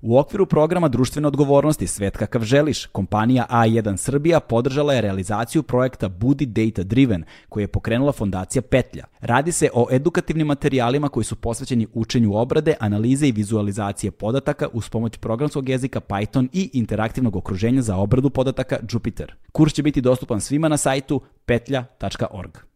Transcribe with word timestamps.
U 0.00 0.18
okviru 0.18 0.46
programa 0.46 0.88
društvene 0.88 1.28
odgovornosti 1.28 1.86
Svet 1.86 2.16
kakav 2.16 2.42
želiš, 2.42 2.86
kompanija 2.86 3.46
A1 3.50 3.96
Srbija 3.96 4.40
podržala 4.40 4.94
je 4.94 5.00
realizaciju 5.00 5.62
projekta 5.62 6.08
Budi 6.08 6.46
Data 6.46 6.82
Driven, 6.82 7.24
koji 7.48 7.62
je 7.62 7.68
pokrenula 7.68 8.12
fondacija 8.12 8.62
Petlja. 8.62 9.04
Radi 9.20 9.52
se 9.52 9.70
o 9.74 9.86
edukativnim 9.90 10.46
materijalima 10.46 11.08
koji 11.08 11.24
su 11.24 11.36
posvećeni 11.36 11.86
učenju 11.94 12.36
obrade, 12.36 12.74
analize 12.80 13.28
i 13.28 13.32
vizualizacije 13.32 14.10
podataka 14.10 14.68
uz 14.72 14.88
pomoć 14.88 15.18
programskog 15.18 15.68
jezika 15.68 16.00
Python 16.00 16.48
i 16.52 16.70
interaktivnog 16.72 17.36
okruženja 17.36 17.82
za 17.82 17.96
obradu 17.96 18.30
podataka 18.30 18.76
Jupyter. 18.82 19.32
Kurs 19.52 19.72
će 19.72 19.82
biti 19.82 20.00
dostupan 20.00 20.40
svima 20.40 20.68
na 20.68 20.76
sajtu 20.76 21.20
petlja.org. 21.46 22.75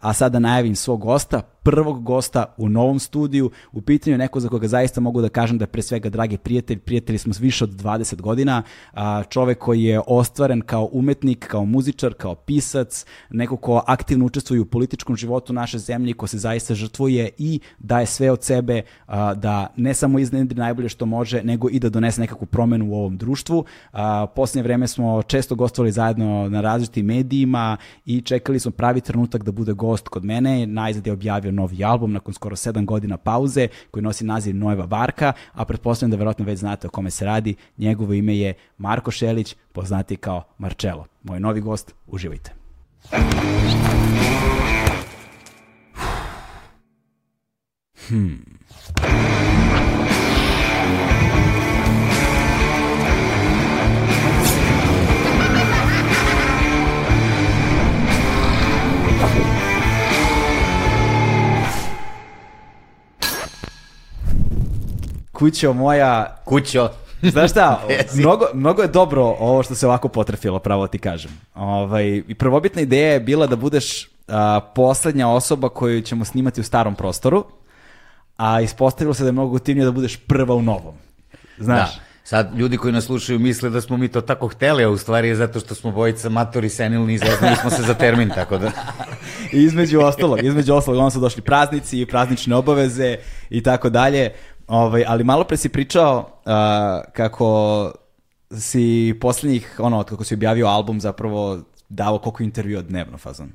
A 0.00 0.12
sada 0.12 0.38
najavim 0.38 0.76
svog 0.76 1.00
gosta, 1.00 1.42
prvog 1.62 2.02
gosta 2.02 2.54
u 2.56 2.68
novom 2.68 2.98
studiju. 2.98 3.50
U 3.72 3.82
pitanju 3.82 4.18
neko 4.18 4.40
za 4.40 4.48
koga 4.48 4.68
zaista 4.68 5.00
mogu 5.00 5.20
da 5.20 5.28
kažem 5.28 5.58
da 5.58 5.62
je 5.62 5.66
pre 5.66 5.82
svega 5.82 6.08
dragi 6.08 6.38
prijatelj. 6.38 6.78
Prijatelji 6.78 7.18
smo 7.18 7.32
više 7.40 7.64
od 7.64 7.70
20 7.70 8.20
godina. 8.20 8.62
Čovek 9.28 9.58
koji 9.58 9.82
je 9.82 10.00
ostvaren 10.06 10.60
kao 10.60 10.88
umetnik, 10.92 11.46
kao 11.46 11.64
muzičar, 11.64 12.14
kao 12.14 12.34
pisac, 12.34 13.06
neko 13.30 13.56
ko 13.56 13.82
aktivno 13.86 14.24
učestvuje 14.26 14.60
u 14.60 14.66
političkom 14.66 15.16
životu 15.16 15.52
naše 15.52 15.78
zemlje, 15.78 16.14
ko 16.14 16.26
se 16.26 16.38
zaista 16.38 16.74
žrtvuje 16.74 17.30
i 17.38 17.60
daje 17.78 18.06
sve 18.06 18.30
od 18.30 18.42
sebe 18.42 18.82
da 19.36 19.66
ne 19.76 19.94
samo 19.94 20.18
iznedri 20.18 20.58
najbolje 20.58 20.88
što 20.88 21.06
može, 21.06 21.42
nego 21.42 21.68
i 21.70 21.78
da 21.78 21.88
donese 21.88 22.20
nekakvu 22.20 22.46
promenu 22.46 22.90
u 22.90 22.94
ovom 22.94 23.16
društvu. 23.16 23.64
Poslednje 24.34 24.62
vreme 24.62 24.88
smo 24.88 25.22
često 25.22 25.54
gostovali 25.54 25.92
zajedno 25.92 26.48
na 26.48 26.60
različitim 26.60 27.06
medijima 27.06 27.76
i 28.04 28.20
čekali 28.20 28.60
smo 28.60 28.70
pravi 28.70 29.00
trenutak 29.00 29.44
da 29.44 29.52
bude 29.52 29.72
gost 29.72 29.89
kod 29.98 30.24
mene. 30.24 30.66
Najzad 30.66 31.06
je 31.06 31.12
objavio 31.12 31.52
novi 31.52 31.84
album 31.84 32.12
nakon 32.12 32.34
skoro 32.34 32.56
7 32.56 32.84
godina 32.84 33.16
pauze 33.16 33.68
koji 33.90 34.02
nosi 34.02 34.24
naziv 34.24 34.56
Nojeva 34.56 34.84
Varka, 34.84 35.32
a 35.52 35.64
pretpostavljam 35.64 36.10
da 36.10 36.16
verovatno 36.16 36.44
već 36.44 36.58
znate 36.58 36.86
o 36.86 36.90
kome 36.90 37.10
se 37.10 37.24
radi. 37.24 37.54
Njegovo 37.78 38.12
ime 38.12 38.38
je 38.38 38.54
Marko 38.78 39.10
Šelić, 39.10 39.56
poznati 39.72 40.16
kao 40.16 40.42
Marcello. 40.58 41.06
Moj 41.22 41.40
novi 41.40 41.60
gost, 41.60 41.94
uživajte. 42.06 42.52
Hmm. 48.08 48.44
Kućo 65.40 65.72
moja... 65.72 66.36
Kućo. 66.44 66.88
Znaš 67.32 67.50
šta, 67.50 67.82
mnogo, 68.20 68.44
mnogo 68.54 68.82
je 68.82 68.88
dobro 68.88 69.22
ovo 69.22 69.62
što 69.62 69.74
se 69.74 69.86
ovako 69.86 70.08
potrefilo, 70.08 70.58
pravo 70.58 70.86
ti 70.86 70.98
kažem. 70.98 71.30
Ovaj, 71.54 72.22
I 72.28 72.34
prvobitna 72.34 72.82
ideja 72.82 73.12
je 73.12 73.20
bila 73.20 73.46
da 73.46 73.56
budeš 73.56 74.08
a, 74.28 74.60
poslednja 74.74 75.28
osoba 75.28 75.68
koju 75.68 76.02
ćemo 76.02 76.24
snimati 76.24 76.60
u 76.60 76.64
starom 76.64 76.94
prostoru, 76.94 77.44
a 78.36 78.60
ispostavilo 78.60 79.14
se 79.14 79.22
da 79.22 79.28
je 79.28 79.32
mnogo 79.32 79.50
gotivnije 79.50 79.84
da 79.84 79.92
budeš 79.92 80.16
prva 80.16 80.54
u 80.54 80.62
novom. 80.62 80.94
Znaš? 81.58 81.96
Da. 81.96 82.02
Sad, 82.30 82.58
ljudi 82.58 82.76
koji 82.76 82.92
nas 82.92 83.04
slušaju 83.04 83.38
misle 83.38 83.70
da 83.70 83.80
smo 83.80 83.96
mi 83.96 84.08
to 84.08 84.20
tako 84.20 84.48
hteli, 84.48 84.84
a 84.84 84.90
u 84.90 84.96
stvari 84.96 85.28
je 85.28 85.36
zato 85.36 85.60
što 85.60 85.74
smo 85.74 85.90
bojica 85.90 86.28
matori 86.28 86.68
senilni 86.68 87.14
i 87.14 87.18
zeznali 87.18 87.56
smo 87.56 87.70
se 87.70 87.82
za 87.82 87.94
termin, 87.94 88.30
tako 88.34 88.58
da... 88.58 88.70
I 89.52 89.62
između 89.62 90.00
ostalog, 90.00 90.44
između 90.44 90.74
ostalog, 90.74 90.98
onda 90.98 91.10
su 91.10 91.20
došli 91.20 91.42
praznici 91.42 92.00
i 92.00 92.06
praznične 92.06 92.56
obaveze 92.56 93.16
i 93.50 93.62
tako 93.62 93.90
dalje. 93.90 94.30
Ovaj, 94.70 95.04
ali 95.06 95.24
malo 95.24 95.44
pre 95.44 95.56
si 95.56 95.68
pričao 95.68 96.18
uh, 96.18 96.52
kako 97.12 97.92
si 98.58 99.14
poslednjih, 99.20 99.76
ono, 99.78 100.02
kako 100.02 100.24
si 100.24 100.34
objavio 100.34 100.66
album, 100.66 101.00
zapravo 101.00 101.58
dao 101.88 102.18
koliko 102.18 102.42
intervjua 102.42 102.82
dnevno, 102.82 103.18
fazon? 103.18 103.52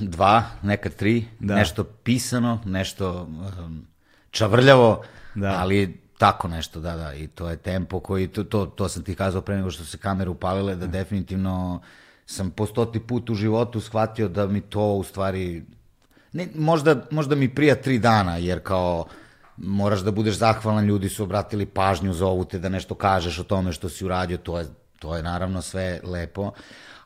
Dva, 0.00 0.44
nekad 0.62 0.94
tri, 0.94 1.24
da. 1.40 1.54
nešto 1.54 1.84
pisano, 1.84 2.60
nešto 2.64 3.22
um, 3.22 3.86
čavrljavo, 4.30 5.02
da. 5.34 5.56
ali 5.58 6.00
tako 6.18 6.48
nešto, 6.48 6.80
da, 6.80 6.96
da, 6.96 7.14
i 7.14 7.26
to 7.26 7.50
je 7.50 7.56
tempo 7.56 8.00
koji, 8.00 8.28
to, 8.28 8.44
to, 8.44 8.66
to 8.66 8.88
sam 8.88 9.02
ti 9.02 9.14
kazao 9.14 9.40
pre 9.42 9.56
nego 9.56 9.70
što 9.70 9.84
se 9.84 9.98
kamere 9.98 10.30
upalile, 10.30 10.74
da, 10.74 10.86
da. 10.86 10.92
definitivno 10.92 11.80
sam 12.26 12.50
po 12.50 12.66
stoti 12.66 13.00
put 13.00 13.30
u 13.30 13.34
životu 13.34 13.80
shvatio 13.80 14.28
da 14.28 14.46
mi 14.46 14.60
to 14.60 14.92
u 14.92 15.04
stvari, 15.04 15.64
ne, 16.32 16.48
možda, 16.54 17.06
možda 17.10 17.34
mi 17.34 17.54
prija 17.54 17.74
tri 17.74 17.98
dana, 17.98 18.36
jer 18.36 18.62
kao, 18.62 19.06
moraš 19.56 20.00
da 20.00 20.10
budeš 20.10 20.34
zahvalan, 20.34 20.86
ljudi 20.86 21.08
su 21.08 21.22
obratili 21.22 21.66
pažnju, 21.66 22.12
zovu 22.12 22.44
te 22.44 22.58
da 22.58 22.68
nešto 22.68 22.94
kažeš 22.94 23.38
o 23.38 23.44
tome 23.44 23.72
što 23.72 23.88
si 23.88 24.04
uradio, 24.04 24.36
to 24.36 24.58
je, 24.58 24.66
to 24.98 25.16
je 25.16 25.22
naravno 25.22 25.62
sve 25.62 26.00
lepo, 26.04 26.52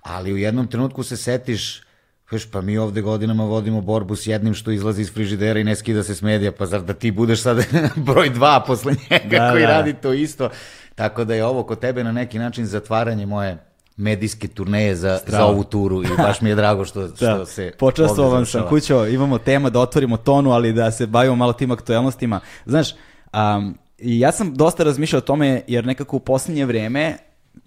ali 0.03 0.33
u 0.33 0.37
jednom 0.37 0.67
trenutku 0.67 1.03
se 1.03 1.17
setiš, 1.17 1.83
Kaš, 2.31 2.51
pa 2.51 2.61
mi 2.61 2.79
ovde 2.79 3.01
godinama 3.01 3.45
vodimo 3.45 3.81
borbu 3.81 4.17
s 4.17 4.27
jednim 4.27 4.55
što 4.55 4.71
izlazi 4.71 5.03
iz 5.03 5.13
frižidera 5.13 5.61
i 5.61 5.65
ne 5.65 5.77
skida 5.77 6.03
se 6.03 6.15
s 6.15 6.23
medija, 6.23 6.53
pa 6.53 6.67
zar 6.67 6.83
da 6.83 6.95
ti 6.95 7.11
budeš 7.11 7.43
sad 7.43 7.67
broj 8.07 8.31
dva 8.31 8.65
posle 8.67 8.95
njega 9.11 9.39
da, 9.39 9.51
koji 9.51 9.63
da. 9.63 9.69
radi 9.69 9.95
to 9.95 10.13
isto. 10.13 10.51
Tako 10.95 11.25
da 11.25 11.35
je 11.35 11.45
ovo 11.45 11.63
kod 11.63 11.81
tebe 11.81 12.05
na 12.05 12.13
neki 12.13 12.39
način 12.39 12.67
zatvaranje 12.67 13.27
moje 13.27 13.59
medijske 14.01 14.49
turneje 14.49 14.97
za, 14.97 15.19
Strava. 15.19 15.45
za 15.45 15.51
ovu 15.51 15.65
turu 15.65 16.03
i 16.03 16.07
baš 16.17 16.41
mi 16.41 16.49
je 16.49 16.55
drago 16.55 16.85
što, 16.85 17.01
da. 17.09 17.17
što 17.17 17.47
se 17.47 17.73
Počastovan 17.79 18.47
sam 18.47 18.69
kućo, 18.69 19.07
imamo 19.07 19.39
tema 19.39 19.71
da 19.71 19.81
otvorimo 19.81 20.17
tonu, 20.17 20.51
ali 20.51 20.73
da 20.73 20.91
se 20.91 21.07
bavimo 21.07 21.37
malo 21.37 21.53
tim 21.53 21.71
aktualnostima. 21.71 22.41
Znaš, 22.67 22.89
um, 23.33 23.79
ja 23.99 24.33
sam 24.33 24.55
dosta 24.55 24.85
razmišljao 24.85 25.19
o 25.19 25.23
tome 25.23 25.63
jer 25.67 25.87
nekako 25.87 26.17
u 26.17 26.21
poslednje 26.21 26.65
vreme 26.65 27.17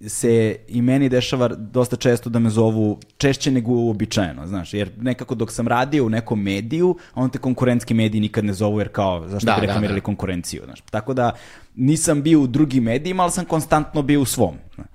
se 0.07 0.55
i 0.67 0.81
meni 0.81 1.09
dešava 1.09 1.47
dosta 1.47 1.95
često 1.95 2.29
da 2.29 2.39
me 2.39 2.49
zovu 2.49 2.99
češće 3.17 3.51
nego 3.51 3.71
uobičajeno, 3.71 4.47
znaš, 4.47 4.73
jer 4.73 4.91
nekako 5.01 5.35
dok 5.35 5.51
sam 5.51 5.67
radio 5.67 6.05
u 6.05 6.09
nekom 6.09 6.41
mediju, 6.41 6.97
on 7.15 7.29
te 7.29 7.37
konkurentski 7.37 7.93
mediji 7.93 8.21
nikad 8.21 8.45
ne 8.45 8.53
zovu 8.53 8.79
jer 8.79 8.89
kao, 8.89 9.27
zašto 9.27 9.45
da, 9.45 9.55
bi 9.55 9.61
reklamirali 9.61 9.99
da, 9.99 10.01
da. 10.01 10.05
konkurenciju, 10.05 10.61
znaš. 10.65 10.81
Tako 10.81 11.13
da 11.13 11.31
nisam 11.75 12.21
bio 12.21 12.41
u 12.41 12.47
drugim 12.47 12.83
medijima, 12.83 13.23
ali 13.23 13.31
sam 13.31 13.45
konstantno 13.45 14.01
bio 14.01 14.21
u 14.21 14.25
svom. 14.25 14.55
Znaš. 14.75 14.87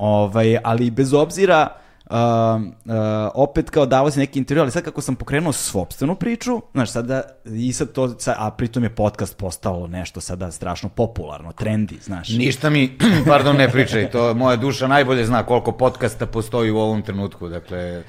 Ovaj, 0.00 0.58
ali 0.64 0.90
bez 0.90 1.12
obzira, 1.12 1.68
uh, 2.10 2.16
uh, 2.16 2.92
opet 3.34 3.70
kao 3.70 3.86
davao 3.86 4.10
se 4.10 4.20
neki 4.20 4.38
intervju, 4.38 4.62
ali 4.62 4.70
sad 4.70 4.84
kako 4.84 5.00
sam 5.00 5.16
pokrenuo 5.16 5.52
svopstvenu 5.52 6.14
priču, 6.14 6.60
znaš, 6.72 6.90
sada 6.90 7.22
i 7.44 7.72
sad 7.72 7.92
to, 7.92 8.14
a 8.36 8.50
pritom 8.50 8.82
je 8.84 8.94
podcast 8.94 9.36
postalo 9.36 9.86
nešto 9.86 10.20
sada 10.20 10.50
strašno 10.50 10.88
popularno, 10.88 11.52
trendi, 11.52 11.98
znaš. 12.02 12.28
Ništa 12.28 12.70
mi, 12.70 12.98
pardon, 13.26 13.56
ne 13.56 13.70
pričaj, 13.70 14.10
to 14.10 14.34
moja 14.34 14.56
duša 14.56 14.86
najbolje 14.86 15.24
zna 15.24 15.46
koliko 15.46 15.72
podcasta 15.72 16.26
postoji 16.26 16.70
u 16.70 16.78
ovom 16.78 17.02
trenutku, 17.02 17.48
dakle, 17.48 18.02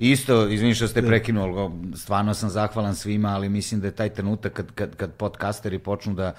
Isto, 0.00 0.48
izvini 0.48 0.74
što 0.74 0.88
ste 0.88 1.02
prekinuli, 1.02 1.70
stvarno 1.96 2.34
sam 2.34 2.50
zahvalan 2.50 2.94
svima, 2.94 3.28
ali 3.28 3.48
mislim 3.48 3.80
da 3.80 3.86
je 3.86 3.90
taj 3.90 4.08
trenutak 4.08 4.52
kad, 4.52 4.72
kad, 4.72 4.96
kad 4.96 5.12
podcasteri 5.12 5.78
počnu 5.78 6.14
da 6.14 6.34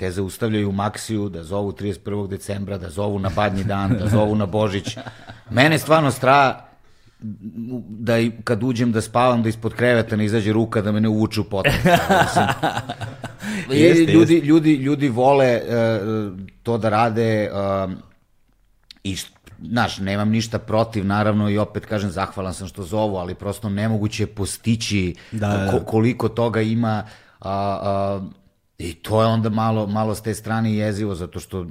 te 0.00 0.10
zaustavljaju 0.10 0.68
u 0.68 0.72
Maksiju, 0.72 1.28
da 1.28 1.42
zovu 1.44 1.72
31. 1.72 2.28
decembra, 2.28 2.78
da 2.78 2.90
zovu 2.90 3.18
na 3.18 3.30
Badnji 3.36 3.64
dan, 3.64 3.96
da 3.98 4.08
zovu 4.08 4.34
na 4.34 4.46
Božić. 4.46 4.96
Mene 5.50 5.78
stvarno 5.78 6.10
stra 6.10 6.66
da 7.88 8.18
i 8.18 8.30
kad 8.44 8.62
uđem 8.62 8.92
da 8.92 9.00
spavam, 9.00 9.42
da 9.42 9.48
ispod 9.48 9.74
kreveta 9.74 10.16
ne 10.16 10.24
izađe 10.24 10.52
ruka 10.52 10.80
da 10.80 10.92
me 10.92 11.00
ne 11.00 11.08
uvuče 11.08 11.40
u 11.40 11.44
potok. 11.44 11.72
jeste, 13.70 14.12
ljudi, 14.12 14.34
jeste. 14.34 14.46
ljudi, 14.46 14.74
ljudi 14.74 15.08
vole 15.08 15.60
uh, 15.60 16.38
to 16.62 16.78
da 16.78 16.88
rade 16.88 17.50
uh, 17.52 17.92
i 19.04 19.16
znaš, 19.62 19.98
nemam 19.98 20.30
ništa 20.30 20.58
protiv, 20.58 21.06
naravno, 21.06 21.50
i 21.50 21.58
opet 21.58 21.86
kažem, 21.86 22.10
zahvalan 22.10 22.54
sam 22.54 22.68
što 22.68 22.82
zovu, 22.82 23.16
ali 23.16 23.34
prosto 23.34 23.68
nemoguće 23.68 24.26
postići 24.26 25.14
da, 25.32 25.48
da. 25.48 25.70
Ko, 25.70 25.84
koliko 25.84 26.28
toga 26.28 26.60
ima, 26.60 27.04
a, 27.40 27.78
a, 27.82 28.20
I 28.80 28.94
to 28.94 29.22
je 29.22 29.28
onda 29.28 29.48
malo, 29.48 29.86
malo 29.86 30.14
s 30.14 30.22
te 30.22 30.34
strane 30.34 30.74
jezivo, 30.74 31.14
zato 31.14 31.40
što, 31.40 31.66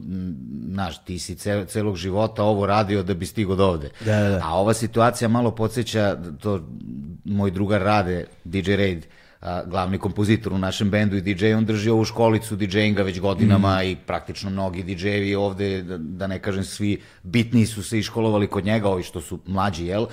znaš, 0.71 1.03
ti 1.03 1.19
si 1.19 1.35
cel, 1.35 1.65
celog 1.65 1.95
života 1.95 2.43
ovo 2.43 2.65
radio 2.65 3.03
da 3.03 3.13
bi 3.13 3.25
stigo 3.25 3.55
do 3.55 3.65
ovde. 3.65 3.89
Da, 4.05 4.19
da, 4.19 4.29
da. 4.29 4.41
A 4.43 4.53
ova 4.59 4.73
situacija 4.73 5.27
malo 5.27 5.51
podsjeća, 5.51 6.17
to 6.41 6.67
moj 7.25 7.51
drugar 7.51 7.81
rade, 7.81 8.25
DJ 8.43 8.75
Raid, 8.75 9.07
a, 9.41 9.63
glavni 9.65 9.97
kompozitor 9.97 10.53
u 10.53 10.57
našem 10.57 10.89
bendu 10.89 11.17
i 11.17 11.21
DJ, 11.21 11.53
on 11.53 11.65
drži 11.65 11.89
ovu 11.89 12.05
školicu 12.05 12.55
DJ-inga 12.55 13.03
već 13.03 13.19
godinama 13.19 13.79
mm. 13.79 13.87
i 13.87 13.95
praktično 13.95 14.49
mnogi 14.49 14.83
DJ-evi 14.83 15.35
ovde, 15.35 15.81
da, 15.81 15.97
da 15.97 16.27
ne 16.27 16.39
kažem 16.39 16.63
svi, 16.63 17.01
bitni 17.23 17.65
su 17.65 17.83
se 17.83 17.99
iškolovali 17.99 18.47
kod 18.47 18.65
njega, 18.65 18.89
ovi 18.89 19.03
što 19.03 19.21
su 19.21 19.39
mlađi, 19.45 19.85
jel? 19.85 20.05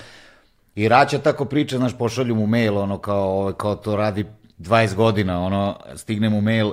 I 0.75 0.89
Raća 0.89 1.19
tako 1.19 1.45
priča, 1.45 1.77
znaš, 1.77 1.99
pošalju 1.99 2.35
mu 2.35 2.47
mail, 2.47 2.79
ono, 2.79 2.99
kao, 2.99 3.53
kao 3.57 3.77
to 3.77 3.97
radi 3.97 4.25
20 4.59 4.95
godina, 4.95 5.41
ono, 5.41 5.79
stigne 5.97 6.29
mu 6.29 6.41
mail, 6.41 6.73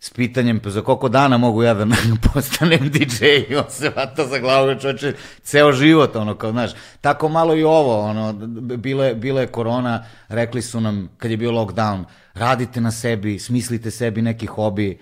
s 0.00 0.10
pitanjem 0.10 0.60
pa 0.60 0.70
za 0.70 0.82
koliko 0.82 1.08
dana 1.08 1.38
mogu 1.38 1.62
ja 1.62 1.74
da 1.74 1.86
postanem 2.32 2.90
DJ 2.90 3.24
on 3.64 3.70
se 3.70 3.92
vata 3.96 4.26
za 4.26 4.38
glavu 4.38 4.80
čoče 4.80 5.12
ceo 5.42 5.72
život 5.72 6.16
ono 6.16 6.34
kao 6.34 6.50
znaš 6.50 6.70
tako 7.00 7.28
malo 7.28 7.56
i 7.56 7.64
ovo 7.64 8.00
ono 8.00 8.32
bile 8.76 9.14
bile 9.14 9.46
korona 9.46 10.04
rekli 10.28 10.62
su 10.62 10.80
nam 10.80 11.08
kad 11.18 11.30
je 11.30 11.36
bio 11.36 11.50
lockdown 11.50 12.04
radite 12.34 12.80
na 12.80 12.90
sebi 12.90 13.38
smislite 13.38 13.90
sebi 13.90 14.22
neki 14.22 14.46
hobi. 14.46 14.98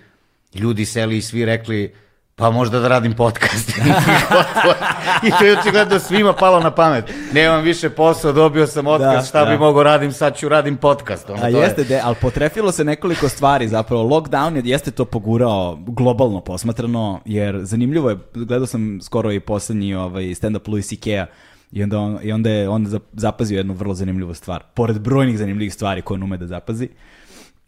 Ljudi 0.53 0.85
seli 0.85 1.17
i 1.17 1.21
svi 1.21 1.45
rekli 1.45 1.93
pa 2.39 2.51
možda 2.51 2.79
da 2.79 2.87
radim 2.87 3.13
podcast. 3.13 3.69
I 5.27 5.31
to 5.39 5.45
je 5.45 5.59
očigledno 5.59 5.99
svima 5.99 6.33
palo 6.33 6.59
na 6.59 6.71
pamet. 6.71 7.05
Nemam 7.33 7.63
više 7.63 7.89
posao, 7.89 8.31
dobio 8.31 8.67
sam 8.67 8.87
otkaz, 8.87 9.13
da, 9.13 9.21
šta 9.21 9.45
da. 9.45 9.51
bi 9.51 9.57
mogao 9.57 9.83
radim, 9.83 10.11
sad 10.11 10.37
ću 10.37 10.49
radim 10.49 10.77
podcast. 10.77 11.29
Ono, 11.29 11.43
A 11.43 11.47
jeste, 11.47 11.81
je... 11.81 11.85
de, 11.85 12.01
ali 12.03 12.15
potrefilo 12.21 12.71
se 12.71 12.83
nekoliko 12.83 13.29
stvari, 13.29 13.67
zapravo 13.67 14.03
lockdown 14.03 14.55
je, 14.55 14.61
jeste 14.65 14.91
to 14.91 15.05
pogurao 15.05 15.79
globalno 15.87 16.41
posmatrano, 16.41 17.19
jer 17.25 17.59
zanimljivo 17.63 18.09
je, 18.09 18.17
gledao 18.33 18.67
sam 18.67 18.99
skoro 19.01 19.31
i 19.31 19.39
poslednji 19.39 19.95
ovaj, 19.95 20.23
stand-up 20.23 20.67
Louis 20.67 20.87
C.K.-a, 20.87 21.25
I 21.71 21.83
onda, 21.83 21.99
on, 21.99 22.19
i 22.23 22.31
onda 22.31 22.49
je 22.49 22.69
on 22.69 22.99
zapazio 23.13 23.57
jednu 23.57 23.73
vrlo 23.73 23.93
zanimljivu 23.93 24.33
stvar. 24.33 24.63
Pored 24.73 24.99
brojnih 24.99 25.37
zanimljivih 25.37 25.73
stvari 25.73 26.01
koje 26.01 26.15
on 26.15 26.23
ume 26.23 26.37
da 26.37 26.47
zapazi, 26.47 26.89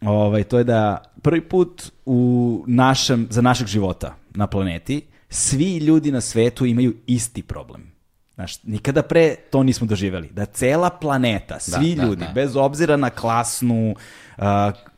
ovaj, 0.00 0.44
to 0.44 0.58
je 0.58 0.64
da 0.64 1.02
prvi 1.22 1.40
put 1.40 1.82
u 2.06 2.64
našem, 2.66 3.26
za 3.30 3.42
našeg 3.42 3.66
života 3.66 4.21
na 4.34 4.46
planeti, 4.46 5.02
svi 5.28 5.76
ljudi 5.76 6.12
na 6.12 6.20
svetu 6.20 6.66
imaju 6.66 6.94
isti 7.06 7.42
problem. 7.42 7.92
Znaš, 8.34 8.62
nikada 8.62 9.02
pre 9.02 9.34
to 9.50 9.62
nismo 9.62 9.86
doživeli. 9.86 10.28
Da 10.28 10.44
cela 10.44 10.90
planeta, 10.90 11.60
svi 11.60 11.94
da, 11.94 12.02
da 12.02 12.08
ljudi, 12.08 12.20
da, 12.20 12.26
da. 12.26 12.32
bez 12.32 12.56
obzira 12.56 12.96
na 12.96 13.10
klasnu, 13.10 13.94
uh, 14.38 14.44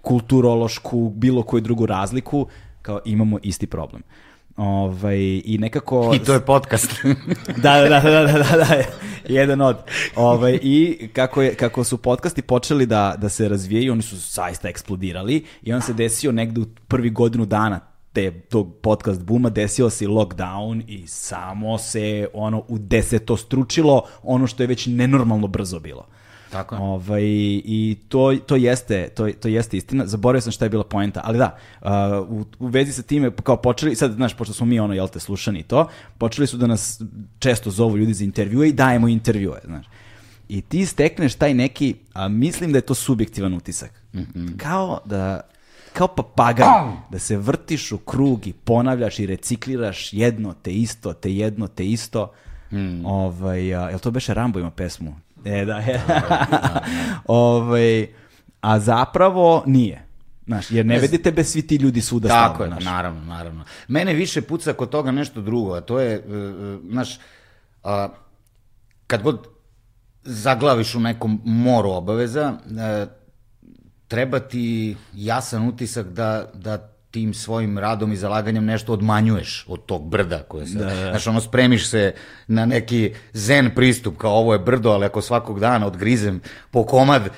kulturološku, 0.02 1.12
bilo 1.16 1.42
koju 1.42 1.60
drugu 1.60 1.86
razliku, 1.86 2.46
kao 2.82 3.00
imamo 3.04 3.38
isti 3.42 3.66
problem. 3.66 4.02
Ovaj, 4.56 5.18
I 5.44 5.58
nekako... 5.60 6.12
I 6.14 6.18
to 6.18 6.32
je 6.32 6.40
podcast. 6.40 6.94
da, 7.56 7.80
da, 7.80 7.88
da, 7.88 8.00
da, 8.00 8.22
da, 8.22 8.32
da, 8.32 8.56
da, 8.56 8.82
jedan 9.28 9.60
od. 9.60 9.76
Ovaj, 10.16 10.58
I 10.62 11.08
kako, 11.12 11.42
je, 11.42 11.54
kako 11.54 11.84
su 11.84 11.96
podcasti 11.98 12.42
počeli 12.42 12.86
da, 12.86 13.14
da 13.18 13.28
se 13.28 13.48
razvijaju, 13.48 13.92
oni 13.92 14.02
su 14.02 14.16
zaista 14.16 14.68
eksplodirali 14.68 15.44
i 15.62 15.72
on 15.72 15.82
se 15.82 15.92
desio 15.92 16.32
negde 16.32 16.60
u 16.60 16.66
prvi 16.88 17.10
godinu 17.10 17.46
dana 17.46 17.80
te, 18.14 18.40
tog 18.40 18.74
podcast 18.82 19.22
buma 19.22 19.50
desio 19.50 19.90
se 19.90 20.06
lockdown 20.06 20.82
i 20.88 21.06
samo 21.06 21.78
se 21.78 22.26
ono 22.34 22.64
u 22.68 22.78
deseto 22.78 23.36
stručilo 23.36 24.02
ono 24.22 24.46
što 24.46 24.62
je 24.62 24.66
već 24.66 24.86
nenormalno 24.86 25.46
brzo 25.46 25.80
bilo. 25.80 26.06
Tako 26.50 26.74
je. 26.74 26.80
Ovaj, 26.80 27.22
I 27.64 27.96
to, 28.08 28.36
to, 28.46 28.56
jeste, 28.56 29.08
to, 29.08 29.30
to 29.40 29.48
jeste 29.48 29.76
istina. 29.76 30.06
Zaboravio 30.06 30.40
sam 30.40 30.52
šta 30.52 30.64
je 30.64 30.68
bila 30.68 30.84
poenta, 30.84 31.20
ali 31.24 31.38
da, 31.38 31.56
uh, 31.82 31.90
u, 32.28 32.44
u 32.58 32.66
vezi 32.66 32.92
sa 32.92 33.02
time, 33.02 33.30
kao 33.42 33.56
počeli, 33.56 33.96
sad, 33.96 34.12
znaš, 34.12 34.36
pošto 34.36 34.54
smo 34.54 34.66
mi 34.66 34.80
ono, 34.80 34.94
jel 34.94 35.08
te, 35.08 35.20
slušani 35.20 35.62
to, 35.62 35.88
počeli 36.18 36.46
su 36.46 36.56
da 36.56 36.66
nas 36.66 37.02
često 37.38 37.70
zovu 37.70 37.96
ljudi 37.96 38.14
za 38.14 38.24
intervjue 38.24 38.68
i 38.68 38.72
dajemo 38.72 39.08
intervjue, 39.08 39.60
znaš. 39.64 39.86
I 40.48 40.60
ti 40.60 40.86
stekneš 40.86 41.34
taj 41.34 41.54
neki, 41.54 41.94
a 42.12 42.28
mislim 42.28 42.72
da 42.72 42.78
je 42.78 42.82
to 42.82 42.94
subjektivan 42.94 43.54
utisak. 43.54 44.02
Mm 44.12 44.18
-hmm. 44.18 44.56
Kao 44.56 45.00
da 45.04 45.40
kao 45.94 46.08
papagaj, 46.08 46.66
da 47.10 47.18
se 47.18 47.36
vrtiš 47.36 47.92
u 47.92 47.98
krug 47.98 48.46
i 48.46 48.52
ponavljaš 48.52 49.18
i 49.18 49.26
recikliraš 49.26 50.12
jedno 50.12 50.54
te 50.62 50.72
isto, 50.72 51.12
te 51.12 51.34
jedno 51.34 51.66
te 51.66 51.86
isto. 51.86 52.32
Mm. 52.72 53.06
Ovaj, 53.06 53.74
a, 53.74 53.90
jel 53.90 53.98
to 53.98 54.10
beše 54.10 54.34
Rambo 54.34 54.58
ima 54.58 54.70
pesmu? 54.70 55.14
E, 55.44 55.64
da, 55.64 55.76
je. 55.76 56.02
Da, 56.08 56.14
da, 56.14 56.46
da, 56.50 56.84
ovaj, 57.26 58.06
a 58.60 58.80
zapravo 58.80 59.62
nije. 59.66 60.06
Znaš, 60.46 60.70
jer 60.70 60.86
ne 60.86 60.98
vedi 60.98 61.22
tebe 61.22 61.44
svi 61.44 61.66
ti 61.66 61.76
ljudi 61.76 62.00
svuda 62.00 62.28
Tako 62.28 62.54
stavno, 62.54 62.74
je, 62.76 62.80
znaš. 62.80 62.84
naravno, 62.84 63.24
naravno. 63.24 63.64
Mene 63.88 64.14
više 64.14 64.42
puca 64.42 64.72
kod 64.72 64.90
toga 64.90 65.10
nešto 65.10 65.40
drugo, 65.40 65.74
a 65.74 65.80
to 65.80 66.00
je, 66.00 66.18
uh, 66.18 66.80
znaš, 66.90 67.18
uh, 67.84 67.90
kad 69.06 69.22
god 69.22 69.46
zaglaviš 70.22 70.94
u 70.94 71.00
nekom 71.00 71.40
moru 71.44 71.90
obaveza, 71.90 72.52
uh, 72.64 73.23
treba 74.08 74.40
ti 74.40 74.96
jasan 75.14 75.68
utisak 75.68 76.06
da, 76.06 76.50
da 76.54 76.94
tim 77.14 77.34
svojim 77.34 77.78
radom 77.78 78.12
i 78.12 78.16
zalaganjem 78.16 78.64
nešto 78.64 78.92
odmanjuješ 78.92 79.64
od 79.68 79.86
tog 79.86 80.08
brda 80.08 80.42
koje 80.48 80.66
se, 80.66 80.78
da, 80.78 80.84
da. 80.84 80.94
znaš, 80.94 81.26
ono, 81.26 81.40
spremiš 81.40 81.88
se 81.88 82.14
na 82.46 82.66
neki 82.66 83.14
zen 83.32 83.70
pristup, 83.74 84.16
kao 84.16 84.32
ovo 84.32 84.52
je 84.52 84.58
brdo, 84.58 84.90
ali 84.90 85.06
ako 85.06 85.20
svakog 85.20 85.60
dana 85.60 85.86
odgrizem 85.86 86.40
po 86.70 86.84
komad, 86.84 87.28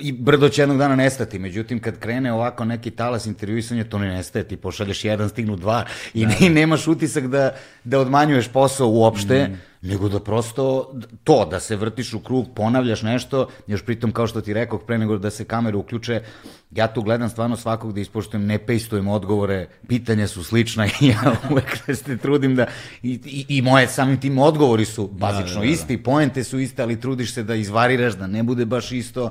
i 0.00 0.12
brdo 0.12 0.48
će 0.48 0.62
jednog 0.62 0.78
dana 0.78 0.96
nestati, 0.96 1.38
međutim 1.38 1.80
kad 1.80 1.98
krene 1.98 2.32
ovako 2.32 2.64
neki 2.64 2.90
talas 2.90 3.26
intervjuisanja, 3.26 3.84
to 3.84 3.98
ne 3.98 4.08
nestaje, 4.08 4.48
ti 4.48 4.56
pošalješ 4.56 5.04
jedan, 5.04 5.28
stignu 5.28 5.56
dva 5.56 5.84
i, 6.14 6.26
da. 6.26 6.32
ne, 6.40 6.48
nemaš 6.50 6.88
utisak 6.88 7.26
da, 7.26 7.54
da 7.84 8.00
odmanjuješ 8.00 8.48
posao 8.48 8.88
uopšte, 8.88 9.48
mm 9.48 9.74
nego 9.84 10.08
da 10.08 10.20
prosto 10.20 10.94
to, 11.24 11.44
da 11.50 11.60
se 11.60 11.76
vrtiš 11.76 12.14
u 12.14 12.20
krug, 12.20 12.46
ponavljaš 12.54 13.02
nešto, 13.02 13.48
još 13.66 13.84
pritom 13.84 14.12
kao 14.12 14.26
što 14.26 14.40
ti 14.40 14.54
rekao, 14.54 14.78
pre 14.78 14.98
nego 14.98 15.18
da 15.18 15.30
se 15.30 15.44
kamere 15.44 15.76
uključe, 15.76 16.22
ja 16.70 16.86
tu 16.86 17.02
gledam 17.02 17.28
stvarno 17.28 17.56
svakog 17.56 17.92
da 17.92 18.00
ispoštujem, 18.00 18.46
ne 18.46 18.58
pejstujem 18.58 19.08
odgovore, 19.08 19.66
pitanja 19.88 20.26
su 20.26 20.44
slična 20.44 20.86
i 21.00 21.08
ja 21.08 21.36
uvek 21.50 21.78
se 21.94 22.16
trudim 22.16 22.56
da, 22.56 22.66
i, 23.02 23.20
i, 23.24 23.46
i 23.48 23.62
moje 23.62 23.88
samim 23.88 24.20
tim 24.20 24.38
odgovori 24.38 24.84
su 24.84 25.06
bazično 25.06 25.54
da, 25.54 25.60
da, 25.60 25.66
da. 25.66 25.72
isti, 25.72 26.02
poente 26.02 26.44
su 26.44 26.58
iste, 26.58 26.82
ali 26.82 27.00
trudiš 27.00 27.34
se 27.34 27.42
da 27.42 27.54
izvariraš, 27.54 28.14
da 28.14 28.26
ne 28.26 28.42
bude 28.42 28.64
baš 28.64 28.92
isto, 28.92 29.30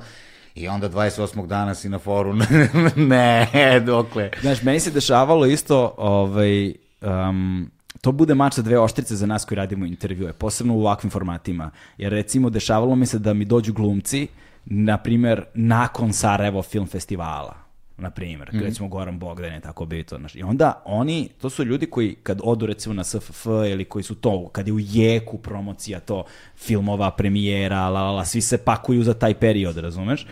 I 0.55 0.67
onda 0.67 0.89
28. 0.89 1.47
dana 1.47 1.75
si 1.75 1.89
na 1.89 2.00
foru, 2.00 2.33
ne, 2.95 3.79
dokle. 3.85 4.29
Znaš, 4.41 4.61
meni 4.61 4.79
se 4.79 4.91
dešavalo 4.91 5.45
isto, 5.45 5.95
ovaj, 5.97 6.73
um, 7.01 7.71
to 8.01 8.11
bude 8.11 8.35
mač 8.35 8.53
sa 8.53 8.61
dve 8.61 8.79
oštrice 8.79 9.15
za 9.15 9.25
nas 9.25 9.45
koji 9.45 9.55
radimo 9.55 9.85
intervjue, 9.85 10.33
posebno 10.33 10.75
u 10.75 10.79
ovakvim 10.79 11.11
formatima. 11.11 11.71
Jer 11.97 12.11
recimo 12.11 12.50
dešavalo 12.50 12.95
mi 12.95 13.05
se 13.05 13.19
da 13.19 13.33
mi 13.33 13.45
dođu 13.45 13.73
glumci, 13.73 14.27
na 14.65 14.97
primer, 14.97 15.44
nakon 15.53 16.13
Sarajevo 16.13 16.61
film 16.61 16.88
festivala, 16.88 17.62
na 17.98 18.10
primjer, 18.10 18.50
mm 18.54 18.57
-hmm. 18.57 18.63
recimo 18.63 18.88
Goran 18.88 19.19
Bogdan 19.19 19.54
je 19.54 19.60
tako 19.60 19.86
bio 19.86 20.04
to, 20.04 20.18
znaš. 20.18 20.36
I 20.36 20.44
onda 20.44 20.81
oni, 20.86 21.30
to 21.42 21.50
su 21.50 21.63
ljudi 21.63 21.86
koji 21.86 22.16
kad 22.24 22.40
odu 22.44 22.66
recimo 22.66 22.95
na 22.95 23.04
SFF 23.04 23.45
ili 23.45 23.86
koji 23.86 24.04
su 24.04 24.16
to, 24.16 24.50
kad 24.51 24.68
je 24.68 24.74
u 24.74 24.80
jeku 24.80 25.38
promocija 25.38 26.00
to, 26.00 26.24
filmova, 26.56 27.12
premijera, 27.12 27.90
la, 27.90 28.01
la, 28.01 28.12
la, 28.12 28.25
svi 28.25 28.42
se 28.42 28.57
pakuju 28.57 29.04
za 29.04 29.13
taj 29.13 29.34
period, 29.34 29.78
razumeš? 29.78 30.28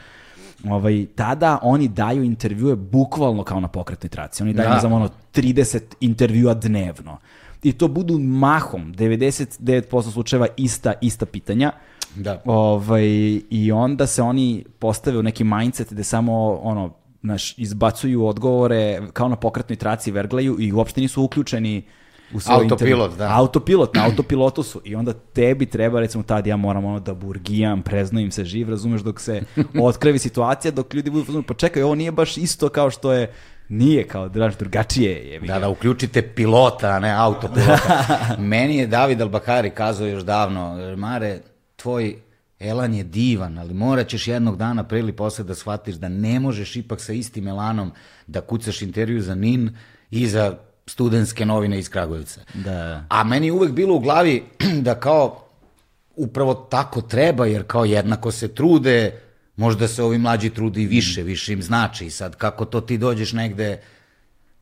ovaj, 0.69 1.06
tada 1.16 1.60
oni 1.62 1.88
daju 1.88 2.24
intervjue 2.24 2.75
bukvalno 2.75 3.44
kao 3.44 3.60
na 3.60 3.68
pokretnoj 3.68 4.10
traci. 4.10 4.44
Oni 4.44 4.54
daju, 4.54 4.69
da. 4.69 4.80
znam, 4.80 4.94
ono, 4.94 5.10
30 5.34 5.81
intervjua 6.00 6.54
dnevno 6.54 7.18
i 7.63 7.72
to 7.72 7.88
budu 7.88 8.20
mahom, 8.20 8.94
99% 8.94 10.12
slučajeva 10.12 10.48
ista, 10.58 10.94
ista 11.01 11.25
pitanja. 11.25 11.72
Da. 12.15 12.41
Ovaj, 12.46 13.06
I 13.50 13.72
onda 13.72 14.08
se 14.08 14.22
oni 14.22 14.65
postave 14.80 15.18
u 15.18 15.24
neki 15.24 15.44
mindset 15.44 15.94
gde 15.94 16.03
samo 16.03 16.60
ono, 16.63 16.94
naš, 17.22 17.58
izbacuju 17.58 18.25
odgovore 18.25 19.01
kao 19.13 19.28
na 19.28 19.36
pokretnoj 19.36 19.75
traci 19.75 20.12
verglaju 20.12 20.58
i 20.60 20.72
uopšte 20.72 21.01
nisu 21.01 21.24
uključeni 21.24 21.84
u 22.34 22.40
svoj 22.40 22.56
Autopilot, 22.56 23.18
da. 23.18 23.38
Autopilot, 23.38 23.96
na 23.96 24.06
autopilotu 24.06 24.63
su. 24.63 24.82
I 24.86 24.96
onda 24.96 25.13
tebi 25.13 25.66
treba, 25.66 26.00
recimo, 26.00 26.24
tad 26.24 26.48
ja 26.48 26.58
moram 26.58 26.86
ono 26.86 27.00
da 27.00 27.13
burgijam, 27.13 27.82
preznojim 27.82 28.32
se 28.32 28.46
živ, 28.46 28.70
razumeš, 28.70 29.01
dok 29.01 29.20
se 29.20 29.42
otkrevi 29.82 30.20
situacija, 30.20 30.72
dok 30.72 30.94
ljudi 30.94 31.10
budu, 31.10 31.44
pa 31.44 31.54
čekaj, 31.54 31.84
ovo 31.84 31.96
nije 31.96 32.12
baš 32.12 32.38
isto 32.38 32.70
kao 32.70 32.92
što 32.92 33.13
je 33.13 33.34
Nije 33.72 34.08
kao 34.08 34.30
draž 34.30 34.56
drugačije 34.60 35.12
je. 35.12 35.40
Da, 35.40 35.60
da, 35.60 35.70
uključite 35.70 36.22
pilota, 36.22 36.90
a 36.90 37.00
ne 37.00 37.12
autopilota. 37.12 38.36
Meni 38.51 38.78
je 38.78 38.88
David 38.88 39.22
Albakari 39.22 39.70
kazao 39.70 40.08
još 40.08 40.24
davno, 40.24 40.96
Mare, 40.98 41.40
tvoj 41.75 42.16
elan 42.62 42.94
je 42.94 43.03
divan, 43.03 43.58
ali 43.58 43.74
morat 43.74 44.08
ćeš 44.08 44.27
jednog 44.27 44.58
dana 44.58 44.84
pre 44.84 45.00
ili 45.00 45.13
posle 45.13 45.44
da 45.44 45.56
shvatiš 45.56 45.96
da 45.96 46.10
ne 46.10 46.39
možeš 46.39 46.75
ipak 46.75 47.01
sa 47.01 47.13
istim 47.13 47.48
elanom 47.48 47.91
da 48.27 48.41
kucaš 48.41 48.82
intervju 48.82 49.22
za 49.22 49.36
NIN 49.36 49.70
i 50.12 50.27
za 50.27 50.58
studentske 50.88 51.46
novine 51.46 51.80
iz 51.80 51.89
Kragujevca. 51.89 52.41
Da. 52.53 53.06
A 53.10 53.24
meni 53.24 53.48
je 53.48 53.51
uvek 53.51 53.72
bilo 53.72 53.96
u 53.96 54.00
glavi 54.00 54.44
da 54.88 55.00
kao 55.00 55.48
upravo 56.15 56.53
tako 56.53 57.01
treba, 57.01 57.46
jer 57.46 57.63
kao 57.68 57.86
jednako 57.86 58.32
se 58.32 58.48
trude, 58.48 59.12
Možda 59.62 59.88
se 59.88 60.03
ovi 60.03 60.18
mlađi 60.18 60.50
trudi 60.50 60.86
više, 60.86 61.24
više 61.24 61.53
im 61.53 61.62
znači. 61.62 62.06
I 62.06 62.10
sad 62.10 62.36
kako 62.36 62.65
to 62.65 62.82
ti 62.82 62.98
dođeš 62.98 63.34
negde, 63.34 63.82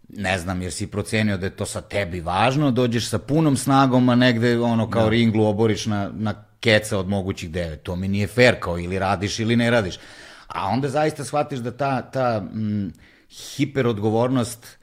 ne 0.10 0.38
znam, 0.40 0.62
jer 0.62 0.72
si 0.72 0.88
procenio 0.88 1.38
da 1.38 1.46
je 1.46 1.56
to 1.56 1.66
sa 1.66 1.82
tebi 1.82 2.22
važno, 2.22 2.72
dođeš 2.72 3.10
sa 3.10 3.18
punom 3.18 3.58
snagom, 3.58 4.10
a 4.10 4.16
negde 4.16 4.60
ono 4.60 4.90
kao 4.90 5.04
da. 5.04 5.10
ringlu 5.10 5.46
oboriš 5.46 5.86
na, 5.86 6.10
na 6.14 6.34
keca 6.60 6.98
od 6.98 7.08
mogućih 7.08 7.52
devet. 7.52 7.84
To 7.84 7.96
mi 7.96 8.08
nije 8.08 8.28
fair, 8.28 8.56
kao 8.60 8.80
ili 8.80 9.00
radiš 9.00 9.40
ili 9.40 9.56
ne 9.56 9.70
radiš. 9.70 10.00
A 10.48 10.68
onda 10.68 10.90
zaista 10.90 11.24
shvatiš 11.24 11.60
da 11.60 11.72
ta, 11.72 12.02
ta 12.02 12.40
mm, 12.40 12.94
hiperodgovornost 13.30 14.80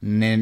ne, 0.00 0.38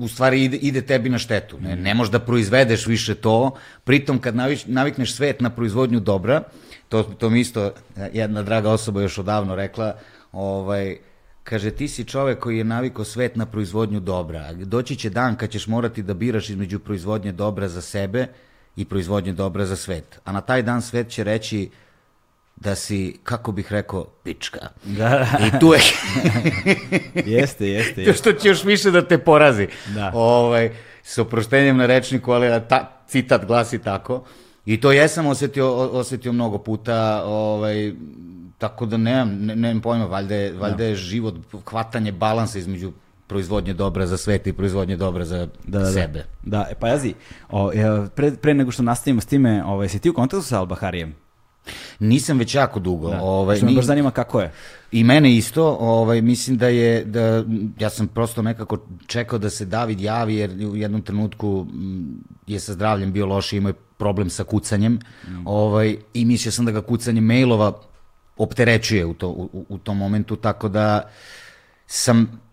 u 0.00 0.08
stvari 0.08 0.44
ide, 0.44 0.56
ide 0.56 0.82
tebi 0.82 1.08
na 1.08 1.18
štetu. 1.18 1.60
Ne, 1.60 1.76
ne 1.76 1.94
možeš 1.94 2.12
da 2.12 2.18
proizvedeš 2.18 2.86
više 2.86 3.14
to, 3.14 3.56
pritom 3.84 4.18
kad 4.18 4.36
naviš, 4.36 4.66
navikneš 4.66 5.14
svet 5.14 5.40
na 5.40 5.50
proizvodnju 5.50 6.00
dobra, 6.00 6.42
to, 6.88 7.02
to 7.02 7.30
mi 7.30 7.40
isto 7.40 7.72
jedna 8.12 8.42
draga 8.42 8.70
osoba 8.70 9.02
još 9.02 9.18
odavno 9.18 9.56
rekla, 9.56 9.96
ovaj, 10.32 10.96
kaže, 11.42 11.70
ti 11.70 11.88
si 11.88 12.04
čovek 12.04 12.38
koji 12.38 12.58
je 12.58 12.64
naviko 12.64 13.04
svet 13.04 13.36
na 13.36 13.46
proizvodnju 13.46 14.00
dobra. 14.00 14.52
Doći 14.52 14.96
će 14.96 15.10
dan 15.10 15.36
kad 15.36 15.50
ćeš 15.50 15.66
morati 15.66 16.02
da 16.02 16.14
biraš 16.14 16.50
između 16.50 16.78
proizvodnje 16.78 17.32
dobra 17.32 17.68
za 17.68 17.80
sebe 17.80 18.26
i 18.76 18.84
proizvodnje 18.84 19.32
dobra 19.32 19.66
za 19.66 19.76
svet. 19.76 20.20
A 20.24 20.32
na 20.32 20.40
taj 20.40 20.62
dan 20.62 20.82
svet 20.82 21.08
će 21.08 21.24
reći 21.24 21.70
da 22.56 22.74
si, 22.74 23.18
kako 23.22 23.52
bih 23.52 23.72
rekao, 23.72 24.04
pička. 24.04 24.68
Da. 24.84 25.26
I 25.46 25.60
tu 25.60 25.72
je... 25.72 25.80
jeste, 27.36 27.68
jeste, 27.68 28.02
jeste. 28.02 28.12
što 28.12 28.32
će 28.32 28.48
još 28.48 28.64
više 28.64 28.90
da 28.90 29.08
te 29.08 29.18
porazi. 29.18 29.68
Da. 29.94 30.10
Ovaj, 30.14 30.70
s 31.02 31.18
oproštenjem 31.18 31.76
na 31.76 31.86
rečniku, 31.86 32.32
ali 32.32 32.62
ta, 32.68 33.02
citat 33.08 33.46
glasi 33.46 33.78
tako. 33.78 34.24
I 34.66 34.80
to 34.80 34.92
jesam 34.92 35.26
osetio, 35.26 35.74
osetio 35.76 36.32
mnogo 36.32 36.58
puta, 36.58 37.22
ovaj, 37.24 37.92
tako 38.58 38.86
da 38.86 38.96
nemam, 38.96 39.38
ne, 39.40 39.56
nemam 39.56 39.82
pojma, 39.82 40.04
valjda 40.04 40.34
je, 40.34 40.52
valjda 40.52 40.76
da. 40.76 40.84
je 40.84 40.94
život, 40.94 41.34
hvatanje 41.66 42.12
balansa 42.12 42.58
između 42.58 42.92
proizvodnje 43.34 43.74
dobra 43.74 44.06
za 44.06 44.16
svet 44.16 44.46
i 44.46 44.52
proizvodnje 44.52 44.96
dobra 44.96 45.24
za 45.24 45.48
da, 45.66 45.78
da, 45.78 45.92
sebe. 45.92 46.24
Da, 46.42 46.58
da. 46.58 46.66
E, 46.70 46.74
pa 46.74 46.88
jazi, 46.88 47.14
o, 47.50 47.70
pre, 48.14 48.30
pre 48.36 48.54
nego 48.54 48.70
što 48.70 48.82
nastavimo 48.82 49.20
s 49.20 49.26
time, 49.26 49.64
ovaj, 49.64 49.88
si 49.88 49.98
ti 49.98 50.10
u 50.10 50.14
kontaktu 50.14 50.42
sa 50.42 50.58
Albaharijem? 50.58 51.14
Nisam 51.98 52.38
već 52.38 52.54
jako 52.54 52.80
dugo. 52.80 53.10
Da. 53.10 53.22
Ovaj, 53.22 53.56
što 53.56 53.66
me 53.66 53.74
baš 53.74 53.84
zanima 53.84 54.10
kako 54.10 54.40
je. 54.40 54.52
I 54.92 55.04
mene 55.04 55.34
isto, 55.36 55.76
ovaj, 55.80 56.22
mislim 56.22 56.56
da 56.56 56.68
je, 56.68 57.04
da, 57.04 57.44
ja 57.78 57.90
sam 57.90 58.06
prosto 58.06 58.42
nekako 58.42 58.78
čekao 59.06 59.38
da 59.38 59.50
se 59.50 59.64
David 59.64 60.00
javi, 60.00 60.36
jer 60.36 60.50
u 60.50 60.76
jednom 60.76 61.02
trenutku 61.02 61.66
je 62.46 62.60
sa 62.60 62.72
zdravljem 62.72 63.12
bio 63.12 63.26
loši, 63.26 63.56
imao 63.56 63.70
je 63.70 63.80
problem 63.98 64.30
sa 64.30 64.44
kucanjem, 64.44 64.92
mm. 64.92 65.46
ovaj, 65.46 65.96
i 66.14 66.24
mislio 66.24 66.52
sam 66.52 66.64
da 66.64 66.72
ga 66.72 66.82
kucanje 66.82 67.20
mailova 67.20 67.72
opterećuje 68.36 69.04
u, 69.06 69.14
to, 69.14 69.28
u, 69.28 69.66
u 69.68 69.78
tom 69.78 69.98
momentu, 69.98 70.36
tako 70.36 70.68
da 70.68 71.10
sam 71.86 72.43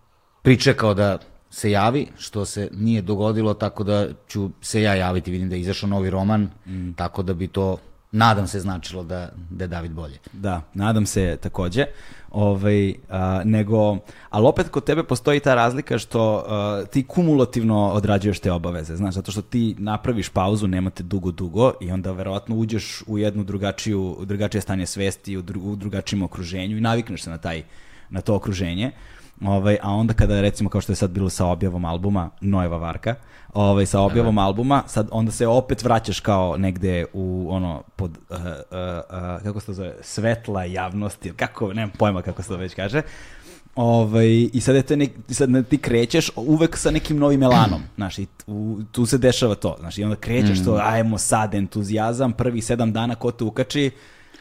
pričekao 0.42 0.94
da 0.94 1.18
se 1.50 1.70
javi, 1.70 2.06
što 2.18 2.44
se 2.44 2.68
nije 2.72 3.02
dogodilo, 3.02 3.54
tako 3.54 3.84
da 3.84 4.08
ću 4.28 4.50
se 4.60 4.82
ja 4.82 4.94
javiti, 4.94 5.30
vidim 5.30 5.48
da 5.48 5.54
je 5.54 5.60
izašao 5.60 5.88
novi 5.88 6.10
roman, 6.10 6.48
mm. 6.66 6.92
tako 6.92 7.22
da 7.22 7.34
bi 7.34 7.48
to 7.48 7.78
nadam 8.12 8.46
se 8.46 8.60
značilo 8.60 9.02
da, 9.02 9.28
da 9.50 9.64
je 9.64 9.68
David 9.68 9.92
bolje. 9.92 10.18
Da, 10.32 10.62
nadam 10.74 11.06
se 11.06 11.38
takođe. 11.42 11.84
Ovaj, 12.30 12.94
a, 13.08 13.42
nego, 13.44 13.98
ali 14.30 14.46
opet 14.46 14.68
kod 14.68 14.84
tebe 14.84 15.02
postoji 15.02 15.40
ta 15.40 15.54
razlika 15.54 15.98
što 15.98 16.44
a, 16.48 16.84
ti 16.90 17.02
kumulativno 17.06 17.88
odrađuješ 17.88 18.38
te 18.38 18.52
obaveze, 18.52 18.96
znaš, 18.96 19.14
zato 19.14 19.32
što 19.32 19.42
ti 19.42 19.74
napraviš 19.78 20.28
pauzu, 20.28 20.68
nemate 20.68 21.02
dugo, 21.02 21.30
dugo 21.30 21.72
i 21.80 21.92
onda 21.92 22.12
verovatno 22.12 22.56
uđeš 22.56 23.02
u 23.06 23.18
jednu 23.18 23.44
drugačiju, 23.44 24.16
drugačije 24.24 24.60
stanje 24.60 24.86
svesti, 24.86 25.36
u, 25.36 25.42
dru, 25.42 25.60
u 25.60 25.76
drugačijem 25.76 26.22
okruženju 26.22 26.76
i 26.76 26.80
navikneš 26.80 27.22
se 27.22 27.30
na 27.30 27.38
taj 27.38 27.62
na 28.10 28.20
to 28.20 28.34
okruženje. 28.34 28.92
Ovaj, 29.44 29.78
a 29.82 29.90
onda 29.90 30.14
kada 30.14 30.40
recimo 30.40 30.70
kao 30.70 30.80
što 30.80 30.92
je 30.92 30.96
sad 30.96 31.10
bilo 31.10 31.30
sa 31.30 31.46
objavom 31.46 31.84
albuma 31.84 32.30
Nojeva 32.40 32.76
Varka, 32.76 33.14
ovaj, 33.54 33.86
sa 33.86 34.00
objavom 34.00 34.38
Aha. 34.38 34.46
albuma, 34.46 34.82
sad 34.86 35.08
onda 35.10 35.32
se 35.32 35.46
opet 35.46 35.84
vraćaš 35.84 36.20
kao 36.20 36.56
negde 36.56 37.04
u 37.12 37.46
ono 37.50 37.82
pod, 37.96 38.18
uh, 38.30 38.36
uh, 38.36 38.42
uh, 38.42 39.42
kako 39.42 39.60
se 39.60 39.66
to 39.66 39.72
zove, 39.72 39.94
svetla 40.00 40.64
javnosti, 40.64 41.32
kako, 41.36 41.72
nemam 41.72 41.90
pojma 41.98 42.22
kako 42.22 42.42
se 42.42 42.48
to 42.48 42.56
već 42.56 42.74
kaže, 42.74 43.02
Ovaj, 43.74 44.48
I 44.52 44.60
sad, 44.60 44.74
je 44.74 44.82
to 44.82 44.96
nek, 44.96 45.10
sad 45.30 45.68
ti 45.68 45.78
krećeš 45.78 46.30
uvek 46.36 46.76
sa 46.76 46.90
nekim 46.90 47.18
novim 47.18 47.42
elanom, 47.42 47.82
znaš, 47.96 48.18
i 48.18 48.26
tu, 48.26 48.80
tu 48.92 49.06
se 49.06 49.18
dešava 49.18 49.54
to, 49.54 49.76
znaš, 49.80 49.98
i 49.98 50.04
onda 50.04 50.16
krećeš 50.16 50.60
mm. 50.60 50.64
to, 50.64 50.80
ajmo 50.82 51.18
sad, 51.18 51.54
entuzijazam, 51.54 52.32
prvi 52.32 52.60
sedam 52.60 52.92
dana 52.92 53.14
ko 53.14 53.30
te 53.30 53.44
ukači, 53.44 53.90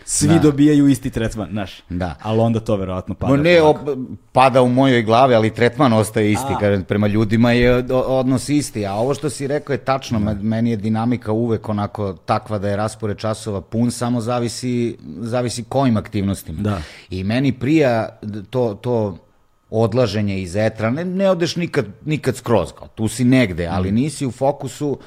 svi 0.05 0.27
da. 0.27 0.39
dobijaju 0.39 0.87
isti 0.87 1.09
tretman, 1.09 1.49
znaš. 1.51 1.83
Da. 1.89 2.15
Ali 2.21 2.39
onda 2.39 2.59
to 2.59 2.75
verovatno 2.75 3.15
pada. 3.15 3.35
No 3.35 3.43
ne, 3.43 3.61
op, 3.61 3.77
pada 4.31 4.61
u 4.61 4.69
mojoj 4.69 5.03
glavi, 5.03 5.35
ali 5.35 5.53
tretman 5.53 5.93
ostaje 5.93 6.31
isti. 6.31 6.53
Kažem, 6.59 6.83
prema 6.83 7.07
ljudima 7.07 7.51
je 7.51 7.85
odnos 7.93 8.49
isti. 8.49 8.85
A 8.85 8.93
ovo 8.93 9.13
što 9.13 9.29
si 9.29 9.47
rekao 9.47 9.73
je 9.73 9.77
tačno. 9.77 10.19
Da. 10.19 10.33
Meni 10.33 10.69
je 10.69 10.77
dinamika 10.77 11.31
uvek 11.31 11.69
onako 11.69 12.13
takva 12.13 12.59
da 12.59 12.69
je 12.69 12.75
raspored 12.75 13.17
časova 13.17 13.61
pun, 13.61 13.91
samo 13.91 14.21
zavisi, 14.21 14.97
zavisi 15.19 15.63
kojim 15.63 15.97
aktivnostima. 15.97 16.61
Da. 16.61 16.81
I 17.09 17.23
meni 17.23 17.51
prija 17.51 18.19
to, 18.49 18.73
to 18.81 19.17
odlaženje 19.71 20.41
iz 20.41 20.55
etra. 20.55 20.89
Ne, 20.89 21.05
ne 21.05 21.29
odeš 21.29 21.55
nikad, 21.55 21.85
nikad 22.05 22.35
skroz, 22.35 22.71
kao, 22.71 22.87
tu 22.87 23.07
si 23.07 23.23
negde, 23.23 23.67
ali 23.67 23.91
mm. 23.91 23.95
nisi 23.95 24.25
u 24.25 24.31
fokusu 24.31 24.99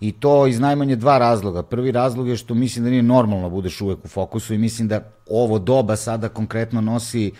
I 0.00 0.12
to 0.12 0.46
iz 0.46 0.60
najmanje 0.60 0.96
dva 0.96 1.18
razloga. 1.18 1.62
Prvi 1.62 1.92
razlog 1.92 2.28
je 2.28 2.36
što 2.36 2.54
mislim 2.54 2.84
da 2.84 2.90
nije 2.90 3.02
normalno 3.02 3.48
da 3.48 3.54
budeš 3.54 3.80
uvek 3.80 4.04
u 4.04 4.08
fokusu 4.08 4.54
i 4.54 4.58
mislim 4.58 4.88
da 4.88 5.00
ovo 5.30 5.58
doba 5.58 5.96
sada 5.96 6.28
konkretno 6.28 6.80
nosi 6.80 7.32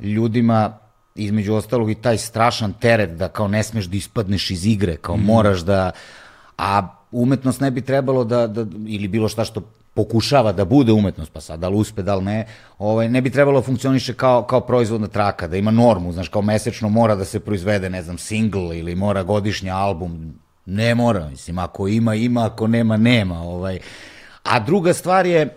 ljudima 0.00 0.78
između 1.14 1.54
ostalog 1.54 1.90
i 1.90 1.94
taj 1.94 2.18
strašan 2.18 2.72
teret 2.72 3.16
da 3.16 3.28
kao 3.28 3.48
ne 3.48 3.62
smeš 3.62 3.84
da 3.84 3.96
ispadneš 3.96 4.50
iz 4.50 4.66
igre, 4.66 4.96
kao 4.96 5.16
mm. 5.16 5.24
moraš 5.24 5.60
da... 5.60 5.90
A 6.58 6.88
umetnost 7.12 7.60
ne 7.60 7.70
bi 7.70 7.80
trebalo 7.80 8.24
da, 8.24 8.46
da, 8.46 8.66
ili 8.86 9.08
bilo 9.08 9.28
šta 9.28 9.44
što 9.44 9.62
pokušava 9.94 10.52
da 10.52 10.64
bude 10.64 10.92
umetnost, 10.92 11.32
pa 11.32 11.40
sad 11.40 11.60
da 11.60 11.68
li 11.68 11.76
uspe, 11.76 12.02
da 12.02 12.14
li 12.14 12.24
ne, 12.24 12.46
ovaj, 12.78 13.08
ne 13.08 13.20
bi 13.20 13.30
trebalo 13.30 13.60
da 13.60 13.66
funkcioniše 13.66 14.14
kao, 14.14 14.42
kao 14.42 14.60
proizvodna 14.60 15.08
traka, 15.08 15.48
da 15.48 15.56
ima 15.56 15.70
normu, 15.70 16.12
znaš, 16.12 16.28
kao 16.28 16.42
mesečno 16.42 16.88
mora 16.88 17.14
da 17.14 17.24
se 17.24 17.40
proizvede, 17.40 17.90
ne 17.90 18.02
znam, 18.02 18.18
single 18.18 18.78
ili 18.78 18.94
mora 18.94 19.22
godišnji 19.22 19.70
album, 19.70 20.34
Ne 20.66 20.94
mora, 20.94 21.28
mislim, 21.28 21.58
ako 21.58 21.88
ima, 21.88 22.14
ima, 22.14 22.46
ako 22.46 22.66
nema, 22.66 22.96
nema. 22.96 23.42
Ovaj. 23.42 23.78
A 24.42 24.60
druga 24.60 24.92
stvar 24.92 25.26
je 25.26 25.54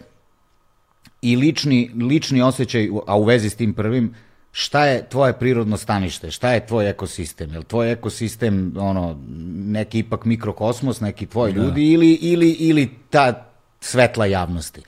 i 1.21 1.35
lični, 1.35 1.91
lični 2.09 2.41
osjećaj, 2.41 2.89
a 3.07 3.17
u 3.17 3.23
vezi 3.23 3.49
s 3.49 3.55
tim 3.55 3.73
prvim, 3.73 4.13
šta 4.51 4.85
je 4.85 5.09
tvoje 5.09 5.33
prirodno 5.33 5.77
stanište, 5.77 6.31
šta 6.31 6.51
je 6.51 6.65
tvoj 6.67 6.89
ekosistem, 6.89 7.51
je 7.51 7.59
li 7.59 7.65
tvoj 7.65 7.91
ekosistem 7.91 8.73
ono, 8.77 9.19
neki 9.55 9.99
ipak 9.99 10.25
mikrokosmos, 10.25 11.01
neki 11.01 11.25
tvoj 11.25 11.53
da. 11.53 11.61
ljudi 11.61 11.91
ili, 11.91 12.13
ili, 12.13 12.51
ili 12.51 12.89
ta 13.09 13.45
svetla 13.79 14.25
javnosti. 14.25 14.81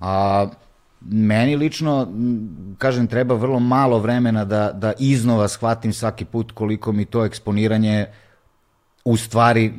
A, 0.00 0.46
meni 1.00 1.56
lično, 1.56 2.12
kažem, 2.78 3.06
treba 3.06 3.34
vrlo 3.34 3.60
malo 3.60 3.98
vremena 3.98 4.44
da, 4.44 4.72
da 4.72 4.92
iznova 4.98 5.48
shvatim 5.48 5.92
svaki 5.92 6.24
put 6.24 6.52
koliko 6.52 6.92
mi 6.92 7.04
to 7.04 7.24
eksponiranje 7.24 8.06
u 9.06 9.16
stvari 9.16 9.72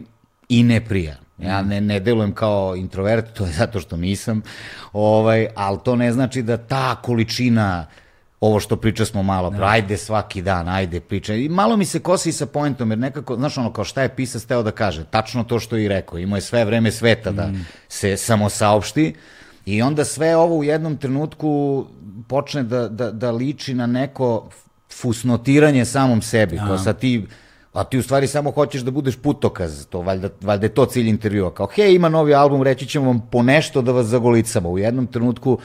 i 0.50 0.64
ne 0.64 0.86
prija. 0.86 1.16
Ja 1.38 1.62
ne, 1.62 1.82
ne 1.82 2.00
delujem 2.00 2.34
kao 2.34 2.76
introvert, 2.76 3.34
to 3.34 3.46
je 3.46 3.52
zato 3.52 3.80
što 3.80 3.98
nisam, 3.98 4.42
ovaj, 4.94 5.48
ali 5.56 5.80
to 5.84 5.96
ne 5.96 6.12
znači 6.12 6.42
da 6.42 6.58
ta 6.58 6.96
količina 6.96 7.86
ovo 8.42 8.60
što 8.60 8.76
priča 8.76 9.06
smo 9.06 9.24
malo, 9.24 9.50
ne. 9.50 9.60
ajde 9.62 9.98
svaki 9.98 10.42
dan, 10.42 10.70
ajde 10.70 11.00
priča. 11.00 11.34
I 11.34 11.50
malo 11.50 11.78
mi 11.78 11.86
se 11.86 12.00
kosi 12.00 12.32
sa 12.32 12.46
poentom, 12.46 12.92
jer 12.92 13.00
nekako, 13.00 13.36
znaš 13.36 13.58
ono, 13.58 13.74
kao 13.74 13.84
šta 13.84 14.02
je 14.02 14.16
pisac 14.16 14.46
teo 14.46 14.64
da 14.64 14.72
kaže, 14.72 15.04
tačno 15.06 15.44
to 15.44 15.60
što 15.60 15.76
je 15.76 15.86
i 15.86 15.88
rekao, 15.88 16.20
imao 16.20 16.38
je 16.38 16.42
sve 16.42 16.66
vreme 16.66 16.92
sveta 16.92 17.32
da 17.32 17.48
mm. 17.48 17.66
se 17.88 18.18
samo 18.18 18.50
saopšti, 18.50 19.14
i 19.66 19.82
onda 19.82 20.06
sve 20.06 20.36
ovo 20.36 20.58
u 20.58 20.64
jednom 20.64 20.98
trenutku 20.98 21.86
počne 22.28 22.64
da, 22.64 22.88
da, 22.88 23.12
da 23.12 23.32
liči 23.32 23.74
na 23.74 23.88
neko 23.88 24.50
fusnotiranje 24.94 25.86
samom 25.86 26.22
sebi, 26.22 26.58
Aha. 26.58 26.68
kao 26.68 26.78
sa 26.78 26.94
ti 26.94 27.26
a 27.78 27.84
ti 27.84 27.98
u 27.98 28.04
stvari 28.04 28.28
samo 28.28 28.52
hoćeš 28.52 28.82
da 28.82 28.92
budeš 28.92 29.16
putokaz, 29.16 29.86
to 29.86 30.02
valjda, 30.02 30.30
valjda 30.42 30.66
je 30.66 30.74
to 30.74 30.86
cilj 30.86 31.10
intervjua, 31.10 31.54
kao 31.54 31.68
hej 31.76 31.96
ima 31.96 32.10
novi 32.10 32.34
album, 32.34 32.64
reći 32.64 32.88
ćemo 32.88 33.06
vam 33.06 33.20
po 33.32 33.44
nešto 33.44 33.82
da 33.82 33.92
vas 33.92 34.06
zagolicamo, 34.06 34.70
u 34.70 34.80
jednom 34.80 35.08
trenutku 35.08 35.60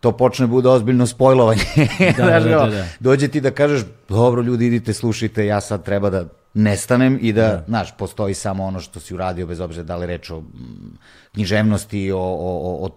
to 0.00 0.12
počne 0.12 0.46
bude 0.46 0.68
ozbiljno 0.68 1.06
spojlovanje. 1.06 1.62
Da, 2.16 2.24
da, 2.24 2.40
da, 2.40 2.66
da, 2.66 2.84
Dođe 3.00 3.28
ti 3.28 3.40
da 3.40 3.50
kažeš, 3.50 3.82
dobro 4.08 4.42
ljudi 4.42 4.66
idite, 4.66 4.92
slušajte, 4.92 5.46
ja 5.46 5.60
sad 5.60 5.84
treba 5.84 6.10
da 6.10 6.24
nestanem 6.54 7.18
i 7.20 7.32
da, 7.32 7.42
da. 7.42 7.64
znaš, 7.68 7.96
postoji 7.96 8.34
samo 8.34 8.64
ono 8.64 8.80
što 8.80 9.00
si 9.00 9.14
uradio, 9.14 9.46
bez 9.46 9.60
obzira 9.60 9.84
da 9.84 9.96
li 9.96 10.06
reč 10.06 10.30
o 10.30 10.42
književnosti, 11.32 12.12
o, 12.12 12.18
o, 12.18 12.86
o 12.86 12.90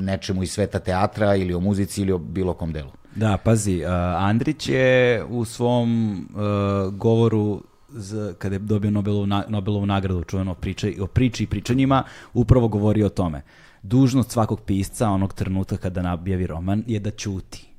nečemu 0.00 0.42
iz 0.42 0.52
sveta 0.52 0.78
teatra 0.78 1.34
ili 1.36 1.54
o 1.54 1.60
muzici 1.60 2.02
ili 2.02 2.12
o 2.12 2.18
bilo 2.18 2.54
kom 2.54 2.72
delu. 2.72 2.90
Da, 3.16 3.36
pazi, 3.44 3.82
uh, 3.84 3.90
Andrić 4.16 4.68
je 4.68 5.24
u 5.24 5.44
svom 5.44 6.12
uh, 6.12 6.94
govoru 6.94 7.62
z, 7.92 8.34
kada 8.38 8.54
je 8.54 8.58
dobio 8.58 8.90
Nobelovu, 8.90 9.26
na, 9.26 9.44
Nobelovu 9.48 9.86
nagradu 9.86 10.24
čuveno 10.24 10.54
priče, 10.54 10.92
o 11.00 11.06
priči 11.06 11.42
i 11.42 11.46
pričanjima, 11.46 12.04
upravo 12.34 12.68
govori 12.68 13.02
o 13.02 13.08
tome. 13.08 13.42
Dužnost 13.82 14.30
svakog 14.30 14.60
pisca 14.60 15.08
onog 15.08 15.32
trenutka 15.32 15.76
kada 15.76 16.02
nabjavi 16.02 16.46
roman 16.46 16.84
je 16.86 17.00
da 17.00 17.10
ćuti. 17.10 17.70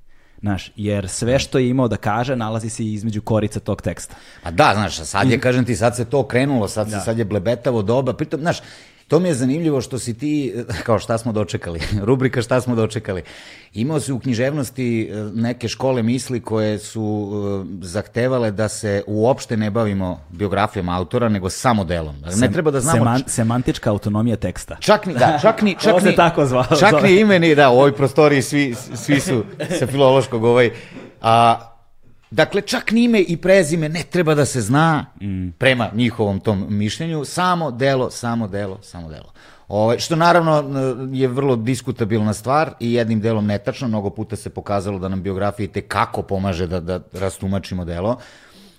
Znaš, 0.41 0.71
jer 0.75 1.09
sve 1.09 1.39
što 1.39 1.59
je 1.59 1.69
imao 1.69 1.87
da 1.87 1.97
kaže 1.97 2.35
nalazi 2.35 2.69
se 2.69 2.85
između 2.85 3.21
korica 3.21 3.59
tog 3.59 3.81
teksta. 3.81 4.15
A 4.43 4.51
da, 4.51 4.71
znaš, 4.73 4.97
sad 4.97 5.29
je, 5.29 5.39
kažem 5.39 5.65
ti, 5.65 5.75
sad 5.75 5.95
se 5.95 6.05
to 6.05 6.27
krenulo, 6.27 6.67
sad, 6.67 6.89
se, 6.89 6.95
da. 6.95 7.01
sad 7.01 7.17
je 7.17 7.25
blebetavo 7.25 7.81
doba, 7.81 8.13
pritom, 8.13 8.39
znaš, 8.39 8.57
To 9.11 9.19
mi 9.19 9.27
je 9.27 9.33
zanimljivo 9.33 9.81
što 9.81 9.99
si 9.99 10.17
ti, 10.17 10.53
kao 10.83 10.99
šta 10.99 11.17
smo 11.17 11.31
dočekali, 11.31 11.79
rubrika 12.07 12.41
šta 12.41 12.61
smo 12.61 12.75
dočekali. 12.75 13.23
Imao 13.73 13.99
si 13.99 14.11
u 14.11 14.19
književnosti 14.19 15.09
e, 15.11 15.15
neke 15.33 15.67
škole 15.67 16.03
misli 16.03 16.39
koje 16.39 16.79
su 16.79 17.31
e, 17.63 17.85
zahtevale 17.85 18.51
da 18.51 18.69
se 18.69 19.03
uopšte 19.07 19.57
ne 19.57 19.69
bavimo 19.69 20.19
biografijom 20.29 20.89
autora, 20.89 21.29
nego 21.29 21.49
samo 21.49 21.83
delom. 21.83 22.15
Ne 22.35 22.51
treba 22.51 22.71
da 22.71 22.79
znamo... 22.79 22.97
Seman, 22.97 23.23
semantička 23.27 23.89
autonomija 23.89 24.35
teksta. 24.35 24.77
Čak 24.79 25.05
ni, 25.05 25.13
da, 25.13 25.39
čak 25.43 25.61
ni... 25.61 25.75
Čak 25.79 26.03
ni, 26.03 26.15
tako 26.15 26.45
zvao. 26.45 26.65
Čak 26.79 27.03
ni 27.03 27.19
imeni, 27.19 27.55
da, 27.55 27.69
u 27.69 27.73
ovoj 27.73 27.95
prostoriji 27.95 28.41
svi, 28.41 28.75
svi 28.95 29.19
su 29.19 29.43
sa 29.79 29.87
filološkog 29.87 30.43
ovaj... 30.43 30.71
A, 31.21 31.70
Dakle, 32.31 32.61
čak 32.61 32.91
nime 32.91 33.19
i 33.19 33.37
prezime 33.37 33.89
ne 33.89 34.03
treba 34.03 34.35
da 34.35 34.45
se 34.45 34.61
zna 34.61 35.05
mm. 35.21 35.49
prema 35.57 35.89
njihovom 35.93 36.39
tom 36.39 36.65
mišljenju, 36.69 37.25
samo 37.25 37.71
delo, 37.71 38.09
samo 38.09 38.47
delo, 38.47 38.79
samo 38.81 39.09
delo. 39.09 39.31
Ove, 39.67 39.83
ovaj, 39.83 39.99
što 39.99 40.15
naravno 40.15 40.63
je 41.13 41.27
vrlo 41.27 41.55
diskutabilna 41.55 42.33
stvar 42.33 42.73
i 42.79 42.93
jednim 42.93 43.21
delom 43.21 43.45
netačno, 43.45 43.87
mnogo 43.87 44.09
puta 44.09 44.35
se 44.35 44.49
pokazalo 44.49 44.99
da 44.99 45.09
nam 45.09 45.21
biografija 45.21 45.69
te 45.73 45.81
kako 45.81 46.21
pomaže 46.21 46.67
da, 46.67 46.79
da 46.79 46.99
rastumačimo 47.13 47.85
delo. 47.85 48.17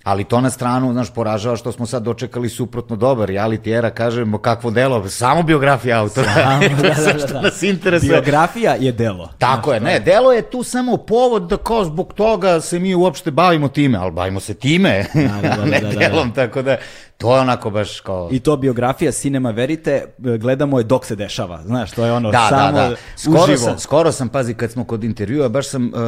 Ali 0.03 0.23
to 0.23 0.41
na 0.41 0.49
stranu, 0.49 0.91
znaš, 0.91 1.13
poražava 1.13 1.55
što 1.55 1.71
smo 1.71 1.85
sad 1.85 2.03
dočekali 2.03 2.49
suprotno 2.49 2.95
dobar 2.95 3.29
reality 3.29 3.77
era, 3.77 3.89
kažemo 3.89 4.37
kakvo 4.37 4.71
delo, 4.71 5.09
samo 5.09 5.43
biografija 5.43 5.99
autora. 5.99 6.33
Samo, 6.33 6.59
da, 6.81 6.89
da, 6.89 7.13
da, 7.27 7.33
da. 7.33 7.41
nas 7.41 7.63
interesuje. 7.63 8.09
Biografija 8.09 8.75
je 8.79 8.91
delo. 8.91 9.29
Tako 9.37 9.69
znaš, 9.69 9.75
je, 9.75 9.79
ne, 9.79 9.99
delo 9.99 10.31
je 10.31 10.41
tu 10.41 10.63
samo 10.63 10.97
povod 10.97 11.47
da 11.47 11.57
kao 11.57 11.85
zbog 11.85 12.13
toga 12.13 12.61
se 12.61 12.79
mi 12.79 12.95
uopšte 12.95 13.31
bavimo 13.31 13.67
time, 13.67 13.97
ali 13.97 14.11
bavimo 14.11 14.39
se 14.39 14.53
time, 14.53 15.05
da, 15.13 15.49
da, 15.49 15.55
da, 15.55 15.65
ne 15.71 15.79
da, 15.79 15.89
da, 15.89 15.99
delom, 15.99 16.31
da. 16.31 16.35
tako 16.35 16.61
da 16.61 16.77
to 17.23 17.35
je 17.35 17.41
onako 17.41 17.69
baš 17.69 17.99
kao... 17.99 18.29
I 18.31 18.39
to 18.39 18.57
biografija 18.57 19.11
Cinema 19.11 19.51
Verite, 19.51 20.05
gledamo 20.17 20.79
je 20.79 20.83
dok 20.83 21.05
se 21.05 21.15
dešava, 21.15 21.61
znaš, 21.63 21.91
to 21.91 22.05
je 22.05 22.11
ono 22.11 22.31
da, 22.31 22.47
samo 22.49 22.77
da, 22.77 22.89
da. 22.89 22.95
Skoro 23.15 23.43
uživo. 23.43 23.57
Sam, 23.57 23.79
skoro 23.79 24.11
sam, 24.11 24.29
pazi, 24.29 24.53
kad 24.53 24.71
smo 24.71 24.83
kod 24.83 25.03
intervjua, 25.03 25.49
baš 25.49 25.67
sam 25.67 25.85
uh, 25.85 25.93
uh, 25.93 25.99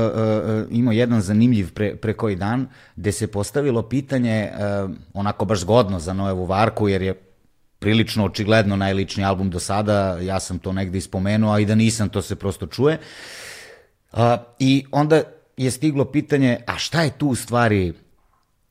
imao 0.72 0.92
jedan 0.92 1.22
zanimljiv 1.22 1.74
pre, 1.74 1.96
pre 1.96 2.14
koji 2.14 2.36
dan, 2.36 2.68
gde 2.96 3.12
se 3.12 3.28
postavilo 3.28 3.82
pitanje, 3.82 4.52
uh, 4.52 4.92
onako 5.14 5.46
baš 5.46 5.60
zgodno 5.60 6.00
za 6.00 6.14
Noevu 6.14 6.46
Varku, 6.46 6.90
jer 6.90 7.02
je 7.02 7.14
prilično 7.80 8.26
očigledno 8.26 8.76
najličniji 8.76 9.26
album 9.26 9.50
do 9.50 9.60
sada, 9.60 10.18
ja 10.22 10.40
sam 10.40 10.60
to 10.60 10.74
negde 10.74 10.98
ispomenuo, 10.98 11.54
a 11.54 11.60
i 11.60 11.66
da 11.66 11.76
nisam, 11.76 12.10
to 12.10 12.22
se 12.22 12.36
prosto 12.36 12.68
čuje. 12.68 13.00
Uh, 14.12 14.20
I 14.60 14.86
onda 14.92 15.22
je 15.58 15.72
stiglo 15.72 16.06
pitanje, 16.06 16.58
a 16.68 16.78
šta 16.78 17.02
je 17.02 17.18
tu 17.18 17.28
u 17.28 17.36
stvari 17.36 17.94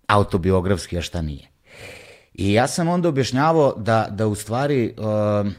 autobiografski, 0.06 0.98
a 0.98 1.02
šta 1.02 1.22
nije? 1.22 1.53
I 2.34 2.52
ja 2.52 2.66
sam 2.66 2.88
onda 2.88 3.08
objašnjavao 3.08 3.74
da, 3.76 4.08
da 4.10 4.26
u 4.26 4.34
stvari 4.34 4.94
uh, 4.96 5.52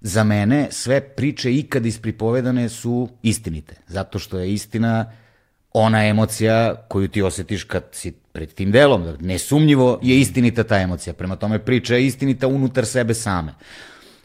za 0.00 0.24
mene 0.24 0.68
sve 0.70 1.00
priče 1.00 1.54
ikad 1.54 1.86
ispripovedane 1.86 2.68
su 2.68 3.08
istinite. 3.22 3.74
Zato 3.86 4.18
što 4.18 4.38
je 4.38 4.52
istina 4.52 5.12
ona 5.72 6.06
emocija 6.06 6.74
koju 6.88 7.08
ti 7.08 7.22
osetiš 7.22 7.64
kad 7.64 7.84
si 7.92 8.12
pred 8.32 8.54
tim 8.54 8.70
delom. 8.70 9.16
Nesumnjivo 9.20 9.98
je 10.02 10.20
istinita 10.20 10.64
ta 10.64 10.80
emocija. 10.80 11.12
Prema 11.14 11.36
tome 11.36 11.58
priča 11.58 11.94
je 11.94 12.06
istinita 12.06 12.46
unutar 12.46 12.86
sebe 12.86 13.14
same. 13.14 13.54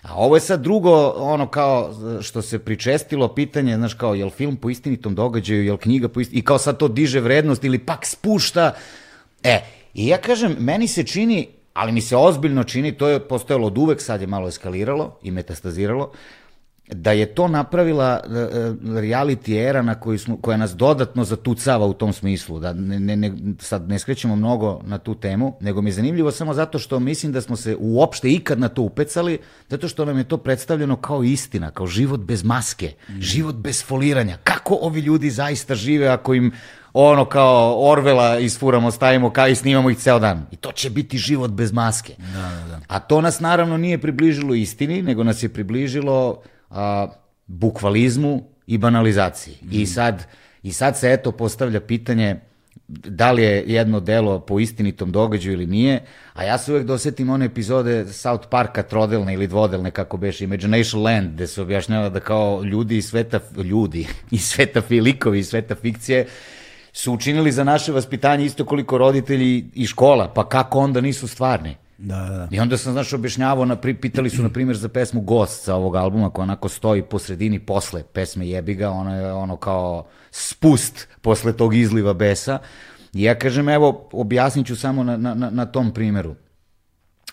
A 0.01 0.15
ovo 0.15 0.35
je 0.35 0.41
sad 0.41 0.61
drugo, 0.61 1.13
ono 1.17 1.47
kao 1.47 1.93
što 2.21 2.41
se 2.41 2.59
pričestilo 2.59 3.33
pitanje, 3.35 3.75
znaš 3.75 3.93
kao, 3.93 4.15
je 4.15 4.25
li 4.25 4.31
film 4.31 4.55
po 4.55 4.69
istinitom 4.69 5.15
događaju, 5.15 5.65
je 5.65 5.71
li 5.71 5.77
knjiga 5.77 6.07
po 6.07 6.19
istinitom, 6.19 6.39
i 6.39 6.45
kao 6.45 6.57
sad 6.57 6.77
to 6.77 6.87
diže 6.87 7.19
vrednost 7.19 7.63
ili 7.63 7.79
pak 7.79 8.05
spušta. 8.05 8.73
E, 9.43 9.61
i 9.93 10.07
ja 10.07 10.17
kažem, 10.17 10.55
meni 10.59 10.87
se 10.87 11.03
čini 11.03 11.47
ali 11.75 11.91
mi 11.91 12.01
se 12.01 12.15
ozbiljno 12.15 12.63
čini, 12.63 12.91
to 12.91 13.07
je 13.07 13.19
postojalo 13.19 13.67
od 13.67 13.77
uvek, 13.77 14.01
sad 14.01 14.21
je 14.21 14.27
malo 14.27 14.47
eskaliralo 14.47 15.19
i 15.23 15.31
metastaziralo, 15.31 16.11
da 16.87 17.11
je 17.11 17.25
to 17.25 17.47
napravila 17.47 18.19
e, 18.23 18.29
e, 18.29 18.73
reality 18.83 19.67
era 19.67 19.81
na 19.81 19.99
koju 19.99 20.19
smo, 20.19 20.37
koja 20.37 20.57
nas 20.57 20.75
dodatno 20.75 21.23
zatucava 21.23 21.85
u 21.85 21.93
tom 21.93 22.13
smislu, 22.13 22.59
da 22.59 22.73
ne, 22.73 22.99
ne, 22.99 23.15
ne, 23.15 23.33
sad 23.59 23.89
ne 23.89 23.99
skrećemo 23.99 24.35
mnogo 24.35 24.81
na 24.83 24.97
tu 24.97 25.15
temu, 25.15 25.57
nego 25.61 25.81
mi 25.81 25.89
je 25.89 25.93
zanimljivo 25.93 26.31
samo 26.31 26.53
zato 26.53 26.79
što 26.79 26.99
mislim 26.99 27.31
da 27.31 27.41
smo 27.41 27.55
se 27.55 27.75
uopšte 27.79 28.31
ikad 28.31 28.59
na 28.59 28.69
to 28.69 28.81
upecali, 28.81 29.39
zato 29.69 29.87
što 29.87 30.05
nam 30.05 30.17
je 30.17 30.23
to 30.23 30.37
predstavljeno 30.37 30.95
kao 30.95 31.23
istina, 31.23 31.71
kao 31.71 31.87
život 31.87 32.19
bez 32.19 32.43
maske, 32.43 32.93
mm. 33.09 33.21
život 33.21 33.55
bez 33.55 33.83
foliranja. 33.85 34.37
Kako 34.43 34.77
ovi 34.81 34.99
ljudi 34.99 35.29
zaista 35.29 35.75
žive 35.75 36.07
ako 36.07 36.33
im 36.33 36.51
ono 36.97 37.25
kao 37.25 37.89
Orvela 37.89 38.39
isfuramo, 38.39 38.91
stavimo 38.91 39.29
kao 39.29 39.47
i 39.47 39.55
snimamo 39.55 39.89
ih 39.89 39.97
ceo 39.97 40.19
dan. 40.19 40.45
I 40.51 40.55
to 40.55 40.71
će 40.71 40.89
biti 40.89 41.17
život 41.17 41.51
bez 41.51 41.71
maske. 41.71 42.13
Da, 42.17 42.41
da, 42.41 42.67
da. 42.69 42.79
A 42.87 42.99
to 42.99 43.21
nas 43.21 43.39
naravno 43.39 43.77
nije 43.77 43.97
približilo 43.97 44.53
istini, 44.53 45.01
nego 45.01 45.23
nas 45.23 45.43
je 45.43 45.49
približilo 45.49 46.41
a, 46.69 47.07
bukvalizmu 47.47 48.43
i 48.67 48.77
banalizaciji. 48.77 49.55
Mm. 49.61 49.67
I, 49.71 49.85
sad, 49.85 50.27
I 50.63 50.73
sad 50.73 50.97
se 50.97 51.11
eto 51.11 51.31
postavlja 51.31 51.79
pitanje 51.79 52.35
da 52.87 53.31
li 53.31 53.43
je 53.43 53.63
jedno 53.67 53.99
delo 53.99 54.39
po 54.39 54.59
istinitom 54.59 55.11
događaju 55.11 55.53
ili 55.53 55.65
nije, 55.65 56.01
a 56.33 56.43
ja 56.43 56.57
se 56.57 56.71
uvek 56.71 56.85
dosetim 56.85 57.29
one 57.29 57.45
epizode 57.45 58.05
South 58.13 58.47
Parka 58.49 58.83
trodelne 58.83 59.33
ili 59.33 59.47
dvodelne, 59.47 59.91
kako 59.91 60.17
beše, 60.17 60.43
Imagination 60.43 61.03
Land, 61.03 61.33
gde 61.33 61.47
se 61.47 61.61
objašnjava 61.61 62.09
da 62.09 62.19
kao 62.19 62.63
ljudi 62.63 62.97
iz 62.97 63.05
sveta, 63.09 63.39
ljudi 63.63 64.07
iz 64.31 64.45
sveta 64.45 64.81
filikovi, 64.81 65.39
iz 65.39 65.47
sveta 65.47 65.75
fikcije, 65.75 66.25
su 66.95 67.13
učinili 67.13 67.51
za 67.51 67.63
naše 67.63 67.91
vaspitanje 67.91 68.45
isto 68.45 68.65
koliko 68.65 68.97
roditelji 68.97 69.65
i 69.73 69.85
škola, 69.85 70.31
pa 70.33 70.49
kako 70.49 70.79
onda 70.79 71.01
nisu 71.01 71.27
stvarni? 71.27 71.75
Da, 71.97 72.15
da. 72.15 72.47
I 72.51 72.59
onda 72.59 72.77
sam, 72.77 72.93
znaš, 72.93 73.13
objašnjavao, 73.13 73.65
na, 73.65 73.75
pitali 73.75 74.29
su, 74.29 74.43
na 74.43 74.49
primjer, 74.49 74.77
za 74.77 74.89
pesmu 74.89 75.21
Gost 75.21 75.63
sa 75.63 75.75
ovog 75.75 75.95
albuma, 75.95 76.29
koja 76.29 76.43
onako 76.43 76.69
stoji 76.69 77.01
po 77.01 77.19
sredini 77.19 77.59
posle 77.59 78.03
pesme 78.03 78.47
Jebiga, 78.47 78.89
ono 78.89 79.15
je 79.15 79.33
ono 79.33 79.57
kao 79.57 80.05
spust 80.31 81.07
posle 81.21 81.53
tog 81.53 81.75
izliva 81.75 82.13
besa. 82.13 82.59
I 83.13 83.23
ja 83.23 83.35
kažem, 83.35 83.69
evo, 83.69 84.09
objasnit 84.11 84.67
ću 84.67 84.75
samo 84.75 85.03
na, 85.03 85.17
na, 85.17 85.49
na 85.49 85.65
tom 85.65 85.93
primeru. 85.93 86.35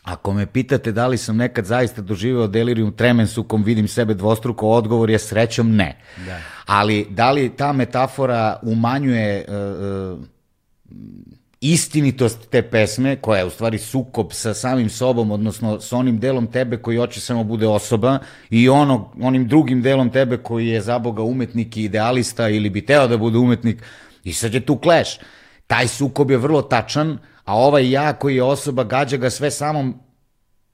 Ako 0.02 0.32
me 0.32 0.46
pitate 0.46 0.92
da 0.92 1.06
li 1.06 1.18
sam 1.18 1.36
nekad 1.36 1.64
zaista 1.64 2.02
doživeo 2.02 2.46
delirium 2.46 2.92
tremens 2.92 3.38
u 3.38 3.44
kom 3.44 3.62
vidim 3.64 3.88
sebe 3.88 4.14
dvostruko, 4.14 4.68
odgovor 4.68 5.10
je 5.10 5.18
srećom 5.18 5.76
ne. 5.76 5.98
Da. 6.26 6.40
Ali 6.66 7.06
da 7.10 7.30
li 7.30 7.56
ta 7.56 7.72
metafora 7.72 8.58
umanjuje 8.62 9.44
uh, 9.48 10.18
uh, 10.18 10.24
istinitost 11.60 12.48
te 12.50 12.62
pesme, 12.62 13.16
koja 13.16 13.38
je 13.38 13.44
u 13.44 13.50
stvari 13.50 13.78
sukob 13.78 14.32
sa 14.32 14.54
samim 14.54 14.90
sobom, 14.90 15.30
odnosno 15.30 15.80
sa 15.80 15.96
onim 15.96 16.18
delom 16.18 16.46
tebe 16.46 16.76
koji 16.76 16.96
hoće 16.96 17.20
samo 17.20 17.44
bude 17.44 17.66
osoba 17.66 18.18
i 18.50 18.68
ono, 18.68 19.12
onim 19.20 19.48
drugim 19.48 19.82
delom 19.82 20.10
tebe 20.10 20.36
koji 20.36 20.68
je 20.68 20.80
za 20.80 20.98
Boga 20.98 21.22
umetnik 21.22 21.76
i 21.76 21.84
idealista 21.84 22.48
ili 22.48 22.70
bi 22.70 22.86
teo 22.86 23.06
da 23.08 23.16
bude 23.16 23.38
umetnik 23.38 23.82
i 24.24 24.32
sad 24.32 24.54
je 24.54 24.60
tu 24.60 24.76
kleš. 24.76 25.18
Taj 25.66 25.88
sukob 25.88 26.30
je 26.30 26.36
vrlo 26.36 26.62
tačan, 26.62 27.18
a 27.44 27.56
ovaj 27.56 27.90
ja 27.90 28.12
koji 28.12 28.36
je 28.36 28.42
osoba 28.42 28.84
gađa 28.84 29.16
ga 29.16 29.30
sve 29.30 29.50
samom 29.50 29.94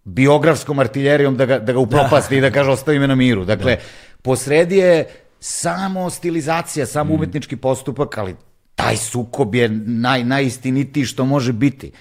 biografskom 0.04 0.78
artiljerijom 0.78 1.36
da 1.36 1.46
ga, 1.46 1.58
da 1.58 1.72
ga 1.72 1.78
upropasti 1.78 2.34
da. 2.34 2.38
i 2.38 2.50
da 2.50 2.50
kaže 2.50 2.70
ostavi 2.70 2.98
me 2.98 3.06
na 3.06 3.14
miru. 3.14 3.44
Dakle, 3.44 3.76
da. 3.76 3.82
posredi 4.22 4.76
je 4.76 5.06
samo 5.40 6.10
stilizacija, 6.10 6.86
samo 6.86 7.12
mm. 7.12 7.14
umetnički 7.14 7.56
postupak, 7.56 8.18
ali 8.18 8.36
taj 8.74 8.96
sukob 8.96 9.54
je 9.54 9.68
naj, 9.86 10.24
najistinitiji 10.24 11.04
što 11.04 11.24
može 11.24 11.52
biti. 11.52 11.92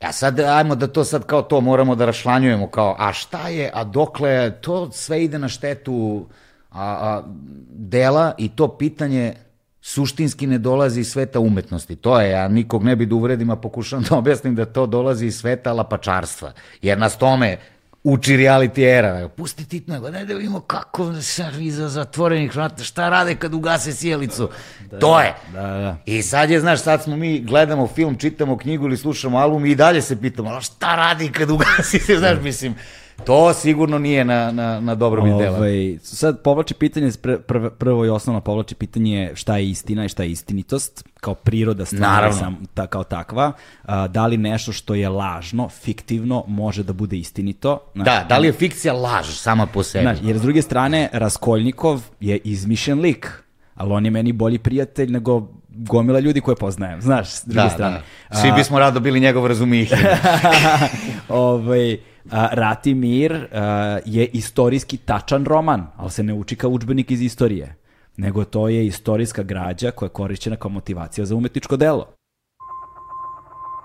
A 0.00 0.12
sad, 0.12 0.40
ajmo 0.40 0.74
da 0.74 0.86
to 0.86 1.04
sad 1.04 1.26
kao 1.26 1.42
to 1.42 1.60
moramo 1.60 1.94
da 1.94 2.04
rašlanjujemo, 2.04 2.66
kao, 2.66 2.96
a 2.98 3.12
šta 3.12 3.48
je, 3.48 3.70
a 3.74 3.84
dokle, 3.84 4.60
to 4.60 4.90
sve 4.92 5.24
ide 5.24 5.38
na 5.38 5.48
štetu 5.48 6.26
a, 6.70 6.82
a, 6.82 7.22
dela 7.68 8.34
i 8.38 8.48
to 8.48 8.68
pitanje 8.78 9.34
suštinski 9.82 10.46
ne 10.46 10.58
dolazi 10.58 11.00
iz 11.00 11.12
sveta 11.12 11.40
umetnosti. 11.40 11.96
To 11.96 12.20
je, 12.20 12.30
ja 12.30 12.48
nikog 12.48 12.84
ne 12.84 12.96
bi 12.96 13.06
da 13.06 13.14
uvredim, 13.14 13.50
a 13.50 13.56
pokušam 13.56 14.02
da 14.02 14.16
objasnim 14.16 14.54
da 14.54 14.64
to 14.64 14.86
dolazi 14.86 15.26
iz 15.26 15.38
sveta 15.38 15.72
lapačarstva. 15.72 16.52
Jer 16.82 16.98
nas 16.98 17.18
tome 17.18 17.58
uči 18.04 18.36
reality 18.36 18.98
era. 18.98 19.28
Pusti 19.28 19.68
titno, 19.68 19.98
ne 19.98 20.24
da 20.24 20.34
vidimo 20.34 20.60
kako 20.60 21.14
se 21.22 21.44
iza 21.60 21.88
zatvorenih 21.88 22.56
vrata, 22.56 22.84
šta 22.84 23.08
rade 23.08 23.34
kad 23.34 23.54
ugase 23.54 23.92
sjelicu. 23.92 24.48
Da, 24.90 24.98
to 24.98 25.20
je. 25.20 25.34
Da, 25.52 25.60
da. 25.60 25.96
I 26.06 26.22
sad 26.22 26.50
je, 26.50 26.60
znaš, 26.60 26.82
sad 26.82 27.02
smo 27.02 27.16
mi, 27.16 27.40
gledamo 27.40 27.86
film, 27.86 28.16
čitamo 28.16 28.58
knjigu 28.58 28.86
ili 28.86 28.96
slušamo 28.96 29.38
album 29.38 29.66
i 29.66 29.74
dalje 29.74 30.02
se 30.02 30.20
pitamo, 30.20 30.60
šta 30.60 30.96
radi 30.96 31.32
kad 31.32 31.50
ugasi 31.50 31.98
se, 31.98 32.18
znaš, 32.18 32.38
mislim, 32.42 32.74
To 33.24 33.54
sigurno 33.54 33.98
nije 33.98 34.24
na, 34.24 34.52
na, 34.52 34.80
na 34.80 34.94
dobrobit 34.94 35.32
dela. 35.38 35.56
Ovaj, 35.56 35.98
sad 36.02 36.42
povlači 36.42 36.74
pitanje, 36.74 37.10
pr, 37.22 37.70
prvo 37.78 38.04
i 38.04 38.08
osnovno 38.08 38.40
povlači 38.40 38.74
pitanje 38.74 39.30
šta 39.34 39.56
je 39.56 39.70
istina 39.70 40.04
i 40.04 40.08
šta 40.08 40.22
je 40.22 40.30
istinitost, 40.30 41.04
kao 41.20 41.34
priroda 41.34 41.84
stvari 41.84 42.32
sam, 42.32 42.66
ta, 42.74 42.86
kao 42.86 43.04
takva. 43.04 43.52
A, 43.82 44.08
da 44.08 44.26
li 44.26 44.36
nešto 44.36 44.72
što 44.72 44.94
je 44.94 45.08
lažno, 45.08 45.68
fiktivno, 45.68 46.44
može 46.46 46.82
da 46.82 46.92
bude 46.92 47.16
istinito? 47.16 47.78
Znaš, 47.94 48.04
da, 48.04 48.26
da 48.28 48.38
li 48.38 48.46
je 48.46 48.52
fikcija 48.52 48.94
laž 48.94 49.28
sama 49.28 49.66
po 49.66 49.82
sebi? 49.82 50.02
Znaš, 50.02 50.18
jer 50.22 50.38
s 50.38 50.42
druge 50.42 50.62
strane, 50.62 51.08
Raskoljnikov 51.12 52.02
je 52.20 52.36
izmišljen 52.36 53.00
lik, 53.00 53.42
ali 53.74 53.92
on 53.92 54.04
je 54.04 54.10
meni 54.10 54.32
bolji 54.32 54.58
prijatelj 54.58 55.10
nego 55.10 55.48
gomila 55.68 56.20
ljudi 56.20 56.40
koje 56.40 56.56
poznajem, 56.56 57.00
znaš, 57.00 57.30
s 57.30 57.44
druge 57.44 57.62
da, 57.62 57.70
strane. 57.70 58.02
Da. 58.30 58.36
Svi 58.36 58.52
bismo 58.52 58.78
rado 58.78 59.00
bili 59.00 59.20
njegov 59.20 59.46
razumih. 59.46 59.92
ovaj, 61.28 61.98
Rati 62.32 62.94
mir 62.94 63.32
a, 63.52 63.98
je 64.04 64.26
istorijski 64.26 64.96
tačan 64.96 65.44
roman, 65.44 65.86
ali 65.96 66.10
se 66.10 66.22
ne 66.22 66.34
uči 66.34 66.56
kao 66.56 66.70
učbenik 66.70 67.10
iz 67.10 67.22
istorije, 67.22 67.76
nego 68.16 68.44
to 68.44 68.68
je 68.68 68.86
istorijska 68.86 69.42
građa 69.42 69.90
koja 69.90 70.06
je 70.06 70.10
korišćena 70.10 70.56
kao 70.56 70.70
motivacija 70.70 71.24
za 71.26 71.36
umetničko 71.36 71.76
delo. 71.76 72.06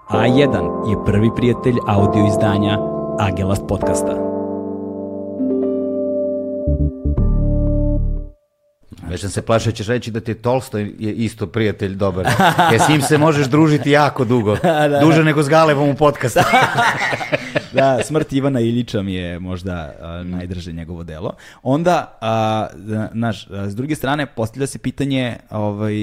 A1 0.10 0.90
je 0.90 1.06
prvi 1.06 1.30
prijatelj 1.36 1.76
audio 1.88 2.28
izdanja 2.28 2.78
Agelast 3.20 3.64
podcasta. 3.68 4.35
Već 9.10 9.22
sam 9.22 9.30
se 9.30 9.42
plašao, 9.42 9.72
ćeš 9.72 9.88
reći 9.88 10.12
da 10.12 10.20
ti 10.20 10.32
je 10.32 10.36
Tolstoj 10.36 10.94
je 11.00 11.14
isto 11.14 11.48
prijatelj 11.48 11.96
dobar. 11.96 12.28
Jer 12.72 12.82
s 12.82 12.90
njim 12.90 13.02
se 13.02 13.18
možeš 13.18 13.48
družiti 13.48 13.92
jako 13.92 14.26
dugo. 14.26 14.56
da, 14.64 14.88
da. 14.88 15.00
Duže 15.00 15.24
nego 15.24 15.44
s 15.44 15.50
Galevom 15.50 15.90
u 15.90 15.96
podcastu. 15.96 16.40
da, 17.74 18.00
smrt 18.04 18.34
Ivana 18.34 18.60
Ilića 18.60 19.02
mi 19.02 19.14
je 19.14 19.40
možda 19.40 19.94
uh, 20.00 20.28
najdrže 20.28 20.72
njegovo 20.72 21.04
delo. 21.04 21.36
Onda, 21.64 22.18
uh, 22.22 23.04
naš, 23.14 23.48
s 23.68 23.76
druge 23.76 23.96
strane, 23.96 24.26
postavlja 24.26 24.68
se 24.68 24.80
pitanje 24.80 25.38
ovaj, 25.50 25.96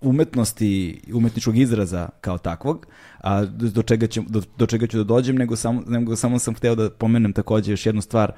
umetnosti, 0.00 1.00
umetničkog 1.12 1.58
izraza 1.58 2.08
kao 2.20 2.38
takvog, 2.38 2.86
a 3.18 3.44
do 3.44 3.82
čega, 3.82 4.06
ću, 4.06 4.22
do, 4.28 4.42
do 4.58 4.66
čega 4.66 4.86
ću 4.86 4.96
da 4.96 5.04
dođem, 5.04 5.36
nego 5.36 5.56
samo, 5.56 5.82
nego 5.86 6.16
samo 6.16 6.38
sam 6.38 6.54
hteo 6.54 6.74
da 6.74 6.90
pomenem 6.90 7.32
takođe 7.32 7.72
još 7.72 7.86
jednu 7.86 8.02
stvar. 8.02 8.32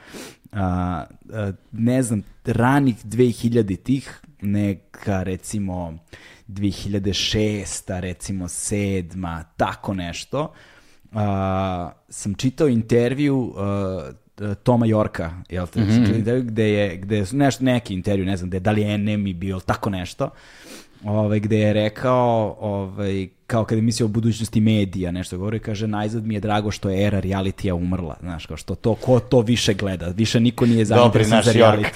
A, 0.52 1.04
a, 1.32 1.52
ne 1.72 2.02
znam, 2.02 2.22
ranih 2.44 3.04
2000 3.04 3.82
tih, 3.82 4.20
neka 4.40 5.22
recimo 5.22 5.98
2006. 6.48 8.00
recimo 8.00 8.48
7. 8.48 9.42
tako 9.56 9.94
nešto, 9.94 10.52
a, 11.12 11.90
sam 12.08 12.34
čitao 12.34 12.68
intervju 12.68 13.54
a, 13.56 14.10
Toma 14.62 14.86
Jorka, 14.86 15.32
jel 15.48 15.66
te, 15.66 15.80
mm 15.80 15.84
-hmm. 15.84 16.40
gde 16.40 16.70
je, 16.70 16.96
gde 16.96 17.16
je 17.16 17.26
nešto, 17.32 17.64
neki 17.64 17.94
intervju, 17.94 18.24
ne 18.24 18.36
znam, 18.36 18.50
gde 18.50 18.56
je 18.56 18.60
da 18.60 18.70
li 18.70 18.82
je 18.82 18.98
enemy 18.98 19.34
bio, 19.34 19.60
tako 19.60 19.90
nešto, 19.90 20.30
ovaj, 21.04 21.40
gde 21.40 21.58
je 21.58 21.72
rekao, 21.72 22.56
ovaj, 22.60 23.28
kao 23.46 23.64
kada 23.64 23.78
je 23.78 23.82
mislio 23.82 24.04
o 24.04 24.08
budućnosti 24.08 24.60
medija, 24.60 25.10
nešto 25.10 25.38
govori, 25.38 25.58
kaže, 25.58 25.86
najzad 25.86 26.26
mi 26.26 26.34
je 26.34 26.40
drago 26.40 26.70
što 26.70 26.90
je 26.90 27.06
era 27.06 27.20
realitija 27.20 27.74
umrla, 27.74 28.16
znaš, 28.20 28.46
kao 28.46 28.56
što 28.56 28.74
to, 28.74 28.94
ko 28.94 29.20
to 29.20 29.40
više 29.40 29.74
gleda, 29.74 30.06
više 30.06 30.40
niko 30.40 30.66
nije 30.66 30.84
zainteresan 30.84 31.42
za 31.42 31.52
reality. 31.52 31.90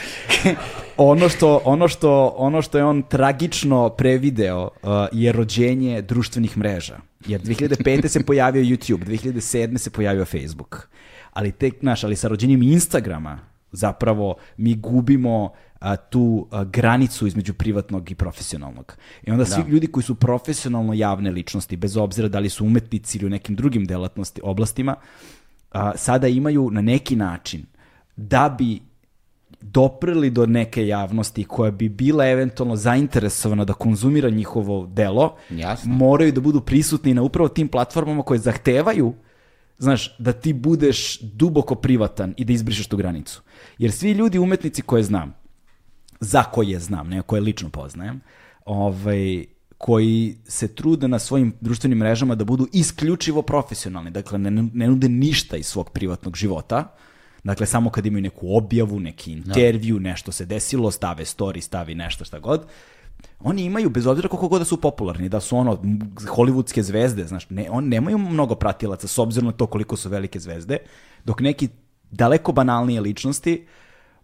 ono, 0.96 1.28
što, 1.28 1.60
ono, 1.64 1.88
što, 1.88 2.34
ono 2.36 2.62
što 2.62 2.78
je 2.78 2.84
on 2.84 3.02
tragično 3.02 3.88
prevideo 3.88 4.62
uh, 4.82 4.90
je 5.12 5.32
rođenje 5.32 6.02
društvenih 6.02 6.58
mreža. 6.58 6.98
Jer 7.26 7.40
2005. 7.40 8.08
se 8.08 8.24
pojavio 8.24 8.62
YouTube, 8.62 9.04
2007. 9.04 9.78
se 9.78 9.90
pojavio 9.90 10.24
Facebook. 10.24 10.88
Ali 11.32 11.52
tek, 11.52 11.74
znaš, 11.80 12.04
ali 12.04 12.16
sa 12.16 12.28
rođenjem 12.28 12.62
Instagrama 12.62 13.38
zapravo 13.72 14.34
mi 14.56 14.74
gubimo 14.74 15.52
a, 15.80 15.96
tu 15.96 16.46
a, 16.50 16.64
granicu 16.64 17.26
između 17.26 17.54
privatnog 17.54 18.10
i 18.10 18.14
profesionalnog. 18.14 18.96
I 19.22 19.30
onda 19.30 19.44
svi 19.44 19.62
da. 19.62 19.68
ljudi 19.68 19.86
koji 19.86 20.04
su 20.04 20.14
profesionalno 20.14 20.94
javne 20.94 21.30
ličnosti, 21.30 21.76
bez 21.76 21.96
obzira 21.96 22.28
da 22.28 22.38
li 22.38 22.48
su 22.48 22.66
umetnici 22.66 23.18
ili 23.18 23.26
u 23.26 23.30
nekim 23.30 23.56
drugim 23.56 23.84
delatnosti, 23.84 24.40
oblastima, 24.44 24.94
a, 25.72 25.96
sada 25.96 26.28
imaju 26.28 26.70
na 26.70 26.80
neki 26.80 27.16
način 27.16 27.66
da 28.16 28.54
bi 28.58 28.80
doprli 29.60 30.30
do 30.30 30.46
neke 30.46 30.86
javnosti 30.86 31.44
koja 31.44 31.70
bi 31.70 31.88
bila 31.88 32.28
eventualno 32.28 32.76
zainteresovana 32.76 33.64
da 33.64 33.72
konzumira 33.72 34.30
njihovo 34.30 34.86
delo, 34.86 35.36
Jasno. 35.50 35.94
moraju 35.94 36.32
da 36.32 36.40
budu 36.40 36.60
prisutni 36.60 37.14
na 37.14 37.22
upravo 37.22 37.48
tim 37.48 37.68
platformama 37.68 38.22
koje 38.22 38.38
zahtevaju 38.38 39.14
znaš, 39.80 40.16
da 40.18 40.32
ti 40.32 40.52
budeš 40.52 41.20
duboko 41.20 41.74
privatan 41.74 42.34
i 42.36 42.44
da 42.44 42.52
izbrišeš 42.52 42.86
tu 42.86 42.96
granicu. 42.96 43.42
Jer 43.78 43.92
svi 43.92 44.12
ljudi 44.12 44.38
umetnici 44.38 44.82
koje 44.82 45.02
znam, 45.02 45.34
za 46.20 46.42
koje 46.42 46.78
znam, 46.78 47.08
ne 47.08 47.22
koje 47.22 47.40
lično 47.40 47.70
poznajem, 47.70 48.20
ovaj, 48.64 49.44
koji 49.78 50.36
se 50.44 50.74
trude 50.74 51.08
na 51.08 51.18
svojim 51.18 51.54
društvenim 51.60 51.98
mrežama 51.98 52.34
da 52.34 52.44
budu 52.44 52.66
isključivo 52.72 53.42
profesionalni, 53.42 54.10
dakle 54.10 54.38
ne, 54.38 54.50
ne 54.50 54.88
nude 54.88 55.08
ništa 55.08 55.56
iz 55.56 55.66
svog 55.66 55.90
privatnog 55.90 56.36
života, 56.36 56.94
dakle 57.44 57.66
samo 57.66 57.90
kad 57.90 58.06
imaju 58.06 58.22
neku 58.22 58.56
objavu, 58.56 59.00
neki 59.00 59.34
da. 59.34 59.36
intervju, 59.36 60.00
nešto 60.00 60.32
se 60.32 60.44
desilo, 60.46 60.90
stave 60.90 61.24
story, 61.24 61.60
stavi 61.60 61.94
nešto 61.94 62.24
šta 62.24 62.38
god, 62.38 62.66
oni 63.40 63.64
imaju, 63.64 63.90
bez 63.90 64.06
obzira 64.06 64.28
koliko 64.28 64.48
god 64.48 64.60
da 64.60 64.64
su 64.64 64.80
popularni, 64.80 65.28
da 65.28 65.40
su 65.40 65.56
ono 65.56 65.76
hollywoodske 66.16 66.80
zvezde, 66.80 67.24
znaš, 67.24 67.50
ne, 67.50 67.70
oni 67.70 67.88
nemaju 67.88 68.18
mnogo 68.18 68.54
pratilaca 68.54 69.08
s 69.08 69.18
obzirom 69.18 69.46
na 69.46 69.52
to 69.52 69.66
koliko 69.66 69.96
su 69.96 70.08
velike 70.08 70.40
zvezde, 70.40 70.78
dok 71.24 71.40
neki 71.40 71.68
daleko 72.10 72.52
banalnije 72.52 73.00
ličnosti 73.00 73.66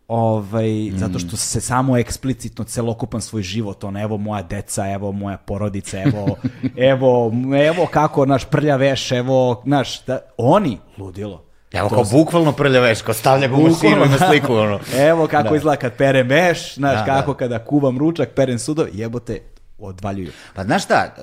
ovaj, 0.09 0.91
mm. 0.91 0.99
zato 0.99 1.19
što 1.19 1.37
se 1.37 1.61
samo 1.61 1.97
eksplicitno 1.97 2.65
celokupan 2.65 3.21
svoj 3.21 3.43
život, 3.43 3.85
on, 3.85 3.97
evo 3.97 4.17
moja 4.17 4.43
deca, 4.43 4.93
evo 4.93 5.13
moja 5.13 5.37
porodica, 5.37 6.03
evo, 6.03 6.37
evo, 6.93 7.33
evo 7.69 7.87
kako 7.91 8.27
naš 8.27 8.45
prlja 8.45 8.77
veš, 8.77 9.13
evo, 9.13 9.63
naš, 9.65 10.05
da, 10.05 10.21
oni, 10.37 10.79
ludilo. 10.99 11.46
Evo 11.79 11.89
kao 11.89 12.05
bukvalno 12.13 12.53
prlja 12.53 12.81
veš, 12.81 13.03
kao 13.03 13.15
stavlja 13.15 13.49
ga 13.49 13.55
u 13.55 13.63
mašinu 13.63 14.07
na 14.07 14.29
sliku, 14.29 14.55
ono. 14.55 14.81
evo 14.97 15.27
kako 15.27 15.49
da. 15.49 15.57
izgleda 15.57 15.77
kad 15.77 15.97
perem 15.97 16.29
veš, 16.29 16.75
znaš, 16.75 16.99
da, 16.99 17.05
kako 17.05 17.33
da. 17.33 17.39
kada 17.39 17.65
kuvam 17.65 17.99
ručak, 17.99 18.29
perem 18.35 18.59
sudo, 18.59 18.87
jebote, 18.93 19.41
odvaljuju. 19.79 20.33
Pa 20.55 20.65
znaš 20.65 20.85
šta, 20.85 21.15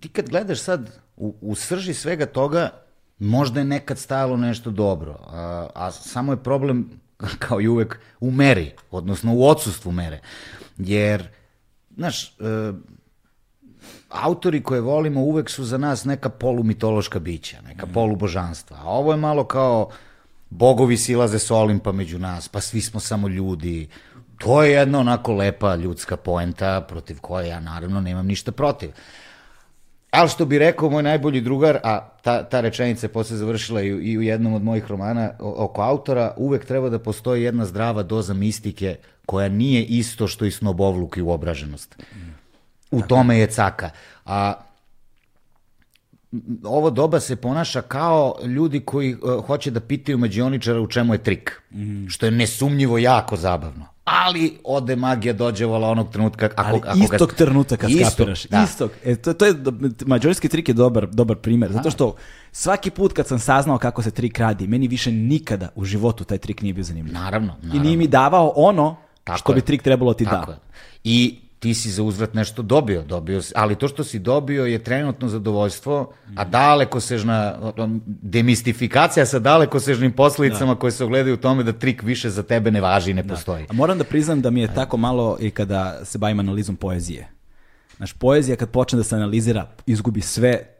ti 0.00 0.08
kad 0.08 0.28
gledaš 0.28 0.58
sad 0.58 0.90
u, 1.16 1.34
u 1.40 1.54
srži 1.54 1.94
svega 1.94 2.26
toga, 2.26 2.70
možda 3.18 3.60
je 3.60 3.64
nekad 3.64 3.98
stajalo 3.98 4.36
nešto 4.36 4.70
dobro, 4.70 5.18
a, 5.26 5.68
a 5.74 5.90
samo 5.90 6.32
je 6.32 6.42
problem 6.42 6.90
kao 7.48 7.60
i 7.60 7.68
uvek, 7.68 7.98
u 8.20 8.30
meri, 8.30 8.72
odnosno 8.90 9.34
u 9.34 9.48
odsustvu 9.48 9.92
mere. 9.92 10.20
Jer, 10.78 11.28
znaš, 11.96 12.26
e, 12.26 12.32
autori 14.08 14.62
koje 14.62 14.80
volimo 14.80 15.20
uvek 15.20 15.50
su 15.50 15.64
za 15.64 15.78
nas 15.78 16.04
neka 16.04 16.28
polumitološka 16.28 17.18
bića, 17.18 17.56
neka 17.60 17.86
mm. 17.86 17.92
polubožanstva. 17.92 18.76
A 18.80 18.90
ovo 18.90 19.12
je 19.12 19.16
malo 19.16 19.44
kao 19.44 19.88
bogovi 20.50 20.96
silaze 20.96 21.38
s 21.38 21.50
Olimpa 21.50 21.92
među 21.92 22.18
nas, 22.18 22.48
pa 22.48 22.60
svi 22.60 22.80
smo 22.80 23.00
samo 23.00 23.28
ljudi. 23.28 23.88
To 24.38 24.62
je 24.62 24.72
jedna 24.72 24.98
onako 24.98 25.34
lepa 25.34 25.76
ljudska 25.76 26.16
poenta 26.16 26.80
protiv 26.88 27.18
koje 27.20 27.48
ja 27.48 27.60
naravno 27.60 28.00
nemam 28.00 28.26
ništa 28.26 28.52
protiv. 28.52 28.90
Ali 30.10 30.28
što 30.28 30.44
bi 30.44 30.58
rekao 30.58 30.90
moj 30.90 31.02
najbolji 31.02 31.40
drugar, 31.40 31.78
a 31.84 32.08
ta, 32.22 32.42
ta 32.42 32.60
rečenica 32.60 33.06
je 33.06 33.12
posle 33.12 33.36
završila 33.36 33.82
i, 33.82 33.86
i 33.86 34.18
u 34.18 34.22
jednom 34.22 34.54
od 34.54 34.62
mojih 34.62 34.86
romana 34.86 35.30
oko 35.38 35.82
autora, 35.82 36.34
uvek 36.36 36.64
treba 36.64 36.88
da 36.88 36.98
postoji 36.98 37.42
jedna 37.42 37.64
zdrava 37.64 38.02
doza 38.02 38.34
mistike 38.34 38.96
koja 39.26 39.48
nije 39.48 39.84
isto 39.84 40.28
što 40.28 40.44
i 40.44 40.50
snobovluk 40.50 41.16
i 41.16 41.22
uobraženost. 41.22 41.96
U 42.90 43.02
tome 43.02 43.38
je 43.38 43.46
caka. 43.46 43.90
A 44.24 44.54
ovo 46.64 46.90
doba 46.90 47.20
se 47.20 47.36
ponaša 47.36 47.82
kao 47.82 48.34
ljudi 48.44 48.80
koji 48.80 49.14
uh, 49.14 49.46
hoće 49.46 49.70
da 49.70 49.80
pitaju 49.80 50.18
mađioničara 50.18 50.80
u 50.80 50.86
čemu 50.86 51.14
je 51.14 51.22
trik. 51.22 51.62
Mm. 51.70 52.08
Što 52.08 52.26
je 52.26 52.32
nesumnjivo 52.32 52.98
jako 52.98 53.36
zabavno 53.36 53.86
ali 54.06 54.58
ode 54.64 54.96
magija 54.96 55.32
dođe 55.32 55.64
vola 55.64 55.88
onog 55.88 56.10
trenutka 56.12 56.50
ako, 56.56 56.68
ali 56.68 56.80
ako 56.84 57.14
istog 57.14 57.30
ga... 57.30 57.36
trenutka 57.36 57.76
kad 57.76 57.90
istog, 57.90 58.06
skapiraš 58.06 58.44
da. 58.44 58.62
istog 58.62 58.90
e, 59.04 59.16
to, 59.16 59.34
to 59.34 59.46
je 59.46 59.54
mađorski 60.06 60.48
trik 60.48 60.68
je 60.68 60.74
dobar 60.74 61.06
dobar 61.06 61.36
primer 61.36 61.72
zato 61.72 61.90
što 61.90 62.14
svaki 62.52 62.90
put 62.90 63.12
kad 63.12 63.26
sam 63.26 63.38
saznao 63.38 63.78
kako 63.78 64.02
se 64.02 64.10
trik 64.10 64.38
radi 64.38 64.66
meni 64.66 64.88
više 64.88 65.12
nikada 65.12 65.68
u 65.74 65.84
životu 65.84 66.24
taj 66.24 66.38
trik 66.38 66.62
nije 66.62 66.74
bio 66.74 66.84
zanimljiv 66.84 67.14
naravno, 67.14 67.54
naravno. 67.62 67.76
i 67.76 67.78
nije 67.78 67.96
mi 67.96 68.06
davao 68.06 68.52
ono 68.56 68.96
Tako 69.24 69.38
što 69.38 69.52
je. 69.52 69.54
bi 69.54 69.60
trik 69.60 69.82
trebalo 69.82 70.14
ti 70.14 70.24
Tako 70.24 70.46
da 70.46 70.52
je. 70.52 70.58
i 71.04 71.38
ti 71.58 71.74
si 71.74 71.90
za 71.90 72.02
uzvrat 72.02 72.34
nešto 72.34 72.62
dobio, 72.62 73.02
dobio 73.02 73.42
si, 73.42 73.52
ali 73.56 73.74
to 73.74 73.88
što 73.88 74.04
si 74.04 74.18
dobio 74.18 74.64
je 74.64 74.84
trenutno 74.84 75.28
zadovoljstvo, 75.28 76.12
a 76.36 76.44
dalekosežna 76.44 77.58
demistifikacija 78.06 79.26
sa 79.26 79.38
dalekosežnim 79.38 80.12
posledicama 80.12 80.74
da. 80.74 80.80
koje 80.80 80.92
se 80.92 81.04
ogledaju 81.04 81.34
u 81.34 81.38
tome 81.38 81.62
da 81.62 81.72
trik 81.72 82.02
više 82.02 82.30
za 82.30 82.42
tebe 82.42 82.70
ne 82.70 82.80
važi 82.80 83.10
i 83.10 83.14
ne 83.14 83.22
da. 83.22 83.34
postoji. 83.34 83.66
A 83.68 83.72
moram 83.72 83.98
da 83.98 84.04
priznam 84.04 84.40
da 84.40 84.50
mi 84.50 84.60
je 84.60 84.74
tako 84.74 84.96
malo 84.96 85.36
i 85.40 85.50
kada 85.50 86.04
se 86.04 86.18
bavim 86.18 86.40
analizom 86.40 86.76
poezije. 86.76 87.28
Znaš, 87.96 88.12
poezija 88.12 88.56
kad 88.56 88.70
počne 88.70 88.96
da 88.96 89.04
se 89.04 89.16
analizira, 89.16 89.68
izgubi 89.86 90.20
sve 90.20 90.76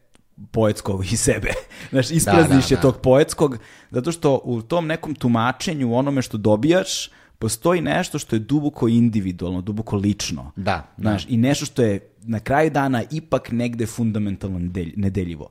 poetskog 0.50 1.04
i 1.12 1.16
sebe. 1.16 1.52
Znaš, 1.90 2.10
isprazniš 2.10 2.64
da, 2.64 2.68
da, 2.68 2.74
je 2.74 2.76
da. 2.76 2.82
tog 2.82 3.00
poetskog, 3.00 3.58
zato 3.90 4.12
što 4.12 4.40
u 4.44 4.62
tom 4.62 4.86
nekom 4.86 5.14
tumačenju, 5.14 5.94
onome 5.94 6.22
što 6.22 6.36
dobijaš, 6.36 7.10
postoji 7.38 7.80
nešto 7.80 8.18
što 8.18 8.36
je 8.36 8.40
duboko 8.40 8.88
individualno, 8.88 9.60
duboko 9.60 9.96
lično. 9.96 10.52
Da. 10.56 10.94
Znaš, 10.98 11.26
da. 11.26 11.34
i 11.34 11.36
nešto 11.36 11.66
što 11.66 11.82
je 11.82 12.00
na 12.22 12.40
kraju 12.40 12.70
dana 12.70 13.02
ipak 13.10 13.52
negde 13.52 13.86
fundamentalno 13.86 14.60
nedeljivo. 14.96 15.48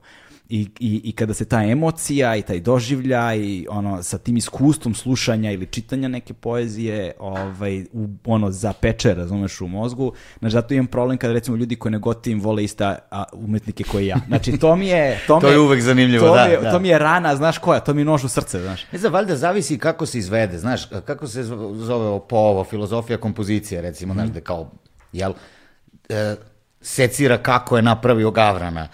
I, 0.50 0.68
i, 0.80 1.02
I 1.04 1.12
kada 1.12 1.34
se 1.34 1.46
ta 1.46 1.64
emocija 1.64 2.36
i 2.36 2.42
taj 2.42 2.60
doživljaj 2.60 3.66
ono, 3.70 4.04
sa 4.04 4.18
tim 4.18 4.38
iskustvom 4.38 4.96
slušanja 4.96 5.52
ili 5.52 5.66
čitanja 5.66 6.08
neke 6.08 6.34
poezije 6.34 7.14
ovaj, 7.20 7.82
u, 7.94 8.08
ono, 8.26 8.52
zapeče, 8.52 9.14
razumeš, 9.14 9.62
u 9.62 9.68
mozgu, 9.68 10.14
znači 10.40 10.54
zato 10.54 10.74
imam 10.74 10.88
problem 10.88 11.18
kada 11.18 11.34
recimo 11.34 11.58
ljudi 11.58 11.76
koji 11.76 11.92
ne 11.92 12.00
gotivim 12.00 12.42
vole 12.42 12.64
ista 12.64 12.98
a, 13.12 13.24
umetnike 13.34 13.84
koji 13.84 14.08
ja. 14.08 14.18
Znači 14.28 14.58
to 14.58 14.76
mi 14.76 14.88
je... 14.88 15.20
To, 15.28 15.40
to 15.42 15.50
je 15.50 15.60
uvek 15.60 15.82
zanimljivo, 15.82 16.28
to 16.28 16.36
da, 16.36 16.48
mi, 16.48 16.64
da. 16.64 16.72
To 16.72 16.80
mi 16.80 16.88
je 16.88 17.00
rana, 17.00 17.36
znaš 17.36 17.58
koja, 17.58 17.80
to 17.80 17.94
mi 17.94 18.02
je 18.02 18.06
nož 18.06 18.24
u 18.24 18.30
srce, 18.30 18.62
znaš. 18.62 18.86
Ne 18.92 19.00
znam, 19.00 19.14
valjda 19.14 19.36
zavisi 19.36 19.78
kako 19.78 20.06
se 20.06 20.18
izvede, 20.18 20.58
znaš, 20.58 20.86
kako 21.06 21.28
se 21.28 21.44
zove 21.44 22.20
po 22.30 22.36
ovo, 22.36 22.64
filozofija 22.64 23.18
kompozicije, 23.18 23.82
recimo, 23.82 24.14
mm. 24.14 24.18
znaš, 24.18 24.30
da 24.30 24.42
kao, 24.42 24.72
jel, 25.14 25.34
e, 26.10 26.36
secira 26.82 27.38
kako 27.38 27.76
je 27.76 27.82
napravio 27.82 28.32
Gavrana, 28.32 28.88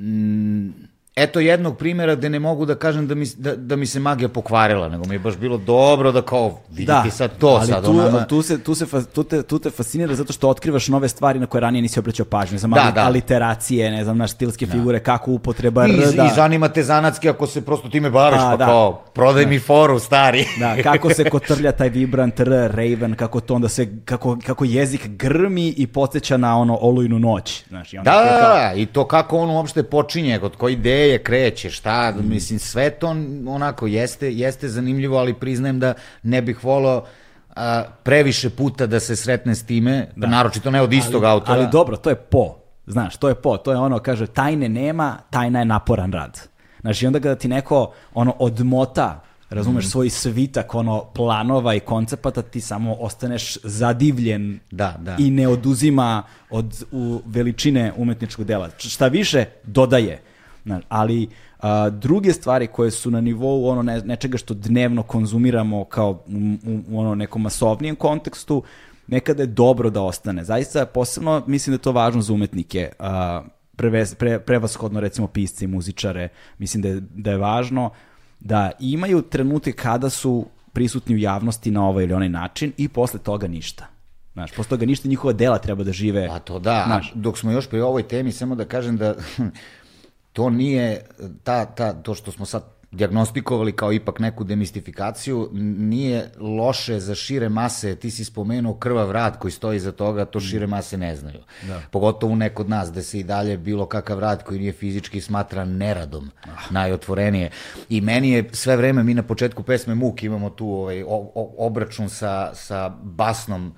mm, 0.00 0.89
eto 1.16 1.40
jednog 1.40 1.78
primjera 1.78 2.14
gde 2.14 2.30
ne 2.30 2.38
mogu 2.38 2.66
da 2.66 2.74
kažem 2.74 3.06
da 3.06 3.14
mi, 3.14 3.26
da, 3.36 3.56
da 3.56 3.76
mi 3.76 3.86
se 3.86 4.00
magija 4.00 4.28
pokvarila, 4.28 4.88
nego 4.88 5.04
mi 5.06 5.14
je 5.14 5.18
baš 5.18 5.36
bilo 5.36 5.58
dobro 5.58 6.12
da 6.12 6.22
kao, 6.22 6.58
vidi 6.70 6.86
da, 6.86 7.04
sad 7.10 7.30
to 7.38 7.46
ali 7.46 7.66
sad. 7.66 7.84
Tu, 7.84 7.90
onama... 7.90 8.24
tu, 8.24 8.42
se, 8.42 8.62
tu, 8.62 8.74
se, 8.74 8.86
tu, 9.14 9.24
te, 9.24 9.42
tu 9.42 9.58
te 9.58 9.70
fascinira 9.70 10.14
zato 10.14 10.32
što 10.32 10.48
otkrivaš 10.48 10.88
nove 10.88 11.08
stvari 11.08 11.38
na 11.38 11.46
koje 11.46 11.60
ranije 11.60 11.82
nisi 11.82 11.98
obraćao 11.98 12.26
pažnju. 12.26 12.58
Znam, 12.58 12.70
da, 12.70 12.92
da. 12.94 13.06
aliteracije, 13.06 13.90
ne 13.90 14.04
znam, 14.04 14.18
naš 14.18 14.30
stilske 14.30 14.66
da. 14.66 14.72
figure, 14.72 15.00
kako 15.00 15.30
upotreba 15.30 15.86
I, 15.86 15.90
r, 15.90 16.12
da. 16.16 16.24
I 16.24 16.28
zanima 16.34 16.68
te 16.68 16.82
zanatski 16.82 17.28
ako 17.28 17.46
se 17.46 17.64
prosto 17.64 17.88
time 17.88 18.10
baviš, 18.10 18.40
pa, 18.40 18.50
pa 18.50 18.56
da. 18.56 18.66
kao, 18.66 18.92
prodaj 19.14 19.44
da. 19.44 19.50
mi 19.50 19.58
foru, 19.58 19.98
stari. 19.98 20.44
Da, 20.58 20.82
kako 20.82 21.14
se 21.14 21.24
kotrlja 21.30 21.72
taj 21.72 21.88
vibrant 21.88 22.40
r, 22.40 22.48
raven, 22.48 23.14
kako 23.14 23.40
to 23.40 23.54
onda 23.54 23.68
se, 23.68 23.88
kako, 24.04 24.38
kako 24.46 24.64
jezik 24.64 25.06
grmi 25.06 25.68
i 25.68 25.86
podsjeća 25.86 26.36
na 26.36 26.58
ono 26.58 26.78
olujnu 26.80 27.18
noć. 27.18 27.64
Znaš, 27.68 27.92
i 27.92 27.98
onda 27.98 28.10
da, 28.10 28.40
kao... 28.40 28.54
da, 28.54 28.72
i 28.76 28.86
to 28.86 29.04
kako 29.04 29.38
on 29.38 29.50
uopšte 29.50 29.82
počinje, 29.82 30.38
kod 30.38 30.56
koje 30.56 30.76
ideje 31.00 31.18
kreće, 31.18 31.70
šta, 31.70 32.12
mm. 32.12 32.28
mislim, 32.28 32.58
sve 32.58 32.90
to 32.90 33.08
onako 33.46 33.86
jeste, 33.86 34.32
jeste 34.32 34.68
zanimljivo, 34.68 35.18
ali 35.18 35.34
priznajem 35.34 35.80
da 35.80 35.94
ne 36.22 36.42
bih 36.42 36.64
volao 36.64 37.04
a, 37.56 37.84
previše 38.02 38.50
puta 38.50 38.86
da 38.86 39.00
se 39.00 39.16
sretne 39.16 39.54
s 39.54 39.66
time, 39.66 40.08
da. 40.16 40.26
naročito 40.26 40.70
ne 40.70 40.82
od 40.82 40.92
istog 40.92 41.24
ali, 41.24 41.32
autora. 41.32 41.58
Ali 41.58 41.68
dobro, 41.72 41.96
to 41.96 42.10
je 42.10 42.16
po. 42.16 42.56
Znaš, 42.86 43.16
to 43.16 43.28
je 43.28 43.34
po, 43.34 43.56
to 43.56 43.72
je 43.72 43.78
ono, 43.78 43.98
kaže, 43.98 44.26
tajne 44.26 44.68
nema, 44.68 45.18
tajna 45.30 45.58
je 45.58 45.64
naporan 45.64 46.12
rad. 46.12 46.40
Znaš, 46.80 47.02
i 47.02 47.06
onda 47.06 47.20
kada 47.20 47.34
ti 47.34 47.48
neko 47.48 47.92
ono 48.14 48.34
odmota 48.38 49.20
razumeš, 49.50 49.84
mm. 49.84 49.88
svoj 49.88 50.10
svitak 50.10 50.74
ono 50.74 51.04
planova 51.14 51.74
i 51.74 51.80
koncepata, 51.80 52.42
ti 52.42 52.60
samo 52.60 52.94
ostaneš 52.94 53.56
zadivljen 53.62 54.60
da, 54.70 54.96
da. 54.98 55.16
i 55.18 55.30
ne 55.30 55.48
oduzima 55.48 56.22
od 56.50 56.84
u 56.92 57.20
veličine 57.26 57.92
umetničkog 57.96 58.44
dela. 58.44 58.70
Šta 58.78 59.08
više, 59.08 59.44
dodaje. 59.64 60.22
Znaš, 60.64 60.84
ali 60.88 61.28
a, 61.58 61.90
druge 61.90 62.32
stvari 62.32 62.66
koje 62.66 62.90
su 62.90 63.10
na 63.10 63.20
nivou 63.20 63.68
ono 63.68 63.82
ne, 63.82 64.00
nečega 64.00 64.38
što 64.38 64.54
dnevno 64.54 65.02
konzumiramo 65.02 65.84
kao 65.84 66.10
u, 66.10 66.56
u, 66.90 67.00
ono 67.00 67.14
nekom 67.14 67.42
masovnijem 67.42 67.96
kontekstu, 67.96 68.62
nekada 69.06 69.42
je 69.42 69.46
dobro 69.46 69.90
da 69.90 70.02
ostane. 70.02 70.44
Zaista, 70.44 70.86
posebno 70.86 71.42
mislim 71.46 71.72
da 71.72 71.74
je 71.74 71.82
to 71.82 71.92
važno 71.92 72.22
za 72.22 72.32
umetnike. 72.32 72.92
A, 72.98 73.42
prevez, 73.76 74.14
pre, 74.14 74.38
prevashodno 74.38 75.00
recimo 75.00 75.26
pisce 75.26 75.64
i 75.64 75.68
muzičare, 75.68 76.28
mislim 76.58 76.82
da 76.82 76.88
je, 76.88 77.00
da 77.00 77.30
je 77.30 77.38
važno 77.38 77.90
da 78.40 78.70
imaju 78.80 79.22
trenutke 79.22 79.72
kada 79.72 80.10
su 80.10 80.46
prisutni 80.72 81.14
u 81.14 81.18
javnosti 81.18 81.70
na 81.70 81.88
ovaj 81.88 82.04
ili 82.04 82.12
onaj 82.14 82.28
način 82.28 82.72
i 82.76 82.88
posle 82.88 83.20
toga 83.20 83.48
ništa. 83.48 83.86
Znaš, 84.32 84.52
posle 84.52 84.68
toga 84.68 84.86
ništa 84.86 85.08
njihova 85.08 85.32
dela 85.32 85.58
treba 85.58 85.84
da 85.84 85.92
žive. 85.92 86.28
Pa 86.28 86.38
to 86.38 86.58
da, 86.58 86.84
znaš. 86.86 87.12
dok 87.14 87.38
smo 87.38 87.50
još 87.50 87.68
pri 87.68 87.80
ovoj 87.80 88.02
temi, 88.02 88.32
samo 88.32 88.54
da 88.54 88.64
kažem 88.64 88.96
da 88.96 89.14
to 90.40 90.50
nije, 90.50 91.02
ta, 91.44 91.64
ta, 91.64 91.92
to 91.92 92.14
što 92.14 92.32
smo 92.32 92.46
sad 92.46 92.62
diagnostikovali 92.90 93.72
kao 93.72 93.92
ipak 93.92 94.18
neku 94.18 94.44
demistifikaciju, 94.44 95.50
nije 95.52 96.30
loše 96.38 97.00
za 97.00 97.14
šire 97.14 97.48
mase, 97.48 97.96
ti 97.96 98.10
si 98.10 98.24
spomenuo 98.24 98.74
krvav 98.74 99.10
rad 99.10 99.38
koji 99.38 99.52
stoji 99.52 99.80
za 99.80 99.92
toga, 99.92 100.24
to 100.24 100.40
šire 100.40 100.66
mase 100.66 100.98
ne 100.98 101.16
znaju. 101.16 101.38
Da. 101.68 101.82
Pogotovo 101.90 102.34
neko 102.34 102.62
od 102.62 102.68
nas, 102.68 102.92
da 102.92 103.02
se 103.02 103.20
i 103.20 103.22
dalje 103.22 103.58
bilo 103.58 103.86
kakav 103.86 104.18
rad 104.18 104.44
koji 104.44 104.60
nije 104.60 104.72
fizički 104.72 105.20
smatra 105.20 105.64
neradom, 105.64 106.30
ah. 106.44 106.48
najotvorenije. 106.70 107.50
I 107.88 108.00
meni 108.00 108.30
je 108.30 108.48
sve 108.52 108.76
vreme, 108.76 109.02
mi 109.02 109.14
na 109.14 109.22
početku 109.22 109.62
pesme 109.62 109.94
Muk 109.94 110.22
imamo 110.22 110.50
tu 110.50 110.72
ovaj, 110.72 111.02
o, 111.02 111.32
o, 111.34 111.54
obračun 111.58 112.08
sa, 112.08 112.54
sa 112.54 112.88
basnom 113.02 113.74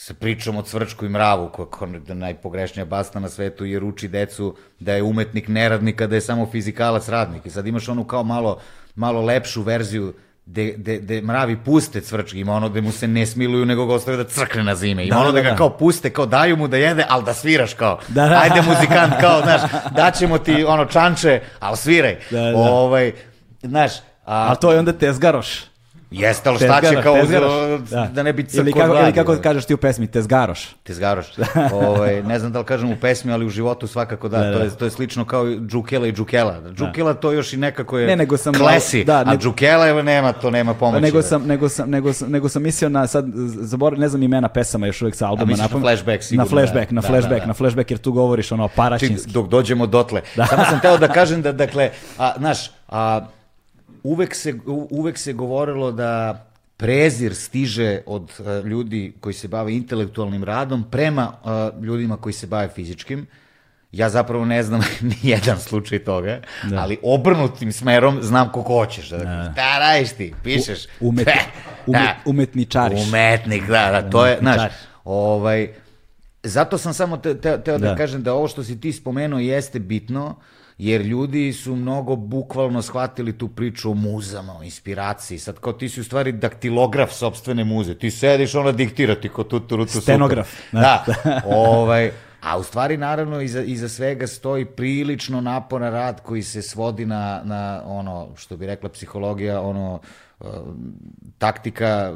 sa 0.00 0.14
pričom 0.14 0.56
o 0.56 0.62
cvrčku 0.62 1.06
i 1.06 1.08
mravu, 1.08 1.48
koja 1.48 1.90
je 2.08 2.14
najpogrešnija 2.14 2.84
basna 2.84 3.20
na 3.20 3.28
svetu, 3.28 3.64
jer 3.64 3.84
uči 3.84 4.08
decu 4.08 4.56
da 4.78 4.94
je 4.94 5.02
umetnik 5.02 5.48
neradnik, 5.48 5.96
kada 5.96 6.14
je 6.14 6.20
samo 6.20 6.46
fizikalac 6.46 7.08
radnik. 7.08 7.46
I 7.46 7.50
sad 7.50 7.66
imaš 7.66 7.88
onu 7.88 8.04
kao 8.04 8.22
malo, 8.22 8.58
malo 8.94 9.22
lepšu 9.22 9.62
verziju 9.62 10.14
de, 10.46 10.74
de, 10.76 10.98
de 10.98 11.20
mravi 11.22 11.58
puste 11.64 12.00
cvrčki, 12.00 12.40
ima 12.40 12.54
ono 12.54 12.68
gde 12.68 12.80
mu 12.80 12.92
se 12.92 13.08
ne 13.08 13.26
smiluju, 13.26 13.66
nego 13.66 13.86
ga 13.86 13.94
ostave 13.94 14.16
da 14.16 14.24
crkne 14.24 14.64
na 14.64 14.74
zime. 14.74 15.06
Ima 15.06 15.14
da, 15.14 15.20
ono 15.20 15.32
da, 15.32 15.42
da, 15.42 15.50
ga 15.50 15.56
kao 15.56 15.70
puste, 15.70 16.10
kao 16.10 16.26
daju 16.26 16.56
mu 16.56 16.68
da 16.68 16.76
jede, 16.76 17.04
ali 17.08 17.24
da 17.24 17.34
sviraš 17.34 17.74
kao. 17.74 17.98
Da, 18.08 18.28
da. 18.28 18.40
Ajde 18.42 18.62
muzikant, 18.62 19.12
kao, 19.20 19.40
znaš, 19.42 19.60
daćemo 19.96 20.38
ti 20.38 20.64
ono 20.64 20.84
čanče, 20.84 21.40
ali 21.58 21.76
sviraj. 21.76 22.16
Da, 22.30 22.40
da. 22.40 22.56
Ovaj, 22.56 23.12
znaš, 23.62 23.92
a, 24.24 24.52
a 24.52 24.54
to 24.54 24.72
je 24.72 24.78
onda 24.78 24.92
tezgaroš. 24.92 25.69
Jeste, 26.10 26.48
ali 26.48 26.58
šta 26.58 26.80
će 26.80 27.02
kao 27.02 27.16
da. 27.90 28.08
da 28.12 28.22
ne 28.22 28.32
bi 28.32 28.44
crko 28.44 28.60
ili 28.60 28.72
kako, 28.72 28.94
ili 28.94 29.12
kako 29.12 29.36
kažeš 29.42 29.64
ti 29.64 29.74
u 29.74 29.76
pesmi, 29.76 30.06
tezgaroš. 30.06 30.68
Tezgaroš. 30.82 31.26
ovaj, 31.72 32.22
ne 32.22 32.38
znam 32.38 32.52
da 32.52 32.58
li 32.58 32.64
kažem 32.64 32.92
u 32.92 32.96
pesmi, 33.00 33.32
ali 33.32 33.46
u 33.46 33.48
životu 33.48 33.86
svakako 33.86 34.28
da. 34.28 34.38
da, 34.38 34.44
da. 34.44 34.58
To, 34.58 34.64
je, 34.64 34.70
to 34.70 34.84
je 34.84 34.90
slično 34.90 35.24
kao 35.24 35.44
džukela 35.44 36.06
i 36.06 36.12
džukela. 36.12 36.56
Džukela 36.74 37.12
da. 37.12 37.20
to 37.20 37.32
još 37.32 37.52
i 37.52 37.56
nekako 37.56 37.98
je 37.98 38.06
ne, 38.06 38.16
nego 38.16 38.36
sam, 38.36 38.54
klesi, 38.54 39.04
da, 39.04 39.18
nego, 39.18 39.30
a 39.30 39.36
džukela 39.36 40.02
nema, 40.02 40.32
to 40.32 40.50
nema 40.50 40.74
pomoći. 40.74 41.02
Nego 41.02 41.22
sam, 41.22 41.42
nego 41.46 41.68
sam, 41.68 41.90
nego 41.90 42.12
sam, 42.12 42.30
nego 42.30 42.48
sam 42.48 42.62
mislio 42.62 42.88
na, 42.88 43.06
sad, 43.06 43.24
zabor, 43.46 43.98
ne 43.98 44.08
znam 44.08 44.22
imena 44.22 44.48
pesama 44.48 44.86
još 44.86 45.02
uvek 45.02 45.14
sa 45.14 45.28
albuma. 45.28 45.52
A 45.52 45.56
na 45.56 45.68
flashback 45.68 46.22
sigurno. 46.22 46.44
Na 46.44 46.50
flashback, 46.50 46.90
na 46.90 47.00
da, 47.00 47.08
flashback, 47.08 47.40
da, 47.40 47.40
da. 47.40 47.46
na 47.46 47.54
flashback, 47.54 47.90
jer 47.90 47.98
tu 47.98 48.12
govoriš 48.12 48.52
ono 48.52 48.68
paraćinski. 48.68 49.32
Dok 49.32 49.48
dođemo 49.48 49.86
dotle. 49.86 50.20
Da. 50.36 50.46
Samo 50.46 50.64
sam 50.64 50.80
teo 50.80 50.98
da 50.98 51.08
kažem 51.08 51.42
da, 51.42 51.52
dakle, 51.52 51.90
a, 52.18 52.32
znaš, 52.38 52.70
a, 52.88 53.20
uvek 54.02 54.34
se, 54.34 54.54
uvek 54.90 55.18
se 55.18 55.32
govorilo 55.32 55.92
da 55.92 56.46
prezir 56.76 57.34
stiže 57.34 58.00
od 58.06 58.32
uh, 58.38 58.66
ljudi 58.66 59.12
koji 59.20 59.34
se 59.34 59.48
bave 59.48 59.74
intelektualnim 59.74 60.44
radom 60.44 60.84
prema 60.90 61.32
uh, 61.44 61.84
ljudima 61.84 62.16
koji 62.16 62.32
se 62.32 62.46
bave 62.46 62.68
fizičkim. 62.68 63.26
Ja 63.92 64.08
zapravo 64.08 64.44
ne 64.44 64.62
znam 64.62 64.80
ni 65.00 65.16
jedan 65.22 65.58
slučaj 65.58 65.98
toga, 65.98 66.40
da. 66.62 66.80
ali 66.80 66.98
obrnutim 67.02 67.72
smerom 67.72 68.22
znam 68.22 68.52
ko 68.52 68.62
hoćeš. 68.62 69.08
Da, 69.08 69.18
da. 69.18 69.52
da 69.56 69.78
radiš 69.78 70.10
ti, 70.12 70.34
pišeš. 70.44 70.84
U, 70.84 70.88
umet, 71.08 71.28
umet, 71.86 72.02
da. 72.02 72.16
umetničariš. 72.24 73.08
Umetnik, 73.08 73.66
da, 73.66 73.90
da, 73.90 74.10
to 74.10 74.26
je, 74.26 74.38
znaš, 74.40 74.72
ovaj, 75.04 75.68
zato 76.42 76.78
sam 76.78 76.94
samo 76.94 77.16
teo 77.16 77.34
te, 77.34 77.62
te 77.64 77.72
da. 77.72 77.78
da 77.78 77.96
kažem 77.96 78.22
da 78.22 78.34
ovo 78.34 78.48
što 78.48 78.64
si 78.64 78.80
ti 78.80 78.92
spomenuo 78.92 79.38
jeste 79.38 79.78
bitno, 79.78 80.26
uh, 80.26 80.34
jer 80.80 81.00
ljudi 81.00 81.52
su 81.52 81.76
mnogo 81.76 82.16
bukvalno 82.16 82.82
shvatili 82.82 83.38
tu 83.38 83.48
priču 83.48 83.90
o 83.90 83.94
muzama, 83.94 84.58
o 84.58 84.62
inspiraciji. 84.62 85.38
Sad 85.38 85.58
kao 85.58 85.72
ti 85.72 85.88
si 85.88 86.00
u 86.00 86.04
stvari 86.04 86.32
daktilograf 86.32 87.12
sobstvene 87.12 87.64
muze. 87.64 87.94
Ti 87.94 88.10
sediš, 88.10 88.54
ona 88.54 88.72
diktira 88.72 89.14
ti 89.14 89.28
ko 89.28 89.44
tu, 89.44 89.60
tu, 89.60 89.76
tu, 89.76 90.00
Stenograf. 90.00 90.48
Super. 90.48 90.80
Da, 90.80 91.04
ovaj, 91.44 92.10
a 92.40 92.58
u 92.58 92.62
stvari 92.62 92.96
naravno 92.96 93.40
iza, 93.40 93.62
iza 93.62 93.88
svega 93.88 94.26
stoji 94.26 94.64
prilično 94.64 95.40
naporan 95.40 95.92
rad 95.92 96.22
koji 96.22 96.42
se 96.42 96.62
svodi 96.62 97.06
na, 97.06 97.40
na 97.44 97.82
ono, 97.84 98.28
što 98.36 98.56
bi 98.56 98.66
rekla 98.66 98.88
psihologija, 98.88 99.60
ono, 99.60 100.00
taktika, 101.38 102.12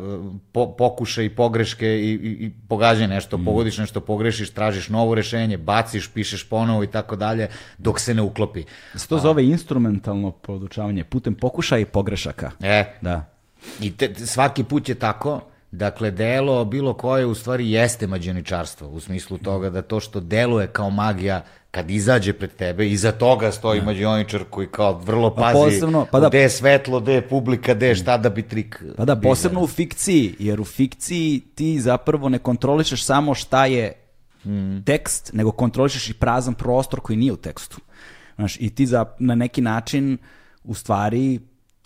po, 0.53 0.77
pokušaj 0.77 1.25
i 1.25 1.29
pogreške 1.29 1.87
i, 1.87 2.11
i, 2.11 2.47
i 2.47 2.51
pogađaj 2.69 3.09
nešto, 3.09 3.39
mm. 3.39 3.45
pogodiš 3.45 3.79
nešto, 3.79 4.01
pogrešiš, 4.01 4.51
tražiš 4.51 4.89
novo 4.89 5.15
rešenje, 5.15 5.57
baciš, 5.57 6.09
pišeš 6.09 6.49
ponovo 6.49 6.85
i 6.85 6.87
tako 6.87 7.17
dalje, 7.17 7.49
dok 7.79 8.01
se 8.01 8.15
ne 8.15 8.23
uklopi. 8.23 8.65
Se 8.95 9.09
to 9.09 9.19
zove 9.19 9.47
instrumentalno 9.47 10.31
podučavanje 10.31 11.05
putem 11.05 11.35
pokušaja 11.35 11.81
i 11.81 11.85
pogrešaka. 11.85 12.51
E, 12.63 12.85
da. 13.01 13.31
I 13.81 13.97
te, 13.97 14.15
svaki 14.15 14.65
put 14.65 14.89
je 14.89 14.95
tako, 14.95 15.41
Dakle, 15.75 16.11
delo 16.11 16.65
bilo 16.65 16.95
koje 16.95 17.27
u 17.27 17.35
stvari 17.35 17.71
jeste 17.71 18.07
mađioničarstvo, 18.07 18.89
u 18.89 19.01
smislu 19.01 19.39
toga 19.39 19.71
da 19.71 19.83
to 19.83 20.01
što 20.01 20.21
deluje 20.21 20.67
kao 20.67 20.91
magija 20.91 21.43
kad 21.75 21.91
izađe 21.91 22.33
pred 22.33 22.51
tebe, 22.57 22.89
iza 22.89 23.13
toga 23.13 23.53
stoji 23.53 23.79
ja. 23.79 23.81
Da. 23.81 23.87
mađioničar 23.87 24.45
koji 24.51 24.67
kao 24.67 24.99
vrlo 24.99 25.35
pa 25.35 25.43
pazi 25.43 25.55
posebno, 25.55 26.07
pa 26.11 26.21
da, 26.21 26.29
gde 26.29 26.41
je 26.41 26.51
svetlo, 26.51 27.01
gde 27.01 27.15
je 27.15 27.29
publika, 27.29 27.75
gde 27.75 27.89
je 27.89 27.95
šta 27.95 28.17
da 28.19 28.31
bi 28.31 28.43
trik... 28.43 28.83
Pa 28.97 29.05
da, 29.05 29.17
posebno 29.17 29.63
u 29.63 29.67
fikciji, 29.67 30.35
jer 30.39 30.61
u 30.61 30.65
fikciji 30.65 31.41
ti 31.55 31.81
zapravo 31.81 32.29
ne 32.29 32.39
kontrolišeš 32.39 33.05
samo 33.05 33.35
šta 33.35 33.67
je 33.67 33.93
mm. 34.45 34.83
tekst, 34.85 35.31
nego 35.33 35.51
kontrolišeš 35.51 36.11
i 36.11 36.15
prazan 36.15 36.55
prostor 36.55 37.01
koji 37.01 37.17
nije 37.17 37.33
u 37.33 37.37
tekstu. 37.37 37.81
Znaš, 38.37 38.57
i 38.61 38.71
ti 38.75 38.87
za, 38.87 39.05
na 39.19 39.35
neki 39.35 39.61
način 39.61 40.19
u 40.65 40.75
stvari 40.75 41.41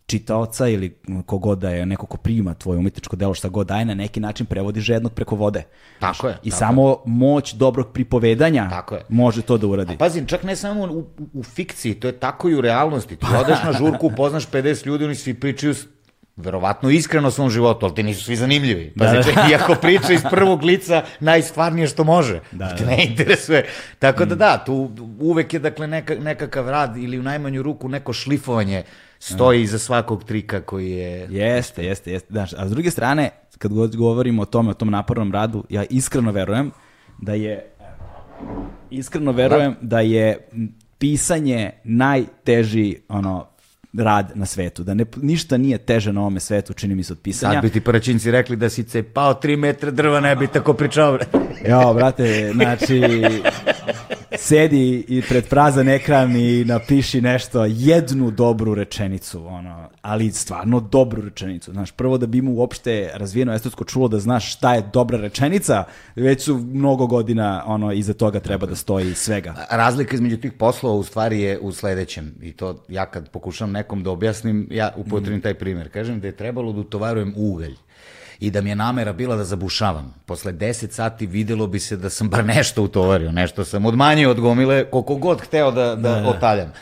čitaoca 0.08 0.68
ili 0.68 0.98
kogod 1.26 1.58
da 1.58 1.70
je 1.70 1.86
neko 1.86 2.06
ko 2.06 2.16
prima 2.16 2.54
tvoje 2.54 2.78
umetničko 2.78 3.16
delo 3.16 3.34
šta 3.34 3.48
god 3.48 3.66
daje 3.66 3.84
na 3.84 3.94
neki 3.94 4.20
način 4.20 4.46
prevodi 4.46 4.80
žednog 4.80 5.12
preko 5.12 5.36
vode. 5.36 5.62
Tako 6.00 6.28
je. 6.28 6.38
I 6.42 6.50
tako 6.50 6.58
samo 6.58 6.88
je. 6.88 6.96
moć 7.04 7.54
dobrog 7.54 7.92
pripovedanja 7.92 8.68
tako 8.70 8.94
je. 8.94 9.02
može 9.08 9.42
to 9.42 9.58
da 9.58 9.66
uradi. 9.66 9.94
A 9.94 9.98
pazim, 9.98 10.26
čak 10.26 10.42
ne 10.42 10.56
samo 10.56 10.84
u, 10.84 11.04
u 11.32 11.42
fikciji, 11.42 11.94
to 11.94 12.08
je 12.08 12.12
tako 12.12 12.48
i 12.48 12.54
u 12.54 12.60
realnosti. 12.60 13.16
Ti 13.16 13.26
odeš 13.40 13.58
na 13.64 13.72
žurku, 13.72 14.06
upoznaš 14.06 14.48
50 14.48 14.86
ljudi, 14.86 15.04
oni 15.04 15.14
svi 15.14 15.34
pričaju 15.34 15.74
verovatno 16.36 16.90
iskreno 16.90 17.30
svom 17.30 17.50
životu, 17.50 17.86
ali 17.86 17.94
ti 17.94 18.02
nisu 18.02 18.24
svi 18.24 18.36
zanimljivi. 18.36 18.92
Pazi, 18.98 19.16
da, 19.16 19.22
da. 19.22 19.22
čak 19.22 19.50
iako 19.50 19.74
priča 19.74 20.12
iz 20.12 20.22
prvog 20.30 20.62
lica 20.62 21.04
najstvarnije 21.20 21.86
što 21.86 22.04
može. 22.04 22.40
Da, 22.52 22.64
da. 22.64 22.76
Ti 22.76 22.84
ne 22.84 23.04
interesuje. 23.04 23.66
Tako 23.98 24.24
da 24.24 24.34
mm. 24.34 24.38
da, 24.38 24.64
tu 24.66 24.90
uvek 25.20 25.54
je 25.54 25.60
dakle 25.60 25.86
neka, 25.86 26.14
nekakav 26.14 26.68
rad 26.68 26.96
ili 26.96 27.18
u 27.18 27.22
najmanju 27.22 27.62
ruku 27.62 27.88
neko 27.88 28.12
šlifovanje 28.12 28.84
stoji 29.18 29.62
iza 29.62 29.78
svakog 29.78 30.24
trika 30.24 30.60
koji 30.60 30.90
je... 30.90 31.26
Jeste, 31.30 31.84
jeste, 31.84 32.12
jeste. 32.12 32.28
Znaš, 32.30 32.52
a 32.52 32.68
s 32.68 32.70
druge 32.70 32.90
strane, 32.90 33.30
kad 33.58 33.72
govorimo 33.96 34.42
o 34.42 34.44
tome, 34.44 34.70
o 34.70 34.74
tom 34.74 34.90
napornom 34.90 35.32
radu, 35.32 35.64
ja 35.68 35.84
iskreno 35.90 36.32
verujem 36.32 36.70
da 37.18 37.34
je 37.34 37.70
iskreno 38.90 39.32
verujem 39.32 39.76
da, 39.80 39.86
da 39.86 40.00
je 40.00 40.48
pisanje 40.98 41.70
najteži 41.84 42.96
ono 43.08 43.46
rad 43.92 44.32
na 44.34 44.46
svetu, 44.46 44.84
da 44.84 44.94
ne, 44.94 45.04
ništa 45.16 45.56
nije 45.56 45.78
teže 45.78 46.12
na 46.12 46.20
ovome 46.20 46.40
svetu, 46.40 46.72
čini 46.72 46.94
mi 46.94 47.02
se 47.02 47.12
od 47.12 47.18
pisanja. 47.18 47.52
Sad 47.52 47.62
bi 47.62 47.70
ti 47.70 47.80
paračinci 47.80 48.30
rekli 48.30 48.56
da 48.56 48.68
si 48.68 48.84
cepao 48.84 49.34
tri 49.34 49.56
metra 49.56 49.90
drva, 49.90 50.20
ne 50.20 50.36
bi 50.36 50.46
tako 50.46 50.72
pričao. 50.72 51.18
jo, 51.68 51.94
brate, 51.94 52.52
znači, 52.54 53.02
sedi 54.38 55.04
i 55.08 55.22
pred 55.28 55.48
prazan 55.48 55.88
ekran 55.88 56.36
i 56.36 56.64
napiši 56.64 57.20
nešto, 57.20 57.64
jednu 57.64 58.30
dobru 58.30 58.74
rečenicu, 58.74 59.46
ono, 59.46 59.88
ali 60.02 60.32
stvarno 60.32 60.80
dobru 60.80 61.22
rečenicu. 61.22 61.72
Znaš, 61.72 61.90
prvo 61.92 62.18
da 62.18 62.26
bi 62.26 62.42
mu 62.42 62.54
uopšte 62.54 63.10
razvijeno 63.14 63.54
estetsko 63.54 63.84
čulo 63.84 64.08
da 64.08 64.18
znaš 64.18 64.52
šta 64.52 64.74
je 64.74 64.82
dobra 64.92 65.18
rečenica, 65.18 65.84
već 66.16 66.42
su 66.42 66.58
mnogo 66.58 67.06
godina 67.06 67.62
ono, 67.66 67.92
iza 67.92 68.14
toga 68.14 68.40
treba 68.40 68.66
da 68.66 68.76
stoji 68.76 69.14
svega. 69.14 69.54
Razlika 69.70 70.14
između 70.14 70.36
tih 70.36 70.52
poslova 70.52 70.96
u 70.96 71.02
stvari 71.02 71.40
je 71.40 71.58
u 71.58 71.72
sledećem 71.72 72.34
i 72.42 72.52
to 72.52 72.84
ja 72.88 73.06
kad 73.06 73.28
pokušam 73.30 73.72
nekom 73.72 74.02
da 74.02 74.10
objasnim, 74.10 74.68
ja 74.70 74.92
upotrebim 74.96 75.40
taj 75.40 75.54
primer. 75.54 75.88
Kažem 75.88 76.20
da 76.20 76.26
je 76.26 76.36
trebalo 76.36 76.72
da 76.72 76.80
utovarujem 76.80 77.34
ugalj 77.36 77.74
i 78.40 78.50
da 78.50 78.60
mi 78.60 78.70
je 78.70 78.76
namera 78.76 79.12
bila 79.12 79.36
da 79.36 79.44
zabušavam. 79.44 80.14
Posle 80.26 80.52
10 80.52 80.90
sati 80.90 81.26
videlo 81.26 81.66
bi 81.66 81.80
se 81.80 81.96
da 81.96 82.10
sam 82.10 82.28
bar 82.28 82.44
nešto 82.44 82.82
utovario, 82.82 83.32
nešto 83.32 83.64
sam 83.64 83.86
odmanjio 83.86 84.30
od 84.30 84.40
gomile, 84.40 84.90
koliko 84.90 85.14
god 85.14 85.40
hteo 85.40 85.70
da, 85.70 85.96
da, 85.96 86.20
da. 86.20 86.28
otaljam. 86.28 86.72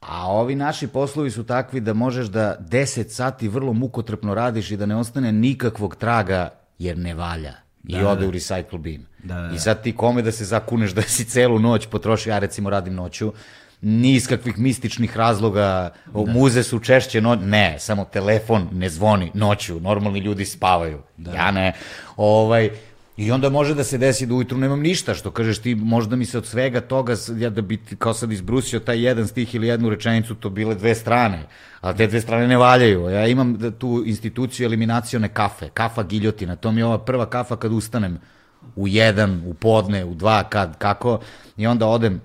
A 0.00 0.32
ovi 0.32 0.54
naši 0.54 0.86
poslovi 0.86 1.30
su 1.30 1.44
takvi 1.44 1.80
da 1.80 1.94
možeš 1.94 2.26
da 2.26 2.56
10 2.60 3.08
sati 3.08 3.48
vrlo 3.48 3.72
mukotrpno 3.72 4.34
radiš 4.34 4.70
i 4.70 4.76
da 4.76 4.86
ne 4.86 4.96
ostane 4.96 5.32
nikakvog 5.32 5.96
traga 5.96 6.50
jer 6.78 6.98
ne 6.98 7.14
valja. 7.14 7.52
I 7.88 7.98
da, 7.98 8.08
ode 8.08 8.20
da. 8.20 8.28
u 8.28 8.32
recycle 8.32 8.78
bin. 8.78 9.06
Da, 9.24 9.34
da. 9.34 9.54
I 9.54 9.58
sad 9.58 9.82
ti 9.82 9.96
kome 9.96 10.22
da 10.22 10.32
se 10.32 10.44
zakuneš 10.44 10.90
da 10.90 11.02
si 11.02 11.24
celu 11.24 11.58
noć 11.58 11.86
potrošio, 11.86 12.30
ja 12.30 12.38
recimo 12.38 12.70
radim 12.70 12.94
noću, 12.94 13.32
ni 13.80 14.14
iz 14.14 14.28
kakvih 14.28 14.58
mističnih 14.58 15.16
razloga, 15.16 15.90
da. 16.06 16.32
muze 16.32 16.62
su 16.62 16.78
češće, 16.78 17.20
no, 17.20 17.34
ne, 17.34 17.76
samo 17.78 18.04
telefon 18.04 18.68
ne 18.72 18.88
zvoni 18.88 19.30
noću, 19.34 19.80
normalni 19.80 20.20
ljudi 20.20 20.44
spavaju, 20.44 21.02
da. 21.16 21.32
ja 21.32 21.50
ne, 21.50 21.72
ovaj, 22.16 22.70
I 23.16 23.30
onda 23.32 23.48
može 23.48 23.74
da 23.74 23.84
se 23.84 23.98
desi 23.98 24.26
da 24.26 24.34
ujutru 24.34 24.58
nemam 24.58 24.80
ništa, 24.80 25.14
što 25.14 25.30
kažeš 25.30 25.58
ti, 25.58 25.74
možda 25.74 26.16
mi 26.16 26.26
se 26.26 26.38
od 26.38 26.46
svega 26.46 26.80
toga, 26.80 27.14
ja 27.36 27.50
da 27.50 27.62
bi 27.62 27.78
kao 27.98 28.14
sad 28.14 28.32
izbrusio 28.32 28.80
taj 28.80 29.00
jedan 29.06 29.28
stih 29.28 29.54
ili 29.54 29.66
jednu 29.66 29.90
rečenicu, 29.90 30.34
to 30.34 30.50
bile 30.50 30.74
dve 30.74 30.94
strane, 30.94 31.46
a 31.80 31.92
te 31.92 32.06
dve 32.06 32.20
strane 32.20 32.48
ne 32.48 32.56
valjaju. 32.56 33.08
Ja 33.10 33.26
imam 33.26 33.56
da 33.58 33.70
tu 33.70 34.02
instituciju 34.06 34.66
eliminacione 34.66 35.28
kafe, 35.28 35.68
kafa 35.74 36.02
giljotina, 36.02 36.56
to 36.56 36.72
mi 36.72 36.80
je 36.80 36.84
ova 36.84 36.98
prva 36.98 37.26
kafa 37.26 37.56
kad 37.56 37.72
ustanem 37.72 38.18
u 38.76 38.88
jedan, 38.88 39.42
u 39.46 39.54
podne, 39.54 40.04
u 40.04 40.14
dva, 40.14 40.42
kad, 40.44 40.78
kako, 40.78 41.20
i 41.56 41.66
onda 41.66 41.86
odem 41.86 42.20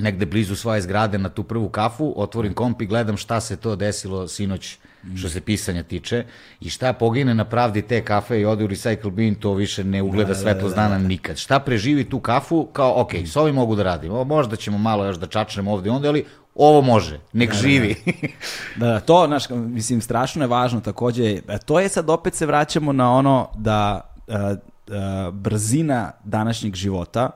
negde 0.00 0.26
blizu 0.26 0.56
svoje 0.56 0.82
zgrade 0.82 1.18
na 1.18 1.28
tu 1.28 1.42
prvu 1.42 1.68
kafu, 1.68 2.12
otvorim 2.16 2.54
komp 2.54 2.82
i 2.82 2.86
gledam 2.86 3.16
šta 3.16 3.40
se 3.40 3.56
to 3.56 3.76
desilo 3.76 4.28
sinoć 4.28 4.78
što 5.16 5.28
se 5.28 5.40
pisanja 5.40 5.82
tiče 5.82 6.24
i 6.60 6.70
šta 6.70 6.92
pogine 6.92 7.34
na 7.34 7.44
pravdi 7.44 7.82
te 7.82 8.04
kafe 8.04 8.40
i 8.40 8.44
ode 8.44 8.64
u 8.64 8.68
recycle 8.68 9.10
bin, 9.10 9.34
to 9.34 9.54
više 9.54 9.84
ne 9.84 10.02
ugleda 10.02 10.28
da, 10.28 10.34
svetlo 10.34 10.68
da, 10.68 10.74
da, 10.74 10.98
nikad. 10.98 11.36
Šta 11.36 11.60
preživi 11.60 12.04
tu 12.04 12.20
kafu, 12.20 12.68
kao, 12.72 13.00
ok, 13.00 13.14
s 13.14 13.36
ovim 13.36 13.54
mogu 13.54 13.76
da 13.76 13.82
radim, 13.82 14.12
o, 14.12 14.24
možda 14.24 14.56
ćemo 14.56 14.78
malo 14.78 15.04
još 15.04 15.16
da 15.16 15.26
čačnemo 15.26 15.72
ovde 15.72 15.88
i 15.88 15.90
onda, 15.90 16.08
ali 16.08 16.24
ovo 16.54 16.80
može, 16.80 17.20
nek 17.32 17.50
da, 17.50 17.56
živi. 17.56 17.94
Da, 18.76 18.86
da, 18.86 19.00
to, 19.00 19.26
znaš, 19.26 19.48
mislim, 19.50 20.00
strašno 20.00 20.44
je 20.44 20.48
važno 20.48 20.80
takođe, 20.80 21.40
to 21.64 21.80
je 21.80 21.88
sad 21.88 22.10
opet 22.10 22.34
se 22.34 22.46
vraćamo 22.46 22.92
na 22.92 23.12
ono 23.12 23.48
da 23.56 24.00
uh, 24.26 24.34
uh, 24.34 25.34
brzina 25.34 26.12
današnjeg 26.24 26.74
života 26.74 27.30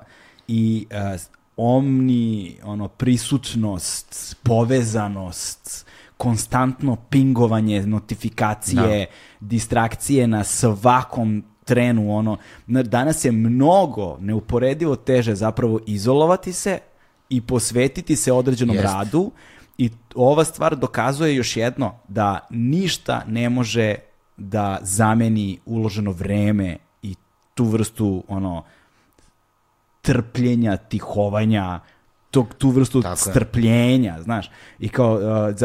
i 0.48 0.87
uh, 0.90 1.20
omni 1.57 2.57
ono 2.62 2.88
prisutnost, 2.88 4.37
povezanost, 4.43 5.87
konstantno 6.17 6.97
pingovanje, 7.11 7.87
notifikacije, 7.87 9.07
da. 9.07 9.47
distrakcije 9.47 10.27
na 10.27 10.45
svakom 10.45 11.45
trenu, 11.64 12.17
ono, 12.17 12.37
danas 12.67 13.25
je 13.25 13.33
mnogo 13.33 14.17
neuporedivo 14.21 14.97
teže 14.97 15.35
zapravo 15.35 15.81
izolovati 15.87 16.53
se 16.53 16.79
i 17.29 17.40
posvetiti 17.40 18.17
se 18.17 18.33
određenom 18.33 18.77
Jest. 18.77 18.85
radu 18.85 19.31
i 19.79 19.90
ova 20.14 20.45
stvar 20.45 20.77
dokazuje 20.77 21.35
još 21.35 21.57
jedno 21.57 21.99
da 22.09 22.47
ništa 22.51 23.23
ne 23.27 23.49
može 23.49 23.95
da 24.37 24.79
zameni 24.83 25.59
uloženo 25.64 26.11
vreme 26.11 26.77
i 27.03 27.14
tu 27.55 27.64
vrstu 27.64 28.25
ono 28.29 28.64
trpljenja, 30.05 30.77
tihovanja, 30.77 31.81
tog, 32.31 32.55
tu 32.59 32.71
vrstu 32.71 33.03
Tako 33.03 33.17
strpljenja, 33.17 34.14
je. 34.14 34.23
znaš. 34.23 34.51
I 34.79 34.88
kao, 34.88 35.14
uh, 35.14 35.21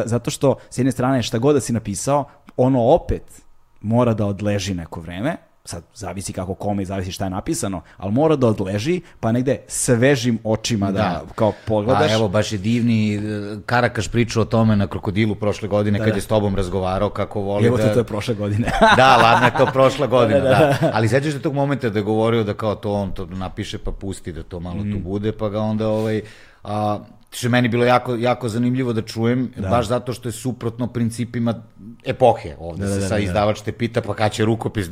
zato 0.05 0.31
što, 0.31 0.55
s 0.69 0.77
jedne 0.77 0.91
strane, 0.91 1.23
šta 1.23 1.37
god 1.37 1.55
da 1.55 1.61
si 1.61 1.73
napisao, 1.73 2.25
ono 2.57 2.81
opet 2.81 3.41
mora 3.81 4.13
da 4.13 4.25
odleži 4.25 4.73
neko 4.73 5.01
vreme, 5.01 5.37
sad 5.65 5.83
zavisi 5.93 6.33
kako 6.33 6.53
kome 6.53 6.83
i 6.83 6.85
zavisi 6.85 7.11
šta 7.11 7.23
je 7.23 7.29
napisano, 7.29 7.81
ali 7.97 8.11
mora 8.11 8.35
da 8.35 8.47
odleži, 8.47 9.01
pa 9.19 9.31
negde 9.31 9.57
svežim 9.67 10.39
očima 10.43 10.91
da, 10.91 10.91
da 10.91 11.23
kao 11.35 11.53
pogledaš. 11.67 12.11
A 12.11 12.15
evo, 12.15 12.27
baš 12.27 12.51
je 12.51 12.57
divni 12.57 13.15
e, 13.15 13.19
Karakaš 13.65 14.07
pričao 14.07 14.41
o 14.41 14.45
tome 14.45 14.75
na 14.75 14.87
Krokodilu 14.87 15.35
prošle 15.35 15.67
godine 15.67 15.99
da, 15.99 16.05
kad 16.05 16.13
da. 16.13 16.17
je 16.17 16.21
s 16.21 16.27
tobom 16.27 16.55
razgovarao 16.55 17.09
kako 17.09 17.41
voli 17.41 17.67
evo 17.67 17.77
da... 17.77 17.83
Evo 17.83 17.93
to 17.93 17.99
je 17.99 18.03
prošle 18.03 18.35
godine. 18.35 18.71
da, 18.97 19.17
ladno 19.17 19.45
je 19.45 19.53
to 19.57 19.65
prošla 19.73 20.07
godina, 20.07 20.39
da, 20.39 20.49
da, 20.49 20.57
da. 20.57 20.77
da. 20.81 20.91
Ali 20.93 21.07
sećaš 21.07 21.33
se 21.33 21.41
tog 21.41 21.53
momenta 21.53 21.89
da 21.89 21.99
je 21.99 22.03
govorio 22.03 22.43
da 22.43 22.53
kao 22.53 22.75
to 22.75 22.93
on 22.93 23.11
to 23.11 23.25
napiše 23.25 23.77
pa 23.77 23.91
pusti 23.91 24.31
da 24.31 24.43
to 24.43 24.59
malo 24.59 24.83
mm. 24.83 24.91
tu 24.91 24.99
bude, 24.99 25.31
pa 25.31 25.49
ga 25.49 25.59
onda 25.59 25.87
ovaj 25.87 26.21
a, 26.63 26.99
što 27.31 27.47
je 27.47 27.51
meni 27.51 27.67
bilo 27.67 27.85
jako, 27.85 28.15
jako 28.15 28.49
zanimljivo 28.49 28.93
da 28.93 29.01
čujem, 29.01 29.51
da. 29.57 29.69
baš 29.69 29.87
zato 29.87 30.13
što 30.13 30.29
je 30.29 30.33
suprotno 30.33 30.87
principima 30.87 31.63
epohe. 32.05 32.55
Ovde 32.59 32.85
da, 32.85 32.93
se 32.93 32.99
da, 32.99 33.07
da, 33.07 33.15
da. 33.15 33.17
izdavač 33.17 33.61
te 33.61 33.71
pita 33.71 34.01
pa 34.01 34.13
kada 34.13 34.29
će 34.29 34.45
rukopis, 34.45 34.87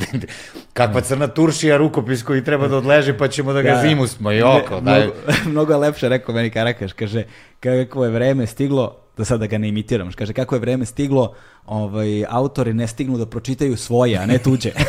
kakva 0.74 1.02
crna 1.02 1.28
turšija 1.28 1.78
rukopis 1.78 2.24
koji 2.24 2.44
treba 2.44 2.68
da 2.68 2.78
odleže 2.78 3.18
pa 3.18 3.28
ćemo 3.28 3.54
da 3.54 3.62
ga 3.62 3.72
da. 3.72 3.82
zimusmo 3.82 4.32
i 4.32 4.42
oko. 4.42 4.82
Ne, 4.82 5.00
mnogo, 5.00 5.14
mnogo 5.52 5.74
je 5.74 5.78
lepše 5.78 6.10
rekao 6.10 6.36
meni 6.36 6.50
Karakaš, 6.50 6.94
kaže, 6.94 7.24
kako 7.60 8.06
je 8.06 8.12
vreme 8.12 8.46
stiglo, 8.46 8.96
da 9.18 9.26
sada 9.26 9.48
ga 9.48 9.58
ne 9.58 9.70
imitiram, 9.70 10.12
kaže 10.12 10.34
kako 10.34 10.56
je 10.56 10.60
vreme 10.60 10.86
stiglo, 10.86 11.34
ovaj, 11.66 12.26
autori 12.30 12.74
ne 12.74 12.88
stignu 12.88 13.18
da 13.18 13.26
pročitaju 13.26 13.78
svoje, 13.78 14.18
a 14.18 14.26
ne 14.26 14.38
tuđe. 14.38 14.72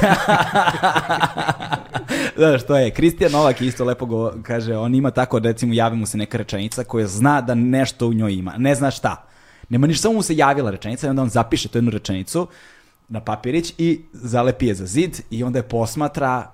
Znaš, 2.37 2.66
to 2.66 2.76
je. 2.76 2.90
Kristijan 2.90 3.33
Novak 3.33 3.61
isto 3.61 3.85
lepo 3.85 4.07
go, 4.07 4.33
kaže, 4.42 4.76
on 4.76 4.94
ima 4.94 5.11
tako, 5.11 5.38
recimo, 5.38 5.74
javi 5.74 5.96
mu 5.96 6.07
se 6.07 6.18
neka 6.18 6.38
rečenica 6.38 6.85
koja 6.85 7.07
zna 7.07 7.40
da 7.40 7.54
nešto 7.54 8.07
u 8.07 8.12
njoj 8.12 8.33
ima. 8.33 8.54
Ne 8.59 8.74
zna 8.74 8.90
šta. 8.90 9.28
Nema 9.68 9.87
ništa, 9.87 10.02
samo 10.02 10.14
mu 10.14 10.22
se 10.22 10.37
javila 10.37 10.70
rečenica 10.70 11.07
i 11.07 11.11
onda 11.11 11.22
on 11.22 11.28
zapiše 11.28 11.68
tu 11.68 11.78
jednu 11.78 11.90
rečenicu 11.90 12.46
na 13.09 13.20
papirić 13.20 13.74
i 13.78 14.00
zalepi 14.12 14.66
je 14.66 14.74
za 14.74 14.87
zid 14.87 15.20
i 15.31 15.44
onda 15.44 15.59
je 15.59 15.62
posmatra 15.62 16.52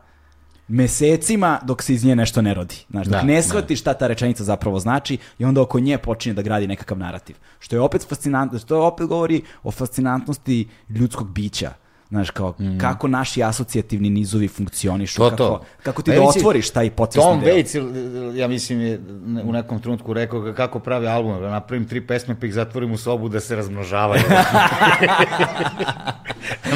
mesecima 0.68 1.61
dok 1.64 1.83
se 1.83 1.94
iz 1.94 2.05
nje 2.05 2.16
nešto 2.16 2.42
ne 2.42 2.55
rodi. 2.55 2.77
Znaš, 2.90 3.07
dok 3.07 3.12
da, 3.12 3.22
ne 3.22 3.35
da. 3.35 3.42
shvati 3.42 3.77
šta 3.77 3.94
ta 3.94 4.07
rečenica 4.07 4.44
zapravo 4.44 4.79
znači 4.79 5.18
i 5.38 5.44
onda 5.44 5.62
oko 5.62 5.81
nje 5.81 5.98
počinje 5.98 6.35
da 6.35 6.42
gradi 6.42 6.66
nekakav 6.66 6.98
narativ. 6.98 7.37
Što 7.59 7.77
je 7.77 7.81
opet 7.81 8.09
fascinantno, 8.09 8.59
što 8.59 8.87
opet 8.87 9.07
govori 9.07 9.42
o 9.62 9.70
fascinantnosti 9.70 10.68
ljudskog 10.88 11.31
bića 11.33 11.72
Znaš, 12.09 12.31
kao, 12.31 12.55
mm. 12.61 12.79
kako 12.79 13.09
naši 13.09 13.43
asocijativni 13.43 14.11
nizovi 14.11 14.49
funkcionišu, 14.49 15.17
to, 15.17 15.31
kako, 15.31 15.37
to. 15.37 15.64
kako 15.83 16.03
ti 16.03 16.11
pa 16.11 16.17
da 16.17 16.23
otvoriš 16.23 16.71
taj 16.71 16.90
podsvesni 16.90 17.31
Tom 17.31 17.40
deo. 17.40 17.55
Tom 17.55 17.62
Waits, 17.62 18.37
ja 18.37 18.49
mislim, 18.49 18.81
je 18.81 19.01
u 19.45 19.53
nekom 19.53 19.81
trenutku 19.81 20.12
rekao 20.12 20.53
kako 20.57 20.79
pravi 20.79 21.07
album, 21.07 21.40
da 21.40 21.51
napravim 21.51 21.88
tri 21.88 22.07
pesme 22.07 22.40
pa 22.40 22.47
ih 22.47 22.55
zatvorim 22.55 22.93
u 22.93 22.97
sobu 22.97 23.29
da 23.29 23.40
se 23.40 23.57
razmnožavaju. 23.57 24.23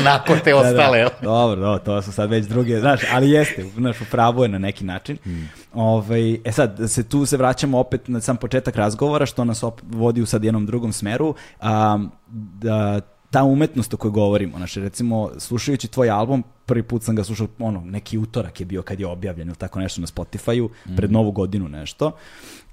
Nakon 0.05 0.38
te 0.45 0.55
ostale. 0.55 0.99
Da, 0.99 1.05
da. 1.05 1.11
Dobro, 1.23 1.61
dobro, 1.61 1.79
to 1.79 2.03
su 2.03 2.12
sad 2.12 2.31
već 2.31 2.47
druge, 2.47 2.81
znaš, 2.81 3.01
ali 3.12 3.31
jeste, 3.31 3.64
znaš, 3.77 4.01
upravo 4.01 4.43
je 4.43 4.49
na 4.49 4.59
neki 4.59 4.85
način. 4.85 5.19
Mm. 5.27 5.49
Ove, 5.73 5.83
ovaj, 5.83 6.38
e 6.45 6.53
sad, 6.53 6.81
se 6.88 7.09
tu 7.09 7.27
se 7.27 7.37
vraćamo 7.37 7.79
opet 7.79 8.09
na 8.09 8.21
sam 8.21 8.37
početak 8.37 8.77
razgovora, 8.77 9.27
što 9.27 9.45
nas 9.45 9.62
op, 9.62 9.81
vodi 9.91 10.23
u 10.23 10.27
sad 10.27 10.45
jednom 10.45 10.67
drugom 10.67 10.93
smeru. 10.93 11.35
Um, 11.62 12.12
da, 12.61 13.01
ta 13.31 13.45
umetnost 13.45 13.95
o 13.95 13.97
kojoj 13.97 14.12
govorimo, 14.12 14.59
znači 14.59 14.81
recimo 14.81 15.31
slušajući 15.38 15.88
tvoj 15.88 16.11
album, 16.11 16.45
prvi 16.68 16.83
put 16.83 17.02
sam 17.02 17.16
ga 17.16 17.24
slušao, 17.24 17.46
ono, 17.59 17.81
neki 17.81 18.18
utorak 18.18 18.61
je 18.61 18.66
bio 18.66 18.83
kad 18.83 19.00
je 19.00 19.07
objavljen 19.07 19.48
ili 19.48 19.56
tako 19.56 19.81
nešto 19.81 20.00
na 20.00 20.06
Spotify-u, 20.06 20.66
mm. 20.66 20.96
pred 20.96 21.12
novu 21.12 21.31
godinu 21.31 21.69
nešto. 21.69 22.12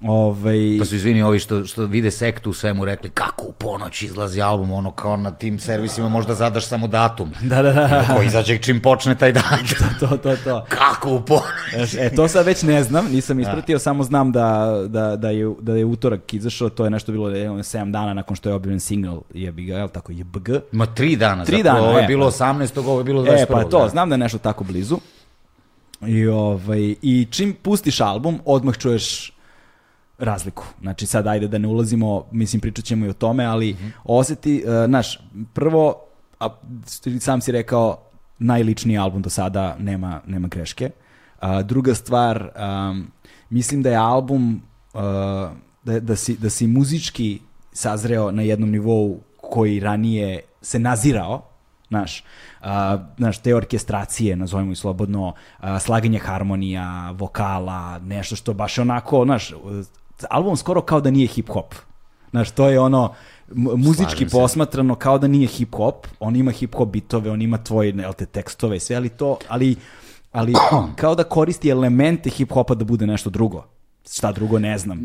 Ovaj... 0.00 0.76
Pa 0.78 0.84
su 0.84 0.94
izvini 0.94 1.22
ovi 1.22 1.38
što, 1.38 1.64
što 1.64 1.86
vide 1.86 2.10
sektu 2.10 2.50
u 2.50 2.52
svemu 2.52 2.84
rekli 2.84 3.10
kako 3.10 3.46
u 3.46 3.52
ponoć 3.52 4.02
izlazi 4.02 4.40
album, 4.40 4.72
ono 4.72 4.90
kao 4.90 5.16
na 5.16 5.30
tim 5.30 5.58
servisima 5.58 6.08
možda 6.08 6.34
zadaš 6.34 6.66
samo 6.66 6.88
datum. 6.88 7.32
Da, 7.56 7.62
da, 7.62 7.72
da. 7.72 8.14
Ko 8.16 8.22
izađe 8.22 8.58
čim 8.58 8.80
počne 8.80 9.14
taj 9.14 9.32
dan. 9.32 9.58
to, 10.00 10.06
to, 10.06 10.16
to, 10.16 10.36
to. 10.44 10.64
Kako 10.68 11.14
u 11.14 11.20
ponoć? 11.20 11.94
E, 11.98 12.10
to 12.16 12.28
sad 12.28 12.46
već 12.46 12.62
ne 12.62 12.82
znam, 12.82 13.06
nisam 13.12 13.40
ispratio, 13.40 13.74
da. 13.74 13.78
samo 13.78 14.04
znam 14.04 14.32
da, 14.32 14.80
da, 14.88 15.16
da, 15.16 15.30
je, 15.30 15.54
da 15.60 15.76
je 15.76 15.84
utorak 15.84 16.34
izašao, 16.34 16.68
to 16.68 16.84
je 16.84 16.90
nešto 16.90 17.12
bilo 17.12 17.30
7 17.30 17.90
dana 17.90 18.14
nakon 18.14 18.36
što 18.36 18.48
je 18.48 18.54
objavljen 18.54 18.80
single 18.80 19.18
jebi 19.34 19.64
ga, 19.64 19.78
je 19.78 19.88
tako, 19.88 20.12
JBG? 20.12 20.48
Ma 20.72 20.86
tri 20.86 21.16
dana, 21.16 21.44
tri 21.44 21.62
dana, 21.62 21.82
ovo 21.82 21.98
je 21.98 22.04
e, 22.04 22.06
bilo 22.06 22.30
18. 22.30 22.74
Pa- 22.74 22.80
ovo 22.80 23.00
je 23.00 23.04
bilo 23.04 23.22
21. 23.22 23.42
E, 23.42 23.46
pa 23.46 23.64
to, 23.64 23.85
znam 23.88 24.08
da 24.08 24.14
je 24.14 24.18
nešto 24.18 24.38
tako 24.38 24.64
blizu. 24.64 24.98
I, 26.06 26.26
ovaj, 26.26 26.94
I 27.02 27.26
čim 27.30 27.56
pustiš 27.62 28.00
album, 28.00 28.40
odmah 28.44 28.78
čuješ 28.78 29.32
razliku. 30.18 30.64
Znači 30.80 31.06
sad 31.06 31.26
ajde 31.26 31.48
da 31.48 31.58
ne 31.58 31.68
ulazimo, 31.68 32.24
mislim 32.32 32.60
pričat 32.60 32.84
ćemo 32.84 33.06
i 33.06 33.08
o 33.08 33.12
tome, 33.12 33.44
ali 33.44 33.72
mm 33.72 33.76
-hmm. 33.76 33.90
oseti, 34.04 34.64
uh, 34.66 34.90
naš, 34.90 35.20
prvo, 35.52 36.02
a, 36.40 36.48
sam 37.20 37.40
si 37.40 37.52
rekao, 37.52 38.02
najličniji 38.38 38.98
album 38.98 39.22
do 39.22 39.30
sada, 39.30 39.76
nema, 39.78 40.20
nema 40.26 40.48
greške. 40.48 40.90
Uh, 41.42 41.60
druga 41.60 41.94
stvar, 41.94 42.50
um, 42.90 43.10
mislim 43.50 43.82
da 43.82 43.90
je 43.90 43.96
album, 43.96 44.62
uh, 44.94 45.00
da, 45.84 46.00
da, 46.00 46.16
si, 46.16 46.36
da 46.36 46.50
si 46.50 46.66
muzički 46.66 47.40
sazreo 47.72 48.30
na 48.30 48.42
jednom 48.42 48.70
nivou 48.70 49.20
koji 49.36 49.80
ranije 49.80 50.40
se 50.62 50.78
nazirao, 50.78 51.42
Znaš, 51.88 52.24
uh, 52.66 53.00
znaš, 53.16 53.38
te 53.38 53.54
orkestracije, 53.54 54.36
nazovimo 54.36 54.72
i 54.72 54.76
slobodno, 54.76 55.26
uh, 55.26 55.64
slaganje 55.80 56.18
harmonija, 56.18 57.10
vokala, 57.10 57.98
nešto 57.98 58.36
što 58.36 58.54
baš 58.54 58.78
onako, 58.78 59.24
znaš, 59.24 59.52
album 60.30 60.56
skoro 60.56 60.80
kao 60.80 61.00
da 61.00 61.10
nije 61.10 61.28
hip-hop. 61.28 61.74
Znaš, 62.30 62.50
to 62.50 62.68
je 62.68 62.80
ono, 62.80 63.14
muzički 63.76 64.26
posmatrano 64.28 64.94
kao 64.94 65.18
da 65.18 65.28
nije 65.28 65.48
hip-hop, 65.48 66.06
on 66.20 66.36
ima 66.36 66.50
hip-hop 66.50 66.90
bitove, 66.90 67.30
on 67.30 67.42
ima 67.42 67.58
tvoje, 67.58 67.94
jel 67.96 68.12
te, 68.12 68.26
tekstove 68.26 68.76
i 68.76 68.80
sve, 68.80 68.96
ali 68.96 69.08
to, 69.08 69.38
ali, 69.48 69.76
ali 70.32 70.52
kao 71.00 71.14
da 71.14 71.24
koristi 71.24 71.68
elemente 71.68 72.30
hip-hopa 72.30 72.74
da 72.74 72.84
bude 72.84 73.06
nešto 73.06 73.30
drugo 73.30 73.64
šta 74.10 74.32
drugo 74.32 74.58
ne 74.58 74.78
znam. 74.78 74.98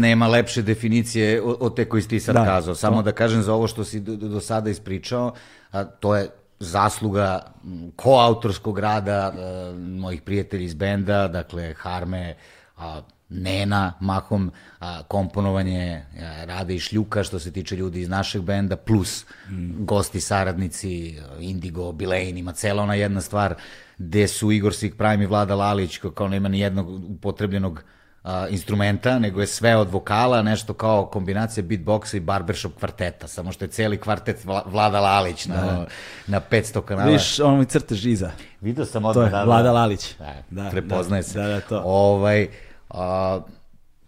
Nema 0.00 0.26
lepše 0.26 0.62
definicije 0.62 1.42
od 1.42 1.76
te 1.76 1.84
koji 1.84 2.02
si 2.02 2.08
ti 2.08 2.20
sad 2.20 2.34
da, 2.34 2.44
kazao. 2.44 2.74
Samo 2.74 2.96
to... 2.96 3.02
da 3.02 3.12
kažem 3.12 3.42
za 3.42 3.54
ovo 3.54 3.66
što 3.66 3.84
si 3.84 4.00
do, 4.00 4.16
do 4.16 4.40
sada 4.40 4.70
ispričao, 4.70 5.32
a, 5.72 5.84
to 5.84 6.16
je 6.16 6.30
zasluga 6.64 7.52
koautorskog 7.96 8.78
rada 8.78 9.32
a, 9.36 9.74
mojih 9.78 10.22
prijatelja 10.22 10.64
iz 10.64 10.74
benda, 10.74 11.28
dakle 11.28 11.74
Harme, 11.74 12.34
a, 12.76 13.00
Nena, 13.28 13.92
mahom 14.00 14.50
a, 14.80 15.02
komponovanje 15.02 16.02
a, 16.20 16.44
Rade 16.44 16.74
i 16.74 16.80
Šljuka 16.80 17.24
što 17.24 17.38
se 17.38 17.52
tiče 17.52 17.76
ljudi 17.76 18.00
iz 18.00 18.08
našeg 18.08 18.42
benda, 18.42 18.76
plus 18.76 19.24
mm. 19.48 19.84
gosti, 19.84 20.20
saradnici, 20.20 21.18
Indigo, 21.40 21.92
Bilejn, 21.92 22.38
ima 22.38 22.52
cela 22.52 22.82
ona 22.82 22.94
jedna 22.94 23.20
stvar 23.20 23.54
gde 23.98 24.28
su 24.28 24.52
Igor 24.52 24.74
Sik 24.74 24.96
Prime 24.96 25.24
i 25.24 25.26
Vlada 25.26 25.54
Lalić, 25.54 26.00
kao 26.14 26.28
nema 26.28 26.48
ni 26.48 26.60
jednog 26.60 27.10
upotrebljenog 27.10 27.84
a, 28.24 28.48
instrumenta, 28.48 29.18
nego 29.18 29.40
je 29.40 29.46
sve 29.46 29.76
od 29.76 29.90
vokala, 29.90 30.42
nešto 30.42 30.74
kao 30.74 31.06
kombinacija 31.06 31.64
beatboxa 31.64 32.16
i 32.16 32.20
barbershop 32.20 32.72
kvarteta, 32.78 33.28
samo 33.28 33.52
što 33.52 33.64
je 33.64 33.68
celi 33.68 33.98
kvartet 34.00 34.44
Vlada 34.66 35.00
Lalić 35.00 35.46
na, 35.46 35.54
da. 35.56 35.86
na 36.26 36.40
500 36.50 36.80
kanala. 36.84 37.10
Viš, 37.10 37.40
ono 37.40 37.56
mi 37.56 37.66
crtež 37.66 38.06
iza. 38.06 38.30
Vidio 38.60 38.84
sam 38.84 39.04
odmah. 39.04 39.14
To 39.14 39.22
je 39.22 39.30
da, 39.30 39.44
Vlada 39.44 39.72
Lalić. 39.72 40.14
Da, 40.18 40.34
da, 40.50 40.70
prepoznaje 40.70 41.22
da, 41.22 41.28
se. 41.28 41.38
Da, 41.38 41.48
da, 41.48 41.60
to. 41.60 41.82
Ovaj, 41.84 42.48
a, 42.90 43.40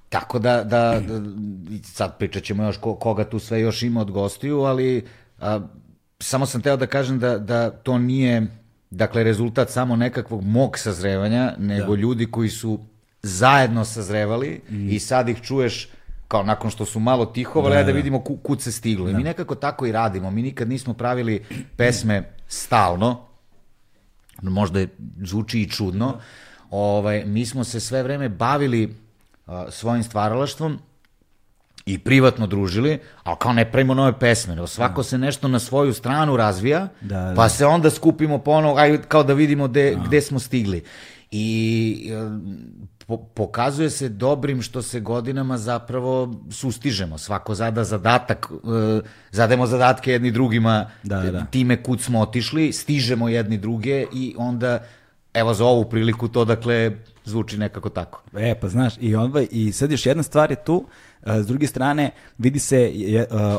tako 0.09 0.39
da, 0.39 0.65
da, 0.65 1.01
da, 1.01 1.21
sad 1.83 2.19
pričat 2.19 2.43
ćemo 2.43 2.65
još 2.65 2.77
ko, 2.77 2.95
koga 2.95 3.25
tu 3.25 3.39
sve 3.39 3.61
još 3.61 3.83
ima 3.83 4.01
od 4.01 4.11
gostiju, 4.11 4.61
ali 4.61 5.07
a, 5.41 5.61
samo 6.21 6.47
sam 6.47 6.63
teo 6.63 6.77
da 6.77 6.87
kažem 6.87 7.19
da, 7.19 7.39
da 7.39 7.71
to 7.71 7.99
nije 7.99 8.47
dakle 8.91 9.25
rezultat 9.25 9.71
samo 9.71 9.97
nekakvog 9.97 10.43
mog 10.45 10.79
sazrevanja, 10.79 11.55
nego 11.59 11.97
da. 11.97 12.01
ljudi 12.01 12.31
koji 12.31 12.49
su 12.49 12.81
zajedno 13.23 13.85
sazrevali 13.85 14.61
mm. 14.71 14.89
i 14.91 14.99
sad 14.99 15.29
ih 15.29 15.41
čuješ 15.43 15.89
kao 16.29 16.43
nakon 16.43 16.71
što 16.71 16.85
su 16.85 17.01
malo 17.01 17.27
tihovali, 17.27 17.75
da, 17.75 17.83
da, 17.83 17.87
da 17.87 17.93
vidimo 17.93 18.21
ku, 18.21 18.37
kud 18.37 18.63
se 18.63 18.73
stiglo. 18.73 19.05
Da. 19.05 19.11
I 19.11 19.15
mi 19.15 19.23
nekako 19.23 19.55
tako 19.55 19.87
i 19.87 19.93
radimo. 19.93 20.31
Mi 20.31 20.43
nikad 20.43 20.69
nismo 20.69 20.95
pravili 20.95 21.45
pesme 21.77 22.33
stalno, 22.49 23.21
možda 24.43 24.81
je, 24.81 24.89
zvuči 25.25 25.61
i 25.61 25.69
čudno, 25.71 26.13
da. 26.13 26.21
ovaj, 26.71 27.25
mi 27.25 27.47
smo 27.47 27.65
se 27.65 27.81
sve 27.81 28.03
vreme 28.03 28.29
bavili 28.29 28.85
uh, 29.47 29.55
svojim 29.71 30.03
stvaralaštvom 30.03 30.79
i 31.87 31.99
privatno 31.99 32.47
družili, 32.47 32.99
ali 33.23 33.37
kao 33.41 33.53
ne 33.53 33.73
pravimo 33.73 33.95
nove 33.95 34.19
pesme, 34.19 34.55
nego 34.55 34.67
svako 34.67 35.01
da. 35.01 35.05
se 35.05 35.19
nešto 35.19 35.49
na 35.49 35.59
svoju 35.59 35.93
stranu 35.93 36.37
razvija, 36.37 36.89
da, 37.01 37.21
da. 37.21 37.33
pa 37.37 37.49
se 37.49 37.67
onda 37.67 37.91
skupimo 37.91 38.39
ponovo, 38.39 38.79
aj, 38.79 39.03
kao 39.03 39.23
da 39.23 39.35
vidimo 39.35 39.69
gde, 39.69 39.95
da. 39.95 40.03
gde 40.07 40.21
smo 40.21 40.39
stigli. 40.39 40.85
I 41.31 42.13
po, 43.07 43.17
pokazuje 43.17 43.91
se 43.91 44.09
dobrim 44.09 44.63
što 44.63 44.83
se 44.83 45.01
godinama 45.01 45.59
zapravo 45.59 46.35
sustižemo. 46.51 47.19
Svako 47.19 47.55
zada 47.55 47.85
zadatak, 47.85 48.51
uh, 48.51 48.61
zademo 49.31 49.67
zadatke 49.67 50.13
jedni 50.13 50.31
drugima, 50.31 50.91
da, 51.03 51.23
da. 51.23 51.45
time 51.45 51.83
kud 51.83 52.01
smo 52.01 52.21
otišli, 52.21 52.73
stižemo 52.73 53.29
jedni 53.29 53.59
druge 53.59 54.07
i 54.13 54.35
onda, 54.39 54.85
evo 55.35 55.55
za 55.55 55.65
ovu 55.65 55.85
priliku 55.85 56.29
to 56.29 56.45
dakle 56.45 56.93
zvuči 57.25 57.59
nekako 57.59 57.89
tako. 57.89 58.23
E, 58.37 58.55
pa 58.61 58.69
znaš, 58.69 58.95
i, 59.01 59.17
onda, 59.17 59.43
i 59.51 59.73
sad 59.73 59.91
još 59.91 60.07
jedna 60.07 60.23
stvar 60.23 60.51
je 60.51 60.65
tu, 60.65 60.77
uh, 60.77 61.33
s 61.33 61.47
druge 61.47 61.67
strane, 61.67 62.11
vidi 62.39 62.59
se 62.59 62.93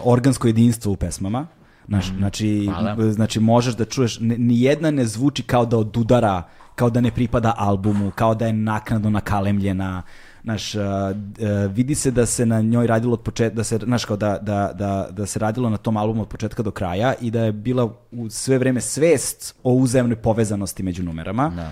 organsko 0.04 0.48
jedinstvo 0.48 0.92
u 0.92 0.96
pesmama, 0.96 1.48
Znaš, 1.88 2.12
mm, 2.12 2.18
znači, 2.18 2.66
hvala. 2.66 3.12
znači 3.12 3.40
možeš 3.40 3.76
da 3.76 3.86
čuješ, 3.86 4.20
ni 4.20 4.62
jedna 4.62 4.92
ne 4.92 5.06
zvuči 5.06 5.44
kao 5.44 5.66
da 5.66 5.78
odudara 5.78 6.44
kao 6.78 6.90
da 6.90 7.02
ne 7.02 7.12
pripada 7.12 7.54
albumu, 7.58 8.12
kao 8.12 8.36
da 8.36 8.48
je 8.48 8.54
naknadno 8.54 9.10
nakalemljena, 9.10 10.04
Znaš, 10.44 10.76
uh, 10.76 10.82
uh, 10.82 11.72
vidi 11.72 11.96
se 11.96 12.12
da 12.12 12.26
se 12.26 12.46
na 12.46 12.62
njoj 12.62 12.88
radilo 12.88 13.14
od 13.14 13.22
početka, 13.22 13.56
da 13.56 13.64
se, 13.64 13.80
znaš, 13.84 14.06
kao 14.06 14.18
da, 14.18 14.38
da, 14.42 14.72
da, 14.74 15.08
da 15.12 15.26
se 15.26 15.40
radilo 15.40 15.70
na 15.70 15.78
tom 15.78 15.98
albumu 15.98 16.22
od 16.22 16.28
početka 16.28 16.64
do 16.64 16.72
kraja 16.72 17.14
i 17.22 17.32
da 17.32 17.42
je 17.44 17.52
bila 17.52 17.90
u 18.12 18.30
sve 18.30 18.58
vreme 18.58 18.82
svest 18.82 19.56
o 19.64 19.74
uzemnoj 19.74 20.16
povezanosti 20.16 20.84
među 20.84 21.04
numerama. 21.04 21.50
Da 21.56 21.72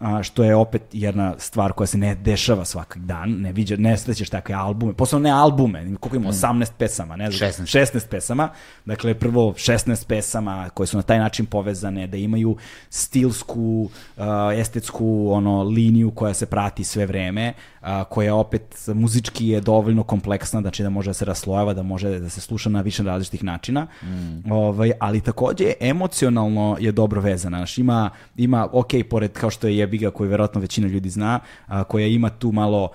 a, 0.00 0.22
što 0.22 0.44
je 0.44 0.56
opet 0.56 0.82
jedna 0.92 1.34
stvar 1.38 1.72
koja 1.72 1.86
se 1.86 1.98
ne 1.98 2.14
dešava 2.14 2.64
svaki 2.64 2.98
dan, 2.98 3.30
ne 3.30 3.52
viđa, 3.52 3.76
ne 3.76 3.96
srećeš 3.96 4.30
takve 4.30 4.54
albume, 4.54 4.92
posebno 4.92 5.22
ne 5.22 5.30
albume, 5.30 5.96
koliko 6.00 6.16
ima, 6.16 6.28
18 6.28 6.72
mm. 6.72 6.74
pesama, 6.78 7.16
ne 7.16 7.30
znam, 7.30 7.50
16. 7.50 7.78
16 7.80 8.08
pesama, 8.08 8.48
dakle 8.84 9.14
prvo 9.14 9.52
16 9.52 10.06
pesama 10.06 10.70
koje 10.74 10.86
su 10.86 10.96
na 10.96 11.02
taj 11.02 11.18
način 11.18 11.46
povezane, 11.46 12.06
da 12.06 12.16
imaju 12.16 12.56
stilsku, 12.90 13.90
uh, 14.16 14.24
estetsku 14.56 15.28
ono, 15.30 15.62
liniju 15.62 16.10
koja 16.10 16.34
se 16.34 16.46
prati 16.46 16.84
sve 16.84 17.06
vreme, 17.06 17.54
uh, 17.82 17.88
koja 18.08 18.34
opet 18.34 18.88
muzički 18.94 19.48
je 19.48 19.60
dovoljno 19.60 20.02
kompleksna, 20.02 20.60
znači 20.60 20.82
da 20.82 20.90
može 20.90 21.10
da 21.10 21.14
se 21.14 21.24
raslojava, 21.24 21.74
da 21.74 21.82
može 21.82 22.18
da 22.18 22.28
se 22.28 22.40
sluša 22.40 22.70
na 22.70 22.80
više 22.80 23.02
različitih 23.02 23.44
načina, 23.44 23.86
mm. 24.02 24.52
ovaj, 24.52 24.92
ali 25.00 25.20
takođe 25.20 25.72
emocionalno 25.80 26.76
je 26.80 26.92
dobro 26.92 27.20
vezana, 27.20 27.56
znači 27.56 27.80
ima, 27.80 28.10
ima 28.36 28.68
ok, 28.72 28.90
pored 29.10 29.32
kao 29.32 29.50
što 29.50 29.66
je 29.66 29.76
jebiga 29.76 30.10
koju 30.10 30.30
verovatno 30.30 30.60
većina 30.60 30.88
ljudi 30.88 31.10
zna, 31.10 31.40
a, 31.66 31.84
koja 31.84 32.06
ima 32.06 32.30
tu 32.30 32.52
malo 32.52 32.90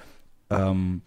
um, 0.49 1.01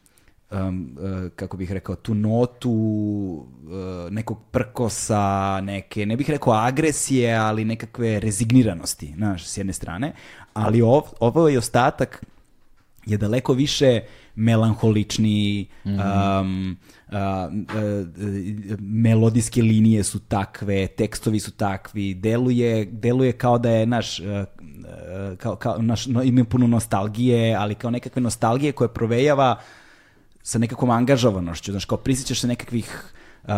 um, 0.51 0.97
uh, 1.01 1.31
kako 1.37 1.57
bih 1.57 1.72
rekao, 1.72 1.97
tu 1.97 2.14
notu 2.14 2.70
uh, 2.70 4.12
nekog 4.12 4.39
prkosa, 4.51 5.61
neke, 5.61 6.07
ne 6.07 6.16
bih 6.16 6.31
rekao 6.31 6.53
agresije, 6.53 7.35
ali 7.35 7.64
nekakve 7.64 8.20
rezigniranosti, 8.20 9.12
znaš, 9.16 9.47
s 9.47 9.57
jedne 9.57 9.72
strane, 9.72 10.12
ali 10.53 10.83
ov, 10.83 11.03
ovo 11.20 11.49
je 11.49 11.59
ostatak 11.59 12.24
je 13.07 13.16
daleko 13.16 13.53
više 13.53 14.01
melanholični, 14.34 15.68
mm 15.84 15.88
-hmm. 15.88 16.40
um, 16.40 16.76
a, 17.09 17.48
melodijske 18.78 19.62
linije 19.62 20.05
su 20.05 20.18
takve, 20.18 20.86
tekstovi 20.86 21.40
su 21.40 21.51
takvi, 21.51 22.14
deluje, 22.14 22.84
deluje 22.84 23.32
kao 23.32 23.59
da 23.59 23.70
je 23.70 23.86
naš, 23.86 24.20
kao, 25.38 25.57
kao 25.57 25.78
naš, 25.78 26.07
no, 26.07 26.22
ima 26.22 26.44
puno 26.44 26.66
nostalgije, 26.66 27.55
ali 27.55 27.74
kao 27.74 27.90
nekakve 27.90 28.22
nostalgije 28.22 28.72
koje 28.72 28.88
provejava 28.88 29.61
sa 30.42 30.59
nekakvom 30.59 30.90
angažovanošću, 30.90 31.70
znaš, 31.70 31.84
kao 31.84 31.98
prisjećaš 31.98 32.40
se 32.40 32.46
nekakvih 32.46 33.12
uh, 33.44 33.51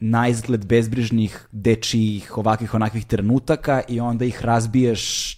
na 0.00 0.28
izgled 0.28 0.66
bezbrižnih, 0.66 1.46
dečijih, 1.52 2.38
ovakvih, 2.38 2.74
onakvih 2.74 3.04
trenutaka 3.04 3.82
i 3.88 4.00
onda 4.00 4.24
ih 4.24 4.44
razbiješ 4.44 5.36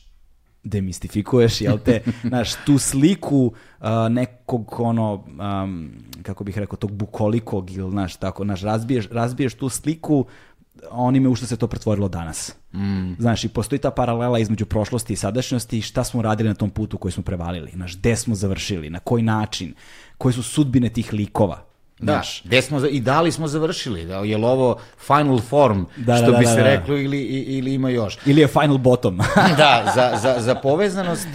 demistifikuješ, 0.64 1.60
jel 1.60 1.78
te, 1.78 2.02
znaš, 2.28 2.54
tu 2.66 2.78
sliku 2.78 3.52
uh, 3.80 3.86
nekog, 4.10 4.80
ono, 4.80 5.24
um, 5.64 5.90
kako 6.22 6.44
bih 6.44 6.58
rekao, 6.58 6.76
tog 6.76 6.92
bukolikog 6.92 7.70
ili, 7.70 7.90
znaš, 7.90 8.16
tako, 8.16 8.44
znaš, 8.44 8.62
razbiješ, 8.62 9.08
razbiješ 9.08 9.54
tu 9.54 9.68
sliku 9.68 10.26
onime 10.90 11.28
u 11.28 11.34
što 11.34 11.46
se 11.46 11.56
to 11.56 11.66
pretvorilo 11.66 12.08
danas. 12.08 12.56
Mm. 12.72 13.12
Znaš, 13.18 13.44
i 13.44 13.48
postoji 13.48 13.78
ta 13.78 13.90
paralela 13.90 14.38
između 14.38 14.66
prošlosti 14.66 15.12
i 15.12 15.16
sadašnjosti 15.16 15.78
i 15.78 15.82
šta 15.82 16.04
smo 16.04 16.22
radili 16.22 16.48
na 16.48 16.54
tom 16.54 16.70
putu 16.70 16.98
koji 16.98 17.12
smo 17.12 17.22
prevalili. 17.22 17.70
Znaš, 17.74 17.98
gde 17.98 18.16
smo 18.16 18.34
završili, 18.34 18.90
na 18.90 18.98
koji 18.98 19.22
način, 19.22 19.74
koje 20.18 20.32
su 20.32 20.42
sudbine 20.42 20.88
tih 20.88 21.12
likova. 21.12 21.71
Da, 22.02 22.12
Znaš. 22.12 22.42
gde 22.44 22.62
smo, 22.62 22.86
i 22.86 23.00
da 23.00 23.20
li 23.20 23.32
smo 23.32 23.48
završili, 23.48 24.06
da, 24.06 24.16
je 24.16 24.36
li 24.38 24.44
ovo 24.44 24.78
final 25.06 25.40
form, 25.40 25.84
da, 25.96 26.16
što 26.16 26.26
da, 26.26 26.32
da, 26.32 26.38
bi 26.38 26.46
se 26.46 26.56
da, 26.56 26.62
da. 26.62 26.62
reklo, 26.62 26.96
ili, 26.96 27.20
ili 27.22 27.74
ima 27.74 27.90
još. 27.90 28.18
Ili 28.26 28.40
je 28.40 28.48
final 28.48 28.78
bottom. 28.78 29.18
da, 29.58 29.92
za, 29.94 30.18
za, 30.22 30.40
za 30.40 30.54
povezanost 30.54 31.28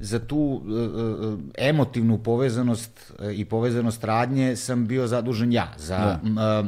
za 0.00 0.18
tu 0.18 0.36
uh, 0.36 1.38
emotivnu 1.58 2.18
povezanost 2.18 3.12
i 3.34 3.44
povezanost 3.44 4.04
radnje 4.04 4.56
sam 4.56 4.86
bio 4.86 5.06
zadužen 5.06 5.52
ja. 5.52 5.68
Za, 5.76 6.18
da 6.22 6.64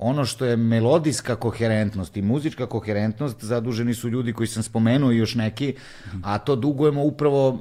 ono 0.00 0.24
što 0.24 0.44
je 0.44 0.56
melodijska 0.56 1.36
koherentnost 1.36 2.16
i 2.16 2.22
muzička 2.22 2.66
koherentnost 2.66 3.44
zaduženi 3.44 3.94
su 3.94 4.08
ljudi 4.08 4.32
koji 4.32 4.46
sam 4.46 4.62
spomenuo 4.62 5.12
i 5.12 5.16
još 5.16 5.34
neki, 5.34 5.74
a 6.22 6.38
to 6.38 6.56
dugujemo 6.56 7.02
upravo 7.02 7.58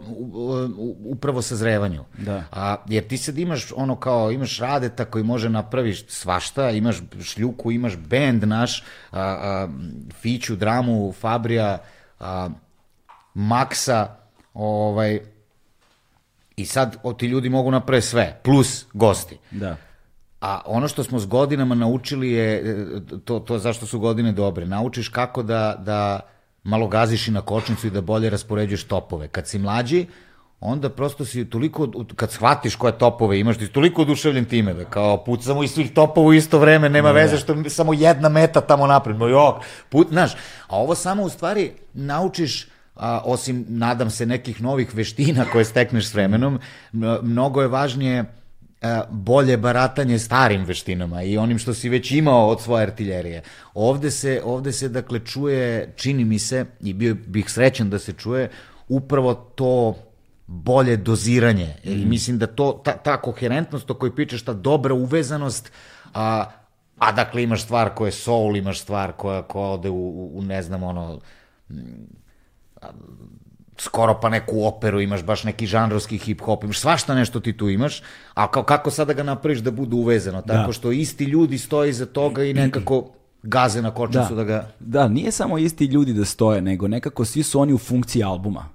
upravo 1.05 1.41
sazrevanju. 1.41 2.03
Da. 2.17 2.43
A, 2.51 2.75
jer 2.87 3.07
ti 3.07 3.17
sad 3.17 3.37
imaš 3.37 3.71
ono 3.75 3.95
kao, 3.95 4.31
imaš 4.31 4.59
radeta 4.59 5.05
koji 5.05 5.23
može 5.23 5.49
napraviš 5.49 6.05
svašta, 6.07 6.69
imaš 6.69 7.01
šljuku, 7.23 7.71
imaš 7.71 7.97
bend 7.97 8.47
naš, 8.47 8.83
a, 9.11 9.19
a, 9.21 9.67
Fiću, 10.21 10.55
Dramu, 10.55 11.11
Fabrija, 11.11 11.77
a, 12.19 12.49
Maksa, 13.33 14.15
ovaj, 14.53 15.19
i 16.55 16.65
sad 16.65 16.97
o, 17.03 17.13
ti 17.13 17.25
ljudi 17.27 17.49
mogu 17.49 17.71
napraviti 17.71 18.07
sve, 18.07 18.39
plus 18.43 18.85
gosti. 18.93 19.37
Da. 19.51 19.77
A 20.41 20.61
ono 20.65 20.87
što 20.87 21.03
smo 21.03 21.19
s 21.19 21.25
godinama 21.25 21.75
naučili 21.75 22.31
je, 22.31 22.55
e, 22.55 23.19
to, 23.25 23.39
to 23.39 23.59
zašto 23.59 23.85
su 23.85 23.99
godine 23.99 24.31
dobre, 24.31 24.65
naučiš 24.65 25.09
kako 25.09 25.43
da, 25.43 25.75
da 25.79 26.19
malo 26.63 26.87
gaziš 26.87 27.27
i 27.27 27.31
na 27.31 27.41
kočnicu 27.41 27.87
i 27.87 27.89
da 27.89 28.01
bolje 28.01 28.29
raspoređuješ 28.29 28.83
topove. 28.83 29.27
Kad 29.27 29.47
si 29.47 29.59
mlađi, 29.59 30.05
onda 30.59 30.89
prosto 30.89 31.25
si 31.25 31.49
toliko, 31.49 31.87
kad 32.15 32.31
shvatiš 32.31 32.75
koje 32.75 32.97
topove 32.97 33.39
imaš, 33.39 33.57
ti 33.57 33.65
si 33.65 33.71
toliko 33.71 34.01
oduševljen 34.01 34.45
time, 34.45 34.73
da 34.73 34.85
kao 34.85 35.23
pucamo 35.23 35.63
iz 35.63 35.71
svih 35.71 35.93
topova 35.93 36.27
u 36.27 36.33
isto 36.33 36.59
vreme, 36.59 36.89
nema 36.89 37.13
ne, 37.13 37.21
veze 37.21 37.37
što 37.37 37.53
je 37.53 37.69
samo 37.69 37.93
jedna 37.93 38.29
meta 38.29 38.61
tamo 38.61 38.87
napred, 38.87 39.17
moj 39.17 39.33
ok, 39.33 39.55
put, 39.89 40.07
znaš, 40.09 40.33
a 40.67 40.77
ovo 40.77 40.95
samo 40.95 41.23
u 41.23 41.29
stvari 41.29 41.71
naučiš 41.93 42.67
a, 42.95 43.21
osim, 43.25 43.65
nadam 43.69 44.09
se, 44.09 44.25
nekih 44.25 44.61
novih 44.61 44.95
veština 44.95 45.45
koje 45.51 45.65
stekneš 45.65 46.07
s 46.07 46.13
vremenom, 46.13 46.59
mnogo 47.21 47.61
je 47.61 47.67
važnije 47.67 48.25
bolje 49.09 49.57
baratanje 49.57 50.19
starim 50.19 50.65
veštinama 50.65 51.23
i 51.23 51.37
onim 51.37 51.59
što 51.59 51.73
si 51.73 51.89
već 51.89 52.11
imao 52.11 52.47
od 52.47 52.61
svoje 52.61 52.83
artiljerije. 52.83 53.41
Ovde 53.73 54.11
se, 54.11 54.41
ovde 54.45 54.71
se 54.71 54.89
dakle 54.89 55.19
čuje, 55.19 55.93
čini 55.95 56.25
mi 56.25 56.39
se, 56.39 56.65
i 56.81 56.93
bio 56.93 57.15
bih 57.27 57.51
srećan 57.51 57.89
da 57.89 57.99
se 57.99 58.13
čuje, 58.13 58.49
upravo 58.87 59.33
to 59.33 59.95
bolje 60.47 60.97
doziranje. 60.97 61.75
Mm. 61.85 61.89
I 61.91 62.05
mislim 62.05 62.37
da 62.37 62.47
to, 62.47 62.81
ta, 62.83 62.91
ta 62.91 63.21
koherentnost 63.21 63.91
o 63.91 63.93
kojoj 63.93 64.15
pričaš, 64.15 64.41
ta 64.41 64.53
dobra 64.53 64.93
uvezanost, 64.93 65.71
a, 66.13 66.45
a 66.97 67.11
dakle 67.11 67.43
imaš 67.43 67.63
stvar 67.63 67.93
koja 67.95 68.07
je 68.07 68.11
soul, 68.11 68.57
imaš 68.57 68.79
stvar 68.79 69.11
koja, 69.11 69.41
koja 69.41 69.67
ode 69.67 69.89
u, 69.89 70.31
u 70.37 70.41
ne 70.41 70.63
znam, 70.63 70.83
ono, 70.83 71.19
skoro 73.79 74.19
pa 74.21 74.29
neku 74.29 74.65
operu, 74.65 75.01
imaš 75.01 75.23
baš 75.23 75.43
neki 75.43 75.65
žanrovski 75.65 76.17
hip-hop, 76.17 76.63
imaš 76.63 76.79
svašta 76.79 77.15
nešto 77.15 77.39
ti 77.39 77.57
tu 77.57 77.69
imaš, 77.69 78.01
a 78.33 78.51
kao, 78.51 78.63
kako 78.63 78.91
sada 78.91 79.13
ga 79.13 79.23
napraviš 79.23 79.59
da 79.59 79.71
bude 79.71 79.95
uvezano, 79.95 80.41
tako 80.41 80.67
da. 80.67 80.73
što 80.73 80.91
isti 80.91 81.23
ljudi 81.23 81.57
stoji 81.57 81.89
iza 81.89 82.05
toga 82.05 82.43
i 82.43 82.53
nekako 82.53 83.09
gaze 83.43 83.81
na 83.81 83.91
kočnicu 83.91 84.35
da. 84.35 84.35
da 84.35 84.43
ga... 84.43 84.69
Da, 84.79 85.07
nije 85.07 85.31
samo 85.31 85.57
isti 85.57 85.85
ljudi 85.85 86.13
da 86.13 86.25
stoje, 86.25 86.61
nego 86.61 86.87
nekako 86.87 87.25
svi 87.25 87.43
su 87.43 87.59
oni 87.59 87.73
u 87.73 87.77
funkciji 87.77 88.23
albuma. 88.23 88.69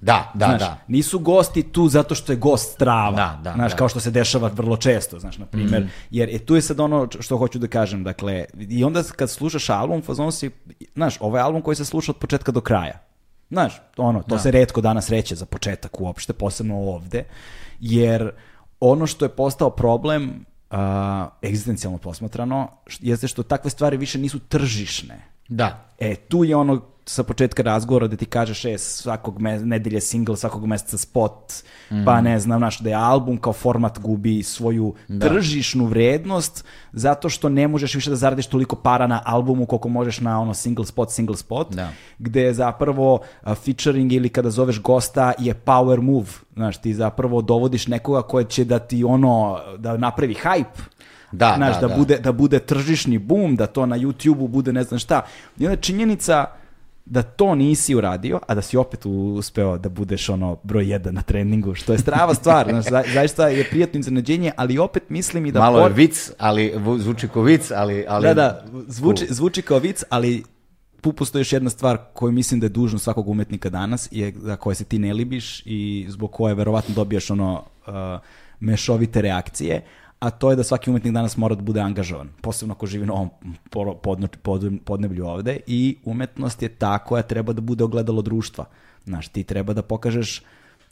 Da, 0.00 0.32
da, 0.34 0.46
znaš, 0.46 0.60
da. 0.60 0.78
Nisu 0.88 1.18
gosti 1.18 1.62
tu 1.62 1.88
zato 1.88 2.14
što 2.14 2.32
je 2.32 2.36
gost 2.36 2.72
strava. 2.72 3.16
Da, 3.16 3.40
da, 3.42 3.52
znaš, 3.54 3.72
da. 3.72 3.78
kao 3.78 3.88
što 3.88 4.00
se 4.00 4.10
dešava 4.10 4.50
vrlo 4.54 4.76
često, 4.76 5.18
znaš, 5.18 5.38
na 5.38 5.46
primjer. 5.46 5.82
Mm. 5.82 5.88
Jer 6.10 6.28
e, 6.34 6.38
tu 6.38 6.54
je 6.54 6.62
sad 6.62 6.80
ono 6.80 7.08
što 7.20 7.36
hoću 7.36 7.58
da 7.58 7.66
kažem, 7.66 8.04
dakle, 8.04 8.44
i 8.58 8.84
onda 8.84 9.02
kad 9.16 9.30
slušaš 9.30 9.70
album, 9.70 10.02
fazon 10.02 10.32
si, 10.32 10.50
znaš, 10.94 11.16
ovaj 11.20 11.42
album 11.42 11.62
koji 11.62 11.76
se 11.76 11.84
sluša 11.84 12.12
od 12.12 12.16
početka 12.16 12.52
do 12.52 12.60
kraja. 12.60 13.05
Znaš, 13.50 13.82
ono, 13.96 14.22
to 14.22 14.34
da. 14.34 14.38
se 14.38 14.50
redko 14.50 14.80
danas 14.80 15.10
reće 15.10 15.34
za 15.34 15.46
početak 15.46 16.00
uopšte, 16.00 16.32
posebno 16.32 16.76
ovde, 16.76 17.24
jer 17.80 18.30
ono 18.80 19.06
što 19.06 19.24
je 19.24 19.28
postao 19.28 19.70
problem, 19.70 20.46
uh, 20.70 20.78
egzistencijalno 21.42 21.98
posmatrano, 21.98 22.68
jeste 23.00 23.28
što 23.28 23.42
takve 23.42 23.70
stvari 23.70 23.96
više 23.96 24.18
nisu 24.18 24.38
tržišne. 24.38 25.22
Da. 25.48 25.84
E, 25.98 26.14
tu 26.14 26.44
je 26.44 26.56
ono 26.56 26.82
sa 27.08 27.22
početka 27.22 27.62
razgovora 27.62 28.06
da 28.06 28.16
ti 28.16 28.26
kažeš 28.26 28.64
e, 28.64 28.78
svakog 28.78 29.40
me, 29.40 29.58
nedelje 29.60 30.00
single, 30.00 30.36
svakog 30.36 30.66
meseca 30.66 30.98
spot, 30.98 31.52
mm. 31.90 32.04
pa 32.04 32.20
ne 32.20 32.38
znam, 32.40 32.58
znaš, 32.58 32.78
da 32.78 32.90
je 32.90 32.96
album 32.96 33.38
kao 33.38 33.52
format 33.52 33.98
gubi 33.98 34.42
svoju 34.42 34.94
da. 35.08 35.28
tržišnu 35.28 35.86
vrednost 35.86 36.64
zato 36.92 37.28
što 37.28 37.48
ne 37.48 37.68
možeš 37.68 37.94
više 37.94 38.10
da 38.10 38.16
zaradiš 38.16 38.46
toliko 38.46 38.76
para 38.76 39.06
na 39.06 39.22
albumu 39.24 39.66
koliko 39.66 39.88
možeš 39.88 40.20
na 40.20 40.40
ono 40.40 40.54
single 40.54 40.86
spot, 40.86 41.10
single 41.10 41.36
spot, 41.36 41.74
da. 41.74 41.88
gde 42.18 42.42
je 42.42 42.54
zapravo 42.54 43.14
uh, 43.14 43.54
featuring 43.54 44.12
ili 44.12 44.28
kada 44.28 44.50
zoveš 44.50 44.82
gosta 44.82 45.32
je 45.38 45.54
power 45.54 46.00
move, 46.00 46.28
znaš, 46.54 46.78
ti 46.78 46.94
zapravo 46.94 47.42
dovodiš 47.42 47.86
nekoga 47.86 48.22
koje 48.22 48.44
će 48.44 48.64
da 48.64 48.78
ti 48.78 49.04
ono, 49.04 49.60
da 49.78 49.96
napravi 49.96 50.34
hype, 50.34 50.80
da, 51.32 51.54
znaš, 51.56 51.74
da, 51.74 51.80
da, 51.80 51.88
da. 51.88 51.96
Bude, 51.96 52.18
da 52.18 52.32
bude 52.32 52.58
tržišni 52.58 53.18
boom, 53.18 53.56
da 53.56 53.66
to 53.66 53.86
na 53.86 53.98
YouTube-u 53.98 54.48
bude 54.48 54.72
ne 54.72 54.84
znam 54.84 54.98
šta. 54.98 55.22
I 55.58 55.66
onda 55.66 55.80
činjenica 55.80 56.46
da 57.06 57.22
to 57.22 57.54
nisi 57.54 57.94
uradio, 57.94 58.40
a 58.46 58.54
da 58.54 58.62
si 58.62 58.76
opet 58.76 59.06
uspeo 59.06 59.78
da 59.78 59.88
budeš 59.88 60.28
ono 60.28 60.58
broj 60.62 60.90
jedan 60.90 61.14
na 61.14 61.22
treningu, 61.22 61.74
što 61.74 61.92
je 61.92 61.98
strava 61.98 62.34
stvar, 62.34 62.66
znaš, 62.70 62.84
za, 62.84 63.04
zaista 63.14 63.48
je 63.48 63.70
prijatno 63.70 64.00
iznenađenje, 64.00 64.52
ali 64.56 64.78
opet 64.78 65.02
mislim 65.08 65.46
i 65.46 65.52
da... 65.52 65.60
Malo 65.60 65.80
je 65.80 65.92
vic, 65.92 66.30
ali 66.38 66.74
zvuči 66.98 67.28
kao 67.28 67.42
vic, 67.42 67.70
ali... 67.70 68.04
ali... 68.08 68.26
Da, 68.26 68.34
da, 68.34 68.64
zvuči, 68.86 69.26
zvuči 69.30 69.62
kao 69.62 69.78
vic, 69.78 70.02
ali 70.10 70.42
tu 71.00 71.12
postoji 71.12 71.40
još 71.40 71.52
jedna 71.52 71.70
stvar 71.70 71.98
koju 72.12 72.32
mislim 72.32 72.60
da 72.60 72.66
je 72.66 72.70
dužno 72.70 72.98
svakog 72.98 73.28
umetnika 73.28 73.70
danas, 73.70 74.08
je 74.10 74.30
da 74.30 74.56
koje 74.56 74.74
se 74.74 74.84
ti 74.84 74.98
ne 74.98 75.14
libiš 75.14 75.62
i 75.64 76.06
zbog 76.08 76.32
koje 76.32 76.54
verovatno 76.54 76.94
dobijaš 76.94 77.30
ono 77.30 77.64
uh, 77.86 77.94
mešovite 78.60 79.22
reakcije, 79.22 79.82
a 80.26 80.30
to 80.30 80.50
je 80.50 80.56
da 80.56 80.64
svaki 80.64 80.90
umetnik 80.90 81.14
danas 81.14 81.36
mora 81.36 81.54
da 81.54 81.62
bude 81.62 81.80
angažovan, 81.80 82.28
posebno 82.40 82.74
ako 82.74 82.86
živi 82.86 83.06
na 83.06 83.14
ovom 83.14 83.30
podneblju 84.84 85.26
ovde 85.26 85.60
i 85.66 85.96
umetnost 86.04 86.62
je 86.62 86.68
ta 86.68 86.98
koja 86.98 87.22
treba 87.22 87.52
da 87.52 87.60
bude 87.60 87.84
ogledalo 87.84 88.22
društva. 88.22 88.64
Znaš, 89.04 89.28
ti 89.28 89.44
treba 89.44 89.72
da 89.72 89.82
pokažeš, 89.82 90.42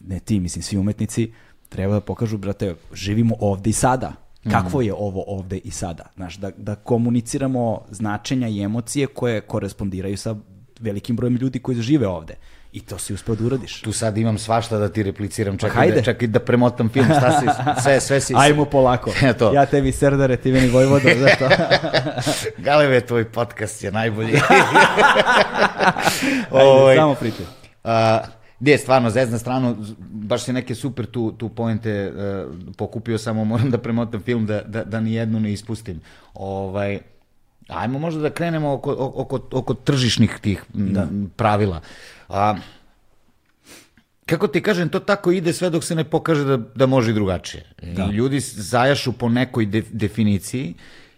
ne 0.01 0.21
ti, 0.21 0.41
mislim, 0.41 0.63
svi 0.63 0.79
umetnici, 0.79 1.33
treba 1.69 1.95
da 1.95 2.01
pokažu, 2.01 2.39
brate, 2.39 2.75
živimo 2.93 3.35
ovde 3.41 3.71
i 3.71 3.73
sada. 3.73 4.13
Kakvo 4.51 4.83
je 4.83 4.95
ovo 4.95 5.25
ovde 5.27 5.59
i 5.59 5.71
sada? 5.71 6.05
Znaš, 6.15 6.37
da, 6.37 6.51
da 6.57 6.75
komuniciramo 6.75 7.81
značenja 7.91 8.49
i 8.49 8.63
emocije 8.63 9.07
koje 9.07 9.41
korespondiraju 9.41 10.17
sa 10.17 10.37
velikim 10.85 11.17
brojem 11.17 11.37
ljudi 11.37 11.59
koji 11.59 11.83
žive 11.83 12.09
ovde. 12.09 12.35
I 12.75 12.81
to 12.81 12.99
si 12.99 13.15
uspeo 13.15 13.35
da 13.35 13.45
uradiš. 13.47 13.81
Tu 13.81 13.93
sad 13.93 14.19
imam 14.19 14.39
svašta 14.39 14.79
da 14.79 14.89
ti 14.89 15.03
repliciram, 15.03 15.59
čekaj, 15.59 15.89
pa 15.89 15.95
da, 15.95 16.03
čekaj 16.03 16.29
da 16.29 16.41
premotam 16.41 16.89
film, 16.89 17.07
šta 17.07 17.41
si, 17.41 17.47
sve, 17.83 18.01
sve 18.01 18.21
si... 18.21 18.35
Ajmo 18.37 18.65
polako. 18.65 19.13
to. 19.39 19.53
Ja 19.55 19.67
tebi 19.67 19.93
serdare, 19.93 20.37
ti 20.37 20.53
meni 20.53 20.69
Vojvodo, 20.69 21.09
zato. 21.19 21.55
Galeve, 22.67 23.01
tvoj 23.01 23.25
podcast 23.25 23.85
je 23.85 23.93
najbolji. 23.93 24.33
Ajde, 26.51 26.69
Ovoj, 26.69 26.97
samo 26.97 27.15
pričaj. 27.15 27.47
Uh, 27.85 27.91
Gdje, 28.61 28.79
stvarno, 28.79 29.11
zezna 29.11 29.39
stranu, 29.39 29.77
baš 29.99 30.43
si 30.43 30.53
neke 30.53 30.75
super 30.75 31.07
tu, 31.07 31.33
tu 31.33 31.49
pointe 31.49 32.13
uh, 32.13 32.55
pokupio, 32.77 33.19
samo 33.19 33.45
moram 33.45 33.71
da 33.71 33.79
premotam 33.79 34.21
film 34.21 34.47
da, 34.47 34.63
da, 34.63 34.85
da 34.85 35.01
ni 35.01 35.15
jednu 35.15 35.41
ne 35.41 35.53
ispustim. 35.53 36.01
Ovaj, 36.35 36.99
ajmo 37.69 37.99
možda 37.99 38.21
da 38.21 38.31
krenemo 38.31 38.73
oko, 38.73 38.97
oko, 38.99 39.41
oko 39.53 39.75
tržišnih 39.75 40.39
tih 40.41 40.65
da. 40.75 41.09
pravila. 41.37 41.81
A, 42.29 42.57
kako 44.27 44.49
ti 44.49 44.63
kažem, 44.63 44.89
to 44.89 45.01
tako 45.01 45.33
ide 45.33 45.53
sve 45.53 45.71
dok 45.71 45.85
se 45.85 45.95
ne 45.95 46.05
pokaže 46.05 46.45
da, 46.45 46.57
da 46.57 46.87
može 46.87 47.11
i 47.11 47.15
drugačije. 47.15 47.65
Da. 47.83 48.05
I 48.05 48.15
ljudi 48.15 48.41
zajašu 48.41 49.13
po 49.13 49.29
nekoj 49.29 49.67
de, 49.67 49.83
definiciji 49.91 50.75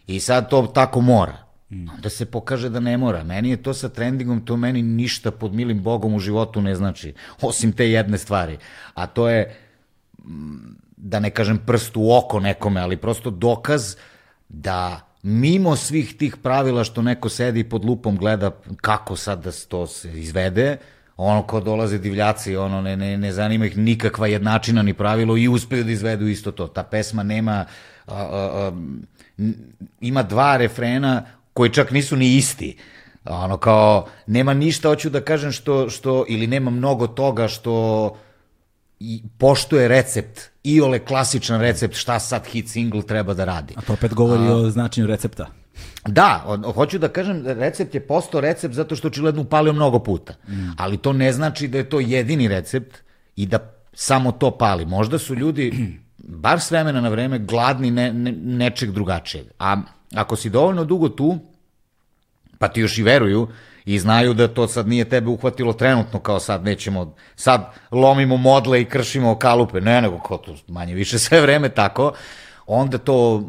i 0.06 0.20
sad 0.20 0.50
to 0.50 0.66
tako 0.66 1.00
mora. 1.00 1.46
Mm. 1.70 1.88
Onda 1.88 2.08
se 2.08 2.26
pokaže 2.26 2.68
da 2.68 2.80
ne 2.80 2.96
mora. 2.96 3.24
Meni 3.24 3.50
je 3.50 3.62
to 3.62 3.74
sa 3.74 3.88
trendingom, 3.88 4.44
to 4.44 4.56
meni 4.56 4.82
ništa 4.82 5.30
pod 5.30 5.54
milim 5.54 5.82
bogom 5.82 6.14
u 6.14 6.18
životu 6.18 6.62
ne 6.62 6.74
znači. 6.74 7.14
Osim 7.40 7.72
te 7.72 7.90
jedne 7.90 8.18
stvari. 8.18 8.58
A 8.94 9.06
to 9.06 9.28
je, 9.28 9.56
da 10.96 11.20
ne 11.20 11.30
kažem 11.30 11.58
prst 11.58 11.96
u 11.96 12.12
oko 12.12 12.40
nekome, 12.40 12.80
ali 12.80 12.96
prosto 12.96 13.30
dokaz 13.30 13.96
da 14.48 15.05
mimo 15.26 15.76
svih 15.76 16.16
tih 16.16 16.36
pravila 16.36 16.84
što 16.84 17.02
neko 17.02 17.28
sedi 17.28 17.64
pod 17.64 17.84
lupom 17.84 18.16
gleda 18.16 18.50
kako 18.80 19.16
sad 19.16 19.44
da 19.44 19.50
to 19.68 19.86
se 19.86 20.20
izvede, 20.20 20.76
ono 21.16 21.42
ko 21.42 21.60
dolaze 21.60 21.98
divljaci, 21.98 22.56
ono 22.56 22.82
ne, 22.82 22.96
ne, 22.96 23.16
ne 23.18 23.32
zanima 23.32 23.66
ih 23.66 23.76
nikakva 23.78 24.26
jednačina 24.26 24.82
ni 24.82 24.94
pravilo 24.94 25.36
i 25.36 25.48
uspeju 25.48 25.84
da 25.84 25.90
izvedu 25.90 26.26
isto 26.26 26.52
to. 26.52 26.66
Ta 26.66 26.82
pesma 26.82 27.22
nema, 27.22 27.64
a, 28.06 28.14
a, 28.14 28.50
a, 28.54 28.72
ima 30.00 30.22
dva 30.22 30.56
refrena 30.56 31.22
koji 31.52 31.72
čak 31.72 31.90
nisu 31.90 32.16
ni 32.16 32.36
isti. 32.36 32.76
Ono 33.24 33.56
kao, 33.56 34.06
nema 34.26 34.54
ništa, 34.54 34.88
hoću 34.88 35.10
da 35.10 35.20
kažem 35.20 35.52
što, 35.52 35.90
što 35.90 36.24
ili 36.28 36.46
nema 36.46 36.70
mnogo 36.70 37.06
toga 37.06 37.48
što 37.48 38.16
i 39.00 39.22
poštuje 39.38 39.88
recept, 39.88 40.40
i 40.66 40.80
ole 40.80 40.98
klasičan 40.98 41.60
recept 41.60 41.94
šta 41.94 42.18
sad 42.20 42.46
hit 42.46 42.68
single 42.68 43.02
treba 43.02 43.34
da 43.34 43.44
radi. 43.44 43.74
A 43.76 43.80
to 43.80 43.92
opet 43.92 44.14
govori 44.14 44.48
A, 44.48 44.54
o 44.54 44.70
značenju 44.70 45.06
recepta. 45.06 45.46
Da, 46.06 46.58
hoću 46.74 46.98
da 46.98 47.08
kažem, 47.08 47.44
recept 47.46 47.94
je 47.94 48.00
postao 48.06 48.40
recept 48.40 48.74
zato 48.74 48.96
što 48.96 49.08
očigledno 49.08 49.42
upalio 49.42 49.72
mnogo 49.72 49.98
puta. 49.98 50.34
Mm. 50.48 50.74
Ali 50.76 50.96
to 50.96 51.12
ne 51.12 51.32
znači 51.32 51.68
da 51.68 51.78
je 51.78 51.88
to 51.88 52.00
jedini 52.00 52.48
recept 52.48 52.96
i 53.36 53.46
da 53.46 53.58
samo 53.92 54.32
to 54.32 54.50
pali. 54.50 54.86
Možda 54.86 55.18
su 55.18 55.34
ljudi, 55.34 55.72
bar 56.44 56.60
s 56.60 56.70
vremena 56.70 57.00
na 57.00 57.08
vreme, 57.08 57.38
gladni 57.38 57.90
ne, 57.90 58.12
ne, 58.12 58.32
nečeg 58.32 58.90
drugačijeg. 58.90 59.46
A 59.58 59.76
ako 60.14 60.36
si 60.36 60.50
dovoljno 60.50 60.84
dugo 60.84 61.08
tu, 61.08 61.38
pa 62.58 62.68
ti 62.68 62.80
još 62.80 62.98
i 62.98 63.02
veruju, 63.02 63.48
i 63.86 63.98
znaju 63.98 64.34
da 64.34 64.48
to 64.48 64.68
sad 64.68 64.88
nije 64.88 65.04
tebe 65.04 65.28
uhvatilo 65.30 65.72
trenutno 65.72 66.18
kao 66.18 66.40
sad 66.40 66.64
nećemo, 66.64 67.14
sad 67.36 67.72
lomimo 67.90 68.36
modle 68.36 68.80
i 68.80 68.84
kršimo 68.84 69.38
kalupe, 69.38 69.80
ne 69.80 70.02
nego 70.02 70.18
kao 70.18 70.38
to 70.38 70.54
manje 70.68 70.94
više 70.94 71.18
sve 71.18 71.40
vreme 71.40 71.68
tako, 71.68 72.12
onda 72.66 72.98
to 72.98 73.42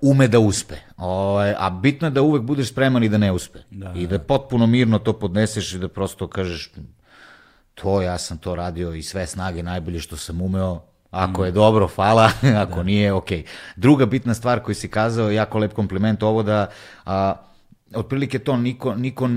ume 0.00 0.28
da 0.28 0.38
uspe. 0.38 0.74
O, 0.96 1.08
ovaj, 1.08 1.54
a 1.58 1.70
bitno 1.70 2.06
je 2.06 2.10
da 2.10 2.22
uvek 2.22 2.42
budeš 2.42 2.70
spreman 2.70 3.04
i 3.04 3.08
da 3.08 3.18
ne 3.18 3.32
uspe. 3.32 3.58
Da, 3.70 3.92
I 3.96 4.06
da 4.06 4.18
potpuno 4.18 4.66
mirno 4.66 4.98
to 4.98 5.12
podneseš 5.12 5.72
i 5.72 5.78
da 5.78 5.88
prosto 5.88 6.28
kažeš 6.28 6.72
to 7.74 8.02
ja 8.02 8.18
sam 8.18 8.38
to 8.38 8.54
radio 8.54 8.94
i 8.94 9.02
sve 9.02 9.26
snage 9.26 9.62
najbolje 9.62 10.00
što 10.00 10.16
sam 10.16 10.40
umeo, 10.40 10.80
Ako 11.10 11.44
je 11.44 11.50
dobro, 11.50 11.86
hvala, 11.86 12.30
ako 12.64 12.76
da. 12.76 12.82
nije, 12.82 13.12
ok. 13.12 13.28
Druga 13.76 14.06
bitna 14.06 14.34
stvar 14.34 14.60
koju 14.60 14.74
si 14.74 14.88
kazao, 14.88 15.30
jako 15.30 15.58
lep 15.58 15.72
kompliment 15.72 16.22
ovo 16.22 16.42
da 16.42 16.66
a, 17.06 17.34
otprilike 17.96 18.38
to 18.38 18.56
niko, 18.56 18.94
niko 18.94 19.28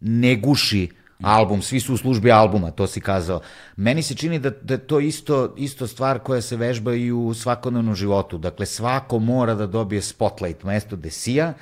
ne 0.00 0.36
guši 0.36 0.88
album, 1.22 1.62
svi 1.62 1.80
su 1.80 1.94
u 1.94 1.96
službi 1.96 2.32
albuma, 2.32 2.70
to 2.70 2.86
si 2.86 3.00
kazao. 3.00 3.40
Meni 3.76 4.02
se 4.02 4.14
čini 4.14 4.38
da, 4.38 4.50
da 4.50 4.78
to 4.78 5.00
isto, 5.00 5.54
isto 5.56 5.86
stvar 5.86 6.18
koja 6.18 6.42
se 6.42 6.56
vežba 6.56 6.94
i 6.94 7.12
u 7.12 7.34
svakodnevnom 7.34 7.94
životu. 7.94 8.38
Dakle, 8.38 8.66
svako 8.66 9.18
mora 9.18 9.54
da 9.54 9.66
dobije 9.66 10.02
spotlight 10.02 10.62
mesto 10.62 10.96
gde 10.96 11.10
sija 11.10 11.54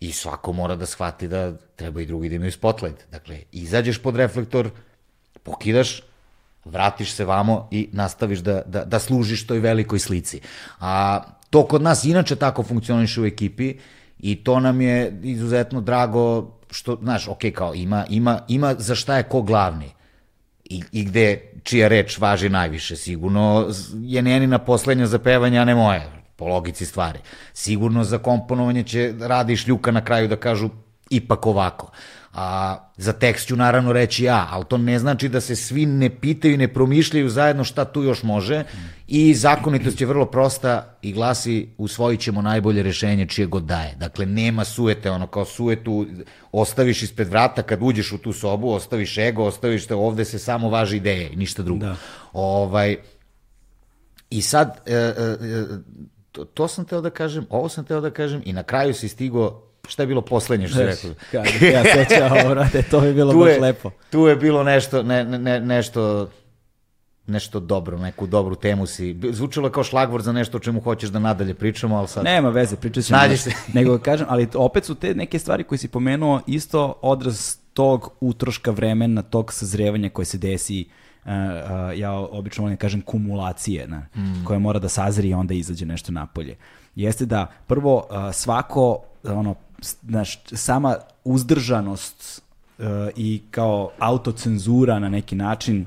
i 0.00 0.12
svako 0.12 0.52
mora 0.52 0.76
da 0.76 0.86
shvati 0.86 1.28
da 1.28 1.52
treba 1.76 2.00
i 2.00 2.06
drugi 2.06 2.28
da 2.28 2.34
imaju 2.34 2.52
spotlight. 2.52 3.10
Dakle, 3.10 3.38
izađeš 3.52 3.98
pod 3.98 4.16
reflektor, 4.16 4.70
pokidaš, 5.42 6.02
vratiš 6.64 7.12
se 7.12 7.24
vamo 7.24 7.68
i 7.70 7.88
nastaviš 7.92 8.38
da, 8.38 8.62
da, 8.66 8.84
da 8.84 8.98
služiš 8.98 9.46
toj 9.46 9.58
velikoj 9.58 9.98
slici. 9.98 10.40
A 10.80 11.22
to 11.50 11.66
kod 11.66 11.82
nas 11.82 12.04
inače 12.04 12.36
tako 12.36 12.62
funkcioniše 12.62 13.20
u 13.20 13.26
ekipi 13.26 13.74
i 14.18 14.44
to 14.44 14.60
nam 14.60 14.80
je 14.80 15.20
izuzetno 15.22 15.80
drago 15.80 16.50
što, 16.70 16.98
znaš, 17.02 17.28
ok, 17.28 17.40
kao 17.54 17.74
ima, 17.74 18.04
ima, 18.08 18.40
ima 18.48 18.74
za 18.78 18.94
šta 18.94 19.16
je 19.16 19.22
ko 19.22 19.42
glavni 19.42 19.90
i, 20.64 20.82
i 20.92 21.04
gde 21.04 21.52
čija 21.62 21.88
reč 21.88 22.18
važi 22.18 22.48
najviše. 22.48 22.96
Sigurno 22.96 23.70
je 24.02 24.22
Nenina 24.22 24.58
poslednja 24.58 25.06
za 25.06 25.18
pevanje, 25.18 25.58
a 25.58 25.64
ne 25.64 25.74
moja, 25.74 26.02
po 26.36 26.46
logici 26.46 26.86
stvari. 26.86 27.18
Sigurno 27.52 28.04
za 28.04 28.18
komponovanje 28.18 28.82
će 28.82 29.14
radi 29.20 29.56
šljuka 29.56 29.90
na 29.90 30.04
kraju 30.04 30.28
da 30.28 30.36
kažu 30.36 30.68
ipak 31.10 31.46
ovako. 31.46 31.90
A, 32.34 32.76
za 32.96 33.12
tekst 33.12 33.46
ću 33.46 33.56
naravno 33.56 33.92
reći 33.92 34.24
ja, 34.24 34.48
ali 34.50 34.64
to 34.64 34.78
ne 34.78 34.98
znači 34.98 35.28
da 35.28 35.40
se 35.40 35.56
svi 35.56 35.86
ne 35.86 36.10
pitaju 36.10 36.54
i 36.54 36.56
ne 36.56 36.68
promišljaju 36.68 37.28
zajedno 37.28 37.64
šta 37.64 37.84
tu 37.84 38.02
još 38.02 38.22
može 38.22 38.64
i 39.06 39.34
zakonitost 39.34 40.00
je 40.00 40.06
vrlo 40.06 40.26
prosta 40.26 40.96
i 41.02 41.12
glasi 41.12 41.68
usvojit 41.78 42.20
ćemo 42.20 42.42
najbolje 42.42 42.82
rešenje 42.82 43.26
čije 43.26 43.46
god 43.46 43.64
daje. 43.64 43.94
Dakle, 43.96 44.26
nema 44.26 44.64
suete, 44.64 45.10
ono 45.10 45.26
kao 45.26 45.44
suetu 45.44 46.06
ostaviš 46.52 47.02
ispred 47.02 47.28
vrata 47.28 47.62
kad 47.62 47.78
uđeš 47.82 48.12
u 48.12 48.18
tu 48.18 48.32
sobu, 48.32 48.70
ostaviš 48.70 49.18
ego, 49.18 49.44
ostaviš 49.44 49.86
te 49.86 49.94
ovde 49.94 50.24
se 50.24 50.38
samo 50.38 50.70
važi 50.70 50.96
ideje 50.96 51.30
i 51.32 51.36
ništa 51.36 51.62
drugo. 51.62 51.86
Da. 51.86 51.96
Ovaj, 52.32 52.96
I 54.30 54.42
sad, 54.42 54.80
e, 54.86 54.94
e, 54.94 54.96
e, 54.96 55.64
to, 56.32 56.44
to 56.44 56.68
sam 56.68 56.84
teo 56.84 57.00
da 57.00 57.10
kažem, 57.10 57.46
ovo 57.50 57.68
sam 57.68 57.84
teo 57.84 58.00
da 58.00 58.10
kažem 58.10 58.42
i 58.44 58.52
na 58.52 58.62
kraju 58.62 58.94
si 58.94 59.08
stigo 59.08 59.63
šta 59.88 60.02
je 60.02 60.06
bilo 60.06 60.20
poslednje 60.20 60.68
što 60.68 60.78
si 60.78 60.84
rekao? 60.84 61.10
Kad, 61.30 61.44
ja 61.62 61.82
sećam, 61.84 62.50
brate, 62.50 62.82
to 62.82 63.00
bi 63.00 63.14
bilo 63.14 63.32
tu 63.34 63.38
baš 63.38 63.48
je, 63.48 63.60
lepo. 63.60 63.90
Tu 64.10 64.26
je 64.26 64.36
bilo 64.36 64.64
nešto, 64.64 65.02
ne, 65.02 65.24
ne, 65.24 65.60
nešto, 65.60 66.30
nešto 67.26 67.60
dobro, 67.60 67.98
neku 67.98 68.26
dobru 68.26 68.54
temu 68.54 68.86
si. 68.86 69.16
Zvučilo 69.30 69.70
kao 69.70 69.84
šlagvor 69.84 70.22
za 70.22 70.32
nešto 70.32 70.56
o 70.56 70.60
čemu 70.60 70.80
hoćeš 70.80 71.10
da 71.10 71.18
nadalje 71.18 71.54
pričamo, 71.54 71.96
ali 71.96 72.08
sad... 72.08 72.24
Nema 72.24 72.48
veze, 72.48 72.76
pričat 72.76 73.04
ćemo. 73.04 73.18
Nađi 73.18 73.36
se. 73.36 73.52
Nego 73.72 73.98
kažem, 73.98 74.26
ali 74.30 74.48
opet 74.54 74.84
su 74.84 74.94
te 74.94 75.14
neke 75.14 75.38
stvari 75.38 75.64
koje 75.64 75.78
si 75.78 75.88
pomenuo 75.88 76.40
isto 76.46 76.98
odraz 77.02 77.56
tog 77.72 78.12
utroška 78.20 78.70
vremena, 78.70 79.22
tog 79.22 79.52
sazrevanja 79.52 80.08
koje 80.08 80.26
se 80.26 80.38
desi 80.38 80.86
Uh, 81.24 81.30
uh, 81.30 81.98
ja 81.98 82.12
obično 82.12 82.62
volim 82.62 82.76
da 82.76 82.80
kažem 82.80 83.00
kumulacije, 83.00 83.86
na, 83.88 84.06
mm. 84.16 84.44
koja 84.44 84.58
mora 84.58 84.78
da 84.78 84.88
sazri 84.88 85.28
i 85.28 85.34
onda 85.34 85.54
izađe 85.54 85.86
nešto 85.86 86.12
napolje. 86.12 86.56
Jeste 86.94 87.26
da 87.26 87.46
prvo 87.66 87.96
uh, 87.96 88.34
svako 88.34 88.98
ono 89.24 89.54
znaš, 89.84 90.38
sama 90.52 90.96
uzdržanost 91.24 92.42
uh, 92.78 92.84
i 93.16 93.42
kao 93.50 93.90
autocenzura 93.98 94.98
na 94.98 95.08
neki 95.08 95.34
način 95.34 95.86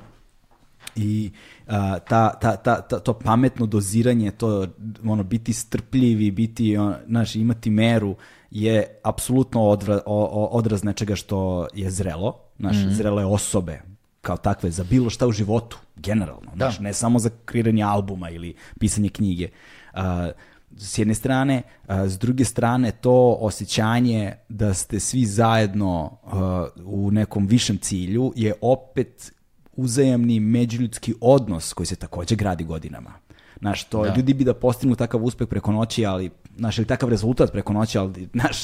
i 0.95 1.32
uh, 1.68 1.74
ta, 2.10 2.34
ta, 2.39 2.56
ta, 2.56 2.82
ta, 2.82 3.00
to 3.00 3.14
pametno 3.14 3.66
doziranje, 3.66 4.32
to 4.32 4.68
ono, 5.06 5.24
biti 5.24 5.54
strpljivi, 5.54 6.32
biti, 6.32 6.78
on, 6.78 6.95
znaš, 7.08 7.36
imati 7.36 7.70
meru 7.70 8.16
je 8.52 9.00
apsolutno 9.04 9.64
odra, 9.64 10.00
odraz 10.06 10.84
nečega 10.84 11.16
što 11.16 11.68
je 11.74 11.91
zrelo, 11.91 12.39
znaš, 12.60 12.76
mm 12.76 12.80
-hmm. 12.80 12.93
zrele 12.93 13.26
osobe, 13.26 13.82
kao 14.22 14.38
takve, 14.38 14.72
za 14.72 14.84
bilo 14.84 15.10
šta 15.10 15.28
u 15.28 15.32
životu, 15.32 15.78
generalno, 15.95 16.52
da. 16.56 16.56
znaš, 16.56 16.80
ne 16.80 16.93
samo 16.93 17.20
za 17.20 17.30
kreiranje 17.45 17.84
albuma 17.84 18.30
ili 18.30 18.56
pisanje 18.80 19.10
knjige. 19.10 19.50
Uh, 19.93 20.02
s 20.78 20.97
jedne 20.97 21.13
strane, 21.13 21.61
s 21.89 22.17
druge 22.17 22.45
strane 22.45 22.91
to 22.91 23.38
osjećanje 23.39 24.34
da 24.49 24.73
ste 24.73 24.99
svi 24.99 25.25
zajedno 25.25 26.17
u 26.86 27.11
nekom 27.11 27.47
višem 27.47 27.78
cilju 27.78 28.34
je 28.36 28.53
opet 28.61 29.32
uzajamni 29.75 30.39
međuljudski 30.39 31.13
odnos 31.21 31.73
koji 31.73 31.88
se 31.88 31.95
takođe 31.95 32.36
gradi 32.36 32.63
godinama. 32.63 33.13
Znaš, 33.59 33.84
to 33.84 34.03
da. 34.03 34.15
ljudi 34.15 34.34
bi 34.34 34.43
da 34.43 34.53
postignu 34.53 34.95
takav 34.95 35.23
uspeh 35.23 35.47
preko 35.47 35.71
noći, 35.71 36.05
ali, 36.05 36.30
znaš, 36.58 36.78
ili 36.78 36.88
takav 36.88 37.10
rezultat 37.10 37.51
preko 37.51 37.74
noći, 37.74 37.97
ali, 37.97 38.28
znaš, 38.34 38.58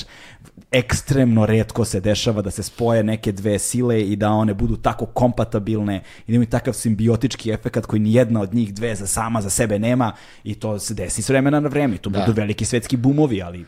ekstremno 0.72 1.46
redko 1.46 1.86
se 1.86 2.00
dešava 2.00 2.41
da 2.41 2.52
se 2.52 2.64
spoje 2.64 3.04
neke 3.04 3.32
dve 3.32 3.60
sile 3.60 4.02
i 4.02 4.16
da 4.16 4.30
one 4.30 4.54
budu 4.54 4.76
tako 4.76 5.06
kompatibilne 5.06 6.02
i 6.28 6.32
da 6.32 6.36
imaju 6.36 6.50
takav 6.50 6.74
simbiotički 6.74 7.52
efekt 7.52 7.86
koji 7.86 8.00
ni 8.00 8.14
jedna 8.14 8.41
od 8.41 8.54
njih 8.54 8.74
dve 8.74 8.96
za 8.96 9.08
sama 9.08 9.41
za 9.41 9.50
sebe 9.50 9.80
nema 9.80 10.12
i 10.44 10.56
to 10.56 10.80
se 10.80 10.94
desi 10.94 11.22
s 11.22 11.30
vremena 11.30 11.60
na 11.60 11.70
vreme. 11.70 11.98
To 11.98 12.10
da. 12.10 12.20
budu 12.20 12.32
veliki 12.32 12.66
svetski 12.66 12.98
bumovi, 12.98 13.41
ali... 13.41 13.66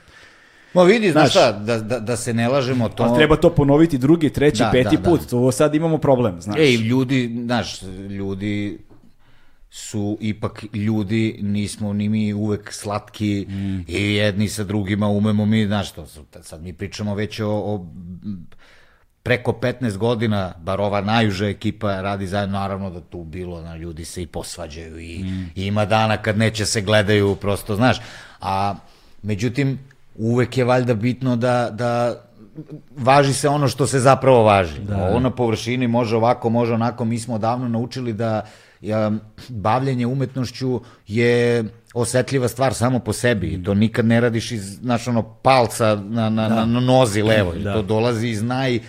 Ma 0.73 0.83
vidi, 0.83 1.11
znaš 1.11 1.29
šta, 1.29 1.51
da, 1.51 1.79
da, 1.79 1.99
da 1.99 2.17
se 2.17 2.33
ne 2.33 2.47
lažemo 2.47 2.89
to... 2.89 3.03
Ali 3.03 3.15
treba 3.17 3.35
to 3.35 3.49
ponoviti 3.49 3.97
drugi, 3.97 4.29
treći, 4.29 4.59
da, 4.59 4.69
peti 4.71 4.95
da, 4.95 5.01
da. 5.01 5.09
put, 5.09 5.21
da. 5.21 5.27
to 5.27 5.51
sad 5.51 5.75
imamo 5.75 5.97
problem, 5.97 6.41
znaš. 6.41 6.59
Ej, 6.59 6.75
ljudi, 6.75 7.41
znaš, 7.45 7.81
ljudi 8.09 8.79
su 9.75 10.17
ipak 10.21 10.65
ljudi, 10.73 11.39
nismo 11.41 11.93
ni 11.93 12.09
mi 12.09 12.33
uvek 12.33 12.73
slatki 12.73 13.45
mm. 13.49 13.79
i 13.87 14.15
jedni 14.15 14.49
sa 14.49 14.63
drugima 14.63 15.07
umemo 15.07 15.45
mi, 15.45 15.65
znaš 15.65 15.89
što, 15.89 16.07
sad 16.41 16.63
mi 16.63 16.73
pričamo 16.73 17.15
već 17.15 17.39
o, 17.39 17.49
o 17.49 17.85
preko 19.23 19.51
15 19.51 19.97
godina, 19.97 20.53
bar 20.61 20.81
ova 20.81 21.01
najuža 21.01 21.47
ekipa 21.47 22.01
radi 22.01 22.27
zajedno, 22.27 22.59
naravno 22.59 22.89
da 22.89 23.01
tu 23.01 23.23
bilo, 23.23 23.61
na, 23.61 23.75
ljudi 23.75 24.05
se 24.05 24.21
i 24.21 24.27
posvađaju 24.27 24.99
i, 24.99 25.23
mm. 25.23 25.51
i 25.55 25.65
ima 25.65 25.85
dana 25.85 26.17
kad 26.17 26.37
neće 26.37 26.65
se 26.65 26.81
gledaju, 26.81 27.35
prosto, 27.35 27.75
znaš, 27.75 28.01
a 28.41 28.75
međutim, 29.23 29.79
uvek 30.15 30.57
je 30.57 30.63
valjda 30.63 30.93
bitno 30.93 31.35
da, 31.35 31.69
da 31.71 32.21
važi 32.97 33.33
se 33.33 33.49
ono 33.49 33.67
što 33.67 33.87
se 33.87 33.99
zapravo 33.99 34.43
važi. 34.43 34.79
Da. 34.79 35.07
Ovo 35.07 35.19
na 35.19 35.29
površini 35.29 35.87
može 35.87 36.15
ovako, 36.15 36.49
može 36.49 36.73
onako, 36.73 37.05
mi 37.05 37.19
smo 37.19 37.37
davno 37.37 37.67
naučili 37.67 38.13
da 38.13 38.31
ja, 38.35 38.41
bavljenje 39.49 40.05
umetnošću 40.05 40.81
je 41.07 41.63
osetljiva 41.93 42.47
stvar 42.47 42.73
samo 42.73 42.99
po 42.99 43.13
sebi. 43.13 43.63
To 43.63 43.73
nikad 43.73 44.05
ne 44.05 44.21
radiš 44.21 44.51
iz, 44.51 44.63
znaš, 44.63 45.07
ono, 45.07 45.23
palca 45.23 45.95
na, 45.95 46.29
na, 46.29 46.49
da. 46.49 46.65
na 46.65 46.79
nozi 46.79 47.21
levo. 47.21 47.53
Da. 47.53 47.73
To 47.73 47.81
dolazi 47.81 48.27
iz 48.27 48.43
naj 48.43 48.79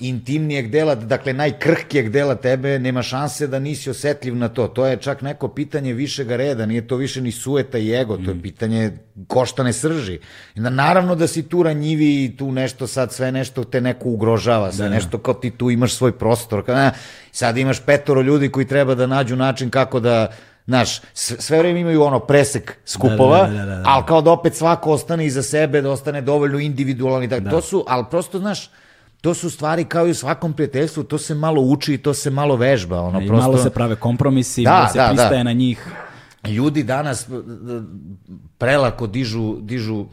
intimnijeg 0.00 0.70
dela, 0.70 0.94
dakle 0.94 1.32
najkrhkijeg 1.32 2.10
dela 2.10 2.34
tebe, 2.34 2.78
nema 2.78 3.02
šanse 3.02 3.46
da 3.46 3.58
nisi 3.58 3.90
osetljiv 3.90 4.36
na 4.36 4.48
to. 4.48 4.68
To 4.68 4.86
je 4.86 4.96
čak 4.96 5.22
neko 5.22 5.48
pitanje 5.48 5.92
višega 5.92 6.36
reda, 6.36 6.66
nije 6.66 6.86
to 6.86 6.96
više 6.96 7.20
ni 7.20 7.32
sueta 7.32 7.78
i 7.78 7.94
ego, 7.94 8.16
to 8.16 8.30
je 8.30 8.34
mm. 8.34 8.42
pitanje 8.42 8.92
koštane 9.26 9.72
srži. 9.72 10.18
I 10.54 10.60
da 10.60 10.70
naravno 10.70 11.14
da 11.14 11.26
si 11.26 11.42
tu 11.42 11.62
ranjivi 11.62 12.24
i 12.24 12.36
tu 12.36 12.52
nešto 12.52 12.86
sad, 12.86 13.12
sve 13.12 13.32
nešto 13.32 13.64
te 13.64 13.80
neko 13.80 14.08
ugrožava, 14.08 14.72
sve 14.72 14.84
da, 14.84 14.88
da. 14.88 14.94
nešto 14.94 15.18
kao 15.18 15.34
ti 15.34 15.50
tu 15.50 15.70
imaš 15.70 15.94
svoj 15.94 16.18
prostor. 16.18 16.66
Kada, 16.66 16.90
sad 17.32 17.56
imaš 17.56 17.80
petoro 17.80 18.22
ljudi 18.22 18.48
koji 18.48 18.66
treba 18.66 18.94
da 18.94 19.06
nađu 19.06 19.36
način 19.36 19.70
kako 19.70 20.00
da 20.00 20.32
Znaš, 20.66 21.00
sve 21.14 21.58
vreme 21.58 21.80
imaju 21.80 22.02
ono 22.02 22.18
presek 22.18 22.76
skupova, 22.86 23.46
da, 23.46 23.52
da, 23.52 23.58
da, 23.58 23.64
da, 23.64 23.76
da. 23.76 23.82
ali 23.86 24.04
kao 24.06 24.22
da 24.22 24.30
opet 24.30 24.54
svako 24.54 24.92
ostane 24.92 25.26
iza 25.26 25.42
sebe, 25.42 25.80
da 25.82 25.90
ostane 25.90 26.20
dovoljno 26.20 26.58
individualni. 26.58 27.26
Da. 27.26 27.50
To 27.50 27.60
su, 27.60 27.84
ali 27.88 28.04
prosto, 28.10 28.38
znaš, 28.38 28.70
to 29.20 29.34
su 29.34 29.50
stvari 29.50 29.84
kao 29.84 30.06
i 30.06 30.10
u 30.10 30.14
svakom 30.14 30.52
prijateljstvu, 30.52 31.04
to 31.04 31.18
se 31.18 31.34
malo 31.34 31.62
uči 31.62 31.94
i 31.94 31.98
to 31.98 32.14
se 32.14 32.30
malo 32.30 32.56
vežba. 32.56 33.00
Ono, 33.00 33.20
I 33.20 33.26
prosto... 33.26 33.46
malo 33.46 33.58
se 33.58 33.70
prave 33.70 33.96
kompromisi, 33.96 34.64
da, 34.64 34.70
malo 34.70 34.88
se 34.88 34.98
da, 34.98 35.02
da. 35.02 35.08
pristaje 35.08 35.38
da. 35.38 35.42
na 35.42 35.52
njih. 35.52 35.86
Ljudi 36.48 36.82
danas 36.82 37.28
prelako 38.58 39.06
dižu, 39.06 39.56
dižu 39.60 39.96
uh, 39.96 40.08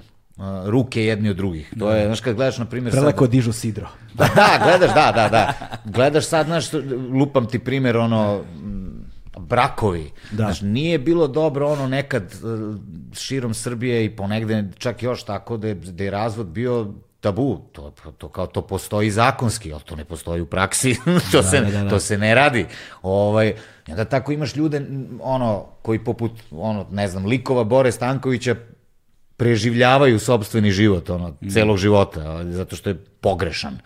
ruke 0.66 1.04
jedni 1.04 1.30
od 1.30 1.38
drugih. 1.38 1.74
To 1.80 1.92
je, 1.92 2.06
znaš, 2.06 2.22
kad 2.22 2.36
gledaš, 2.36 2.58
na 2.58 2.66
primjer... 2.66 2.92
Prelako 2.92 3.24
sad... 3.24 3.32
dižu 3.32 3.54
sidro. 3.54 3.88
Da, 4.14 4.30
da, 4.36 4.60
gledaš, 4.64 4.96
da, 4.96 5.12
da, 5.16 5.30
da. 5.30 5.54
Gledaš 5.86 6.28
sad, 6.28 6.46
znaš, 6.46 6.66
lupam 7.14 7.46
ti 7.46 7.60
primjer, 7.60 7.98
ono, 7.98 8.44
brakovi. 9.40 10.12
Da. 10.32 10.44
Znaš, 10.44 10.62
nije 10.62 11.00
bilo 11.00 11.28
dobro 11.28 11.68
ono 11.68 11.88
nekad 11.88 12.24
e, 12.24 12.36
širom 13.14 13.54
Srbije 13.54 14.06
i 14.06 14.16
ponegde 14.16 14.70
čak 14.78 15.04
još 15.04 15.24
tako 15.24 15.58
da 15.58 15.68
je, 15.68 15.76
da 15.76 16.04
je 16.04 16.12
razvod 16.12 16.48
bio 16.48 16.94
tabu, 17.22 17.62
to, 17.72 17.94
to 18.18 18.30
kao 18.30 18.48
to 18.48 18.62
postoji 18.62 19.12
zakonski, 19.12 19.74
ali 19.74 19.82
to 19.82 19.96
ne 19.96 20.06
postoji 20.06 20.42
u 20.42 20.46
praksi, 20.46 20.96
to, 21.32 21.42
da, 21.42 21.44
se, 21.44 21.62
da, 21.62 21.72
da, 21.72 21.84
da. 21.84 21.90
to 21.90 22.00
se 22.00 22.18
ne 22.18 22.36
radi. 22.36 22.66
Ovaj, 23.02 23.54
I 23.88 23.92
onda 23.92 24.06
tako 24.06 24.32
imaš 24.32 24.56
ljude, 24.56 24.82
ono, 25.22 25.66
koji 25.82 26.04
poput, 26.04 26.32
ono, 26.52 26.86
ne 26.92 27.08
znam, 27.08 27.26
likova 27.26 27.64
Bore 27.64 27.92
Stankovića 27.92 28.56
preživljavaju 29.38 30.20
sobstveni 30.20 30.72
život, 30.72 31.10
ono, 31.10 31.30
mm. 31.30 31.50
celog 31.50 31.78
života, 31.78 32.44
zato 32.44 32.76
što 32.76 32.90
je 32.90 32.96
pogrešan. 33.22 33.80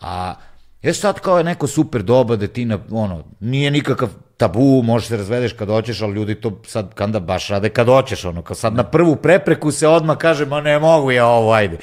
A 0.00 0.34
je 0.82 0.94
sad 0.94 1.20
kao 1.20 1.38
je 1.38 1.44
neko 1.44 1.66
super 1.66 2.02
doba 2.02 2.36
da 2.36 2.46
ti 2.46 2.64
na, 2.64 2.78
ono, 2.90 3.24
nije 3.40 3.70
nikakav 3.70 4.08
tabu, 4.36 4.82
možeš 4.82 5.08
se 5.08 5.16
razvedeš 5.16 5.52
kad 5.52 5.68
hoćeš, 5.68 6.02
ali 6.02 6.14
ljudi 6.14 6.34
to 6.34 6.60
sad 6.66 6.94
kanda 6.94 7.20
baš 7.20 7.48
rade 7.48 7.68
kad 7.68 7.86
hoćeš, 7.86 8.24
ono, 8.24 8.42
kao 8.42 8.56
sad 8.56 8.74
na 8.74 8.82
prvu 8.82 9.16
prepreku 9.16 9.70
se 9.70 9.88
odmah 9.88 10.16
kaže, 10.16 10.46
ma 10.46 10.60
ne 10.60 10.78
mogu 10.78 11.10
ja 11.10 11.26
ovo, 11.26 11.52
ajde. 11.52 11.78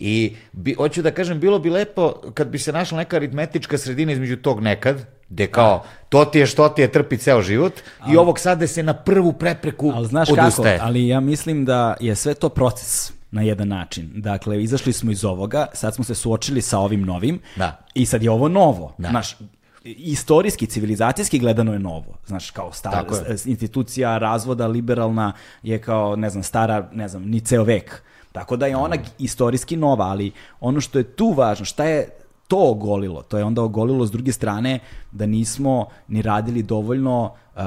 I 0.00 0.36
bi, 0.52 0.74
hoću 0.74 1.02
da 1.02 1.10
kažem, 1.10 1.40
bilo 1.40 1.58
bi 1.58 1.70
lepo 1.70 2.12
kad 2.34 2.48
bi 2.48 2.58
se 2.58 2.72
našla 2.72 2.98
neka 2.98 3.16
aritmetička 3.16 3.78
sredina 3.78 4.12
između 4.12 4.36
tog 4.36 4.60
nekad, 4.60 5.06
gde 5.28 5.46
kao, 5.46 5.84
to 6.08 6.24
ti 6.24 6.38
je 6.38 6.46
što 6.46 6.68
ti 6.68 6.82
je 6.82 6.92
trpi 6.92 7.16
ceo 7.16 7.42
život, 7.42 7.72
ali, 8.00 8.14
i 8.14 8.16
ovog 8.16 8.38
sada 8.38 8.66
se 8.66 8.82
na 8.82 8.94
prvu 8.94 9.32
prepreku 9.32 9.92
ali 9.94 10.06
znaš 10.06 10.30
odustaje. 10.30 10.76
kako, 10.76 10.88
ali 10.88 11.08
ja 11.08 11.20
mislim 11.20 11.64
da 11.64 11.96
je 12.00 12.14
sve 12.14 12.34
to 12.34 12.48
proces 12.48 13.12
na 13.30 13.42
jedan 13.42 13.68
način. 13.68 14.10
Dakle, 14.14 14.62
izašli 14.62 14.92
smo 14.92 15.10
iz 15.10 15.24
ovoga, 15.24 15.66
sad 15.72 15.94
smo 15.94 16.04
se 16.04 16.14
suočili 16.14 16.62
sa 16.62 16.78
ovim 16.78 17.02
novim 17.02 17.40
da. 17.56 17.78
i 17.94 18.06
sad 18.06 18.22
je 18.22 18.30
ovo 18.30 18.48
novo. 18.48 18.94
Da. 18.98 19.08
Znaš, 19.08 19.36
istorijski, 19.84 20.66
civilizacijski 20.66 21.38
gledano 21.38 21.72
je 21.72 21.78
novo. 21.78 22.18
Znaš, 22.26 22.50
kao 22.50 22.72
stara 22.72 23.04
institucija 23.44 24.18
razvoda 24.18 24.66
liberalna 24.66 25.32
je 25.62 25.78
kao, 25.78 26.16
ne 26.16 26.30
znam, 26.30 26.42
stara, 26.42 26.88
ne 26.92 27.08
znam, 27.08 27.22
ni 27.22 27.40
ceo 27.40 27.64
vek. 27.64 28.02
Tako 28.32 28.56
da 28.56 28.66
je 28.66 28.76
ona 28.76 28.96
istorijski 29.18 29.76
nova, 29.76 30.04
ali 30.04 30.32
ono 30.60 30.80
što 30.80 30.98
je 30.98 31.04
tu 31.04 31.32
važno, 31.32 31.64
šta 31.64 31.84
je 31.84 32.08
to 32.48 32.70
ogolilo? 32.70 33.22
To 33.22 33.38
je 33.38 33.44
onda 33.44 33.62
ogolilo 33.62 34.06
s 34.06 34.10
druge 34.10 34.32
strane 34.32 34.78
da 35.10 35.26
nismo 35.26 35.86
ni 36.08 36.22
radili 36.22 36.62
dovoljno 36.62 37.24
uh, 37.24 37.62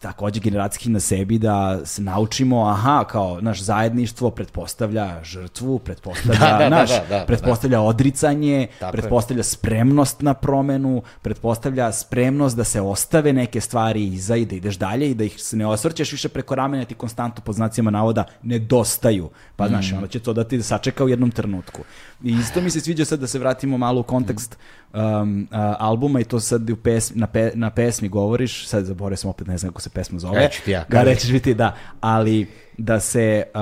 takođe 0.00 0.40
generacijski 0.40 0.90
na 0.90 1.00
sebi 1.00 1.38
da 1.38 1.86
se 1.86 2.02
naučimo, 2.02 2.66
aha, 2.66 3.04
kao 3.04 3.40
naš 3.40 3.60
zajedništvo 3.62 4.30
pretpostavlja 4.30 5.20
žrtvu, 5.24 5.78
pretpostavlja, 5.78 6.38
da, 6.50 6.58
da, 6.58 6.68
naš, 6.68 6.90
da, 6.90 7.04
da, 7.08 7.18
da, 7.18 7.24
pretpostavlja 7.26 7.78
da. 7.78 7.82
odricanje, 7.82 8.66
Tako 8.78 8.92
pretpostavlja 8.92 9.40
je. 9.40 9.44
spremnost 9.44 10.22
na 10.22 10.34
promenu, 10.34 11.02
pretpostavlja 11.22 11.92
spremnost 11.92 12.56
da 12.56 12.64
se 12.64 12.80
ostave 12.80 13.32
neke 13.32 13.60
stvari 13.60 14.06
iza 14.06 14.36
i 14.36 14.44
da 14.44 14.56
ideš 14.56 14.76
dalje 14.76 15.10
i 15.10 15.14
da 15.14 15.24
ih 15.24 15.42
se 15.42 15.56
ne 15.56 15.66
osvrćeš 15.66 16.12
više 16.12 16.28
preko 16.28 16.54
ramena 16.54 16.84
ti 16.84 16.94
konstantno 16.94 17.42
pod 17.44 17.54
znacima 17.54 17.90
navoda 17.90 18.24
nedostaju. 18.42 19.30
Pa 19.56 19.64
mm. 19.64 19.68
znaš, 19.68 19.92
onda 19.92 20.06
će 20.06 20.20
to 20.20 20.32
da 20.32 20.44
ti 20.44 20.62
sačeka 20.62 21.04
u 21.04 21.08
jednom 21.08 21.30
trenutku. 21.30 21.82
I 22.22 22.32
isto 22.32 22.60
mi 22.60 22.70
se 22.70 22.80
sviđa 22.80 23.04
sad 23.04 23.20
da 23.20 23.26
se 23.26 23.38
vratimo 23.38 23.78
malo 23.78 24.00
u 24.00 24.04
kontekst 24.04 24.58
um, 24.92 25.48
uh, 25.50 25.58
albuma 25.78 26.20
i 26.20 26.24
to 26.24 26.40
sad 26.40 26.70
u 26.70 26.76
pesmi, 26.76 27.20
na, 27.20 27.26
pe, 27.26 27.52
na 27.54 27.70
pesmi 27.70 28.08
govoriš, 28.08 28.68
sad 28.68 28.84
zaboravio 28.84 29.16
sam 29.16 29.30
opet, 29.30 29.46
ne 29.46 29.58
znam 29.58 29.72
kako 29.72 29.80
se 29.80 29.89
pesma 29.90 30.18
zove. 30.18 30.40
Reći 30.40 30.62
ti 30.62 30.70
ja. 30.70 30.84
Da, 30.88 31.02
rećeš 31.02 31.32
biti, 31.32 31.54
da. 31.54 31.76
Ali 32.00 32.46
da 32.78 33.00
se 33.00 33.42
uh, 33.54 33.60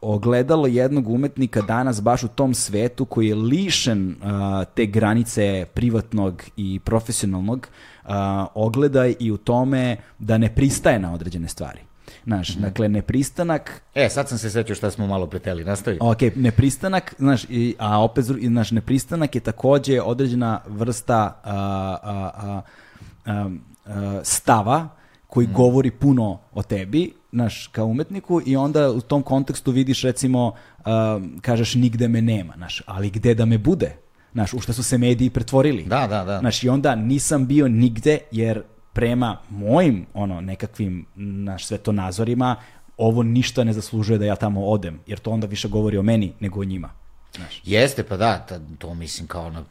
ogledalo 0.00 0.66
jednog 0.66 1.08
umetnika 1.08 1.62
danas 1.62 2.02
baš 2.02 2.22
u 2.22 2.28
tom 2.28 2.54
svetu 2.54 3.04
koji 3.04 3.28
je 3.28 3.34
lišen 3.34 4.08
uh, 4.10 4.64
te 4.74 4.86
granice 4.86 5.66
privatnog 5.74 6.42
i 6.56 6.80
profesionalnog, 6.84 7.68
uh, 8.04 8.10
ogleda 8.54 9.06
i 9.18 9.30
u 9.30 9.36
tome 9.36 9.96
da 10.18 10.38
ne 10.38 10.54
pristaje 10.54 10.98
na 10.98 11.14
određene 11.14 11.48
stvari. 11.48 11.80
Znaš, 12.24 12.48
mm 12.48 12.58
-hmm. 12.58 12.62
dakle, 12.62 12.88
nepristanak... 12.88 13.82
E, 13.94 14.08
sad 14.08 14.28
sam 14.28 14.38
se 14.38 14.50
setio 14.50 14.74
šta 14.74 14.90
smo 14.90 15.06
malo 15.06 15.26
preteli, 15.26 15.64
nastavi. 15.64 15.98
Ok, 16.00 16.18
nepristanak, 16.36 17.14
znaš, 17.18 17.44
i, 17.48 17.74
a 17.78 18.02
opet, 18.02 18.24
znaš, 18.24 18.70
nepristanak 18.70 19.34
je 19.34 19.40
takođe 19.40 20.00
određena 20.00 20.60
vrsta 20.66 21.40
a, 21.44 21.52
a, 22.02 22.30
a, 22.34 22.60
a, 23.26 23.48
a, 23.86 24.20
stava 24.22 24.88
koji 25.36 25.46
mm. 25.46 25.52
govori 25.52 25.90
puno 25.90 26.38
o 26.54 26.62
tebi, 26.62 27.12
znaš, 27.32 27.66
kao 27.66 27.86
umetniku 27.86 28.40
i 28.46 28.56
onda 28.56 28.90
u 28.90 29.00
tom 29.00 29.22
kontekstu 29.22 29.70
vidiš 29.70 30.02
recimo, 30.02 30.52
a, 30.84 31.20
kažeš 31.40 31.74
nigde 31.74 32.08
me 32.08 32.22
nema, 32.22 32.54
znaš, 32.56 32.82
ali 32.86 33.10
gde 33.10 33.34
da 33.34 33.44
me 33.44 33.58
bude? 33.58 33.96
Znaš, 34.32 34.54
u 34.54 34.60
šta 34.60 34.72
su 34.72 34.82
se 34.82 34.98
mediji 34.98 35.30
pretvorili. 35.30 35.82
Da, 35.84 36.06
da, 36.06 36.24
da. 36.24 36.38
Znaš, 36.38 36.64
i 36.64 36.68
onda 36.68 36.94
nisam 36.94 37.46
bio 37.46 37.68
nigde 37.68 38.18
jer 38.30 38.62
prema 38.92 39.36
mojim 39.50 40.06
ono 40.14 40.40
nekakvim 40.40 41.06
naš 41.16 41.66
svetonazorima 41.66 42.56
ovo 42.96 43.22
ništa 43.22 43.64
ne 43.64 43.72
zaslužuje 43.72 44.18
da 44.18 44.24
ja 44.24 44.36
tamo 44.36 44.64
odem, 44.64 45.00
jer 45.06 45.18
to 45.18 45.30
onda 45.30 45.46
više 45.46 45.68
govori 45.68 45.98
o 45.98 46.02
meni 46.02 46.32
nego 46.40 46.60
o 46.60 46.64
njima. 46.64 46.90
Znaš. 47.36 47.60
Jeste, 47.64 48.02
pa 48.02 48.16
da, 48.16 48.46
to 48.78 48.94
mislim 48.94 49.28
kao 49.28 49.50
na... 49.50 49.64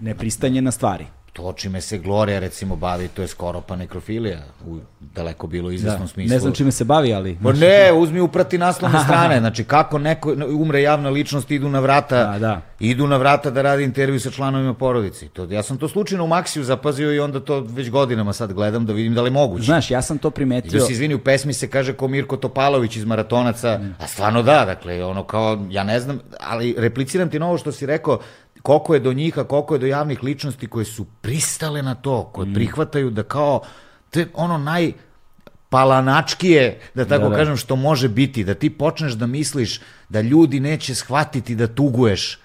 Nepristanje 0.00 0.62
na 0.62 0.70
stvari 0.70 1.06
to 1.32 1.52
čime 1.52 1.80
se 1.80 1.98
Gloria 1.98 2.38
recimo 2.38 2.76
bavi, 2.76 3.08
to 3.08 3.22
je 3.22 3.28
skoro 3.28 3.60
pa 3.60 3.76
nekrofilija, 3.76 4.38
u 4.66 4.78
daleko 5.00 5.46
bilo 5.46 5.70
izvesnom 5.70 6.02
da. 6.02 6.08
smislu. 6.08 6.34
Ne 6.34 6.40
znam 6.40 6.52
čime 6.52 6.72
se 6.72 6.84
bavi, 6.84 7.14
ali... 7.14 7.38
Pa 7.42 7.52
ne, 7.52 7.92
uzmi 7.92 8.20
uprati 8.20 8.58
naslovne 8.58 8.98
strane, 9.04 9.38
znači 9.38 9.64
kako 9.64 9.98
neko 9.98 10.36
umre 10.48 10.82
javna 10.82 11.10
ličnost, 11.10 11.50
idu 11.50 11.68
na 11.68 11.80
vrata, 11.80 12.24
da, 12.24 12.38
da. 12.38 12.60
idu 12.80 13.06
na 13.06 13.16
vrata 13.16 13.50
da 13.50 13.62
radi 13.62 13.84
intervju 13.84 14.20
sa 14.20 14.30
članovima 14.30 14.74
porodici. 14.74 15.28
To, 15.28 15.44
ja 15.44 15.62
sam 15.62 15.78
to 15.78 15.88
slučajno 15.88 16.24
u 16.24 16.28
Maksiju 16.28 16.64
zapazio 16.64 17.14
i 17.14 17.20
onda 17.20 17.40
to 17.40 17.60
već 17.60 17.90
godinama 17.90 18.32
sad 18.32 18.52
gledam 18.52 18.86
da 18.86 18.92
vidim 18.92 19.14
da 19.14 19.22
li 19.22 19.26
je 19.26 19.32
moguće. 19.32 19.64
Znaš, 19.64 19.90
ja 19.90 20.02
sam 20.02 20.18
to 20.18 20.30
primetio... 20.30 20.76
I 20.76 20.80
da 20.80 20.86
se 20.86 20.92
izvini, 20.92 21.14
u 21.14 21.18
pesmi 21.18 21.52
se 21.52 21.68
kaže 21.68 21.92
ko 21.92 22.08
Mirko 22.08 22.36
Topalović 22.36 22.96
iz 22.96 23.04
Maratonaca, 23.04 23.78
mm. 23.78 23.94
a 23.98 24.06
stvarno 24.06 24.42
da, 24.42 24.64
dakle, 24.64 25.04
ono 25.04 25.24
kao, 25.24 25.66
ja 25.70 25.84
ne 25.84 26.00
znam, 26.00 26.20
ali 26.40 26.74
repliciram 26.78 27.30
ti 27.30 27.38
na 27.38 27.46
ovo 27.46 27.58
što 27.58 27.72
si 27.72 27.86
rekao, 27.86 28.18
koliko 28.62 28.94
je 28.94 29.00
do 29.00 29.12
njih, 29.12 29.38
a 29.38 29.44
koliko 29.44 29.74
je 29.74 29.78
do 29.78 29.86
javnih 29.86 30.22
ličnosti 30.22 30.66
koje 30.66 30.84
su 30.84 31.06
pristale 31.20 31.82
na 31.82 31.94
to, 31.94 32.30
koje 32.32 32.48
mm. 32.48 32.54
prihvataju 32.54 33.10
da 33.10 33.22
kao, 33.22 33.62
to 34.10 34.20
je 34.20 34.28
ono 34.34 34.58
naj 34.58 34.92
palanačkije, 35.68 36.80
da 36.94 37.04
tako 37.04 37.22
da, 37.22 37.28
da. 37.28 37.36
kažem, 37.36 37.56
što 37.56 37.76
može 37.76 38.08
biti, 38.08 38.44
da 38.44 38.54
ti 38.54 38.70
počneš 38.70 39.12
da 39.12 39.26
misliš 39.26 39.80
da 40.08 40.20
ljudi 40.20 40.60
neće 40.60 40.94
shvatiti 40.94 41.54
da 41.54 41.66
tuguješ 41.66 42.38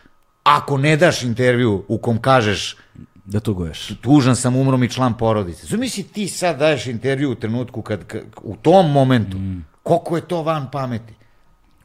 ako 0.44 0.78
ne 0.78 0.98
daš 0.98 1.24
intervju 1.24 1.84
u 1.88 1.98
kom 1.98 2.22
kažeš 2.22 2.78
da 3.26 3.40
tuguješ. 3.40 3.92
Tužan 4.02 4.36
sam, 4.36 4.56
umro 4.56 4.78
mi 4.78 4.90
član 4.90 5.18
porodice. 5.18 5.68
Zamisli 5.68 6.04
ti 6.04 6.28
sad 6.28 6.60
daješ 6.60 6.88
intervju 6.88 7.32
u 7.32 7.36
trenutku 7.36 7.82
kad, 7.82 8.06
kad 8.08 8.22
u 8.44 8.56
tom 8.56 8.92
momentu, 8.92 9.38
mm. 9.38 9.66
koliko 9.84 10.16
je 10.16 10.22
to 10.22 10.44
van 10.44 10.72
pameti. 10.72 11.14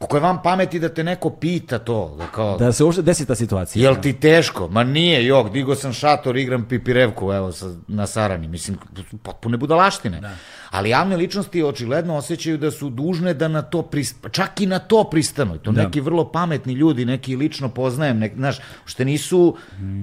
Kako 0.00 0.16
je 0.16 0.20
vam 0.20 0.42
pameti 0.42 0.78
da 0.78 0.88
te 0.88 1.04
neko 1.04 1.30
pita 1.30 1.78
to? 1.78 2.14
Da, 2.18 2.26
kao, 2.26 2.58
da 2.58 2.72
se 2.72 2.84
uopšte 2.84 3.02
desi 3.02 3.26
ta 3.26 3.34
situacija. 3.34 3.82
Jel 3.82 3.96
ti 4.02 4.12
teško? 4.12 4.68
Ma 4.68 4.84
nije, 4.84 5.26
jok, 5.26 5.52
digo 5.52 5.74
sam 5.74 5.92
šator, 5.92 6.36
igram 6.36 6.64
pipirevku, 6.68 7.32
evo, 7.32 7.52
sa, 7.52 7.74
na 7.88 8.06
Sarani. 8.06 8.48
Mislim, 8.48 8.78
potpune 9.22 9.56
budalaštine. 9.56 10.20
Da. 10.20 10.30
Ali 10.70 10.90
javne 10.90 11.16
ličnosti 11.16 11.62
očigledno 11.62 12.16
osjećaju 12.16 12.58
da 12.58 12.70
su 12.70 12.90
dužne 12.90 13.34
da 13.34 13.48
na 13.48 13.62
to 13.62 13.82
pristanu, 13.82 14.32
čak 14.32 14.60
i 14.60 14.66
na 14.66 14.78
to 14.78 15.04
pristanu. 15.04 15.58
To 15.58 15.72
da. 15.72 15.82
neki 15.82 16.00
vrlo 16.00 16.32
pametni 16.32 16.72
ljudi, 16.72 17.04
neki 17.04 17.36
lično 17.36 17.68
poznajem, 17.68 18.18
nek, 18.18 18.34
znaš, 18.34 18.58
što 18.84 19.04
nisu 19.04 19.56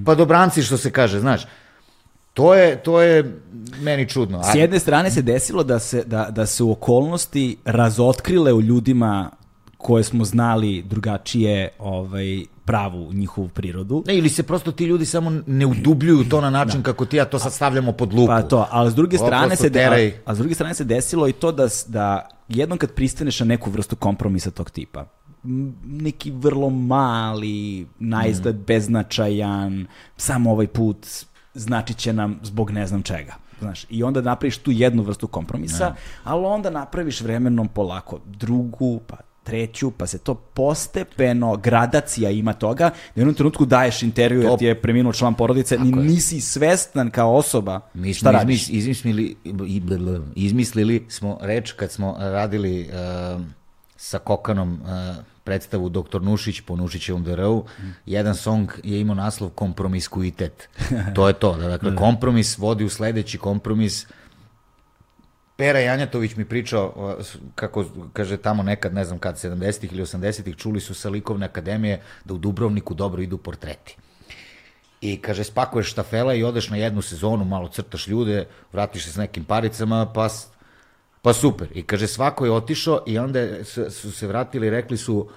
padobranci, 0.06 0.64
što 0.64 0.78
se 0.78 0.91
kaže, 0.91 1.20
znaš. 1.20 1.48
To 2.34 2.54
je, 2.54 2.84
to 2.84 3.02
je 3.02 3.39
meni 3.82 4.10
čudno. 4.10 4.43
S 4.43 4.56
jedne 4.56 4.80
strane 4.80 5.12
se 5.12 5.22
desilo 5.22 5.64
da 5.64 5.80
se, 5.80 6.04
da, 6.04 6.28
da 6.30 6.45
se 6.45 6.64
u 6.64 6.72
okolnosti 6.72 7.58
razotkrile 7.66 8.54
u 8.54 8.62
ljudima 8.62 9.32
koje 9.78 10.03
smo 10.03 10.25
znali 10.25 10.82
drugačije 10.82 11.69
ovaj, 11.80 12.43
pravu 12.65 13.13
njihovu 13.13 13.47
prirodu. 13.47 14.03
Ne, 14.07 14.17
ili 14.17 14.30
se 14.30 14.43
prosto 14.43 14.71
ti 14.71 14.86
ljudi 14.86 15.05
samo 15.05 15.41
ne 15.47 15.65
udubljuju 15.65 16.30
to 16.30 16.41
na 16.41 16.49
način 16.49 16.82
da. 16.82 16.84
kako 16.84 17.05
ti 17.05 17.17
ja 17.17 17.25
to 17.25 17.39
sad 17.39 17.53
stavljamo 17.53 17.91
pod 17.91 18.13
lupu. 18.13 18.28
Pa 18.28 18.41
to, 18.41 18.67
ali 18.71 18.91
s 18.91 18.95
druge 18.95 19.17
strane 19.17 19.55
se 19.55 19.71
a, 20.25 20.32
a 20.32 20.36
s 20.36 20.38
druge 20.38 20.53
strane 20.53 20.73
se 20.73 20.84
desilo 20.84 21.28
i 21.28 21.34
to 21.34 21.51
da 21.51 21.67
da 21.88 22.30
jednom 22.47 22.78
kad 22.78 22.91
pristaneš 22.91 23.39
na 23.39 23.45
neku 23.45 23.69
vrstu 23.69 23.95
kompromisa 23.95 24.51
tog 24.51 24.69
tipa, 24.69 25.05
neki 25.86 26.32
vrlo 26.32 26.69
mali, 26.69 27.88
najzgled 27.99 28.55
mm. 28.55 28.63
beznačajan, 28.67 29.88
samo 30.17 30.51
ovaj 30.51 30.67
put 30.67 31.07
znači 31.53 31.93
će 31.93 32.13
nam 32.13 32.39
zbog 32.43 32.71
ne 32.71 32.88
znam 32.88 33.03
čega. 33.03 33.34
Znaš, 33.59 33.86
I 33.89 34.03
onda 34.03 34.21
napraviš 34.21 34.57
tu 34.57 34.71
jednu 34.71 35.03
vrstu 35.03 35.28
kompromisa, 35.28 35.86
ne. 35.86 35.89
Da. 35.89 35.95
ali 36.23 36.45
onda 36.45 36.69
napraviš 36.69 37.21
vremenom 37.21 37.67
polako 37.67 38.19
drugu, 38.25 38.99
pa 39.07 39.17
treću, 39.48 39.91
pa 39.91 40.08
se 40.08 40.18
to 40.18 40.34
postepeno, 40.34 41.56
gradacija 41.56 42.30
ima 42.30 42.54
toga, 42.54 42.89
da 42.89 42.93
u 43.16 43.20
jednom 43.20 43.36
trenutku 43.36 43.66
daješ 43.66 44.04
intervju 44.04 44.41
jer 44.41 44.58
ti 44.58 44.66
je 44.66 44.82
preminuo 44.82 45.14
član 45.14 45.34
porodice, 45.34 45.78
ni 45.78 45.91
nisi 45.91 46.41
svestan 46.41 47.12
kao 47.12 47.36
osoba 47.36 47.80
mi 47.93 48.14
šta 48.14 48.32
radiš. 48.32 48.70
Izmislili, 48.70 49.36
izmislili 50.36 51.06
smo 51.10 51.38
reč 51.41 51.72
kad 51.72 51.91
smo 51.91 52.16
radili 52.20 52.89
uh, 52.89 53.41
sa 53.95 54.20
Kokanom 54.20 54.74
uh, 54.74 55.16
predstavu 55.43 55.89
Dr. 55.89 56.22
Nušić 56.22 56.62
po 56.62 56.76
Nušićevom 56.76 57.24
DRU, 57.24 57.64
mm. 57.80 57.84
jedan 58.06 58.36
song 58.36 58.72
je 58.84 59.00
imao 59.00 59.16
naslov 59.16 59.50
Kompromiskuitet. 59.50 60.70
to 61.16 61.28
je 61.28 61.34
to, 61.34 61.56
da, 61.58 61.68
dakle, 61.68 61.91
da. 61.91 61.98
kompromis 61.98 62.58
vodi 62.58 62.84
u 62.84 62.89
sledeći 62.89 63.38
kompromis 63.38 64.08
Pera 65.58 65.80
Janjatović 65.80 66.36
mi 66.36 66.45
pričao 66.45 67.18
kako, 67.55 67.86
kaže, 68.14 68.38
tamo 68.38 68.64
nekad, 68.64 68.93
ne 68.93 69.05
znam 69.05 69.20
kad, 69.20 69.36
70-ih 69.36 69.93
ili 69.93 70.03
80-ih, 70.03 70.55
čuli 70.55 70.80
su 70.80 70.93
sa 70.93 71.10
likovne 71.10 71.45
akademije 71.45 72.01
da 72.26 72.34
u 72.34 72.38
Dubrovniku 72.38 72.93
dobro 72.93 73.22
idu 73.22 73.38
portreti. 73.38 73.97
I 75.01 75.22
kaže, 75.22 75.43
spakuješ 75.43 75.91
štafela 75.91 76.34
i 76.34 76.43
odeš 76.43 76.70
na 76.70 76.78
jednu 76.78 77.01
sezonu, 77.01 77.45
malo 77.45 77.68
crtaš 77.68 78.08
ljude, 78.08 78.45
vratiš 78.74 79.05
se 79.05 79.12
s 79.12 79.16
nekim 79.16 79.43
paricama, 79.43 80.05
pa, 80.14 80.30
pa 81.22 81.34
super. 81.34 81.68
I 81.74 81.84
kaže, 81.84 82.08
svako 82.08 82.45
je 82.45 82.51
otišao 82.51 83.03
i 83.05 83.18
onda 83.20 83.64
su 83.89 84.12
se 84.12 84.28
vratili 84.28 84.68
i 84.68 84.70
rekli 84.70 84.97
su, 84.97 85.30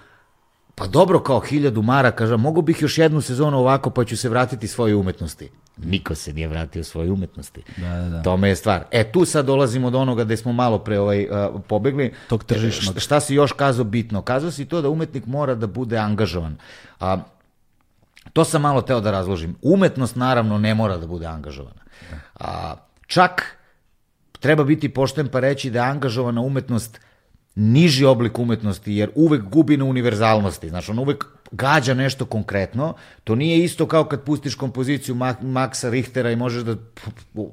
pa 0.74 0.86
dobro 0.86 1.20
kao 1.20 1.40
hiljadu 1.40 1.82
mara, 1.82 2.10
kaže, 2.10 2.36
mogu 2.36 2.62
bih 2.62 2.82
još 2.82 2.98
jednu 2.98 3.20
sezonu 3.20 3.58
ovako, 3.58 3.90
pa 3.90 4.04
ću 4.04 4.16
se 4.16 4.28
vratiti 4.28 4.68
svoje 4.68 4.94
umetnosti. 4.94 5.50
Niko 5.84 6.14
se 6.14 6.32
nije 6.32 6.48
vratio 6.48 6.84
svoje 6.84 7.10
umetnosti. 7.10 7.62
Da, 7.76 7.88
da, 7.88 8.08
da. 8.08 8.22
Tome 8.22 8.48
je 8.48 8.56
stvar. 8.56 8.84
E, 8.90 9.12
tu 9.12 9.24
sad 9.24 9.46
dolazimo 9.46 9.90
do 9.90 9.98
onoga 9.98 10.24
gde 10.24 10.36
smo 10.36 10.52
malo 10.52 10.78
pre 10.78 10.98
ovaj, 10.98 11.24
uh, 11.24 11.60
pobegli. 11.68 12.12
Tog 12.28 12.44
tržišnog. 12.44 12.94
Šta, 12.94 13.00
šta 13.00 13.20
si 13.20 13.34
još 13.34 13.52
kazao 13.52 13.84
bitno? 13.84 14.22
Kazao 14.22 14.50
si 14.50 14.64
to 14.64 14.82
da 14.82 14.88
umetnik 14.88 15.26
mora 15.26 15.54
da 15.54 15.66
bude 15.66 15.98
angažovan. 15.98 16.56
A, 17.00 17.16
to 18.32 18.44
sam 18.44 18.62
malo 18.62 18.82
teo 18.82 19.00
da 19.00 19.10
razložim. 19.10 19.56
Umetnost 19.62 20.16
naravno 20.16 20.58
ne 20.58 20.74
mora 20.74 20.96
da 20.96 21.06
bude 21.06 21.26
angažovana. 21.26 21.80
A, 22.40 22.74
čak 23.06 23.56
treba 24.40 24.64
biti 24.64 24.88
pošten 24.88 25.28
pa 25.28 25.40
reći 25.40 25.70
da 25.70 25.78
je 25.78 25.90
angažovana 25.90 26.40
umetnost 26.40 27.00
niži 27.54 28.04
oblik 28.04 28.38
umetnosti, 28.38 28.92
jer 28.92 29.10
uvek 29.14 29.42
gubi 29.42 29.76
na 29.76 29.84
univerzalnosti. 29.84 30.68
Znači, 30.68 30.90
on 30.90 30.98
uvek 30.98 31.24
gađa 31.52 31.94
nešto 31.94 32.24
konkretno. 32.24 32.94
To 33.24 33.34
nije 33.34 33.64
isto 33.64 33.86
kao 33.86 34.04
kad 34.04 34.22
pustiš 34.24 34.54
kompoziciju 34.54 35.14
Maxa 35.14 35.90
Richtera 35.90 36.30
i 36.30 36.36
možeš 36.36 36.62
da 36.62 36.76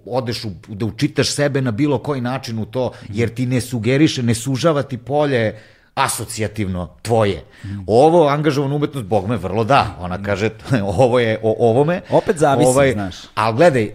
odeš, 0.05 0.45
u, 0.45 0.51
da 0.67 0.85
učitaš 0.85 1.31
sebe 1.31 1.61
na 1.61 1.71
bilo 1.71 1.97
koji 1.97 2.21
način 2.21 2.59
u 2.59 2.65
to, 2.65 2.91
jer 3.09 3.29
ti 3.29 3.45
ne 3.45 3.61
sugeriše, 3.61 4.23
ne 4.23 4.35
sužava 4.35 4.83
ti 4.83 4.97
polje 4.97 5.59
asocijativno 5.93 6.97
tvoje. 7.01 7.43
Ovo 7.87 8.27
angažovanu 8.27 8.75
umetnost, 8.75 9.07
Bog 9.07 9.27
me 9.29 9.37
vrlo 9.37 9.63
da. 9.63 9.95
Ona 9.99 10.23
kaže, 10.23 10.49
ovo 10.97 11.19
je 11.19 11.39
o 11.43 11.69
ovome. 11.69 12.01
Opet 12.09 12.37
zavisi, 12.37 12.69
ovaj, 12.69 12.91
znaš. 12.91 13.15
Ali 13.35 13.55
gledaj, 13.55 13.91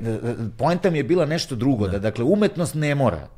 poenta 0.59 0.91
mi 0.91 0.99
je 0.99 1.05
bila 1.05 1.27
nešto 1.27 1.55
drugo, 1.55 1.87
da. 1.87 1.93
da 1.93 1.99
dakle 1.99 2.25
umetnost 2.25 2.75
ne 2.75 2.95
mora, 2.95 3.29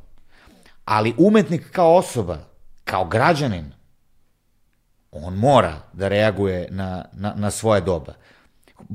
ali 0.85 1.13
umetnik 1.17 1.71
kao 1.71 1.95
osoba, 1.95 2.54
kao 2.95 3.05
građanin, 3.05 3.65
on 5.11 5.33
mora 5.33 5.81
da 5.93 6.07
reaguje 6.07 6.67
na, 6.71 7.05
na, 7.13 7.33
na 7.35 7.51
svoje 7.51 7.81
doba. 7.81 8.13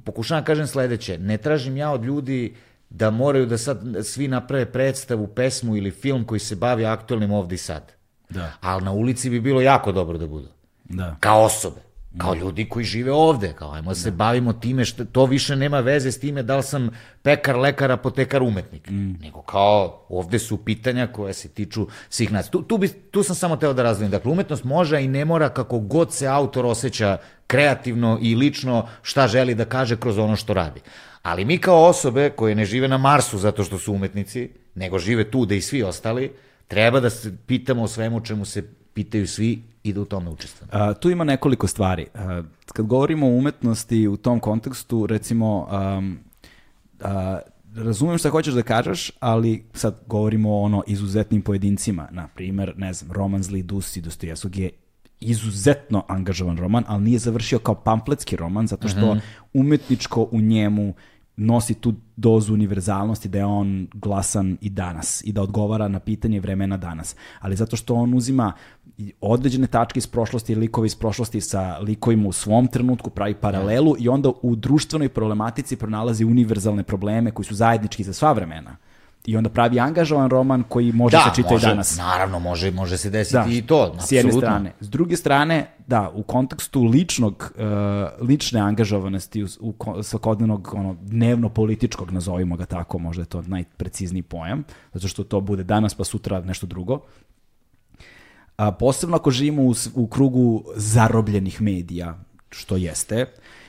Pokušavam 0.05 0.43
da 0.43 0.47
kažem 0.47 0.67
sledeće, 0.67 1.19
ne 1.19 1.37
tražim 1.37 1.77
ja 1.77 1.91
od 1.91 2.05
ljudi 2.05 2.55
da 2.91 3.11
moraju 3.11 3.47
da 3.47 3.59
sad 3.59 3.81
svi 4.05 4.29
naprave 4.29 4.73
predstavu, 4.73 5.27
pesmu 5.27 5.77
ili 5.77 5.91
film 5.91 6.25
koji 6.25 6.41
se 6.41 6.57
bavi 6.57 6.87
aktualnim 6.87 7.33
ovde 7.33 7.55
i 7.55 7.59
sad. 7.59 7.93
Da. 8.31 8.53
Ali 8.61 8.85
na 8.85 8.93
ulici 8.93 9.31
bi 9.31 9.41
bilo 9.41 9.61
jako 9.61 9.93
dobro 9.93 10.19
da 10.19 10.27
budu. 10.27 10.49
Da. 10.85 11.17
Kao 11.21 11.43
osobe. 11.45 11.81
Kao 12.19 12.35
ljudi 12.35 12.69
koji 12.69 12.85
žive 12.85 13.13
ovde, 13.13 13.53
kao 13.53 13.73
ajmo 13.73 13.91
da 13.91 13.95
se 13.95 14.11
bavimo 14.11 14.53
time, 14.53 14.85
što, 14.85 15.05
to 15.05 15.27
više 15.27 15.57
nema 15.57 15.81
veze 15.81 16.13
s 16.13 16.21
time 16.21 16.43
da 16.43 16.57
li 16.57 16.63
sam 16.63 16.91
pekar, 17.23 17.57
lekar, 17.57 17.93
apotekar, 17.93 18.43
umetnik. 18.43 18.91
Mm. 18.91 19.13
Nego 19.21 19.43
kao 19.43 20.07
ovde 20.09 20.39
su 20.39 20.57
pitanja 20.65 21.07
koje 21.07 21.35
se 21.35 21.49
tiču 21.49 21.87
svih 22.09 22.33
nas. 22.33 22.51
Tu, 22.51 22.63
tu, 22.63 22.79
bi, 22.79 22.89
tu 22.89 23.23
sam 23.23 23.37
samo 23.37 23.57
teo 23.57 23.73
da 23.73 23.83
razvijem. 23.83 24.11
Dakle, 24.11 24.33
umetnost 24.33 24.65
može 24.65 25.03
i 25.03 25.09
ne 25.09 25.25
mora 25.25 25.49
kako 25.49 25.79
god 25.79 26.13
se 26.13 26.27
autor 26.27 26.67
osjeća 26.67 27.19
kreativno 27.47 28.19
i 28.23 28.35
lično 28.35 28.89
šta 29.03 29.29
želi 29.29 29.55
da 29.55 29.65
kaže 29.65 29.97
kroz 29.97 30.19
ono 30.19 30.37
što 30.37 30.55
radi. 30.55 30.81
Ali 31.23 31.45
mi 31.45 31.59
kao 31.59 31.85
osobe 31.85 32.31
koje 32.31 32.55
ne 32.55 32.65
žive 32.65 32.89
na 32.89 32.99
Marsu 32.99 33.39
zato 33.39 33.65
što 33.65 33.79
su 33.79 33.93
umetnici, 33.93 34.51
nego 34.75 34.99
žive 34.99 35.31
tu 35.31 35.47
da 35.47 35.55
i 35.55 35.61
svi 35.61 35.83
ostali, 35.83 36.33
treba 36.69 37.01
da 37.01 37.11
se 37.11 37.37
pitamo 37.47 37.83
o 37.83 37.89
svemu 37.89 38.21
čemu 38.21 38.45
se 38.45 38.63
pitaju 38.95 39.27
svi 39.27 39.70
i 39.83 39.93
da 39.93 40.01
u 40.01 40.05
tome 40.05 40.31
učestvujemo. 40.31 40.71
A, 40.73 40.95
tu 40.95 41.11
ima 41.11 41.25
nekoliko 41.25 41.67
stvari. 41.67 42.07
A, 42.15 42.43
kad 42.73 42.87
govorimo 42.87 43.27
o 43.27 43.37
umetnosti 43.37 44.09
u 44.09 44.17
tom 44.17 44.41
kontekstu, 44.41 45.07
recimo, 45.07 45.69
um, 45.99 46.19
a, 47.01 47.39
razumem 47.75 48.19
šta 48.19 48.31
hoćeš 48.31 48.55
da 48.55 48.63
kažeš, 48.63 49.11
ali 49.21 49.65
sad 49.75 50.01
govorimo 50.07 50.51
o 50.51 50.63
ono 50.63 50.83
izuzetnim 50.87 51.43
pojedincima. 51.43 52.09
Na 52.11 52.29
primer, 52.29 52.75
ne 52.77 52.93
znam, 52.93 53.13
roman 53.13 53.43
Zli 53.43 53.63
Dusi 53.63 54.01
Dostojevskog 54.01 54.57
je 54.57 54.71
izuzetno 55.21 56.05
angažovan 56.09 56.59
roman, 56.59 56.85
ali 56.87 57.05
nije 57.05 57.19
završio 57.19 57.59
kao 57.59 57.75
pamfletski 57.75 58.37
roman, 58.37 58.67
zato 58.67 58.89
što 58.89 59.15
mhm. 59.15 59.19
umetničko 59.53 60.29
u 60.33 60.41
njemu 60.41 60.95
nosi 61.37 61.75
tu 61.75 61.95
dozu 62.17 62.55
univerzalnosti 62.55 63.29
da 63.29 63.39
je 63.39 63.45
on 63.45 63.89
glasan 63.95 64.59
i 64.61 64.71
danas 64.71 65.23
i 65.25 65.33
da 65.33 65.43
odgovara 65.43 65.89
na 65.89 65.99
pitanje 65.99 66.41
vremena 66.41 66.77
danas. 66.77 67.17
Ali 67.41 67.57
zato 67.57 67.77
što 67.77 67.95
on 67.95 68.15
uzima 68.15 68.53
određene 69.21 69.67
tačke 69.67 69.99
iz 69.99 70.07
prošlosti 70.07 70.53
i 70.53 70.57
likovi 70.57 70.87
iz 70.87 70.95
prošlosti 70.95 71.41
sa 71.41 71.79
likovima 71.79 72.29
u 72.29 72.33
svom 72.33 72.67
trenutku, 72.67 73.11
pravi 73.11 73.35
paralelu 73.35 73.95
i 73.99 74.09
onda 74.09 74.33
u 74.43 74.57
društvenoj 74.57 75.09
problematici 75.09 75.77
pronalazi 75.77 76.25
univerzalne 76.25 76.83
probleme 76.83 77.31
koji 77.31 77.47
su 77.47 77.55
zajednički 77.55 78.05
za 78.05 78.13
sva 78.13 78.33
vremena 78.33 78.77
i 79.27 79.37
onda 79.37 79.51
pravi 79.51 79.81
angažovan 79.81 80.31
roman 80.31 80.63
koji 80.69 80.93
može 80.93 81.17
da, 81.17 81.23
se 81.23 81.35
čitati 81.35 81.55
može, 81.55 81.67
danas. 81.67 81.97
Naravno, 81.97 82.39
može, 82.39 82.71
može 82.71 82.99
se 82.99 83.11
desiti 83.11 83.35
da, 83.35 83.47
i 83.49 83.63
to, 83.63 83.97
S 84.01 84.13
jedne 84.13 84.33
strane. 84.33 84.73
S 84.81 84.91
druge 84.91 85.17
strane, 85.17 85.67
da, 85.87 86.11
u 86.15 86.23
kontekstu 86.23 86.85
ličnog, 86.85 87.53
uh, 87.57 88.29
lične 88.29 88.61
angažovanosti, 88.61 89.45
u, 89.45 89.49
u 89.61 90.03
svakodnevnog, 90.03 90.75
ono, 90.75 90.97
dnevno 91.03 91.49
političkog, 91.49 92.11
nazovimo 92.11 92.57
ga 92.57 92.67
tako, 92.67 92.99
možda 92.99 93.23
je 93.23 93.27
to 93.27 93.43
najprecizniji 93.43 94.23
pojam, 94.23 94.65
zato 94.93 95.09
što 95.09 95.25
to 95.25 95.41
bude 95.41 95.65
danas 95.65 95.95
pa 95.95 96.05
sutra 96.05 96.41
nešto 96.41 96.67
drugo. 96.67 97.01
A, 98.57 98.73
posebno 98.73 99.17
ako 99.17 99.31
živimo 99.31 99.63
u, 99.63 99.75
u 99.95 100.07
krugu 100.07 100.65
zarobljenih 100.77 101.63
medija, 101.63 102.19
što 102.51 102.77
jeste, 102.77 103.27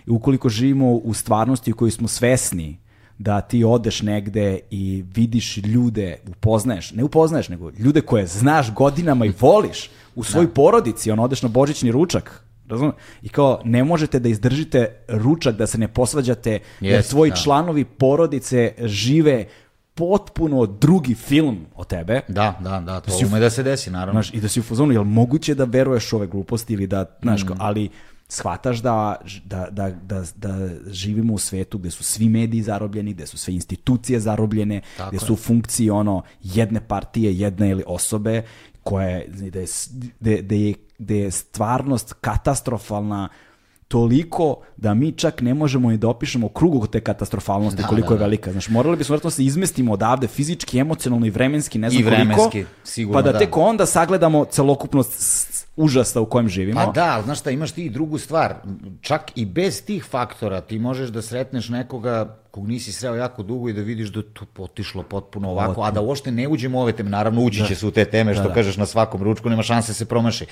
i 0.08 0.12
ukoliko 0.12 0.50
živimo 0.50 0.92
u 0.92 1.14
stvarnosti 1.14 1.72
u 1.72 1.76
kojoj 1.76 1.92
smo 1.92 2.08
svesni 2.08 2.78
da 3.22 3.42
ti 3.42 3.64
odeš 3.64 4.02
negde 4.02 4.60
i 4.70 5.06
vidiš 5.16 5.58
ljude, 5.58 6.18
upoznaješ, 6.28 6.92
ne 6.92 7.04
upoznaješ, 7.04 7.50
nego 7.50 7.72
ljude 7.80 8.02
koje 8.02 8.28
znaš 8.28 8.74
godinama 8.74 9.26
i 9.26 9.34
voliš 9.40 9.90
u 10.16 10.24
svojoj 10.24 10.48
da. 10.48 10.54
porodici, 10.54 11.12
on 11.12 11.20
odeš 11.20 11.42
na 11.42 11.50
božićni 11.50 11.92
ručak, 11.92 12.44
razumiješ? 12.68 12.96
I 13.22 13.30
kao, 13.30 13.62
ne 13.66 13.84
možete 13.84 14.20
da 14.20 14.30
izdržite 14.30 14.96
ručak, 15.08 15.56
da 15.56 15.68
se 15.68 15.78
ne 15.78 15.88
posvađate, 15.88 16.60
yes, 16.82 16.86
jer 16.86 17.04
tvoji 17.04 17.32
da. 17.32 17.36
članovi 17.36 17.86
porodice 17.86 18.74
žive 18.80 19.46
potpuno 19.94 20.66
drugi 20.66 21.16
film 21.16 21.66
o 21.76 21.84
tebe. 21.84 22.22
Da, 22.28 22.60
da, 22.60 22.80
da, 22.80 23.00
to 23.00 23.12
da 23.22 23.28
ume 23.28 23.40
da 23.40 23.50
se 23.50 23.64
desi, 23.64 23.92
naravno. 23.92 24.22
Znaš, 24.22 24.34
I 24.34 24.42
da 24.42 24.48
si 24.48 24.60
u 24.60 24.64
fazonu, 24.64 24.94
jel 24.94 25.04
moguće 25.04 25.56
da 25.56 25.64
veruješ 25.64 26.14
ove 26.14 26.28
gluposti 26.28 26.74
ili 26.74 26.88
da, 26.88 27.06
znaš, 27.22 27.44
mm. 27.44 27.54
ali 27.58 27.90
shvataš 28.32 28.78
da, 28.80 29.16
da, 29.46 29.68
da, 29.72 29.90
da, 29.92 30.24
da 30.36 30.70
živimo 30.92 31.34
u 31.34 31.38
svetu 31.38 31.78
gde 31.78 31.92
su 31.92 32.04
svi 32.04 32.30
mediji 32.30 32.62
zarobljeni, 32.62 33.14
gde 33.14 33.28
su 33.28 33.38
sve 33.38 33.54
institucije 33.54 34.20
zarobljene, 34.20 34.82
Tako 34.98 35.10
gde 35.10 35.20
su 35.20 35.34
u 35.34 35.38
funkciji 35.38 35.90
ono 35.90 36.22
jedne 36.44 36.88
partije, 36.88 37.38
jedne 37.38 37.70
ili 37.70 37.84
osobe, 37.88 38.44
koje, 38.84 39.28
da 39.28 39.60
je, 39.60 40.42
da 40.42 40.56
je, 40.56 40.74
da 40.98 41.14
je 41.14 41.32
stvarnost 41.32 42.14
katastrofalna 42.14 43.30
toliko 43.92 44.56
da 44.78 44.94
mi 44.94 45.12
čak 45.12 45.42
ne 45.42 45.54
možemo 45.54 45.92
i 45.92 45.98
da 45.98 46.08
opišemo 46.08 46.50
krugu 46.50 46.88
te 46.88 47.00
katastrofalnosti 47.02 47.82
da, 47.82 47.88
koliko 47.88 48.14
da, 48.14 48.18
da. 48.18 48.24
je 48.24 48.28
velika. 48.28 48.52
Znaš, 48.52 48.70
morali 48.70 48.98
bismo 48.98 49.14
vjerojatno 49.14 49.28
da 49.28 49.36
se 49.36 49.46
izmestimo 49.46 49.94
odavde 49.94 50.28
fizički, 50.28 50.80
emocionalno 50.80 51.26
i 51.26 51.30
vremenski, 51.30 51.80
ne 51.80 51.90
znam 51.90 52.02
I 52.02 52.06
vremenski, 52.06 52.50
koliko, 52.52 52.70
sigurno, 52.84 53.20
pa 53.20 53.22
da, 53.22 53.32
da 53.32 53.40
tek 53.40 53.58
onda 53.58 53.86
sagledamo 53.86 54.46
celokupnost 54.46 55.68
užasa 55.76 56.22
u 56.22 56.26
kojem 56.26 56.50
živimo. 56.50 56.86
Pa 56.86 56.92
da, 56.92 57.22
znaš 57.24 57.40
šta, 57.40 57.52
imaš 57.52 57.72
ti 57.72 57.86
i 57.86 57.90
drugu 57.90 58.18
stvar. 58.18 58.56
Čak 59.02 59.32
i 59.36 59.46
bez 59.46 59.84
tih 59.86 60.06
faktora 60.06 60.62
ti 60.62 60.80
možeš 60.80 61.10
da 61.10 61.22
sretneš 61.22 61.70
nekoga 61.70 62.38
kog 62.52 62.68
nisi 62.68 62.92
sreo 62.92 63.16
jako 63.16 63.44
dugo 63.44 63.70
i 63.70 63.74
da 63.74 63.82
vidiš 63.82 64.10
da 64.10 64.22
to 64.22 64.46
potišlo 64.46 65.04
potpuno 65.04 65.50
ovako, 65.50 65.84
a 65.84 65.92
da 65.92 66.02
uopšte 66.02 66.32
ne 66.32 66.48
uđemo 66.48 66.80
u 66.80 66.82
ove 66.82 66.92
teme, 66.92 67.10
naravno 67.10 67.42
ući 67.42 67.60
da. 67.60 67.68
će 67.68 67.76
se 67.76 67.88
u 67.88 67.92
te 67.92 68.06
teme, 68.06 68.34
što 68.34 68.44
da, 68.44 68.50
da. 68.50 68.56
kažeš 68.56 68.78
na 68.78 68.86
svakom 68.86 69.24
ručku, 69.24 69.50
nema 69.50 69.64
šanse 69.64 69.90
da 69.90 69.94
se 69.94 70.06
promaši. 70.06 70.46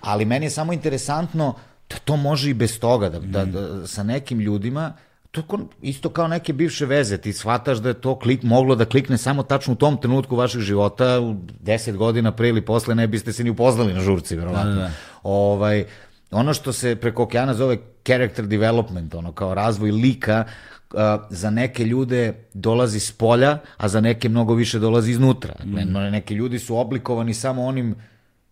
Ali 0.00 0.24
meni 0.24 0.46
je 0.46 0.50
samo 0.50 0.72
interesantno 0.72 1.54
da 1.94 1.98
to 2.04 2.16
može 2.16 2.50
i 2.50 2.54
bez 2.54 2.80
toga, 2.80 3.08
da, 3.08 3.18
da, 3.18 3.44
da 3.44 3.86
sa 3.86 4.02
nekim 4.02 4.40
ljudima, 4.40 4.92
to 5.30 5.42
isto 5.82 6.08
kao 6.08 6.28
neke 6.28 6.52
bivše 6.52 6.86
veze, 6.86 7.18
ti 7.18 7.32
shvataš 7.32 7.78
da 7.78 7.88
je 7.88 7.94
to 7.94 8.18
klik, 8.18 8.42
moglo 8.42 8.74
da 8.74 8.84
klikne 8.84 9.18
samo 9.18 9.42
tačno 9.42 9.72
u 9.72 9.76
tom 9.76 9.96
trenutku 9.96 10.36
vašeg 10.36 10.60
života, 10.60 11.20
u 11.20 11.34
deset 11.60 11.96
godina 11.96 12.32
pre 12.32 12.48
ili 12.48 12.64
posle 12.64 12.94
ne 12.94 13.06
biste 13.06 13.32
se 13.32 13.44
ni 13.44 13.50
upoznali 13.50 13.94
na 13.94 14.00
žurci, 14.00 14.36
verovatno. 14.36 14.70
Da, 14.70 14.76
da, 14.76 14.82
da. 14.82 14.90
Ovaj, 15.22 15.84
ono 16.30 16.54
što 16.54 16.72
se 16.72 16.96
preko 16.96 17.22
okeana 17.22 17.54
zove 17.54 17.78
character 18.06 18.46
development, 18.46 19.14
ono 19.14 19.32
kao 19.32 19.54
razvoj 19.54 19.90
lika, 19.90 20.44
uh, 20.92 21.00
za 21.30 21.50
neke 21.50 21.84
ljude 21.84 22.34
dolazi 22.54 23.00
s 23.00 23.12
polja, 23.12 23.58
a 23.76 23.88
za 23.88 24.00
neke 24.00 24.28
mnogo 24.28 24.54
više 24.54 24.78
dolazi 24.78 25.10
iznutra. 25.10 25.54
Mm. 25.64 25.92
Neki 26.10 26.34
ljudi 26.34 26.58
su 26.58 26.76
oblikovani 26.76 27.34
samo 27.34 27.64
onim 27.64 27.94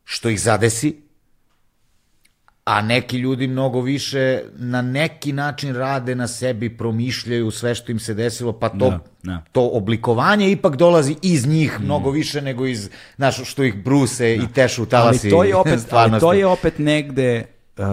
što 0.05 0.29
ih 0.29 0.41
zadesi, 0.41 1.03
a 2.65 2.83
neki 2.83 3.17
ljudi 3.17 3.47
mnogo 3.47 3.81
više 3.81 4.43
na 4.55 4.83
neki 4.83 5.33
način 5.33 5.75
rade 5.75 6.15
na 6.15 6.29
sebi, 6.29 6.77
promišljaju 6.77 7.51
sve 7.51 7.75
što 7.75 7.93
im 7.93 7.99
se 7.99 8.15
desilo, 8.15 8.53
pa 8.53 8.69
to, 8.69 8.77
Da, 8.91 8.99
da. 9.23 9.43
to 9.53 9.69
oblikovanje 9.69 10.51
ipak 10.51 10.77
dolazi 10.77 11.17
iz 11.23 11.47
njih 11.47 11.81
mm. 11.81 11.85
mnogo 11.85 12.11
više 12.11 12.43
nego 12.43 12.67
iz, 12.67 12.91
znaš, 13.17 13.51
što 13.51 13.63
ih 13.63 13.85
bruse 13.85 14.35
i 14.37 14.53
tešu 14.55 14.83
u 14.83 14.85
ali 14.85 14.91
talasi 14.91 15.31
to 15.31 15.45
je 15.45 15.57
opet, 15.57 15.81
ali 15.91 16.21
to 16.21 16.33
je 16.33 16.47
opet 16.47 16.79
negde 16.79 17.45
uh, 17.79 17.85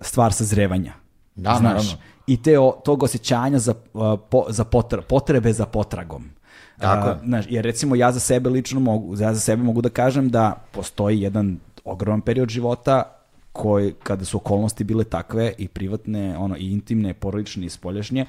stvar 0.00 0.32
sazrevanja. 0.32 0.92
Da, 1.34 1.50
znaš, 1.50 1.62
naravno. 1.62 1.90
I 2.26 2.42
te, 2.42 2.58
o- 2.58 2.80
tog 2.84 3.02
osjećanja 3.02 3.58
za, 3.58 3.74
uh, 3.94 4.02
po- 4.30 4.46
za 4.48 4.64
potra- 4.64 5.02
potrebe 5.02 5.52
za 5.52 5.66
potragom. 5.66 6.30
Tako. 6.78 7.10
Uh, 7.10 7.16
znaš, 7.24 7.44
jer 7.48 7.64
recimo 7.64 7.96
ja 7.96 8.12
za 8.12 8.20
sebe 8.20 8.50
lično 8.50 8.80
mogu, 8.80 9.16
ja 9.20 9.34
za 9.34 9.40
sebe 9.40 9.62
mogu 9.62 9.80
da 9.82 9.88
kažem 9.88 10.28
da 10.28 10.64
postoji 10.72 11.20
jedan 11.20 11.58
ogroman 11.84 12.20
period 12.20 12.48
života 12.48 13.13
koji, 13.54 13.92
kada 14.02 14.24
su 14.24 14.36
okolnosti 14.36 14.84
bile 14.84 15.04
takve 15.04 15.52
i 15.58 15.68
privatne, 15.68 16.38
ono, 16.38 16.56
i 16.56 16.72
intimne, 16.72 17.14
porodične 17.14 17.66
i 17.66 17.70
spoljašnje, 17.70 18.26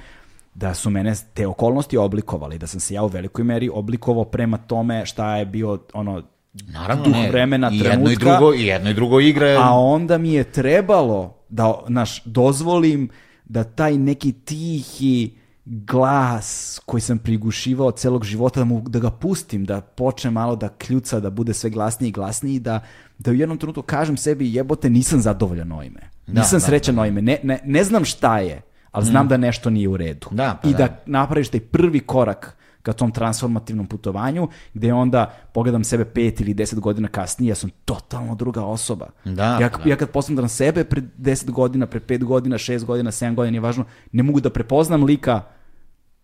da 0.53 0.73
su 0.73 0.89
mene 0.89 1.13
te 1.33 1.47
okolnosti 1.47 1.97
oblikovali, 1.97 2.57
da 2.57 2.67
sam 2.67 2.79
se 2.79 2.93
ja 2.93 3.03
u 3.03 3.07
velikoj 3.07 3.43
meri 3.43 3.69
oblikovao 3.73 4.25
prema 4.25 4.57
tome 4.57 5.05
šta 5.05 5.35
je 5.37 5.45
bio 5.45 5.79
ono 5.93 6.21
Naravno, 6.67 7.03
duh 7.03 7.13
ne. 7.13 7.29
vremena, 7.29 7.69
I 7.73 7.77
jedno 7.77 7.89
i 7.89 8.15
trenutka. 8.15 8.37
drugo, 8.37 8.53
i 8.53 8.65
jedno 8.65 8.89
i 8.89 8.93
drugo 8.93 9.19
igra. 9.19 9.57
A 9.59 9.71
onda 9.73 10.17
mi 10.17 10.33
je 10.33 10.43
trebalo 10.43 11.37
da, 11.49 11.73
naš, 11.87 12.23
dozvolim 12.23 13.09
da 13.45 13.63
taj 13.63 13.97
neki 13.97 14.31
tihi 14.31 15.37
glas 15.65 16.79
koji 16.85 17.01
sam 17.01 17.17
prigušivao 17.17 17.91
celog 17.91 18.23
života, 18.23 18.59
da, 18.59 18.65
mu, 18.65 18.81
da 18.87 18.99
ga 18.99 19.11
pustim, 19.11 19.65
da 19.65 19.81
počne 19.81 20.31
malo 20.31 20.55
da 20.55 20.69
kljuca, 20.69 21.19
da 21.19 21.29
bude 21.29 21.53
sve 21.53 21.69
glasniji 21.69 22.09
i 22.09 22.11
glasniji, 22.11 22.59
da, 22.59 22.79
da 23.17 23.31
u 23.31 23.33
jednom 23.33 23.57
trenutku 23.57 23.81
kažem 23.81 24.17
sebi 24.17 24.53
jebote 24.53 24.89
nisam 24.89 25.21
zadovoljan 25.21 25.71
ovime. 25.71 26.09
Da, 26.27 26.41
nisam 26.41 26.59
da, 26.59 26.65
srećan 26.65 26.99
ovime. 26.99 27.21
Ne, 27.21 27.39
ne, 27.43 27.59
ne 27.65 27.83
znam 27.83 28.05
šta 28.05 28.39
je, 28.39 28.61
ali 28.91 29.05
znam 29.05 29.27
da 29.27 29.37
nešto 29.37 29.69
nije 29.69 29.89
u 29.89 29.97
redu. 29.97 30.27
Da, 30.31 30.59
pa 30.63 30.69
I 30.69 30.71
da, 30.71 30.77
da. 30.77 30.97
napraviš 31.05 31.49
taj 31.49 31.59
prvi 31.59 31.99
korak 31.99 32.57
ka 32.81 32.93
tom 32.93 33.11
transformativnom 33.11 33.87
putovanju, 33.87 34.47
gde 34.73 34.93
onda 34.93 35.33
pogledam 35.53 35.83
sebe 35.83 36.05
pet 36.05 36.41
ili 36.41 36.53
deset 36.53 36.79
godina 36.79 37.07
kasnije, 37.07 37.49
ja 37.49 37.55
sam 37.55 37.69
totalno 37.85 38.35
druga 38.35 38.65
osoba. 38.65 39.07
Da, 39.23 39.43
ja, 39.43 39.69
da. 39.69 39.89
ja 39.89 39.95
kad 39.95 40.09
posmatram 40.09 40.49
sebe 40.49 40.83
pred 40.83 41.03
10 41.17 41.51
godina, 41.51 41.87
pred 41.87 42.05
5 42.05 42.23
godina, 42.23 42.57
6 42.57 42.85
godina, 42.85 43.11
7 43.11 43.35
godina, 43.35 43.51
nije 43.51 43.61
važno, 43.61 43.85
ne 44.11 44.23
mogu 44.23 44.39
da 44.39 44.49
prepoznam 44.49 45.03
lika 45.03 45.41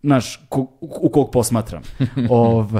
naš, 0.02 0.46
ko, 0.48 0.66
u, 0.80 1.08
kog 1.08 1.30
posmatram. 1.30 1.82
Ov, 2.30 2.72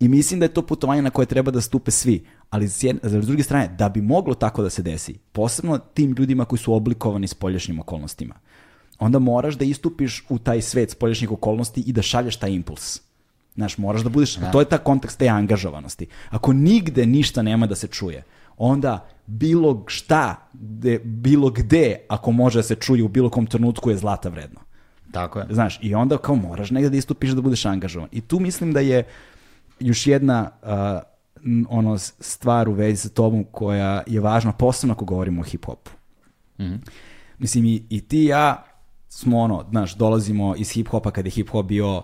I 0.00 0.08
mislim 0.08 0.40
da 0.40 0.44
je 0.44 0.54
to 0.54 0.62
putovanje 0.62 1.02
na 1.02 1.10
koje 1.10 1.26
treba 1.26 1.50
da 1.50 1.60
stupe 1.60 1.90
svi. 1.90 2.24
Ali 2.50 2.68
s, 2.68 2.82
jedne, 2.82 3.20
s 3.20 3.26
druge 3.26 3.42
strane, 3.42 3.68
da 3.78 3.88
bi 3.88 4.02
moglo 4.02 4.34
tako 4.34 4.62
da 4.62 4.70
se 4.70 4.82
desi, 4.82 5.18
posebno 5.32 5.78
tim 5.78 6.14
ljudima 6.18 6.44
koji 6.44 6.58
su 6.58 6.74
oblikovani 6.74 7.28
spoljašnjim 7.28 7.80
okolnostima, 7.80 8.34
onda 8.98 9.18
moraš 9.18 9.54
da 9.54 9.64
istupiš 9.64 10.24
u 10.28 10.38
taj 10.38 10.62
svet 10.62 10.90
spoljašnjih 10.90 11.30
okolnosti 11.32 11.80
i 11.86 11.92
da 11.92 12.02
šalješ 12.02 12.36
taj 12.36 12.50
impuls. 12.50 13.00
Znaš, 13.54 13.78
moraš 13.78 14.02
da 14.02 14.08
budeš, 14.08 14.38
to 14.52 14.60
je 14.60 14.68
ta 14.68 14.78
kontekst 14.78 15.18
te 15.18 15.28
angažovanosti. 15.28 16.06
Ako 16.30 16.52
nigde 16.52 17.06
ništa 17.06 17.42
nema 17.42 17.66
da 17.66 17.74
se 17.74 17.86
čuje, 17.86 18.22
onda 18.56 19.08
bilo 19.26 19.84
šta, 19.86 20.48
gde, 20.52 20.98
bilo 20.98 21.50
gde, 21.50 21.96
ako 22.08 22.32
može 22.32 22.58
da 22.58 22.62
se 22.62 22.74
čuje 22.74 23.02
u 23.02 23.08
bilo 23.08 23.30
kom 23.30 23.46
trenutku 23.46 23.90
je 23.90 23.96
zlata 23.96 24.28
vredno. 24.28 24.60
Tako 25.12 25.38
je. 25.38 25.46
Znaš, 25.50 25.78
i 25.82 25.94
onda 25.94 26.18
kao 26.18 26.34
moraš 26.34 26.70
negde 26.70 26.90
da 26.90 26.96
istupiš 26.96 27.30
da 27.30 27.40
budeš 27.40 27.64
angažovan. 27.64 28.08
I 28.12 28.20
tu 28.20 28.40
mislim 28.40 28.72
da 28.72 28.80
je 28.80 29.04
još 29.80 30.06
jedna 30.06 30.50
uh, 30.62 30.68
ono 31.68 31.98
stvar 31.98 32.68
u 32.68 32.72
vezi 32.72 32.96
sa 32.96 33.08
tobom 33.08 33.44
koja 33.52 34.02
je 34.06 34.20
važna, 34.20 34.52
posebno 34.52 34.94
ako 34.94 35.04
govorimo 35.04 35.40
o 35.40 35.44
hip-hopu. 35.44 35.90
Mislim, 37.38 37.64
i, 37.64 37.86
i 37.90 38.00
ti 38.00 38.22
i 38.22 38.26
ja 38.26 38.64
smo 39.08 39.38
ono, 39.38 39.64
znaš, 39.70 39.94
dolazimo 39.94 40.54
iz 40.56 40.68
hip-hopa 40.68 41.10
kad 41.10 41.26
je 41.26 41.32
hip-hop 41.32 41.62
bio 41.62 42.02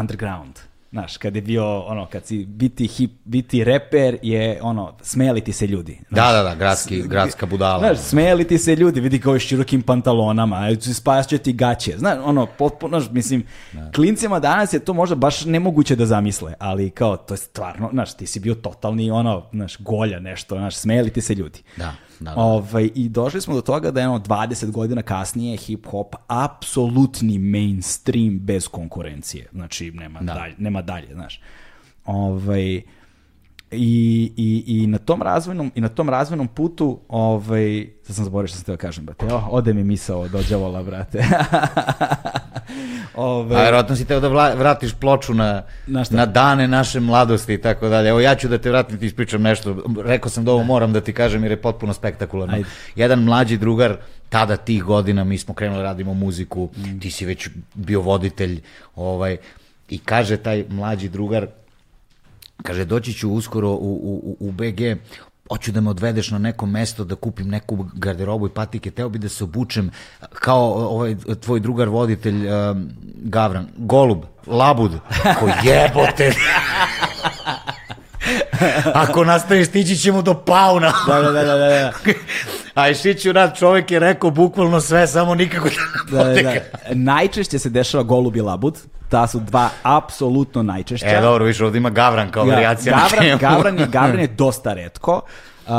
underground. 0.00 0.58
Znaš, 0.90 1.16
kad 1.16 1.36
je 1.36 1.42
bio, 1.42 1.80
ono, 1.80 2.06
kad 2.06 2.26
si 2.26 2.44
biti, 2.44 2.86
hip, 2.86 3.10
biti 3.24 3.64
reper 3.64 4.18
je, 4.22 4.58
ono, 4.62 4.94
smejali 5.02 5.40
ti 5.40 5.52
se 5.52 5.66
ljudi. 5.66 5.98
Da, 6.10 6.32
da, 6.32 6.42
da, 6.42 6.54
gradski, 6.54 7.02
gradska 7.02 7.46
budala. 7.46 7.78
Znaš, 7.78 7.98
smejali 7.98 8.44
ti 8.44 8.58
se 8.58 8.76
ljudi, 8.76 9.00
vidi 9.00 9.20
kao 9.20 9.38
s 9.38 9.42
širokim 9.42 9.82
pantalonama, 9.82 10.68
spas 10.94 11.28
će 11.28 11.38
ti 11.38 11.52
gaće. 11.52 11.98
Znaš, 11.98 12.18
ono, 12.24 12.46
potpuno, 12.46 13.00
znaš, 13.00 13.12
mislim, 13.12 13.46
klincima 13.94 14.40
danas 14.40 14.72
je 14.72 14.78
to 14.78 14.92
možda 14.92 15.16
baš 15.16 15.44
nemoguće 15.44 15.96
da 15.96 16.06
zamisle, 16.06 16.54
ali 16.58 16.90
kao, 16.90 17.16
to 17.16 17.34
je 17.34 17.38
stvarno, 17.38 17.88
znaš, 17.92 18.16
ti 18.16 18.26
si 18.26 18.40
bio 18.40 18.54
totalni, 18.54 19.10
ono, 19.10 19.46
znaš, 19.52 19.76
golja 19.78 20.20
nešto, 20.20 20.56
znaš, 20.56 20.76
smejali 20.76 21.10
ti 21.10 21.20
se 21.20 21.34
ljudi. 21.34 21.62
Da, 21.76 21.94
da, 22.20 22.30
da. 22.30 22.40
Ovaj, 22.40 22.90
I 22.94 23.08
došli 23.08 23.40
smo 23.40 23.54
do 23.54 23.60
toga 23.60 23.90
da 23.90 24.00
je 24.00 24.08
ono 24.08 24.18
20 24.18 24.70
godina 24.70 25.02
kasnije 25.02 25.58
hip-hop 25.58 26.14
apsolutni 26.26 27.38
mainstream 27.38 28.38
bez 28.38 28.68
konkurencije. 28.68 29.48
Znači, 29.52 29.90
nema, 29.90 30.20
dalje, 30.20 30.54
nema 30.58 30.82
dalje, 30.82 31.14
znaš. 31.14 31.40
Ovaj, 32.04 32.82
i, 33.70 34.32
i, 34.36 34.64
i 34.68 34.86
na 34.86 34.98
tom 34.98 35.22
razvojnom 35.22 35.72
i 35.74 35.80
na 35.80 35.88
tom 35.88 36.08
razvojnom 36.10 36.48
putu 36.48 37.00
ovaj 37.08 37.86
sad 38.02 38.16
sam 38.16 38.24
zaboravio 38.24 38.48
što 38.48 38.56
sam 38.56 38.64
teo 38.64 38.76
kažem 38.76 39.04
brate 39.04 39.26
o, 39.26 39.42
ode 39.50 39.74
mi 39.74 39.84
misao 39.84 40.28
do 40.28 40.42
đavola 40.42 40.82
brate 40.82 41.24
A 43.14 43.22
ovaj 43.22 43.64
verovatno 43.64 43.96
si 43.96 44.04
teo 44.04 44.20
da 44.20 44.28
vla- 44.28 44.56
vratiš 44.56 44.94
ploču 44.94 45.34
na, 45.34 45.62
Na 45.86 46.04
na 46.10 46.26
dane 46.26 46.68
naše 46.68 47.00
mladosti 47.00 47.54
i 47.54 47.60
tako 47.60 47.88
dalje. 47.88 48.08
Evo 48.08 48.20
ja 48.20 48.34
ću 48.34 48.48
da 48.48 48.58
te 48.58 48.70
vratim, 48.70 48.98
ti 48.98 49.06
ispričam 49.06 49.42
nešto. 49.42 49.76
Rekao 49.98 50.30
sam 50.30 50.44
da 50.44 50.52
ovo 50.52 50.64
moram 50.64 50.92
da 50.92 51.00
ti 51.00 51.12
kažem 51.12 51.42
jer 51.42 51.52
je 51.52 51.62
potpuno 51.62 51.92
spektakularno. 51.92 52.54
Ajde. 52.54 52.68
Jedan 52.96 53.18
mlađi 53.20 53.56
drugar, 53.56 53.96
tada 54.28 54.56
tih 54.56 54.82
godina, 54.82 55.24
mi 55.24 55.38
smo 55.38 55.54
krenuli 55.54 55.78
da 55.78 55.82
radimo 55.82 56.14
muziku, 56.14 56.68
Mm. 56.76 56.98
ti 57.00 57.10
si 57.10 57.26
već 57.26 57.48
bio 57.74 58.00
voditelj, 58.00 58.60
ovaj, 58.96 59.36
i 59.88 59.98
kaže 59.98 60.36
taj 60.36 60.64
mlađi 60.68 61.08
drugar, 61.08 61.46
kaže 62.62 62.84
doći 62.84 63.12
ću 63.12 63.30
uskoro 63.30 63.70
u, 63.70 63.76
u, 63.76 64.36
u 64.40 64.52
BG, 64.52 64.80
hoću 65.50 65.72
da 65.72 65.80
me 65.80 65.90
odvedeš 65.90 66.30
na 66.30 66.38
neko 66.38 66.66
mesto 66.66 67.04
da 67.04 67.14
kupim 67.14 67.48
neku 67.48 67.86
garderobu 67.94 68.46
i 68.46 68.50
patike, 68.50 68.90
teo 68.90 69.08
bi 69.08 69.18
da 69.18 69.28
se 69.28 69.44
obučem 69.44 69.90
kao 70.34 70.72
ovaj 70.74 71.16
tvoj 71.40 71.60
drugar 71.60 71.88
voditelj 71.88 72.48
um, 72.48 72.88
Gavran, 73.14 73.68
Golub, 73.76 74.24
Labud, 74.46 74.92
ko 75.40 75.48
jebote. 75.64 76.32
Ako 78.94 79.24
nastaviš, 79.24 79.68
stići 79.68 79.96
ćemo 79.96 80.22
do 80.22 80.34
pauna. 80.34 80.92
da, 81.06 81.20
da, 81.20 81.30
da, 81.30 81.44
da, 81.44 81.56
da. 81.56 81.92
A 82.74 82.88
Išiću 82.88 83.32
rad 83.32 83.58
čovek 83.58 83.90
je 83.90 83.98
rekao 83.98 84.30
bukvalno 84.30 84.80
sve, 84.80 85.06
samo 85.06 85.34
nikako 85.34 85.68
da 86.10 86.24
Da, 86.24 86.24
da, 86.24 86.42
da. 86.42 86.60
Najčešće 86.94 87.58
se 87.58 87.70
dešava 87.70 88.02
golub 88.02 88.36
i 88.36 88.40
labud. 88.40 88.78
Ta 89.08 89.26
su 89.26 89.40
dva 89.40 89.68
apsolutno 89.82 90.62
najčešća. 90.62 91.06
E, 91.06 91.20
dobro, 91.20 91.44
više 91.44 91.64
ovdje 91.64 91.78
ima 91.78 91.90
Gavran 91.90 92.30
kao 92.30 92.44
varijacija 92.44 92.96
na 92.96 93.02
Gavran. 93.02 93.38
Gavran, 93.38 93.78
je, 93.78 93.86
Gavran 93.96 94.20
je 94.20 94.26
dosta 94.26 94.72
redko. 94.72 95.20
Uh, 95.66 95.72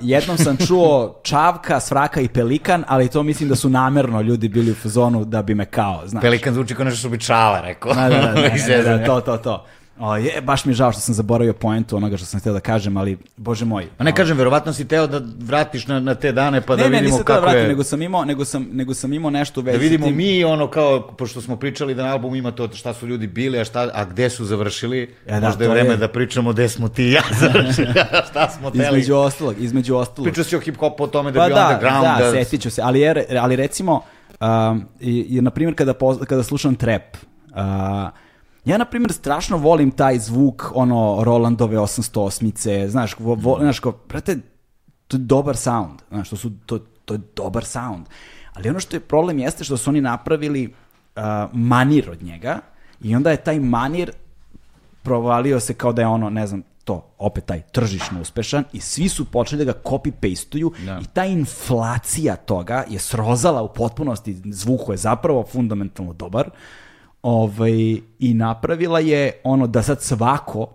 jednom 0.00 0.38
sam 0.38 0.56
čuo 0.66 1.20
čavka, 1.22 1.80
svraka 1.80 2.20
i 2.20 2.28
pelikan, 2.28 2.84
ali 2.88 3.08
to 3.08 3.22
mislim 3.22 3.48
da 3.48 3.56
su 3.56 3.68
namerno 3.68 4.20
ljudi 4.20 4.48
bili 4.48 4.70
u 4.70 4.74
fazonu 4.74 5.24
da 5.24 5.42
bi 5.42 5.54
me 5.54 5.64
kao, 5.64 6.02
znaš. 6.06 6.22
Pelikan 6.22 6.54
zvuči 6.54 6.74
kao 6.74 6.84
nešto 6.84 6.98
što 6.98 7.08
bi 7.08 7.20
čava 7.20 7.60
rekao. 7.60 7.94
Da, 7.94 8.08
da, 8.08 8.32
da, 8.82 8.82
da, 8.98 9.04
to, 9.04 9.20
to, 9.20 9.36
to. 9.36 9.66
O, 9.98 10.16
je, 10.16 10.40
baš 10.40 10.64
mi 10.64 10.70
je 10.70 10.76
žao 10.76 10.92
što 10.92 11.00
sam 11.00 11.14
zaboravio 11.14 11.52
poentu 11.52 11.96
onoga 11.96 12.16
što 12.16 12.26
sam 12.26 12.40
htio 12.40 12.52
da 12.52 12.60
kažem, 12.60 12.96
ali, 12.96 13.18
bože 13.36 13.64
moj. 13.64 13.86
Ma 13.98 14.04
ne 14.04 14.14
kažem, 14.14 14.36
verovatno 14.36 14.72
si 14.72 14.84
teo 14.84 15.06
da 15.06 15.20
vratiš 15.38 15.86
na, 15.86 16.00
na 16.00 16.14
te 16.14 16.32
dane 16.32 16.60
pa 16.60 16.76
da 16.76 16.82
ne, 16.82 16.90
ne, 16.90 16.98
vidimo 16.98 17.18
da 17.18 17.24
kako 17.24 17.40
vratim, 17.40 17.60
je... 17.60 17.68
nego 17.68 17.84
sam 17.84 18.02
imao, 18.02 18.24
nego 18.24 18.44
sam, 18.44 18.66
nego 18.72 18.94
sam 18.94 19.12
imao 19.12 19.30
nešto 19.30 19.60
u 19.60 19.64
vezi 19.64 19.78
Da 19.78 19.82
vidimo 19.82 20.06
tim. 20.06 20.16
mi 20.16 20.44
ono 20.44 20.66
kao, 20.68 21.08
pošto 21.08 21.40
smo 21.40 21.56
pričali 21.56 21.94
da 21.94 22.02
na 22.02 22.12
albumu 22.12 22.36
ima 22.36 22.50
to 22.50 22.68
šta 22.68 22.94
su 22.94 23.06
ljudi 23.06 23.26
bili, 23.26 23.60
a, 23.60 23.64
šta, 23.64 23.90
a 23.94 24.04
gde 24.04 24.30
su 24.30 24.44
završili, 24.44 25.14
E, 25.26 25.40
da, 25.40 25.46
možda 25.46 25.64
je 25.64 25.70
vreme 25.70 25.90
je- 25.90 25.96
da 25.96 26.08
pričamo 26.08 26.52
gde 26.52 26.68
smo 26.68 26.88
ti 26.88 27.04
i 27.04 27.12
ja 27.12 27.22
završili, 27.40 27.92
šta 28.30 28.50
smo 28.50 28.70
teli. 28.70 28.84
Između 28.88 29.14
ostalog, 29.14 29.54
između 29.58 29.96
ostalog. 29.96 30.24
Pričao 30.24 30.44
si 30.44 30.56
o 30.56 30.60
hip-hopu 30.60 30.96
o 30.98 31.06
tome 31.06 31.30
da 31.32 31.40
Pa 31.40 31.46
bio 31.46 31.54
da, 31.54 31.64
underground. 31.66 32.04
da, 32.18 32.30
setit 32.34 32.60
ću 32.60 32.70
se, 32.70 32.82
ali, 32.82 33.00
je, 33.00 33.26
ali 33.32 33.56
recimo, 33.56 34.00
um, 34.40 34.84
i, 35.00 35.26
i, 35.28 35.40
na 35.40 35.50
primjer 35.50 35.74
kada, 35.74 35.94
poz- 35.94 36.24
kada 36.24 36.42
slušam 36.42 36.74
trap, 36.74 37.02
uh, 37.46 37.56
ja 38.64 38.78
na 38.78 38.84
primjer 38.84 39.12
strašno 39.12 39.56
volim 39.56 39.90
taj 39.90 40.18
zvuk, 40.18 40.72
ono, 40.74 41.24
Rolandove 41.24 41.76
808-ice, 41.76 42.88
znaš, 42.88 43.16
vo, 43.18 43.34
vo, 43.34 43.58
znaš, 43.60 43.80
kao, 43.80 43.92
brate, 44.08 44.38
to 45.08 45.16
je 45.16 45.20
dobar 45.20 45.56
sound, 45.56 46.02
znaš, 46.08 46.30
to, 46.30 46.36
su, 46.36 46.52
to, 46.66 46.78
to 47.04 47.14
je 47.14 47.20
dobar 47.36 47.64
sound. 47.64 48.06
Ali 48.54 48.70
ono 48.70 48.80
što 48.80 48.96
je 48.96 49.00
problem 49.00 49.38
jeste 49.38 49.64
što 49.64 49.76
su 49.76 49.90
oni 49.90 50.00
napravili 50.00 50.66
uh, 50.66 51.22
manir 51.52 52.10
od 52.10 52.22
njega 52.22 52.58
i 53.00 53.16
onda 53.16 53.30
je 53.30 53.44
taj 53.44 53.60
manir 53.60 54.12
provalio 55.02 55.60
se 55.60 55.74
kao 55.74 55.92
da 55.92 56.02
je 56.02 56.08
ono, 56.08 56.30
ne 56.30 56.46
znam, 56.46 56.62
to, 56.84 57.14
opet 57.18 57.44
taj 57.44 57.62
tržišno 57.62 58.20
uspešan 58.20 58.64
i 58.72 58.80
svi 58.80 59.08
su 59.08 59.24
počeli 59.24 59.64
da 59.64 59.72
ga 59.72 59.78
copy-pastuju 59.84 60.84
Da. 60.84 60.98
i 61.02 61.04
ta 61.12 61.24
inflacija 61.24 62.36
toga 62.36 62.84
je 62.88 62.98
srozala 62.98 63.62
u 63.62 63.72
potpunosti, 63.72 64.36
zvuk 64.44 64.80
koji 64.86 64.94
je 64.94 64.98
zapravo 64.98 65.44
fundamentalno 65.52 66.12
dobar 66.12 66.50
ovaj, 67.24 67.72
i 68.18 68.34
napravila 68.34 69.00
je 69.00 69.32
ono 69.44 69.66
da 69.66 69.82
sad 69.82 70.02
svako 70.02 70.68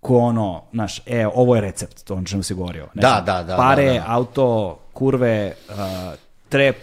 ko 0.00 0.18
ono, 0.18 0.62
znaš, 0.72 1.00
e, 1.06 1.26
ovo 1.34 1.54
je 1.54 1.60
recept, 1.60 2.04
to 2.04 2.14
on 2.14 2.24
čemu 2.24 2.42
se 2.42 2.54
govorio. 2.54 2.88
Ne 2.94 3.02
da, 3.02 3.22
da, 3.26 3.42
da. 3.42 3.56
Pare, 3.56 3.86
da, 3.86 3.92
da. 3.92 4.04
auto, 4.06 4.78
kurve, 4.92 5.54
uh, 5.68 5.74
trep, 6.48 6.76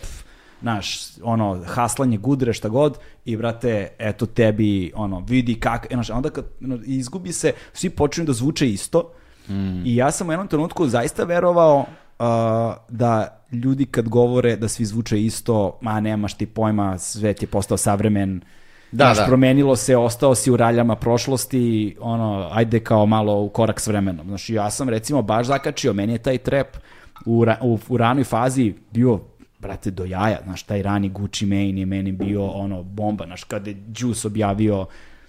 znaš, 0.61 0.99
ono, 1.23 1.63
haslanje, 1.65 2.17
gudre, 2.17 2.53
šta 2.53 2.69
god, 2.69 2.97
i 3.25 3.37
brate, 3.37 3.87
eto 3.99 4.25
tebi, 4.25 4.91
ono, 4.95 5.23
vidi 5.27 5.59
kak, 5.59 5.87
e, 5.89 5.93
znaš, 5.93 6.09
onda 6.09 6.29
kad 6.29 6.45
izgubi 6.85 7.33
se, 7.33 7.53
svi 7.73 7.89
počinju 7.89 8.25
da 8.25 8.33
zvuče 8.33 8.69
isto, 8.69 9.11
mm. 9.47 9.85
i 9.85 9.95
ja 9.95 10.11
sam 10.11 10.29
u 10.29 10.31
jednom 10.31 10.47
trenutku 10.47 10.87
zaista 10.87 11.23
verovao 11.23 11.77
uh, 11.79 11.85
da 12.89 13.41
ljudi 13.51 13.85
kad 13.85 14.09
govore 14.09 14.55
da 14.55 14.67
svi 14.67 14.85
zvuče 14.85 15.21
isto, 15.21 15.77
ma 15.81 15.99
nemaš 15.99 16.33
ti 16.33 16.45
pojma, 16.45 16.97
svet 16.97 17.41
je 17.41 17.47
postao 17.47 17.77
savremen, 17.77 18.41
Da, 18.91 19.05
Znaš, 19.05 19.17
da. 19.17 19.25
promenilo 19.25 19.75
se, 19.75 19.97
ostao 19.97 20.35
si 20.35 20.51
u 20.51 20.57
raljama 20.57 20.95
prošlosti, 20.95 21.95
ono, 21.99 22.49
ajde 22.51 22.79
kao 22.79 23.05
malo 23.05 23.41
u 23.41 23.49
korak 23.49 23.79
s 23.79 23.87
vremenom. 23.87 24.27
Znaš, 24.27 24.49
ja 24.49 24.71
sam 24.71 24.89
recimo 24.89 25.21
baš 25.21 25.47
zakačio, 25.47 25.93
meni 25.93 26.13
je 26.13 26.17
taj 26.17 26.37
trap 26.37 26.67
u, 27.25 27.45
u, 27.61 27.79
u 27.89 27.97
ranoj 27.97 28.23
fazi 28.23 28.73
bio 28.91 29.19
brate, 29.59 29.91
do 29.91 30.05
jaja, 30.05 30.39
znaš, 30.43 30.63
taj 30.63 30.81
rani 30.81 31.09
Gucci 31.09 31.45
Mane 31.45 31.79
je 31.79 31.85
meni 31.85 32.11
bio 32.11 32.47
ono 32.47 32.83
bomba, 32.83 33.25
znaš, 33.25 33.43
kada 33.43 33.69
je 33.69 33.77
Juice 33.97 34.27
objavio 34.27 34.85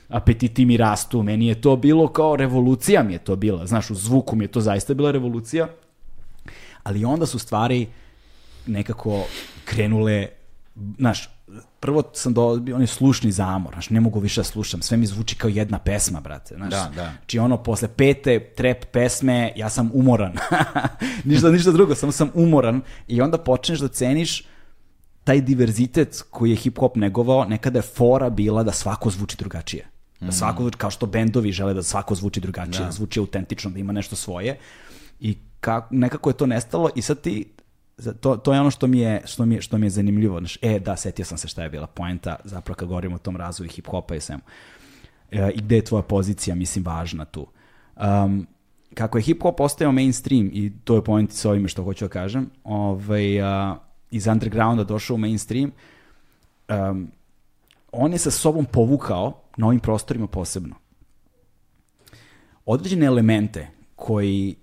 apetiti 0.08 0.64
mi 0.64 0.76
rastu, 0.76 1.22
meni 1.22 1.46
je 1.46 1.60
to 1.60 1.76
bilo 1.76 2.08
kao 2.08 2.36
revolucija 2.36 3.02
mi 3.02 3.12
je 3.12 3.18
to 3.18 3.36
bila, 3.36 3.66
znaš, 3.66 3.90
u 3.90 3.94
zvuku 3.94 4.36
mi 4.36 4.44
je 4.44 4.48
to 4.48 4.60
zaista 4.60 4.94
bila 4.94 5.10
revolucija, 5.10 5.68
ali 6.82 7.04
onda 7.04 7.26
su 7.26 7.38
stvari 7.38 7.86
nekako 8.66 9.24
krenule, 9.64 10.28
znaš, 10.98 11.28
prvo 11.80 12.02
sam 12.12 12.34
dobio 12.34 12.74
onaj 12.74 12.86
slušni 12.86 13.32
zamor, 13.32 13.72
znaš, 13.72 13.90
ne 13.90 14.00
mogu 14.00 14.20
više 14.20 14.40
da 14.40 14.44
slušam, 14.44 14.82
sve 14.82 14.96
mi 14.96 15.06
zvuči 15.06 15.36
kao 15.36 15.50
jedna 15.50 15.78
pesma, 15.78 16.20
brate, 16.20 16.54
znaš. 16.54 16.70
Da, 16.70 16.92
da. 16.96 17.12
Znači 17.18 17.38
ono, 17.38 17.62
posle 17.62 17.88
pete 17.88 18.52
trep 18.56 18.84
pesme, 18.92 19.52
ja 19.56 19.70
sam 19.70 19.90
umoran. 19.94 20.32
ništa, 21.24 21.50
ništa 21.50 21.72
drugo, 21.72 21.94
samo 21.94 22.12
sam 22.12 22.30
umoran 22.34 22.80
i 23.08 23.20
onda 23.20 23.38
počneš 23.38 23.78
da 23.78 23.88
ceniš 23.88 24.44
taj 25.24 25.40
diverzitet 25.40 26.22
koji 26.30 26.50
je 26.50 26.56
hip-hop 26.56 26.96
negovao, 26.96 27.44
nekada 27.44 27.78
je 27.78 27.82
fora 27.82 28.30
bila 28.30 28.62
da 28.62 28.72
svako 28.72 29.10
zvuči 29.10 29.36
drugačije. 29.36 29.86
Da 30.20 30.26
mhm. 30.26 30.34
svako 30.34 30.62
zvuči, 30.62 30.78
kao 30.78 30.90
što 30.90 31.06
bendovi 31.06 31.52
žele 31.52 31.74
da 31.74 31.82
svako 31.82 32.14
zvuči 32.14 32.40
drugačije, 32.40 32.80
da, 32.80 32.86
da 32.86 32.92
zvuči 32.92 33.20
autentično, 33.20 33.70
da 33.70 33.78
ima 33.78 33.92
nešto 33.92 34.16
svoje. 34.16 34.58
I 35.20 35.38
ka, 35.60 35.86
nekako 35.90 36.30
je 36.30 36.34
to 36.34 36.46
nestalo 36.46 36.90
i 36.94 37.02
sad 37.02 37.20
ti 37.20 37.52
to, 38.20 38.36
to 38.36 38.52
je 38.52 38.60
ono 38.60 38.70
što 38.70 38.86
mi 38.86 38.98
je, 38.98 39.22
što 39.24 39.46
mi 39.46 39.54
je, 39.54 39.62
što 39.62 39.78
mi 39.78 39.86
je 39.86 39.90
zanimljivo. 39.90 40.38
Znaš, 40.38 40.58
e, 40.62 40.78
da, 40.78 40.96
setio 40.96 41.24
sam 41.24 41.38
se 41.38 41.48
šta 41.48 41.62
je 41.62 41.70
bila 41.70 41.86
poenta, 41.86 42.36
zapravo 42.44 42.76
kad 42.76 42.88
govorimo 42.88 43.14
o 43.14 43.18
tom 43.18 43.36
razvoju 43.36 43.70
hip-hopa 43.70 44.16
i 44.16 44.20
svemu. 44.20 44.42
E, 45.30 45.50
I 45.54 45.60
gde 45.60 45.76
je 45.76 45.84
tvoja 45.84 46.02
pozicija, 46.02 46.54
mislim, 46.54 46.84
važna 46.84 47.24
tu. 47.24 47.46
Um, 47.96 48.46
kako 48.94 49.18
je 49.18 49.22
hip-hop 49.22 49.56
postao 49.56 49.92
mainstream, 49.92 50.50
i 50.52 50.72
to 50.84 50.94
je 50.94 51.04
point 51.04 51.32
sa 51.32 51.50
ovime 51.50 51.68
što 51.68 51.84
hoću 51.84 52.04
da 52.04 52.08
kažem, 52.08 52.50
ovaj, 52.64 53.40
uh, 53.40 53.76
iz 54.10 54.26
undergrounda 54.26 54.84
došao 54.84 55.14
u 55.14 55.18
mainstream, 55.18 55.72
um, 56.68 57.10
on 57.92 58.12
je 58.12 58.18
sa 58.18 58.30
sobom 58.30 58.64
povukao 58.64 59.42
na 59.56 59.66
ovim 59.66 59.80
prostorima 59.80 60.26
posebno. 60.26 60.74
Određene 62.66 63.06
elemente 63.06 63.68
koji 63.96 64.56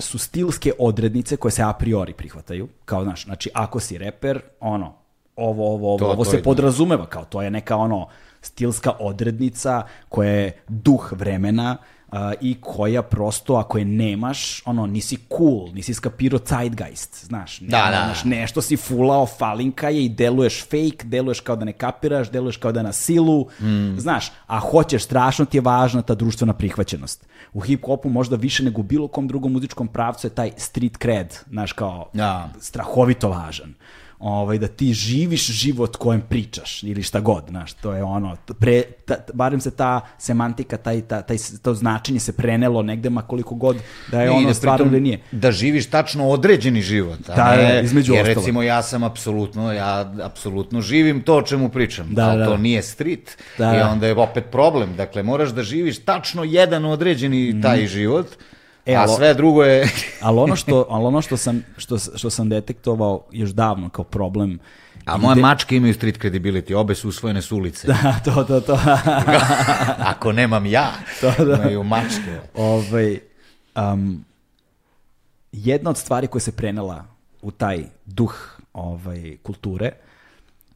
su 0.00 0.18
stilske 0.18 0.72
odrednice 0.78 1.36
koje 1.36 1.52
se 1.52 1.62
a 1.62 1.72
priori 1.72 2.12
prihvataju, 2.12 2.68
kao, 2.84 3.04
znaš, 3.04 3.24
znači, 3.24 3.50
ako 3.54 3.80
si 3.80 3.98
reper, 3.98 4.40
ono, 4.60 4.94
ovo, 5.36 5.74
ovo, 5.74 5.88
ovo, 5.88 5.98
to, 5.98 6.06
ovo 6.06 6.24
to 6.24 6.30
se 6.30 6.36
je... 6.36 6.42
podrazumeva, 6.42 7.06
kao, 7.06 7.24
to 7.24 7.42
je 7.42 7.50
neka, 7.50 7.76
ono, 7.76 8.08
stilska 8.42 8.92
odrednica 8.98 9.82
koja 10.08 10.30
je 10.30 10.62
duh 10.68 11.12
vremena, 11.12 11.76
uh, 12.12 12.18
i 12.40 12.56
koja 12.60 13.02
prosto, 13.02 13.54
ako 13.54 13.78
je 13.78 13.84
nemaš, 13.84 14.62
ono, 14.64 14.86
nisi 14.86 15.18
cool, 15.38 15.68
nisi 15.74 15.94
skapirao 15.94 16.40
zeitgeist, 16.48 17.24
znaš, 17.24 17.60
ne, 17.60 17.68
da, 17.68 17.88
da. 17.90 18.02
Znaš, 18.04 18.24
nešto 18.24 18.62
si 18.62 18.76
fulao, 18.76 19.26
falinka 19.26 19.88
je 19.88 20.04
i 20.04 20.08
deluješ 20.08 20.62
fake, 20.62 21.04
deluješ 21.04 21.40
kao 21.40 21.56
da 21.56 21.64
ne 21.64 21.72
kapiraš, 21.72 22.30
deluješ 22.30 22.56
kao 22.56 22.72
da 22.72 22.82
na 22.82 22.92
silu, 22.92 23.46
mm. 23.60 23.98
znaš, 23.98 24.32
a 24.46 24.58
hoćeš, 24.58 25.04
strašno 25.04 25.44
ti 25.44 25.56
je 25.56 25.60
važna 25.60 26.02
ta 26.02 26.14
društvena 26.14 26.52
prihvaćenost. 26.52 27.26
U 27.52 27.60
hip-hopu 27.60 28.08
možda 28.08 28.36
više 28.36 28.62
nego 28.62 28.82
bilo 28.82 29.08
kom 29.08 29.28
drugom 29.28 29.52
muzičkom 29.52 29.88
pravcu 29.88 30.26
je 30.26 30.30
taj 30.30 30.50
street 30.56 30.98
cred, 31.02 31.36
znaš, 31.50 31.72
kao 31.72 32.10
da. 32.12 32.48
strahovito 32.60 33.28
važan 33.28 33.74
ovaj, 34.20 34.58
da 34.58 34.68
ti 34.68 34.92
živiš 34.92 35.46
život 35.46 35.96
kojem 35.96 36.20
pričaš 36.20 36.82
ili 36.82 37.02
šta 37.02 37.20
god, 37.20 37.44
znaš, 37.48 37.72
to 37.72 37.92
je 37.92 38.02
ono, 38.02 38.36
pre, 38.58 38.82
ta, 38.82 39.16
barem 39.34 39.60
se 39.60 39.70
ta 39.70 40.00
semantika, 40.18 40.76
taj, 40.76 41.00
ta, 41.00 41.22
taj, 41.22 41.36
to 41.62 41.74
značenje 41.74 42.20
se 42.20 42.32
prenelo 42.32 42.82
negde 42.82 43.10
ma 43.10 43.22
koliko 43.22 43.54
god 43.54 43.76
da 44.10 44.22
je 44.22 44.26
I 44.26 44.30
ono 44.30 44.48
da 44.48 44.54
stvarno 44.54 44.86
ili 44.86 45.00
nije. 45.00 45.20
Da 45.32 45.52
živiš 45.52 45.90
tačno 45.90 46.28
određeni 46.28 46.82
život, 46.82 47.18
da, 47.26 47.56
ne, 47.56 47.80
između 47.84 48.12
jer 48.12 48.22
ostalo. 48.22 48.40
recimo 48.40 48.62
ja 48.62 48.82
sam 48.82 49.04
apsolutno, 49.04 49.72
ja 49.72 50.12
apsolutno 50.22 50.80
živim 50.80 51.22
to 51.22 51.36
o 51.36 51.42
čemu 51.42 51.68
pričam, 51.68 52.08
da, 52.10 52.28
ali 52.28 52.38
da. 52.38 52.46
to 52.46 52.56
nije 52.56 52.82
street 52.82 53.36
da, 53.58 53.76
i 53.76 53.80
onda 53.80 54.06
je 54.06 54.14
opet 54.14 54.44
problem, 54.52 54.96
dakle 54.96 55.22
moraš 55.22 55.50
da 55.50 55.62
živiš 55.62 56.04
tačno 56.04 56.44
jedan 56.44 56.84
određeni 56.84 57.60
taj 57.62 57.84
mm. 57.84 57.86
život, 57.86 58.26
E, 58.86 58.94
a 58.94 59.08
sve 59.08 59.34
drugo 59.34 59.62
je... 59.64 59.88
ali 60.20 60.38
ono, 60.38 60.56
što, 60.56 60.86
ali 60.90 61.04
ono 61.04 61.22
što, 61.22 61.36
sam, 61.36 61.64
što, 61.76 61.98
što 61.98 62.30
sam 62.30 62.48
detektovao 62.48 63.24
još 63.32 63.50
davno 63.50 63.88
kao 63.88 64.04
problem 64.04 64.58
A 65.04 65.16
moje 65.16 65.34
de... 65.34 65.40
mačke 65.40 65.76
imaju 65.76 65.94
street 65.94 66.18
credibility, 66.18 66.74
obe 66.74 66.94
su 66.94 67.08
usvojene 67.08 67.42
s 67.42 67.52
ulice. 67.52 67.88
Da, 68.02 68.20
to, 68.24 68.44
to, 68.44 68.60
to. 68.60 68.78
Ako 70.12 70.32
nemam 70.32 70.66
ja, 70.66 70.92
to, 71.20 71.44
da. 71.44 71.54
imaju 71.54 71.82
mačke. 71.82 72.40
Ovaj, 72.54 73.18
um, 73.76 74.24
jedna 75.52 75.90
od 75.90 75.96
stvari 75.96 76.26
koja 76.26 76.40
se 76.40 76.52
prenela 76.52 77.04
u 77.42 77.50
taj 77.50 77.84
duh 78.06 78.60
ovaj, 78.72 79.36
kulture 79.42 79.92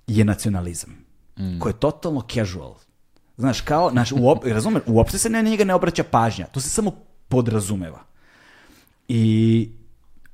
je 0.06 0.24
nacionalizam, 0.24 0.90
mm. 1.38 1.58
koji 1.58 1.70
je 1.70 1.78
totalno 1.78 2.22
casual. 2.32 2.74
Znaš, 3.36 3.60
kao, 3.60 3.90
znaš, 3.90 4.12
uop, 4.12 4.44
razumem, 4.44 4.82
uopšte 4.86 5.18
se 5.18 5.30
na 5.30 5.40
njega 5.40 5.64
ne 5.64 5.74
obraća 5.74 6.04
pažnja, 6.04 6.46
to 6.46 6.60
se 6.60 6.68
samo 6.68 6.92
podrazumeva. 7.28 8.04
I 9.08 9.68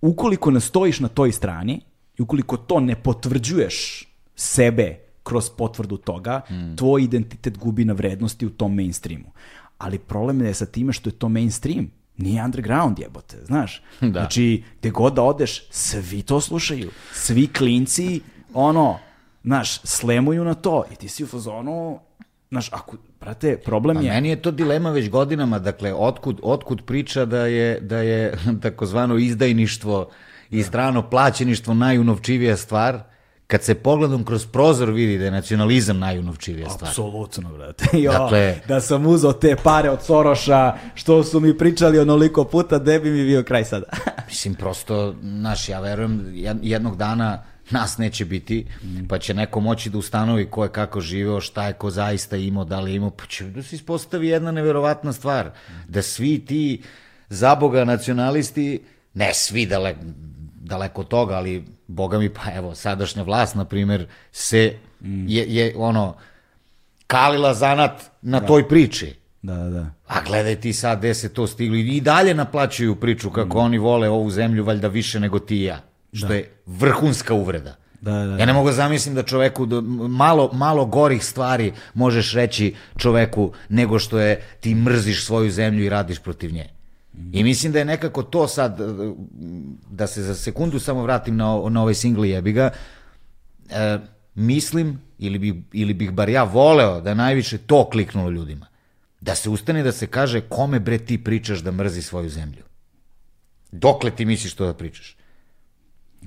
ukoliko 0.01 0.51
ne 0.51 0.61
stojiš 0.61 1.01
na 1.01 1.09
toj 1.09 1.33
strani, 1.33 1.81
i 2.19 2.23
ukoliko 2.23 2.57
to 2.57 2.81
ne 2.81 3.03
potvrđuješ 3.03 4.07
sebe 4.37 4.99
kroz 5.23 5.51
potvrdu 5.51 5.97
toga, 5.97 6.41
mm. 6.51 6.77
tvoj 6.77 7.03
identitet 7.03 7.59
gubi 7.59 7.85
na 7.85 7.93
vrednosti 7.93 8.47
u 8.47 8.51
tom 8.51 8.75
mainstreamu. 8.75 9.33
Ali 9.79 9.99
problem 9.99 10.43
je 10.43 10.55
sa 10.55 10.67
time 10.67 10.93
što 10.93 11.11
je 11.11 11.19
to 11.19 11.29
mainstream. 11.29 11.91
Nije 12.17 12.45
underground 12.45 12.99
jebote, 12.99 13.45
znaš. 13.45 13.83
Da. 14.01 14.09
Znači, 14.09 14.63
gde 14.81 14.91
god 14.91 15.15
da 15.15 15.23
odeš, 15.23 15.63
svi 15.71 16.23
to 16.23 16.41
slušaju. 16.41 16.91
Svi 17.13 17.47
klinci, 17.47 18.21
ono, 18.55 18.99
znaš, 19.45 19.81
slemuju 19.85 20.45
na 20.45 20.55
to. 20.55 20.85
I 20.93 20.97
ti 20.97 21.09
si 21.09 21.25
u 21.25 21.27
fazonu, 21.27 22.01
znaš, 22.51 22.73
ako, 22.73 22.97
Prate, 23.21 23.57
problem 23.65 24.03
je... 24.03 24.11
A 24.11 24.15
meni 24.15 24.29
je 24.29 24.43
to 24.43 24.51
dilema 24.51 24.91
već 24.91 25.11
godinama, 25.11 25.59
dakle, 25.59 25.95
otkud, 25.95 26.41
otkud 26.43 26.83
priča 26.87 27.25
da 27.25 27.47
je, 27.47 27.81
da 27.81 27.99
je 27.99 28.39
takozvano 28.63 29.19
izdajništvo 29.19 30.11
i 30.51 30.63
strano 30.63 31.11
plaćeništvo 31.11 31.75
najunovčivija 31.75 32.57
stvar, 32.57 33.03
kad 33.47 33.63
se 33.63 33.75
pogledom 33.75 34.25
kroz 34.25 34.47
prozor 34.47 34.91
vidi 34.91 35.19
da 35.19 35.25
je 35.25 35.31
nacionalizam 35.31 35.99
najunovčivija 35.99 36.71
stvar. 36.71 36.89
Apsolutno, 36.89 37.53
brate. 37.53 37.85
Jo, 37.99 38.13
dakle, 38.13 38.61
da 38.69 38.81
sam 38.81 39.07
uzao 39.07 39.33
te 39.33 39.57
pare 39.63 39.91
od 39.91 40.03
Soroša, 40.03 40.75
što 40.95 41.25
su 41.25 41.41
mi 41.41 41.59
pričali 41.59 41.99
onoliko 41.99 42.45
puta, 42.45 42.79
da 42.79 42.99
bi 42.99 43.11
mi 43.11 43.25
bio 43.25 43.43
kraj 43.43 43.65
sada. 43.65 43.87
mislim, 44.29 44.55
prosto, 44.55 45.15
znaš, 45.23 45.69
ja 45.69 45.81
verujem, 45.81 46.33
jednog 46.63 46.97
dana 46.97 47.43
nas 47.71 47.99
neće 47.99 48.25
biti, 48.25 48.67
mm. 48.83 49.07
pa 49.09 49.19
će 49.19 49.35
neko 49.35 49.61
moći 49.61 49.91
da 49.91 49.99
ustanovi 49.99 50.51
ko 50.51 50.65
je 50.65 50.73
kako 50.73 51.01
živeo, 51.01 51.41
šta 51.41 51.67
je 51.67 51.73
ko 51.73 51.91
zaista 51.91 52.37
imao, 52.37 52.65
da 52.65 52.81
li 52.81 52.91
je 52.91 52.97
imao, 52.97 53.11
pa 53.11 53.27
će 53.27 53.45
da 53.45 53.63
se 53.63 53.77
ispostavi 53.77 54.29
jedna 54.29 54.53
neverovatna 54.53 55.13
stvar, 55.13 55.47
mm. 55.47 55.73
da 55.89 56.03
svi 56.03 56.45
ti 56.47 56.83
zaboga 57.29 57.85
nacionalisti, 57.85 58.83
ne 59.15 59.35
svi 59.35 59.67
dale, 59.67 59.95
daleko 60.55 61.05
toga, 61.05 61.35
ali 61.35 61.65
boga 61.87 62.19
mi 62.19 62.29
pa 62.29 62.53
evo, 62.55 62.75
sadašnja 62.75 63.23
vlast, 63.23 63.55
na 63.55 63.65
primer, 63.65 64.07
se 64.33 64.75
mm. 65.01 65.29
je, 65.29 65.55
je 65.55 65.75
ono, 65.77 66.17
kalila 67.07 67.55
zanat 67.55 68.03
na 68.23 68.41
da. 68.41 68.47
toj 68.47 68.69
priči. 68.69 69.15
Da, 69.43 69.55
da. 69.55 69.91
A 70.07 70.23
gledaj 70.27 70.61
ti 70.61 70.73
sad 70.73 70.99
gde 70.99 71.15
se 71.15 71.33
to 71.35 71.47
stigli 71.47 71.81
i 71.81 72.01
dalje 72.01 72.35
naplaćuju 72.35 72.97
priču 72.97 73.31
kako 73.31 73.59
mm. 73.59 73.61
oni 73.61 73.79
vole 73.79 74.09
ovu 74.09 74.31
zemlju 74.31 74.65
valjda 74.65 74.89
više 74.89 75.21
nego 75.21 75.39
ti 75.39 75.57
i 75.57 75.65
ja 75.65 75.90
što 76.13 76.29
da. 76.29 76.35
je 76.35 76.51
vrhunska 76.67 77.35
uvreda. 77.35 77.77
Da, 78.01 78.13
da, 78.13 78.27
da. 78.27 78.37
Ja 78.37 78.47
ne 78.47 78.53
mogu 78.53 78.69
da 78.69 78.75
zamislim 78.75 79.15
da 79.15 79.23
čoveku 79.23 79.67
da 79.67 79.81
malo, 80.09 80.51
malo 80.53 80.87
gorih 80.87 81.25
stvari 81.25 81.73
možeš 81.95 82.35
reći 82.35 82.75
čoveku 82.97 83.53
nego 83.69 83.99
što 83.99 84.19
je 84.19 84.43
ti 84.61 84.75
mrziš 84.75 85.25
svoju 85.25 85.51
zemlju 85.51 85.85
i 85.85 85.89
radiš 85.89 86.19
protiv 86.19 86.53
nje. 86.53 86.69
Mm. 87.15 87.31
I 87.33 87.45
mislim 87.45 87.73
da 87.73 87.79
je 87.79 87.85
nekako 87.85 88.23
to 88.23 88.49
sad, 88.49 88.81
da 89.91 90.07
se 90.07 90.23
za 90.23 90.35
sekundu 90.35 90.79
samo 90.79 91.03
vratim 91.03 91.37
na, 91.37 91.45
na 91.71 91.83
ovaj 91.83 91.95
single 91.95 92.29
jebiga, 92.29 92.71
e, 93.71 93.99
mislim, 94.35 95.01
ili, 95.19 95.39
bi, 95.39 95.63
ili 95.73 95.95
bih 95.95 96.11
bar 96.11 96.29
ja 96.29 96.43
voleo 96.43 97.01
da 97.01 97.15
najviše 97.15 97.59
to 97.59 97.89
kliknulo 97.91 98.31
ljudima. 98.31 98.67
Da 99.21 99.35
se 99.35 99.51
ustane 99.51 99.83
da 99.83 99.93
se 99.93 100.07
kaže 100.07 100.41
kome 100.41 100.81
bre 100.81 100.99
ti 100.99 101.25
pričaš 101.25 101.59
da 101.59 101.73
mrzi 101.73 102.03
svoju 102.03 102.29
zemlju. 102.29 102.63
Dokle 103.73 104.11
ti 104.11 104.25
misliš 104.25 104.55
to 104.55 104.67
da 104.67 104.75
pričaš? 104.75 105.17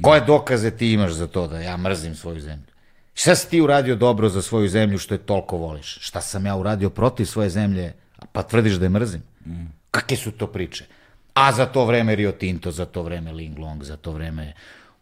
Koje 0.01 0.21
dokaze 0.21 0.71
ti 0.71 0.91
imaš 0.91 1.11
za 1.11 1.27
to 1.27 1.47
da 1.47 1.59
ja 1.59 1.77
mrzim 1.77 2.15
svoju 2.15 2.39
zemlju? 2.39 2.65
Šta 3.13 3.35
si 3.35 3.49
ti 3.49 3.61
uradio 3.61 3.95
dobro 3.95 4.29
za 4.29 4.41
svoju 4.41 4.69
zemlju 4.69 4.97
što 4.97 5.13
je 5.13 5.17
toliko 5.17 5.57
voliš? 5.57 5.97
Šta 6.01 6.21
sam 6.21 6.45
ja 6.45 6.55
uradio 6.55 6.89
protiv 6.89 7.25
svoje 7.25 7.49
zemlje, 7.49 7.93
pa 8.31 8.43
tvrdiš 8.43 8.73
da 8.73 8.85
je 8.85 8.89
mrzim? 8.89 9.21
Mm. 9.45 9.65
Kakve 9.91 10.17
su 10.17 10.31
to 10.31 10.47
priče? 10.47 10.85
A 11.33 11.51
za 11.51 11.65
to 11.65 11.85
vreme 11.85 12.15
Rio 12.15 12.31
Tinto, 12.31 12.71
za 12.71 12.85
to 12.85 13.03
vreme 13.03 13.31
Ling 13.31 13.59
Long, 13.59 13.83
za 13.83 13.97
to 13.97 14.11
vreme 14.11 14.53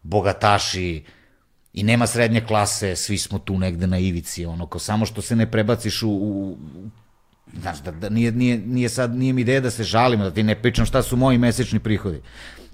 bogataši 0.04 1.04
i 1.74 1.84
nema 1.84 2.08
srednje 2.08 2.42
klase, 2.42 2.96
svi 2.96 3.18
smo 3.18 3.40
tu 3.40 3.60
negde 3.60 3.88
na 3.88 3.98
ivici, 3.98 4.46
ono, 4.46 4.68
ko 4.68 4.80
samo 4.80 5.06
što 5.06 5.22
se 5.22 5.36
ne 5.36 5.52
prebaciš 5.52 6.04
u, 6.04 6.10
u 6.10 6.58
Znaš, 7.60 7.82
da, 7.82 7.92
da 7.92 8.10
nije, 8.10 8.32
nije, 8.32 8.58
nije 8.58 8.90
sad, 8.90 9.16
nije 9.16 9.34
mi 9.34 9.42
ideja 9.42 9.60
da 9.60 9.72
se 9.72 9.84
žalim, 9.84 10.20
da 10.20 10.32
ti 10.32 10.44
ne 10.44 10.56
pričam 10.56 10.86
šta 10.86 11.02
su 11.02 11.18
moji 11.18 11.38
mesečni 11.38 11.80
prihodi. 11.80 12.22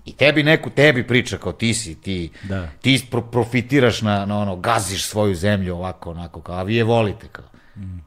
I 0.08 0.14
tebi 0.14 0.44
neku, 0.44 0.70
tebi 0.70 1.08
priča 1.08 1.38
kao 1.38 1.52
ti 1.52 1.74
si, 1.74 1.96
ti, 1.96 2.30
da. 2.44 2.68
ti 2.82 3.08
pro, 3.12 3.22
profitiraš 3.22 4.02
na, 4.02 4.26
na 4.26 4.38
ono, 4.40 4.56
gaziš 4.56 5.06
svoju 5.06 5.36
zemlju 5.36 5.76
ovako, 5.76 6.12
onako, 6.12 6.42
kao, 6.42 6.56
a 6.56 6.64
vi 6.64 6.76
je 6.76 6.84
volite, 6.84 7.28
kao. 7.28 7.46
Mm. 7.76 8.00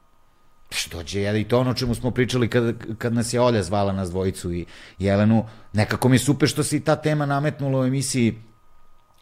Što 0.71 1.03
će, 1.03 1.41
i 1.41 1.45
to 1.45 1.61
ono 1.61 1.75
čemu 1.75 1.95
smo 1.95 2.11
pričali 2.11 2.49
kad, 2.51 2.75
kad 2.99 3.15
nas 3.15 3.33
je 3.33 3.41
Olja 3.41 3.63
zvala 3.63 3.93
nas 3.93 4.11
dvojicu 4.11 4.53
i 4.53 4.67
Jelenu, 4.99 5.47
nekako 5.73 6.09
mi 6.09 6.15
je 6.15 6.19
super 6.19 6.49
što 6.49 6.63
se 6.63 6.77
i 6.77 6.81
ta 6.81 6.97
tema 6.97 7.27
nametnula 7.27 7.81
u 7.81 7.85
emisiji 7.85 8.39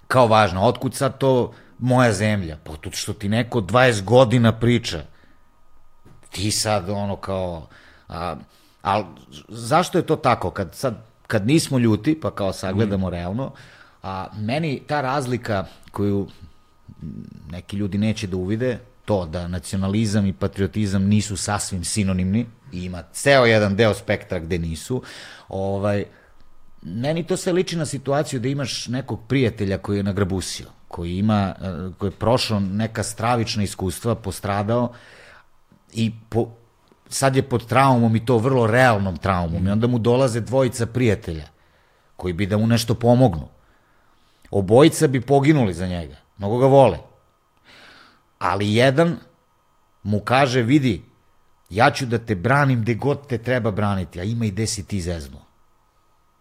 kao 0.07 0.27
važna. 0.27 0.63
Otkud 0.63 0.95
sad 0.95 1.19
to 1.19 1.53
moja 1.79 2.13
zemlja? 2.13 2.59
Pa 2.65 2.77
tu 2.77 2.91
što 2.93 3.13
ti 3.13 3.29
neko 3.29 3.61
20 3.61 4.05
godina 4.05 4.53
priča. 4.53 5.03
Ti 6.31 6.51
sad 6.51 6.91
ono 6.91 7.17
kao... 7.17 7.69
A, 8.09 8.37
ali 8.83 9.05
zašto 9.49 9.99
je 9.99 10.07
to 10.07 10.17
tako? 10.17 10.51
Kad 10.51 10.75
sad 10.75 11.07
kad 11.29 11.47
nismo 11.47 11.79
ljuti, 11.79 12.21
pa 12.21 12.31
kao 12.31 12.53
sagledamo 12.53 13.07
mm. 13.07 13.11
realno, 13.11 13.53
a 14.03 14.27
meni 14.37 14.83
ta 14.87 15.01
razlika 15.01 15.67
koju 15.91 16.29
neki 17.51 17.77
ljudi 17.77 17.99
neće 17.99 18.27
da 18.27 18.37
uvide, 18.37 18.79
to 19.05 19.27
da 19.27 19.49
nacionalizam 19.49 20.27
i 20.27 20.33
patriotizam 20.33 21.05
nisu 21.05 21.37
sasvim 21.37 21.85
sinonimni, 21.85 22.47
i 22.73 22.85
ima 22.85 23.03
ceo 23.13 23.47
jedan 23.47 23.77
deo 23.77 23.95
spektra 23.95 24.39
gde 24.39 24.59
nisu, 24.59 25.03
ovaj, 25.49 26.05
meni 26.83 27.27
to 27.27 27.37
sve 27.37 27.53
liči 27.53 27.77
na 27.77 27.87
situaciju 27.87 28.41
da 28.41 28.49
imaš 28.49 28.89
nekog 28.89 29.21
prijatelja 29.29 29.79
koji 29.79 29.97
je 29.97 30.03
nagrabusio, 30.03 30.67
koji 30.89 31.19
ima, 31.19 31.55
eh, 31.61 31.93
koji 31.99 32.09
je 32.09 32.19
prošao 32.19 32.61
neka 32.61 33.03
stravična 33.03 33.63
iskustva, 33.63 34.15
postradao 34.15 34.93
i 35.93 36.13
po, 36.29 36.57
sad 37.09 37.36
je 37.36 37.43
pod 37.43 37.66
traumom 37.66 38.16
i 38.16 38.26
to 38.26 38.39
vrlo 38.39 38.66
realnom 38.66 39.16
traumom 39.16 39.66
i 39.66 39.70
onda 39.70 39.86
mu 39.86 39.98
dolaze 39.98 40.40
dvojica 40.40 40.86
prijatelja 40.86 41.48
koji 42.16 42.32
bi 42.32 42.47
da 42.47 42.59
mu 42.59 42.66
nešto 42.66 42.94
pomognu. 42.94 43.48
Obojica 44.51 45.06
bi 45.06 45.20
poginuli 45.20 45.74
za 45.74 45.86
njega, 45.86 46.16
mnogo 46.39 46.59
ga 46.59 46.66
vole. 46.66 46.98
Ali 48.39 48.74
jedan 48.74 49.16
mu 50.02 50.20
kaže, 50.20 50.62
vidi, 50.62 51.02
ja 51.70 51.90
ću 51.90 52.06
da 52.06 52.18
te 52.18 52.35
branim 52.35 52.82
gde 52.82 52.94
god 52.94 53.26
te 53.26 53.39
treba 53.39 53.70
braniti, 53.70 54.20
a 54.20 54.24
ima 54.24 54.47
i 54.47 54.51
gde 54.51 54.66
si 54.66 54.85
ti 54.86 55.01
zeznuo. 55.01 55.43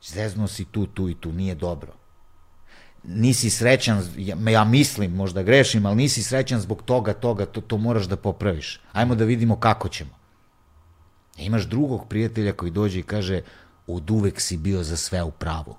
Zeznuo 0.04 0.48
si 0.48 0.66
tu, 0.66 0.86
tu 0.86 1.10
i 1.10 1.16
tu, 1.16 1.32
nije 1.32 1.56
dobro. 1.56 1.94
Nisi 3.04 3.50
srećan, 3.50 4.04
ja, 4.18 4.64
mislim, 4.64 5.16
možda 5.16 5.44
grešim, 5.44 5.86
ali 5.86 5.96
nisi 5.96 6.24
srećan 6.24 6.60
zbog 6.60 6.82
toga, 6.84 7.14
toga, 7.14 7.46
to, 7.46 7.62
to 7.62 7.78
moraš 7.78 8.06
da 8.06 8.16
popraviš. 8.16 8.80
Ajmo 8.94 9.16
da 9.16 9.26
vidimo 9.26 9.60
kako 9.60 9.90
ćemo. 9.90 10.17
Imaš 11.38 11.64
drugog 11.64 12.08
prijatelja 12.10 12.54
koji 12.54 12.72
dođe 12.72 13.00
i 13.00 13.04
kaže 13.04 13.42
od 13.88 14.10
uvek 14.10 14.42
si 14.42 14.58
bio 14.58 14.84
za 14.84 14.98
sve 14.98 15.24
u 15.24 15.32
pravu. 15.32 15.76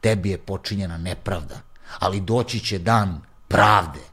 Tebi 0.00 0.30
je 0.30 0.38
počinjena 0.38 0.98
nepravda, 0.98 1.60
ali 1.98 2.20
doći 2.20 2.60
će 2.60 2.78
dan 2.78 3.20
pravde 3.48 4.12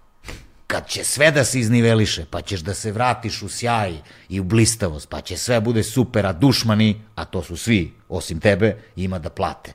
kad 0.69 0.87
će 0.87 1.03
sve 1.03 1.31
da 1.31 1.43
se 1.43 1.59
izniveliše, 1.59 2.25
pa 2.29 2.41
ćeš 2.41 2.61
da 2.61 2.73
se 2.73 2.91
vratiš 2.91 3.41
u 3.41 3.49
sjaj 3.49 3.95
i 4.29 4.39
u 4.39 4.43
blistavost, 4.43 5.09
pa 5.09 5.21
će 5.21 5.37
sve 5.37 5.61
bude 5.61 5.83
super, 5.83 6.25
a 6.25 6.33
dušmani, 6.33 7.01
a 7.15 7.25
to 7.25 7.43
su 7.43 7.57
svi, 7.57 7.93
osim 8.09 8.39
tebe, 8.39 8.77
ima 8.95 9.19
da 9.19 9.29
plate. 9.29 9.73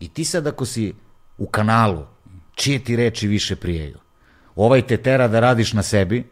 I 0.00 0.08
ti 0.08 0.24
sad 0.24 0.46
ako 0.46 0.66
si 0.66 0.94
u 1.38 1.46
kanalu, 1.46 2.04
čije 2.54 2.84
ti 2.84 2.96
reči 2.96 3.28
više 3.28 3.56
prijeju? 3.56 3.98
Ovaj 4.56 4.86
te 4.86 4.96
tera 4.96 5.28
da 5.28 5.40
radiš 5.40 5.72
na 5.72 5.82
sebi, 5.82 6.30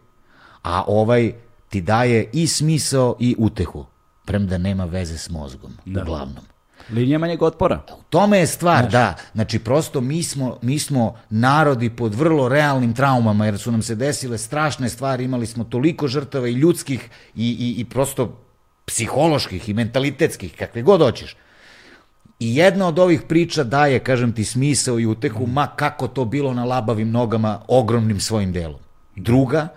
a 0.63 0.85
ovaj 0.87 1.33
ti 1.69 1.81
daje 1.81 2.31
i 2.33 2.47
smisao 2.47 3.17
i 3.21 3.35
utehu, 3.39 3.87
premda 4.25 4.59
nema 4.59 4.85
veze 4.85 5.19
s 5.19 5.31
mozgom, 5.31 5.73
da. 5.85 6.03
uglavnom. 6.03 6.45
Linija 6.91 7.19
manjeg 7.19 7.43
otpora. 7.43 7.83
U 7.99 8.03
tome 8.11 8.39
je 8.39 8.47
stvar, 8.47 8.81
Znaš. 8.81 8.93
da. 8.93 9.15
Znači, 9.35 9.59
prosto 9.59 10.01
mi 10.01 10.23
smo, 10.23 10.59
mi 10.63 10.79
smo 10.79 11.15
narodi 11.31 11.91
pod 11.91 12.15
vrlo 12.15 12.49
realnim 12.49 12.95
traumama, 12.95 13.47
jer 13.47 13.59
su 13.59 13.73
nam 13.73 13.83
se 13.83 13.95
desile 13.95 14.39
strašne 14.39 14.89
stvari, 14.89 15.25
imali 15.25 15.47
smo 15.47 15.65
toliko 15.65 16.09
žrtava 16.09 16.49
i 16.49 16.53
ljudskih 16.53 17.11
i, 17.35 17.49
i, 17.49 17.81
i 17.81 17.85
prosto 17.85 18.41
psiholoških 18.85 19.69
i 19.69 19.75
mentalitetskih, 19.75 20.55
kakve 20.59 20.83
god 20.83 21.01
hoćeš. 21.01 21.37
I 22.39 22.57
jedna 22.57 22.89
od 22.89 22.99
ovih 22.99 23.23
priča 23.29 23.65
daje, 23.65 23.99
kažem 23.99 24.33
ti, 24.33 24.45
smisao 24.45 25.01
i 25.01 25.07
utehu, 25.07 25.47
ma 25.47 25.67
kako 25.67 26.09
to 26.09 26.25
bilo 26.25 26.55
na 26.55 26.65
labavim 26.65 27.11
nogama, 27.11 27.61
ogromnim 27.69 28.21
svojim 28.21 28.53
delom. 28.53 28.81
Druga, 29.17 29.69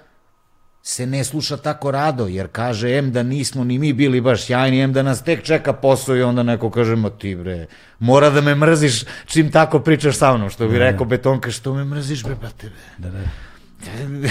se 0.87 1.05
ne 1.05 1.23
sluša 1.23 1.57
tako 1.57 1.91
rado, 1.91 2.27
jer 2.27 2.47
kaže, 2.51 2.97
em 2.97 3.11
da 3.11 3.23
nismo 3.23 3.63
ni 3.63 3.79
mi 3.79 3.93
bili 3.93 4.21
baš 4.21 4.45
sjajni, 4.45 4.79
em 4.79 4.93
da 4.93 5.03
nas 5.03 5.23
tek 5.23 5.43
čeka 5.43 5.73
posao 5.73 6.15
i 6.15 6.21
onda 6.21 6.43
neko 6.43 6.69
kaže, 6.71 6.95
ma 6.95 7.09
ti 7.09 7.35
bre, 7.35 7.65
mora 7.99 8.29
da 8.29 8.41
me 8.41 8.55
mrziš 8.55 9.03
čim 9.25 9.51
tako 9.51 9.79
pričaš 9.79 10.15
sa 10.15 10.37
mnom, 10.37 10.49
što 10.49 10.67
bi 10.67 10.73
da, 10.73 10.79
rekao 10.79 11.05
da. 11.05 11.09
Betonka, 11.09 11.51
što 11.51 11.73
me 11.73 11.83
mrziš 11.83 12.23
bre, 12.23 12.35
brate, 12.35 12.69
bre. 12.69 13.09
Da, 13.09 13.17
da. 13.17 13.19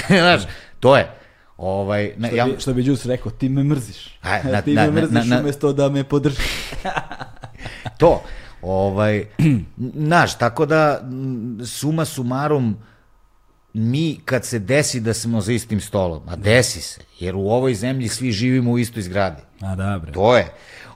Znaš, 0.23 0.43
to 0.81 0.97
je. 0.97 1.11
Ovaj, 1.57 2.13
na, 2.17 2.29
što, 2.29 2.35
bi, 2.35 2.39
ja... 2.39 2.47
što 2.59 2.75
bi 2.75 2.83
Đus 2.83 3.07
rekao, 3.07 3.33
ti 3.33 3.49
me 3.49 3.65
mrziš. 3.65 4.19
A, 4.23 4.39
na, 4.51 4.63
ti 4.63 4.75
na, 4.75 4.83
me 4.83 4.91
mrziš 4.91 5.15
na, 5.15 5.25
na, 5.25 5.41
umesto 5.41 5.73
da 5.73 5.89
me 5.89 6.05
podržiš. 6.05 6.71
to, 8.01 8.23
ovaj, 8.63 9.25
znaš, 10.09 10.39
tako 10.39 10.67
da, 10.67 11.01
suma 11.67 12.05
sumarum, 12.05 12.77
mi 13.79 14.21
kad 14.25 14.45
se 14.45 14.59
desi 14.59 15.01
da 15.01 15.15
smo 15.15 15.41
za 15.41 15.53
istim 15.53 15.81
stolom, 15.81 16.23
a 16.29 16.37
desi 16.37 16.81
se, 16.81 17.01
jer 17.21 17.37
u 17.37 17.51
ovoj 17.51 17.75
zemlji 17.75 18.09
svi 18.09 18.33
živimo 18.33 18.71
u 18.71 18.79
istoj 18.79 19.03
zgradi. 19.03 19.43
A 19.61 19.75
da, 19.75 19.99
bre. 20.03 20.13
To 20.13 20.37
je. 20.37 20.47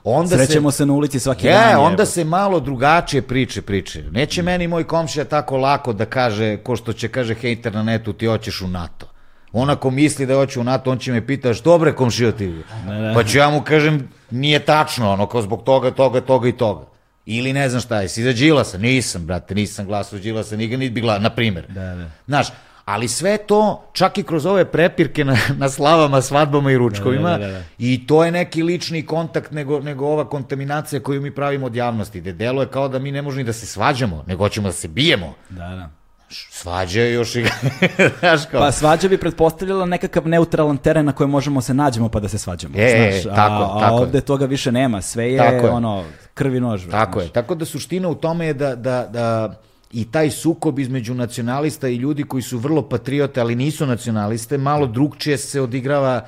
Onda 0.03 0.35
Srećemo 0.35 0.71
se, 0.71 0.77
se 0.77 0.85
na 0.85 0.93
ulici 0.93 1.19
svaki 1.19 1.47
je, 1.47 1.53
dan. 1.53 1.69
Je, 1.69 1.77
onda 1.77 2.05
se 2.05 2.23
malo 2.23 2.59
drugačije 2.59 3.21
priče 3.21 3.61
priče. 3.61 4.03
Neće 4.11 4.41
mm. 4.41 4.45
meni 4.45 4.67
moj 4.67 4.83
komšija 4.83 5.25
tako 5.25 5.57
lako 5.57 5.93
da 5.93 6.05
kaže, 6.05 6.57
ko 6.57 6.75
što 6.75 6.93
će 6.93 7.07
kaže 7.07 7.33
hejter 7.33 7.73
na 7.73 7.83
netu, 7.83 8.13
ti 8.13 8.25
hoćeš 8.25 8.61
u 8.61 8.67
NATO. 8.67 9.07
On 9.53 9.69
ako 9.69 9.91
misli 9.91 10.25
da 10.25 10.35
hoće 10.35 10.59
u 10.59 10.63
NATO, 10.63 10.91
on 10.91 10.97
će 10.97 11.11
me 11.11 11.27
pita, 11.27 11.53
što 11.53 11.77
bre 11.77 11.93
komšija 11.95 12.31
ti? 12.31 12.47
Ne, 12.87 13.01
ne. 13.01 13.13
Pa 13.13 13.23
ću 13.23 13.37
ja 13.37 13.49
mu 13.49 13.61
kažem, 13.61 14.09
nije 14.31 14.59
tačno, 14.59 15.11
ono, 15.11 15.27
kao 15.27 15.41
zbog 15.41 15.63
toga, 15.63 15.91
toga, 15.91 16.21
toga 16.21 16.47
i 16.47 16.51
toga. 16.51 16.85
Ili 17.25 17.53
ne 17.53 17.69
znam 17.69 17.81
šta 17.81 18.01
je, 18.01 18.09
si 18.09 18.23
za 18.23 18.33
Đilasa? 18.33 18.77
Nisam, 18.77 19.25
brate, 19.25 19.55
nisam 19.55 19.85
glasao 19.85 20.19
Đilasa, 20.19 20.55
nikad 20.55 20.79
niti 20.79 20.91
bi 20.91 21.01
glasao, 21.01 21.21
na 21.21 21.29
primjer. 21.29 21.65
Da, 21.69 21.95
da. 21.95 22.09
Znaš, 22.27 22.47
ali 22.91 23.07
sve 23.07 23.37
to, 23.37 23.83
čak 23.93 24.17
i 24.17 24.23
kroz 24.23 24.45
ove 24.45 24.65
prepirke 24.65 25.25
na, 25.25 25.37
na 25.57 25.69
slavama, 25.69 26.21
svadbama 26.21 26.71
i 26.71 26.77
ručkovima, 26.77 27.29
da, 27.29 27.37
da, 27.37 27.47
da, 27.47 27.51
da. 27.53 27.63
i 27.77 28.07
to 28.07 28.23
je 28.25 28.31
neki 28.31 28.63
lični 28.63 29.05
kontakt 29.05 29.51
nego, 29.51 29.79
nego 29.79 30.05
ova 30.05 30.29
kontaminacija 30.29 30.99
koju 30.99 31.21
mi 31.21 31.35
pravimo 31.35 31.65
od 31.65 31.75
javnosti, 31.75 32.21
gde 32.21 32.33
delo 32.33 32.61
je 32.61 32.67
kao 32.67 32.87
da 32.87 32.99
mi 32.99 33.11
ne 33.11 33.21
možemo 33.21 33.37
ni 33.37 33.43
da 33.43 33.53
se 33.53 33.65
svađamo, 33.65 34.23
nego 34.27 34.49
ćemo 34.49 34.67
da 34.67 34.73
se 34.73 34.87
bijemo. 34.87 35.33
Da, 35.49 35.69
da. 35.69 35.89
Svađa 36.33 37.01
je 37.01 37.13
još 37.13 37.35
i... 37.35 37.45
znaš 38.19 38.45
kao... 38.51 38.61
Pa 38.61 38.71
svađa 38.71 39.07
bi 39.07 39.17
pretpostavljala 39.17 39.85
nekakav 39.85 40.27
neutralan 40.27 40.77
teren 40.77 41.05
na 41.05 41.11
kojem 41.11 41.29
možemo 41.29 41.61
se 41.61 41.73
nađemo 41.73 42.09
pa 42.09 42.19
da 42.19 42.27
se 42.27 42.37
svađamo. 42.37 42.73
E, 42.77 43.21
znaš, 43.21 43.35
tako, 43.35 43.63
a, 43.63 43.79
tako 43.79 43.95
a 43.95 43.97
ovde 43.97 44.17
je. 44.17 44.21
toga 44.21 44.45
više 44.45 44.71
nema, 44.71 45.01
sve 45.01 45.31
je, 45.31 45.37
tako 45.37 45.67
ono, 45.67 46.03
krvi 46.33 46.59
nož. 46.59 46.85
Tako 46.91 47.19
znaš. 47.19 47.25
je, 47.25 47.33
tako 47.33 47.55
da 47.55 47.65
suština 47.65 48.09
u 48.09 48.15
tome 48.15 48.45
je 48.45 48.53
da, 48.53 48.75
da, 48.75 49.07
da 49.07 49.61
i 49.93 50.11
taj 50.11 50.29
sukob 50.29 50.79
između 50.79 51.13
nacionalista 51.13 51.87
i 51.87 51.95
ljudi 51.95 52.23
koji 52.23 52.43
su 52.43 52.57
vrlo 52.57 52.81
patriote, 52.89 53.41
ali 53.41 53.55
nisu 53.55 53.85
nacionaliste, 53.85 54.57
malo 54.57 54.87
drugčije 54.87 55.37
se 55.37 55.61
odigrava 55.61 56.21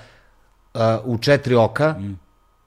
uh, 0.74 0.82
u 1.04 1.18
četiri 1.18 1.56
oka, 1.56 1.96
mm. 2.00 2.20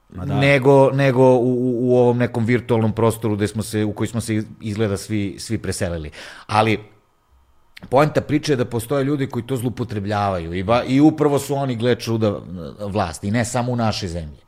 Da. 0.09 0.25
nego, 0.25 0.91
nego 0.91 1.23
u, 1.23 1.89
u 1.89 1.97
ovom 1.99 2.19
nekom 2.19 2.45
virtualnom 2.45 2.93
prostoru 2.93 3.37
gde 3.37 3.49
smo 3.49 3.63
se, 3.63 3.85
u 3.85 3.93
koji 3.93 4.09
smo 4.09 4.21
se 4.21 4.43
izgleda 4.61 4.97
svi, 4.97 5.37
svi 5.39 5.59
preselili. 5.59 6.11
Ali 6.47 6.79
poenta 7.89 8.21
priče 8.21 8.53
je 8.53 8.57
da 8.57 8.65
postoje 8.65 9.05
ljudi 9.05 9.27
koji 9.27 9.47
to 9.47 9.57
zlupotrebljavaju 9.57 10.55
i, 10.55 10.63
ba, 10.63 10.83
i 10.85 11.01
upravo 11.01 11.39
su 11.39 11.55
oni, 11.55 11.77
gled 11.77 11.99
čuda, 11.99 12.41
vlast 12.81 13.25
i 13.25 13.31
ne 13.31 13.45
samo 13.45 13.73
u 13.73 13.77
našoj 13.77 14.09
zemlji. 14.09 14.39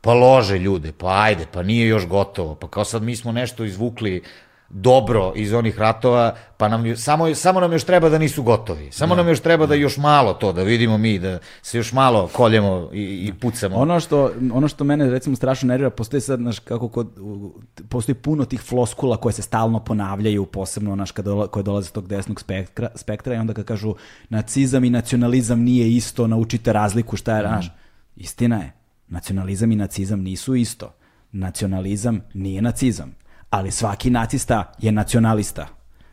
Pa 0.00 0.14
lože 0.14 0.58
ljude, 0.58 0.92
pa 0.92 1.22
ajde, 1.22 1.46
pa 1.52 1.62
nije 1.62 1.88
još 1.88 2.06
gotovo, 2.06 2.54
pa 2.54 2.68
kao 2.68 2.84
sad 2.84 3.02
mi 3.02 3.16
smo 3.16 3.32
nešto 3.32 3.64
izvukli 3.64 4.22
dobro 4.68 5.32
iz 5.36 5.52
onih 5.52 5.78
ratova, 5.78 6.34
pa 6.56 6.68
nam, 6.68 6.96
samo, 6.96 7.34
samo 7.34 7.60
nam 7.60 7.72
još 7.72 7.84
treba 7.84 8.08
da 8.08 8.18
nisu 8.18 8.42
gotovi. 8.42 8.92
Samo 8.92 9.14
da. 9.14 9.22
nam 9.22 9.28
još 9.28 9.40
treba 9.40 9.66
da 9.66 9.74
još 9.74 9.96
malo 9.96 10.34
to, 10.34 10.52
da 10.52 10.62
vidimo 10.62 10.98
mi, 10.98 11.18
da 11.18 11.38
se 11.62 11.78
još 11.78 11.92
malo 11.92 12.30
koljemo 12.32 12.90
i, 12.92 13.02
i 13.02 13.32
pucamo. 13.40 13.76
Ono 13.76 14.00
što, 14.00 14.32
ono 14.52 14.68
što 14.68 14.84
mene 14.84 15.10
recimo 15.10 15.36
strašno 15.36 15.66
nervira, 15.68 15.90
postoji 15.90 16.20
sad, 16.20 16.38
znaš, 16.38 16.58
kako 16.58 16.88
kod, 16.88 17.08
postoji 17.88 18.14
puno 18.14 18.44
tih 18.44 18.60
floskula 18.60 19.16
koje 19.16 19.32
se 19.32 19.42
stalno 19.42 19.80
ponavljaju, 19.80 20.46
posebno, 20.46 20.94
znaš, 20.94 21.10
kada, 21.10 21.46
koje 21.46 21.62
dolaze 21.62 21.90
tog 21.90 22.08
desnog 22.08 22.40
spektra, 22.40 22.88
spektra 22.94 23.34
i 23.34 23.38
onda 23.38 23.54
kad 23.54 23.64
kažu 23.64 23.94
nacizam 24.28 24.84
i 24.84 24.90
nacionalizam 24.90 25.60
nije 25.60 25.92
isto, 25.92 26.26
naučite 26.26 26.72
razliku 26.72 27.16
šta 27.16 27.36
je, 27.36 27.42
mm. 27.42 27.48
znaš, 27.48 27.72
istina 28.16 28.56
je, 28.56 28.72
nacionalizam 29.08 29.72
i 29.72 29.76
nacizam 29.76 30.20
nisu 30.20 30.54
isto. 30.54 30.94
Nacionalizam 31.32 32.20
nije 32.34 32.62
nacizam 32.62 33.23
ali 33.54 33.70
svaki 33.70 34.10
nacista 34.10 34.72
je 34.78 34.92
nacionalista. 34.92 35.66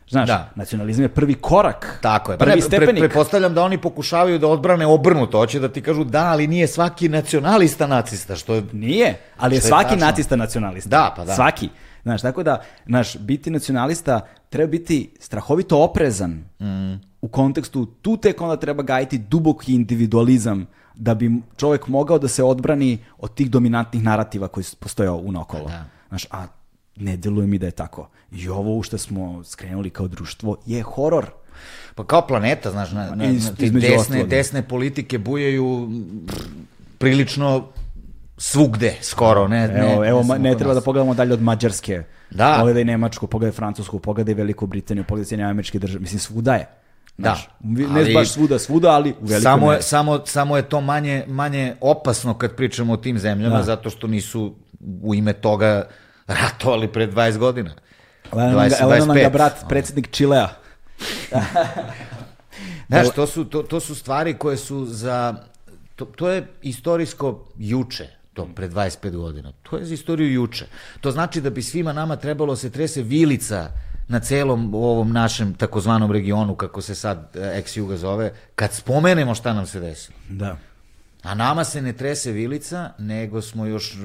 Znaš, 0.08 0.28
da. 0.28 0.50
nacionalizam 0.54 1.02
je 1.02 1.08
prvi 1.08 1.34
korak. 1.34 1.98
Tako 2.02 2.32
je. 2.32 2.38
Prvi 2.38 2.54
ne, 2.54 2.60
stepenik. 2.60 2.98
Pre, 2.98 3.08
prepostavljam 3.08 3.54
da 3.54 3.62
oni 3.62 3.78
pokušavaju 3.78 4.38
da 4.38 4.48
odbrane 4.48 4.86
obrnuto. 4.86 5.38
Hoće 5.38 5.60
da 5.60 5.68
ti 5.68 5.82
kažu 5.82 6.04
da, 6.04 6.24
ali 6.24 6.46
nije 6.46 6.66
svaki 6.66 7.08
nacionalista 7.08 7.86
nacista. 7.86 8.36
Što 8.36 8.54
je, 8.54 8.62
nije, 8.72 9.18
ali 9.38 9.54
je 9.54 9.60
svaki 9.60 9.94
je 9.94 9.98
nacista 9.98 10.36
nacionalista. 10.36 10.90
Da, 10.90 11.14
pa 11.16 11.24
da. 11.24 11.34
Svaki. 11.34 11.68
Znaš, 12.02 12.22
tako 12.22 12.42
da, 12.42 12.62
znaš, 12.86 13.16
biti 13.18 13.50
nacionalista 13.50 14.20
treba 14.50 14.70
biti 14.70 15.14
strahovito 15.20 15.78
oprezan 15.78 16.30
mm. 16.60 16.94
u 17.20 17.28
kontekstu, 17.28 17.86
tu 17.86 18.16
tek 18.16 18.40
onda 18.40 18.56
treba 18.56 18.82
gajiti 18.82 19.18
duboki 19.18 19.74
individualizam 19.74 20.66
da 20.94 21.14
bi 21.14 21.30
čovek 21.56 21.88
mogao 21.88 22.18
da 22.18 22.28
se 22.28 22.42
odbrani 22.42 22.98
od 23.18 23.34
tih 23.34 23.50
dominantnih 23.50 24.02
narativa 24.02 24.48
koji 24.48 24.64
postoje 24.80 25.10
unokolo. 25.10 25.68
Da. 25.68 25.84
Znaš, 26.08 26.26
a 26.30 26.46
ne 26.96 27.16
deluje 27.16 27.46
mi 27.46 27.58
da 27.58 27.66
je 27.66 27.72
tako. 27.72 28.08
I 28.32 28.48
ovo 28.48 28.76
u 28.76 28.82
što 28.82 28.98
smo 28.98 29.44
skrenuli 29.44 29.90
kao 29.90 30.08
društvo 30.08 30.56
je 30.66 30.82
horor. 30.82 31.26
Pa 31.94 32.04
kao 32.04 32.26
planeta, 32.26 32.70
znaš, 32.70 32.92
na, 32.92 33.10
na, 33.10 33.26
na 33.26 33.54
te 33.58 33.70
desne, 33.70 34.24
desne 34.24 34.62
politike 34.62 35.18
bujaju 35.18 35.90
prilično 36.98 37.68
svugde, 38.36 38.96
skoro. 39.00 39.48
Ne, 39.48 39.68
ne, 39.68 39.92
evo, 39.92 40.04
evo 40.04 40.22
ne, 40.22 40.38
ne 40.38 40.56
treba 40.56 40.74
da 40.74 40.80
pogledamo 40.80 41.14
dalje 41.14 41.32
od 41.32 41.42
Mađarske. 41.42 42.02
Da. 42.30 42.56
Pogledaj 42.58 42.84
Nemačku, 42.84 43.26
pogledaj 43.26 43.52
Francusku, 43.52 43.98
pogledaj 43.98 44.34
Veliku 44.34 44.66
Britaniju, 44.66 45.04
pogledaj 45.04 45.28
Sjedinje 45.28 45.50
američke 45.50 45.78
države. 45.78 46.00
Mislim, 46.02 46.20
svuda 46.20 46.54
je. 46.54 46.68
Znaš, 47.18 47.48
da. 47.60 47.88
Ne 47.88 48.00
ali, 48.00 48.14
baš 48.14 48.30
svuda, 48.30 48.58
svuda, 48.58 48.90
ali 48.90 49.14
u 49.20 49.28
samo 49.28 49.72
je, 49.72 49.82
samo, 49.82 50.20
samo 50.26 50.56
je 50.56 50.62
to 50.62 50.80
manje, 50.80 51.24
manje 51.28 51.74
opasno 51.80 52.34
kad 52.34 52.56
pričamo 52.56 52.92
o 52.92 52.96
tim 52.96 53.18
zemljama, 53.18 53.56
da. 53.56 53.62
zato 53.62 53.90
što 53.90 54.06
nisu 54.06 54.54
u 55.02 55.14
ime 55.14 55.32
toga 55.32 55.88
ratovali 56.34 56.88
pre 56.88 57.06
20 57.06 57.38
godina. 57.38 57.74
Evo 58.80 59.06
nam 59.06 59.16
ga 59.16 59.30
brat, 59.30 59.64
predsednik 59.68 60.10
Čilea. 60.10 60.48
Znaš, 62.88 63.14
to 63.14 63.26
su, 63.26 63.44
to, 63.44 63.62
to 63.62 63.80
su 63.80 63.94
stvari 63.94 64.34
koje 64.34 64.56
su 64.56 64.84
za... 64.84 65.34
To, 65.96 66.04
to 66.04 66.28
je 66.28 66.46
istorijsko 66.62 67.44
juče, 67.58 68.08
to 68.34 68.48
pre 68.54 68.68
25 68.68 69.16
godina. 69.16 69.52
To 69.62 69.76
je 69.76 69.84
za 69.84 69.94
istoriju 69.94 70.32
juče. 70.32 70.66
To 71.00 71.10
znači 71.10 71.40
da 71.40 71.50
bi 71.50 71.62
svima 71.62 71.92
nama 71.92 72.16
trebalo 72.16 72.56
se 72.56 72.70
trese 72.70 73.02
vilica 73.02 73.68
na 74.08 74.20
celom 74.20 74.74
ovom 74.74 75.12
našem 75.12 75.54
takozvanom 75.54 76.12
regionu, 76.12 76.54
kako 76.54 76.82
se 76.82 76.94
sad 76.94 77.36
ex-juga 77.36 77.96
zove, 77.96 78.32
kad 78.54 78.72
spomenemo 78.72 79.34
šta 79.34 79.52
nam 79.52 79.66
se 79.66 79.80
desilo. 79.80 80.18
Da. 80.28 80.56
A 81.22 81.34
nama 81.34 81.64
se 81.64 81.82
ne 81.82 81.92
trese 81.92 82.32
vilica, 82.32 82.90
nego 82.98 83.42
smo 83.42 83.66
još 83.66 83.96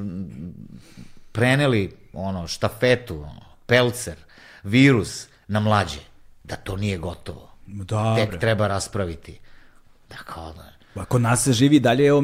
preneli 1.31 1.95
ono, 2.17 2.47
štafetu, 2.47 3.15
ono, 3.15 3.41
pelcer, 3.65 4.15
virus 4.63 5.27
na 5.47 5.59
mlađe, 5.59 5.99
da 6.43 6.55
to 6.55 6.75
nije 6.75 6.97
gotovo. 6.97 7.49
Dobre. 7.67 8.25
Tek 8.25 8.39
treba 8.39 8.67
raspraviti. 8.67 9.39
Da 10.09 10.15
kao 10.15 10.53
da... 10.53 10.77
Pa 10.93 11.05
kod 11.05 11.21
nas 11.21 11.43
se 11.43 11.53
živi 11.53 11.79
dalje 11.79 12.03
je 12.03 12.21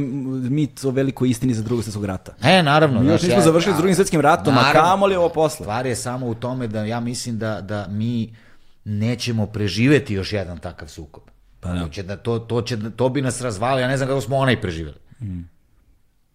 mit 0.50 0.84
o 0.86 0.90
velikoj 0.90 1.30
istini 1.30 1.54
za 1.54 1.64
drugog 1.64 1.84
svjetskog 1.84 2.06
rata. 2.06 2.34
E, 2.44 2.64
naravno. 2.64 3.02
Mi 3.02 3.08
još 3.08 3.22
nismo 3.22 3.38
ja, 3.38 3.44
završili 3.44 3.76
s 3.76 3.78
drugim 3.78 3.96
svjetskim 3.96 4.22
ratom, 4.22 4.54
naravno, 4.54 4.80
a 4.80 4.84
kamo 4.84 5.06
li 5.06 5.16
ovo 5.16 5.30
posle? 5.30 5.64
Stvar 5.64 5.86
je 5.86 5.96
samo 5.96 6.28
u 6.28 6.36
tome 6.36 6.68
da 6.68 6.84
ja 6.86 7.00
mislim 7.00 7.40
da, 7.40 7.62
da 7.62 7.88
mi 7.90 8.36
nećemo 8.84 9.46
preživeti 9.46 10.14
još 10.14 10.34
jedan 10.34 10.58
takav 10.58 10.88
sukob. 10.88 11.24
Pa 11.60 11.70
da. 11.70 11.84
To, 11.84 11.90
će 11.90 12.04
da, 12.04 12.18
to, 12.18 12.40
to, 12.40 12.62
će, 12.62 12.78
to 12.96 13.10
bi 13.10 13.22
nas 13.22 13.42
razvali, 13.42 13.82
ja 13.82 13.88
ne 13.88 13.98
znam 13.98 14.10
kako 14.10 14.22
smo 14.22 14.38
onaj 14.38 14.62
preživeli. 14.62 14.98
Mm. 15.22 15.42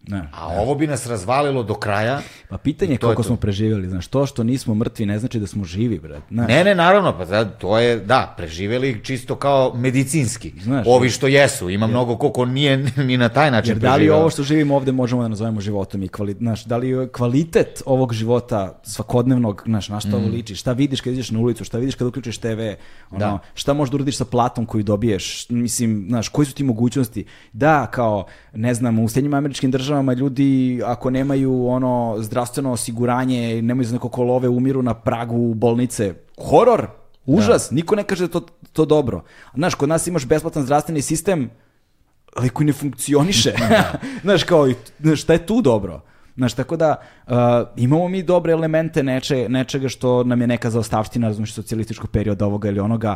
Ne, 0.07 0.29
A 0.33 0.53
ne. 0.53 0.59
ovo 0.59 0.75
bi 0.75 0.87
nas 0.87 1.07
razvalilo 1.07 1.63
do 1.63 1.73
kraja. 1.73 2.21
Pa 2.49 2.57
pitanje 2.57 2.91
je 2.91 2.97
kako 2.97 3.23
smo 3.23 3.35
preživjeli. 3.35 3.89
Znaš, 3.89 4.07
to 4.07 4.25
što 4.25 4.43
nismo 4.43 4.73
mrtvi 4.75 5.05
ne 5.05 5.19
znači 5.19 5.39
da 5.39 5.47
smo 5.47 5.63
živi, 5.63 5.99
brat. 5.99 6.23
Znaš. 6.31 6.47
Ne, 6.47 6.63
ne, 6.63 6.75
naravno, 6.75 7.17
pa 7.17 7.25
da, 7.25 7.45
to 7.45 7.79
je, 7.79 7.99
da, 7.99 8.33
preživjeli 8.37 9.03
čisto 9.03 9.35
kao 9.35 9.73
medicinski. 9.75 10.53
Znaš, 10.61 10.85
Ovi 10.87 11.09
što 11.09 11.27
jesu, 11.27 11.69
ima 11.69 11.85
jer, 11.85 11.89
mnogo 11.91 12.17
koliko 12.17 12.45
nije 12.45 12.77
ni 13.07 13.17
na 13.17 13.29
taj 13.29 13.51
način 13.51 13.71
Jer 13.71 13.79
da 13.79 13.95
li 13.95 14.09
ovo 14.09 14.29
što 14.29 14.43
živimo 14.43 14.75
ovde 14.75 14.91
možemo 14.91 15.21
da 15.21 15.27
nazovemo 15.27 15.61
životom 15.61 16.03
i 16.03 16.07
kvalitet, 16.07 16.41
znaš, 16.41 16.65
da 16.65 16.77
li 16.77 16.89
je 16.89 17.07
kvalitet 17.07 17.81
ovog 17.85 18.13
života 18.13 18.79
svakodnevnog, 18.83 19.63
znaš, 19.65 19.89
na 19.89 19.99
šta 19.99 20.15
ovo 20.15 20.27
mm. 20.27 20.31
liči, 20.31 20.55
šta 20.55 20.71
vidiš 20.71 21.01
kad 21.01 21.13
ideš 21.13 21.31
na 21.31 21.39
ulicu, 21.39 21.63
šta 21.63 21.77
vidiš 21.77 21.95
kad 21.95 22.07
uključiš 22.07 22.37
TV, 22.37 22.59
ono, 23.11 23.19
da. 23.19 23.39
šta 23.53 23.73
možeš 23.73 23.91
da 23.91 23.95
uradiš 23.95 24.17
sa 24.17 24.25
platom 24.25 24.65
koju 24.65 24.83
dobiješ, 24.83 25.49
mislim, 25.49 26.05
znaš, 26.09 26.29
koji 26.29 26.45
su 26.45 26.53
ti 26.53 26.63
mogućnosti? 26.63 27.25
Da, 27.53 27.87
kao, 27.91 28.25
ne 28.53 28.73
znam, 28.73 28.99
u 28.99 29.09
Sjednjim 29.09 29.33
američkim 29.33 29.71
državama 29.71 30.13
ljudi 30.13 30.81
ako 30.85 31.09
nemaju 31.09 31.67
ono 31.67 32.15
zdravstveno 32.19 32.71
osiguranje, 32.71 33.61
nemaju 33.61 33.85
za 33.85 33.93
neko 33.93 34.09
kolove, 34.09 34.47
umiru 34.47 34.81
na 34.81 34.93
pragu 34.93 35.53
bolnice. 35.53 36.13
Horor, 36.49 36.87
užas, 37.25 37.69
da. 37.69 37.75
niko 37.75 37.95
ne 37.95 38.03
kaže 38.03 38.27
da 38.27 38.39
to, 38.39 38.45
to 38.73 38.85
dobro. 38.85 39.23
Znaš, 39.53 39.75
kod 39.75 39.89
nas 39.89 40.07
imaš 40.07 40.25
besplatan 40.25 40.63
zdravstveni 40.63 41.01
sistem, 41.01 41.49
ali 42.35 42.49
koji 42.49 42.67
ne 42.67 42.73
funkcioniše. 42.73 43.53
Da. 43.69 43.93
znaš, 44.23 44.43
kao, 44.43 44.67
znaš, 44.99 45.21
šta 45.21 45.33
je 45.33 45.45
tu 45.45 45.61
dobro? 45.61 46.01
Znaš, 46.39 46.53
tako 46.53 46.77
da 46.77 46.95
uh, 47.27 47.33
imamo 47.75 48.07
mi 48.07 48.23
dobre 48.23 48.51
elemente 48.51 49.03
neče, 49.03 49.49
nečega 49.49 49.89
što 49.89 50.23
nam 50.23 50.41
je 50.41 50.47
neka 50.47 50.69
zaostavština, 50.69 51.27
razumiješ, 51.27 51.53
socijalističkog 51.53 52.09
perioda 52.09 52.45
ovoga 52.45 52.69
ili 52.69 52.79
onoga, 52.79 53.15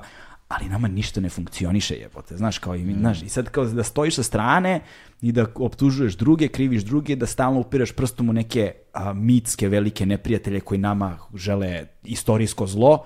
ali 0.60 0.70
nama 0.70 0.88
ništa 0.88 1.22
ne 1.22 1.30
funkcioniše, 1.30 1.96
jebote, 1.96 2.38
znaš, 2.38 2.58
kao 2.58 2.76
i 2.76 2.84
mi, 2.84 2.94
mm. 2.94 3.00
znaš, 3.00 3.22
i 3.22 3.30
sad 3.30 3.50
kao 3.50 3.66
da 3.66 3.84
stojiš 3.84 4.16
sa 4.16 4.24
strane 4.24 4.80
i 5.22 5.32
da 5.32 5.46
optužuješ 5.56 6.16
druge, 6.16 6.48
kriviš 6.48 6.84
druge, 6.84 7.16
da 7.16 7.26
stalno 7.26 7.60
upiraš 7.60 7.92
prstom 7.92 8.30
u 8.30 8.34
neke 8.34 8.72
a, 8.94 9.14
mitske 9.14 9.70
velike 9.70 10.06
neprijatelje 10.06 10.60
koji 10.60 10.78
nama 10.78 11.18
žele 11.36 11.86
istorijsko 12.04 12.68
zlo, 12.68 13.06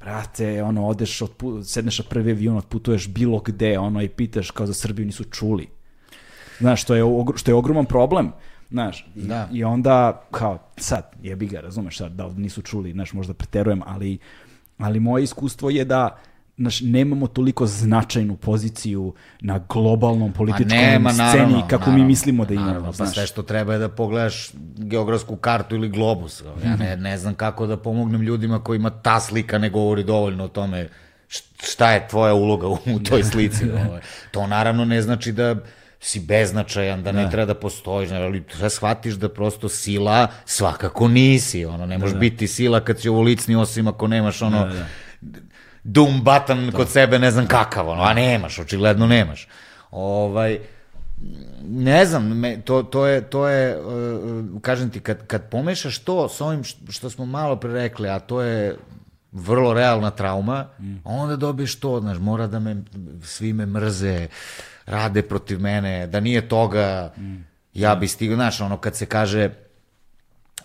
brate, 0.00 0.62
ono, 0.62 0.86
odeš, 0.86 1.22
otpu, 1.22 1.62
sedneš 1.62 1.98
na 1.98 2.04
prvi 2.08 2.30
avion, 2.30 2.56
otputuješ 2.56 3.08
bilo 3.08 3.40
gde, 3.40 3.78
ono, 3.78 4.02
i 4.02 4.08
pitaš 4.08 4.50
kao 4.50 4.66
za 4.66 4.74
Srbiju 4.74 5.06
nisu 5.06 5.24
čuli. 5.24 5.66
Znaš, 6.58 6.82
što 6.82 6.94
je, 6.94 7.04
što 7.36 7.50
je 7.50 7.54
ogroman 7.54 7.84
problem. 7.84 8.32
Znaš, 8.70 9.06
da. 9.14 9.48
i, 9.52 9.58
i 9.58 9.64
onda, 9.64 10.22
kao, 10.30 10.58
sad, 10.76 11.10
jebi 11.22 11.46
ga, 11.46 11.60
razumeš 11.60 11.98
sad, 11.98 12.12
da 12.12 12.28
nisu 12.28 12.62
čuli, 12.62 12.92
znaš, 12.92 13.12
možda 13.12 13.34
preterujem, 13.34 13.82
ali, 13.86 14.18
ali 14.78 15.00
moje 15.00 15.24
iskustvo 15.24 15.70
je 15.70 15.84
da 15.84 16.18
naš, 16.56 16.80
nemamo 16.80 17.26
toliko 17.26 17.66
značajnu 17.66 18.36
poziciju 18.36 19.14
na 19.40 19.60
globalnom 19.68 20.32
političkom 20.32 20.78
nema, 20.78 21.12
sceni 21.12 21.28
naravno, 21.28 21.66
kako 21.68 21.80
naravno, 21.80 21.98
mi 21.98 22.04
mislimo 22.04 22.44
da 22.44 22.54
imamo. 22.54 22.68
Naravno, 22.68 22.92
pa 22.98 23.06
sve 23.06 23.26
što 23.26 23.42
treba 23.42 23.72
je 23.72 23.78
da 23.78 23.88
pogledaš 23.88 24.50
geografsku 24.76 25.36
kartu 25.36 25.74
ili 25.74 25.88
globus. 25.88 26.42
Ja 26.64 26.76
ne, 26.76 26.96
ne 26.96 27.18
znam 27.18 27.34
kako 27.34 27.66
da 27.66 27.76
pomognem 27.76 28.22
ljudima 28.22 28.64
kojima 28.64 28.90
ta 28.90 29.20
slika 29.20 29.58
ne 29.58 29.70
govori 29.70 30.04
dovoljno 30.04 30.44
o 30.44 30.48
tome 30.48 30.88
šta 31.62 31.92
je 31.92 32.08
tvoja 32.08 32.34
uloga 32.34 32.68
u, 32.68 32.78
toj 33.08 33.24
slici. 33.32 33.64
Ovaj. 33.70 34.00
to 34.30 34.46
naravno 34.46 34.84
ne 34.84 35.02
znači 35.02 35.32
da 35.32 35.56
si 36.00 36.20
beznačajan, 36.20 37.02
da 37.02 37.12
ne 37.12 37.24
da. 37.24 37.30
treba 37.30 37.46
da 37.46 37.60
postojiš, 37.60 38.10
ali 38.10 38.44
sve 38.56 38.70
shvatiš 38.70 39.14
da 39.14 39.28
prosto 39.28 39.68
sila 39.68 40.28
svakako 40.44 41.08
nisi, 41.08 41.64
ono, 41.64 41.86
ne 41.86 41.98
možeš 41.98 42.12
da, 42.12 42.16
da. 42.16 42.20
biti 42.20 42.48
sila 42.48 42.80
kad 42.80 43.00
si 43.00 43.08
ovolicni 43.08 43.56
osim 43.56 43.88
ako 43.88 44.06
nemaš 44.06 44.42
ono, 44.42 44.66
da, 44.66 44.86
da 45.20 45.38
Doom 45.88 46.22
button 46.24 46.72
kod 46.72 46.88
sebe 46.88 47.18
ne 47.18 47.30
znam 47.30 47.46
kakav, 47.46 47.88
ono, 47.88 48.02
a 48.02 48.14
nemaš, 48.14 48.58
očigledno 48.58 49.06
nemaš. 49.06 49.48
Ovaj, 49.90 50.58
ne 51.62 52.04
znam, 52.06 52.38
me, 52.38 52.60
to, 52.60 52.82
to 52.82 53.06
je, 53.06 53.20
to 53.20 53.48
je 53.48 53.78
uh, 53.80 54.60
kažem 54.62 54.90
ti, 54.90 55.00
kad, 55.00 55.26
kad 55.26 55.50
pomešaš 55.50 55.98
to 55.98 56.28
s 56.28 56.40
ovim 56.40 56.64
što 56.88 57.10
smo 57.10 57.26
malo 57.26 57.56
pre 57.56 57.72
rekli, 57.72 58.08
a 58.08 58.18
to 58.18 58.42
je 58.42 58.76
vrlo 59.32 59.74
realna 59.74 60.10
trauma, 60.10 60.66
mm. 60.80 60.94
onda 61.04 61.36
dobiješ 61.36 61.80
to, 61.80 62.00
znaš, 62.00 62.18
mora 62.18 62.46
da 62.46 62.58
me, 62.58 62.76
svi 63.22 63.52
me 63.52 63.66
mrze, 63.66 64.28
rade 64.86 65.22
protiv 65.22 65.60
mene, 65.60 66.06
da 66.06 66.20
nije 66.20 66.48
toga, 66.48 67.12
mm. 67.16 67.36
ja 67.74 67.94
bi 67.94 68.08
stigao, 68.08 68.36
znaš, 68.36 68.60
ono 68.60 68.76
kad 68.76 68.96
se 68.96 69.06
kaže, 69.06 69.50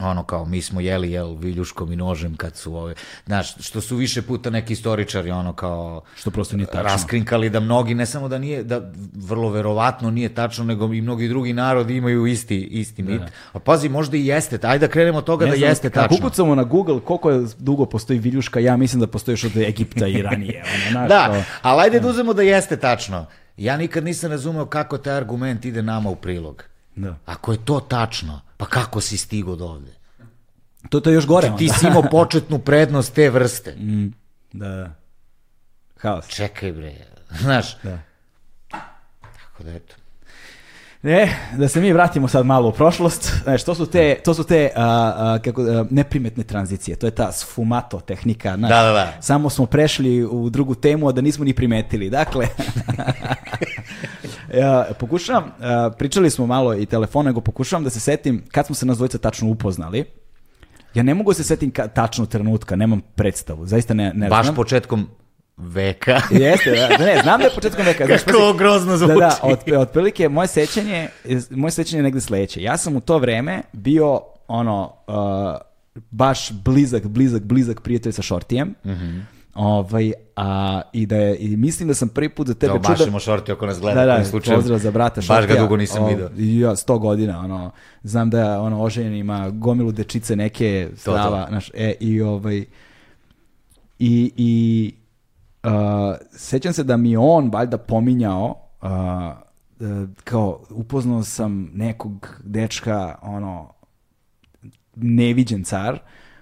ono 0.04 0.24
kao 0.24 0.46
mi 0.46 0.62
smo 0.62 0.82
jeli 0.82 1.12
jel 1.12 1.36
viljuškom 1.36 1.92
i 1.92 1.96
nožem 1.96 2.36
kad 2.36 2.56
su 2.58 2.76
ove 2.76 2.96
znaš 3.26 3.56
što 3.60 3.82
su 3.82 3.96
više 3.96 4.22
puta 4.22 4.50
neki 4.50 4.74
istoričari 4.74 5.32
ono 5.32 5.54
kao 5.54 6.02
što 6.16 6.32
prosto 6.32 6.58
nije 6.58 6.66
tačno. 6.66 6.84
raskrinkali 6.84 7.50
da 7.50 7.60
mnogi 7.60 7.94
ne 7.96 8.06
samo 8.06 8.28
da 8.28 8.38
nije 8.38 8.64
da 8.64 8.92
vrlo 9.14 9.50
verovatno 9.50 10.12
nije 10.12 10.30
tačno 10.30 10.64
nego 10.64 10.94
i 10.94 11.02
mnogi 11.02 11.28
drugi 11.28 11.54
narodi 11.54 11.96
imaju 11.96 12.26
isti 12.26 12.62
isti 12.62 13.04
mit. 13.04 13.22
Da. 13.22 13.28
a 13.54 13.60
pazi 13.60 13.90
možda 13.90 14.18
i 14.18 14.26
jeste 14.26 14.60
ajde 14.64 14.88
da 14.88 14.92
krenemo 14.92 15.18
od 15.18 15.24
toga 15.24 15.46
ne 15.46 15.52
da 15.52 15.58
znam, 15.58 15.70
jeste 15.70 15.90
tačno. 15.90 16.18
ukucamo 16.18 16.56
na 16.56 16.64
Google 16.64 17.00
koliko 17.00 17.32
je 17.32 17.46
dugo 17.58 17.86
postoji 17.86 18.20
viljuška 18.20 18.60
ja 18.60 18.78
mislim 18.78 19.00
da 19.00 19.08
postoji 19.08 19.34
još 19.34 19.44
od 19.44 19.58
Egipta 19.58 20.08
i 20.08 20.22
ranije 20.22 20.64
ono, 20.76 20.92
znaš, 20.92 21.10
da 21.10 21.28
to, 21.28 21.44
ali 21.62 21.82
ajde 21.82 22.00
da. 22.00 22.08
uzmemo 22.08 22.34
da 22.34 22.42
jeste 22.42 22.78
tačno. 22.78 23.26
Ja 23.58 23.78
nikad 23.78 24.04
nisam 24.04 24.32
razumeo 24.32 24.66
kako 24.66 24.98
taj 24.98 25.18
argument 25.18 25.66
ide 25.66 25.82
nama 25.82 26.10
u 26.10 26.16
prilog 26.16 26.71
da. 26.96 27.16
ako 27.26 27.52
je 27.52 27.66
to 27.66 27.80
tačno 27.80 28.42
Pa 28.62 28.68
kako 28.68 29.02
si 29.02 29.18
stigo 29.18 29.56
do 29.56 29.66
ovde? 29.66 29.92
To, 30.90 31.00
to 31.00 31.10
je 31.10 31.14
još 31.14 31.26
gore. 31.28 31.48
Znači, 31.48 31.66
ti 31.66 31.74
si 31.80 31.88
imao 31.88 32.02
početnu 32.12 32.60
prednost 32.60 33.14
te 33.14 33.30
vrste. 33.30 33.76
Mm, 33.82 34.14
da, 34.54 34.70
da. 34.70 34.94
Haos. 35.98 36.28
Čekaj 36.28 36.72
bre, 36.72 36.94
znaš. 37.44 37.78
Da. 37.84 37.98
Tako 39.22 39.64
da 39.64 39.72
eto. 39.72 39.96
Ne, 41.02 41.38
da 41.58 41.68
se 41.68 41.82
mi 41.82 41.94
vratimo 41.94 42.28
sad 42.28 42.46
malo 42.46 42.70
u 42.70 42.72
prošlost. 42.72 43.34
Znaš, 43.44 43.64
to 43.64 43.76
su 43.76 43.86
te, 43.86 44.20
to 44.24 44.34
su 44.34 44.44
te 44.44 44.70
a, 44.76 45.14
a, 45.18 45.40
kako, 45.44 45.62
a, 45.62 45.86
neprimetne 45.90 46.44
tranzicije. 46.44 46.96
To 46.96 47.08
je 47.08 47.12
ta 47.12 47.32
sfumato 47.32 48.00
tehnika. 48.00 48.58
Znaš, 48.58 48.70
da, 48.70 48.84
da, 48.84 48.92
da. 48.92 49.22
Samo 49.22 49.50
smo 49.50 49.66
prešli 49.66 50.24
u 50.24 50.50
drugu 50.50 50.76
temu, 50.76 51.10
a 51.10 51.12
da 51.12 51.22
nismo 51.22 51.46
ni 51.46 51.54
primetili. 51.54 52.10
Dakle, 52.10 52.48
ja, 54.54 54.88
pokušavam, 55.00 55.44
uh, 55.44 55.94
pričali 55.98 56.30
smo 56.30 56.46
malo 56.46 56.76
i 56.76 56.86
telefon, 56.86 57.26
nego 57.26 57.42
pokušavam 57.42 57.84
da 57.84 57.90
se 57.90 58.00
setim 58.00 58.44
kad 58.52 58.66
smo 58.66 58.76
se 58.76 58.86
nas 58.86 58.98
dvojica 58.98 59.18
tačno 59.18 59.50
upoznali. 59.50 60.06
Ja 60.94 61.04
ne 61.04 61.14
mogu 61.14 61.32
da 61.32 61.36
se 61.36 61.44
setim 61.44 61.72
ka, 61.72 61.88
tačno 61.88 62.26
trenutka, 62.26 62.76
nemam 62.76 63.02
predstavu, 63.16 63.66
zaista 63.66 63.94
ne, 63.94 64.12
ne 64.16 64.30
Baš 64.30 64.46
znam. 64.46 64.56
početkom 64.56 65.08
veka. 65.58 66.22
Jeste, 66.32 66.72
da, 66.72 67.06
ne, 67.06 67.20
znam 67.24 67.40
da 67.40 67.46
je 67.46 67.52
početkom 67.56 67.86
veka. 67.86 68.06
Znaš, 68.06 68.24
Kako 68.24 68.54
grozno 68.54 68.98
zvuči. 68.98 69.14
Da, 69.14 69.20
da, 69.20 69.40
od, 69.44 69.60
otprilike 69.78 70.30
moje 70.30 70.48
sećanje, 70.48 71.08
moje 71.50 71.72
sećanje 71.72 72.00
je 72.00 72.04
negde 72.04 72.22
sledeće. 72.22 72.62
Ja 72.62 72.78
sam 72.78 72.96
u 72.96 73.02
to 73.02 73.18
vreme 73.18 73.62
bio 73.74 74.22
ono, 74.48 74.94
uh, 75.08 75.16
baš 76.10 76.52
blizak, 76.52 77.08
blizak, 77.08 77.44
blizak 77.44 77.82
prijatelj 77.82 78.12
sa 78.12 78.22
Šortijem. 78.22 78.76
Mhm. 78.86 79.06
Mm 79.06 79.28
Ovaj, 79.54 80.14
a, 80.36 80.82
i, 80.94 81.06
da 81.06 81.16
je, 81.16 81.38
i 81.38 81.58
mislim 81.58 81.88
da 81.88 81.94
sam 81.94 82.10
prvi 82.10 82.30
put 82.30 82.48
za 82.48 82.54
tebe 82.54 82.74
čuo... 82.74 82.80
Da, 82.80 82.90
mašimo 82.90 83.20
šorti 83.20 83.52
ako 83.52 83.66
nas 83.66 83.80
gleda. 83.80 84.06
Da, 84.06 84.18
da, 84.18 84.26
slučaju, 84.26 84.58
pozdrav 84.58 84.80
za 84.80 84.92
brata 84.92 85.22
Šortija. 85.22 85.48
Baš 85.48 85.56
ga 85.56 85.62
dugo 85.62 85.78
nisam 85.78 86.06
vidio. 86.08 86.30
Ja, 86.38 86.76
sto 86.76 87.00
godina, 87.00 87.40
ono, 87.40 87.72
znam 88.04 88.30
da 88.30 88.62
ono, 88.62 88.84
oženjen 88.84 89.16
ima 89.16 89.50
gomilu 89.50 89.92
dečice 89.92 90.36
neke 90.36 90.90
strava, 90.96 91.46
to, 91.46 91.52
Naš, 91.52 91.72
e, 91.74 91.94
i 92.00 92.22
ovaj, 92.22 92.66
i, 94.00 94.32
i 94.38 94.94
uh, 95.64 95.72
sećam 96.32 96.74
se 96.74 96.84
da 96.84 96.98
mi 96.98 97.18
on 97.18 97.50
valjda 97.54 97.78
pominjao 97.78 98.56
uh, 98.82 98.90
kao 100.24 100.60
upoznao 100.70 101.24
sam 101.24 101.70
nekog 101.74 102.36
dečka, 102.44 103.16
ono, 103.22 103.74
neviđen 104.96 105.64
car, 105.64 106.00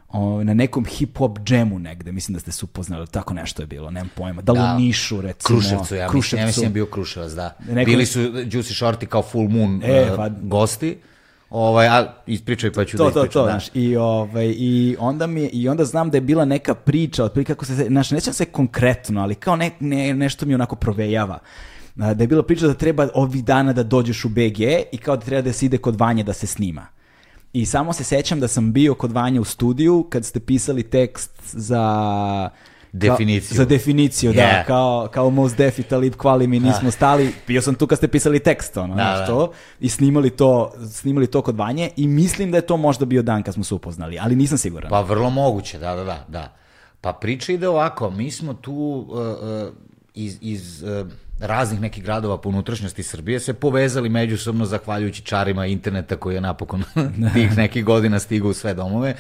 o, 0.09 0.43
na 0.43 0.53
nekom 0.53 0.85
hip-hop 0.85 1.43
džemu 1.43 1.79
negde, 1.79 2.11
mislim 2.11 2.33
da 2.33 2.39
ste 2.39 2.51
se 2.51 2.65
upoznali, 2.65 3.07
tako 3.07 3.33
nešto 3.33 3.61
je 3.61 3.65
bilo, 3.65 3.91
nemam 3.91 4.09
pojma. 4.15 4.41
Da, 4.41 4.53
da 4.53 4.75
u 4.75 4.79
Nišu, 4.79 5.21
recimo. 5.21 5.59
Kruševcu, 5.59 5.95
ja, 5.95 6.07
Kruševcu. 6.07 6.35
Mislim, 6.35 6.41
ja 6.41 6.45
mislim 6.45 6.73
bio 6.73 6.85
Kruševac, 6.85 7.31
da. 7.31 7.57
Nekom... 7.59 7.91
Bili 7.91 8.05
su 8.05 8.19
Juicy 8.19 8.83
Shorty 8.83 9.05
kao 9.05 9.21
Full 9.21 9.49
Moon 9.49 9.81
e, 9.83 10.11
uh, 10.11 10.17
pa... 10.17 10.29
gosti. 10.41 10.97
Ovaj, 11.49 11.87
a 11.87 12.13
ispričaj 12.27 12.71
pa 12.71 12.85
ću 12.85 12.97
to, 12.97 13.03
da 13.03 13.09
ispričam. 13.09 13.27
To, 13.27 13.39
to, 13.39 13.45
da. 13.45 13.51
Znaš, 13.51 13.67
i, 13.73 13.95
ovaj, 13.97 14.53
i, 14.57 14.95
onda 14.99 15.27
mi, 15.27 15.49
I 15.53 15.69
onda 15.69 15.85
znam 15.85 16.09
da 16.09 16.17
je 16.17 16.21
bila 16.21 16.45
neka 16.45 16.75
priča, 16.75 17.23
otprilike 17.23 17.53
kako 17.53 17.65
se, 17.65 17.73
znaš, 17.73 18.11
nećem 18.11 18.33
se 18.33 18.45
konkretno, 18.45 19.21
ali 19.21 19.35
kao 19.35 19.55
ne, 19.55 19.71
ne, 19.79 20.13
nešto 20.13 20.45
mi 20.45 20.53
onako 20.55 20.75
provejava 20.75 21.39
da 21.95 22.23
je 22.23 22.27
bila 22.27 22.43
priča 22.43 22.67
da 22.67 22.73
treba 22.73 23.07
ovih 23.13 23.43
dana 23.43 23.73
da 23.73 23.83
dođeš 23.83 24.25
u 24.25 24.29
BG 24.29 24.59
i 24.91 24.97
kao 24.97 25.15
da 25.17 25.25
treba 25.25 25.41
da 25.41 25.53
se 25.53 25.65
ide 25.65 25.77
kod 25.77 25.95
Vanje 25.95 26.23
da 26.23 26.33
se 26.33 26.47
snima. 26.47 26.87
I 27.53 27.65
samo 27.65 27.93
se 27.93 28.03
sećam 28.03 28.39
da 28.39 28.47
sam 28.47 28.73
bio 28.73 28.93
kod 28.93 29.11
Vanja 29.11 29.41
u 29.41 29.43
studiju 29.43 30.07
kad 30.09 30.25
ste 30.25 30.39
pisali 30.39 30.83
tekst 30.83 31.31
za 31.43 32.49
definiciju. 32.91 33.49
Ka, 33.49 33.55
za 33.55 33.65
definiciju, 33.65 34.31
yeah. 34.31 34.35
da, 34.35 34.63
kao, 34.67 35.07
kao 35.11 35.29
Most 35.29 35.57
Def 35.57 35.79
i 35.79 35.83
Talib 35.83 36.15
Kvali 36.15 36.47
mi 36.47 36.59
nismo 36.59 36.87
ah. 36.87 36.91
stali, 36.91 37.33
bio 37.47 37.61
sam 37.61 37.75
tu 37.75 37.87
kad 37.87 37.97
ste 37.97 38.07
pisali 38.07 38.39
tekst, 38.39 38.77
ono, 38.77 38.95
da, 38.95 39.03
da. 39.03 39.25
to, 39.25 39.51
i 39.79 39.89
snimali 39.89 40.29
to, 40.29 40.71
snimali 40.91 41.27
to 41.27 41.41
kod 41.41 41.57
Vanje 41.57 41.89
i 41.97 42.07
mislim 42.07 42.51
da 42.51 42.57
je 42.57 42.61
to 42.61 42.77
možda 42.77 43.05
bio 43.05 43.21
dan 43.21 43.43
kad 43.43 43.53
smo 43.53 43.63
se 43.63 43.75
upoznali, 43.75 44.19
ali 44.21 44.35
nisam 44.35 44.57
siguran. 44.57 44.89
Pa 44.89 45.01
vrlo 45.01 45.29
moguće, 45.29 45.79
da, 45.79 45.95
da, 45.95 46.03
da, 46.03 46.25
da. 46.27 46.55
Pa 47.01 47.13
priča 47.13 47.53
ide 47.53 47.67
ovako, 47.67 48.09
mi 48.09 48.31
smo 48.31 48.53
tu 48.53 49.05
uh, 49.09 49.19
uh, 49.19 49.73
iz, 50.13 50.37
iz 50.41 50.83
uh, 50.83 51.07
raznih 51.39 51.81
nekih 51.81 52.03
gradova 52.03 52.37
po 52.37 52.49
unutrašnjosti 52.49 53.03
Srbije 53.03 53.39
se 53.39 53.53
povezali 53.53 54.09
međusobno 54.09 54.65
zahvaljujući 54.65 55.21
čarima 55.21 55.65
interneta 55.65 56.15
koji 56.15 56.35
je 56.35 56.41
napokon 56.41 56.83
tih 57.33 57.57
nekih 57.57 57.85
godina 57.85 58.19
stigao 58.19 58.49
u 58.49 58.53
sve 58.53 58.73
domove. 58.73 59.15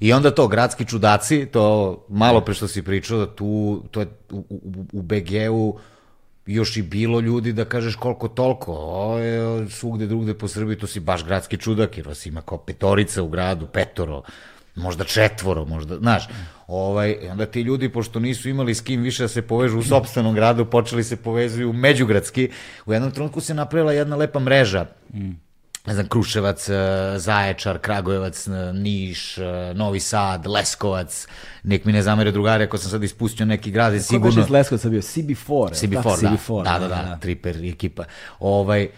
I 0.00 0.12
onda 0.12 0.30
to, 0.30 0.48
gradski 0.48 0.84
čudaci, 0.84 1.46
to 1.46 2.06
malo 2.08 2.40
pre 2.40 2.54
što 2.54 2.68
si 2.68 2.82
pričao, 2.82 3.18
da 3.18 3.34
tu, 3.34 3.82
to 3.90 4.00
je 4.00 4.06
u, 4.30 4.44
u, 4.48 4.86
u 4.92 5.02
BG-u 5.02 5.78
još 6.46 6.76
i 6.76 6.82
bilo 6.82 7.20
ljudi 7.20 7.52
da 7.52 7.64
kažeš 7.64 7.96
koliko 7.96 8.28
toliko, 8.28 8.74
o, 8.78 9.18
je, 9.18 9.70
svugde 9.70 10.06
drugde 10.06 10.34
po 10.34 10.48
Srbiji 10.48 10.78
to 10.78 10.86
si 10.86 11.00
baš 11.00 11.24
gradski 11.24 11.56
čudak, 11.56 11.96
jer 11.96 12.08
vas 12.08 12.26
ima 12.26 12.42
kao 12.42 12.58
petorica 12.58 13.22
u 13.22 13.28
gradu, 13.28 13.66
petoro, 13.66 14.22
možda 14.74 15.04
četvoro, 15.04 15.64
možda, 15.64 15.96
znaš, 15.96 16.28
ovaj, 16.66 17.16
onda 17.30 17.46
ti 17.46 17.60
ljudi, 17.60 17.88
pošto 17.88 18.20
nisu 18.20 18.48
imali 18.48 18.74
s 18.74 18.80
kim 18.80 19.02
više 19.02 19.22
da 19.22 19.28
se 19.28 19.42
povežu 19.42 19.78
u 19.78 19.82
sobstvenom 19.82 20.34
gradu, 20.34 20.64
počeli 20.64 21.04
se 21.04 21.16
povezuju 21.16 21.72
međugradski, 21.72 22.50
u 22.86 22.92
jednom 22.92 23.10
trenutku 23.10 23.40
se 23.40 23.54
napravila 23.54 23.92
jedna 23.92 24.16
lepa 24.16 24.40
mreža, 24.40 24.86
mm. 25.14 25.30
ne 25.86 25.94
znam, 25.94 26.08
Kruševac, 26.08 26.68
e, 26.68 26.74
Zaječar, 27.16 27.78
Kragujevac, 27.78 28.48
e, 28.48 28.72
Niš, 28.72 29.38
e, 29.38 29.42
Novi 29.74 30.00
Sad, 30.00 30.46
Leskovac, 30.46 31.26
nek 31.62 31.84
mi 31.84 31.92
ne 31.92 32.02
zamere 32.02 32.30
drugari 32.30 32.64
ako 32.64 32.78
sam 32.78 32.90
sad 32.90 33.02
ispustio 33.02 33.46
neki 33.46 33.70
grad, 33.70 33.92
Kako 33.92 34.04
sigurno... 34.04 34.30
Kako 34.30 34.46
iz 34.46 34.50
Leskovca 34.50 34.88
bio? 34.88 35.00
CB4. 35.00 35.86
CB4, 35.86 36.22
da, 36.22 36.28
CB4, 36.28 36.64
da, 36.64 36.78
da, 36.78 36.88
da, 36.88 37.02
da, 37.02 37.18
triper 37.20 37.64
ekipa. 37.64 38.04
Ovaj, 38.40 38.88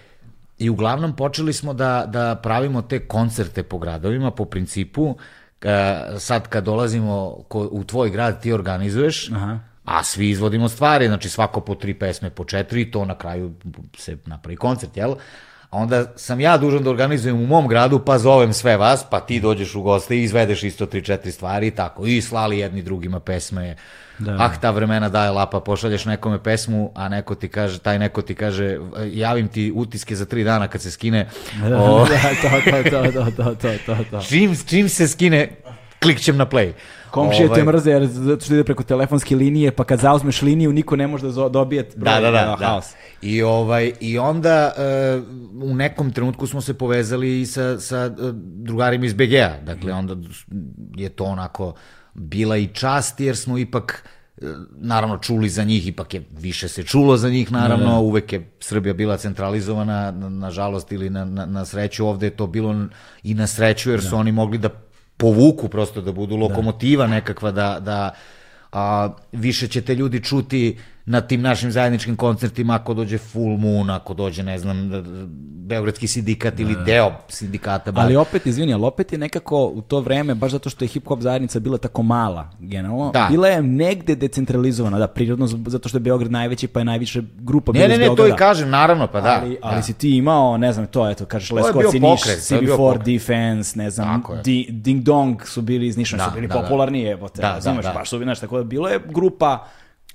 I 0.59 0.71
uglavnom 0.71 1.17
počeli 1.17 1.53
smo 1.53 1.75
da, 1.75 2.05
da 2.07 2.35
pravimo 2.43 2.83
te 2.83 3.09
koncerte 3.09 3.63
po 3.63 3.79
gradovima 3.79 4.31
po 4.31 4.45
principu 4.45 5.17
E, 5.17 5.19
sad 6.19 6.49
kad 6.49 6.65
dolazimo 6.65 7.45
u 7.51 7.85
tvoj 7.85 8.11
grad 8.11 8.43
ti 8.43 8.53
organizuješ, 8.53 9.31
Aha. 9.31 9.59
a 9.85 10.05
svi 10.05 10.31
izvodimo 10.31 10.69
stvari, 10.69 11.07
znači 11.07 11.29
svako 11.29 11.61
po 11.61 11.75
tri 11.75 11.95
pesme, 11.95 12.31
po 12.31 12.45
četiri, 12.45 12.81
i 12.81 12.91
to 12.91 13.05
na 13.05 13.19
kraju 13.19 13.53
se 13.97 14.17
napravi 14.27 14.57
koncert, 14.57 14.97
jel? 14.97 15.15
A 15.71 15.77
onda 15.77 16.05
sam 16.17 16.41
ja 16.41 16.57
dužan 16.57 16.83
da 16.83 16.91
organizujem 16.91 17.41
u 17.41 17.47
mom 17.47 17.69
gradu, 17.69 17.99
pa 17.99 18.19
zovem 18.19 18.53
sve 18.53 18.77
vas, 18.77 19.05
pa 19.11 19.21
ti 19.21 19.41
dođeš 19.41 19.75
u 19.75 19.83
goste 19.83 20.17
i 20.17 20.23
izvedeš 20.23 20.63
isto 20.63 20.87
tri, 20.87 21.05
četiri 21.05 21.33
stvari 21.33 21.67
i 21.67 21.71
tako. 21.71 22.07
I 22.07 22.23
slali 22.23 22.59
jedni 22.59 22.83
drugima 22.83 23.21
pesme, 23.21 23.77
Da. 24.19 24.37
Ah, 24.39 24.61
ta 24.61 24.71
vremena 24.71 25.09
daje 25.09 25.31
lapa, 25.31 25.61
pošalješ 25.61 26.05
nekome 26.05 26.43
pesmu, 26.43 26.93
a 26.95 27.09
neko 27.09 27.35
ti 27.35 27.49
kaže, 27.49 27.79
taj 27.79 27.99
neko 27.99 28.23
ti 28.23 28.35
kaže, 28.35 28.79
javim 29.13 29.49
ti 29.49 29.73
utiske 29.75 30.17
za 30.17 30.25
tri 30.25 30.45
dana 30.45 30.69
kad 30.69 30.83
se 30.83 30.91
skine. 30.91 31.29
Da, 31.69 31.83
o... 31.83 32.07
da, 32.09 32.19
to, 32.43 32.71
to, 32.71 32.91
to, 32.91 33.31
to, 33.37 33.55
to, 33.55 33.71
to, 33.87 33.97
to. 34.11 34.21
Čim, 34.21 34.57
čim 34.67 34.89
se 34.89 35.09
skine, 35.09 35.49
klikćem 36.03 36.37
na 36.37 36.47
play. 36.47 36.73
Komšije 37.11 37.47
ovaj... 37.47 37.61
te 37.61 37.65
mrze 37.65 37.91
jer 37.91 38.07
zato 38.07 38.45
što 38.45 38.55
ide 38.55 38.65
preko 38.65 38.83
telefonske 38.83 39.37
linije, 39.37 39.71
pa 39.71 39.85
kad 39.85 40.01
zauzmeš 40.01 40.43
liniju 40.43 40.73
niko 40.73 40.97
ne 40.97 41.07
može 41.07 41.33
da 41.33 41.49
dobije 41.49 41.89
broj. 41.97 42.15
Da, 42.15 42.21
da, 42.21 42.31
da. 42.31 42.57
da. 42.61 42.81
I, 43.23 43.43
ovaj, 43.43 43.93
I 44.01 44.19
onda 44.19 44.73
uh, 45.57 45.63
u 45.63 45.75
nekom 45.75 46.13
trenutku 46.13 46.47
smo 46.47 46.61
se 46.61 46.75
povezali 46.75 47.41
i 47.41 47.47
sa, 47.47 47.81
sa 47.81 48.11
uh, 48.19 48.35
drugarima 48.35 49.07
iz 49.07 49.15
BG-a. 49.15 49.57
Dakle, 49.63 49.93
onda 49.93 50.17
je 50.97 51.09
to 51.09 51.25
onako 51.25 51.75
bila 52.15 52.57
i 52.57 52.67
čast 52.67 53.21
jer 53.21 53.37
smo 53.37 53.59
ipak 53.59 54.09
e, 54.43 54.47
naravno 54.71 55.19
čuli 55.19 55.49
za 55.49 55.65
njih, 55.65 55.87
ipak 55.87 56.15
je 56.15 56.25
više 56.31 56.69
se 56.69 56.83
čulo 56.83 57.17
za 57.17 57.31
njih, 57.31 57.53
naravno, 57.53 57.87
ne, 57.87 57.93
ne. 57.93 57.99
uvek 57.99 58.33
je 58.33 58.51
Srbija 58.61 58.95
bila 58.95 59.17
centralizovana, 59.17 60.11
nažalost 60.11 60.93
ili 60.93 61.11
na, 61.11 61.25
na, 61.25 61.47
na 61.47 61.65
sreću, 61.65 62.07
ovde 62.07 62.27
je 62.27 62.37
to 62.37 62.47
bilo 62.47 62.87
i 63.23 63.35
na 63.35 63.47
sreću, 63.47 63.91
jer 63.91 64.01
da. 64.01 64.09
su 64.09 64.17
oni 64.17 64.33
mogli 64.33 64.59
da 64.59 64.69
povuku 65.17 65.69
prosto, 65.69 66.01
da 66.01 66.13
budu 66.13 66.37
lokomotiva 66.37 67.07
da. 67.07 67.11
nekakva, 67.11 67.51
da, 67.51 67.81
da 67.81 68.15
a, 68.73 69.11
više 69.33 69.69
ćete 69.69 69.95
ljudi 69.95 70.25
čuti 70.25 70.79
na 71.07 71.21
tim 71.21 71.41
našim 71.41 71.73
zajedničkim 71.73 72.17
koncertima, 72.17 72.75
ako 72.75 72.95
dođe 72.95 73.19
Full 73.19 73.57
Moon, 73.57 73.91
ako 73.91 74.15
dođe, 74.15 74.43
ne 74.43 74.59
znam, 74.59 74.91
Beogradski 75.67 76.07
sindikat 76.07 76.61
ili 76.61 76.75
da. 76.75 76.83
deo 76.83 77.13
sindikata. 77.29 77.93
Bar. 77.93 78.05
Ali 78.05 78.17
opet, 78.17 78.47
izvini, 78.47 78.75
ali 78.75 78.85
opet 78.85 79.13
je 79.13 79.19
nekako 79.19 79.65
u 79.67 79.83
to 79.83 80.01
vreme, 80.01 80.35
baš 80.35 80.53
zato 80.53 80.71
što 80.71 80.85
je 80.85 80.89
hip-hop 80.89 81.21
zajednica 81.21 81.61
bila 81.61 81.79
tako 81.79 82.03
mala, 82.03 82.51
generalno, 82.59 83.11
da. 83.13 83.27
bila 83.31 83.49
je 83.49 83.63
negde 83.63 84.15
decentralizovana, 84.15 84.99
da, 84.99 85.07
prirodno, 85.07 85.47
zato 85.47 85.89
što 85.89 85.99
je 85.99 86.01
Beograd 86.01 86.31
najveći, 86.33 86.69
pa 86.69 86.81
je 86.81 86.85
najviše 86.85 87.23
grupa 87.39 87.73
ne, 87.73 87.81
ne, 87.81 87.89
ne, 87.89 88.09
ne, 88.09 88.17
to 88.17 88.29
i 88.29 88.33
kažem, 88.39 88.71
naravno, 88.71 89.07
pa 89.07 89.21
da. 89.21 89.41
Ali, 89.43 89.59
ali 89.63 89.77
da. 89.77 89.83
si 89.83 89.93
ti 89.93 90.17
imao, 90.17 90.59
ne 90.59 90.73
znam, 90.73 90.87
to, 90.87 91.11
eto, 91.11 91.25
kažeš 91.25 91.51
Leskovac 91.51 91.95
i 91.95 92.01
Niš, 92.01 92.21
CB4, 92.21 93.05
Defense, 93.05 93.79
ne 93.79 93.91
znam, 93.91 94.23
Di, 94.45 94.67
Ding 94.71 95.03
Dong 95.03 95.43
su 95.47 95.63
bili 95.63 95.87
iz 95.87 95.97
Niša, 95.97 96.17
da, 96.17 96.25
su 96.25 96.31
bili 96.35 96.47
da, 96.47 96.55
da. 96.55 96.61
popularni, 96.61 97.03
evo 97.03 97.29
te, 97.29 97.43
da, 97.43 97.61
da, 97.65 97.73
da. 97.73 97.93
baš 97.93 98.11
su, 98.11 98.19
znaš, 98.19 98.41
tako 98.41 98.59
da 98.59 98.65
bilo 98.65 98.89
je 98.89 99.01
grupa 99.07 99.67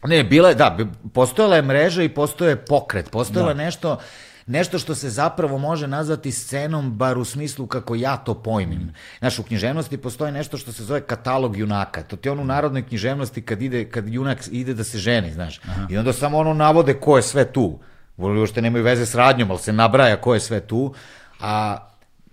Ne, 0.08 0.24
bila 0.24 0.50
je, 0.50 0.56
da, 0.56 0.78
postojala 1.14 1.56
je 1.56 1.62
mreža 1.62 2.04
i 2.04 2.10
postoje 2.10 2.56
pokret, 2.56 3.12
postojala 3.12 3.54
da. 3.54 3.64
nešto, 3.64 4.00
nešto 4.46 4.80
što 4.80 4.96
se 4.96 5.10
zapravo 5.10 5.58
može 5.58 5.88
nazvati 5.88 6.32
scenom, 6.32 6.98
bar 6.98 7.18
u 7.18 7.26
smislu 7.26 7.68
kako 7.68 7.96
ja 7.96 8.18
to 8.18 8.34
pojmim. 8.34 8.94
Znaš, 9.20 9.40
u 9.40 9.44
književnosti 9.44 9.98
postoji 9.98 10.32
nešto 10.32 10.58
što 10.58 10.72
se 10.72 10.84
zove 10.84 11.02
katalog 11.02 11.58
junaka. 11.58 12.04
To 12.04 12.16
ti 12.16 12.28
je 12.28 12.32
ono 12.32 12.42
u 12.42 12.46
narodnoj 12.46 12.88
književnosti 12.88 13.42
kad, 13.42 13.62
ide, 13.62 13.90
kad 13.90 14.08
junak 14.08 14.40
ide 14.52 14.74
da 14.74 14.84
se 14.84 14.98
ženi, 14.98 15.34
znaš. 15.34 15.60
Aha. 15.64 15.88
I 15.90 15.98
onda 15.98 16.14
samo 16.14 16.38
ono 16.38 16.54
navode 16.54 16.94
ko 16.94 17.18
je 17.18 17.24
sve 17.24 17.52
tu. 17.52 17.80
Volio 18.18 18.48
što 18.48 18.62
nemaju 18.62 18.84
veze 18.84 19.06
s 19.06 19.16
radnjom, 19.16 19.52
ali 19.52 19.60
se 19.60 19.74
nabraja 19.74 20.22
ko 20.22 20.34
je 20.34 20.40
sve 20.40 20.60
tu. 20.60 20.94
A 21.40 21.78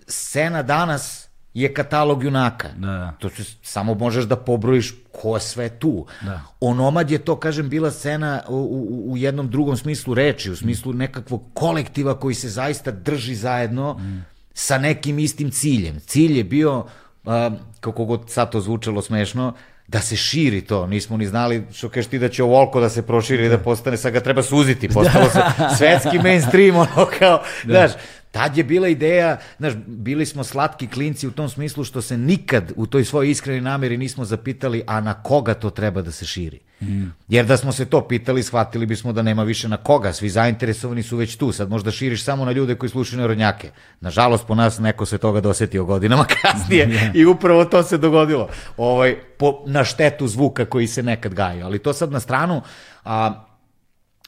scena 0.07 0.63
danas 0.63 1.26
je 1.57 1.75
katalog 1.75 2.25
junaka. 2.25 2.69
Da, 2.77 2.87
da. 2.87 3.15
To 3.19 3.29
se 3.29 3.45
samo 3.63 3.95
možeš 3.95 4.25
da 4.25 4.37
pobrojiš 4.37 4.95
ko 5.13 5.39
sve 5.39 5.69
tu. 5.69 6.07
Da. 6.21 6.41
Onomad 6.61 7.11
je 7.11 7.19
to, 7.19 7.37
kažem, 7.37 7.69
bila 7.69 7.91
scena 7.91 8.43
u, 8.49 8.55
u, 8.55 9.13
u 9.13 9.17
jednom 9.17 9.51
drugom 9.51 9.77
smislu 9.77 10.15
reči, 10.15 10.51
u 10.51 10.57
smislu 10.57 10.93
nekakvog 10.93 11.43
kolektiva 11.55 12.19
koji 12.21 12.35
se 12.35 12.49
zaista 12.49 12.91
drži 12.91 13.35
zajedno 13.35 13.95
mm. 13.95 14.25
sa 14.55 14.79
nekim 14.79 15.19
istim 15.19 15.51
ciljem. 15.51 16.01
Cilj 16.01 16.39
je 16.39 16.45
bio, 16.45 16.79
uh, 17.25 17.33
kako 17.81 18.05
god 18.05 18.31
sad 18.31 18.51
to 18.51 18.61
zvučalo 18.61 19.03
smešno, 19.03 19.55
da 19.89 20.01
se 20.01 20.17
širi 20.17 20.61
to. 20.61 20.87
Nismo 20.87 21.17
ni 21.17 21.27
znali, 21.27 21.65
što 21.73 21.89
kažeš 21.89 22.11
ti, 22.11 22.19
da 22.19 22.29
će 22.29 22.43
ovoliko 22.43 22.81
da 22.81 22.89
se 22.89 23.07
proširi, 23.07 23.49
da 23.49 23.59
postane, 23.59 23.97
sad 23.97 24.13
ga 24.13 24.21
treba 24.21 24.43
suziti, 24.43 24.89
postalo 24.89 25.31
se 25.31 25.41
svetski 25.79 26.19
mainstream, 26.19 26.77
ono 26.77 27.09
kao, 27.19 27.43
da. 27.65 27.73
znaš, 27.73 28.03
Tad 28.37 28.57
je 28.57 28.65
bila 28.65 28.89
ideja, 28.89 29.39
znaš, 29.59 29.75
bili 29.87 30.27
smo 30.27 30.45
slatki 30.45 30.87
klinci 30.87 31.27
u 31.27 31.31
tom 31.31 31.49
smislu 31.49 31.85
što 31.85 32.03
se 32.03 32.19
nikad 32.19 32.73
u 32.77 32.87
toj 32.87 33.05
svojoj 33.05 33.31
iskreni 33.31 33.61
nameri 33.61 33.97
nismo 33.97 34.25
zapitali, 34.25 34.83
a 34.87 35.01
na 35.01 35.15
koga 35.15 35.55
to 35.55 35.71
treba 35.71 36.03
da 36.03 36.13
se 36.13 36.27
širi. 36.27 36.61
Mm. 36.81 37.05
Jer 37.29 37.47
da 37.47 37.57
smo 37.57 37.73
se 37.73 37.85
to 37.85 38.09
pitali, 38.09 38.43
shvatili 38.43 38.87
bismo 38.87 39.13
da 39.13 39.23
nema 39.23 39.43
više 39.43 39.69
na 39.69 39.77
koga, 39.77 40.13
svi 40.13 40.29
zainteresovani 40.29 41.03
su 41.03 41.17
već 41.17 41.37
tu, 41.37 41.53
sad 41.53 41.71
možda 41.71 41.91
širiš 41.91 42.25
samo 42.25 42.45
na 42.45 42.53
ljude 42.53 42.75
koji 42.75 42.91
slušaju 42.91 43.21
narodnjake. 43.21 43.71
Nažalost, 44.01 44.47
po 44.47 44.55
nas 44.55 44.79
neko 44.79 45.07
se 45.07 45.19
toga 45.19 45.41
dosetio 45.41 45.85
godinama 45.85 46.25
kasnije 46.43 46.87
yeah. 46.87 47.11
i 47.15 47.25
upravo 47.25 47.65
to 47.65 47.83
se 47.83 47.99
dogodilo. 47.99 48.49
Ovaj, 48.77 49.17
po, 49.39 49.63
na 49.67 49.85
štetu 49.85 50.29
zvuka 50.29 50.65
koji 50.65 50.87
se 50.87 51.03
nekad 51.03 51.35
gajio. 51.35 51.65
Ali 51.65 51.79
to 51.79 51.93
sad 51.93 52.13
na 52.13 52.21
stranu, 52.21 52.63
a, 53.05 53.46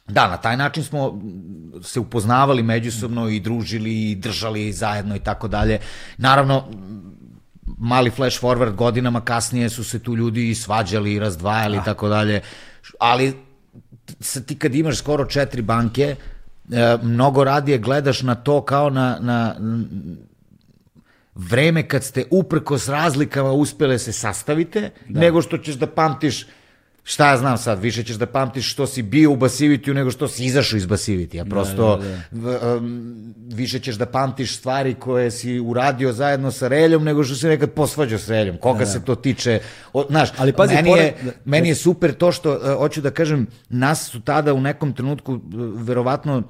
Da, 0.09 0.28
na 0.28 0.36
taj 0.36 0.56
način 0.56 0.85
smo 0.85 1.20
se 1.82 2.01
upoznavali 2.01 2.62
međusobno 2.62 3.28
i 3.28 3.40
družili 3.40 4.10
i 4.10 4.14
držali 4.14 4.72
zajedno 4.72 5.16
i 5.16 5.20
tako 5.20 5.48
dalje. 5.48 5.78
Naravno, 6.16 6.64
mali 7.78 8.10
flash 8.10 8.43
forward 8.43 8.74
godinama 8.74 9.20
kasnije 9.20 9.68
su 9.68 9.85
se 9.85 9.98
tu 9.98 10.16
ljudi 10.16 10.51
i 10.51 10.55
svađali 10.55 11.12
i 11.12 11.18
razdvajali 11.18 11.76
i 11.76 11.80
da. 11.80 11.85
tako 11.85 12.09
dalje. 12.09 12.40
Ali 13.01 13.35
ti 14.47 14.59
kad 14.59 14.74
imaš 14.74 14.98
skoro 14.98 15.24
četiri 15.24 15.62
banke, 15.62 16.16
e, 16.72 16.97
mnogo 17.02 17.44
radije 17.44 17.78
gledaš 17.78 18.22
na 18.22 18.35
to 18.35 18.62
kao 18.62 18.90
na, 18.90 19.18
na 19.20 19.55
vreme 21.35 21.89
kad 21.89 22.05
ste 22.05 22.24
uprkos 22.30 22.89
razlikama 22.89 23.52
uspele 23.52 23.98
se 23.98 24.12
sastavite, 24.12 24.90
da. 25.09 25.20
nego 25.20 25.43
što 25.43 25.59
ćeš 25.59 25.74
da 25.74 25.86
pamtiš 25.86 26.47
šta 27.09 27.30
ja 27.30 27.36
znam 27.36 27.59
sad, 27.59 27.82
više 27.82 28.02
ćeš 28.02 28.16
da 28.16 28.26
pamtiš 28.26 28.72
što 28.72 28.86
si 28.86 29.02
bio 29.02 29.30
u 29.30 29.36
Basivitiju 29.36 29.94
nego 29.94 30.10
što 30.10 30.28
si 30.28 30.44
izašao 30.44 30.76
iz 30.76 30.86
Basivitija. 30.86 31.44
Prosto 31.44 31.97
da, 31.97 32.09
da, 32.30 32.59
da. 32.59 32.74
Um, 32.76 33.35
više 33.52 33.78
ćeš 33.78 33.94
da 33.94 34.06
pamtiš 34.06 34.56
stvari 34.56 34.94
koje 34.94 35.30
si 35.30 35.60
uradio 35.60 36.12
zajedno 36.12 36.51
sa 36.51 36.68
Reljom 36.68 37.05
nego 37.05 37.24
što 37.24 37.35
si 37.35 37.47
nekad 37.47 37.70
posvađao 37.70 38.18
s 38.18 38.28
Reljom. 38.28 38.56
Koga 38.56 38.78
da, 38.78 38.85
da. 38.85 38.90
se 38.90 39.05
to 39.05 39.14
tiče? 39.14 39.60
O, 39.93 40.05
znaš, 40.10 40.28
Ali 40.36 40.52
pazi, 40.52 40.74
meni, 40.74 40.90
pored... 40.90 41.05
je, 41.05 41.14
da, 41.22 41.30
meni 41.44 41.68
je 41.68 41.74
super 41.74 42.12
to 42.12 42.32
što, 42.32 42.52
uh, 42.52 42.78
hoću 42.78 43.01
da 43.01 43.10
kažem, 43.10 43.47
nas 43.68 44.09
su 44.10 44.20
tada 44.20 44.55
u 44.55 44.60
nekom 44.60 44.93
trenutku 44.93 45.32
uh, 45.32 45.40
verovatno 45.74 46.43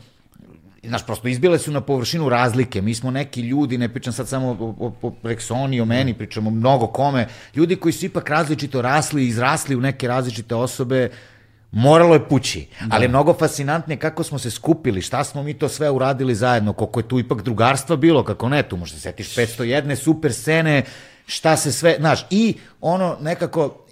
Znaš, 0.83 1.07
prosto 1.07 1.29
izbile 1.29 1.59
su 1.59 1.73
na 1.73 1.81
površinu 1.81 2.29
razlike. 2.29 2.83
Mi 2.83 2.95
smo 2.95 3.11
neki 3.11 3.41
ljudi, 3.41 3.79
ne 3.79 3.89
pričam 3.89 4.13
sad 4.13 4.29
samo 4.29 4.49
o, 4.49 4.75
o, 4.87 4.93
o 5.03 5.13
Rexoni, 5.23 5.83
o 5.83 5.85
meni, 5.85 6.15
pričamo 6.15 6.51
mnogo 6.51 6.87
kome. 6.87 7.27
Ljudi 7.55 7.77
koji 7.77 7.93
su 7.93 8.07
ipak 8.07 8.31
različito 8.31 8.83
rasli, 8.83 9.27
izrasli 9.27 9.77
u 9.77 9.81
neke 9.81 10.09
različite 10.09 10.55
osobe, 10.55 11.11
moralo 11.71 12.15
je 12.15 12.29
pući. 12.29 12.67
Da. 12.81 12.87
Ali 12.91 13.05
je 13.05 13.09
mnogo 13.09 13.35
fascinantnije 13.35 13.99
kako 13.99 14.23
smo 14.23 14.39
se 14.39 14.51
skupili, 14.51 15.03
šta 15.03 15.25
smo 15.25 15.43
mi 15.43 15.55
to 15.55 15.69
sve 15.69 15.91
uradili 15.91 16.35
zajedno, 16.35 16.73
koliko 16.73 17.01
je 17.01 17.09
tu 17.09 17.19
ipak 17.19 17.43
drugarstva 17.43 17.97
bilo, 17.97 18.25
kako 18.25 18.49
ne, 18.49 18.63
tu 18.63 18.77
možda 18.77 18.97
se 18.97 19.03
setiš 19.03 19.37
501 19.37 19.95
super 19.95 20.33
scene, 20.33 20.85
šta 21.27 21.57
se 21.57 21.73
sve, 21.73 21.97
znaš, 21.99 22.27
i 22.31 22.55
ono 22.81 23.17
nekako 23.21 23.85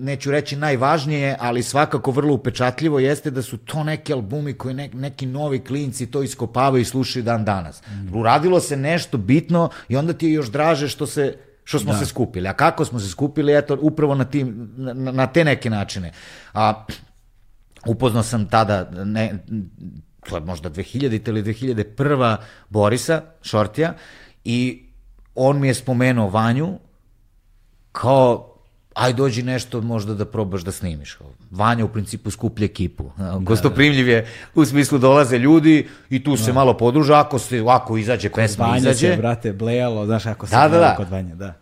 neću 0.00 0.30
reći 0.30 0.56
najvažnije, 0.56 1.36
ali 1.40 1.62
svakako 1.62 2.10
vrlo 2.10 2.34
upečatljivo 2.34 2.98
jeste 2.98 3.30
da 3.30 3.42
su 3.42 3.56
to 3.56 3.84
neki 3.84 4.12
albumi 4.12 4.52
koji 4.52 4.74
ne, 4.74 4.88
neki 4.92 5.26
novi 5.26 5.58
klinci 5.64 6.10
to 6.10 6.22
iskopavaju 6.22 6.82
i 6.82 6.84
slušaju 6.84 7.22
dan 7.22 7.44
danas. 7.44 7.82
Mm. 7.88 8.16
Uradilo 8.18 8.60
se 8.60 8.76
nešto 8.76 9.18
bitno 9.18 9.70
i 9.88 9.96
onda 9.96 10.12
ti 10.12 10.26
je 10.26 10.32
još 10.32 10.50
draže 10.50 10.88
što 10.88 11.06
se 11.06 11.36
što 11.64 11.78
smo 11.78 11.92
da. 11.92 11.98
se 11.98 12.06
skupili. 12.06 12.48
A 12.48 12.52
kako 12.52 12.84
smo 12.84 12.98
se 12.98 13.08
skupili? 13.08 13.56
Eto, 13.56 13.78
upravo 13.80 14.14
na, 14.14 14.24
tim, 14.24 14.70
na, 14.76 15.12
na 15.12 15.26
te 15.26 15.44
neke 15.44 15.70
načine. 15.70 16.12
A, 16.54 16.84
upoznao 17.86 18.22
sam 18.22 18.48
tada, 18.48 18.90
ne, 19.04 19.44
to 20.28 20.36
je 20.36 20.40
možda 20.40 20.70
2000 20.70 21.28
ili 21.28 21.42
2001. 21.42 22.36
Borisa 22.68 23.22
Šortija 23.42 23.94
i 24.44 24.86
on 25.34 25.60
mi 25.60 25.68
je 25.68 25.74
spomenuo 25.74 26.28
Vanju 26.28 26.78
kao 27.92 28.55
aj 28.96 29.12
dođi 29.12 29.42
nešto 29.42 29.80
možda 29.80 30.14
da 30.14 30.24
probaš 30.24 30.62
da 30.62 30.72
snimiš. 30.72 31.18
Vanja 31.50 31.84
u 31.84 31.88
principu 31.88 32.30
skuplja 32.30 32.64
ekipu. 32.64 33.10
Da, 33.16 33.38
Gostoprimljiv 33.40 34.08
je, 34.08 34.26
u 34.54 34.64
smislu 34.64 34.98
dolaze 34.98 35.38
ljudi 35.38 35.88
i 36.10 36.24
tu 36.24 36.36
se 36.36 36.46
da. 36.46 36.52
malo 36.52 36.76
podruža, 36.76 37.20
ako, 37.20 37.38
se, 37.38 37.64
ako 37.68 37.96
izađe 37.96 38.28
kod 38.28 38.42
pesma, 38.42 38.64
Vanja 38.64 38.78
izađe. 38.78 39.10
se, 39.10 39.16
brate, 39.16 39.52
blejalo, 39.52 40.06
znaš, 40.06 40.26
ako 40.26 40.46
se 40.46 40.56
da, 40.56 40.68
da, 40.68 40.78
da. 40.78 40.94
kod 40.96 41.10
Vanja, 41.10 41.34
da. 41.34 41.54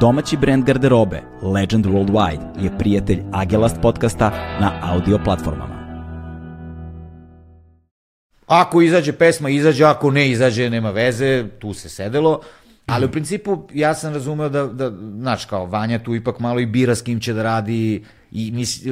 Domaći 0.00 0.36
brend 0.36 0.64
garderobe 0.64 1.22
Legend 1.42 1.86
Worldwide 1.86 2.62
je 2.64 2.78
prijatelj 2.78 3.22
Agelast 3.32 3.76
podcasta 3.82 4.30
na 4.60 4.72
audio 4.82 5.18
platformama. 5.24 5.78
Ako 8.46 8.82
izađe 8.82 9.12
pesma, 9.12 9.50
izađe, 9.50 9.84
ako 9.84 10.10
ne 10.10 10.30
izađe, 10.30 10.70
nema 10.70 10.90
veze, 10.90 11.44
tu 11.58 11.74
se 11.74 11.88
sedelo. 11.88 12.40
Ali 12.88 13.06
u 13.06 13.10
principu 13.10 13.68
ja 13.74 13.94
sam 13.94 14.14
razumeo 14.14 14.48
da, 14.48 14.66
da 14.66 14.90
znaš, 15.18 15.44
kao 15.44 15.66
Vanja 15.66 15.98
tu 15.98 16.14
ipak 16.14 16.38
malo 16.38 16.60
i 16.60 16.66
bira 16.66 16.94
s 16.94 17.02
kim 17.02 17.20
će 17.20 17.32
da 17.32 17.42
radi 17.42 18.04
i 18.32 18.50
mis, 18.52 18.82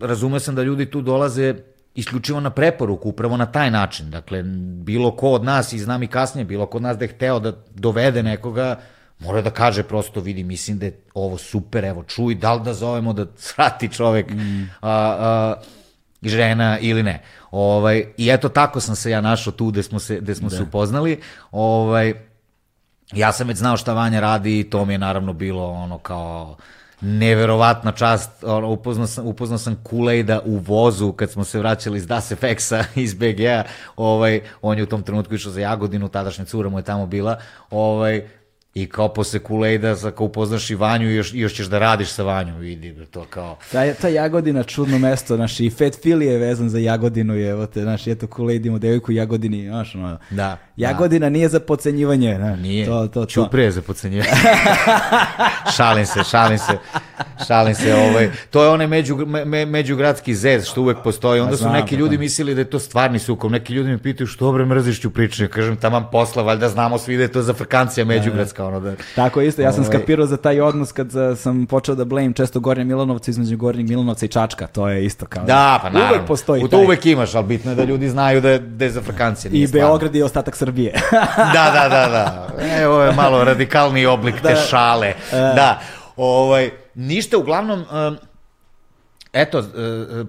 razumeo 0.00 0.40
sam 0.40 0.54
da 0.54 0.62
ljudi 0.62 0.90
tu 0.90 1.02
dolaze 1.02 1.54
isključivo 1.94 2.40
na 2.40 2.50
preporuku, 2.50 3.08
upravo 3.08 3.36
na 3.36 3.46
taj 3.46 3.70
način. 3.70 4.10
Dakle, 4.10 4.42
bilo 4.84 5.16
ko 5.16 5.30
od 5.30 5.44
nas, 5.44 5.72
i 5.72 5.78
znam 5.78 6.02
i 6.02 6.06
kasnije, 6.06 6.44
bilo 6.44 6.66
ko 6.66 6.76
od 6.76 6.82
nas 6.82 6.98
da 6.98 7.04
je 7.04 7.08
hteo 7.08 7.40
da 7.40 7.52
dovede 7.74 8.22
nekoga, 8.22 8.80
mora 9.18 9.42
da 9.42 9.50
kaže 9.50 9.82
prosto, 9.82 10.20
vidi, 10.20 10.44
mislim 10.44 10.78
da 10.78 10.86
je 10.86 11.00
ovo 11.14 11.38
super, 11.38 11.84
evo, 11.84 12.04
čuj, 12.04 12.34
da 12.34 12.54
li 12.54 12.62
da 12.64 12.74
zovemo 12.74 13.12
da 13.12 13.26
svrati 13.36 13.88
čovek 13.88 14.30
mm. 14.30 14.70
a, 14.80 15.16
a, 15.20 15.54
žena 16.22 16.78
ili 16.78 17.02
ne. 17.02 17.22
Ovaj, 17.50 18.04
I 18.16 18.30
eto 18.30 18.48
tako 18.48 18.80
sam 18.80 18.96
se 18.96 19.10
ja 19.10 19.20
našao 19.20 19.52
tu 19.52 19.66
gde 19.66 19.82
smo 19.82 19.98
se, 19.98 20.20
gde 20.20 20.34
smo 20.34 20.48
da. 20.48 20.56
se 20.56 20.62
upoznali. 20.62 21.20
Ovaj, 21.50 22.14
ja 23.12 23.32
sam 23.32 23.48
već 23.48 23.58
znao 23.58 23.76
šta 23.76 23.92
Vanja 23.92 24.20
radi 24.20 24.60
i 24.60 24.70
to 24.70 24.84
mi 24.84 24.94
je 24.94 24.98
naravno 24.98 25.32
bilo 25.32 25.70
ono 25.70 25.98
kao 25.98 26.56
neverovatna 27.00 27.92
čast, 27.92 28.44
ono, 28.44 28.68
upoznao 28.68 29.06
sam, 29.06 29.26
upoznao 29.26 29.58
sam 29.58 29.76
Kulejda 29.82 30.40
u 30.44 30.56
vozu 30.56 31.12
kad 31.12 31.30
smo 31.30 31.44
se 31.44 31.58
vraćali 31.58 31.98
iz 31.98 32.06
Das 32.06 32.32
FX-a 32.32 32.84
iz 33.00 33.14
BG-a, 33.14 33.64
ovaj, 33.96 34.40
on 34.62 34.78
je 34.78 34.82
u 34.82 34.86
tom 34.86 35.02
trenutku 35.02 35.34
išao 35.34 35.52
za 35.52 35.60
Jagodinu, 35.60 36.08
tadašnja 36.08 36.44
cura 36.44 36.68
mu 36.68 36.78
je 36.78 36.84
tamo 36.84 37.06
bila, 37.06 37.38
ovaj, 37.70 38.28
I 38.76 38.86
kao 38.86 39.08
posle 39.08 39.38
Kulejda, 39.40 39.94
kao 39.96 40.26
upoznaš 40.26 40.70
i 40.70 40.74
Vanju 40.74 41.10
još, 41.10 41.30
još 41.34 41.54
ćeš 41.54 41.66
da 41.66 41.78
radiš 41.78 42.10
sa 42.12 42.22
Vanjom, 42.22 42.58
vidi, 42.58 43.06
to 43.10 43.24
kao... 43.30 43.56
Ta, 43.72 43.94
ta 43.94 44.08
Jagodina, 44.08 44.62
čudno 44.62 44.98
mesto, 44.98 45.36
znaš, 45.36 45.60
i 45.60 45.70
Fat 45.70 45.92
Philly 46.02 46.22
je 46.22 46.38
vezan 46.38 46.68
za 46.68 46.78
Jagodinu, 46.78 47.34
je, 47.34 47.50
evo 47.50 47.66
te, 47.66 47.82
znaš, 47.82 48.06
eto 48.06 48.26
Kulejd 48.26 48.66
ima 48.66 48.78
devojku 48.78 49.12
u 49.12 49.14
Jagodini, 49.14 49.68
znaš, 49.68 49.94
ono, 49.94 50.18
da. 50.30 50.58
Jagodina 50.76 51.26
da. 51.26 51.30
nije 51.30 51.48
za 51.48 51.60
pocenjivanje. 51.60 52.38
Ne? 52.38 52.56
Nije, 52.56 52.86
to, 52.86 53.06
to, 53.06 53.20
to. 53.20 53.26
Ćuprije 53.26 53.70
za 53.70 53.82
pocenjivanje. 53.82 54.30
šalim 55.76 56.06
se, 56.06 56.24
šalim 56.30 56.58
se. 56.58 56.78
Šalim 57.46 57.74
se, 57.74 57.94
ovaj, 57.94 58.30
to 58.50 58.62
je 58.62 58.68
onaj 58.68 58.86
među, 58.86 59.16
me, 59.26 59.66
međugradski 59.66 60.34
zez 60.34 60.66
što 60.66 60.82
uvek 60.82 60.98
postoji. 61.04 61.40
Onda 61.40 61.56
su 61.56 61.68
neki 61.68 61.96
ljudi 61.96 62.18
mislili 62.18 62.54
da 62.54 62.60
je 62.60 62.70
to 62.70 62.78
stvarni 62.78 63.18
sukob. 63.18 63.52
Neki 63.52 63.72
ljudi 63.72 63.90
me 63.90 63.98
pitaju 63.98 64.26
što 64.26 64.52
bre 64.52 64.64
mrziš 64.64 65.00
ću 65.00 65.10
pričati. 65.10 65.52
Kažem, 65.52 65.76
taman 65.76 66.04
posla, 66.12 66.42
valjda 66.42 66.68
znamo 66.68 66.98
svi 66.98 67.16
da 67.16 67.22
je 67.22 67.32
to 67.32 67.42
za 67.42 67.54
frkancija 67.54 68.04
da, 68.04 68.12
da. 68.12 68.18
međugradska. 68.18 68.66
Ono 68.66 68.80
da, 68.80 68.94
Tako 69.14 69.40
isto, 69.40 69.62
ja 69.62 69.72
sam 69.72 69.84
ovaj... 69.84 69.96
skapirao 69.96 70.26
za 70.26 70.36
taj 70.36 70.60
odnos 70.60 70.92
kad 70.92 71.12
sam 71.36 71.66
počeo 71.66 71.94
da 71.94 72.04
blame 72.04 72.32
često 72.32 72.60
Gornje 72.60 72.84
Milanovca 72.84 73.30
između 73.30 73.56
Gornjeg 73.56 73.88
Milanovca 73.88 74.26
i 74.26 74.28
Čačka. 74.28 74.66
To 74.66 74.88
je 74.88 75.04
isto 75.04 75.26
kao... 75.26 75.44
Da, 75.44 75.78
pa 75.82 75.90
naravno. 75.90 76.16
Uvek 76.16 76.26
postoji 76.28 76.64
U 76.64 76.68
to 76.68 76.76
taj. 76.76 76.84
uvek 76.84 77.06
imaš, 77.06 77.34
ali 77.34 77.46
bitno 77.46 77.70
je 77.70 77.74
da 77.74 77.84
ljudi 77.84 78.08
znaju 78.08 78.40
da 78.40 78.50
je, 78.50 78.58
da 78.58 78.84
je 78.84 78.90
za 78.90 79.00
frkancija. 79.02 79.50
I 79.54 79.66
Beograd 79.66 80.14
i 80.14 80.22
ostatak 80.22 80.56
Srbije. 80.66 80.92
da, 81.54 81.70
da, 81.72 81.88
da, 81.88 82.08
da. 82.08 82.48
E, 82.60 82.88
ovo 82.88 83.02
je 83.02 83.12
malo 83.12 83.44
radikalni 83.44 84.06
oblik 84.06 84.42
da, 84.42 84.48
te 84.48 84.56
šale. 84.56 85.14
Uh, 85.16 85.32
da, 85.32 85.80
ovaj, 86.16 86.70
ništa, 86.94 87.38
uglavnom, 87.38 87.80
um, 87.80 88.16
eto, 89.32 89.58
uh, 89.58 89.64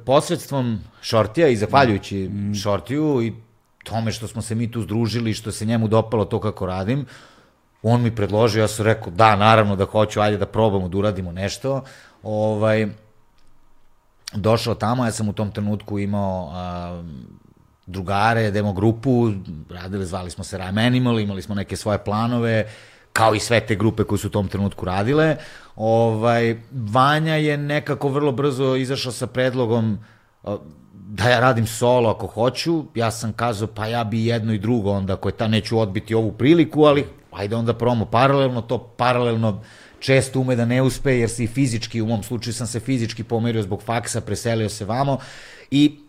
posredstvom 0.05 0.79
Šortija 1.01 1.47
i 1.47 1.55
zahvaljujući 1.55 2.29
mm. 2.29 2.55
Šortiju 2.55 3.21
i 3.21 3.33
tome 3.83 4.11
što 4.11 4.27
smo 4.27 4.41
se 4.41 4.55
mi 4.55 4.71
tu 4.71 4.81
združili, 4.81 5.33
što 5.33 5.51
se 5.51 5.65
njemu 5.65 5.87
dopalo 5.87 6.25
to 6.25 6.39
kako 6.39 6.65
radim, 6.65 7.05
on 7.81 8.01
mi 8.01 8.15
predložio, 8.15 8.61
ja 8.61 8.67
sam 8.67 8.85
rekao, 8.85 9.11
da, 9.11 9.35
naravno 9.35 9.75
da 9.75 9.85
hoću, 9.85 10.21
ajde 10.21 10.37
da 10.37 10.45
probamo 10.45 10.89
da 10.89 10.97
uradimo 10.97 11.31
nešto. 11.31 11.83
Ovaj, 12.23 12.87
došao 14.33 14.75
tamo, 14.75 15.05
ja 15.05 15.11
sam 15.11 15.29
u 15.29 15.33
tom 15.33 15.51
trenutku 15.51 15.99
imao 15.99 16.49
a, 16.53 17.03
drugare, 17.87 18.51
demo 18.51 18.73
grupu, 18.73 19.31
radili, 19.69 20.05
zvali 20.05 20.31
smo 20.31 20.43
se 20.43 20.57
Rime 20.57 20.85
Animal, 20.85 21.19
imali 21.19 21.41
smo 21.41 21.55
neke 21.55 21.75
svoje 21.75 21.97
planove, 21.97 22.67
kao 23.13 23.35
i 23.35 23.39
sve 23.39 23.59
te 23.59 23.75
grupe 23.75 24.03
koje 24.03 24.19
su 24.19 24.27
u 24.27 24.31
tom 24.31 24.47
trenutku 24.47 24.85
radile. 24.85 25.37
Ovaj, 25.75 26.57
Vanja 26.71 27.35
je 27.35 27.57
nekako 27.57 28.09
vrlo 28.09 28.31
brzo 28.31 28.75
izašao 28.75 29.11
sa 29.11 29.27
predlogom 29.27 29.97
da 30.93 31.29
ja 31.29 31.39
radim 31.39 31.67
solo 31.67 32.09
ako 32.09 32.27
hoću, 32.27 32.83
ja 32.95 33.11
sam 33.11 33.33
kazao 33.33 33.67
pa 33.67 33.87
ja 33.87 34.03
bi 34.03 34.25
jedno 34.25 34.53
i 34.53 34.59
drugo 34.59 34.91
onda, 34.91 35.13
ako 35.13 35.29
je 35.29 35.37
ta 35.37 35.47
neću 35.47 35.79
odbiti 35.79 36.15
ovu 36.15 36.31
priliku, 36.31 36.83
ali 36.83 37.05
ajde 37.31 37.55
onda 37.55 37.73
promo 37.73 38.05
paralelno, 38.05 38.61
to 38.61 38.77
paralelno 38.77 39.61
često 39.99 40.39
ume 40.39 40.55
da 40.55 40.65
ne 40.65 40.81
uspe, 40.81 41.17
jer 41.17 41.29
se 41.29 41.43
i 41.43 41.47
fizički, 41.47 42.01
u 42.01 42.05
mom 42.05 42.23
slučaju 42.23 42.53
sam 42.53 42.67
se 42.67 42.79
fizički 42.79 43.23
pomerio 43.23 43.61
zbog 43.61 43.81
faksa, 43.81 44.21
preselio 44.21 44.69
se 44.69 44.85
vamo. 44.85 45.17
I 45.71 45.99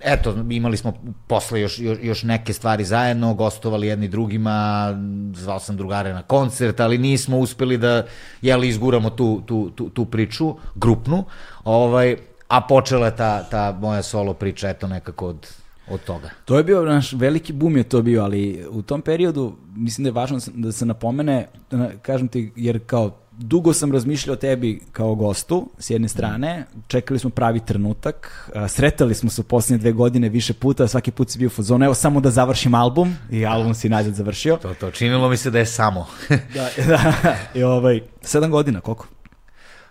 eto, 0.00 0.34
imali 0.50 0.76
smo 0.76 0.92
posle 1.26 1.60
još, 1.60 1.78
još, 1.78 1.98
još 2.02 2.22
neke 2.22 2.52
stvari 2.52 2.84
zajedno, 2.84 3.34
gostovali 3.34 3.86
jedni 3.86 4.08
drugima, 4.08 4.88
zvao 5.34 5.58
sam 5.58 5.76
drugare 5.76 6.12
na 6.12 6.22
koncert, 6.22 6.80
ali 6.80 6.98
nismo 6.98 7.38
uspeli 7.38 7.78
da, 7.78 8.06
jeli, 8.42 8.68
izguramo 8.68 9.10
tu, 9.10 9.42
tu, 9.46 9.70
tu, 9.70 9.88
tu 9.88 10.04
priču, 10.04 10.54
grupnu, 10.74 11.24
ovaj, 11.64 12.16
a 12.48 12.60
počela 12.60 13.06
je 13.06 13.16
ta, 13.16 13.42
ta 13.42 13.78
moja 13.80 14.02
solo 14.02 14.34
priča, 14.34 14.68
eto, 14.68 14.88
nekako 14.88 15.26
od, 15.26 15.46
od 15.90 16.00
toga. 16.04 16.30
To 16.44 16.58
je 16.58 16.64
bio 16.64 16.84
naš 16.84 17.12
veliki 17.12 17.52
bum 17.52 17.76
je 17.76 17.84
to 17.84 18.02
bio, 18.02 18.22
ali 18.22 18.66
u 18.70 18.82
tom 18.82 19.02
periodu 19.02 19.56
mislim 19.76 20.04
da 20.04 20.08
je 20.08 20.12
važno 20.12 20.38
da 20.54 20.72
se 20.72 20.86
napomene, 20.86 21.48
da 21.70 21.90
kažem 22.02 22.28
ti, 22.28 22.52
jer 22.56 22.80
kao 22.86 23.19
dugo 23.40 23.72
sam 23.72 23.92
razmišljao 23.92 24.32
o 24.32 24.36
tebi 24.36 24.80
kao 24.92 25.14
gostu, 25.14 25.68
s 25.78 25.90
jedne 25.90 26.08
strane, 26.08 26.64
čekali 26.88 27.18
smo 27.18 27.30
pravi 27.30 27.60
trenutak, 27.60 28.50
sretali 28.68 29.14
smo 29.14 29.30
se 29.30 29.40
u 29.40 29.44
posljednje 29.44 29.78
dve 29.78 29.92
godine 29.92 30.28
više 30.28 30.52
puta, 30.52 30.88
svaki 30.88 31.10
put 31.10 31.30
si 31.30 31.38
bio 31.38 31.46
u 31.46 31.50
fazonu, 31.50 31.84
evo 31.84 31.94
samo 31.94 32.20
da 32.20 32.30
završim 32.30 32.74
album, 32.74 33.16
i 33.30 33.46
album 33.46 33.74
si 33.74 33.88
nazad 33.88 34.14
završio. 34.14 34.56
To, 34.56 34.74
to, 34.74 34.90
činilo 34.90 35.28
mi 35.28 35.36
se 35.36 35.50
da 35.50 35.58
je 35.58 35.66
samo. 35.66 36.06
da, 36.54 36.68
da, 36.86 37.12
i 37.54 37.62
ovaj, 37.62 38.00
sedam 38.22 38.50
godina, 38.50 38.80
koliko? 38.80 39.06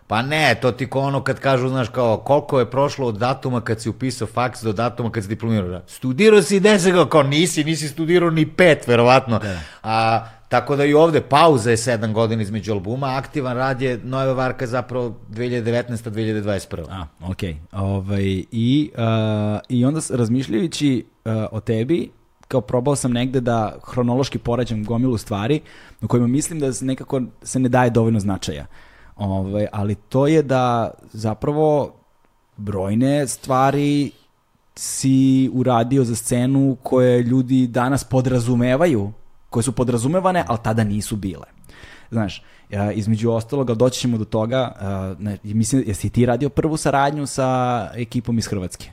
Pa 0.08 0.22
ne, 0.22 0.56
to 0.62 0.72
ti 0.72 0.90
ko 0.90 1.00
ono 1.00 1.24
kad 1.24 1.40
kažu, 1.40 1.70
znaš, 1.70 1.90
kao, 1.90 2.18
koliko 2.18 2.60
je 2.60 2.72
prošlo 2.72 3.08
od 3.08 3.18
datuma 3.18 3.62
kad 3.62 3.82
si 3.82 3.90
upisao 3.90 4.28
faks 4.28 4.64
do 4.64 4.74
datuma 4.74 5.12
kad 5.12 5.24
si 5.24 5.30
diplomirao. 5.30 5.82
Studirao 5.88 6.42
si 6.42 6.60
deset, 6.60 6.94
kao 7.10 7.24
nisi, 7.24 7.64
nisi 7.64 7.88
studirao 7.88 8.30
ni 8.30 8.46
pet, 8.46 8.88
verovatno. 8.88 9.40
Da. 9.40 9.60
A, 9.84 10.26
tako 10.50 10.76
da 10.76 10.86
i 10.86 10.94
ovde 10.94 11.22
pauza 11.22 11.72
je 11.72 11.78
sedam 11.78 12.14
godina 12.14 12.42
između 12.42 12.74
albuma, 12.74 13.08
aktivan 13.08 13.58
rad 13.58 13.82
je 13.82 14.00
Nova 14.04 14.34
Varka 14.34 14.68
zapravo 14.68 15.16
2019-2021. 15.32 16.86
A, 16.90 17.06
okej. 17.30 17.58
Ovaj, 17.72 18.44
i, 18.52 18.92
uh, 18.94 19.60
I 19.70 19.86
onda 19.86 20.00
razmišljajući 20.10 21.06
uh, 21.26 21.32
o 21.52 21.60
tebi, 21.60 22.10
kao 22.48 22.62
probao 22.62 22.96
sam 22.96 23.12
negde 23.12 23.42
da 23.42 23.76
hronološki 23.84 24.38
porađam 24.38 24.84
gomilu 24.84 25.18
stvari 25.18 25.62
na 26.02 26.08
kojima 26.08 26.28
mislim 26.28 26.60
da 26.60 26.74
se 26.74 26.86
nekako 26.86 27.22
se 27.42 27.60
ne 27.60 27.70
daje 27.70 27.90
dovoljno 27.90 28.20
značaja. 28.20 28.66
Ovaj, 29.16 29.68
ali 29.72 29.96
to 29.96 30.28
je 30.28 30.44
da 30.44 30.92
zapravo 31.14 31.96
brojne 32.58 33.28
stvari 33.28 34.12
si 34.76 35.50
uradio 35.54 36.04
za 36.04 36.16
scenu 36.16 36.78
koje 36.84 37.24
ljudi 37.24 37.68
danas 37.68 38.04
podrazumevaju, 38.04 39.12
koje 39.50 39.64
su 39.64 39.72
podrazumevane, 39.72 40.44
ali 40.48 40.60
tada 40.64 40.84
nisu 40.84 41.16
bile. 41.16 41.46
Znaš, 42.12 42.44
između 42.94 43.32
ostaloga, 43.32 43.74
doći 43.74 44.00
ćemo 44.00 44.18
do 44.18 44.26
toga, 44.26 44.72
mislim, 45.44 45.84
jesi 45.88 46.10
ti 46.10 46.26
radio 46.26 46.50
prvu 46.50 46.78
saradnju 46.78 47.28
sa 47.28 47.90
ekipom 47.96 48.38
iz 48.38 48.48
Hrvatske? 48.48 48.92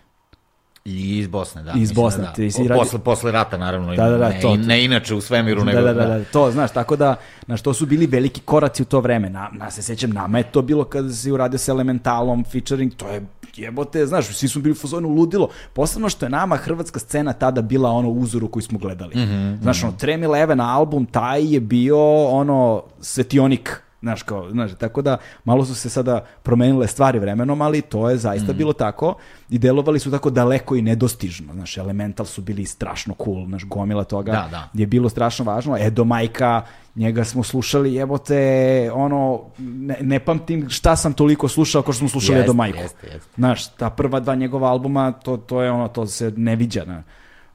I 0.86 1.18
iz 1.18 1.28
Bosne, 1.28 1.62
da. 1.62 1.72
Iz 1.76 1.92
Bosne. 1.92 2.22
Da, 2.22 2.32
ti 2.32 2.50
si 2.50 2.68
radi... 2.68 2.80
posle, 2.80 2.98
posle 2.98 3.32
rata, 3.32 3.56
naravno. 3.56 3.94
Da, 3.94 4.08
da, 4.08 4.18
da, 4.18 4.28
ne, 4.28 4.40
to, 4.40 4.56
ne 4.56 4.84
inače 4.84 5.14
u 5.14 5.20
svemiru, 5.20 5.64
nego... 5.64 5.80
Da, 5.80 5.92
da, 5.92 6.06
da, 6.06 6.18
da, 6.18 6.24
to, 6.24 6.50
znaš, 6.50 6.72
tako 6.72 6.96
da, 6.96 7.16
na 7.46 7.56
što 7.56 7.74
su 7.74 7.86
bili 7.86 8.06
veliki 8.06 8.40
koraci 8.40 8.82
u 8.82 8.84
to 8.84 9.00
vreme. 9.00 9.30
Na, 9.30 9.50
na 9.52 9.70
se 9.70 9.82
sećam, 9.82 10.10
nama 10.10 10.38
je 10.38 10.44
to 10.44 10.62
bilo 10.62 10.84
kada 10.84 11.12
si 11.12 11.32
uradio 11.32 11.58
sa 11.58 11.72
Elementalom, 11.72 12.44
featuring, 12.44 12.94
to 12.94 13.08
je 13.08 13.26
jebote, 13.56 14.06
znaš, 14.06 14.26
svi 14.26 14.48
smo 14.48 14.62
bili 14.62 14.72
u 14.72 14.74
fazonu 14.74 15.08
ludilo. 15.08 15.48
Posebno 15.72 16.08
što 16.08 16.26
je 16.26 16.30
nama 16.30 16.56
hrvatska 16.56 16.98
scena 16.98 17.32
tada 17.32 17.62
bila 17.62 17.90
ono 17.90 18.08
uzoru 18.08 18.48
koji 18.48 18.62
smo 18.62 18.78
gledali. 18.78 19.16
Mm 19.16 19.20
-hmm, 19.20 19.62
znaš, 19.62 19.82
ono, 19.82 19.92
Trem 19.92 20.24
Eleven 20.24 20.60
album, 20.60 21.06
taj 21.06 21.54
je 21.54 21.60
bio 21.60 22.24
ono 22.24 22.82
svetionik 23.00 23.82
Znaš, 24.06 24.22
kao, 24.22 24.50
znaš, 24.50 24.70
tako 24.78 25.02
da 25.02 25.16
malo 25.44 25.64
su 25.64 25.74
se 25.74 25.90
sada 25.90 26.24
promenile 26.42 26.86
stvari 26.86 27.18
vremenom, 27.18 27.62
ali 27.62 27.82
to 27.82 28.10
je 28.10 28.16
zaista 28.16 28.52
mm. 28.52 28.56
bilo 28.56 28.72
tako 28.72 29.14
i 29.50 29.58
delovali 29.58 29.98
su 29.98 30.10
tako 30.10 30.30
daleko 30.30 30.76
i 30.76 30.82
nedostižno. 30.82 31.52
Znaš, 31.52 31.76
Elemental 31.78 32.26
su 32.26 32.42
bili 32.42 32.64
strašno 32.64 33.14
cool, 33.24 33.46
znaš, 33.46 33.64
gomila 33.64 34.04
toga 34.04 34.32
da, 34.32 34.48
da. 34.50 34.68
je 34.74 34.86
bilo 34.86 35.08
strašno 35.08 35.44
važno. 35.44 35.76
Edo 35.80 36.04
Majka, 36.04 36.62
njega 36.94 37.24
smo 37.24 37.42
slušali, 37.42 37.94
jebote, 37.94 38.90
ono, 38.94 39.40
ne, 39.58 39.98
ne 40.00 40.18
pamtim 40.18 40.70
šta 40.70 40.96
sam 40.96 41.12
toliko 41.12 41.48
slušao 41.48 41.82
kao 41.82 41.92
što 41.92 41.98
smo 41.98 42.08
slušali 42.08 42.38
jest, 42.38 42.44
Edo 42.44 42.52
Majku. 42.52 42.78
Jeste, 42.78 43.06
jeste. 43.06 43.30
Znaš, 43.36 43.68
ta 43.68 43.90
prva 43.90 44.20
dva 44.20 44.34
njegova 44.34 44.70
albuma, 44.70 45.12
to, 45.12 45.36
to 45.36 45.62
je 45.62 45.70
ono, 45.70 45.88
to 45.88 46.06
se 46.06 46.32
ne 46.36 46.56
viđa, 46.56 46.84
znaš. 46.84 47.04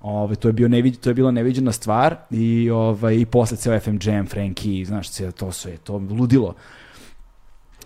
Ove, 0.02 0.36
to 0.36 0.48
je 0.49 0.53
bio 0.53 0.68
neviđ, 0.68 0.98
to 0.98 1.10
je 1.10 1.14
bila 1.14 1.32
neviđena 1.32 1.72
stvar 1.72 2.15
i 2.32 2.69
ovaj 2.69 3.15
i 3.15 3.26
posle 3.26 3.57
ceo 3.57 3.80
FM 3.80 3.98
Jam, 4.03 4.28
Frankie, 4.28 4.86
znaš, 4.86 5.10
sve 5.10 5.32
to 5.32 5.52
sve 5.52 5.78
to 5.78 5.98
ludilo. 5.98 6.56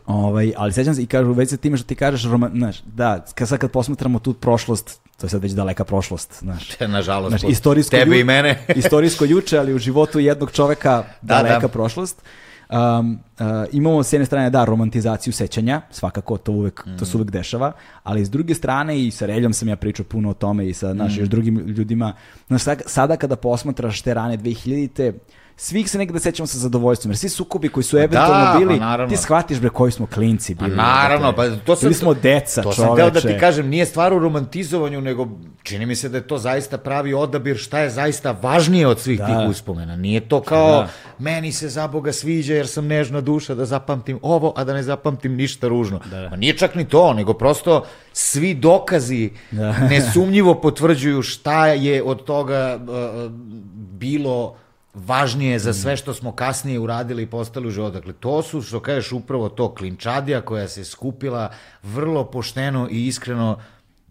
Ovaj, 0.06 0.54
ali 0.58 0.74
sećam 0.74 0.96
se 0.96 1.04
i 1.04 1.06
kažu 1.06 1.32
već 1.32 1.50
sa 1.50 1.58
time 1.58 1.78
što 1.78 1.88
ti 1.88 1.96
kažeš, 1.96 2.24
roman, 2.24 2.52
znaš, 2.56 2.82
da, 2.86 3.26
kad 3.36 3.48
sad 3.48 3.60
kad 3.60 3.72
posmatramo 3.72 4.20
tu 4.20 4.34
prošlost, 4.34 5.00
to 5.18 5.26
je 5.26 5.30
sad 5.30 5.42
već 5.42 5.52
daleka 5.52 5.84
prošlost, 5.84 6.40
znaš. 6.40 6.80
Nažalost, 6.80 7.30
znaš, 7.30 7.52
istorijsko 7.52 7.98
tebe 7.98 8.16
ju, 8.16 8.22
i 8.22 8.24
mene. 8.24 8.66
istorijsko 8.76 9.26
juče, 9.26 9.58
ali 9.58 9.74
u 9.74 9.80
životu 9.80 10.20
jednog 10.20 10.52
čoveka 10.52 11.04
da, 11.22 11.36
daleka 11.36 11.60
da. 11.60 11.68
prošlost. 11.68 12.22
Um, 12.70 13.20
uh, 13.40 13.46
imamo 13.72 14.04
s 14.04 14.14
jedne 14.14 14.26
strane 14.26 14.50
da 14.50 14.66
romantizaciju 14.66 15.34
sećanja, 15.34 15.82
svakako 15.92 16.38
to 16.38 16.52
uvek 16.52 16.86
mm. 16.86 16.98
to 16.98 17.06
se 17.06 17.18
uvek 17.18 17.32
dešava, 17.32 17.72
ali 18.04 18.26
s 18.26 18.30
druge 18.30 18.56
strane 18.56 19.06
i 19.06 19.12
sa 19.12 19.26
Reljom 19.26 19.54
sam 19.54 19.68
ja 19.68 19.76
pričao 19.76 20.06
puno 20.06 20.30
o 20.30 20.34
tome 20.34 20.68
i 20.68 20.74
sa 20.74 20.94
našim 20.94 21.18
mm. 21.18 21.22
još 21.22 21.30
drugim 21.30 21.60
ljudima. 21.60 22.14
Znaš, 22.48 22.62
sada 22.86 23.18
kada 23.18 23.36
posmatraš 23.36 24.02
te 24.02 24.14
rane 24.14 24.38
2000-te, 24.38 25.14
svih 25.58 25.90
se 25.90 25.98
nekada 25.98 26.20
sećamo 26.20 26.48
sa 26.48 26.58
zadovoljstvom, 26.58 27.12
jer 27.12 27.18
svi 27.18 27.30
sukobi 27.30 27.70
koji 27.70 27.84
su 27.84 27.98
pa 27.98 28.04
eventualno 28.04 28.54
da, 28.54 28.60
bili, 28.60 28.80
pa 28.80 29.08
ti 29.08 29.18
shvatiš 29.18 29.60
bre 29.60 29.70
koji 29.70 29.92
smo 29.92 30.08
klinci 30.08 30.56
bili. 30.56 30.74
A 30.74 30.76
naravno, 30.76 31.34
pa 31.36 31.50
to 31.50 31.76
sam, 31.76 31.88
bili 31.88 31.94
smo 31.94 32.14
deca, 32.14 32.62
to 32.62 32.74
čoveče. 32.74 32.82
sam 32.82 32.96
teo 32.96 33.10
da 33.10 33.22
ti 33.22 33.40
kažem, 33.40 33.68
nije 33.68 33.86
stvar 33.86 34.14
u 34.14 34.20
romantizovanju, 34.20 35.02
nego 35.02 35.28
čini 35.64 35.86
mi 35.86 35.96
se 35.96 36.10
da 36.10 36.18
je 36.18 36.28
to 36.28 36.38
zaista 36.38 36.78
pravi 36.78 37.14
odabir 37.14 37.58
šta 37.58 37.80
je 37.80 37.90
zaista 37.90 38.32
važnije 38.42 38.88
od 38.88 39.00
svih 39.00 39.20
da. 39.20 39.26
tih 39.26 39.50
uspomena. 39.50 39.96
Nije 39.96 40.30
to 40.30 40.42
kao, 40.42 40.82
da. 40.82 40.88
meni 41.20 41.52
se 41.52 41.70
za 41.70 41.88
Boga 41.88 42.12
sviđa 42.12 42.54
jer 42.54 42.68
sam 42.68 42.88
nežna 42.88 43.22
duša 43.22 43.56
da 43.56 43.66
zapamtim 43.66 44.20
ovo, 44.22 44.54
a 44.56 44.64
da 44.64 44.74
ne 44.74 44.84
zapamtim 44.84 45.36
ništa 45.36 45.68
ružno. 45.68 46.00
Da. 46.12 46.28
Pa 46.30 46.36
nije 46.36 46.58
čak 46.58 46.76
ni 46.76 46.86
to, 46.86 47.14
nego 47.14 47.34
prosto 47.34 47.86
svi 48.14 48.54
dokazi 48.54 49.30
da. 49.52 49.72
nesumnjivo 49.90 50.62
potvrđuju 50.62 51.22
šta 51.22 51.68
je 51.68 52.04
od 52.04 52.24
toga 52.24 52.80
uh, 52.82 53.32
bilo 53.76 54.56
važnije 54.96 55.60
za 55.60 55.74
sve 55.74 55.98
što 55.98 56.14
smo 56.14 56.32
kasnije 56.32 56.80
uradili 56.80 57.24
i 57.24 57.28
postali 57.28 57.68
u 57.68 57.72
životu. 57.72 57.94
Dakle, 57.94 58.14
to 58.14 58.42
su, 58.42 58.62
što 58.62 58.80
kažeš, 58.80 59.12
upravo 59.12 59.50
to 59.50 59.74
klinčadija 59.74 60.42
koja 60.42 60.68
se 60.68 60.86
skupila 60.86 61.52
vrlo 61.84 62.24
pošteno 62.24 62.88
i 62.92 63.08
iskreno 63.08 63.60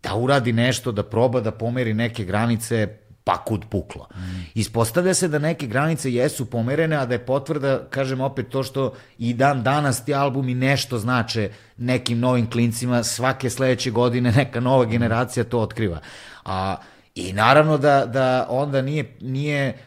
da 0.03 0.15
uradi 0.15 0.53
nešto, 0.53 0.93
da 0.93 1.03
proba 1.03 1.41
da 1.41 1.51
pomeri 1.51 1.95
neke 1.95 2.25
granice 2.25 2.89
pakud 3.25 3.65
puklo. 3.71 4.09
Mm. 4.15 4.21
Ispostavlja 4.55 5.15
se 5.15 5.29
da 5.29 5.39
neke 5.39 5.67
granice 5.67 6.13
jesu 6.13 6.45
pomerene, 6.45 6.97
a 6.97 7.07
da 7.07 7.15
je 7.15 7.27
potvrda, 7.27 7.87
kažem 7.91 8.21
opet, 8.21 8.49
to 8.49 8.63
što 8.63 8.93
i 9.19 9.35
dan 9.35 9.63
danas 9.63 10.05
ti 10.05 10.15
albumi 10.15 10.55
nešto 10.55 10.99
znače 10.99 11.51
nekim 11.77 12.19
novim 12.19 12.51
klincima, 12.51 13.03
svake 13.03 13.51
sledeće 13.51 13.91
godine 13.91 14.33
neka 14.33 14.61
nova 14.61 14.85
generacija 14.85 15.45
to 15.45 15.61
otkriva. 15.61 16.01
A, 16.45 16.77
I 17.15 17.33
naravno 17.33 17.79
da, 17.79 18.07
da 18.07 18.47
onda 18.51 18.83
nije, 18.83 19.17
nije 19.21 19.79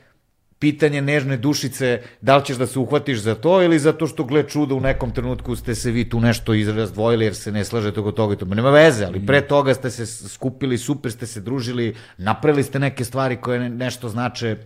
pitanje 0.60 1.02
nežne 1.02 1.38
dušice 1.38 2.02
da 2.22 2.38
li 2.38 2.46
ćeš 2.46 2.58
da 2.58 2.68
se 2.68 2.80
uhvatiš 2.80 3.20
za 3.20 3.36
to 3.36 3.62
ili 3.64 3.80
zato 3.80 4.08
što 4.08 4.24
gle 4.24 4.44
čuda 4.44 4.76
u 4.76 4.80
nekom 4.80 5.12
trenutku 5.12 5.56
ste 5.56 5.76
se 5.76 5.92
vi 5.92 6.10
tu 6.10 6.20
nešto 6.20 6.54
izrazdvojili 6.54 7.26
jer 7.26 7.36
se 7.36 7.52
ne 7.52 7.66
slažete 7.66 8.00
oko 8.00 8.12
toga 8.12 8.34
i 8.34 8.38
to. 8.38 8.46
Nema 8.46 8.70
veze, 8.70 9.06
ali 9.06 9.26
pre 9.26 9.42
toga 9.42 9.74
ste 9.74 9.90
se 9.90 10.06
skupili, 10.06 10.78
super 10.78 11.12
ste 11.12 11.26
se 11.26 11.42
družili, 11.42 11.96
napravili 12.18 12.64
ste 12.64 12.80
neke 12.80 13.06
stvari 13.06 13.38
koje 13.42 13.70
nešto 13.70 14.10
znače 14.10 14.58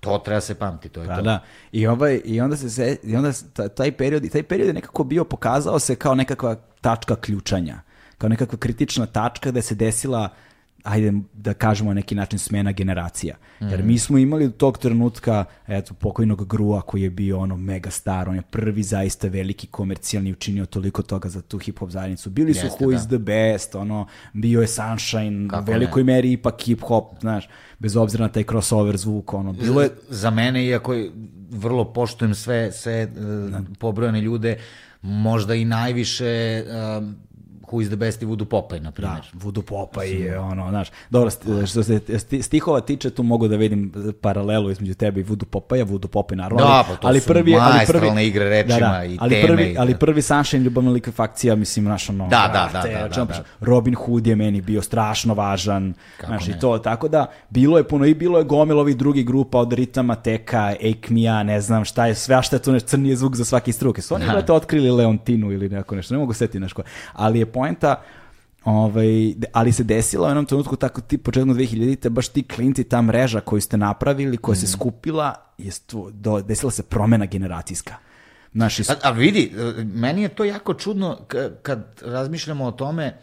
to 0.00 0.18
treba 0.18 0.40
se 0.40 0.54
pamti, 0.54 0.88
to 0.88 1.02
je 1.02 1.08
pa, 1.08 1.16
to. 1.16 1.22
Da, 1.22 1.42
i, 1.72 1.86
ovaj, 1.86 2.20
i 2.24 2.40
onda 2.40 2.56
se, 2.56 2.70
se 2.70 2.96
i 3.02 3.16
onda 3.16 3.32
taj 3.76 3.92
period, 3.92 4.28
taj 4.32 4.42
period 4.42 4.68
je 4.68 4.74
nekako 4.74 5.04
bio 5.04 5.24
pokazao 5.24 5.78
se 5.78 5.96
kao 5.96 6.14
nekakva 6.14 6.54
tačka 6.80 7.16
ključanja, 7.16 7.80
kao 8.18 8.28
nekakva 8.28 8.58
kritična 8.58 9.06
tačka 9.06 9.50
da 9.50 9.62
se 9.62 9.74
desila 9.74 10.22
uh, 10.22 10.45
ajde 10.86 11.12
da 11.32 11.54
kažemo 11.54 11.90
na 11.90 11.94
neki 11.94 12.14
način 12.14 12.38
smena 12.38 12.72
generacija. 12.72 13.36
Jer 13.60 13.82
mi 13.82 13.98
smo 13.98 14.18
imali 14.18 14.46
do 14.46 14.52
tog 14.52 14.78
trenutka, 14.78 15.44
eto, 15.68 15.94
pokojnog 15.94 16.46
Grua 16.46 16.80
koji 16.80 17.02
je 17.02 17.10
bio 17.10 17.38
ono 17.38 17.56
mega 17.56 17.90
star, 17.90 18.28
on 18.28 18.36
je 18.36 18.42
prvi 18.42 18.82
zaista 18.82 19.28
veliki 19.28 19.66
komercijalni 19.66 20.32
učinio 20.32 20.66
toliko 20.66 21.02
toga 21.02 21.28
za 21.28 21.42
tu 21.42 21.58
hip-hop 21.58 21.90
zajednicu. 21.90 22.30
Bili 22.30 22.54
su 22.54 22.66
Jeste, 22.66 22.84
Who 22.84 22.90
da. 22.90 22.96
is 22.96 23.06
the 23.06 23.18
best, 23.18 23.74
ono, 23.74 24.06
bio 24.32 24.60
je 24.60 24.66
Sunshine, 24.66 25.48
Kako 25.48 25.70
u 25.70 25.72
velikoj 25.72 26.04
ne? 26.04 26.12
meri 26.12 26.32
ipak 26.32 26.62
hip-hop, 26.62 27.20
znaš, 27.20 27.48
bez 27.78 27.96
obzira 27.96 28.26
na 28.26 28.32
taj 28.32 28.44
crossover 28.44 28.96
zvuk, 28.96 29.34
ono, 29.34 29.52
bilo 29.52 29.82
je... 29.82 29.90
Za 30.08 30.30
mene, 30.30 30.66
iako 30.66 30.94
vrlo 31.50 31.92
poštujem 31.92 32.34
sve, 32.34 32.72
sve 32.72 33.04
uh, 33.04 33.60
pobrojane 33.78 34.20
ljude, 34.20 34.58
možda 35.02 35.54
i 35.54 35.64
najviše 35.64 36.64
uh, 36.66 37.04
Who 37.70 37.82
is 37.82 37.88
the 37.88 37.96
best 37.96 38.22
i 38.22 38.24
Voodoo 38.24 38.46
Popeye, 38.46 38.80
na 38.80 38.90
primjer. 38.90 39.20
Da, 39.32 39.38
Voodoo 39.44 39.62
Popeye 39.62 40.20
je 40.20 40.38
ono, 40.38 40.70
znaš, 40.70 40.88
dobro, 41.10 41.30
što 41.66 41.82
se 41.82 42.00
stihova 42.42 42.80
tiče, 42.80 43.10
tu 43.10 43.22
mogu 43.22 43.48
da 43.48 43.56
vidim 43.56 43.92
paralelu 44.20 44.70
između 44.70 44.94
tebe 44.94 45.20
i 45.20 45.22
Voodoo 45.22 45.48
Popeye, 45.52 45.84
Voodoo 45.84 46.08
Popeye 46.08 46.36
naravno. 46.36 46.64
Da, 46.64 46.84
pa 46.88 46.96
to 46.96 47.08
ali 47.08 47.20
su 47.20 47.28
prvi, 47.28 47.56
ali 47.56 47.86
prvi, 47.86 48.26
igre 48.26 48.48
rečima 48.48 48.78
da, 48.78 48.98
da, 48.98 49.04
i 49.04 49.18
ali 49.20 49.30
teme. 49.30 49.46
Prvi, 49.46 49.76
ali 49.78 49.94
prvi 49.94 50.22
Sunshine, 50.22 50.64
ljubavna 50.64 50.90
likvifakcija, 50.90 51.54
mislim, 51.54 51.84
znaš, 51.84 52.10
ono, 52.10 52.28
da, 52.28 52.50
da, 52.52 52.82
da, 52.82 52.88
da, 52.88 53.08
da, 53.08 53.24
da. 53.24 53.44
Robin 53.60 53.94
Hood 53.94 54.26
je 54.26 54.36
meni 54.36 54.60
bio 54.60 54.82
strašno 54.82 55.34
važan, 55.34 55.94
Kako 56.16 56.26
znaš, 56.26 56.46
ne? 56.46 56.54
i 56.56 56.60
to, 56.60 56.78
tako 56.78 57.08
da, 57.08 57.26
bilo 57.50 57.78
je 57.78 57.88
puno, 57.88 58.04
i 58.04 58.14
bilo 58.14 58.38
je 58.38 58.44
gomil 58.44 58.78
ovih 58.78 58.96
drugih 58.96 59.26
grupa 59.26 59.58
od 59.58 59.72
ritama, 59.72 60.14
teka, 60.14 60.74
Ekmija, 60.80 61.42
ne 61.42 61.60
znam 61.60 61.84
šta 61.84 62.06
je, 62.06 62.14
sve 62.14 62.42
što 62.42 62.56
je 62.56 62.62
tu 62.62 62.80
crnije 62.80 63.16
zvuk 63.16 63.36
za 63.36 63.44
svaki 63.44 63.72
struke. 63.72 64.02
Su 64.02 64.14
oni 64.14 64.24
da. 64.46 64.54
otkrili 64.54 64.90
Leontinu 64.90 65.52
ili 65.52 65.68
neko 65.68 65.96
nešto, 65.96 66.14
ne 66.14 66.18
mogu 66.18 66.32
setiti 66.32 66.60
nešto. 66.60 66.82
Ali 67.12 67.38
je 67.38 67.46
poenta, 67.56 68.02
Ovaj, 68.66 69.34
ali 69.52 69.72
se 69.72 69.84
desilo 69.84 70.26
u 70.26 70.28
jednom 70.28 70.46
trenutku 70.46 70.76
tako 70.76 71.00
ti 71.00 71.18
početkom 71.18 71.54
2000-te 71.54 72.10
baš 72.10 72.28
ti 72.28 72.42
klinci, 72.42 72.84
ta 72.84 73.02
mreža 73.02 73.40
koju 73.40 73.60
ste 73.60 73.76
napravili, 73.76 74.36
koja 74.36 74.52
mm. 74.52 74.56
se 74.56 74.66
mhm. 74.66 74.72
skupila, 74.72 75.34
je 75.58 75.70
stu, 75.70 76.10
do, 76.10 76.40
desila 76.42 76.70
se 76.70 76.82
promena 76.82 77.26
generacijska. 77.26 77.94
Naši... 78.52 78.82
A, 78.88 78.94
a 79.02 79.10
vidi, 79.10 79.52
meni 79.94 80.22
je 80.22 80.28
to 80.28 80.44
jako 80.44 80.74
čudno 80.74 81.18
kad 81.62 82.02
razmišljamo 82.02 82.64
o 82.64 82.72
tome, 82.72 83.14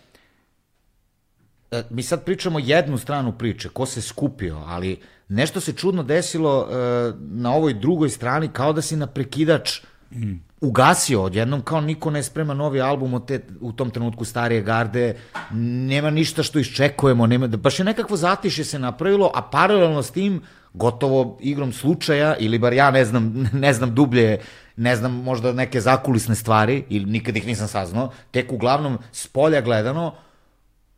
e, 1.72 1.84
mi 1.90 2.04
sad 2.04 2.24
pričamo 2.24 2.60
jednu 2.60 2.98
stranu 2.98 3.38
priče, 3.38 3.70
ko 3.70 3.86
se 3.86 4.02
skupio, 4.02 4.64
ali 4.66 5.00
nešto 5.28 5.60
se 5.60 5.74
čudno 5.74 6.04
desilo 6.04 6.68
e, 6.72 6.76
na 7.20 7.54
ovoj 7.54 7.74
drugoj 7.74 8.10
strani, 8.10 8.48
kao 8.54 8.74
da 8.74 8.82
si 8.82 8.96
na 8.96 9.08
prekidač 9.08 9.82
mm 10.16 10.54
ugasio 10.64 11.24
odjednom, 11.24 11.62
kao 11.62 11.82
niko 11.82 12.12
ne 12.12 12.24
sprema 12.24 12.54
novi 12.54 12.82
album 12.82 13.14
od 13.14 13.26
te, 13.28 13.42
u 13.62 13.72
tom 13.72 13.90
trenutku 13.90 14.26
starije 14.26 14.62
garde, 14.62 15.16
nema 15.52 16.10
ništa 16.10 16.44
što 16.44 16.60
iščekujemo, 16.60 17.28
nema, 17.28 17.48
baš 17.48 17.80
je 17.80 17.86
nekakvo 17.86 18.18
zatiše 18.18 18.64
se 18.64 18.80
napravilo, 18.80 19.32
a 19.36 19.42
paralelno 19.42 20.04
s 20.04 20.12
tim, 20.12 20.42
gotovo 20.74 21.38
igrom 21.42 21.74
slučaja, 21.74 22.36
ili 22.40 22.60
bar 22.60 22.74
ja 22.74 22.92
ne 22.92 23.06
znam, 23.06 23.50
ne 23.54 23.74
znam 23.74 23.96
dublje, 23.96 24.40
ne 24.76 24.96
znam 24.96 25.12
možda 25.12 25.52
neke 25.52 25.82
zakulisne 25.82 26.36
stvari, 26.36 26.84
ili 26.90 27.06
nikad 27.06 27.38
ih 27.38 27.48
nisam 27.48 27.68
saznao, 27.68 28.12
tek 28.32 28.52
uglavnom 28.52 28.98
s 29.12 29.28
polja 29.28 29.62
gledano, 29.62 30.16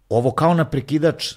ovo 0.10 0.32
kao 0.32 0.54
na 0.54 0.66
prekidač 0.66 1.34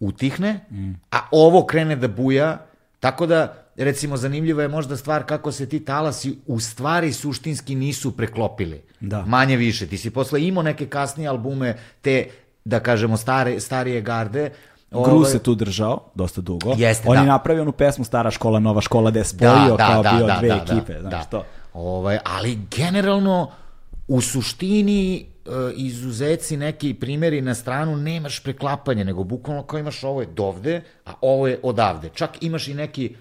utihne, 0.00 0.60
mm. 0.70 0.92
a 1.10 1.18
ovo 1.30 1.66
krene 1.66 1.96
da 1.96 2.08
buja, 2.08 2.66
tako 3.00 3.26
da 3.26 3.63
recimo, 3.76 4.16
zanimljiva 4.16 4.62
je 4.62 4.68
možda 4.68 4.96
stvar 4.96 5.24
kako 5.24 5.52
se 5.52 5.68
ti 5.68 5.84
talasi 5.84 6.38
u 6.46 6.60
stvari 6.60 7.12
suštinski 7.12 7.74
nisu 7.74 8.16
preklopili. 8.16 8.82
Da. 9.00 9.24
Manje 9.26 9.56
više. 9.56 9.86
Ti 9.86 9.98
si 9.98 10.10
posle 10.10 10.46
imao 10.46 10.62
neke 10.62 10.86
kasnije 10.86 11.28
albume, 11.28 11.76
te, 12.00 12.26
da 12.64 12.80
kažemo, 12.80 13.16
stare, 13.16 13.60
starije 13.60 14.00
garde, 14.00 14.50
Gru 15.02 15.16
ovaj- 15.16 15.30
se 15.30 15.38
tu 15.38 15.54
držao 15.54 16.00
dosta 16.14 16.40
dugo. 16.40 16.74
Jeste, 16.76 17.08
On 17.08 17.14
da. 17.14 17.20
je 17.20 17.26
napravio 17.26 17.62
onu 17.62 17.72
pesmu 17.72 18.04
Stara 18.04 18.30
škola, 18.30 18.60
Nova 18.60 18.80
škola, 18.80 19.10
gde 19.10 19.20
je 19.20 19.24
spojio 19.24 19.70
da, 19.70 19.76
da, 19.76 19.86
kao 19.86 20.02
da, 20.02 20.10
bio 20.16 20.26
da, 20.26 20.36
dve 20.38 20.48
da, 20.48 20.54
ekipe. 20.54 20.92
Da, 20.92 21.00
znaš, 21.00 21.24
da. 21.24 21.30
to. 21.30 21.44
Ovaj, 21.74 22.18
ali 22.24 22.58
generalno, 22.76 23.50
u 24.08 24.20
suštini, 24.20 25.16
e, 25.16 25.50
izuzeci 25.76 26.56
neki 26.56 26.94
primjeri 26.94 27.40
na 27.40 27.54
stranu 27.54 27.96
nemaš 27.96 28.42
preklapanje, 28.42 29.04
nego 29.04 29.24
bukvalno 29.24 29.62
kao 29.62 29.78
imaš 29.78 30.04
ovo 30.04 30.20
je 30.20 30.26
dovde, 30.26 30.82
a 31.06 31.12
ovo 31.20 31.48
je 31.48 31.60
odavde. 31.62 32.08
Čak 32.14 32.30
imaš 32.40 32.68
i 32.68 32.74
neki 32.74 33.16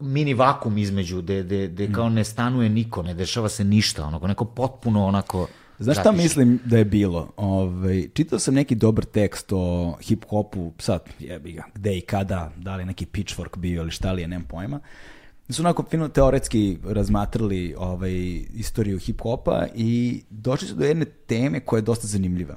mini 0.00 0.34
vakum 0.34 0.78
između, 0.78 1.22
gde, 1.22 1.42
gde, 1.42 1.68
gde 1.68 1.92
kao 1.92 2.08
ne 2.08 2.24
stanuje 2.24 2.68
niko, 2.68 3.02
ne 3.02 3.14
dešava 3.14 3.48
se 3.48 3.64
ništa, 3.64 4.06
onako, 4.06 4.26
neko 4.26 4.44
potpuno 4.44 5.06
onako... 5.06 5.48
Znaš 5.78 5.98
šta 5.98 6.12
mislim 6.12 6.60
da 6.64 6.78
je 6.78 6.84
bilo? 6.84 7.32
Ove, 7.36 7.66
ovaj, 7.66 8.08
čitao 8.14 8.38
sam 8.38 8.54
neki 8.54 8.74
dobar 8.74 9.04
tekst 9.04 9.52
o 9.52 9.96
hip-hopu, 10.00 10.70
sad 10.78 11.00
jebi 11.18 11.52
ga, 11.52 11.64
gde 11.74 11.98
i 11.98 12.00
kada, 12.00 12.52
da 12.56 12.76
li 12.76 12.84
neki 12.84 13.06
pitchfork 13.06 13.56
bio 13.56 13.82
ili 13.82 13.90
šta 13.90 14.12
li 14.12 14.22
je, 14.22 14.28
nemam 14.28 14.46
pojma. 14.48 14.80
Da 15.48 15.54
su 15.54 15.62
onako 15.62 15.84
fino 15.90 16.08
teoretski 16.08 16.78
razmatrali 16.84 17.74
ovaj, 17.78 18.12
istoriju 18.54 18.98
hip-hopa 18.98 19.66
i 19.74 20.22
došli 20.30 20.68
su 20.68 20.74
do 20.74 20.84
jedne 20.84 21.04
teme 21.04 21.60
koja 21.60 21.78
je 21.78 21.82
dosta 21.82 22.06
zanimljiva. 22.06 22.56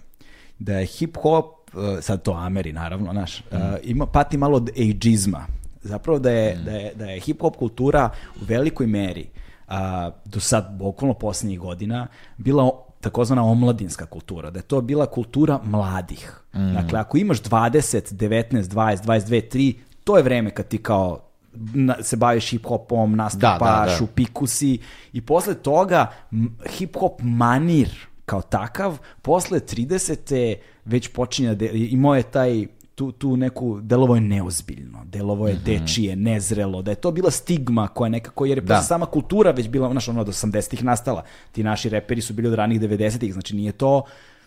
Da 0.59 0.77
je 0.77 0.85
hip-hop, 0.85 1.45
eh, 1.73 2.01
sad 2.01 2.21
to 2.21 2.31
Ameri 2.31 2.73
naravno, 2.73 3.13
naš, 3.13 3.43
mm. 3.51 3.55
uh, 3.55 3.61
ima, 3.83 4.05
pati 4.05 4.37
malo 4.37 4.57
od 4.57 4.69
ageizma, 4.69 5.47
zapravo 5.85 6.19
da 6.19 6.31
je, 6.31 6.55
mm. 6.55 6.65
da 6.65 6.71
je, 6.71 6.93
da 6.95 7.05
je 7.05 7.19
hip-hop 7.19 7.55
kultura 7.55 8.09
u 8.41 8.45
velikoj 8.47 8.87
meri 8.87 9.29
a, 9.67 10.11
do 10.25 10.39
sad, 10.39 10.75
bukvalno 10.77 11.13
poslednjih 11.13 11.59
godina, 11.59 12.07
bila 12.37 12.71
takozvana 13.01 13.43
omladinska 13.43 14.05
kultura, 14.05 14.49
da 14.51 14.59
je 14.59 14.63
to 14.63 14.81
bila 14.81 15.05
kultura 15.05 15.59
mladih. 15.63 16.41
Mm. 16.53 16.73
Dakle, 16.73 16.99
ako 16.99 17.17
imaš 17.17 17.41
20, 17.41 18.13
19, 18.13 18.61
20, 18.61 19.03
22, 19.03 19.41
3, 19.51 19.73
to 20.03 20.17
je 20.17 20.23
vreme 20.23 20.49
kad 20.49 20.67
ti 20.67 20.77
kao 20.77 21.19
na, 21.73 21.95
se 22.01 22.15
baviš 22.15 22.51
hip-hopom, 22.51 23.15
nastupaš, 23.15 23.59
da, 23.59 23.85
da, 23.85 23.97
da. 23.99 24.03
u 24.03 24.07
piku 24.07 24.47
si 24.47 24.79
i 25.13 25.21
posle 25.21 25.53
toga 25.53 26.07
hip-hop 26.79 27.21
manir 27.21 27.89
kao 28.25 28.41
takav, 28.41 28.97
posle 29.21 29.59
30. 29.59 30.55
već 30.85 31.07
počinje 31.07 31.55
da 31.55 31.65
imao 31.65 32.15
je 32.15 32.23
taj 32.23 32.67
tu, 32.95 33.11
tu 33.11 33.37
neku, 33.37 33.79
delovo 33.81 34.15
je 34.15 34.21
neozbiljno, 34.21 35.05
delovo 35.05 35.47
je 35.47 35.53
mm 35.53 35.57
-hmm. 35.57 35.79
dečije, 35.79 36.15
nezrelo, 36.15 36.81
da 36.81 36.91
je 36.91 36.95
to 36.95 37.11
bila 37.11 37.31
stigma 37.31 37.87
koja 37.87 38.09
nekako, 38.09 38.45
jer 38.45 38.57
je 38.57 38.61
da. 38.61 38.81
sama 38.81 39.05
kultura 39.05 39.51
već 39.51 39.67
bila, 39.67 39.91
znaš, 39.91 40.07
ono, 40.07 40.21
od 40.21 40.27
80-ih 40.27 40.83
nastala. 40.83 41.23
Ti 41.51 41.63
naši 41.63 41.89
reperi 41.89 42.21
su 42.21 42.33
bili 42.33 42.47
od 42.47 42.53
ranih 42.53 42.81
90-ih, 42.81 43.33
znači 43.33 43.55
nije 43.55 43.71
to 43.71 44.03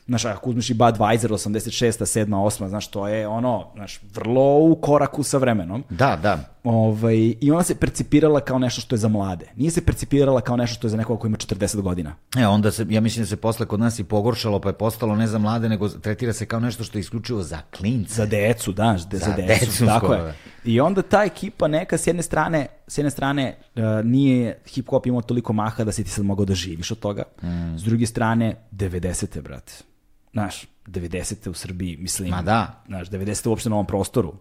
znaš, 0.09 0.25
ako 0.25 0.51
uzmeš 0.51 0.71
i 0.71 0.75
Budweiser 0.75 1.29
86. 1.29 1.91
7. 1.91 2.27
8. 2.27 2.69
znaš, 2.69 2.89
to 2.89 3.09
je 3.09 3.29
ono, 3.29 3.67
znaš, 3.75 4.01
vrlo 4.15 4.59
u 4.59 4.77
koraku 4.77 5.23
sa 5.23 5.39
vremenom. 5.39 5.85
Da, 5.91 6.19
da. 6.23 6.39
Ovaj, 6.65 7.35
I 7.41 7.51
ona 7.51 7.63
se 7.63 7.75
percipirala 7.75 8.41
kao 8.41 8.59
nešto 8.59 8.81
što 8.81 8.95
je 8.95 8.99
za 8.99 9.09
mlade. 9.09 9.47
Nije 9.57 9.71
se 9.71 9.85
percipirala 9.85 10.41
kao 10.41 10.57
nešto 10.57 10.75
što 10.75 10.87
je 10.87 10.91
za 10.91 10.97
nekoga 10.97 11.21
koji 11.21 11.29
ima 11.29 11.37
40 11.37 11.81
godina. 11.81 12.15
E, 12.37 12.47
onda 12.47 12.71
se, 12.71 12.87
ja 12.89 13.01
mislim 13.01 13.23
da 13.23 13.27
se 13.27 13.37
posle 13.37 13.67
kod 13.67 13.81
nas 13.81 13.99
i 13.99 14.05
pogoršalo, 14.05 14.61
pa 14.61 14.69
je 14.69 14.73
postalo 14.73 15.17
ne 15.17 15.27
za 15.27 15.39
mlade, 15.39 15.69
nego 15.69 15.89
tretira 15.89 16.33
se 16.33 16.47
kao 16.47 16.61
nešto 16.61 16.85
što 16.85 16.99
je 16.99 17.01
isključivo 17.01 17.43
za 17.43 17.59
klince. 17.77 18.15
Za 18.15 18.27
decu, 18.27 18.73
da, 18.73 18.99
za, 18.99 19.19
za 19.19 19.33
decu. 19.33 19.65
decu 19.65 19.87
tako 19.87 20.07
skoro. 20.07 20.23
je. 20.23 20.35
I 20.65 20.81
onda 20.81 21.03
ta 21.03 21.25
ekipa 21.25 21.69
neka 21.69 21.99
s 21.99 22.07
jedne 22.07 22.23
strane, 22.23 22.67
s 22.87 22.99
jedne 22.99 23.11
strane 23.11 23.57
uh, 23.77 23.83
nije 24.05 24.59
hip 24.67 24.89
hop 24.89 25.07
imao 25.07 25.23
toliko 25.23 25.53
maha 25.53 25.85
da 25.85 25.93
si 25.93 26.05
ti 26.05 26.11
sad 26.11 26.25
mogao 26.25 26.45
da 26.45 26.55
živiš 26.55 26.91
od 26.91 26.99
toga. 26.99 27.23
Mm. 27.43 27.79
S 27.79 27.83
druge 27.83 28.07
strane, 28.07 28.57
90. 28.73 29.41
brate 29.43 29.73
Znaš, 30.33 30.67
90. 30.87 31.49
u 31.51 31.55
Srbiji, 31.55 31.97
mislim. 31.97 32.31
Ma 32.31 32.43
da. 32.43 32.83
Znaš, 32.87 33.09
90. 33.11 33.49
uopšte 33.49 33.69
na 33.69 33.77
ovom 33.77 33.87
prostoru. 33.87 34.35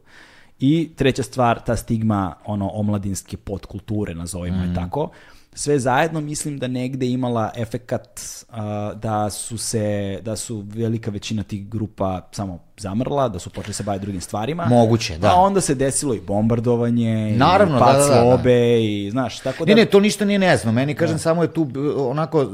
I 0.59 0.89
treća 0.95 1.23
stvar, 1.23 1.59
ta 1.65 1.75
stigma 1.75 2.35
ono 2.45 2.69
omladinske 2.69 3.37
podkulture, 3.37 4.15
nazovimo 4.15 4.57
mm. 4.57 4.69
je 4.69 4.75
tako, 4.75 5.09
sve 5.57 5.79
zajedno 5.79 6.21
mislim 6.21 6.57
da 6.57 6.67
negde 6.67 7.07
imala 7.07 7.51
efekat 7.55 8.21
uh, 8.49 8.55
da 8.99 9.29
su 9.29 9.57
se, 9.57 10.19
da 10.21 10.35
su 10.35 10.63
velika 10.67 11.11
većina 11.11 11.43
tih 11.43 11.69
grupa 11.69 12.21
samo 12.31 12.59
zamrla, 12.77 13.29
da 13.29 13.39
su 13.39 13.49
počeli 13.49 13.73
se 13.73 13.83
baviti 13.83 14.01
drugim 14.01 14.21
stvarima. 14.21 14.65
Moguće, 14.65 15.17
da. 15.17 15.31
A 15.31 15.35
onda 15.35 15.61
se 15.61 15.75
desilo 15.75 16.13
i 16.13 16.21
bombardovanje, 16.21 17.35
Naravno, 17.37 17.77
i 17.77 17.79
pad 17.79 17.95
da, 17.95 17.99
da, 17.99 18.07
da, 18.07 18.21
slobe 18.21 18.59
da. 18.59 18.77
i 18.77 19.09
znaš, 19.11 19.39
tako 19.39 19.65
da... 19.65 19.69
Ne, 19.69 19.81
ne, 19.81 19.85
to 19.85 19.99
ništa 19.99 20.25
nije 20.25 20.39
nezno. 20.39 20.71
Meni, 20.71 20.95
kažem, 20.95 21.19
samo 21.19 21.41
je 21.41 21.53
tu 21.53 21.67
onako 21.97 22.41
uh, 22.41 22.49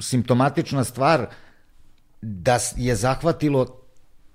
simptomatična 0.00 0.84
stvar 0.84 1.26
da 2.22 2.58
je 2.76 2.94
zahvatilo 2.94 3.79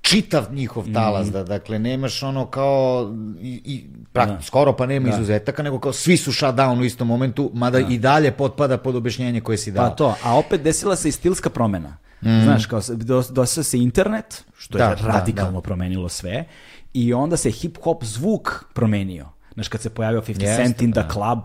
čitav 0.06 0.54
njihov 0.54 0.86
talas, 0.94 1.28
mm. 1.28 1.32
da 1.32 1.44
dakle 1.44 1.80
nemaš 1.80 2.24
ono 2.24 2.46
kao 2.46 3.14
i, 3.42 3.62
i 3.66 3.86
prak, 4.14 4.30
da. 4.30 4.42
skoro 4.42 4.74
pa 4.74 4.86
nema 4.86 5.10
da. 5.10 5.16
izuzetaka, 5.16 5.64
nego 5.64 5.80
kao 5.80 5.94
svi 5.94 6.18
su 6.18 6.34
shut 6.34 6.56
down 6.56 6.82
u 6.82 6.86
istom 6.86 7.08
momentu, 7.08 7.52
mada 7.54 7.80
da. 7.80 7.94
i 7.94 7.98
dalje 7.98 8.32
potpada 8.32 8.78
pod 8.78 8.96
objašnjenje 8.96 9.42
koje 9.42 9.58
si 9.58 9.72
dao. 9.72 9.90
Pa 9.90 9.96
to, 9.96 10.16
a 10.24 10.38
opet 10.38 10.62
desila 10.62 10.96
se 10.96 11.10
i 11.10 11.12
stilska 11.12 11.50
promena. 11.50 11.98
Mm. 12.22 12.44
Znaš, 12.44 12.66
kao 12.66 12.82
dosao 13.30 13.64
se 13.64 13.78
internet, 13.78 14.44
što 14.58 14.78
da, 14.78 14.84
je 14.84 14.96
da, 14.96 15.08
radikalno 15.08 15.52
da, 15.52 15.58
da. 15.58 15.62
promenilo 15.62 16.10
sve, 16.10 16.46
i 16.94 17.14
onda 17.14 17.38
se 17.38 17.50
hip-hop 17.50 18.04
zvuk 18.04 18.66
promenio. 18.74 19.30
Znaš, 19.54 19.68
kad 19.68 19.82
se 19.82 19.90
pojavio 19.90 20.22
50 20.22 20.28
Jeste, 20.42 20.64
Cent 20.64 20.82
in 20.82 20.92
the 20.92 21.02
da. 21.02 21.10
Club, 21.10 21.40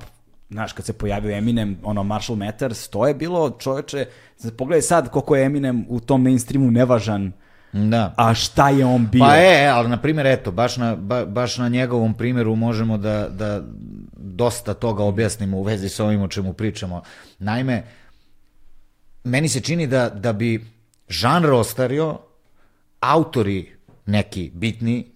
znaš, 0.50 0.72
kad 0.72 0.84
se 0.84 0.92
pojavio 0.92 1.36
Eminem, 1.36 1.78
ono, 1.82 2.02
Marshall 2.02 2.38
Matters, 2.38 2.88
to 2.88 3.06
je 3.06 3.14
bilo, 3.14 3.50
čoveče, 3.50 4.06
pogledaj 4.56 4.82
sad 4.82 5.10
koliko 5.10 5.36
je 5.36 5.44
Eminem 5.44 5.86
u 5.88 6.00
tom 6.00 6.22
mainstreamu 6.22 6.70
nevažan, 6.70 7.32
Da. 7.72 8.14
A 8.16 8.34
šta 8.34 8.68
je 8.68 8.84
on 8.84 9.08
bio? 9.12 9.20
Pa 9.24 9.34
je, 9.34 9.68
ali 9.68 9.88
na 9.88 9.96
primjer, 9.96 10.26
eto, 10.26 10.50
baš 10.50 10.76
na, 10.76 10.96
ba, 10.96 11.24
baš 11.24 11.58
na 11.58 11.68
njegovom 11.68 12.14
primjeru 12.14 12.56
možemo 12.56 12.98
da, 12.98 13.28
da 13.28 13.62
dosta 14.16 14.74
toga 14.74 15.04
objasnimo 15.04 15.56
u 15.56 15.62
vezi 15.62 15.88
sa 15.88 16.04
ovim 16.04 16.22
o 16.22 16.28
čemu 16.28 16.52
pričamo. 16.52 17.02
Naime, 17.38 17.84
meni 19.24 19.48
se 19.48 19.60
čini 19.60 19.86
da, 19.86 20.08
da 20.08 20.32
bi 20.32 20.66
žanr 21.08 21.52
ostario, 21.52 22.18
autori 23.00 23.76
neki 24.06 24.50
bitni 24.54 25.06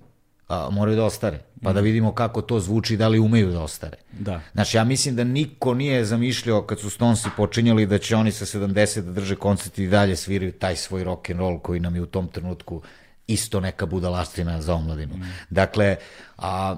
a, 0.49 0.69
moraju 0.71 0.97
da 0.97 1.05
ostare 1.05 1.41
pa 1.65 1.73
da 1.73 1.81
vidimo 1.81 2.13
kako 2.13 2.43
to 2.43 2.61
zvuči, 2.61 2.97
da 2.97 3.09
li 3.09 3.19
umeju 3.19 3.51
da 3.53 3.63
ostare. 3.63 3.97
Da. 4.13 4.41
Znači, 4.53 4.77
ja 4.77 4.85
mislim 4.85 5.17
da 5.17 5.25
niko 5.25 5.75
nije 5.75 6.05
zamišljao 6.05 6.63
kad 6.63 6.81
su 6.81 6.91
Stonesi 6.91 7.29
počinjali 7.37 7.87
da 7.87 7.99
će 7.99 8.17
oni 8.17 8.33
sa 8.33 8.45
70 8.45 9.01
da 9.01 9.13
drže 9.13 9.37
koncert 9.37 9.79
i 9.79 9.89
dalje 9.89 10.17
sviraju 10.17 10.53
taj 10.53 10.77
svoj 10.77 11.05
rock 11.05 11.31
and 11.31 11.41
roll 11.41 11.59
koji 11.59 11.81
nam 11.81 11.95
je 11.95 12.03
u 12.03 12.07
tom 12.07 12.29
trenutku 12.29 12.83
isto 13.27 13.61
neka 13.61 13.87
budalaština 13.87 14.63
za 14.63 14.75
omladinu. 14.75 15.17
Mm. 15.17 15.23
Dakle, 15.51 15.97
a, 16.39 16.77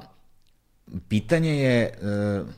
pitanje 1.09 1.57
je 1.57 1.83
e, 1.83 1.91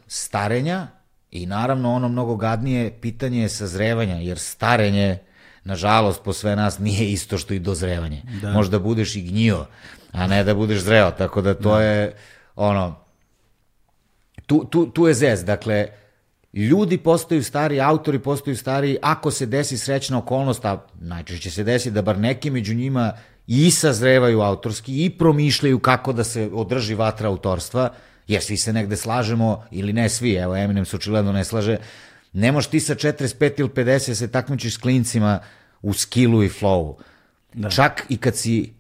starenja 0.07 0.87
i 1.31 1.47
naravno 1.47 1.93
ono 1.93 2.09
mnogo 2.09 2.37
gadnije 2.37 3.01
pitanje 3.01 3.43
je 3.43 3.49
sazrevanja, 3.49 4.15
jer 4.15 4.39
starenje 4.39 5.19
nažalost 5.65 6.23
po 6.25 6.33
sve 6.33 6.57
nas 6.57 6.79
nije 6.79 7.13
isto 7.13 7.39
što 7.39 7.55
i 7.55 7.59
dozrevanje. 7.59 8.23
Da. 8.43 8.53
Možda 8.53 8.79
budeš 8.79 9.17
i 9.17 9.23
gnjio, 9.23 9.67
a 10.13 10.27
ne 10.27 10.45
da 10.45 10.55
budeš 10.55 10.81
zreo, 10.81 11.11
tako 11.11 11.43
da 11.43 11.55
to 11.55 11.75
da. 11.75 11.83
je 11.83 12.15
ono 12.57 13.09
tu, 14.47 14.65
tu, 14.65 14.87
tu 14.87 15.07
je 15.07 15.15
zez, 15.15 15.45
dakle 15.45 15.87
ljudi 16.53 16.99
postaju 16.99 17.45
stari, 17.45 17.81
autori 17.81 18.19
postaju 18.19 18.57
stari, 18.57 18.97
ako 19.03 19.31
se 19.31 19.47
desi 19.47 19.79
srećna 19.79 20.19
okolnost, 20.19 20.65
a 20.65 20.87
najčešće 21.01 21.51
se 21.51 21.65
desi 21.65 21.91
da 21.91 22.03
bar 22.03 22.19
neki 22.19 22.51
među 22.51 22.75
njima 22.75 23.13
i 23.47 23.71
sazrevaju 23.71 24.41
autorski 24.41 25.05
i 25.05 25.11
promišljaju 25.11 25.79
kako 25.79 26.13
da 26.13 26.25
se 26.25 26.51
održi 26.53 26.95
vatra 26.95 27.29
autorstva, 27.29 27.93
jer 28.29 28.43
svi 28.43 28.57
se 28.57 28.73
negde 28.73 28.97
slažemo, 28.97 29.65
ili 29.71 29.93
ne 29.93 30.09
svi, 30.09 30.35
evo 30.35 30.57
Eminem 30.57 30.85
se 30.85 30.97
očigledno 30.97 31.33
ne 31.33 31.45
slaže, 31.45 31.77
ne 32.33 32.53
možeš 32.53 32.71
ti 32.71 32.81
sa 32.81 32.95
45 32.95 33.61
ili 33.61 33.69
50 33.69 34.15
se 34.15 34.31
takmičiš 34.31 34.75
s 34.75 34.79
klincima 34.79 35.41
u 35.83 35.93
skillu 35.93 36.43
i 36.43 36.49
flowu. 36.49 36.97
Da. 37.55 37.71
Čak 37.71 38.07
i 38.09 38.17
kad 38.17 38.37
si 38.37 38.73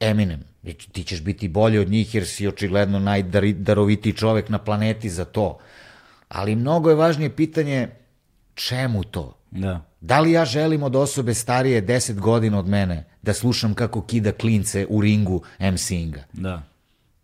Eminem, 0.00 0.53
ti 0.72 1.04
ćeš 1.04 1.22
biti 1.22 1.48
bolji 1.48 1.78
od 1.78 1.88
njih 1.88 2.14
jer 2.14 2.26
si 2.26 2.48
očigledno 2.48 2.98
najdarovitiji 2.98 4.12
čovek 4.12 4.48
na 4.48 4.58
planeti 4.58 5.10
za 5.10 5.24
to. 5.24 5.58
Ali 6.28 6.56
mnogo 6.56 6.90
je 6.90 6.96
važnije 6.96 7.36
pitanje 7.36 7.88
čemu 8.54 9.04
to? 9.04 9.36
Da. 9.50 9.80
Da 10.00 10.20
li 10.20 10.32
ja 10.32 10.44
želim 10.44 10.82
od 10.82 10.96
osobe 10.96 11.34
starije 11.34 11.86
10 11.86 12.20
godina 12.20 12.58
od 12.58 12.68
mene 12.68 13.04
da 13.22 13.32
slušam 13.32 13.74
kako 13.74 14.02
kida 14.02 14.32
klince 14.32 14.86
u 14.88 15.00
ringu 15.00 15.42
MC-inga? 15.60 16.24
Da. 16.32 16.62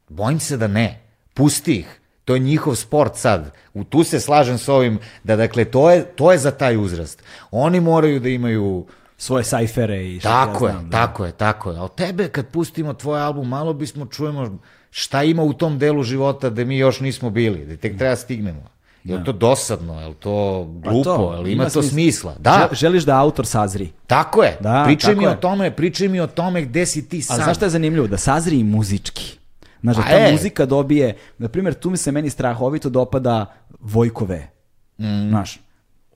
Bojim 0.09 0.41
se 0.41 0.57
da 0.57 0.67
ne. 0.67 1.01
Pusti 1.35 1.75
ih. 1.75 2.01
To 2.25 2.35
je 2.35 2.41
njihov 2.41 2.75
sport 2.75 3.17
sad. 3.17 3.53
U 3.75 3.85
tu 3.85 4.05
se 4.05 4.21
slažem 4.21 4.59
s 4.59 4.69
ovim 4.69 4.99
da 5.25 5.37
dakle 5.37 5.65
to 5.65 5.91
je 5.91 6.05
to 6.05 6.33
je 6.33 6.39
za 6.39 6.51
taj 6.51 6.77
uzrast. 6.77 7.23
Oni 7.51 7.81
moraju 7.81 8.21
da 8.21 8.29
imaju 8.29 8.87
svoje 9.21 9.45
sajfere 9.45 10.07
i 10.07 10.21
što 10.21 10.29
tako 10.29 10.67
ja 10.67 10.73
znam, 10.73 10.85
je, 10.85 10.91
da. 10.91 11.07
tako 11.07 11.25
je, 11.25 11.33
tako 11.33 11.71
je. 11.71 11.79
A 11.79 11.83
od 11.83 11.95
tebe 11.95 12.29
kad 12.29 12.47
pustimo 12.47 12.95
tvoj 12.95 13.21
album, 13.21 13.49
malo 13.49 13.73
bismo 13.73 14.07
čujemo 14.07 14.59
šta 14.91 15.23
ima 15.23 15.43
u 15.43 15.53
tom 15.53 15.79
delu 15.79 16.03
života 16.03 16.51
da 16.51 16.65
mi 16.65 16.79
još 16.79 17.01
nismo 17.01 17.31
bili, 17.31 17.67
da 17.67 17.77
tek 17.77 17.99
treba 17.99 18.17
stignemo. 18.17 18.63
Je 19.05 19.15
li 19.15 19.21
da. 19.21 19.25
to 19.25 19.33
dosadno, 19.33 20.01
je 20.01 20.09
li 20.09 20.15
to 20.15 20.69
pa 20.85 20.91
glupo, 20.91 21.05
to, 21.05 21.33
je 21.33 21.39
li 21.39 21.53
ima, 21.53 21.63
ima 21.63 21.71
to 21.71 21.83
smisla? 21.83 22.35
Da. 22.39 22.69
Želiš 22.73 23.05
da 23.05 23.21
autor 23.21 23.47
sazri. 23.47 23.91
Tako 24.07 24.43
je. 24.43 24.57
Da, 24.61 24.83
pričaj 24.87 25.15
mi 25.15 25.25
je. 25.25 25.31
o 25.31 25.35
tome, 25.35 25.71
pričaj 25.71 26.09
mi 26.09 26.21
o 26.21 26.27
tome 26.27 26.63
gde 26.63 26.87
si 26.87 27.09
ti 27.09 27.23
sad. 27.23 27.35
Ali 27.35 27.45
znaš 27.45 27.57
šta 27.57 27.67
je 27.67 27.71
zanimljivo? 27.71 28.07
Da 28.07 28.17
sazri 28.17 28.59
i 28.59 28.65
muzički. 28.65 29.39
Znaš, 29.81 29.97
da 29.97 30.03
ta 30.03 30.19
e. 30.19 30.33
muzika 30.33 30.67
dobije, 30.67 31.17
na 31.39 31.49
primjer, 31.49 31.75
tu 31.75 31.91
mi 31.91 31.97
se 31.97 32.13
meni 32.13 32.31
strahovito 32.31 32.89
dopada 32.89 33.47
Vojkove. 33.81 34.51
Mm. 34.99 35.29
Znaš, 35.29 35.59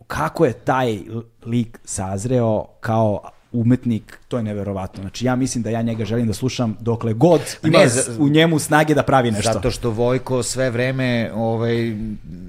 kako 0.07 0.45
je 0.45 0.53
taj 0.53 0.99
lik 1.47 1.79
sazreo 1.85 2.65
kao 2.81 3.21
umetnik, 3.55 4.19
to 4.29 4.37
je 4.37 4.43
neverovatno. 4.43 5.03
Znači 5.03 5.27
ja 5.27 5.37
mislim 5.37 5.63
da 5.63 5.71
ja 5.71 5.83
njega 5.83 6.05
želim 6.05 6.27
da 6.27 6.35
slušam 6.35 6.77
dokle 6.81 7.13
god 7.13 7.41
ima 7.63 7.79
ne, 7.79 7.89
za, 7.89 8.03
u 8.19 8.29
njemu 8.29 8.59
snage 8.59 8.95
da 8.95 9.03
pravi 9.03 9.31
nešto. 9.31 9.53
Zato 9.53 9.71
što 9.71 9.91
Vojko 9.91 10.43
sve 10.43 10.71
vreme 10.71 11.31
ovaj, 11.35 11.97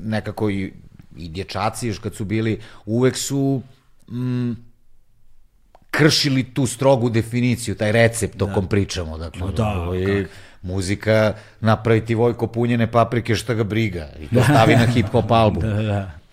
nekako 0.03 0.49
i, 0.49 0.73
i 1.17 1.29
dječaci 1.29 1.87
još 1.87 1.99
kad 1.99 2.15
su 2.15 2.25
bili, 2.25 2.59
uvek 2.85 3.17
su 3.17 3.61
mm, 4.11 4.51
kršili 5.91 6.43
tu 6.43 6.67
strogu 6.67 7.09
definiciju, 7.09 7.75
taj 7.75 7.91
recept 7.91 8.41
o 8.41 8.45
da. 8.45 8.53
kom 8.53 8.67
pričamo. 8.67 9.17
Dakle, 9.17 9.41
no, 9.41 9.51
da, 9.51 9.67
ovaj, 9.67 10.25
muzika 10.61 11.33
napraviti 11.59 12.15
Vojko 12.15 12.47
punjene 12.47 12.91
paprike 12.91 13.35
šta 13.35 13.53
ga 13.53 13.63
briga 13.63 14.09
i 14.19 14.35
to 14.35 14.43
stavi 14.49 14.75
na 14.75 14.85
hip 14.85 15.07
hop 15.07 15.31
album. 15.31 15.61
da, 15.61 15.81
da. 15.81 16.24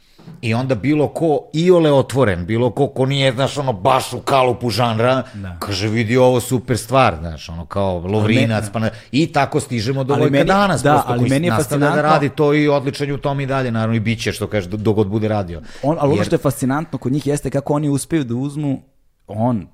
I 0.43 0.55
onda 0.55 0.75
bilo 0.75 1.09
ko 1.09 1.41
iole 1.53 1.93
otvoren, 1.93 2.47
bilo 2.47 2.71
ko 2.71 2.89
ko 2.89 3.07
nije, 3.07 3.33
znaš, 3.33 3.59
ono, 3.59 3.73
baš 3.73 4.13
u 4.13 4.21
kalupu 4.21 4.71
žanra, 4.71 5.23
da. 5.35 5.57
kaže, 5.59 5.89
vidi 5.89 6.17
ovo 6.17 6.41
super 6.41 6.79
stvar, 6.79 7.17
znaš, 7.21 7.49
ono, 7.49 7.67
kao 7.67 7.99
Lovrinac, 7.99 8.65
pa 8.73 8.79
ne, 8.79 8.91
i 9.13 9.33
tako 9.33 9.61
stižemo 9.61 10.05
do 10.05 10.15
Vojka 10.15 10.45
danas, 10.45 10.83
da, 10.83 11.05
ali 11.07 11.29
meni 11.29 11.47
je 11.47 11.53
fascinantno... 11.53 11.97
da 11.97 12.03
radi 12.03 12.29
to 12.29 12.55
i 12.55 12.69
odličan 12.69 13.11
u 13.11 13.19
tom 13.19 13.41
i 13.41 13.47
dalje, 13.47 13.71
naravno, 13.71 13.97
i 13.97 14.01
bit 14.01 14.23
će, 14.23 14.33
što 14.33 14.47
kaže, 14.47 14.69
dogod 14.69 15.07
bude 15.07 15.29
radio. 15.29 15.63
On, 15.83 15.97
ali 16.01 16.11
Jer... 16.11 16.19
ono 16.19 16.25
što 16.25 16.35
je 16.35 16.39
fascinantno 16.39 16.99
kod 16.99 17.13
njih 17.13 17.27
jeste 17.27 17.51
kako 17.51 17.75
oni 17.75 17.89
uspeju 17.89 18.25
da 18.25 18.35
uzmu, 18.35 18.83
on, 19.27 19.67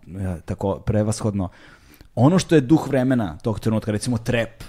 tako, 0.44 0.78
prevashodno, 0.78 1.48
ono 2.14 2.38
što 2.38 2.54
je 2.54 2.60
duh 2.60 2.88
vremena 2.88 3.38
tog 3.42 3.60
trenutka, 3.60 3.92
recimo 3.92 4.18
trep, 4.18 4.64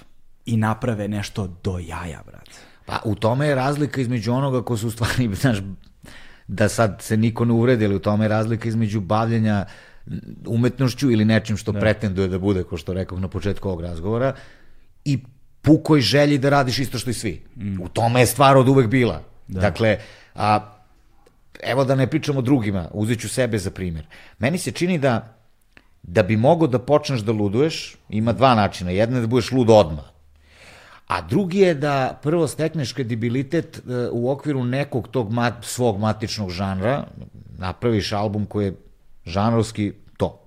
i 0.46 0.58
naprave 0.58 1.08
nešto 1.08 1.48
do 1.64 1.80
jaja, 1.80 2.22
brate. 2.26 2.52
Pa 2.86 3.00
u 3.06 3.16
tome 3.16 3.48
je 3.48 3.56
razlika 3.56 4.02
između 4.02 4.34
onoga 4.34 4.62
ko 4.62 4.78
su 4.78 4.88
u 4.88 4.92
stvari, 4.92 5.36
znaš, 5.42 5.58
da 6.50 6.70
sad 6.70 7.02
se 7.02 7.18
niko 7.18 7.46
ne 7.46 7.54
uvredi, 7.54 7.86
ali 7.86 7.96
u 7.96 8.00
tome 8.00 8.26
je 8.26 8.30
razlika 8.30 8.68
između 8.68 9.02
bavljenja 9.02 9.66
umetnošću 10.46 11.12
ili 11.12 11.26
nečim 11.26 11.58
što 11.58 11.72
da. 11.72 11.80
pretenduje 11.80 12.28
da 12.28 12.40
bude, 12.40 12.64
ko 12.64 12.78
što 12.78 12.94
rekao 12.94 13.20
na 13.20 13.28
početku 13.28 13.68
ovog 13.70 13.82
razgovora, 13.82 14.34
i 15.06 15.20
pukoj 15.62 16.02
želji 16.02 16.38
da 16.38 16.50
radiš 16.50 16.80
isto 16.80 16.98
što 16.98 17.10
i 17.10 17.14
svi. 17.14 17.42
Mm. 17.56 17.82
U 17.82 17.90
tome 17.90 18.20
je 18.20 18.26
stvar 18.26 18.58
od 18.58 18.68
uvek 18.68 18.88
bila. 18.88 19.22
Da. 19.48 19.62
Dakle, 19.62 19.98
a, 20.36 20.74
evo 21.64 21.86
da 21.86 21.96
ne 21.96 22.08
pričamo 22.08 22.42
drugima, 22.42 22.88
uzet 22.94 23.20
ću 23.20 23.30
sebe 23.30 23.58
za 23.58 23.72
primjer. 23.72 24.06
Meni 24.40 24.58
se 24.58 24.72
čini 24.72 24.98
da 24.98 25.36
da 26.04 26.24
bi 26.24 26.38
mogo 26.38 26.68
da 26.68 26.80
počneš 26.80 27.20
da 27.22 27.32
luduješ, 27.32 27.96
ima 28.10 28.34
dva 28.34 28.56
načina. 28.56 28.92
Jedna 28.92 29.18
je 29.18 29.22
da 29.22 29.28
budeš 29.28 29.52
lud 29.52 29.70
odmah. 29.70 30.06
A 31.10 31.22
drugi 31.22 31.60
je 31.60 31.74
da 31.74 32.20
prvo 32.24 32.48
stekneš 32.48 32.94
kredibilitet 32.94 33.78
e, 33.78 33.82
u 34.12 34.32
okviru 34.32 34.64
nekog 34.64 35.08
tog 35.08 35.32
mat, 35.32 35.54
svog 35.62 36.00
matičnog 36.00 36.50
žanra, 36.50 37.06
napraviš 37.58 38.12
album 38.12 38.46
koji 38.46 38.66
je 38.66 38.76
žanrovski 39.26 39.94
to. 40.18 40.42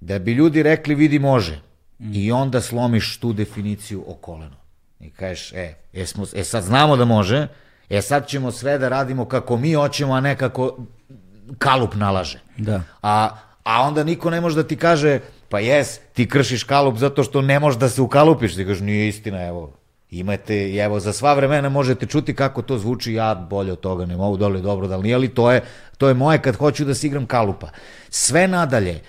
Da 0.00 0.18
bi 0.18 0.32
ljudi 0.32 0.62
rekli 0.62 0.94
vidi 0.94 1.18
može. 1.18 1.60
Mm. 1.98 2.14
I 2.14 2.32
onda 2.32 2.60
slomiš 2.60 3.18
tu 3.18 3.32
definiciju 3.32 4.04
o 4.06 4.14
koleno. 4.14 4.56
I 5.00 5.10
kažeš, 5.10 5.52
e, 5.52 5.74
e, 5.92 6.06
smo, 6.06 6.26
e 6.34 6.44
sad 6.44 6.64
znamo 6.64 6.96
da 6.96 7.04
može, 7.04 7.48
e 7.90 8.02
sad 8.02 8.26
ćemo 8.26 8.50
sve 8.50 8.78
da 8.78 8.88
radimo 8.88 9.24
kako 9.24 9.56
mi 9.56 9.72
hoćemo, 9.72 10.14
a 10.14 10.20
ne 10.20 10.36
kako 10.36 10.76
kalup 11.58 11.94
nalaže. 11.94 12.40
Da. 12.56 12.82
A, 13.02 13.36
a 13.64 13.82
onda 13.82 14.04
niko 14.04 14.30
ne 14.30 14.40
može 14.40 14.56
da 14.56 14.68
ti 14.68 14.76
kaže, 14.76 15.20
pa 15.52 15.60
jes, 15.60 15.98
ti 16.12 16.24
kršiš 16.28 16.64
kalup 16.64 16.96
zato 16.96 17.22
što 17.22 17.42
ne 17.42 17.58
možeš 17.60 17.78
da 17.80 17.88
se 17.88 18.02
ukalupiš. 18.02 18.54
Ti 18.56 18.64
kažeš, 18.64 18.80
nije 18.80 19.08
istina, 19.08 19.46
evo, 19.46 19.72
Imate, 20.12 20.76
evo, 20.76 21.00
za 21.00 21.12
sva 21.12 21.34
vremena 21.34 21.68
možete 21.68 22.06
čuti 22.06 22.34
kako 22.34 22.62
to 22.62 22.78
zvuči, 22.78 23.12
ja 23.12 23.34
bolje 23.34 23.72
od 23.72 23.80
toga 23.80 24.06
ne 24.06 24.16
mogu, 24.16 24.36
dole 24.36 24.60
dobro, 24.60 24.86
da 24.86 24.96
li 24.96 25.02
nije, 25.02 25.14
ali 25.14 25.28
to 25.28 25.50
je, 25.52 25.62
to 25.98 26.08
je 26.08 26.14
moje 26.14 26.38
kad 26.38 26.56
hoću 26.56 26.84
da 26.84 26.94
se 26.94 27.06
igram 27.06 27.26
kalupa. 27.26 27.70
Sve 28.10 28.48
nadalje, 28.48 29.00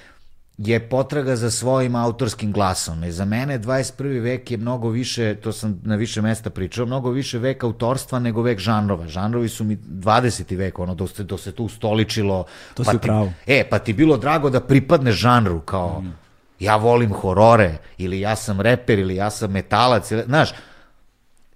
je 0.57 0.79
potraga 0.89 1.35
za 1.35 1.51
svojim 1.51 1.95
autorskim 1.95 2.51
glasom. 2.51 3.03
I 3.03 3.11
za 3.11 3.25
mene 3.25 3.59
21. 3.59 4.21
vek 4.21 4.51
je 4.51 4.57
mnogo 4.57 4.89
više, 4.89 5.35
to 5.35 5.51
sam 5.51 5.81
na 5.83 5.95
više 5.95 6.21
mesta 6.21 6.49
pričao, 6.49 6.85
mnogo 6.85 7.11
više 7.11 7.39
vek 7.39 7.63
autorstva 7.63 8.19
nego 8.19 8.41
vek 8.41 8.59
žanrova. 8.59 9.07
Žanrovi 9.07 9.49
su 9.49 9.63
mi 9.63 9.77
20. 9.77 10.57
vek, 10.57 10.79
ono, 10.79 10.95
do 10.95 11.07
se, 11.07 11.23
do 11.23 11.37
se 11.37 11.51
tu 11.51 11.65
ustoličilo. 11.65 12.45
To 12.73 12.83
pa 12.83 12.91
si 12.91 12.97
ti, 12.97 13.07
pravo. 13.07 13.33
E, 13.47 13.63
pa 13.69 13.79
ti 13.79 13.93
bilo 13.93 14.17
drago 14.17 14.49
da 14.49 14.59
pripadne 14.59 15.11
žanru, 15.11 15.59
kao 15.59 16.01
mm. 16.01 16.22
Ja 16.63 16.75
volim 16.75 17.13
horore, 17.13 17.77
ili 17.97 18.19
ja 18.19 18.35
sam 18.35 18.61
reper, 18.61 18.99
ili 18.99 19.15
ja 19.15 19.29
sam 19.29 19.51
metalac, 19.51 20.11
ili, 20.11 20.23
znaš, 20.23 20.49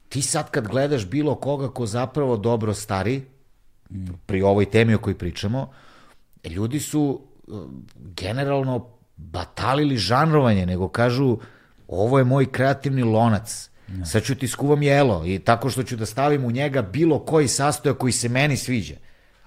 ti 0.09 0.21
sad 0.21 0.51
kad 0.51 0.67
gledaš 0.67 1.05
bilo 1.05 1.35
koga 1.35 1.69
ko 1.69 1.85
zapravo 1.85 2.37
dobro 2.37 2.73
stari, 2.73 3.21
pri 4.25 4.41
ovoj 4.41 4.65
temi 4.65 4.93
o 4.93 4.97
kojoj 4.97 5.17
pričamo, 5.17 5.71
ljudi 6.43 6.79
su 6.79 7.21
generalno 7.95 8.87
batalili 9.17 9.97
žanrovanje, 9.97 10.65
nego 10.65 10.87
kažu 10.87 11.37
ovo 11.87 12.17
je 12.17 12.23
moj 12.23 12.51
kreativni 12.51 13.03
lonac. 13.03 13.69
Ja. 13.87 14.05
Sad 14.05 14.23
ću 14.23 14.35
ti 14.35 14.47
skuvam 14.47 14.83
jelo 14.83 15.23
i 15.25 15.39
tako 15.39 15.69
što 15.69 15.83
ću 15.83 15.95
da 15.95 16.05
stavim 16.05 16.45
u 16.45 16.51
njega 16.51 16.81
bilo 16.81 17.19
koji 17.19 17.47
sastojak 17.47 17.97
koji 17.97 18.11
se 18.11 18.29
meni 18.29 18.57
sviđa. 18.57 18.95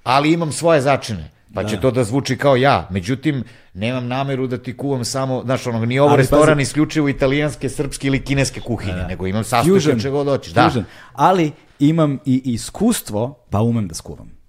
Ali 0.03 0.33
imam 0.33 0.53
svoje 0.53 0.81
začine. 0.81 1.31
Pa 1.55 1.63
da. 1.63 1.69
će 1.69 1.81
to 1.81 1.91
da 1.91 2.05
zvuči 2.05 2.39
kao 2.39 2.57
ja. 2.57 2.89
Međutim, 2.91 3.45
nemam 3.75 4.07
nameru 4.07 4.47
da 4.47 4.59
ti 4.59 4.77
kuvam 4.77 5.05
samo, 5.05 5.43
znaš, 5.45 5.67
ono, 5.67 5.85
nije 5.85 6.03
ovo 6.03 6.11
Ali, 6.11 6.19
restoran 6.19 6.55
pazi. 6.55 6.63
isključivo 6.63 7.09
italijanske, 7.09 7.69
srpske 7.69 8.07
ili 8.07 8.25
kineske 8.25 8.61
kuhinje, 8.61 8.97
da. 8.97 9.07
nego 9.07 9.27
imam 9.27 9.45
sastojke 9.45 10.01
čega 10.01 10.11
god 10.11 10.27
hoćeš. 10.27 10.53
Da. 10.53 10.73
Ali 11.13 11.53
imam 11.79 12.19
i 12.25 12.43
iskustvo, 12.45 13.45
pa 13.51 13.61
umem 13.61 13.89
da 13.89 13.95
skuvam. 13.95 14.41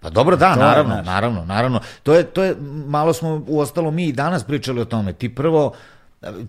Pa 0.00 0.10
dobro, 0.10 0.36
da, 0.36 0.54
to 0.54 0.60
naravno, 0.60 0.96
je, 0.96 1.02
naravno, 1.02 1.44
naravno. 1.44 1.80
To 2.02 2.14
je, 2.14 2.22
to 2.22 2.44
je, 2.44 2.56
malo 2.86 3.12
smo 3.12 3.44
u 3.48 3.60
ostalo 3.60 3.90
mi 3.90 4.06
i 4.06 4.12
danas 4.12 4.44
pričali 4.44 4.80
o 4.80 4.84
tome. 4.84 5.12
Ti 5.12 5.34
prvo, 5.34 5.72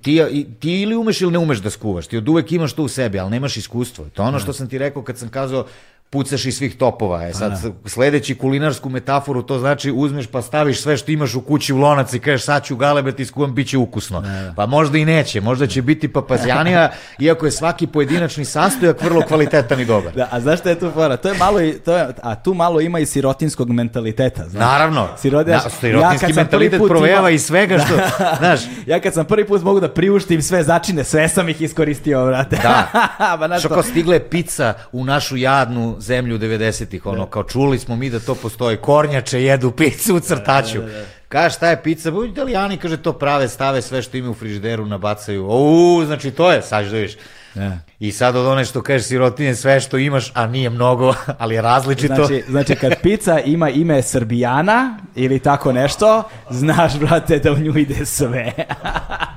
ti, 0.01 0.45
ti 0.59 0.81
ili 0.81 0.95
umeš 0.95 1.21
ili 1.21 1.31
ne 1.31 1.37
umeš 1.37 1.57
da 1.57 1.69
skuvaš, 1.69 2.07
ti 2.07 2.17
od 2.17 2.29
uvek 2.29 2.51
imaš 2.51 2.73
to 2.73 2.83
u 2.83 2.87
sebi, 2.87 3.19
ali 3.19 3.31
nemaš 3.31 3.57
iskustvo. 3.57 4.05
To 4.13 4.23
je 4.23 4.27
ono 4.27 4.39
što 4.39 4.53
sam 4.53 4.69
ti 4.69 4.77
rekao 4.77 5.03
kad 5.03 5.17
sam 5.17 5.29
kazao 5.29 5.65
pucaš 6.09 6.45
iz 6.45 6.57
svih 6.57 6.77
topova. 6.77 7.27
E 7.27 7.33
sad, 7.33 7.51
da. 7.51 7.89
sledeći 7.89 8.35
kulinarsku 8.35 8.89
metaforu, 8.89 9.41
to 9.41 9.59
znači 9.59 9.91
uzmeš 9.91 10.27
pa 10.27 10.41
staviš 10.41 10.81
sve 10.81 10.97
što 10.97 11.11
imaš 11.11 11.35
u 11.35 11.41
kući 11.41 11.73
u 11.73 11.77
lonac 11.77 12.13
i 12.13 12.19
kažeš 12.19 12.45
sad 12.45 12.65
ću 12.65 12.75
galebeti 12.75 13.25
skuvam, 13.25 13.55
bit 13.55 13.67
će 13.67 13.77
ukusno. 13.77 14.21
Da, 14.21 14.29
da. 14.29 14.53
Pa 14.55 14.65
možda 14.65 14.97
i 14.97 15.05
neće, 15.05 15.41
možda 15.41 15.67
će 15.67 15.81
biti 15.81 16.07
papazjanija, 16.07 16.91
iako 17.19 17.45
je 17.45 17.51
svaki 17.51 17.87
pojedinačni 17.87 18.45
sastojak 18.45 19.03
vrlo 19.03 19.21
kvalitetan 19.21 19.79
i 19.79 19.85
dobar. 19.85 20.13
Da, 20.13 20.27
a 20.31 20.41
znaš 20.41 20.59
šta 20.59 20.69
je 20.69 20.79
tu 20.79 20.91
fora? 20.91 21.17
To 21.17 21.27
je 21.27 21.37
malo, 21.37 21.61
i, 21.61 21.73
to 21.73 21.97
je, 21.97 22.07
a 22.23 22.35
tu 22.35 22.53
malo 22.53 22.81
ima 22.81 22.99
i 22.99 23.05
sirotinskog 23.05 23.69
mentaliteta. 23.69 24.49
Znaš? 24.49 24.61
Naravno. 24.61 25.07
Sirodjaš, 25.17 25.63
Na, 25.63 25.69
sirotinski 25.69 26.31
ja 26.31 26.35
mentalitet 26.35 26.81
provejava 26.87 27.29
ima... 27.29 27.35
i 27.35 27.39
svega 27.39 27.79
što, 27.79 27.93
znaš. 28.37 28.59
ja 28.91 28.99
kad 28.99 29.13
sam 29.13 29.25
prvi 29.25 29.47
put 29.47 29.63
mogu 29.63 29.79
da 29.79 29.89
priuštim 29.89 30.41
sve 30.41 30.63
začine, 30.63 31.03
sve 31.03 31.29
sam 31.29 31.49
ih 31.49 31.61
iskoristio, 31.61 32.25
brate. 32.25 32.57
Da. 32.63 32.87
pa, 33.39 33.59
što 33.59 33.69
ko 33.69 33.83
stigle 33.83 34.19
pizza 34.19 34.73
u 34.91 35.05
našu 35.05 35.37
jadnu 35.37 35.96
zemlju 35.99 36.39
90-ih, 36.39 37.05
ono, 37.05 37.25
da. 37.25 37.31
kao 37.31 37.43
čuli 37.43 37.79
smo 37.79 37.95
mi 37.95 38.09
da 38.09 38.19
to 38.19 38.35
postoji, 38.35 38.77
kornjače 38.77 39.43
jedu 39.43 39.71
picu 39.71 40.15
u 40.15 40.19
crtaču. 40.19 40.79
Da, 40.79 40.85
da, 40.85 40.91
da. 40.91 41.05
Kaže, 41.29 41.55
šta 41.55 41.69
je 41.69 41.83
pizza? 41.83 42.11
Bo 42.11 42.23
italijani, 42.23 42.77
kaže, 42.77 42.97
to 42.97 43.13
prave, 43.13 43.47
stave 43.47 43.81
sve 43.81 44.01
što 44.01 44.17
ima 44.17 44.29
u 44.29 44.33
frižideru, 44.33 44.85
nabacaju. 44.85 45.47
U, 45.49 46.05
znači 46.05 46.31
to 46.31 46.51
je, 46.51 46.61
sad 46.61 46.85
da 46.85 46.91
vidiš. 46.91 47.17
Ja. 47.55 47.79
I 47.99 48.11
sad 48.11 48.35
od 48.35 48.45
one 48.45 48.65
što 48.65 48.81
kažeš 48.81 49.07
sirotinje 49.07 49.55
sve 49.55 49.79
što 49.79 49.97
imaš, 49.97 50.31
a 50.33 50.47
nije 50.47 50.69
mnogo, 50.69 51.13
ali 51.39 51.55
je 51.55 51.61
različito. 51.61 52.15
Znači, 52.15 52.43
znači 52.47 52.75
kad 52.75 53.01
pizza 53.01 53.39
ima 53.39 53.69
ime 53.69 54.01
Srbijana 54.01 54.97
ili 55.15 55.39
tako 55.39 55.71
nešto, 55.71 56.23
znaš, 56.49 56.99
brate, 56.99 57.39
da 57.39 57.51
u 57.51 57.59
nju 57.59 57.77
ide 57.77 58.05
sve. 58.05 58.53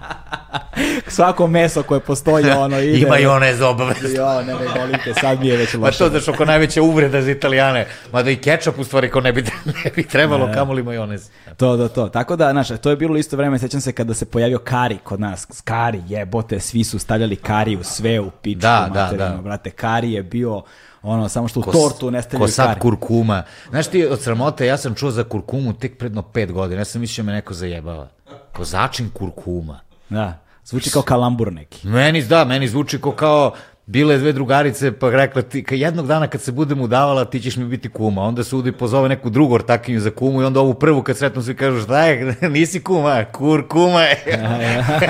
Svako 1.17 1.47
meso 1.47 1.83
koje 1.83 2.01
postoji, 2.01 2.51
ono 2.51 2.81
ide. 2.81 2.99
Ima 2.99 3.19
i 3.19 3.27
one 3.27 3.55
za 3.55 3.69
obavezno. 3.69 4.09
Jo, 4.09 4.43
ne, 4.43 4.55
ne, 4.55 4.81
molim 4.81 4.97
te, 5.05 5.15
sad 5.15 5.41
mi 5.41 5.49
je 5.49 5.57
već 5.57 5.75
loše. 5.75 5.79
Ma 5.87 5.91
to 5.91 6.09
znaš 6.09 6.29
oko 6.29 6.45
najveća 6.45 6.83
uvreda 6.83 7.23
za 7.23 7.31
italijane. 7.31 7.87
Mada 8.13 8.31
i 8.31 8.37
kečap 8.37 8.79
u 8.79 8.85
stvari 8.85 9.11
ko 9.11 9.21
ne 9.21 9.33
bi, 9.33 9.43
ne 9.85 9.91
bi 9.97 10.03
trebalo, 10.03 10.47
ne. 10.47 10.55
kamoli 10.55 10.83
majonez. 10.83 11.31
To, 11.57 11.77
to, 11.77 11.89
to. 11.89 12.09
Tako 12.09 12.37
da, 12.37 12.51
znaš, 12.51 12.69
to 12.83 12.91
je 12.91 12.97
bilo 12.97 13.17
isto 13.17 13.37
vreme, 13.37 13.59
sećam 13.59 13.81
se 13.81 13.93
kada 13.93 14.15
se 14.15 14.25
pojavio 14.25 14.59
kari 14.59 14.99
kod 15.05 15.21
nas. 15.21 15.47
Kari, 15.65 16.03
jebote, 16.09 16.61
svi 16.61 16.85
su 16.85 16.99
stavljali 16.99 17.37
kari 17.37 17.77
u 17.77 17.85
sve, 17.85 18.21
u 18.21 18.31
pičku, 18.31 18.61
da, 18.61 18.91
da, 18.95 19.11
da. 19.17 19.39
brate. 19.43 19.71
Kari 19.71 20.13
je 20.13 20.23
bio 20.23 20.63
ono, 21.03 21.29
samo 21.29 21.49
što 21.49 21.61
u 21.61 21.63
ko, 21.63 21.73
tortu 21.73 22.11
ne 22.11 22.23
stavljaju 22.23 22.41
kari. 22.41 22.51
Ko 22.51 22.55
sad 22.55 22.67
kari. 22.67 22.81
kurkuma. 22.81 23.43
Znaš 23.71 23.87
ti, 23.87 24.07
od 24.07 24.23
sramote, 24.23 24.67
ja 24.67 24.77
sam 24.77 24.95
čuo 24.95 25.11
za 25.11 25.25
kurkumu 25.25 25.73
tek 25.73 25.99
predno 25.99 26.23
pet 26.23 26.53
godina. 26.53 26.81
Ja 26.81 26.85
sam 26.85 27.01
mislio 27.01 27.25
da 27.25 27.27
me 27.27 27.33
neko 27.33 27.55
zajebava. 27.55 28.09
Ko 28.53 28.65
začin 28.65 29.11
kurkuma. 29.11 29.90
Da. 30.11 30.39
Zvuči 30.65 30.91
kao 30.91 31.03
kalambur 31.03 31.53
neki. 31.53 31.89
Meni, 31.89 32.23
da, 32.23 32.45
meni 32.45 32.69
zvuči 32.69 33.01
kao 33.01 33.13
kao 33.13 33.53
bile 33.91 34.19
dve 34.19 34.33
drugarice, 34.33 34.93
pa 34.93 35.11
rekla 35.11 35.43
ti, 35.43 35.65
ka 35.65 35.75
jednog 35.75 36.07
dana 36.07 36.27
kad 36.27 36.41
se 36.41 36.53
budem 36.53 36.81
udavala, 36.81 37.25
ti 37.25 37.41
ćeš 37.41 37.57
mi 37.57 37.65
biti 37.65 37.89
kuma. 37.89 38.23
Onda 38.23 38.45
se 38.45 38.57
udi 38.57 38.73
pozove 38.73 39.09
neku 39.09 39.31
drugu 39.31 39.55
ortakinju 39.55 40.01
za 40.01 40.11
kumu 40.11 40.43
i 40.43 40.45
onda 40.45 40.61
ovu 40.61 40.75
prvu 40.75 41.03
kad 41.03 41.19
sretnu 41.19 41.43
svi 41.43 41.55
kažu 41.55 41.83
šta 41.83 42.05
je, 42.05 42.37
nisi 42.55 42.81
kuma, 42.81 43.25
kur 43.25 43.69
kuma 43.69 44.01
je. 44.01 44.17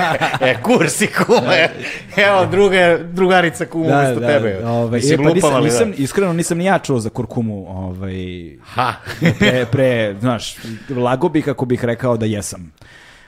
e, 0.41 0.55
kur 0.63 0.89
si 0.89 1.07
kuma 1.07 1.53
je. 1.53 1.71
Evo, 2.17 2.45
druga, 2.51 2.97
drugarica 3.11 3.65
kuma 3.65 3.87
da, 3.87 3.99
umesto 3.99 4.19
da, 4.19 4.27
tebe. 4.27 4.65
Ove, 4.65 4.97
Mislim, 4.97 5.21
e, 5.21 5.23
pa 5.23 5.33
nisam, 5.33 5.53
ali, 5.53 5.63
nisam, 5.63 5.91
da. 5.91 5.97
iskreno 5.97 6.33
nisam 6.33 6.57
ni 6.57 6.65
ja 6.65 6.79
čuo 6.79 6.99
za 6.99 7.09
kurkumu. 7.09 7.65
Ovaj, 7.67 8.15
ha. 8.63 8.93
pre, 9.39 9.65
pre, 9.71 10.15
znaš, 10.19 10.55
lago 10.97 11.29
bih 11.29 11.49
ako 11.49 11.65
bih 11.65 11.85
rekao 11.85 12.17
da 12.17 12.25
jesam. 12.25 12.71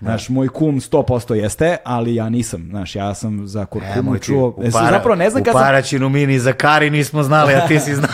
Znaš, 0.03 0.29
moj 0.29 0.47
kum 0.47 0.81
100% 0.81 1.33
jeste, 1.33 1.77
ali 1.85 2.15
ja 2.15 2.29
nisam. 2.29 2.67
Znaš, 2.69 2.95
ja 2.95 3.13
sam 3.13 3.47
za 3.47 3.65
kurkumu 3.65 4.15
e, 4.15 4.19
čuo... 4.19 4.47
U, 4.47 4.71
para, 4.73 4.91
zapravo 4.91 5.15
ne 5.15 5.29
znam 5.29 5.43
kad 5.43 5.55
u 5.55 5.57
Paraćinu 5.57 6.09
mi 6.09 6.27
ni 6.27 6.39
za 6.39 6.53
kari 6.53 6.89
nismo 6.89 7.23
znali, 7.23 7.53
a 7.53 7.67
ti 7.67 7.79
si 7.79 7.95
znao. 7.99 8.09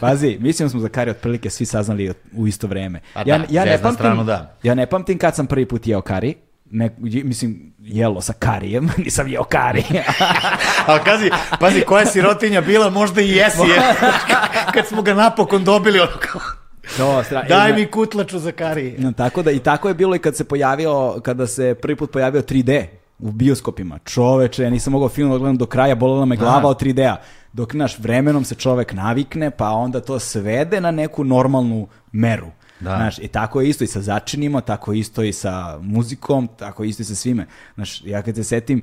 Pazi, 0.00 0.38
mislim 0.40 0.66
da 0.66 0.70
smo 0.70 0.80
za 0.80 0.88
kari 0.88 1.10
otprilike 1.10 1.50
svi 1.50 1.66
saznali 1.66 2.12
u 2.36 2.46
isto 2.46 2.66
vreme. 2.66 3.00
A 3.14 3.22
ja, 3.26 3.38
da, 3.38 3.44
ja, 3.50 3.64
ne 3.64 3.78
pamtim, 3.82 3.94
stranu, 3.94 4.24
da. 4.24 4.56
ja 4.62 4.74
ne 4.74 4.86
pamtim 4.86 5.18
kad 5.18 5.36
sam 5.36 5.46
prvi 5.46 5.66
put 5.66 5.86
jeo 5.86 6.00
kari, 6.00 6.34
ne, 6.70 6.90
mislim, 6.98 7.72
jelo 7.78 8.20
sa 8.20 8.32
karijem, 8.32 8.90
nisam 9.04 9.28
jeo 9.28 9.44
kari. 9.44 9.84
Ali 10.86 11.00
kazi, 11.04 11.30
pazi, 11.60 11.80
koja 11.80 12.06
sirotinja 12.06 12.60
bila, 12.60 12.90
možda 12.90 13.20
i 13.20 13.30
jesi, 13.30 13.62
je, 13.62 13.82
kad 14.74 14.86
smo 14.86 15.02
ga 15.02 15.14
napokon 15.14 15.64
dobili, 15.64 16.00
ono 16.00 16.12
kao... 16.20 16.40
To, 16.96 17.24
stra... 17.24 17.42
Daj 17.48 17.72
mi 17.72 17.86
kutlaču 17.86 18.38
za 18.38 18.52
kari. 18.52 18.94
No, 18.98 19.12
tako 19.12 19.42
da, 19.42 19.50
I 19.50 19.58
tako 19.58 19.88
je 19.88 19.94
bilo 19.94 20.16
i 20.16 20.18
kad 20.18 20.36
se 20.36 20.44
pojavio, 20.44 21.20
kada 21.22 21.46
se 21.46 21.74
prvi 21.74 21.96
put 21.96 22.12
pojavio 22.12 22.42
3D 22.42 22.86
u 23.18 23.32
bioskopima. 23.32 23.98
Čoveče, 24.04 24.62
ja 24.62 24.70
nisam 24.70 24.92
mogao 24.92 25.08
film 25.08 25.30
da 25.30 25.38
gledam 25.38 25.56
do 25.56 25.66
kraja, 25.66 25.94
bolela 25.94 26.24
me 26.24 26.36
glava 26.36 26.68
od 26.68 26.82
3D-a. 26.82 27.16
Dok, 27.52 27.74
naš, 27.74 27.98
vremenom 27.98 28.44
se 28.44 28.54
čovek 28.54 28.92
navikne, 28.92 29.50
pa 29.50 29.70
onda 29.70 30.00
to 30.00 30.18
svede 30.18 30.80
na 30.80 30.90
neku 30.90 31.24
normalnu 31.24 31.88
meru. 32.12 32.46
Da. 32.80 32.96
Znaš, 32.96 33.18
i 33.18 33.28
tako 33.28 33.60
je 33.60 33.68
isto 33.68 33.84
i 33.84 33.86
sa 33.86 34.00
začinima, 34.00 34.60
tako 34.60 34.92
isto 34.92 35.22
i 35.22 35.32
sa 35.32 35.78
muzikom, 35.82 36.48
tako 36.56 36.84
isto 36.84 37.02
i 37.02 37.04
sa 37.04 37.14
svime. 37.14 37.46
Znaš, 37.74 38.02
ja 38.04 38.22
kad 38.22 38.34
se 38.34 38.44
setim, 38.44 38.82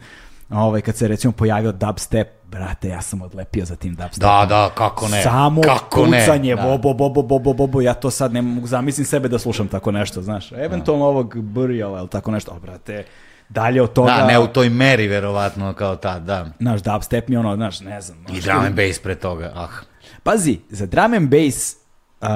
ovaj, 0.50 0.82
kad 0.82 0.96
se 0.96 1.08
recimo 1.08 1.34
pojavio 1.34 1.72
dubstep, 1.72 2.28
brate, 2.52 2.88
ja 2.88 3.02
sam 3.02 3.22
odlepio 3.22 3.66
za 3.66 3.76
tim 3.76 3.96
dubstepom. 3.96 4.30
Da, 4.30 4.46
da, 4.46 4.70
kako 4.76 5.08
ne. 5.08 5.24
Samo 5.24 5.62
kako 5.62 6.04
kucanje, 6.04 6.56
ne. 6.56 6.62
Da. 6.62 6.68
bobo, 6.68 6.94
bobo, 6.94 7.22
bobo, 7.22 7.54
bobo, 7.54 7.82
ja 7.82 7.94
to 7.94 8.12
sad 8.12 8.34
ne 8.34 8.42
mogu 8.42 8.68
zamislim 8.68 9.06
sebe 9.06 9.28
da 9.28 9.40
slušam 9.40 9.68
tako 9.68 9.92
nešto, 9.92 10.22
znaš. 10.22 10.52
Eventualno 10.52 11.06
da. 11.06 11.10
ovog 11.10 11.42
Burial, 11.42 11.98
ili 11.98 12.08
tako 12.08 12.32
nešto, 12.32 12.52
o, 12.52 12.60
brate, 12.60 13.06
dalje 13.50 13.82
od 13.82 13.94
toga... 13.94 14.12
Da, 14.12 14.28
ne 14.28 14.40
u 14.40 14.48
toj 14.48 14.70
meri, 14.70 15.08
verovatno, 15.08 15.74
kao 15.74 15.96
ta, 15.96 16.20
da. 16.20 16.46
Znaš, 16.60 16.82
dubstep 16.82 17.28
mi 17.28 17.38
ono, 17.38 17.56
znaš, 17.56 17.80
ne 17.80 18.02
znam. 18.02 18.26
I 18.34 18.42
drum 18.42 18.60
and 18.60 18.76
bass 18.76 19.00
pre 19.00 19.16
toga, 19.16 19.52
ah. 19.56 19.68
Pazi, 20.24 20.60
za 20.70 20.86
drum 20.86 21.14
and 21.14 21.30
bass 21.30 21.76
uh, 22.22 22.28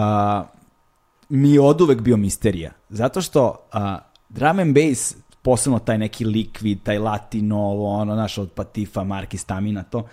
mi 1.30 1.52
je 1.52 1.62
od 1.62 1.82
uvek 1.82 2.02
bio 2.02 2.18
misterija. 2.18 2.72
Zato 2.90 3.22
što 3.22 3.68
uh, 3.74 3.82
drum 4.30 4.60
and 4.60 4.76
bass 4.76 5.16
posebno 5.42 5.80
taj 5.80 5.98
neki 5.98 6.26
likvid, 6.26 6.84
taj 6.84 6.98
latino, 6.98 7.58
ovo, 7.58 7.88
ono, 7.90 8.16
naš 8.16 8.38
od 8.38 8.52
Patifa, 8.52 9.04
Marki, 9.04 9.38
Stamina, 9.38 9.84
to. 9.84 10.08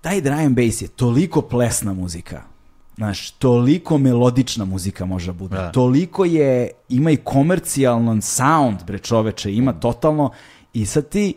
Taj 0.00 0.22
and 0.44 0.56
bass 0.56 0.82
je 0.82 0.88
toliko 0.88 1.42
plesna 1.42 1.92
muzika. 1.92 2.42
Znaš, 2.96 3.30
toliko 3.30 3.98
melodična 3.98 4.64
muzika 4.64 5.04
može 5.04 5.26
da 5.26 5.32
bude. 5.32 5.56
Da. 5.56 5.72
Toliko 5.72 6.24
je, 6.24 6.70
ima 6.88 7.10
i 7.10 7.16
komercijalan 7.16 8.22
sound, 8.22 8.78
bre 8.86 8.98
čoveče, 8.98 9.54
ima 9.54 9.72
totalno. 9.72 10.30
I 10.72 10.86
sad 10.86 11.08
ti, 11.08 11.34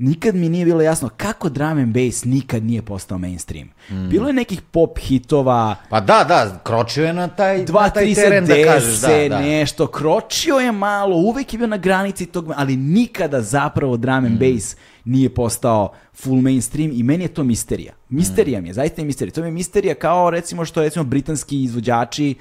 nikad 0.00 0.34
mi 0.34 0.48
nije 0.48 0.64
bilo 0.64 0.82
jasno 0.82 1.08
kako 1.16 1.48
drum 1.48 1.78
and 1.78 1.94
bass 1.94 2.24
nikad 2.24 2.64
nije 2.64 2.82
postao 2.82 3.18
mainstream. 3.18 3.68
Mm. 3.90 4.08
Bilo 4.08 4.26
je 4.26 4.32
nekih 4.32 4.62
pop 4.62 4.98
hitova. 4.98 5.76
Pa 5.90 6.00
da, 6.00 6.24
da, 6.24 6.60
kročio 6.64 7.06
je 7.06 7.12
na 7.12 7.28
taj, 7.28 7.64
dva, 7.64 7.82
na 7.82 7.90
taj 7.90 8.04
tri 8.04 8.14
teren 8.14 8.46
se 8.46 8.54
da 8.54 8.72
kažeš. 8.72 9.00
Da, 9.00 9.28
da. 9.28 9.40
nešto, 9.40 9.86
kročio 9.86 10.54
je 10.54 10.72
malo, 10.72 11.16
uvek 11.16 11.52
je 11.52 11.58
bio 11.58 11.66
na 11.66 11.76
granici 11.76 12.26
tog, 12.26 12.52
ali 12.56 12.76
nikada 12.76 13.42
zapravo 13.42 13.96
drum 13.96 14.24
and 14.24 14.34
mm. 14.34 14.38
bass 14.38 14.76
nije 15.04 15.34
postao 15.34 15.92
full 16.14 16.40
mainstream 16.40 16.90
i 16.94 17.02
meni 17.02 17.24
je 17.24 17.28
to 17.28 17.44
misterija. 17.44 17.92
Misterija 18.08 18.60
mm. 18.60 18.62
mi 18.62 18.68
je, 18.68 18.74
zaista 18.74 19.00
je 19.00 19.06
misterija. 19.06 19.32
To 19.32 19.40
mi 19.40 19.46
je 19.46 19.52
misterija 19.52 19.94
kao 19.94 20.30
recimo 20.30 20.64
što 20.64 20.82
recimo 20.82 21.04
britanski 21.04 21.62
izvođači 21.62 22.34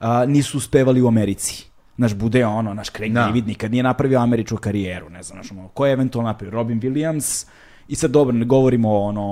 uh, 0.00 0.06
nisu 0.26 0.58
uspevali 0.58 1.02
u 1.02 1.08
Americi 1.08 1.69
naš 2.00 2.14
bude 2.14 2.46
ono, 2.46 2.74
naš 2.74 2.90
Craig 2.90 3.12
da. 3.12 3.20
David 3.20 3.46
nikad 3.46 3.70
nije 3.70 3.82
napravio 3.82 4.18
američku 4.18 4.56
karijeru, 4.56 5.10
ne 5.10 5.22
znam, 5.22 5.38
naš, 5.38 5.50
ono, 5.52 5.68
ko 5.68 5.86
je 5.86 5.92
eventualno 5.92 6.28
napravio, 6.30 6.50
Robin 6.50 6.80
Williams, 6.80 7.46
i 7.88 7.94
sad 7.94 8.10
dobro, 8.10 8.36
ne 8.36 8.44
govorimo 8.44 8.90
o, 8.90 9.08
ono, 9.08 9.22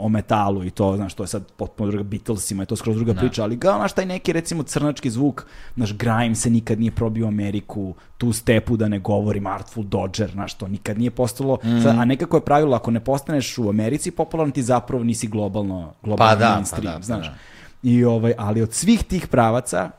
o 0.00 0.08
metalu 0.08 0.64
i 0.64 0.70
to, 0.70 0.96
znaš, 0.96 1.14
to 1.14 1.22
je 1.22 1.26
sad 1.26 1.52
potpuno 1.52 1.90
druga 1.90 2.04
Beatlesima 2.04 2.62
i 2.62 2.66
to 2.66 2.76
skroz 2.76 2.96
druga 2.96 3.12
da. 3.12 3.20
priča, 3.20 3.42
ali 3.42 3.60
kao, 3.60 3.76
znaš, 3.78 3.92
taj 3.92 4.06
neki, 4.06 4.32
recimo, 4.32 4.62
crnački 4.62 5.10
zvuk, 5.10 5.46
naš 5.76 5.96
Grimes 5.96 6.40
se 6.40 6.50
nikad 6.50 6.80
nije 6.80 6.90
probio 6.90 7.26
Ameriku, 7.26 7.94
tu 8.18 8.32
stepu 8.32 8.76
da 8.76 8.88
ne 8.88 8.98
govorim, 8.98 9.46
Artful 9.46 9.84
Dodger, 9.84 10.30
znaš, 10.30 10.54
to 10.54 10.68
nikad 10.68 10.98
nije 10.98 11.10
postalo, 11.10 11.58
mm. 11.64 11.82
sad, 11.82 11.98
a 11.98 12.04
nekako 12.04 12.36
je 12.36 12.44
pravilo, 12.44 12.76
ako 12.76 12.90
ne 12.90 13.00
postaneš 13.00 13.58
u 13.58 13.68
Americi 13.68 14.10
popularan, 14.10 14.52
ti 14.52 14.62
zapravo 14.62 15.04
nisi 15.04 15.26
globalno, 15.26 15.92
globalno 16.02 16.34
pa 16.34 16.38
da, 16.38 16.54
mainstream, 16.54 16.84
pa 16.84 16.90
da, 16.90 16.96
pa 16.96 17.02
znaš. 17.02 17.26
Da. 17.26 17.34
I 17.82 18.04
ovaj, 18.04 18.34
ali 18.38 18.62
od 18.62 18.72
svih 18.72 19.04
tih 19.04 19.26
pravaca, 19.26 19.90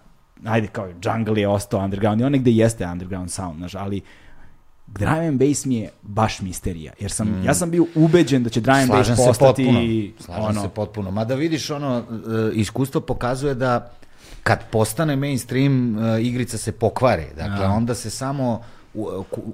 ajde 0.45 0.68
kao 0.68 0.88
jungle 1.03 1.41
je 1.41 1.47
ostao 1.47 1.80
underground 1.80 2.22
i 2.22 2.23
on 2.23 2.31
negde 2.31 2.51
jeste 2.51 2.88
underground 2.88 3.31
sound, 3.31 3.57
znaš, 3.57 3.76
ali 3.76 4.01
drum 4.88 5.19
and 5.19 5.39
bass 5.39 5.65
mi 5.65 5.76
je 5.76 5.89
baš 6.01 6.41
misterija, 6.41 6.93
jer 6.99 7.11
sam, 7.11 7.27
mm. 7.27 7.43
ja 7.45 7.53
sam 7.53 7.72
bio 7.72 7.85
ubeđen 7.95 8.43
da 8.43 8.49
će 8.49 8.61
drum 8.61 8.76
and 8.76 8.89
bass 8.89 9.09
postati... 9.09 9.65
Potpuno. 9.65 9.80
Slažem 10.19 10.45
ono, 10.45 10.61
se 10.61 10.69
potpuno. 10.69 11.11
Mada 11.11 11.35
vidiš, 11.35 11.69
ono, 11.69 11.97
e, 11.97 12.51
iskustvo 12.53 13.01
pokazuje 13.01 13.53
da 13.53 13.91
kad 14.43 14.59
postane 14.72 15.15
mainstream, 15.15 15.99
e, 15.99 16.22
igrica 16.22 16.57
se 16.57 16.72
pokvari. 16.72 17.26
Dakle, 17.35 17.65
A. 17.65 17.72
onda 17.72 17.95
se 17.95 18.09
samo 18.09 18.61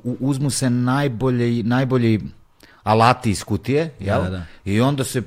uzmu 0.04 0.50
se 0.50 0.70
najbolji, 0.70 1.64
najbolji 1.64 2.22
alati 2.84 3.32
iz 3.32 3.44
kutije, 3.44 3.94
jel? 4.00 4.24
Da, 4.24 4.30
da, 4.30 4.38
da. 4.38 4.46
I 4.66 4.82
onda 4.82 5.04
se 5.04 5.22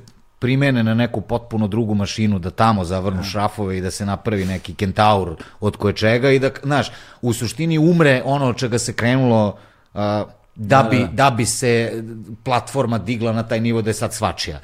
primene 0.46 0.82
na 0.82 0.94
neku 0.94 1.20
potpuno 1.20 1.66
drugu 1.66 1.94
mašinu, 1.94 2.38
da 2.38 2.50
tamo 2.50 2.84
zavrnu 2.84 3.18
da. 3.18 3.26
šrafove 3.26 3.78
i 3.78 3.80
da 3.80 3.90
se 3.90 4.06
napravi 4.06 4.44
neki 4.44 4.74
kentaur 4.74 5.34
od 5.60 5.76
koje 5.76 5.94
čega 5.94 6.30
i 6.30 6.38
da, 6.38 6.50
znaš, 6.62 6.90
u 7.22 7.32
suštini 7.32 7.78
umre 7.78 8.22
ono 8.24 8.46
od 8.46 8.56
čega 8.56 8.78
se 8.78 8.92
krenulo 8.92 9.56
uh, 9.94 10.00
da, 10.54 10.86
bi, 10.90 10.98
da, 10.98 11.10
da. 11.12 11.30
bi 11.30 11.46
se 11.46 12.02
platforma 12.44 12.98
digla 12.98 13.32
na 13.32 13.42
taj 13.42 13.60
nivo 13.60 13.82
da 13.82 13.90
je 13.90 13.94
sad 13.94 14.14
svačija. 14.14 14.60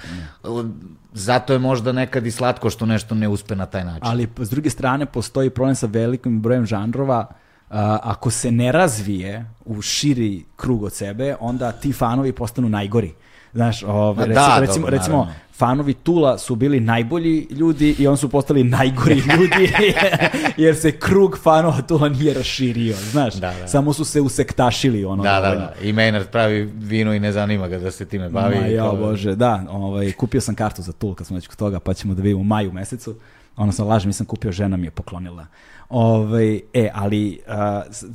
Zato 1.12 1.52
je 1.52 1.58
možda 1.58 1.92
nekad 1.92 2.26
i 2.26 2.30
slatko 2.30 2.70
što 2.70 2.86
nešto 2.86 3.14
ne 3.14 3.28
uspe 3.28 3.56
na 3.56 3.66
taj 3.66 3.84
način. 3.84 4.06
Ali 4.06 4.28
s 4.38 4.50
druge 4.50 4.70
strane 4.70 5.06
postoji 5.06 5.50
problem 5.50 5.74
sa 5.74 5.86
velikim 5.86 6.40
brojem 6.42 6.66
žanrova 6.66 7.26
Uh, 7.72 7.78
ako 8.02 8.30
se 8.30 8.50
ne 8.50 8.72
razvije 8.72 9.46
u 9.64 9.82
širi 9.82 10.44
krug 10.56 10.82
od 10.82 10.92
sebe, 10.92 11.36
onda 11.40 11.72
ti 11.72 11.92
fanovi 11.92 12.32
postanu 12.32 12.68
najgori. 12.68 13.14
Znaš, 13.54 13.82
ove, 13.82 14.26
recimo, 14.26 14.46
da, 14.46 14.58
recimo, 14.60 14.86
dobro, 14.86 14.98
recimo 14.98 15.28
fanovi 15.62 15.94
Tula 15.94 16.38
su 16.38 16.56
bili 16.56 16.80
najbolji 16.80 17.46
ljudi 17.50 17.96
i 17.98 18.06
on 18.06 18.16
su 18.16 18.28
postali 18.28 18.64
najgori 18.64 19.14
ljudi 19.36 19.72
jer 20.64 20.76
se 20.76 20.98
krug 20.98 21.38
fanova 21.38 21.82
Tula 21.82 22.08
nije 22.08 22.34
raširio, 22.34 22.96
znaš. 22.96 23.34
Da, 23.34 23.54
da. 23.60 23.68
Samo 23.68 23.92
su 23.92 24.04
se 24.04 24.20
usektašili 24.20 25.04
ono. 25.04 25.22
Da, 25.22 25.40
da, 25.40 25.54
da. 25.54 25.74
I 25.82 25.92
Maynard 25.92 26.26
pravi 26.26 26.64
vino 26.64 27.14
i 27.14 27.20
ne 27.20 27.32
zanima 27.32 27.68
ga 27.68 27.78
da 27.78 27.90
se 27.90 28.04
time 28.04 28.28
bavi. 28.28 28.60
Ma, 28.60 28.66
ja, 28.66 28.92
bože, 28.92 29.34
da. 29.34 29.64
Ovaj, 29.70 30.12
kupio 30.12 30.40
sam 30.40 30.54
kartu 30.54 30.82
za 30.82 30.92
Tul 30.92 31.14
kad 31.14 31.26
smo 31.26 31.36
već 31.36 31.46
kod 31.46 31.56
toga, 31.56 31.80
pa 31.80 31.94
ćemo 31.94 32.14
da 32.14 32.22
vidimo 32.22 32.40
u 32.40 32.44
maju 32.44 32.72
mesecu. 32.72 33.16
Ono 33.56 33.72
sam 33.72 33.86
lažem, 33.88 34.08
nisam 34.08 34.26
kupio, 34.26 34.52
žena 34.52 34.76
mi 34.76 34.86
je 34.86 34.90
poklonila. 34.90 35.46
Ovaj, 35.92 36.60
e, 36.74 36.90
ali 36.94 37.40
uh, 37.46 37.54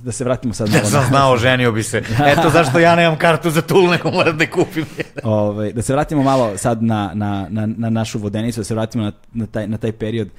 da 0.04 0.12
se 0.12 0.24
vratimo 0.24 0.54
sad 0.54 0.70
na... 0.72 0.78
Ja 0.78 0.86
sam 0.86 1.06
znao, 1.08 1.38
ženio 1.38 1.72
bi 1.72 1.84
se. 1.84 1.98
Eto 2.38 2.50
zašto 2.50 2.80
ja 2.80 2.96
nemam 2.96 3.18
kartu 3.18 3.50
za 3.50 3.62
tul, 3.62 3.90
nego 3.90 4.12
moram 4.12 4.38
da 4.38 4.50
kupim. 4.50 4.86
ovaj, 5.24 5.74
da 5.74 5.82
se 5.82 5.94
vratimo 5.94 6.24
malo 6.24 6.58
sad 6.58 6.84
na, 6.84 7.12
na, 7.14 7.48
na, 7.50 7.66
na 7.78 7.90
našu 7.90 8.20
vodenicu, 8.20 8.60
da 8.60 8.64
se 8.64 8.74
vratimo 8.74 9.04
na, 9.04 9.12
na, 9.34 9.46
taj, 9.46 9.68
na 9.68 9.78
taj 9.78 9.92
period. 9.92 10.30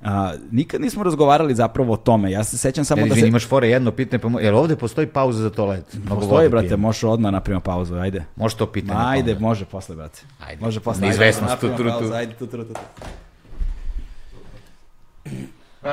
Uh, 0.00 0.08
nikad 0.50 0.80
nismo 0.80 1.02
razgovarali 1.02 1.54
zapravo 1.54 1.92
o 1.92 1.96
tome. 1.96 2.30
Ja 2.30 2.44
se 2.44 2.58
sećam 2.58 2.84
samo 2.84 3.02
ja, 3.02 3.08
da 3.08 3.14
se... 3.14 3.28
imaš 3.28 3.48
fore 3.48 3.68
jedno 3.68 3.90
pitanje, 3.90 4.20
pa 4.20 4.28
mo... 4.28 4.40
jel 4.40 4.56
ovde 4.56 4.76
postoji 4.76 5.06
pauza 5.06 5.42
za 5.42 5.50
toalet? 5.50 5.94
Mnogo 5.94 6.20
postoji, 6.20 6.48
brate, 6.48 6.66
pijem. 6.66 6.80
možeš 6.80 7.04
odmah 7.04 7.32
napravimo 7.32 7.60
pauzu, 7.60 7.94
ajde. 7.94 8.24
Može 8.36 8.56
to 8.56 8.66
pitanje. 8.66 9.00
Ajde, 9.02 9.38
može 9.38 9.64
posle, 9.64 9.96
brate. 9.96 10.22
Ajde. 10.46 10.64
Može 10.64 10.80
posle. 10.80 11.00
Neizvesnost, 11.00 11.60
tu, 11.60 11.68
tu, 11.68 11.76
tu. 11.76 12.14
Ajde, 12.14 12.34
tu, 12.34 12.46
tu, 12.46 12.64
tu. 12.64 12.74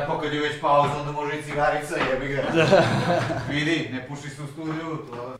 Pa 0.08 0.22
kad 0.22 0.34
je 0.34 0.42
već 0.42 0.62
pauza, 0.62 1.00
onda 1.00 1.12
može 1.12 1.40
i 1.40 1.44
cigarica, 1.44 1.96
jebi 1.96 2.28
ga. 2.28 2.42
Vidi, 3.50 3.90
ne 3.92 4.08
puši 4.08 4.30
se 4.30 4.42
u 4.42 4.48
studiju, 4.48 4.98
to... 5.10 5.38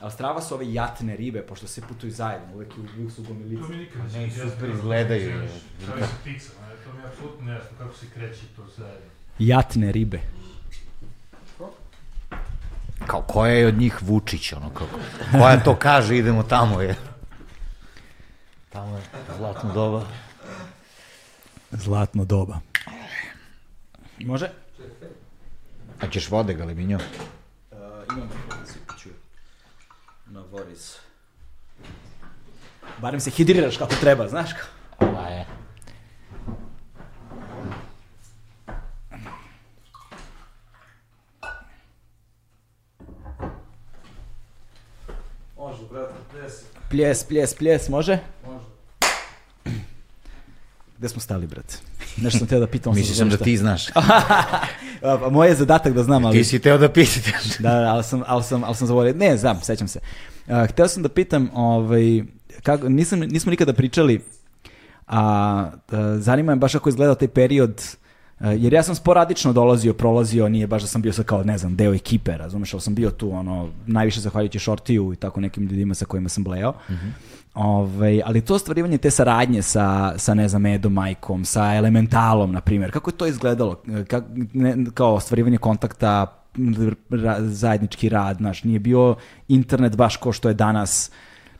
Ali 0.00 0.12
strava 0.12 0.42
su 0.42 0.54
ove 0.54 0.72
jatne 0.72 1.16
ribe, 1.16 1.42
pošto 1.42 1.66
se 1.66 1.80
putuju 1.80 2.12
zajedno, 2.12 2.54
uvek, 2.54 2.68
uvek 2.98 3.12
su 3.12 3.22
gomilice. 3.22 3.62
To 3.62 3.68
mi 3.68 3.76
nikad 3.76 4.12
ne, 4.12 4.26
ne 4.26 4.50
super 4.50 4.70
izgledaju. 4.70 5.48
Stavi 5.82 6.02
se 6.02 6.08
pizza, 6.24 6.50
to 6.84 6.92
mi 6.92 7.00
je 7.00 7.06
apsolutno 7.06 7.46
nejasno 7.46 7.78
kako 7.78 7.94
se 7.94 8.06
kreće 8.14 8.42
to 8.56 8.62
zajedno. 8.76 9.10
Jatne 9.38 9.92
ribe. 9.92 10.20
Kao, 13.06 13.22
koja 13.22 13.52
je 13.52 13.66
od 13.66 13.78
njih 13.78 14.02
Vučić, 14.02 14.52
ono, 14.52 14.70
kako, 14.70 14.98
koja 15.32 15.60
to 15.60 15.76
kaže, 15.76 16.16
idemo 16.16 16.42
tamo, 16.42 16.80
je. 16.80 16.96
Tamo 18.68 18.96
je 18.96 19.02
zlatno 19.36 19.72
doba. 19.72 20.06
Zlatno 21.70 22.24
doba. 22.24 22.60
Može? 24.26 24.50
A 26.00 26.08
ćeš 26.10 26.30
vode, 26.30 26.54
Galeminjo? 26.54 26.98
Uh, 26.98 27.78
imam 28.16 28.28
ću 29.02 29.08
na 30.26 30.40
Voris. 30.40 30.96
Barem 33.00 33.20
se 33.20 33.30
hidriraš 33.30 33.76
kako 33.76 33.94
treba, 34.00 34.28
znaš 34.28 34.50
kao? 34.52 35.12
Pa 35.14 35.28
je. 35.28 35.46
Može, 45.56 45.82
brate, 45.90 46.14
pljes. 46.30 46.52
Pljes, 46.90 47.24
pljes, 47.24 47.54
pljes, 47.54 47.88
može? 47.88 48.18
Može. 48.46 48.64
Gde 50.98 51.08
smo 51.08 51.20
stali, 51.20 51.46
brate? 51.46 51.74
Nešto 52.22 52.38
sam 52.38 52.48
teo 52.48 52.60
da 52.60 52.66
pitam. 52.66 52.94
Misliš 52.94 53.18
sam 53.18 53.28
da 53.28 53.36
ti 53.36 53.56
znaš. 53.56 53.86
moj 55.30 55.48
je 55.48 55.54
zadatak 55.54 55.92
da 55.92 56.02
znam, 56.02 56.24
ali... 56.24 56.38
Ti 56.38 56.44
si 56.44 56.58
teo 56.58 56.78
da 56.78 56.88
pitaš. 56.88 57.58
da, 57.58 57.70
da, 57.70 57.92
ali 57.92 58.04
sam, 58.04 58.22
ali 58.26 58.42
sam, 58.42 58.64
ali 58.64 58.74
sam 58.74 58.86
zavolio. 58.86 59.14
Ne, 59.14 59.36
znam, 59.36 59.60
sećam 59.62 59.88
se. 59.88 60.00
Uh, 60.46 60.66
hteo 60.68 60.88
sam 60.88 61.02
da 61.02 61.08
pitam, 61.08 61.50
ovaj, 61.54 62.22
kako, 62.62 62.88
nisam, 62.88 63.20
nismo 63.20 63.50
nikada 63.50 63.72
pričali, 63.72 64.24
a, 65.06 65.70
a 65.92 66.16
zanima 66.18 66.52
me 66.52 66.58
baš 66.58 66.74
ako 66.74 66.88
izgledao 66.88 67.14
taj 67.14 67.28
period 67.28 67.82
jer 68.40 68.72
ja 68.72 68.82
sam 68.82 68.94
sporadično 68.94 69.52
dolazio, 69.52 69.94
prolazio, 69.94 70.48
nije 70.48 70.66
baš 70.66 70.82
da 70.82 70.88
sam 70.88 71.02
bio 71.02 71.12
sa 71.12 71.22
kao, 71.22 71.44
ne 71.44 71.58
znam, 71.58 71.76
deo 71.76 71.94
ekipe, 71.94 72.36
razumeš, 72.36 72.74
ali 72.74 72.80
sam 72.80 72.94
bio 72.94 73.10
tu, 73.10 73.32
ono, 73.32 73.68
najviše 73.86 74.20
zahvaljujući 74.20 74.58
Shortiju 74.58 75.12
i 75.12 75.16
tako 75.16 75.40
nekim 75.40 75.62
ljudima 75.62 75.94
sa 75.94 76.04
kojima 76.04 76.28
sam 76.28 76.44
blejao. 76.44 76.72
Mm 76.72 76.92
-hmm. 76.92 77.10
Ove, 77.54 77.96
ovaj, 77.96 78.22
ali 78.24 78.40
to 78.40 78.54
ostvarivanje 78.54 78.98
te 78.98 79.10
saradnje 79.10 79.62
sa, 79.62 80.18
sa 80.18 80.34
ne 80.34 80.48
znam, 80.48 80.66
Edo 80.66 80.88
Majkom, 80.88 81.44
sa 81.44 81.74
Elementalom, 81.74 82.52
na 82.52 82.60
primjer, 82.60 82.92
kako 82.92 83.10
je 83.10 83.16
to 83.16 83.26
izgledalo? 83.26 83.82
Kak, 84.08 84.24
ne, 84.52 84.76
kao 84.94 85.14
ostvarivanje 85.14 85.58
kontakta, 85.58 86.42
ra, 87.10 87.36
zajednički 87.40 88.08
rad, 88.08 88.36
znaš, 88.36 88.64
nije 88.64 88.78
bio 88.78 89.16
internet 89.48 89.96
baš 89.96 90.16
ko 90.16 90.32
što 90.32 90.48
je 90.48 90.54
danas, 90.54 91.10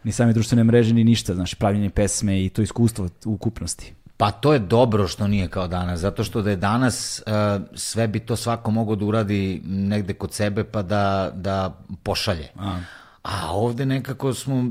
ni 0.05 0.13
same 0.13 0.33
društvene 0.33 0.65
mreže, 0.65 0.95
ni 0.95 1.05
ništa, 1.05 1.35
znaš, 1.35 1.55
pravljenje 1.55 1.91
pesme 1.91 2.45
i 2.45 2.49
to 2.49 2.63
iskustvo 2.63 3.09
u 3.25 3.33
ukupnosti. 3.33 3.95
Pa 4.19 4.31
to 4.31 4.53
je 4.53 4.59
dobro 4.59 5.09
što 5.09 5.27
nije 5.27 5.49
kao 5.49 5.69
danas, 5.69 6.01
zato 6.01 6.25
što 6.25 6.43
da 6.43 6.51
je 6.51 6.57
danas 6.57 7.23
uh, 7.27 7.63
sve 7.75 8.09
bi 8.09 8.21
to 8.21 8.37
svako 8.37 8.71
mogo 8.71 8.97
da 8.97 9.05
uradi 9.05 9.63
negde 9.65 10.15
kod 10.15 10.33
sebe 10.33 10.65
pa 10.65 10.83
da, 10.83 11.31
da 11.35 11.79
pošalje. 12.03 12.49
A. 12.57 12.81
A 13.23 13.53
ovde 13.53 13.87
nekako 13.87 14.35
smo, 14.35 14.71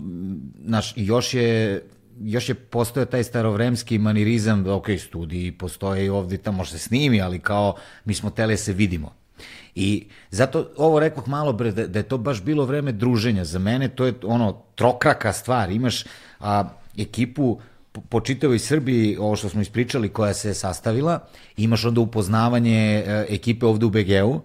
znaš, 0.65 0.93
još 0.95 1.33
je 1.33 1.81
još 2.21 2.49
je 2.49 2.55
postojao 2.55 3.05
taj 3.05 3.23
starovremski 3.23 3.97
manirizam, 3.97 4.63
da, 4.63 4.73
ok, 4.73 4.87
studiji 4.99 5.51
postoje 5.51 6.05
i 6.05 6.09
ovde 6.09 6.37
tamo 6.37 6.65
se 6.65 6.79
snimi, 6.79 7.21
ali 7.21 7.39
kao 7.39 7.75
mi 8.05 8.13
smo 8.13 8.29
tele 8.29 8.57
se 8.57 8.73
vidimo. 8.73 9.13
I 9.75 10.07
zato 10.31 10.69
ovo 10.77 10.99
rekoh 10.99 11.27
malo 11.27 11.53
bre, 11.53 11.71
da, 11.71 11.87
da 11.87 11.99
je 11.99 12.03
to 12.03 12.17
baš 12.17 12.43
bilo 12.43 12.65
vreme 12.65 12.91
druženja. 12.91 13.45
Za 13.45 13.59
mene 13.59 13.87
to 13.87 14.05
je 14.05 14.13
ono 14.23 14.61
trokraka 14.75 15.33
stvar. 15.33 15.71
Imaš 15.71 16.03
a, 16.39 16.63
ekipu 16.97 17.59
po 18.09 18.19
čitavoj 18.21 18.59
Srbiji, 18.59 19.17
ovo 19.17 19.35
što 19.35 19.49
smo 19.49 19.61
ispričali, 19.61 20.09
koja 20.09 20.33
se 20.33 20.53
sastavila, 20.53 21.27
imaš 21.57 21.85
onda 21.85 22.01
upoznavanje 22.01 23.03
e, 23.07 23.25
ekipe 23.29 23.65
ovde 23.65 23.85
u 23.85 23.89
BG-u 23.89 24.41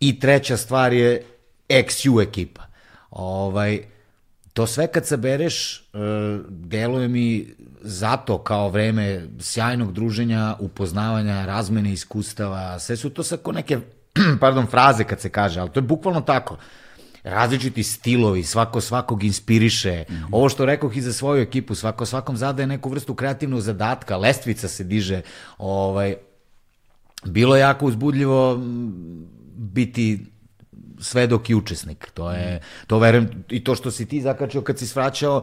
i 0.00 0.20
treća 0.20 0.56
stvar 0.56 0.92
je 0.92 1.22
XU 1.68 2.22
ekipa. 2.22 2.62
Ovaj, 3.10 3.80
to 4.52 4.66
sve 4.66 4.86
kad 4.86 5.06
sabereš, 5.06 5.84
uh, 5.92 6.00
deluje 6.48 7.08
mi 7.08 7.46
zato 7.82 8.38
kao 8.38 8.68
vreme 8.68 9.26
sjajnog 9.40 9.92
druženja, 9.92 10.56
upoznavanja, 10.58 11.46
razmene 11.46 11.92
iskustava, 11.92 12.78
sve 12.78 12.96
su 12.96 13.10
to 13.10 13.22
sako 13.22 13.52
neke, 13.52 13.78
pardon, 14.40 14.66
fraze 14.66 15.04
kad 15.04 15.20
se 15.20 15.28
kaže, 15.28 15.60
ali 15.60 15.70
to 15.70 15.80
je 15.80 15.84
bukvalno 15.84 16.20
tako 16.20 16.56
različiti 17.26 17.82
stilovi, 17.82 18.42
svako 18.42 18.80
svakog 18.80 19.24
inspiriše. 19.24 20.04
Mm 20.08 20.14
-hmm. 20.14 20.28
Ovo 20.32 20.48
što 20.48 20.64
rekoh 20.64 20.96
i 20.96 21.00
za 21.00 21.12
svoju 21.12 21.42
ekipu, 21.42 21.74
svako 21.74 22.06
svakom 22.06 22.36
zadaje 22.36 22.66
neku 22.66 22.88
vrstu 22.88 23.14
kreativnog 23.14 23.60
zadatka, 23.60 24.16
lestvica 24.16 24.68
se 24.68 24.84
diže. 24.84 25.22
Ovaj, 25.58 26.14
bilo 27.24 27.56
je 27.56 27.60
jako 27.60 27.86
uzbudljivo 27.86 28.60
biti 29.56 30.26
svedok 31.00 31.50
i 31.50 31.54
učesnik. 31.54 32.10
To 32.14 32.32
je, 32.32 32.60
to 32.86 32.98
verujem, 32.98 33.44
i 33.48 33.64
to 33.64 33.74
što 33.74 33.90
si 33.90 34.06
ti 34.06 34.20
zakačio 34.20 34.62
kad 34.62 34.78
si 34.78 34.86
svraćao, 34.86 35.42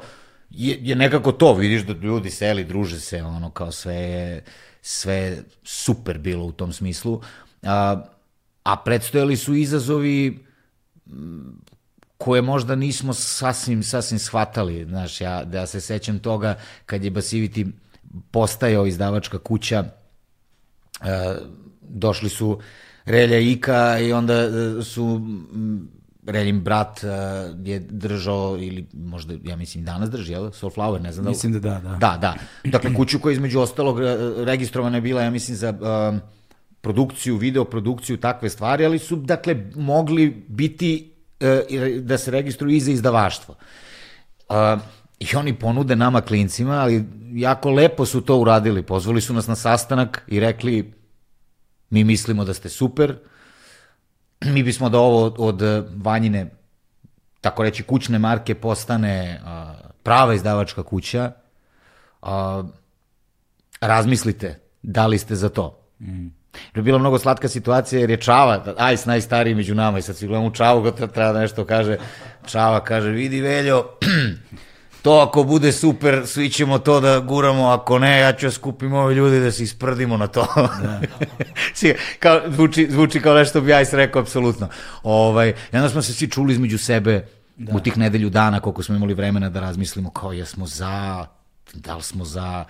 je, 0.50 0.78
je 0.82 0.96
nekako 0.96 1.32
to, 1.32 1.54
vidiš 1.54 1.82
da 1.82 1.94
ljudi 1.94 2.30
seli, 2.30 2.64
druže 2.64 3.00
se, 3.00 3.24
ono 3.24 3.50
kao 3.50 3.72
sve 3.72 3.96
je, 3.96 4.44
sve 4.82 5.38
super 5.64 6.18
bilo 6.18 6.46
u 6.46 6.52
tom 6.52 6.74
smislu. 6.74 7.22
A, 7.64 8.04
a 8.64 8.76
predstojali 8.78 9.38
su 9.38 9.56
izazovi 9.56 10.46
koje 12.24 12.42
možda 12.42 12.76
nismo 12.76 13.14
sasvim, 13.14 13.84
sasvim 13.84 14.20
shvatali. 14.20 14.86
Znaš, 14.86 15.22
ja, 15.22 15.44
da 15.44 15.58
ja 15.58 15.68
se 15.68 15.82
sećam 15.82 16.20
toga 16.20 16.56
kad 16.86 17.04
je 17.04 17.12
Basiviti 17.12 17.68
postajao 18.32 18.86
izdavačka 18.86 19.38
kuća, 19.38 19.84
e, 19.84 21.36
došli 21.82 22.30
su 22.30 22.60
Relja 23.06 23.40
Ika 23.40 24.00
i 24.00 24.14
onda 24.14 24.34
e, 24.34 24.50
su 24.84 25.22
Reljim 26.26 26.62
brat 26.62 27.04
uh, 27.04 27.10
je 27.68 27.80
držao, 27.80 28.58
ili 28.60 28.88
možda, 28.94 29.34
ja 29.44 29.56
mislim, 29.56 29.84
danas 29.84 30.10
drži, 30.10 30.32
jel? 30.32 30.44
Soulflower, 30.44 31.02
ne 31.02 31.12
znam 31.12 31.26
da... 31.26 31.30
Mislim 31.30 31.54
da 31.54 31.60
da, 31.60 31.80
da. 31.80 31.98
Da, 31.98 32.18
da. 32.22 32.36
Dakle, 32.64 32.94
kuću 32.94 33.20
koja 33.20 33.34
između 33.34 33.60
ostalog 33.60 34.00
registrovana 34.38 34.98
je 34.98 35.02
bila, 35.02 35.22
ja 35.22 35.30
mislim, 35.30 35.58
za 35.58 35.74
produkciju, 36.82 37.38
video 37.38 37.66
produkciju, 37.66 38.18
takve 38.18 38.50
stvari, 38.50 38.86
ali 38.86 39.00
su, 39.00 39.16
dakle, 39.16 39.72
mogli 39.76 40.46
biti 40.48 41.10
E, 41.10 41.13
da 42.02 42.18
se 42.18 42.32
registruju 42.32 42.76
i 42.76 42.80
za 42.80 42.92
izdavaštvo. 42.92 43.56
Uh, 44.50 44.56
I 45.20 45.36
oni 45.36 45.54
ponude 45.60 45.96
nama 45.96 46.22
klincima, 46.22 46.74
ali 46.74 47.06
jako 47.34 47.72
lepo 47.72 48.06
su 48.06 48.22
to 48.22 48.38
uradili. 48.38 48.84
Pozvali 48.84 49.22
su 49.22 49.34
nas 49.34 49.48
na 49.48 49.56
sastanak 49.56 50.24
i 50.28 50.40
rekli 50.40 50.94
mi 51.90 52.04
mislimo 52.04 52.46
da 52.46 52.54
ste 52.54 52.70
super, 52.70 53.18
mi 54.46 54.64
bismo 54.64 54.90
da 54.90 55.00
ovo 55.00 55.36
od, 55.38 55.62
Vanjine, 55.96 56.52
tako 57.42 57.64
reći, 57.64 57.84
kućne 57.84 58.20
marke 58.20 58.56
postane 58.56 59.42
prava 60.04 60.34
izdavačka 60.34 60.84
kuća. 60.84 61.32
Razmislite 63.82 64.60
da 64.82 65.08
li 65.08 65.18
ste 65.18 65.36
za 65.36 65.50
to. 65.50 65.80
Mm. 66.00 66.28
Je 66.76 66.82
bila 66.82 66.98
mnogo 66.98 67.20
slatka 67.20 67.48
situacija 67.48 68.00
jer 68.00 68.10
je 68.10 68.18
Čava, 68.18 68.76
Ajs 68.78 69.06
najstariji 69.06 69.56
među 69.56 69.76
nama 69.76 70.00
i 70.00 70.02
sad 70.02 70.18
si 70.18 70.28
gledamo 70.28 70.52
Čavu, 70.52 70.82
ga 70.82 70.92
treba 70.92 71.34
da 71.34 71.40
nešto 71.40 71.66
kaže. 71.66 71.98
Čava 72.46 72.84
kaže, 72.84 73.10
vidi 73.10 73.42
Veljo, 73.42 73.86
to 75.04 75.12
ako 75.12 75.44
bude 75.44 75.72
super, 75.72 76.22
svi 76.26 76.50
ćemo 76.50 76.80
to 76.80 77.00
da 77.00 77.20
guramo, 77.20 77.68
ako 77.68 78.00
ne, 78.00 78.20
ja 78.20 78.34
ću 78.34 78.52
skupim 78.52 78.94
ove 78.94 79.16
ljudi 79.16 79.40
da 79.40 79.52
se 79.52 79.64
isprdimo 79.64 80.18
na 80.18 80.28
to. 80.28 80.48
Da. 80.82 81.02
kao, 82.20 82.42
zvuči, 82.48 82.88
zvuči 82.92 83.22
kao 83.22 83.36
nešto 83.36 83.62
bi 83.62 83.74
Ajs 83.74 83.94
rekao, 83.94 84.22
apsolutno. 84.22 84.68
Ovaj, 85.04 85.50
I 85.50 85.76
onda 85.76 85.90
smo 85.90 86.02
se 86.02 86.14
svi 86.14 86.30
čuli 86.30 86.54
između 86.54 86.78
sebe 86.78 87.26
da. 87.58 87.76
u 87.76 87.80
tih 87.80 87.98
nedelju 87.98 88.30
dana, 88.30 88.60
koliko 88.60 88.84
smo 88.84 88.96
imali 88.96 89.14
vremena 89.14 89.50
da 89.50 89.60
razmislimo 89.60 90.10
kao 90.10 90.34
jesmo 90.34 90.66
za, 90.66 91.26
da 91.74 91.96
li 91.96 92.04
smo 92.04 92.26
za 92.26 92.66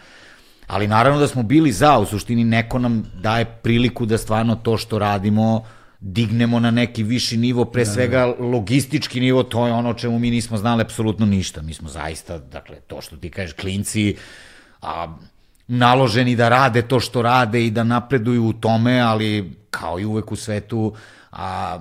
Ali 0.73 0.87
naravno 0.87 1.19
da 1.19 1.27
smo 1.27 1.43
bili 1.43 1.71
za, 1.71 1.99
u 1.99 2.05
suštini 2.05 2.43
neko 2.43 2.79
nam 2.79 3.03
daje 3.21 3.45
priliku 3.45 4.05
da 4.05 4.17
stvarno 4.17 4.55
to 4.55 4.77
što 4.77 4.99
radimo 4.99 5.65
dignemo 5.99 6.59
na 6.59 6.71
neki 6.71 7.03
viši 7.03 7.37
nivo, 7.37 7.65
pre 7.65 7.85
da, 7.85 7.91
svega 7.91 8.19
da. 8.25 8.45
logistički 8.45 9.19
nivo, 9.19 9.43
to 9.43 9.67
je 9.67 9.73
ono 9.73 9.89
o 9.89 9.93
čemu 9.93 10.19
mi 10.19 10.31
nismo 10.31 10.57
znali 10.57 10.81
apsolutno 10.81 11.25
ništa. 11.25 11.61
Mi 11.61 11.73
smo 11.73 11.89
zaista, 11.89 12.37
dakle, 12.37 12.75
to 12.75 13.01
što 13.01 13.17
ti 13.17 13.29
kažeš, 13.29 13.53
klinci, 13.53 14.15
a, 14.81 15.17
naloženi 15.67 16.35
da 16.35 16.49
rade 16.49 16.81
to 16.81 16.99
što 16.99 17.21
rade 17.21 17.65
i 17.65 17.71
da 17.71 17.83
napreduju 17.83 18.45
u 18.45 18.53
tome, 18.53 18.99
ali 18.99 19.53
kao 19.69 19.99
i 19.99 20.05
uvek 20.05 20.31
u 20.31 20.35
svetu, 20.35 20.93
a, 21.31 21.79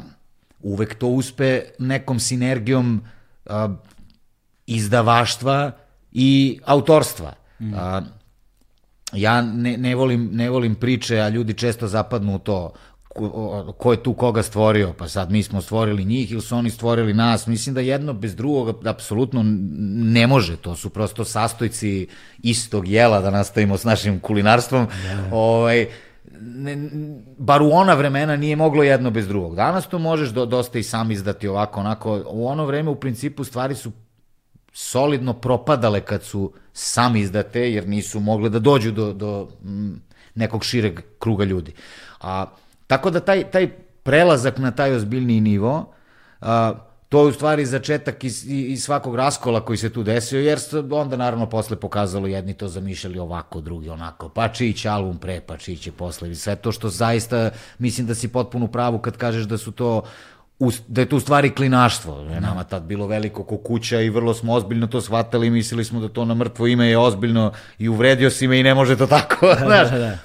uvek 0.60 0.94
to 0.94 1.06
uspe 1.06 1.62
nekom 1.78 2.20
sinergijom 2.20 3.01
a, 3.47 3.74
izdavaštva 4.66 5.70
i 6.12 6.60
autorstva. 6.64 7.32
Mm. 7.60 7.74
A, 7.74 8.02
ja 9.13 9.43
ne, 9.43 9.77
ne, 9.77 9.95
volim, 9.95 10.31
ne 10.33 10.51
volim 10.51 10.75
priče, 10.75 11.21
a 11.21 11.29
ljudi 11.29 11.55
često 11.55 11.89
zapadnu 11.89 12.35
u 12.35 12.39
to 12.39 12.73
ko, 13.15 13.75
ko 13.79 13.93
je 13.93 14.03
tu 14.03 14.15
koga 14.15 14.43
stvorio, 14.43 14.93
pa 14.99 15.09
sad 15.09 15.31
mi 15.31 15.43
smo 15.43 15.61
stvorili 15.61 16.05
njih 16.05 16.33
ili 16.33 16.41
su 16.41 16.57
oni 16.57 16.71
stvorili 16.71 17.15
nas, 17.15 17.47
mislim 17.47 17.75
da 17.75 17.81
jedno 17.81 18.13
bez 18.13 18.37
drugog 18.37 18.87
apsolutno 18.87 19.43
ne 20.15 20.27
može, 20.27 20.57
to 20.57 20.77
su 20.77 20.91
prosto 20.91 21.25
sastojci 21.25 22.07
istog 22.43 22.89
jela 22.89 23.21
da 23.21 23.31
nastavimo 23.31 23.77
s 23.79 23.85
našim 23.85 24.21
kulinarstvom, 24.21 24.87
ja. 25.07 25.15
Da. 25.15 25.29
ovaj, 25.33 25.87
ne, 26.41 26.89
bar 27.39 27.63
u 27.63 27.71
ona 27.73 27.95
vremena 27.95 28.37
nije 28.37 28.57
moglo 28.57 28.83
jedno 28.83 29.11
bez 29.11 29.29
drugog. 29.29 29.57
Danas 29.57 29.87
to 29.87 29.99
možeš 29.99 30.29
do, 30.29 30.47
dosta 30.47 30.79
i 30.79 30.83
sam 30.83 31.11
izdati 31.11 31.49
ovako, 31.49 31.81
onako, 31.81 32.23
u 32.27 32.47
ono 32.47 32.65
vreme 32.65 32.91
u 32.91 32.95
principu 32.95 33.45
stvari 33.45 33.75
su 33.75 33.93
solidno 34.73 35.32
propadale 35.32 36.01
kad 36.01 36.23
su 36.23 36.53
sami 36.73 37.20
izdate, 37.20 37.73
jer 37.73 37.89
nisu 37.89 38.20
mogle 38.20 38.49
da 38.49 38.59
dođu 38.59 38.93
do, 38.93 39.12
do 39.12 39.49
nekog 40.35 40.65
šireg 40.65 41.01
kruga 41.19 41.44
ljudi. 41.44 41.73
A, 42.20 42.47
tako 42.86 43.11
da 43.11 43.20
taj, 43.20 43.51
taj 43.51 43.69
prelazak 44.03 44.59
na 44.59 44.70
taj 44.70 44.94
ozbiljniji 44.94 45.40
nivo, 45.40 45.93
a, 46.40 46.74
to 47.12 47.23
je 47.23 47.28
u 47.28 47.32
stvari 47.32 47.66
začetak 47.66 48.24
iz, 48.24 48.44
iz 48.49 48.85
svakog 48.85 49.16
raskola 49.16 49.61
koji 49.65 49.77
se 49.77 49.90
tu 49.93 50.03
desio, 50.03 50.40
jer 50.40 50.59
onda 50.90 51.16
naravno 51.16 51.47
posle 51.47 51.77
pokazalo 51.77 52.27
jedni 52.27 52.55
to 52.55 52.69
zamišljali 52.69 53.19
ovako, 53.19 53.61
drugi 53.61 53.89
onako, 53.89 54.28
pa 54.28 54.49
čić 54.49 54.85
album 54.85 55.19
pre, 55.19 55.40
pa 55.40 55.57
čić 55.57 55.86
je 55.86 55.93
posle, 55.93 56.35
sve 56.35 56.57
to 56.57 56.73
što 56.73 56.89
zaista 56.89 57.51
mislim 57.78 58.07
da 58.07 58.15
si 58.15 58.28
potpuno 58.28 58.66
pravu 58.66 58.99
kad 58.99 59.16
kažeš 59.16 59.44
da 59.44 59.59
su 59.59 59.73
to 59.73 60.03
da 60.89 61.01
je 61.01 61.09
to 61.09 61.17
u 61.17 61.21
stvari 61.21 61.51
klinaštvo. 61.51 62.21
Je 62.21 62.41
nama 62.41 62.65
tad 62.65 62.83
bilo 62.83 63.07
veliko 63.07 63.45
ko 63.45 63.57
kuća 63.57 64.01
i 64.01 64.11
vrlo 64.11 64.35
smo 64.35 64.53
ozbiljno 64.53 64.87
to 64.87 65.01
shvatali 65.01 65.47
i 65.47 65.51
mislili 65.51 65.85
smo 65.85 66.01
da 66.01 66.09
to 66.09 66.25
na 66.25 66.35
mrtvo 66.35 66.67
ime 66.67 66.87
je 66.87 66.99
ozbiljno 66.99 67.53
i 67.79 67.89
uvredio 67.89 68.31
si 68.31 68.49
me 68.49 68.61
i 68.61 68.63
ne 68.63 68.75
može 68.75 68.97
to 68.97 69.07
tako. 69.07 69.47
Da, 69.47 69.65
znaš. 69.65 69.91
Da, 69.91 69.99
da. 69.99 70.19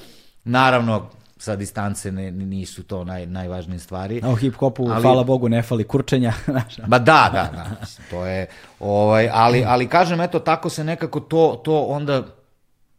Naravno, 0.44 1.10
sa 1.38 1.56
distance 1.56 2.12
ne, 2.12 2.32
nisu 2.32 2.84
to 2.84 3.04
naj, 3.04 3.26
najvažnije 3.26 3.80
stvari. 3.80 4.22
A 4.24 4.30
u 4.30 4.36
hip-hopu, 4.36 4.92
ali, 4.92 5.02
hvala 5.02 5.24
Bogu, 5.24 5.50
ne 5.50 5.62
fali 5.62 5.84
kurčenja. 5.84 6.34
ba 6.88 7.00
da, 7.00 7.30
da, 7.34 7.50
da. 7.54 7.86
To 8.10 8.26
je, 8.26 8.48
ovaj, 8.80 9.30
ali, 9.34 9.64
ali 9.68 9.88
kažem, 9.88 10.22
eto, 10.22 10.40
tako 10.40 10.70
se 10.70 10.84
nekako 10.84 11.20
to, 11.20 11.62
to 11.64 11.82
onda 11.82 12.24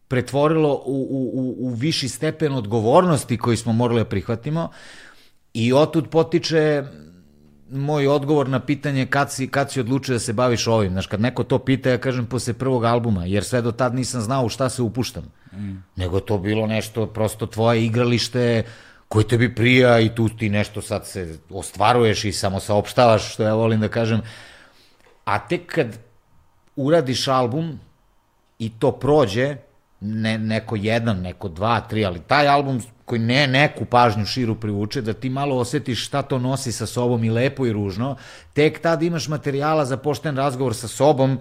pretvorilo 0.09 0.75
u, 0.75 1.07
u, 1.11 1.57
u 1.59 1.75
viši 1.75 2.09
stepen 2.09 2.53
odgovornosti 2.53 3.39
koji 3.39 3.57
smo 3.57 3.73
morali 3.73 4.01
da 4.01 4.05
prihvatimo 4.05 4.69
i 5.55 5.73
otud 5.73 6.09
potiče 6.09 6.83
moj 7.71 8.07
odgovor 8.07 8.49
na 8.49 8.61
pitanje 8.61 9.07
kad 9.07 9.33
si, 9.33 9.49
kad 9.49 9.73
si 9.73 9.81
odlučio 9.81 10.13
da 10.13 10.19
se 10.19 10.33
baviš 10.33 10.67
ovim. 10.67 10.93
Znaš, 10.93 11.07
kad 11.07 11.21
neko 11.21 11.45
to 11.45 11.59
pita, 11.59 11.91
ja 11.91 11.99
kažem 11.99 12.27
posle 12.27 12.53
prvog 12.53 12.85
albuma, 12.85 13.25
jer 13.25 13.45
sve 13.45 13.63
do 13.63 13.73
tad 13.73 13.95
nisam 13.95 14.21
znao 14.21 14.45
u 14.45 14.49
šta 14.49 14.69
se 14.69 14.83
upuštam. 14.83 15.25
Mm. 15.53 15.77
Nego 15.97 16.21
to 16.21 16.39
bilo 16.39 16.67
nešto, 16.67 17.07
prosto 17.07 17.47
tvoje 17.47 17.85
igralište 17.85 18.63
koje 19.09 19.29
tebi 19.29 19.55
prija 19.55 20.01
i 20.01 20.15
tu 20.15 20.29
ti 20.29 20.49
nešto 20.49 20.83
sad 20.83 21.07
se 21.07 21.39
ostvaruješ 21.51 22.25
i 22.25 22.33
samo 22.33 22.61
saopštavaš, 22.61 23.33
što 23.33 23.43
ja 23.43 23.55
volim 23.55 23.81
da 23.81 23.89
kažem. 23.89 24.21
A 25.25 25.39
tek 25.49 25.75
kad 25.75 25.99
uradiš 26.77 27.29
album 27.29 27.81
i 28.59 28.71
to 28.79 28.93
prođe, 28.93 29.57
ne, 30.01 30.39
neko 30.39 30.77
jedan, 30.77 31.21
neko 31.21 31.49
dva, 31.49 31.81
tri, 31.81 32.05
ali 32.05 32.21
taj 32.21 32.49
album 32.49 32.81
koji 33.09 33.21
ne 33.21 33.47
neku 33.47 33.85
pažnju 33.85 34.27
širu 34.27 34.55
privuče, 34.55 35.01
da 35.03 35.13
ti 35.13 35.31
malo 35.31 35.57
osetiš 35.57 36.07
šta 36.07 36.23
to 36.23 36.39
nosi 36.39 36.73
sa 36.73 36.87
sobom 36.87 37.25
i 37.25 37.31
lepo 37.31 37.67
i 37.67 37.73
ružno, 37.73 38.17
tek 38.53 38.81
tad 38.83 39.03
imaš 39.03 39.29
materijala 39.29 39.85
za 39.85 39.97
pošten 39.97 40.37
razgovor 40.37 40.77
sa 40.77 40.89
sobom, 40.89 41.39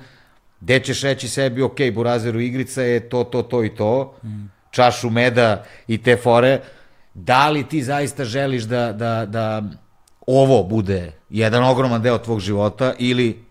gde 0.61 0.79
ćeš 0.79 1.01
reći 1.01 1.29
sebi, 1.29 1.61
ok, 1.61 1.77
Burazeru 1.93 2.39
igrica 2.39 2.81
je 2.81 3.09
to, 3.09 3.23
to, 3.23 3.41
to 3.43 3.63
i 3.63 3.75
to, 3.75 4.15
mm. 4.23 4.49
čašu 4.71 5.09
meda 5.09 5.65
i 5.87 5.97
te 5.97 6.17
fore, 6.17 6.61
da 7.13 7.49
li 7.49 7.67
ti 7.67 7.83
zaista 7.83 8.25
želiš 8.25 8.63
da, 8.63 8.93
da, 8.93 9.25
da 9.25 9.63
ovo 10.27 10.63
bude 10.63 11.11
jedan 11.29 11.63
ogroman 11.63 12.01
deo 12.01 12.17
tvog 12.17 12.39
života 12.39 12.93
ili 12.99 13.43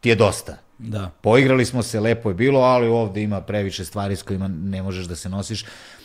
ti 0.00 0.08
je 0.08 0.14
dosta? 0.14 0.56
Da. 0.78 1.10
Poigrali 1.20 1.64
smo 1.64 1.82
se, 1.82 2.00
lepo 2.00 2.30
je 2.30 2.34
bilo, 2.34 2.60
ali 2.60 2.88
ovde 2.88 3.22
ima 3.22 3.40
previše 3.40 3.84
stvari 3.84 4.16
s 4.16 4.22
kojima 4.22 4.48
ne 4.48 4.82
možeš 4.82 5.06
da 5.06 5.16
se 5.16 5.28
nosiš. 5.28 5.64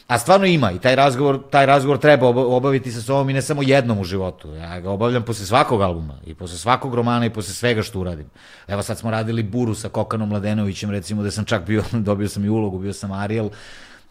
A 0.10 0.18
stvarno 0.18 0.46
ima 0.46 0.72
i 0.72 0.80
taj 0.80 0.96
razgovor, 0.96 1.40
taj 1.50 1.66
razgovor 1.66 1.98
treba 1.98 2.28
obaviti 2.28 2.92
sa 2.92 3.02
sobom 3.02 3.30
i 3.30 3.34
ne 3.34 3.42
samo 3.42 3.62
jednom 3.62 4.00
u 4.00 4.04
životu. 4.04 4.54
Ja 4.56 4.80
ga 4.80 4.90
obavljam 4.90 5.24
posle 5.24 5.46
svakog 5.46 5.82
albuma 5.82 6.14
i 6.26 6.34
posle 6.36 6.58
svakog 6.58 6.96
romana 6.96 7.26
i 7.26 7.30
posle 7.30 7.54
svega 7.54 7.82
što 7.82 8.00
uradim. 8.00 8.26
Evo 8.68 8.84
sad 8.84 8.98
smo 8.98 9.12
radili 9.12 9.44
Buru 9.44 9.76
sa 9.76 9.90
Kokanom 9.90 10.30
Mladenovićem, 10.30 10.92
recimo 10.92 11.24
da 11.24 11.32
sam 11.32 11.46
čak 11.46 11.66
bio, 11.66 11.84
dobio 12.10 12.30
sam 12.30 12.46
i 12.46 12.50
ulogu, 12.50 12.80
bio 12.80 12.94
sam 12.94 13.12
Ariel 13.12 13.50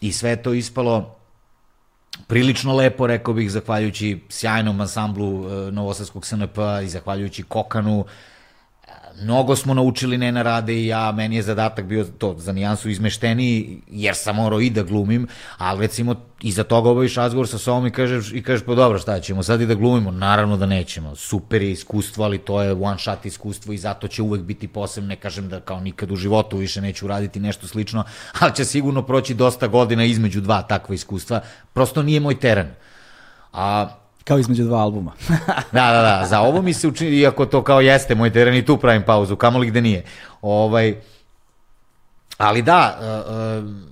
i 0.01 0.11
sve 0.11 0.35
to 0.35 0.53
ispalo 0.53 1.15
prilično 2.27 2.75
lepo, 2.75 3.07
rekao 3.07 3.33
bih, 3.33 3.51
zahvaljujući 3.51 4.19
sjajnom 4.29 4.81
ansamblu 4.81 5.49
e, 5.49 5.71
Novosadskog 5.71 6.25
SNP 6.25 6.57
i 6.83 6.87
zahvaljujući 6.87 7.43
Kokanu, 7.43 8.05
mnogo 9.21 9.55
smo 9.55 9.73
naučili 9.73 10.17
Nena 10.17 10.41
Rade 10.41 10.73
i 10.73 10.87
ja, 10.87 11.11
meni 11.11 11.35
je 11.35 11.41
zadatak 11.41 11.85
bio 11.85 12.03
to 12.03 12.35
za 12.37 12.51
nijansu 12.51 12.89
izmešteniji, 12.89 13.81
jer 13.87 14.15
sam 14.15 14.35
morao 14.35 14.61
i 14.61 14.69
da 14.69 14.83
glumim, 14.83 15.27
ali 15.57 15.81
recimo 15.81 16.15
iza 16.41 16.63
toga 16.63 16.89
obaviš 16.89 17.15
razgovor 17.15 17.47
sa 17.47 17.57
sobom 17.57 17.87
i 17.87 17.91
kažeš, 17.91 18.33
i 18.33 18.43
kažeš 18.43 18.65
pa 18.65 18.75
dobro 18.75 18.99
šta 18.99 19.19
ćemo 19.19 19.43
sad 19.43 19.61
i 19.61 19.65
da 19.65 19.75
glumimo, 19.75 20.11
naravno 20.11 20.57
da 20.57 20.65
nećemo, 20.65 21.15
super 21.15 21.61
je 21.61 21.71
iskustvo, 21.71 22.23
ali 22.23 22.37
to 22.37 22.61
je 22.61 22.73
one 22.73 22.99
shot 22.99 23.25
iskustvo 23.25 23.73
i 23.73 23.77
zato 23.77 24.07
će 24.07 24.21
uvek 24.21 24.41
biti 24.41 24.67
posebno, 24.67 25.07
ne 25.07 25.15
kažem 25.15 25.49
da 25.49 25.59
kao 25.59 25.79
nikad 25.79 26.11
u 26.11 26.15
životu 26.15 26.57
više 26.57 26.81
neću 26.81 27.07
raditi 27.07 27.39
nešto 27.39 27.67
slično, 27.67 28.03
ali 28.39 28.55
će 28.55 28.65
sigurno 28.65 29.01
proći 29.01 29.33
dosta 29.33 29.67
godina 29.67 30.03
između 30.03 30.41
dva 30.41 30.61
takva 30.61 30.95
iskustva, 30.95 31.41
prosto 31.73 32.03
nije 32.03 32.19
moj 32.19 32.39
teren. 32.39 32.67
A 33.53 33.98
Kao 34.23 34.39
između 34.39 34.63
dva 34.63 34.77
albuma. 34.77 35.11
da, 35.71 35.91
da, 35.91 36.01
da. 36.01 36.25
Za 36.29 36.39
ovo 36.39 36.61
mi 36.61 36.73
se 36.73 36.87
učini, 36.87 37.17
iako 37.17 37.45
to 37.45 37.63
kao 37.63 37.81
jeste 37.81 38.15
moj 38.15 38.33
teren 38.33 38.55
i 38.55 38.65
tu 38.65 38.77
pravim 38.77 39.03
pauzu, 39.05 39.35
kamoli 39.35 39.67
gde 39.67 39.81
nije. 39.81 40.03
Ovaj, 40.41 40.95
ali 42.37 42.61
da, 42.61 42.99
uh, 43.01 43.63
uh, 43.63 43.89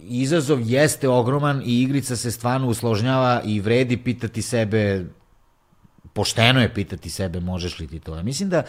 izazov 0.00 0.60
jeste 0.60 1.08
ogroman 1.08 1.62
i 1.64 1.82
igrica 1.82 2.16
se 2.16 2.30
stvarno 2.30 2.68
usložnjava 2.68 3.42
i 3.44 3.60
vredi 3.60 3.96
pitati 3.96 4.42
sebe, 4.42 5.04
pošteno 6.12 6.60
je 6.60 6.74
pitati 6.74 7.10
sebe 7.10 7.40
možeš 7.40 7.78
li 7.78 7.86
ti 7.86 8.00
to. 8.00 8.16
Ja 8.16 8.22
mislim 8.22 8.48
da 8.48 8.62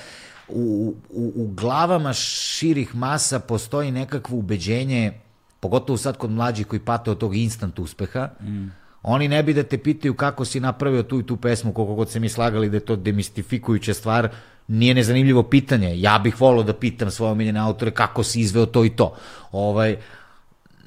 u, 0.47 0.95
u, 1.09 1.31
u 1.35 1.47
glavama 1.47 2.13
širih 2.13 2.95
masa 2.95 3.39
postoji 3.39 3.91
nekakvo 3.91 4.37
ubeđenje, 4.37 5.13
pogotovo 5.59 5.97
sad 5.97 6.17
kod 6.17 6.31
mlađih 6.31 6.67
koji 6.67 6.79
pate 6.79 7.11
od 7.11 7.17
tog 7.17 7.35
instant 7.35 7.79
uspeha, 7.79 8.29
mm 8.41 8.86
Oni 9.09 9.27
ne 9.27 9.43
bi 9.43 9.53
da 9.53 9.63
te 9.63 9.77
pitaju 9.77 10.13
kako 10.13 10.45
si 10.45 10.59
napravio 10.59 11.03
tu 11.03 11.19
i 11.19 11.25
tu 11.25 11.37
pesmu, 11.37 11.73
koliko 11.73 11.95
god 11.95 12.09
se 12.09 12.19
mi 12.19 12.29
slagali 12.29 12.69
da 12.69 12.77
je 12.77 12.85
to 12.85 12.95
demistifikujuća 12.95 13.93
stvar, 13.93 14.29
nije 14.67 14.93
nezanimljivo 14.93 15.43
pitanje. 15.43 16.01
Ja 16.01 16.19
bih 16.19 16.41
volio 16.41 16.63
da 16.63 16.73
pitam 16.73 17.11
svoje 17.11 17.31
omiljene 17.31 17.59
autore 17.59 17.91
kako 17.91 18.23
si 18.23 18.41
izveo 18.41 18.65
to 18.65 18.85
i 18.85 18.89
to. 18.89 19.13
Ovaj, 19.51 19.95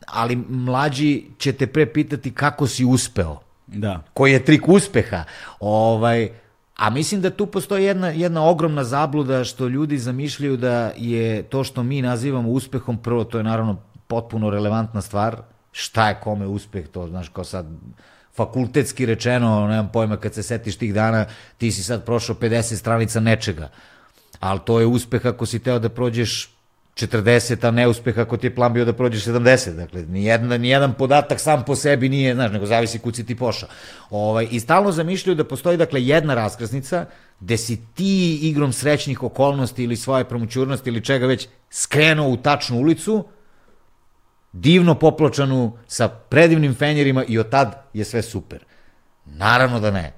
ali 0.06 0.36
mlađi 0.36 1.24
će 1.38 1.52
te 1.52 1.66
pre 1.66 1.86
pitati 1.86 2.34
kako 2.34 2.66
si 2.66 2.84
uspeo. 2.84 3.38
Da. 3.66 4.02
Koji 4.14 4.32
je 4.32 4.44
trik 4.44 4.68
uspeha. 4.68 5.24
Ovaj, 5.60 6.28
a 6.76 6.90
mislim 6.90 7.20
da 7.20 7.30
tu 7.30 7.47
postoji 7.47 7.84
jedna, 7.84 8.09
jedna 8.09 8.44
ogromna 8.44 8.84
zabluda 8.84 9.44
što 9.44 9.68
ljudi 9.68 9.98
zamišljaju 9.98 10.56
da 10.56 10.92
je 10.97 11.42
to 11.42 11.64
što 11.64 11.82
mi 11.82 12.02
nazivamo 12.02 12.51
uspehom, 12.51 12.98
prvo 12.98 13.24
to 13.24 13.38
je 13.38 13.44
naravno 13.44 13.76
potpuno 14.06 14.51
relevantna 14.51 15.01
stvar, 15.01 15.36
šta 15.72 16.09
je 16.09 16.20
kome 16.22 16.47
uspeh, 16.47 16.88
to 16.88 17.09
znaš 17.09 17.28
kao 17.28 17.44
sad 17.44 17.66
fakultetski 18.36 19.06
rečeno, 19.06 19.66
nemam 19.68 19.90
pojma, 19.92 20.16
kad 20.16 20.34
se 20.34 20.42
setiš 20.42 20.76
tih 20.76 20.94
dana, 20.94 21.26
ti 21.59 21.72
si 21.72 21.82
sad 21.82 22.05
prošao 22.05 22.36
50 22.36 22.76
stranica 22.76 23.20
nečega, 23.20 23.68
ali 24.40 24.60
to 24.64 24.80
je 24.80 24.86
uspeh 24.86 25.26
ako 25.26 25.47
si 25.47 25.59
teo 25.59 25.78
da 25.78 25.88
prođeš 25.88 26.51
40, 26.94 27.68
a 27.68 27.70
neuspeh 27.70 28.18
ako 28.18 28.36
ti 28.36 28.47
je 28.47 28.55
plan 28.55 28.72
bio 28.72 28.84
da 28.84 28.92
prođeš 28.92 29.24
70. 29.24 29.76
Dakle, 29.76 30.02
nijedan, 30.02 30.60
nijedan 30.60 30.94
podatak 30.94 31.40
sam 31.40 31.64
po 31.64 31.76
sebi 31.76 32.09
nije, 32.09 32.34
znaš, 32.34 32.52
nego 32.52 32.66
zavisi 32.66 32.98
kud 32.98 33.16
si 33.16 33.26
ti 33.26 33.34
pošao. 33.34 33.68
Ovaj, 34.10 34.48
I 34.51 34.60
stalno 34.60 34.92
zamišljaju 34.92 35.34
da 35.34 35.44
postoji, 35.44 35.76
dakle, 35.76 36.02
jedna 36.02 36.34
raskrsnica 36.34 37.06
gde 37.40 37.56
si 37.56 37.80
ti 37.94 38.38
igrom 38.42 38.72
srećnih 38.72 39.22
okolnosti 39.22 39.84
ili 39.84 39.97
svoje 39.97 40.24
promućurnosti 40.24 40.90
ili 40.90 41.05
čega 41.05 41.26
već 41.26 41.48
skrenuo 41.70 42.28
u 42.28 42.36
tačnu 42.36 42.78
ulicu, 42.78 43.24
divno 44.52 44.94
popločanu, 44.94 45.78
sa 45.86 46.09
predivnim 46.09 46.74
fenjerima 46.74 47.24
i 47.24 47.39
od 47.39 47.51
tad 47.51 47.82
je 47.94 48.05
sve 48.05 48.22
super. 48.22 48.64
Naravno 49.24 49.81
da 49.81 49.90
ne. 49.90 50.12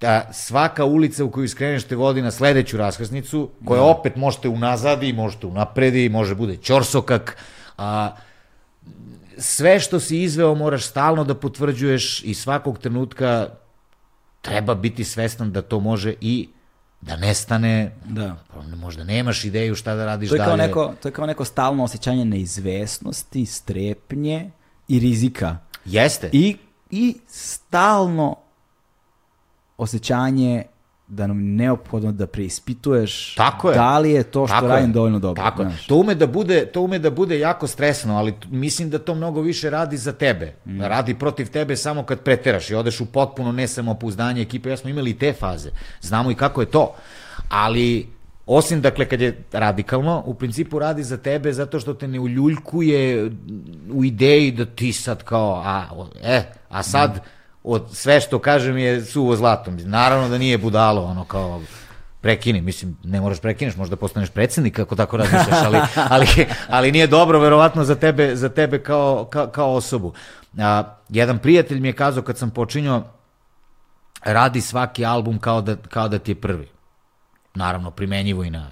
Da 0.00 0.28
svaka 0.32 0.84
ulica 0.84 1.24
u 1.24 1.30
koju 1.30 1.48
skreneš 1.48 1.84
te 1.84 1.96
vodi 1.96 2.22
na 2.22 2.30
sledeću 2.30 2.76
raskrsnicu, 2.76 3.50
koja 3.64 3.80
da. 3.80 3.86
opet 3.86 4.16
možete 4.16 4.48
unazadi, 4.48 5.12
možete 5.12 5.46
unapredi, 5.46 6.08
može 6.08 6.34
bude 6.34 6.56
ćorsokak, 6.56 7.36
a 7.78 8.16
sve 9.38 9.80
što 9.80 10.00
si 10.00 10.22
izveo 10.22 10.54
moraš 10.54 10.86
stalno 10.86 11.24
da 11.24 11.34
potvrđuješ 11.34 12.24
i 12.24 12.34
svakog 12.34 12.78
trenutka 12.78 13.48
treba 14.40 14.74
biti 14.74 15.04
svestan 15.04 15.52
da 15.52 15.62
to 15.62 15.80
može 15.80 16.14
i 16.20 16.48
da 17.02 17.16
nestane, 17.16 17.96
da. 18.04 18.36
možda 18.76 19.04
nemaš 19.04 19.44
ideju 19.44 19.74
šta 19.74 19.94
da 19.94 20.04
radiš 20.04 20.28
to 20.28 20.34
je 20.34 20.38
dalje. 20.38 20.48
Kao 20.48 20.56
neko, 20.56 20.94
to 21.02 21.08
je 21.08 21.12
kao 21.12 21.26
neko 21.26 21.44
stalno 21.44 21.84
osjećanje 21.84 22.24
neizvesnosti, 22.24 23.46
strepnje 23.46 24.50
i 24.88 24.98
rizika. 24.98 25.58
Jeste. 25.84 26.30
I, 26.32 26.56
i 26.90 27.16
stalno 27.28 28.36
osjećanje 29.76 30.64
da 31.12 31.26
nam 31.26 31.56
neophodno 31.56 32.12
da 32.12 32.26
preispituješ 32.26 33.34
Tako 33.34 33.70
je. 33.70 33.74
da 33.74 33.98
li 33.98 34.10
je 34.10 34.22
to 34.22 34.46
što 34.46 34.54
Tako 34.54 34.66
radim 34.66 34.90
je. 34.90 34.92
dovoljno 34.92 35.18
dobro. 35.18 35.42
Tako 35.42 35.62
znaš. 35.62 35.86
To 35.86 35.96
ume 35.96 36.14
da 36.14 36.26
bude, 36.26 36.66
to 36.66 36.82
ume 36.82 36.98
da 36.98 37.10
bude 37.10 37.38
jako 37.38 37.66
stresno, 37.66 38.16
ali 38.16 38.34
mislim 38.50 38.90
da 38.90 38.98
to 38.98 39.14
mnogo 39.14 39.40
više 39.40 39.70
radi 39.70 39.96
za 39.96 40.12
tebe. 40.12 40.54
Mm. 40.66 40.80
Radi 40.80 41.14
protiv 41.14 41.50
tebe 41.50 41.76
samo 41.76 42.02
kad 42.02 42.20
preteraš 42.20 42.70
i 42.70 42.74
odeš 42.74 43.00
u 43.00 43.06
potpuno 43.06 43.52
nesamopouzdanje 43.52 44.42
ekipe. 44.42 44.70
Ja 44.70 44.76
smo 44.76 44.90
imali 44.90 45.10
i 45.10 45.18
te 45.18 45.32
faze. 45.32 45.70
Znamo 46.00 46.30
i 46.30 46.34
kako 46.34 46.60
je 46.60 46.70
to. 46.70 46.94
Ali 47.48 48.06
Osim, 48.46 48.80
dakle, 48.80 49.04
kad 49.08 49.20
je 49.20 49.44
radikalno, 49.52 50.22
u 50.26 50.34
principu 50.34 50.78
radi 50.78 51.02
za 51.02 51.16
tebe 51.16 51.52
zato 51.52 51.80
što 51.80 51.94
te 51.94 52.08
ne 52.08 52.20
uljuljkuje 52.20 53.30
u 53.92 54.04
ideji 54.04 54.50
da 54.50 54.64
ti 54.64 54.92
sad 54.92 55.22
kao, 55.22 55.62
a, 55.64 55.84
e, 56.22 56.42
a 56.68 56.82
sad, 56.82 57.16
mm 57.16 57.41
od 57.64 57.84
sve 57.92 58.20
što 58.20 58.38
kažem 58.38 58.78
je 58.78 59.04
suvo 59.04 59.36
zlato. 59.36 59.70
Naravno 59.70 60.28
da 60.28 60.38
nije 60.38 60.58
budalo, 60.58 61.02
ono 61.02 61.24
kao 61.24 61.60
prekini, 62.20 62.60
mislim, 62.60 62.96
ne 63.04 63.20
moraš 63.20 63.40
prekineš, 63.40 63.76
možda 63.76 63.96
postaneš 63.96 64.30
predsednik 64.30 64.78
ako 64.78 64.96
tako 64.96 65.16
razmišljaš, 65.16 65.64
ali, 65.64 65.78
ali, 66.14 66.26
ali 66.68 66.92
nije 66.92 67.06
dobro 67.06 67.38
verovatno 67.38 67.84
za 67.84 67.94
tebe, 67.94 68.36
za 68.36 68.48
tebe 68.48 68.82
kao, 68.82 69.24
kao, 69.24 69.46
kao 69.46 69.74
osobu. 69.74 70.12
A, 70.58 70.96
jedan 71.08 71.38
prijatelj 71.38 71.80
mi 71.80 71.88
je 71.88 71.92
kazao 71.92 72.22
kad 72.22 72.38
sam 72.38 72.50
počinjao 72.50 73.04
radi 74.24 74.60
svaki 74.60 75.04
album 75.04 75.38
kao 75.38 75.60
da, 75.60 75.76
kao 75.76 76.08
da 76.08 76.18
ti 76.18 76.30
je 76.30 76.40
prvi. 76.40 76.68
Naravno, 77.54 77.90
primenjivo 77.90 78.44
i 78.44 78.50
na 78.50 78.70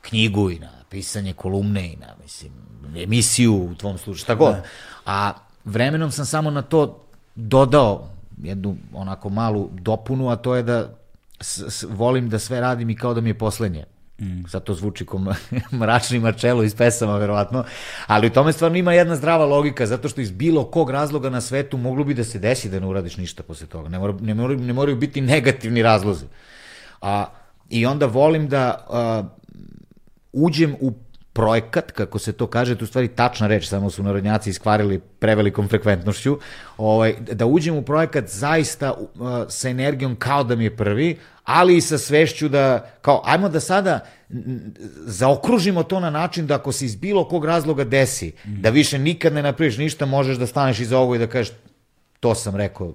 knjigu 0.00 0.50
i 0.50 0.58
na 0.58 0.70
pisanje 0.88 1.32
kolumne 1.32 1.92
i 1.92 1.96
na, 1.96 2.06
mislim, 2.22 2.52
emisiju 2.96 3.54
u 3.54 3.74
tvom 3.74 3.98
slučaju, 3.98 4.22
šta 4.22 4.34
god. 4.34 4.54
Da. 4.54 4.62
A 5.06 5.32
vremenom 5.64 6.10
sam 6.10 6.26
samo 6.26 6.50
na 6.50 6.62
to 6.62 7.04
dodao 7.34 8.11
jednu 8.42 8.76
onako 8.92 9.28
malu 9.28 9.70
dopunu, 9.72 10.28
a 10.28 10.36
to 10.36 10.54
je 10.54 10.62
da 10.62 10.94
s, 11.40 11.58
s, 11.58 11.84
volim 11.88 12.28
da 12.28 12.38
sve 12.38 12.60
radim 12.60 12.90
i 12.90 12.96
kao 12.96 13.14
da 13.14 13.20
mi 13.20 13.30
je 13.30 13.38
poslednje. 13.38 13.84
Mm. 14.20 14.44
Sad 14.48 14.64
to 14.64 14.74
zvuči 14.74 15.06
kao 15.06 15.20
mračni 15.80 16.18
marčelo 16.18 16.62
iz 16.62 16.74
pesama, 16.74 17.16
verovatno, 17.16 17.64
ali 18.06 18.26
u 18.26 18.30
tome 18.30 18.52
stvarno 18.52 18.78
ima 18.78 18.92
jedna 18.92 19.16
zdrava 19.16 19.46
logika, 19.46 19.86
zato 19.86 20.08
što 20.08 20.20
iz 20.20 20.30
bilo 20.30 20.64
kog 20.64 20.90
razloga 20.90 21.30
na 21.30 21.40
svetu 21.40 21.76
moglo 21.76 22.04
bi 22.04 22.14
da 22.14 22.24
se 22.24 22.38
desi 22.38 22.70
da 22.70 22.80
ne 22.80 22.86
uradiš 22.86 23.16
ništa 23.16 23.42
posle 23.42 23.66
toga. 23.66 23.88
Ne, 23.88 23.98
mora, 23.98 24.14
ne, 24.20 24.34
moraju, 24.34 24.58
ne 24.58 24.72
moraju 24.72 24.96
biti 24.96 25.20
negativni 25.20 25.82
razlozi. 25.82 26.26
A, 27.00 27.26
I 27.70 27.86
onda 27.86 28.06
volim 28.06 28.48
da 28.48 28.86
a, 28.90 29.22
uđem 30.32 30.76
u 30.80 30.92
projekat, 31.32 31.92
kako 31.92 32.18
se 32.18 32.32
to 32.32 32.46
kaže, 32.46 32.76
to 32.76 32.84
u 32.84 32.88
stvari 32.88 33.08
tačna 33.08 33.46
reč, 33.46 33.68
samo 33.68 33.90
su 33.90 34.02
narodnjaci 34.02 34.50
iskvarili 34.50 35.00
prevelikom 35.18 35.68
frekventnošću, 35.68 36.38
ovaj, 36.76 37.14
da 37.32 37.46
uđem 37.46 37.76
u 37.76 37.82
projekat 37.82 38.28
zaista 38.28 38.92
uh, 38.92 39.08
sa 39.48 39.68
energijom 39.68 40.16
kao 40.16 40.44
da 40.44 40.56
mi 40.56 40.64
je 40.64 40.76
prvi, 40.76 41.18
ali 41.44 41.76
i 41.76 41.80
sa 41.80 41.98
svešću 41.98 42.48
da, 42.48 42.90
kao, 43.02 43.22
ajmo 43.24 43.48
da 43.48 43.60
sada 43.60 44.00
zaokružimo 45.06 45.82
to 45.82 46.00
na 46.00 46.10
način 46.10 46.46
da 46.46 46.54
ako 46.54 46.72
se 46.72 46.84
iz 46.84 46.96
bilo 46.96 47.28
kog 47.28 47.44
razloga 47.44 47.84
desi, 47.84 48.32
da 48.44 48.70
više 48.70 48.98
nikad 48.98 49.32
ne 49.32 49.42
napraviš 49.42 49.78
ništa, 49.78 50.06
možeš 50.06 50.36
da 50.36 50.46
staneš 50.46 50.80
iza 50.80 50.98
ovo 50.98 51.14
i 51.14 51.18
da 51.18 51.26
kažeš, 51.26 51.52
to 52.20 52.34
sam 52.34 52.56
rekao, 52.56 52.92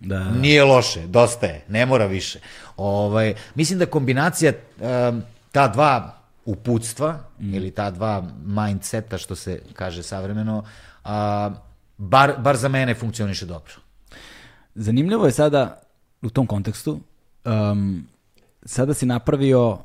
Da. 0.00 0.30
Nije 0.30 0.64
loše, 0.64 1.00
dosta 1.06 1.46
je, 1.46 1.64
ne 1.68 1.86
mora 1.86 2.06
više. 2.06 2.38
Ovaj, 2.76 3.34
mislim 3.54 3.78
da 3.78 3.86
kombinacija 3.86 4.52
um, 4.52 5.22
ta 5.52 5.68
dva 5.68 6.17
uputstva 6.48 7.18
mm. 7.40 7.54
ili 7.54 7.70
ta 7.70 7.90
dva 7.90 8.24
mindseta 8.44 9.18
što 9.18 9.36
se 9.36 9.62
kaže 9.72 10.02
savremeno, 10.02 10.64
a, 11.04 11.50
bar, 11.98 12.32
bar 12.38 12.56
za 12.56 12.68
mene 12.68 12.94
funkcioniše 12.94 13.46
dobro. 13.46 13.72
Zanimljivo 14.74 15.26
je 15.26 15.32
sada 15.32 15.82
u 16.22 16.30
tom 16.30 16.46
kontekstu, 16.46 17.00
um, 17.44 18.06
sada 18.64 18.94
si 18.94 19.06
napravio 19.06 19.78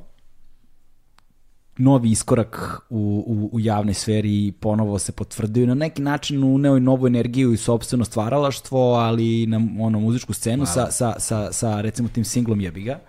novi 1.78 2.12
iskorak 2.12 2.82
u, 2.90 3.24
u, 3.28 3.56
u 3.56 3.60
javnoj 3.60 3.94
sferi 3.94 4.48
i 4.48 4.52
ponovo 4.52 5.00
se 5.00 5.12
potvrdio 5.12 5.68
na 5.68 5.74
neki 5.74 6.02
način 6.02 6.44
uneo 6.44 6.78
i 6.78 6.80
novu 6.80 7.08
energiju 7.08 7.54
i 7.54 7.58
sobstveno 7.58 8.06
stvaralaštvo, 8.06 8.94
ali 8.94 9.44
i 9.44 9.48
na 9.48 9.62
ono, 9.80 10.00
muzičku 10.00 10.34
scenu 10.34 10.66
sa, 10.66 10.92
sa, 10.92 11.16
sa, 11.20 11.52
sa, 11.52 11.82
recimo 11.82 12.10
tim 12.10 12.26
singlom 12.26 12.62
Jebiga, 12.62 13.00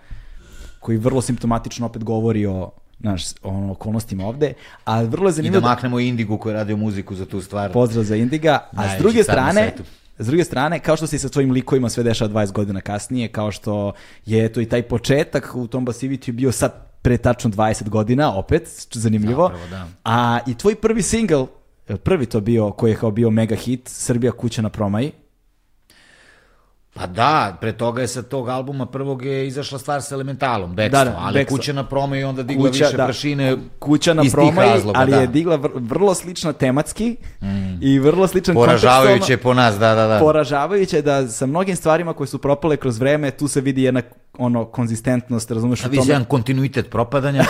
koji 0.80 0.98
vrlo 0.98 1.22
simptomatično 1.22 1.86
opet 1.86 2.04
govori 2.04 2.46
o 2.46 2.70
naš, 2.98 3.24
ono, 3.42 3.72
okolnostima 3.72 4.26
ovde, 4.26 4.52
a 4.84 5.02
vrlo 5.02 5.28
je 5.28 5.30
I 5.30 5.32
zanimljivo... 5.32 5.60
da 5.60 5.68
maknemo 5.68 6.00
Indigu 6.00 6.38
koji 6.38 6.52
je 6.52 6.56
radio 6.56 6.76
muziku 6.76 7.14
za 7.14 7.26
tu 7.26 7.40
stvar. 7.40 7.72
Pozdrav 7.72 8.04
za 8.04 8.16
Indiga, 8.16 8.68
a 8.70 8.72
s 8.72 8.76
Najveći 8.76 9.02
druge 9.02 9.24
car 9.24 9.36
na 9.36 9.50
strane, 9.50 9.72
s 10.18 10.26
druge 10.26 10.44
strane, 10.44 10.78
kao 10.78 10.96
što 10.96 11.06
se 11.06 11.16
i 11.16 11.18
sa 11.18 11.28
tvojim 11.28 11.50
likovima 11.50 11.88
sve 11.88 12.02
dešava 12.02 12.30
20 12.30 12.52
godina 12.52 12.80
kasnije, 12.80 13.28
kao 13.28 13.52
što 13.52 13.92
je 14.26 14.52
to 14.52 14.60
i 14.60 14.68
taj 14.68 14.82
početak 14.82 15.50
u 15.54 15.66
tom 15.66 15.84
Basivitiju 15.84 16.34
bio 16.34 16.52
sad 16.52 16.72
pre 17.02 17.16
tačno 17.16 17.50
20 17.50 17.88
godina, 17.88 18.34
opet, 18.38 18.86
zanimljivo. 18.92 19.42
Zapravo, 19.42 19.68
da. 19.70 19.88
A 20.04 20.38
i 20.46 20.54
tvoj 20.54 20.74
prvi 20.74 21.02
single, 21.02 21.46
prvi 22.02 22.26
to 22.26 22.40
bio, 22.40 22.70
koji 22.70 22.90
je 22.90 22.96
kao 22.96 23.10
bio 23.10 23.30
mega 23.30 23.54
hit, 23.54 23.88
Srbija 23.88 24.32
kuća 24.32 24.62
na 24.62 24.68
promaji, 24.70 25.12
Pa 26.94 27.06
da, 27.06 27.56
pre 27.60 27.72
toga 27.72 28.00
je 28.00 28.08
sa 28.08 28.22
tog 28.22 28.48
albuma 28.48 28.86
prvog 28.86 29.24
je 29.24 29.46
izašla 29.46 29.78
stvar 29.78 30.02
sa 30.02 30.14
Elementalom, 30.14 30.74
Bekstvo, 30.74 30.98
Da, 30.98 31.04
da, 31.04 31.16
ali 31.18 31.34
Bekstvo. 31.34 31.56
kuća 31.56 31.72
na 31.72 31.84
prome 31.84 32.20
i 32.20 32.24
onda 32.24 32.42
digla 32.42 32.62
Kuća, 32.62 32.84
više 32.84 32.96
da. 32.96 33.04
prašine 33.04 33.56
kuća 33.78 34.14
na 34.14 34.22
iz 34.22 34.26
tih 34.26 34.34
promaji, 34.34 34.70
razloga, 34.70 34.98
ali 34.98 35.10
da. 35.10 35.16
je 35.16 35.26
digla 35.26 35.58
vr- 35.58 35.70
vrlo 35.80 36.14
slično 36.14 36.52
tematski 36.52 37.16
i 37.80 37.98
vrlo 37.98 38.26
sličan 38.26 38.54
Poražavajuće 38.54 39.10
kontekstualno- 39.20 39.42
po 39.42 39.54
nas, 39.54 39.74
da, 39.74 39.94
da, 39.94 40.06
da. 40.06 40.18
poražavajuće 40.18 41.02
da 41.02 41.28
sa 41.28 41.46
mnogim 41.46 41.76
stvarima 41.76 42.12
koje 42.12 42.26
su 42.26 42.38
propale 42.38 42.76
kroz 42.76 42.98
vreme, 42.98 43.30
tu 43.30 43.48
se 43.48 43.60
vidi 43.60 43.82
jedna 43.82 44.02
ono 44.38 44.64
konzistentnost, 44.64 45.50
razumeš 45.50 45.84
A 45.84 45.88
u 45.88 45.90
vi 45.90 45.96
tome 45.96 46.08
jedan 46.08 46.24
kontinuitet 46.24 46.90
propadanja. 46.90 47.44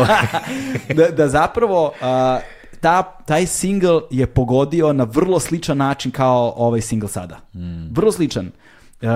da, 0.96 1.08
da 1.08 1.28
zapravo 1.28 1.92
a, 2.02 2.38
ta, 2.80 3.02
taj 3.02 3.46
single 3.46 4.00
je 4.10 4.26
pogodio 4.26 4.92
na 4.92 5.04
vrlo 5.04 5.40
sličan 5.40 5.76
način 5.76 6.10
kao 6.10 6.52
ovaj 6.56 6.80
single 6.80 7.08
sada. 7.08 7.38
Vrlo 7.92 8.12
sličan. 8.12 8.50
Uh, 9.02 9.08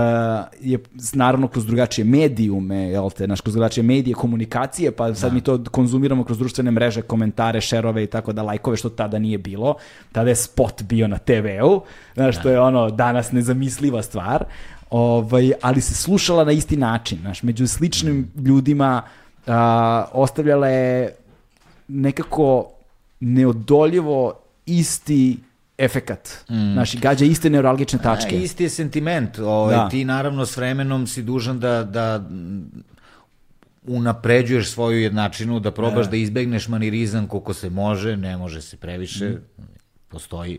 je 0.60 0.78
naravno 1.12 1.48
kroz 1.48 1.66
drugačije 1.66 2.04
medijume, 2.04 2.76
jel 2.76 3.10
te, 3.10 3.26
naš, 3.26 3.40
kroz 3.40 3.54
drugačije 3.54 3.84
medije, 3.84 4.14
komunikacije, 4.14 4.92
pa 4.92 5.14
sad 5.14 5.34
mi 5.34 5.40
to 5.40 5.64
konzumiramo 5.70 6.24
kroz 6.24 6.38
društvene 6.38 6.70
mreže, 6.70 7.02
komentare, 7.02 7.60
šerove 7.60 8.04
i 8.04 8.06
tako 8.06 8.32
da, 8.32 8.42
lajkove, 8.42 8.76
što 8.76 8.88
tada 8.88 9.18
nije 9.18 9.38
bilo. 9.38 9.74
Tada 10.12 10.30
je 10.30 10.36
spot 10.36 10.82
bio 10.82 11.08
na 11.08 11.18
TV-u, 11.18 11.82
znaš, 12.14 12.42
to 12.42 12.50
je 12.50 12.60
ono 12.60 12.90
danas 12.90 13.32
nezamisliva 13.32 14.02
stvar, 14.02 14.44
ovaj, 14.90 15.52
ali 15.62 15.80
se 15.80 15.94
slušala 15.94 16.44
na 16.44 16.52
isti 16.52 16.76
način, 16.76 17.18
znaš, 17.20 17.42
među 17.42 17.66
sličnim 17.66 18.30
ljudima 18.36 19.02
uh, 19.46 19.52
ostavljala 20.12 20.68
je 20.68 21.14
nekako 21.88 22.70
neodoljivo 23.20 24.32
isti 24.66 25.38
efekat. 25.78 26.44
Mm. 26.48 26.72
Znaš, 26.72 26.94
i 26.94 26.98
gađa 26.98 27.24
iste 27.24 27.50
neuralgične 27.50 27.98
tačke. 27.98 28.36
A, 28.36 28.38
isti 28.38 28.62
je 28.62 28.70
sentiment. 28.70 29.38
Ovaj, 29.38 29.76
Da. 29.76 29.88
Ti 29.88 30.04
naravno 30.04 30.46
s 30.46 30.56
vremenom 30.56 31.06
si 31.06 31.22
dužan 31.22 31.60
da, 31.60 31.84
da 31.84 32.18
mm, 32.18 32.84
unapređuješ 33.86 34.70
svoju 34.70 35.00
jednačinu, 35.00 35.60
da 35.60 35.70
probaš 35.70 36.10
da 36.10 36.16
izbegneš 36.16 36.68
manirizam 36.68 37.26
koliko 37.26 37.54
se 37.54 37.70
može, 37.70 38.16
ne 38.16 38.36
može 38.36 38.62
se 38.62 38.76
previše, 38.76 39.36
postoji 40.08 40.58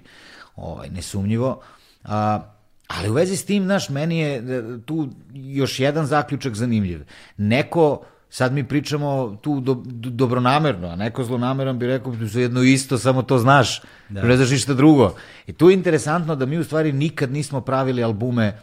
ovaj, 0.56 0.90
nesumnjivo. 0.90 1.62
A, 2.04 2.42
ali 2.88 3.10
u 3.10 3.14
vezi 3.14 3.36
s 3.36 3.46
tim, 3.46 3.64
znaš, 3.64 3.90
meni 3.90 4.20
je 4.20 4.36
e, 4.38 4.42
tu 4.86 5.10
još 5.34 5.80
jedan 5.80 6.06
zaključak 6.06 6.56
zanimljiv. 6.56 7.06
Neko, 7.38 8.02
sad 8.36 8.54
mi 8.54 8.68
pričamo 8.68 9.38
tu 9.42 9.60
do, 9.60 9.74
do, 9.74 10.10
dobronamerno, 10.10 10.88
a 10.88 10.96
neko 10.96 11.24
zlonameran 11.24 11.80
bi 11.80 11.88
rekao, 11.88 12.14
to 12.32 12.40
je 12.40 12.42
jedno 12.42 12.64
isto, 12.64 12.98
samo 12.98 13.22
to 13.22 13.38
znaš, 13.40 13.82
da. 14.10 14.22
ne 14.22 14.38
znaš 14.38 14.50
ništa 14.52 14.74
drugo. 14.74 15.16
I 15.48 15.54
tu 15.54 15.70
je 15.70 15.74
interesantno 15.74 16.36
da 16.36 16.46
mi 16.46 16.58
u 16.58 16.64
stvari 16.64 16.92
nikad 16.92 17.32
nismo 17.32 17.62
pravili 17.62 18.04
albume 18.04 18.60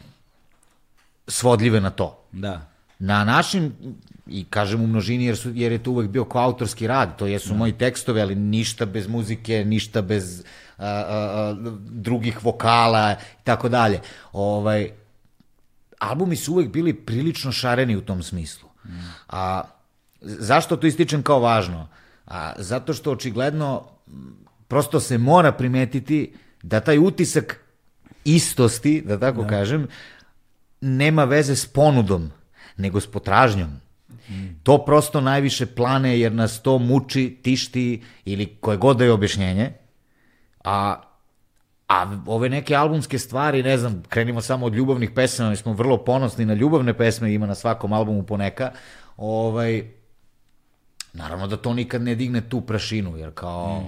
svodljive 1.27 1.81
na 1.81 1.91
to 1.91 2.25
Da. 2.33 2.67
na 2.99 3.25
način 3.25 3.73
i 4.27 4.45
kažem 4.45 4.83
u 4.83 4.87
množini 4.87 5.25
jer, 5.25 5.37
su, 5.37 5.51
jer 5.55 5.73
je 5.73 5.83
to 5.83 5.91
uvek 5.91 6.11
bio 6.11 6.25
kao 6.25 6.45
autorski 6.45 6.87
rad, 6.87 7.17
to 7.17 7.27
jesu 7.27 7.55
moji 7.55 7.73
tekstovi, 7.73 8.21
ali 8.21 8.35
ništa 8.35 8.87
bez 8.87 9.09
muzike, 9.09 9.65
ništa 9.65 10.03
bez 10.03 10.45
a, 10.79 10.87
a, 10.87 11.01
a, 11.09 11.57
drugih 11.89 12.45
vokala 12.45 13.13
i 13.13 13.45
tako 13.45 13.69
dalje. 13.69 14.01
Ovaj, 14.33 14.91
albumi 15.99 16.37
su 16.37 16.53
uvek 16.53 16.69
bili 16.69 16.95
prilično 16.95 17.53
šareni 17.53 17.97
u 17.97 18.01
tom 18.01 18.23
smislu. 18.23 18.72
A 19.29 19.63
zašto 20.21 20.77
to 20.77 20.87
ističem 20.87 21.23
kao 21.23 21.41
važno? 21.41 21.89
A, 22.27 22.53
zato 22.59 22.95
što 22.95 23.13
očigledno 23.13 23.85
prosto 24.69 25.01
se 25.01 25.19
mora 25.19 25.53
primetiti 25.53 26.35
da 26.63 26.81
taj 26.81 26.99
utisak 26.99 27.61
istosti, 28.25 29.03
da 29.07 29.19
tako 29.19 29.47
kažem, 29.47 29.87
nema 30.81 31.25
veze 31.25 31.57
s 31.57 31.67
ponudom, 31.67 32.31
nego 32.77 33.01
s 33.01 33.07
potražnjom. 33.07 33.71
To 34.63 34.85
prosto 34.85 35.21
najviše 35.21 35.67
plane 35.67 36.19
jer 36.21 36.33
nas 36.33 36.63
to 36.63 36.79
muči, 36.79 37.39
tišti 37.43 38.03
ili 38.25 38.57
koje 38.61 38.77
god 38.77 38.97
da 38.97 39.05
je 39.05 39.13
objašnjenje. 39.13 39.73
A, 40.65 41.03
a 41.89 42.17
ove 42.27 42.49
neke 42.49 42.75
albumske 42.77 43.19
stvari, 43.19 43.63
ne 43.63 43.79
znam, 43.79 44.03
krenimo 44.09 44.41
samo 44.41 44.67
od 44.67 44.75
ljubavnih 44.75 45.11
pesama, 45.11 45.51
mi 45.51 45.57
smo 45.57 45.73
vrlo 45.73 46.05
ponosni 46.05 46.47
na 46.47 46.55
ljubavne 46.55 46.95
pesme, 46.95 47.35
ima 47.35 47.47
na 47.47 47.55
svakom 47.55 47.93
albumu 47.93 48.23
poneka. 48.23 48.73
Ovaj, 49.17 49.91
naravno 51.13 51.47
da 51.47 51.57
to 51.57 51.75
nikad 51.75 52.03
ne 52.03 52.15
digne 52.15 52.49
tu 52.49 52.61
prašinu, 52.61 53.17
jer 53.17 53.31
kao... 53.35 53.83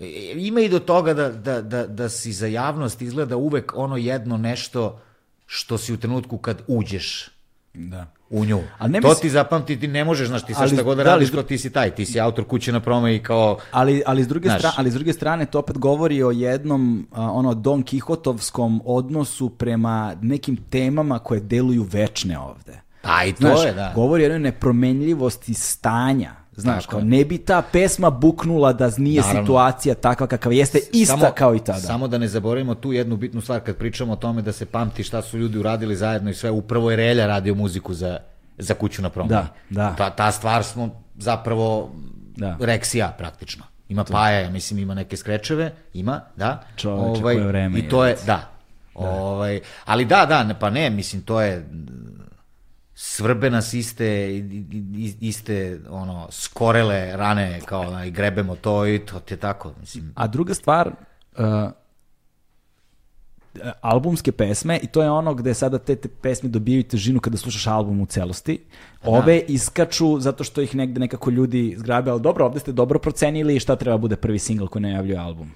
E, 0.00 0.32
Ima 0.36 0.60
i 0.60 0.68
do 0.68 0.78
toga 0.78 1.14
da, 1.14 1.28
da, 1.28 1.62
da, 1.62 1.86
da 1.86 2.08
si 2.08 2.32
za 2.32 2.46
javnost 2.46 3.02
izgleda 3.02 3.36
uvek 3.36 3.72
ono 3.76 3.96
jedno 3.96 4.36
nešto 4.36 5.00
što 5.46 5.78
si 5.78 5.92
u 5.92 5.96
trenutku 5.96 6.38
kad 6.38 6.62
uđeš 6.66 7.30
Da. 7.74 8.06
U 8.30 8.44
nju. 8.44 8.60
Ali 8.78 8.92
ne 8.92 9.00
to 9.00 9.08
mislim- 9.08 9.22
ti 9.22 9.30
zapamti, 9.30 9.80
ti 9.80 9.88
ne 9.88 10.04
možeš, 10.04 10.28
znaš, 10.28 10.42
ti 10.42 10.54
sad 10.54 10.62
Ali- 10.62 10.70
šta 10.70 10.82
god 10.82 10.96
da 10.96 11.02
ali 11.02 11.10
radiš, 11.10 11.30
kao 11.30 11.42
ti 11.42 11.58
si 11.58 11.70
taj, 11.70 11.90
ti 11.90 12.06
si 12.06 12.20
autor 12.20 12.44
kuće 12.44 12.72
na 12.72 12.80
prome 12.80 13.16
i 13.16 13.18
kao... 13.18 13.58
Ali, 13.70 14.02
ali, 14.06 14.24
s 14.24 14.28
druge 14.28 14.48
Znaš. 14.48 14.58
strane, 14.58 14.74
ali 14.78 14.90
s 14.90 14.94
druge 14.94 15.12
strane 15.12 15.46
to 15.46 15.58
opet 15.58 15.78
govori 15.78 16.22
o 16.22 16.30
jednom 16.30 17.06
a, 17.12 17.22
ono 17.22 17.54
Don 17.54 17.82
Kihotovskom 17.82 18.82
odnosu 18.84 19.48
prema 19.50 20.16
nekim 20.22 20.56
temama 20.58 21.18
koje 21.18 21.40
deluju 21.40 21.86
večne 21.92 22.38
ovde. 22.38 22.80
Pa 23.02 23.24
i 23.24 23.32
to 23.32 23.38
Znaš, 23.40 23.64
je, 23.64 23.72
da. 23.72 23.92
govori 23.94 24.22
o 24.22 24.26
jednoj 24.26 24.38
nepromenljivosti 24.40 25.54
stanja. 25.54 26.32
Znaš, 26.58 26.84
Tako 26.84 26.90
kao 26.90 26.98
je. 26.98 27.04
ne 27.06 27.24
bi 27.24 27.38
ta 27.38 27.62
pesma 27.62 28.10
buknula 28.10 28.72
da 28.72 28.90
nije 28.98 29.20
Naravno. 29.20 29.42
situacija 29.42 29.94
takva 29.94 30.26
kakva 30.26 30.52
jeste, 30.52 30.78
ista 30.92 31.32
kao 31.32 31.54
i 31.54 31.60
tada. 31.60 31.78
Samo 31.78 32.08
da 32.08 32.18
ne 32.18 32.28
zaboravimo 32.28 32.74
tu 32.74 32.92
jednu 32.92 33.16
bitnu 33.16 33.40
stvar 33.40 33.60
kad 33.60 33.76
pričamo 33.76 34.12
o 34.12 34.16
tome 34.16 34.42
da 34.42 34.52
se 34.52 34.66
pamti 34.66 35.02
šta 35.02 35.22
su 35.22 35.38
ljudi 35.38 35.58
uradili 35.58 35.96
zajedno 35.96 36.30
i 36.30 36.34
sve, 36.34 36.50
upravo 36.50 36.90
je 36.90 36.96
Relja 36.96 37.26
radio 37.26 37.54
muziku 37.54 37.94
za, 37.94 38.18
za 38.58 38.74
kuću 38.74 39.02
na 39.02 39.10
promoji. 39.10 39.30
Da, 39.30 39.46
da. 39.70 39.94
Ta, 39.96 40.10
ta 40.10 40.32
stvar 40.32 40.64
smo 40.64 40.88
zapravo 41.16 41.90
Da. 42.36 42.56
reksija 42.60 43.14
praktično. 43.18 43.64
Ima 43.88 44.04
Paja, 44.04 44.40
ja 44.40 44.50
mislim 44.50 44.78
ima 44.78 44.94
neke 44.94 45.16
skrečeve, 45.16 45.72
ima, 45.94 46.20
da. 46.36 46.62
Čoveče, 46.76 47.22
koje 47.22 47.46
vreme 47.46 47.78
I 47.78 47.88
to 47.88 48.04
je. 48.04 48.10
je, 48.10 48.16
da. 48.26 48.48
Ovaj, 48.94 49.60
ali 49.84 50.04
da, 50.04 50.26
da, 50.26 50.44
ne, 50.44 50.58
pa 50.60 50.70
ne, 50.70 50.90
mislim, 50.90 51.22
to 51.22 51.40
je 51.40 51.66
svrbe 53.00 53.50
nas 53.50 53.74
iste, 53.74 54.42
iste 55.20 55.80
ono, 55.90 56.26
skorele 56.30 57.16
rane, 57.16 57.60
kao 57.64 57.80
onaj, 57.80 58.10
grebemo 58.10 58.56
to 58.56 58.86
i 58.86 58.98
to 58.98 59.20
je 59.30 59.36
tako, 59.36 59.72
mislim. 59.80 60.12
A 60.14 60.26
druga 60.26 60.54
stvar, 60.54 60.90
uh, 61.38 61.44
albumske 63.80 64.32
pesme 64.32 64.80
i 64.82 64.86
to 64.86 65.02
je 65.02 65.10
ono 65.10 65.34
gde 65.34 65.54
sada 65.54 65.78
te, 65.78 65.96
te 65.96 66.08
pesme 66.08 66.48
dobijaju 66.48 66.82
težinu 66.82 67.20
kada 67.20 67.36
slušaš 67.36 67.66
album 67.66 68.00
u 68.00 68.06
celosti. 68.06 68.58
Ove 69.04 69.38
iskaču 69.48 70.20
zato 70.20 70.44
što 70.44 70.60
ih 70.60 70.74
negde 70.74 71.00
nekako 71.00 71.30
ljudi 71.30 71.74
zgrabe, 71.78 72.10
ali 72.10 72.20
dobro, 72.20 72.46
ovde 72.46 72.60
ste 72.60 72.72
dobro 72.72 72.98
procenili 72.98 73.60
šta 73.60 73.76
treba 73.76 73.96
bude 73.96 74.16
prvi 74.16 74.38
singl 74.38 74.66
koji 74.66 74.82
najavljuje 74.82 75.18
album. 75.18 75.50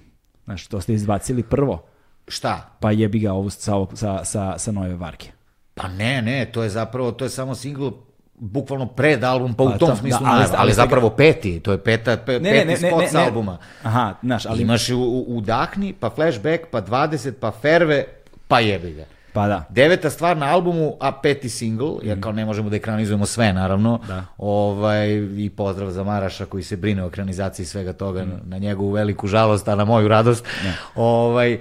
Znaš, 0.44 0.66
to 0.66 0.80
ste 0.80 0.94
izbacili 0.94 1.42
prvo, 1.42 1.82
Šta? 2.28 2.76
pa 2.80 2.90
jebi 2.90 3.18
ga 3.18 3.32
ovu 3.32 3.50
sa, 3.50 3.86
sa, 3.94 4.24
sa, 4.24 4.58
sa 4.58 4.72
nove 4.72 4.94
varke. 4.94 5.32
Pa 5.74 5.88
ne, 5.88 6.22
ne, 6.22 6.44
to 6.44 6.62
je 6.62 6.68
zapravo, 6.70 7.12
to 7.12 7.24
je 7.24 7.30
samo 7.30 7.54
single 7.54 7.90
bukvalno 8.36 8.86
pred 8.86 9.24
album, 9.24 9.54
pa 9.54 9.62
u 9.62 9.66
Pa 9.66 9.78
tom 9.78 9.88
to, 9.88 9.96
smislu 9.96 10.18
da, 10.20 10.24
da, 10.24 10.30
ali- 10.32 10.44
ali, 10.52 10.70
svega- 10.70 10.74
zapravo 10.74 11.10
peti, 11.10 11.60
to 11.60 11.72
je 11.72 11.78
peta, 11.78 12.16
pe, 12.16 12.32
Ne, 12.32 12.50
peti 12.52 12.66
ne, 12.66 12.72
ne, 12.72 12.88
spot 12.88 13.00
ne, 13.00 13.08
sa 13.08 13.18
ne. 13.18 13.24
albuma. 13.24 13.58
Aha, 13.82 14.14
znaš, 14.22 14.46
ali... 14.46 14.62
Imaš 14.62 14.88
u, 14.90 14.98
u, 14.98 15.24
udahni, 15.28 15.92
pa 15.92 16.10
flashback, 16.10 16.66
pa 16.70 16.82
20, 16.82 17.32
pa 17.32 17.50
ferve, 17.52 18.04
pa 18.48 18.60
jebi 18.60 18.92
ga. 18.92 19.04
Pa 19.32 19.48
da. 19.48 19.64
Deveta 19.70 20.10
stvar 20.10 20.36
na 20.36 20.46
albumu, 20.46 20.96
a 21.00 21.12
peti 21.12 21.48
single, 21.48 21.92
jer 22.02 22.20
kao 22.20 22.32
ne 22.32 22.44
možemo 22.44 22.70
da 22.70 22.76
ekranizujemo 22.76 23.26
sve, 23.26 23.52
naravno. 23.52 24.00
Da. 24.08 24.24
Ovaj, 24.38 25.08
I 25.36 25.50
pozdrav 25.50 25.90
za 25.90 26.04
Maraša 26.04 26.44
koji 26.46 26.62
se 26.62 26.76
brine 26.76 27.04
o 27.04 27.08
ekranizaciji 27.08 27.66
svega 27.66 27.92
toga, 27.92 28.24
na, 28.24 28.36
na 28.44 28.58
njegovu 28.58 28.90
veliku 28.90 29.26
žalost, 29.26 29.68
a 29.68 29.74
na 29.74 29.84
moju 29.84 30.08
radost. 30.08 30.44
Ovaj, 30.96 31.58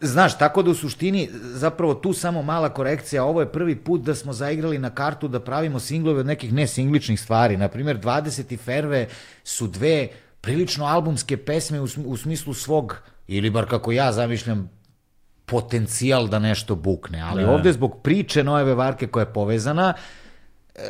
Znaš, 0.00 0.38
tako 0.38 0.62
da 0.62 0.70
u 0.70 0.74
suštini, 0.74 1.28
zapravo 1.32 1.94
tu 1.94 2.12
samo 2.12 2.42
mala 2.42 2.68
korekcija, 2.68 3.24
ovo 3.24 3.40
je 3.40 3.52
prvi 3.52 3.76
put 3.76 4.00
da 4.00 4.14
smo 4.14 4.32
zaigrali 4.32 4.78
na 4.78 4.90
kartu 4.90 5.28
da 5.28 5.40
pravimo 5.40 5.80
singlove 5.80 6.20
od 6.20 6.26
nekih 6.26 6.52
nesingličnih 6.52 7.20
stvari. 7.20 7.56
Naprimjer, 7.56 7.98
20 8.00 8.52
i 8.52 8.56
Ferve 8.56 9.08
su 9.44 9.66
dve 9.66 10.08
prilično 10.40 10.86
albumske 10.86 11.36
pesme 11.36 11.80
u, 11.80 12.16
smislu 12.16 12.54
svog, 12.54 12.96
ili 13.28 13.50
bar 13.50 13.68
kako 13.68 13.92
ja 13.92 14.12
zamišljam, 14.12 14.70
potencijal 15.46 16.28
da 16.28 16.38
nešto 16.38 16.74
bukne. 16.74 17.20
Ali 17.20 17.42
da. 17.42 17.50
ovde 17.50 17.72
zbog 17.72 18.00
priče 18.02 18.44
Nojeve 18.44 18.74
Varke 18.74 19.06
koja 19.06 19.22
je 19.22 19.32
povezana, 19.32 19.94
e, 20.74 20.80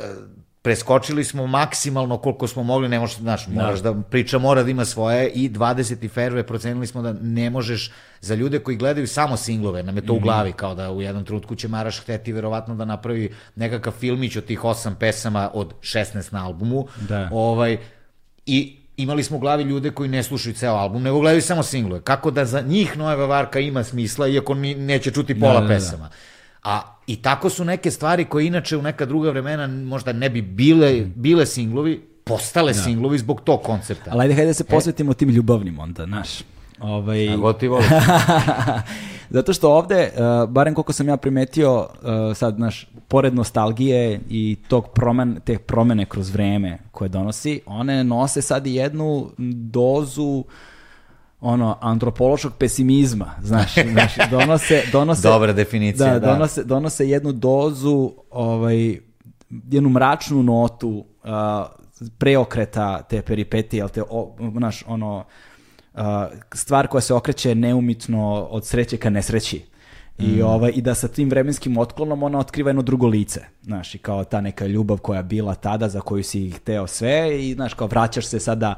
preskočili 0.63 1.25
smo 1.25 1.47
maksimalno 1.47 2.19
koliko 2.19 2.47
smo 2.47 2.63
mogli, 2.63 2.89
ne 2.89 2.99
možeš, 2.99 3.17
znaš, 3.17 3.47
da. 3.47 3.63
moraš 3.63 3.81
da. 3.81 3.95
priča 4.11 4.39
mora 4.39 4.63
da 4.63 4.71
ima 4.71 4.85
svoje 4.85 5.29
i 5.29 5.51
20 5.51 6.11
ferve 6.11 6.47
procenili 6.47 6.87
smo 6.87 7.03
da 7.03 7.13
ne 7.13 7.51
možeš 7.51 7.93
za 8.21 8.35
ljude 8.35 8.59
koji 8.59 8.77
gledaju 8.77 9.09
samo 9.09 9.37
singlove, 9.37 9.83
nam 9.83 9.97
je 9.97 10.07
to 10.07 10.13
mm. 10.13 10.17
u 10.17 10.19
mhm. 10.19 10.25
glavi, 10.25 10.53
kao 10.53 10.75
da 10.75 10.91
u 10.91 11.03
jednom 11.03 11.25
trutku 11.25 11.55
će 11.55 11.69
Maraš 11.69 12.01
hteti 12.01 12.33
verovatno 12.33 12.75
da 12.75 12.85
napravi 12.85 13.35
nekakav 13.57 13.93
filmić 13.93 14.37
od 14.37 14.45
tih 14.45 14.65
osam 14.65 14.95
pesama 14.95 15.51
od 15.55 15.75
16 15.81 16.33
na 16.33 16.47
albumu. 16.47 16.87
Da. 17.09 17.29
Ovaj, 17.33 17.79
I 18.47 18.77
imali 18.97 19.23
smo 19.23 19.37
u 19.37 19.41
glavi 19.41 19.63
ljude 19.63 19.91
koji 19.91 20.09
ne 20.09 20.23
slušaju 20.23 20.55
ceo 20.55 20.75
album, 20.75 21.03
nego 21.03 21.21
gledaju 21.21 21.43
samo 21.43 21.63
singlove. 21.63 22.03
Kako 22.03 22.31
da 22.31 22.45
za 22.45 22.61
njih 22.61 22.99
Nojeva 22.99 23.27
Varka 23.27 23.59
ima 23.61 23.85
smisla, 23.85 24.29
iako 24.29 24.55
neće 24.55 25.11
čuti 25.11 25.41
pola 25.41 25.55
da, 25.55 25.61
da, 25.61 25.67
da. 25.67 25.75
pesama. 25.75 26.11
A 26.63 26.83
i 27.07 27.17
tako 27.17 27.51
su 27.51 27.65
neke 27.65 27.91
stvari 27.91 28.25
koje 28.25 28.47
inače 28.47 28.77
u 28.77 28.83
neka 28.83 29.07
druga 29.07 29.31
vremena 29.31 29.67
možda 29.67 30.13
ne 30.13 30.31
bi 30.31 30.43
bile, 30.43 31.01
bile 31.15 31.47
singlovi, 31.47 32.03
postale 32.25 32.73
da. 32.73 32.79
singlovi 32.79 33.19
zbog 33.19 33.41
tog 33.41 33.63
koncepta. 33.63 34.11
Ali 34.11 34.23
ajde, 34.23 34.35
hajde 34.35 34.47
da 34.47 34.55
se 34.55 34.65
e. 34.69 34.71
posvetimo 34.71 35.13
e? 35.13 35.15
tim 35.15 35.29
ljubavnim 35.29 35.79
onda, 35.79 36.05
znaš. 36.05 36.29
Ovaj... 36.81 37.29
A 37.29 37.37
god 37.37 37.59
ti 37.59 37.69
voli. 37.69 37.85
Zato 39.31 39.53
što 39.53 39.73
ovde, 39.73 40.11
uh, 40.13 40.51
barem 40.51 40.75
koliko 40.75 40.93
sam 40.93 41.09
ja 41.09 41.17
primetio, 41.17 41.79
uh, 41.81 42.37
sad, 42.37 42.55
znaš, 42.55 42.89
pored 43.09 43.35
nostalgije 43.35 44.21
i 44.31 44.57
tog 44.69 44.89
promen, 44.95 45.41
te 45.45 45.59
promene 45.59 46.07
kroz 46.07 46.31
vreme 46.31 46.79
koje 46.91 47.09
donosi, 47.09 47.61
one 47.67 48.05
nose 48.05 48.43
sad 48.43 48.67
i 48.67 48.75
jednu 48.75 49.31
dozu 49.71 50.45
ono 51.41 51.79
antropološkog 51.81 52.53
pesimizma, 52.59 53.31
znaš, 53.43 53.75
znaš 53.75 54.13
donose 54.31 54.83
donose 54.93 55.29
Dobra 55.29 55.53
definicija, 55.53 56.13
da, 56.13 56.19
da. 56.19 56.33
Donose 56.33 56.65
donose 56.65 57.09
jednu 57.09 57.33
dozu 57.33 58.13
ovaj 58.31 58.99
jednu 59.51 59.89
mračnu 59.89 60.43
notu 60.43 60.89
uh, 60.89 61.31
preokreta 62.19 63.03
te 63.03 63.23
peripetije, 63.23 63.83
al 63.83 63.89
te 63.89 64.03
o, 64.11 64.37
naš 64.39 64.85
ono 64.87 65.25
uh, 65.95 66.01
stvar 66.55 66.87
koja 66.87 67.01
se 67.01 67.15
okreće 67.15 67.55
neumitno 67.55 68.49
od 68.51 68.67
sreće 68.67 68.97
ka 68.97 69.11
nesreći. 69.11 69.71
I, 70.19 70.27
mm. 70.27 70.47
ovaj, 70.47 70.73
I 70.75 70.83
da 70.83 70.95
sa 70.95 71.09
tim 71.09 71.31
vremenskim 71.31 71.79
otklonom 71.79 72.23
ona 72.23 72.39
otkriva 72.39 72.71
jedno 72.71 72.83
drugo 72.83 73.07
lice. 73.07 73.41
Znaš, 73.63 73.95
i 73.95 73.99
kao 73.99 74.25
ta 74.25 74.41
neka 74.41 74.67
ljubav 74.67 74.99
koja 74.99 75.23
bila 75.23 75.55
tada, 75.55 75.89
za 75.89 76.01
koju 76.01 76.25
si 76.25 76.51
hteo 76.51 76.87
sve 76.87 77.41
i, 77.41 77.55
znaš, 77.55 77.75
kao 77.75 77.87
vraćaš 77.87 78.27
se 78.27 78.41
sada 78.41 78.75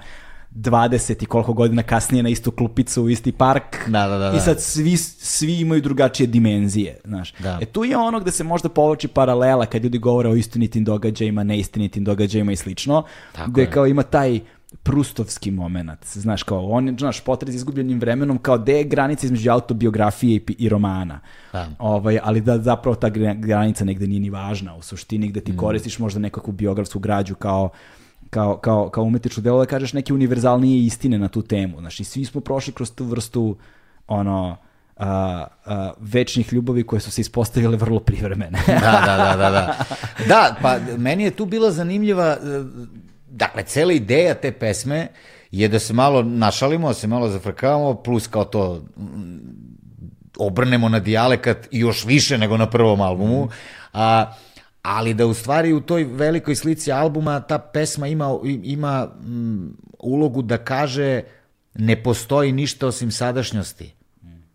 20 0.55 1.23
i 1.23 1.27
koliko 1.27 1.53
godina 1.53 1.83
kasnije 1.83 2.23
na 2.23 2.29
istu 2.29 2.51
klupicu 2.51 3.03
u 3.03 3.11
isti 3.11 3.33
park 3.33 3.89
da, 3.89 4.09
da, 4.09 4.19
da, 4.19 4.37
i 4.37 4.41
sad 4.41 4.61
svi, 4.61 4.97
svi 4.97 5.61
imaju 5.61 5.81
drugačije 5.81 6.27
dimenzije 6.27 7.01
znaš. 7.05 7.35
Da. 7.39 7.59
E 7.61 7.65
tu 7.67 7.85
je 7.85 7.97
ono 7.97 8.21
gde 8.21 8.31
se 8.31 8.45
možda 8.45 8.69
povlači 8.69 9.09
paralela 9.09 9.67
kad 9.67 9.85
ljudi 9.85 9.99
govore 9.99 10.29
o 10.29 10.35
istinitim 10.35 10.85
događajima, 10.85 11.45
neistinitim 11.45 12.05
događajima 12.05 12.53
i 12.53 12.57
slično, 12.57 13.03
Tako 13.33 13.51
gde 13.51 13.63
je. 13.63 13.71
kao 13.71 13.87
ima 13.87 14.03
taj 14.03 14.41
prustovski 14.83 15.51
moment, 15.51 16.07
znaš, 16.07 16.43
kao 16.43 16.67
on, 16.67 16.97
znaš, 16.99 17.21
potrez 17.21 17.55
izgubljenim 17.55 18.01
vremenom, 18.01 18.39
kao 18.39 18.59
gde 18.59 18.73
je 18.73 18.85
granica 18.85 19.27
između 19.27 19.51
autobiografije 19.51 20.37
i, 20.37 20.43
i 20.59 20.69
romana. 20.69 21.21
Da. 21.53 21.69
Ovaj, 21.79 22.19
ali 22.23 22.41
da 22.41 22.59
zapravo 22.59 22.95
ta 22.95 23.09
granica 23.35 23.85
negde 23.85 24.07
nije 24.07 24.21
ni 24.21 24.31
važna, 24.31 24.75
u 24.75 24.83
suštini 24.83 25.29
gde 25.29 25.41
ti 25.41 25.53
mm. 25.53 25.57
koristiš 25.57 25.99
možda 25.99 26.21
nekakvu 26.21 26.53
biografsku 26.53 26.99
građu 26.99 27.35
kao 27.35 27.71
kao, 28.33 28.57
kao, 28.57 28.91
kao 28.91 29.05
umetničko 29.05 29.41
delo 29.41 29.59
da 29.59 29.67
kažeš 29.67 29.93
neke 29.93 30.13
univerzalnije 30.15 30.87
istine 30.87 31.19
na 31.19 31.29
tu 31.29 31.43
temu. 31.43 31.81
Znači, 31.81 32.05
svi 32.05 32.25
smo 32.25 32.41
prošli 32.41 32.73
kroz 32.73 32.93
tu 32.95 33.05
vrstu 33.05 33.57
ono, 34.09 34.57
a, 34.97 35.47
a, 35.67 35.93
večnih 36.01 36.53
ljubavi 36.53 36.83
koje 36.83 37.01
su 37.01 37.11
se 37.11 37.21
ispostavile 37.21 37.77
vrlo 37.77 38.01
privremene. 38.01 38.59
da, 38.67 39.03
da, 39.07 39.17
da, 39.17 39.37
da, 39.37 39.51
da. 39.51 39.85
Da, 40.29 40.57
pa 40.63 40.79
meni 40.97 41.25
je 41.25 41.31
tu 41.31 41.47
bila 41.47 41.71
zanimljiva, 41.71 42.27
e, 42.27 42.39
dakle, 43.29 43.63
cela 43.63 43.93
ideja 43.93 44.35
te 44.35 44.53
pesme 44.53 45.09
je 45.51 45.69
da 45.69 45.79
se 45.79 45.93
malo 45.93 46.23
našalimo, 46.23 46.89
da 46.89 46.95
se 46.95 47.07
malo 47.07 47.29
zafrkavamo, 47.29 47.95
plus 47.95 48.27
kao 48.27 48.45
to 48.45 48.85
obrnemo 50.39 50.89
na 50.89 51.01
dijalekat 51.01 51.69
još 51.71 52.05
više 52.05 52.39
nego 52.39 52.57
na 52.57 52.71
prvom 52.71 53.01
albumu, 53.01 53.49
a 53.93 54.33
ali 54.83 55.15
da 55.15 55.27
u 55.27 55.35
stvari 55.35 55.73
u 55.73 55.81
toj 55.81 56.05
velikoj 56.05 56.55
slici 56.55 56.93
albuma 56.93 57.41
ta 57.41 57.59
pesma 57.59 58.07
ima, 58.07 58.39
ima 58.63 59.05
mm, 59.05 59.77
ulogu 59.99 60.43
da 60.43 60.59
kaže 60.59 61.23
ne 61.75 62.03
postoji 62.03 62.53
ništa 62.53 62.87
osim 62.87 63.11
sadašnjosti. 63.11 63.95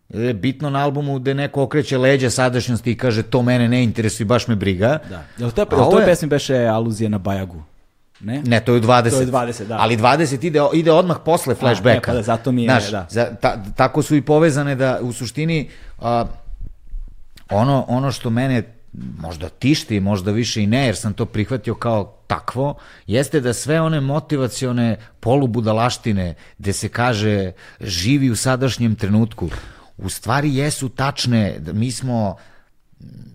Je 0.08 0.34
bitno 0.34 0.70
na 0.70 0.84
albumu 0.84 1.18
gde 1.18 1.34
neko 1.34 1.62
okreće 1.62 1.98
leđa 1.98 2.30
sadašnjosti 2.30 2.92
i 2.92 2.96
kaže 2.96 3.22
to 3.22 3.42
mene 3.42 3.68
ne 3.68 3.84
interesuje, 3.84 4.24
baš 4.24 4.48
me 4.48 4.56
briga. 4.56 4.98
Da. 5.10 5.24
Jel 5.38 5.50
to, 5.50 5.60
jel 5.60 5.90
toj 5.90 6.02
je... 6.02 6.06
pesmi 6.06 6.28
beše 6.28 6.56
aluzija 6.56 7.08
na 7.10 7.18
Bajagu? 7.18 7.62
Ne? 8.20 8.42
Ne, 8.46 8.60
to 8.60 8.72
je 8.72 8.78
u 8.78 8.82
20. 8.82 9.10
To 9.10 9.20
je 9.20 9.26
20, 9.26 9.64
da. 9.64 9.76
Ali 9.78 9.96
20 9.96 10.46
ide, 10.46 10.60
ide 10.74 10.92
odmah 10.92 11.16
posle 11.24 11.54
flashbacka. 11.54 11.90
A, 11.90 11.96
e, 11.96 12.02
pa 12.06 12.12
da, 12.12 12.22
zato 12.22 12.52
mi 12.52 12.62
je, 12.62 12.66
Znaš, 12.66 12.90
da. 12.90 13.06
Za, 13.10 13.34
ta, 13.40 13.62
tako 13.76 14.02
su 14.02 14.16
i 14.16 14.22
povezane 14.22 14.74
da 14.74 14.98
u 15.02 15.12
suštini 15.12 15.68
a, 15.98 16.24
ono, 17.50 17.84
ono 17.88 18.12
što 18.12 18.30
mene 18.30 18.77
možda 18.92 19.48
tišti, 19.48 20.00
možda 20.00 20.30
više 20.30 20.62
i 20.62 20.66
ne, 20.66 20.86
jer 20.86 20.96
sam 20.96 21.12
to 21.12 21.26
prihvatio 21.26 21.74
kao 21.74 22.18
takvo, 22.26 22.74
jeste 23.06 23.40
da 23.40 23.52
sve 23.52 23.80
one 23.80 24.00
motivacione 24.00 24.96
polubudalaštine 25.20 26.34
gde 26.58 26.72
se 26.72 26.88
kaže 26.88 27.52
živi 27.80 28.30
u 28.30 28.36
sadašnjem 28.36 28.94
trenutku, 28.94 29.50
u 29.98 30.08
stvari 30.08 30.56
jesu 30.56 30.88
tačne, 30.88 31.60
mi 31.72 31.90
smo 31.90 32.36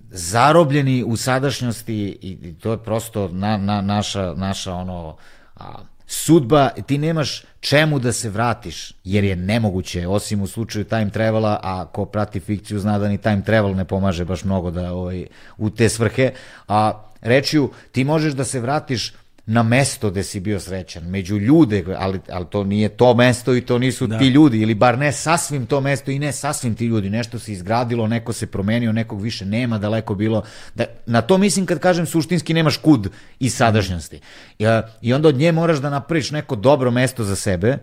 zarobljeni 0.10 1.04
u 1.04 1.18
sadašnjosti 1.18 2.18
i 2.22 2.54
to 2.60 2.72
je 2.72 2.84
prosto 2.84 3.28
na, 3.28 3.58
na, 3.58 3.82
naša, 3.82 4.34
naša 4.34 4.74
ono, 4.74 5.18
a, 5.56 5.74
sudba, 6.08 6.70
ti 6.70 6.98
nemaš 6.98 7.44
čemu 7.60 8.00
da 8.00 8.12
se 8.12 8.30
vratiš, 8.30 8.94
jer 9.04 9.24
je 9.24 9.36
nemoguće, 9.36 10.08
osim 10.08 10.42
u 10.42 10.48
slučaju 10.48 10.86
time 10.86 11.10
travela, 11.10 11.60
a 11.64 11.86
ko 11.86 12.06
prati 12.06 12.40
fikciju 12.40 12.80
zna 12.80 13.00
da 13.00 13.08
ni 13.08 13.18
time 13.18 13.44
travel 13.46 13.76
ne 13.76 13.86
pomaže 13.86 14.26
baš 14.26 14.44
mnogo 14.44 14.72
da 14.72 14.94
ovaj, 14.94 15.26
u 15.58 15.70
te 15.70 15.90
svrhe, 15.90 16.32
a 16.68 17.04
rečju, 17.22 17.72
ti 17.92 18.04
možeš 18.04 18.34
da 18.34 18.44
se 18.44 18.60
vratiš 18.60 19.14
na 19.45 19.64
mesto 19.64 20.10
gde 20.10 20.24
si 20.24 20.40
bio 20.40 20.60
srećan, 20.60 21.03
među 21.03 21.38
ljude, 21.38 21.84
ali, 21.98 22.20
ali 22.32 22.45
to 22.45 22.64
nije 22.64 22.90
to 22.90 23.14
mesto 23.14 23.56
i 23.56 23.61
to 23.61 23.78
nisu 23.78 24.07
da. 24.07 24.20
ti 24.20 24.28
ljudi, 24.28 24.60
ili 24.60 24.76
bar 24.76 24.98
ne 24.98 25.11
sasvim 25.11 25.65
to 25.65 25.82
mesto 25.82 26.11
i 26.11 26.20
ne 26.20 26.32
sasvim 26.32 26.76
ti 26.76 26.86
ljudi, 26.86 27.10
nešto 27.10 27.40
se 27.40 27.52
izgradilo, 27.52 28.07
neko 28.07 28.34
se 28.34 28.48
promenio, 28.48 28.91
nekog 28.91 29.22
više 29.22 29.45
nema, 29.45 29.78
daleko 29.78 30.15
bilo, 30.15 30.44
da, 30.76 30.86
na 31.06 31.22
to 31.22 31.38
mislim 31.38 31.65
kad 31.65 31.80
kažem 31.80 32.06
suštinski 32.06 32.53
nemaš 32.53 32.78
kud 32.78 33.10
iz 33.40 33.56
sadašnjosti. 33.56 34.20
I, 34.60 34.65
I 35.02 35.14
onda 35.14 35.28
od 35.28 35.36
nje 35.36 35.52
moraš 35.52 35.78
da 35.78 35.90
napraviš 35.90 36.32
neko 36.32 36.56
dobro 36.56 36.91
mesto 36.91 37.24
za 37.24 37.36
sebe, 37.36 37.78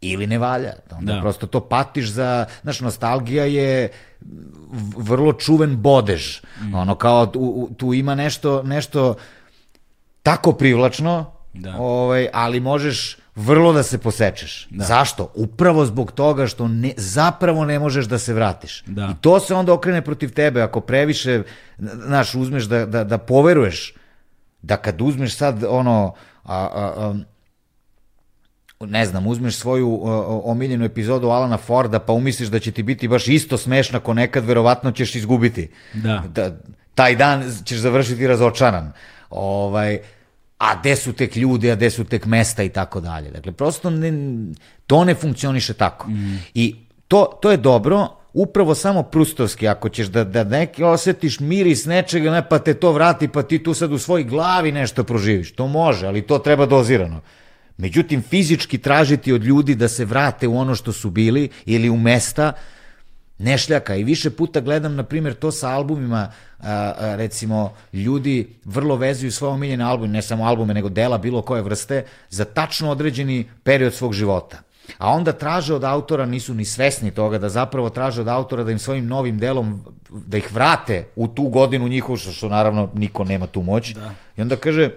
ili 0.00 0.26
ne 0.26 0.38
valja. 0.38 0.72
Onda 0.90 1.12
da. 1.12 1.20
prosto 1.20 1.46
to 1.46 1.60
patiš 1.60 2.08
za, 2.08 2.46
znaš, 2.62 2.80
nostalgija 2.80 3.44
je 3.44 3.88
vrlo 4.96 5.32
čuven 5.32 5.76
bodež. 5.76 6.40
Mm. 6.62 6.74
Ono 6.74 6.94
kao 6.94 7.26
tu, 7.26 7.70
tu 7.76 7.94
ima 7.94 8.14
nešto, 8.14 8.62
nešto 8.62 9.14
tako 10.22 10.52
privlačno, 10.52 11.32
da. 11.54 11.76
ovaj, 11.78 12.28
ali 12.32 12.60
možeš 12.60 13.16
vrlo 13.34 13.72
da 13.72 13.82
se 13.82 13.98
posečeš. 13.98 14.68
Da. 14.70 14.84
Zašto? 14.84 15.32
Upravo 15.34 15.86
zbog 15.86 16.12
toga 16.12 16.46
što 16.46 16.68
ne, 16.68 16.92
zapravo 16.96 17.64
ne 17.64 17.78
možeš 17.78 18.06
da 18.06 18.18
se 18.18 18.34
vratiš. 18.34 18.82
Da. 18.86 19.08
I 19.12 19.22
to 19.22 19.40
se 19.40 19.54
onda 19.54 19.72
okrene 19.72 20.02
protiv 20.02 20.32
tebe. 20.32 20.62
Ako 20.62 20.80
previše, 20.80 21.42
znaš, 21.78 22.34
uzmeš 22.34 22.64
da, 22.64 22.86
da, 22.86 23.04
da 23.04 23.18
poveruješ, 23.18 23.94
da 24.62 24.76
kad 24.76 25.00
uzmeš 25.00 25.36
sad 25.36 25.64
ono, 25.68 26.14
a, 26.44 26.56
a, 26.56 27.12
a, 28.80 28.86
ne 28.86 29.06
znam, 29.06 29.26
uzmeš 29.26 29.56
svoju 29.56 30.00
a, 30.04 30.40
omiljenu 30.44 30.84
epizodu 30.84 31.28
Alana 31.28 31.56
Forda 31.56 31.98
pa 31.98 32.12
umisliš 32.12 32.48
da 32.48 32.58
će 32.58 32.72
ti 32.72 32.82
biti 32.82 33.08
baš 33.08 33.28
isto 33.28 33.58
smešna 33.58 34.00
ko 34.00 34.14
nekad, 34.14 34.44
verovatno 34.44 34.92
ćeš 34.92 35.14
izgubiti. 35.14 35.68
Da. 35.94 36.22
da 36.28 36.56
taj 36.94 37.16
dan 37.16 37.44
ćeš 37.64 37.78
završiti 37.78 38.26
razočaran. 38.26 38.92
Ovaj, 39.30 39.98
a 40.58 40.80
gde 40.80 40.96
su 40.96 41.12
tek 41.12 41.36
ljudi, 41.36 41.70
a 41.70 41.76
gde 41.76 41.90
su 41.90 42.04
tek 42.04 42.26
mesta 42.26 42.62
i 42.62 42.68
tako 42.68 43.00
dalje. 43.00 43.30
Dakle, 43.30 43.52
prosto 43.52 43.90
ne, 43.90 44.12
to 44.86 45.04
ne 45.04 45.14
funkcioniše 45.14 45.74
tako. 45.74 46.08
Mm. 46.08 46.38
I 46.54 46.76
to, 47.08 47.38
to 47.42 47.50
je 47.50 47.56
dobro, 47.56 48.08
upravo 48.32 48.74
samo 48.74 49.02
prustovski, 49.02 49.68
ako 49.68 49.88
ćeš 49.88 50.06
da, 50.06 50.24
da 50.24 50.44
neki 50.44 50.84
osetiš 50.84 51.40
miris 51.40 51.84
nečega, 51.84 52.30
ne, 52.30 52.48
pa 52.48 52.58
te 52.58 52.74
to 52.74 52.92
vrati, 52.92 53.28
pa 53.28 53.42
ti 53.42 53.62
tu 53.62 53.74
sad 53.74 53.92
u 53.92 53.98
svojoj 53.98 54.24
glavi 54.24 54.72
nešto 54.72 55.04
proživiš. 55.04 55.52
To 55.52 55.66
može, 55.66 56.06
ali 56.06 56.22
to 56.22 56.38
treba 56.38 56.66
dozirano. 56.66 57.20
Međutim, 57.76 58.22
fizički 58.22 58.78
tražiti 58.78 59.32
od 59.32 59.44
ljudi 59.44 59.74
da 59.74 59.88
se 59.88 60.04
vrate 60.04 60.48
u 60.48 60.58
ono 60.58 60.74
što 60.74 60.92
su 60.92 61.10
bili 61.10 61.48
ili 61.64 61.90
u 61.90 61.96
mesta, 61.96 62.52
nešljaka 63.40 63.96
i 63.96 64.04
više 64.04 64.30
puta 64.30 64.60
gledam, 64.60 64.94
na 64.94 65.02
primjer, 65.02 65.34
to 65.34 65.52
sa 65.52 65.68
albumima, 65.68 66.32
a, 66.58 66.92
a, 66.98 67.16
recimo, 67.16 67.72
ljudi 67.92 68.48
vrlo 68.64 68.96
vezuju 68.96 69.32
svoje 69.32 69.52
omiljene 69.52 69.84
albume, 69.84 70.12
ne 70.12 70.22
samo 70.22 70.44
albume, 70.44 70.74
nego 70.74 70.88
dela 70.88 71.18
bilo 71.18 71.42
koje 71.42 71.62
vrste, 71.62 72.04
za 72.30 72.44
tačno 72.44 72.90
određeni 72.90 73.48
period 73.62 73.94
svog 73.94 74.12
života. 74.12 74.62
A 74.98 75.10
onda 75.12 75.32
traže 75.32 75.74
od 75.74 75.84
autora, 75.84 76.26
nisu 76.26 76.54
ni 76.54 76.64
svesni 76.64 77.10
toga, 77.10 77.38
da 77.38 77.48
zapravo 77.48 77.90
traže 77.90 78.20
od 78.20 78.28
autora 78.28 78.64
da 78.64 78.72
im 78.72 78.78
svojim 78.78 79.06
novim 79.06 79.38
delom, 79.38 79.84
da 80.10 80.36
ih 80.36 80.52
vrate 80.52 81.04
u 81.16 81.28
tu 81.28 81.48
godinu 81.48 81.88
njihovu, 81.88 82.16
što, 82.16 82.32
što 82.32 82.48
naravno 82.48 82.90
niko 82.94 83.24
nema 83.24 83.46
tu 83.46 83.62
moć. 83.62 83.94
Da. 83.94 84.14
I 84.36 84.42
onda 84.42 84.56
kaže, 84.56 84.90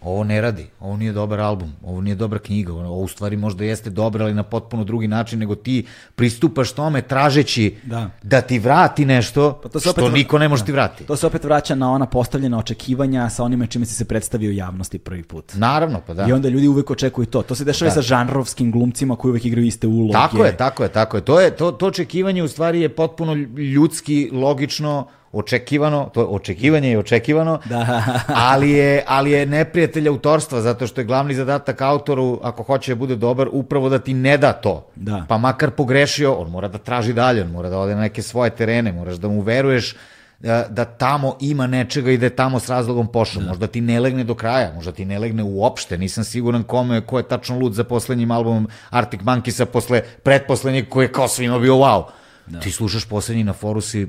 ovo 0.00 0.24
ne 0.24 0.40
radi, 0.40 0.66
ovo 0.80 0.96
nije 0.96 1.12
dobar 1.12 1.40
album, 1.40 1.72
ovo 1.82 2.00
nije 2.00 2.14
dobra 2.14 2.38
knjiga, 2.38 2.72
ovo 2.72 3.00
u 3.02 3.08
stvari 3.08 3.36
možda 3.36 3.64
jeste 3.64 3.90
dobra, 3.90 4.24
ali 4.24 4.34
na 4.34 4.42
potpuno 4.42 4.84
drugi 4.84 5.08
način, 5.08 5.38
nego 5.38 5.54
ti 5.54 5.86
pristupaš 6.14 6.72
tome 6.72 7.02
tražeći 7.02 7.76
da, 7.82 8.10
da 8.22 8.40
ti 8.40 8.58
vrati 8.58 9.04
nešto 9.04 9.60
pa 9.62 9.68
to 9.68 9.80
se 9.80 9.90
opet, 9.90 10.04
što 10.04 10.10
niko 10.10 10.38
ne 10.38 10.48
može 10.48 10.62
da. 10.62 10.66
ti 10.66 10.72
vrati. 10.72 11.04
To 11.04 11.16
se 11.16 11.26
opet 11.26 11.44
vraća 11.44 11.74
na 11.74 11.92
ona 11.92 12.06
postavljena 12.06 12.58
očekivanja 12.58 13.30
sa 13.30 13.44
onime 13.44 13.66
čime 13.66 13.86
si 13.86 13.94
se 13.94 14.04
predstavio 14.04 14.50
javnosti 14.50 14.98
prvi 14.98 15.22
put. 15.22 15.52
Naravno, 15.54 16.00
pa 16.06 16.14
da. 16.14 16.26
I 16.28 16.32
onda 16.32 16.48
ljudi 16.48 16.68
uvek 16.68 16.90
očekuju 16.90 17.26
to. 17.26 17.42
To 17.42 17.54
se 17.54 17.64
dešava 17.64 17.88
da. 17.88 17.94
sa 17.94 18.02
žanrovskim 18.02 18.72
glumcima 18.72 19.16
koji 19.16 19.30
uvek 19.30 19.44
igraju 19.44 19.66
iste 19.66 19.86
uloge. 19.86 20.12
Tako 20.12 20.44
je, 20.44 20.56
tako 20.56 20.82
je, 20.82 20.88
tako 20.88 21.16
je. 21.16 21.24
To, 21.24 21.40
je, 21.40 21.56
to, 21.56 21.72
to 21.72 21.86
očekivanje 21.86 22.42
u 22.42 22.48
stvari 22.48 22.80
je 22.80 22.88
potpuno 22.88 23.34
ljudski, 23.74 24.30
logično, 24.32 25.06
očekivano, 25.32 26.10
to 26.14 26.20
je 26.20 26.26
očekivanje 26.26 26.92
i 26.92 26.96
očekivano, 26.96 27.58
da. 27.64 28.02
ali, 28.50 28.70
je, 28.70 29.04
ali 29.06 29.30
je 29.30 29.46
neprijatelj 29.46 30.08
autorstva, 30.08 30.60
zato 30.60 30.86
što 30.86 31.00
je 31.00 31.04
glavni 31.04 31.34
zadatak 31.34 31.80
autoru, 31.80 32.40
ako 32.42 32.62
hoće 32.62 32.94
da 32.94 32.98
bude 32.98 33.16
dobar, 33.16 33.48
upravo 33.52 33.88
da 33.88 33.98
ti 33.98 34.14
ne 34.14 34.38
da 34.38 34.52
to. 34.52 34.86
Da. 34.96 35.24
Pa 35.28 35.38
makar 35.38 35.70
pogrešio, 35.70 36.34
on 36.34 36.50
mora 36.50 36.68
da 36.68 36.78
traži 36.78 37.12
dalje, 37.12 37.42
on 37.42 37.50
mora 37.50 37.68
da 37.68 37.78
ode 37.78 37.94
na 37.94 38.00
neke 38.00 38.22
svoje 38.22 38.50
terene, 38.50 38.92
moraš 38.92 39.16
da 39.16 39.28
mu 39.28 39.40
veruješ 39.40 39.94
da, 40.40 40.66
da 40.70 40.84
tamo 40.84 41.36
ima 41.40 41.66
nečega 41.66 42.10
i 42.10 42.18
da 42.18 42.26
je 42.26 42.36
tamo 42.36 42.60
s 42.60 42.68
razlogom 42.68 43.06
pošao. 43.06 43.42
Da. 43.42 43.48
Možda 43.48 43.66
ti 43.66 43.80
ne 43.80 44.00
legne 44.00 44.24
do 44.24 44.34
kraja, 44.34 44.72
možda 44.74 44.92
ti 44.92 45.04
ne 45.04 45.18
legne 45.18 45.42
uopšte, 45.42 45.98
nisam 45.98 46.24
siguran 46.24 46.62
kome, 46.62 47.00
ko 47.00 47.18
je 47.18 47.28
tačno 47.28 47.58
lud 47.58 47.74
za 47.74 47.84
poslednjim 47.84 48.30
albumom 48.30 48.68
Arctic 48.90 49.20
Monkeys-a 49.20 49.66
posle 49.66 50.02
pretposlednjeg 50.22 50.88
koji 50.88 51.04
je 51.04 51.12
kao 51.12 51.28
svima 51.28 51.58
bio 51.58 51.74
wow. 51.74 52.04
Da. 52.46 52.60
Ti 52.60 52.72
slušaš 52.72 53.04
poslednji 53.04 53.44
na 53.44 53.52
foru 53.52 53.80
si 53.80 54.08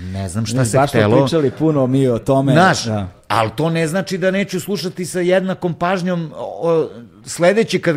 Ne 0.00 0.28
znam 0.28 0.46
šta 0.46 0.58
ne, 0.58 0.64
se 0.64 0.78
htelo. 0.86 1.08
Baš 1.08 1.18
smo 1.18 1.26
pričali 1.26 1.50
puno 1.50 1.86
mi 1.86 2.08
o 2.08 2.18
tome. 2.18 2.52
Znaš, 2.52 2.84
da. 2.84 3.08
ali 3.28 3.50
to 3.56 3.70
ne 3.70 3.86
znači 3.86 4.18
da 4.18 4.30
neću 4.30 4.60
slušati 4.60 5.06
sa 5.06 5.20
jednakom 5.20 5.74
pažnjom 5.74 6.32
o, 6.36 6.88
sledeći 7.26 7.78
kad 7.78 7.96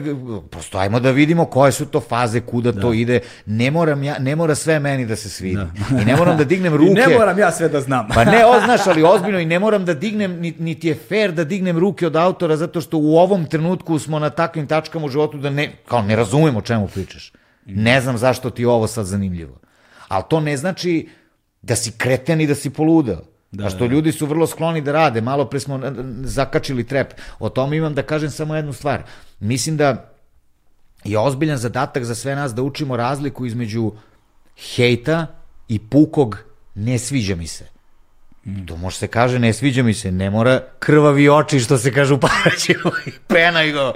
prosto 0.50 0.78
ajmo 0.78 1.00
da 1.00 1.12
vidimo 1.12 1.46
koje 1.46 1.72
su 1.72 1.86
to 1.86 2.00
faze, 2.00 2.42
kuda 2.42 2.72
da. 2.72 2.82
to 2.82 2.94
ide. 2.94 3.20
Ne 3.46 3.72
moram 3.72 4.04
ja, 4.04 4.20
ne 4.20 4.36
mora 4.36 4.56
sve 4.56 4.80
meni 4.80 5.06
da 5.06 5.16
se 5.16 5.30
svidi. 5.30 5.56
Da. 5.56 6.02
I 6.02 6.06
ne 6.06 6.16
moram 6.16 6.38
da 6.38 6.44
dignem 6.44 6.76
ruke. 6.76 6.92
I 7.08 7.10
ne 7.10 7.18
moram 7.18 7.40
ja 7.40 7.52
sve 7.52 7.70
da 7.70 7.82
znam. 7.82 8.08
pa 8.08 8.24
ne, 8.24 8.46
o, 8.46 8.60
znaš, 8.66 8.88
ali 8.88 9.04
ozbiljno 9.04 9.40
i 9.40 9.46
ne 9.46 9.60
moram 9.60 9.86
da 9.86 9.94
dignem, 9.94 10.40
niti 10.40 10.64
ni 10.64 10.78
je 10.82 10.96
fair 10.96 11.32
da 11.32 11.44
dignem 11.44 11.78
ruke 11.78 12.08
od 12.08 12.16
autora 12.16 12.58
zato 12.58 12.82
što 12.82 12.98
u 12.98 13.18
ovom 13.18 13.46
trenutku 13.46 14.00
smo 14.00 14.20
na 14.20 14.30
takvim 14.30 14.68
tačkama 14.68 15.06
u 15.06 15.10
životu 15.10 15.38
da 15.38 15.50
ne, 15.50 15.72
kao 15.88 16.02
ne 16.02 16.16
razumemo 16.16 16.60
o 16.60 16.62
čemu 16.62 16.88
pričaš. 16.88 17.32
Ne 17.66 18.02
znam 18.02 18.18
zašto 18.18 18.50
ti 18.50 18.62
je 18.62 18.68
ovo 18.68 18.88
sad 18.88 19.06
zanimljivo. 19.06 19.60
Ali 20.08 20.24
to 20.30 20.40
ne 20.40 20.58
znači 20.58 21.10
da 21.66 21.76
si 21.76 21.92
kreten 21.98 22.42
i 22.42 22.48
da 22.48 22.56
si 22.56 22.70
poludeo. 22.70 23.22
Da, 23.52 23.66
A 23.66 23.70
što 23.70 23.88
da. 23.88 23.94
ljudi 23.94 24.12
su 24.12 24.26
vrlo 24.26 24.48
skloni 24.48 24.82
da 24.82 24.92
rade. 24.92 25.22
Malo 25.22 25.46
pre 25.46 25.60
smo 25.60 25.80
zakačili 26.24 26.84
trep. 26.84 27.14
O 27.40 27.50
tome 27.50 27.78
imam 27.78 27.94
da 27.94 28.04
kažem 28.04 28.30
samo 28.30 28.56
jednu 28.56 28.74
stvar. 28.74 29.04
Mislim 29.40 29.78
da 29.78 30.12
je 31.04 31.20
ozbiljan 31.20 31.58
zadatak 31.58 32.04
za 32.04 32.16
sve 32.16 32.36
nas 32.36 32.54
da 32.54 32.64
učimo 32.64 32.98
razliku 32.98 33.46
između 33.46 33.92
hejta 34.76 35.28
i 35.68 35.80
pukog 35.80 36.38
ne 36.76 37.00
sviđa 37.00 37.36
mi 37.36 37.48
se. 37.48 37.66
Mm. 38.46 38.66
To 38.66 38.78
može 38.78 38.98
se 38.98 39.08
kaže 39.08 39.40
ne 39.40 39.54
sviđa 39.54 39.84
mi 39.84 39.94
se, 39.94 40.12
ne 40.12 40.30
mora 40.30 40.62
krvavi 40.80 41.30
oči 41.30 41.60
što 41.60 41.78
se 41.78 41.94
kaže 41.94 42.14
u 42.14 42.20
paraćima 42.20 42.92
i 43.08 43.12
penaj 43.28 43.72
go. 43.72 43.94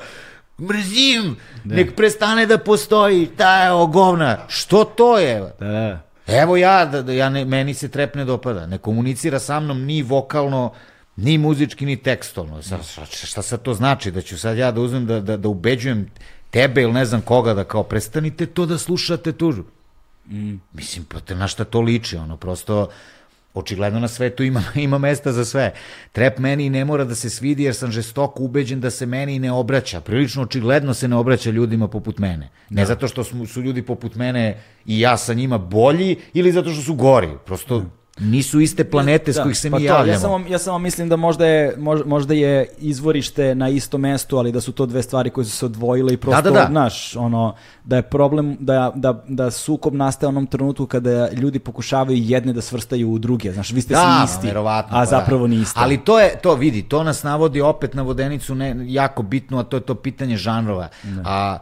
Mrzim, 0.59 1.35
da. 1.63 1.75
nek 1.75 1.95
prestane 1.95 2.45
da 2.45 2.57
postoji, 2.57 3.25
ta 3.37 3.63
je 3.63 3.71
ogovna. 3.71 4.37
Što 4.47 4.83
to 4.83 5.19
je? 5.19 5.39
Da, 5.59 5.67
da. 5.67 6.08
Evo 6.31 6.57
ja, 6.57 6.85
da, 6.85 7.01
da 7.01 7.13
ja 7.13 7.29
ne, 7.29 7.45
meni 7.45 7.73
se 7.73 7.89
trep 7.89 8.15
ne 8.15 8.25
dopada. 8.25 8.65
Ne 8.65 8.77
komunicira 8.77 9.39
sa 9.39 9.59
mnom 9.59 9.81
ni 9.85 10.01
vokalno, 10.01 10.73
ni 11.15 11.37
muzički, 11.37 11.85
ni 11.85 11.97
tekstovno. 11.97 12.61
Sa, 12.61 12.83
šta, 12.83 13.05
šta 13.05 13.41
sad 13.41 13.61
to 13.61 13.73
znači? 13.73 14.11
Da 14.11 14.21
ću 14.21 14.37
sad 14.39 14.57
ja 14.57 14.71
da 14.71 14.81
uzmem 14.81 15.05
da, 15.05 15.19
da, 15.19 15.37
da 15.37 15.49
ubeđujem 15.49 16.07
tebe 16.49 16.81
ili 16.81 16.93
ne 16.93 17.05
znam 17.05 17.21
koga 17.21 17.53
da 17.53 17.63
kao 17.63 17.83
prestanite 17.83 18.45
to 18.45 18.65
da 18.65 18.77
slušate 18.77 19.31
tužu. 19.31 19.63
Mm. 20.29 20.55
Mislim, 20.73 21.05
pa 21.05 21.19
te 21.19 21.35
na 21.35 21.47
šta 21.47 21.63
to 21.63 21.81
liči, 21.81 22.17
ono, 22.17 22.37
prosto 22.37 22.89
Očigledno 23.53 23.99
na 23.99 24.07
svetu 24.07 24.43
ima, 24.43 24.63
ima 24.87 24.97
mesta 24.97 25.31
za 25.31 25.45
sve. 25.45 25.73
Trep 26.11 26.39
meni 26.39 26.69
ne 26.69 26.85
mora 26.85 27.03
da 27.03 27.15
se 27.15 27.29
svidi 27.29 27.63
jer 27.63 27.75
sam 27.75 27.91
žestoko 27.91 28.43
ubeđen 28.43 28.81
da 28.81 28.89
se 28.89 29.05
meni 29.05 29.39
ne 29.39 29.51
obraća. 29.51 30.01
Prilično 30.01 30.43
očigledno 30.43 30.93
se 30.93 31.07
ne 31.07 31.15
obraća 31.15 31.49
ljudima 31.49 31.87
poput 31.87 32.19
mene. 32.19 32.49
Ne 32.69 32.81
da. 32.81 32.85
zato 32.85 33.07
što 33.07 33.23
su, 33.23 33.45
su 33.45 33.61
ljudi 33.61 33.81
poput 33.81 34.15
mene 34.15 34.57
i 34.85 34.99
ja 34.99 35.17
sa 35.17 35.33
njima 35.33 35.57
bolji 35.57 36.17
ili 36.33 36.51
zato 36.51 36.69
što 36.69 36.81
su 36.81 36.93
gori. 36.93 37.29
Prosto 37.45 37.79
da 37.79 37.85
nisu 38.19 38.59
iste 38.59 38.83
planete 38.83 39.31
da, 39.31 39.41
s 39.41 39.43
kojih 39.43 39.57
se 39.57 39.71
pa 39.71 39.79
mi 39.79 39.87
to, 39.87 39.93
javljamo. 39.93 40.11
Ja 40.11 40.19
samo, 40.19 40.45
ja 40.49 40.59
samo 40.59 40.79
mislim 40.79 41.09
da 41.09 41.15
možda 41.15 41.45
je, 41.45 41.75
možda 42.05 42.33
je 42.33 42.69
izvorište 42.77 43.55
na 43.55 43.69
isto 43.69 43.97
mestu, 43.97 44.37
ali 44.37 44.51
da 44.51 44.61
su 44.61 44.71
to 44.71 44.85
dve 44.85 45.03
stvari 45.03 45.29
koje 45.29 45.45
su 45.45 45.51
se 45.51 45.65
odvojile 45.65 46.13
i 46.13 46.17
prosto, 46.17 46.41
da, 46.41 46.51
da, 46.51 46.59
da. 46.59 46.67
znaš, 46.69 47.15
ono, 47.15 47.55
da 47.83 47.95
je 47.95 48.01
problem, 48.01 48.57
da, 48.59 48.91
da, 48.95 49.23
da 49.27 49.51
sukob 49.51 49.93
nastaje 49.93 50.27
onom 50.27 50.47
trenutku 50.47 50.85
kada 50.85 51.29
ljudi 51.31 51.59
pokušavaju 51.59 52.17
jedne 52.21 52.53
da 52.53 52.61
svrstaju 52.61 53.11
u 53.11 53.19
druge, 53.19 53.51
znaš, 53.51 53.71
vi 53.71 53.81
ste 53.81 53.93
da, 53.93 54.25
svi 54.27 54.33
isti, 54.33 54.47
verovatno, 54.47 54.97
a 54.97 54.99
pa 54.99 55.05
zapravo 55.05 55.47
da. 55.47 55.53
niste. 55.53 55.79
Ali 55.79 55.97
to 55.97 56.19
je, 56.19 56.39
to 56.41 56.55
vidi, 56.55 56.83
to 56.83 57.03
nas 57.03 57.23
navodi 57.23 57.61
opet 57.61 57.93
na 57.93 58.01
vodenicu 58.01 58.55
ne, 58.55 58.75
jako 58.79 59.23
bitno, 59.23 59.59
a 59.59 59.63
to 59.63 59.77
je 59.77 59.81
to 59.81 59.95
pitanje 59.95 60.37
žanrova. 60.37 60.87
Da. 61.03 61.21
A, 61.25 61.57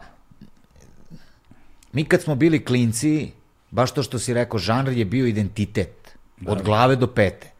mi 1.92 2.04
kad 2.04 2.22
smo 2.22 2.34
bili 2.34 2.64
klinci, 2.64 3.30
baš 3.70 3.90
to 3.90 4.02
što 4.02 4.18
si 4.18 4.34
rekao, 4.34 4.58
žanr 4.58 4.92
je 4.92 5.04
bio 5.04 5.26
identitet 5.26 5.97
Da. 6.40 6.52
Od 6.52 6.62
glave 6.62 6.96
do 6.96 7.06
pete. 7.06 7.50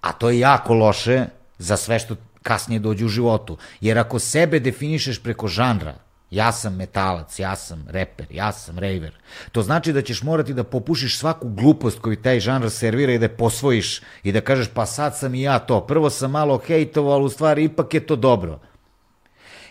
A 0.00 0.12
to 0.12 0.30
je 0.30 0.38
jako 0.38 0.74
loše 0.74 1.26
za 1.58 1.76
sve 1.76 1.98
što 1.98 2.16
kasnije 2.42 2.78
dođe 2.78 3.04
u 3.04 3.08
životu. 3.08 3.56
Jer 3.80 3.98
ako 3.98 4.18
sebe 4.18 4.60
definišeš 4.60 5.22
preko 5.22 5.48
žanra, 5.48 5.94
ja 6.30 6.52
sam 6.52 6.76
metalac, 6.76 7.38
ja 7.38 7.56
sam 7.56 7.86
reper, 7.88 8.26
ja 8.30 8.52
sam 8.52 8.78
raver, 8.78 9.14
to 9.52 9.62
znači 9.62 9.92
da 9.92 10.02
ćeš 10.02 10.22
morati 10.22 10.54
da 10.54 10.64
popušiš 10.64 11.18
svaku 11.18 11.48
glupost 11.48 11.98
koju 11.98 12.16
taj 12.16 12.40
žanr 12.40 12.70
servira 12.70 13.12
i 13.12 13.18
da 13.18 13.24
je 13.24 13.36
posvojiš 13.36 14.00
i 14.22 14.32
da 14.32 14.40
kažeš 14.40 14.68
pa 14.74 14.86
sad 14.86 15.16
sam 15.16 15.34
i 15.34 15.42
ja 15.42 15.58
to. 15.58 15.80
Prvo 15.86 16.10
sam 16.10 16.30
malo 16.30 16.58
hejtovao, 16.66 17.12
ali 17.12 17.24
u 17.24 17.28
stvari 17.28 17.64
ipak 17.64 17.94
je 17.94 18.06
to 18.06 18.16
dobro. 18.16 18.60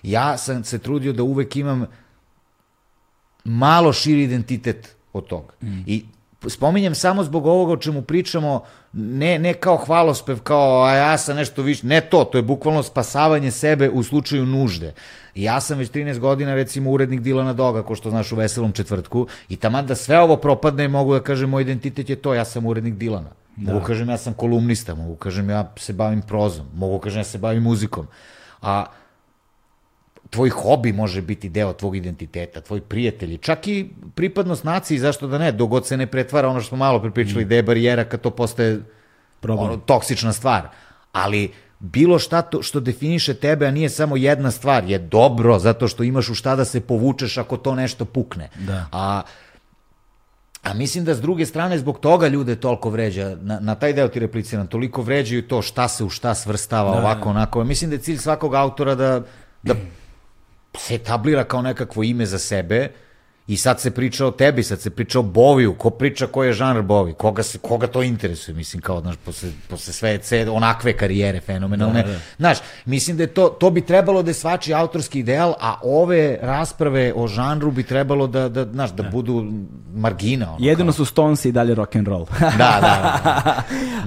Ja 0.04 0.38
sam 0.38 0.64
se 0.64 0.80
trudio 0.80 1.14
da 1.14 1.24
uvek 1.24 1.56
imam 1.56 1.86
malo 3.44 3.94
širi 3.94 4.24
identitet 4.24 4.96
od 5.14 5.28
toga. 5.28 5.54
Mm. 5.62 5.84
I 5.86 6.06
spominjem 6.48 6.96
samo 6.96 7.24
zbog 7.24 7.46
ovoga 7.46 7.74
o 7.74 7.78
čemu 7.78 8.02
pričamo, 8.02 8.64
ne, 8.94 9.40
ne 9.40 9.54
kao 9.54 9.78
hvalospev, 9.78 10.40
kao 10.40 10.84
a 10.84 10.94
ja 10.94 11.18
sam 11.18 11.36
nešto 11.36 11.62
više, 11.62 11.88
ne 11.88 12.02
to, 12.02 12.24
to 12.24 12.38
je 12.38 12.42
bukvalno 12.42 12.84
spasavanje 12.84 13.52
sebe 13.52 13.90
u 13.90 14.04
slučaju 14.04 14.46
nužde. 14.46 14.94
Ja 15.36 15.62
sam 15.62 15.78
već 15.78 15.92
13 15.92 16.20
godina 16.20 16.56
recimo 16.56 16.92
urednik 16.92 17.22
Dilana 17.22 17.54
Doga, 17.54 17.84
ko 17.84 17.96
što 17.96 18.10
znaš 18.10 18.32
u 18.32 18.36
Veselom 18.36 18.72
četvrtku, 18.72 19.28
i 19.50 19.56
taman 19.56 19.86
da 19.86 19.96
sve 19.96 20.20
ovo 20.20 20.38
propadne, 20.38 20.88
mogu 20.88 21.14
da 21.14 21.20
kažem, 21.24 21.50
moj 21.50 21.62
identitet 21.62 22.10
je 22.10 22.16
to, 22.16 22.34
ja 22.34 22.46
sam 22.46 22.66
urednik 22.66 22.94
Dilana. 22.94 23.30
Da. 23.56 23.74
Mogu 23.74 23.86
kažem, 23.86 24.10
ja 24.10 24.18
sam 24.18 24.34
kolumnista, 24.34 24.96
mogu 24.96 25.16
kažem, 25.16 25.50
ja 25.50 25.72
se 25.76 25.94
bavim 25.94 26.22
prozom, 26.22 26.66
mogu 26.74 27.00
kažem, 27.00 27.20
ja 27.20 27.24
se 27.24 27.38
bavim 27.38 27.64
muzikom. 27.64 28.08
A 28.62 28.86
tvoj 30.30 30.50
hobi 30.50 30.94
može 30.94 31.22
biti 31.22 31.50
deo 31.50 31.74
tvog 31.74 31.96
identiteta, 31.96 32.62
tvoj 32.62 32.82
prijatelji, 32.82 33.38
čak 33.38 33.68
i 33.68 33.90
pripadnost 34.16 34.64
naciji, 34.64 35.00
zašto 35.00 35.28
da 35.28 35.38
ne, 35.38 35.52
dogod 35.52 35.88
se 35.88 35.98
ne 35.98 36.08
pretvara 36.08 36.48
ono 36.48 36.62
što 36.62 36.68
smo 36.68 36.78
malo 36.78 37.02
pripričali, 37.02 37.46
mm. 37.46 37.48
da 37.48 37.56
je 37.56 37.64
barijera 37.64 38.04
kad 38.04 38.22
to 38.22 38.30
postaje 38.30 38.80
ono, 39.44 39.78
toksična 39.78 40.34
stvar. 40.34 40.70
Ali 41.12 41.52
bilo 41.80 42.20
šta 42.20 42.42
to 42.42 42.62
što 42.64 42.80
definiše 42.80 43.34
tebe, 43.34 43.66
a 43.68 43.72
nije 43.72 43.90
samo 43.90 44.18
jedna 44.18 44.52
stvar, 44.52 44.90
je 44.90 45.00
dobro, 45.00 45.60
zato 45.60 45.88
što 45.88 46.04
imaš 46.04 46.30
u 46.30 46.36
šta 46.36 46.56
da 46.56 46.66
se 46.66 46.82
povučeš 46.82 47.38
ako 47.38 47.58
to 47.58 47.76
nešto 47.76 48.06
pukne. 48.06 48.50
Da. 48.56 48.86
A, 48.92 49.22
a 50.64 50.74
mislim 50.74 51.06
da 51.06 51.16
s 51.16 51.22
druge 51.22 51.46
strane 51.46 51.78
zbog 51.78 52.00
toga 52.00 52.28
ljude 52.28 52.56
toliko 52.56 52.90
vređa, 52.90 53.38
na, 53.42 53.60
na 53.60 53.76
taj 53.76 53.94
deo 53.94 54.08
ti 54.08 54.20
repliciram, 54.20 54.68
toliko 54.68 55.02
vređaju 55.02 55.48
to 55.48 55.62
šta 55.62 55.88
se 55.88 56.04
u 56.04 56.10
šta 56.10 56.36
svrstava, 56.36 56.92
da, 56.92 56.98
ovako, 56.98 57.30
onako. 57.30 57.64
Mislim 57.64 57.90
da 57.90 57.96
je 57.96 58.02
cilj 58.02 58.18
svakog 58.18 58.54
autora 58.54 58.96
da, 58.96 59.22
da 59.64 59.74
se 60.78 60.96
etablira 60.96 61.44
kao 61.44 61.62
nekakvo 61.62 62.04
ime 62.04 62.26
za 62.26 62.40
sebe 62.40 62.90
I 63.48 63.58
sad 63.58 63.80
se 63.80 63.92
priča 63.92 64.26
o 64.26 64.32
tebi, 64.32 64.64
sad 64.64 64.80
se 64.80 64.90
priča 64.90 65.20
o 65.20 65.22
Boviju, 65.22 65.74
ko 65.74 65.90
priča 65.90 66.28
ko 66.28 66.44
je 66.44 66.54
žanr 66.54 66.82
Bovi, 66.82 67.14
koga, 67.14 67.44
se, 67.44 67.58
koga 67.58 67.88
to 67.88 68.04
interesuje, 68.04 68.56
mislim, 68.56 68.82
kao, 68.82 69.02
znaš, 69.02 69.16
posle, 69.26 69.50
posle 69.68 69.94
sve 69.94 70.18
ce, 70.18 70.50
onakve 70.50 70.94
karijere 70.94 71.40
fenomenalne. 71.40 72.04
Da, 72.04 72.10
da. 72.12 72.20
Znaš, 72.38 72.58
mislim 72.86 73.18
da 73.18 73.24
je 73.24 73.28
to, 73.28 73.48
to 73.48 73.70
bi 73.70 73.82
trebalo 73.82 74.24
da 74.24 74.30
je 74.30 74.34
svači 74.34 74.74
autorski 74.74 75.20
ideal, 75.20 75.54
a 75.60 75.76
ove 75.84 76.40
rasprave 76.42 77.14
o 77.16 77.28
žanru 77.28 77.72
bi 77.72 77.84
trebalo 77.84 78.28
da, 78.28 78.50
da 78.50 78.66
znaš, 78.66 78.92
da, 78.92 79.04
da. 79.04 79.10
budu 79.10 79.52
margina. 79.94 80.50
Ono, 80.50 80.58
Jedino 80.60 80.92
kao. 80.92 80.94
su 80.94 81.06
Stones 81.06 81.46
i 81.46 81.52
dalje 81.52 81.76
rock 81.76 81.96
and 81.96 82.08
roll. 82.08 82.26
da, 82.40 82.50
da. 82.58 83.22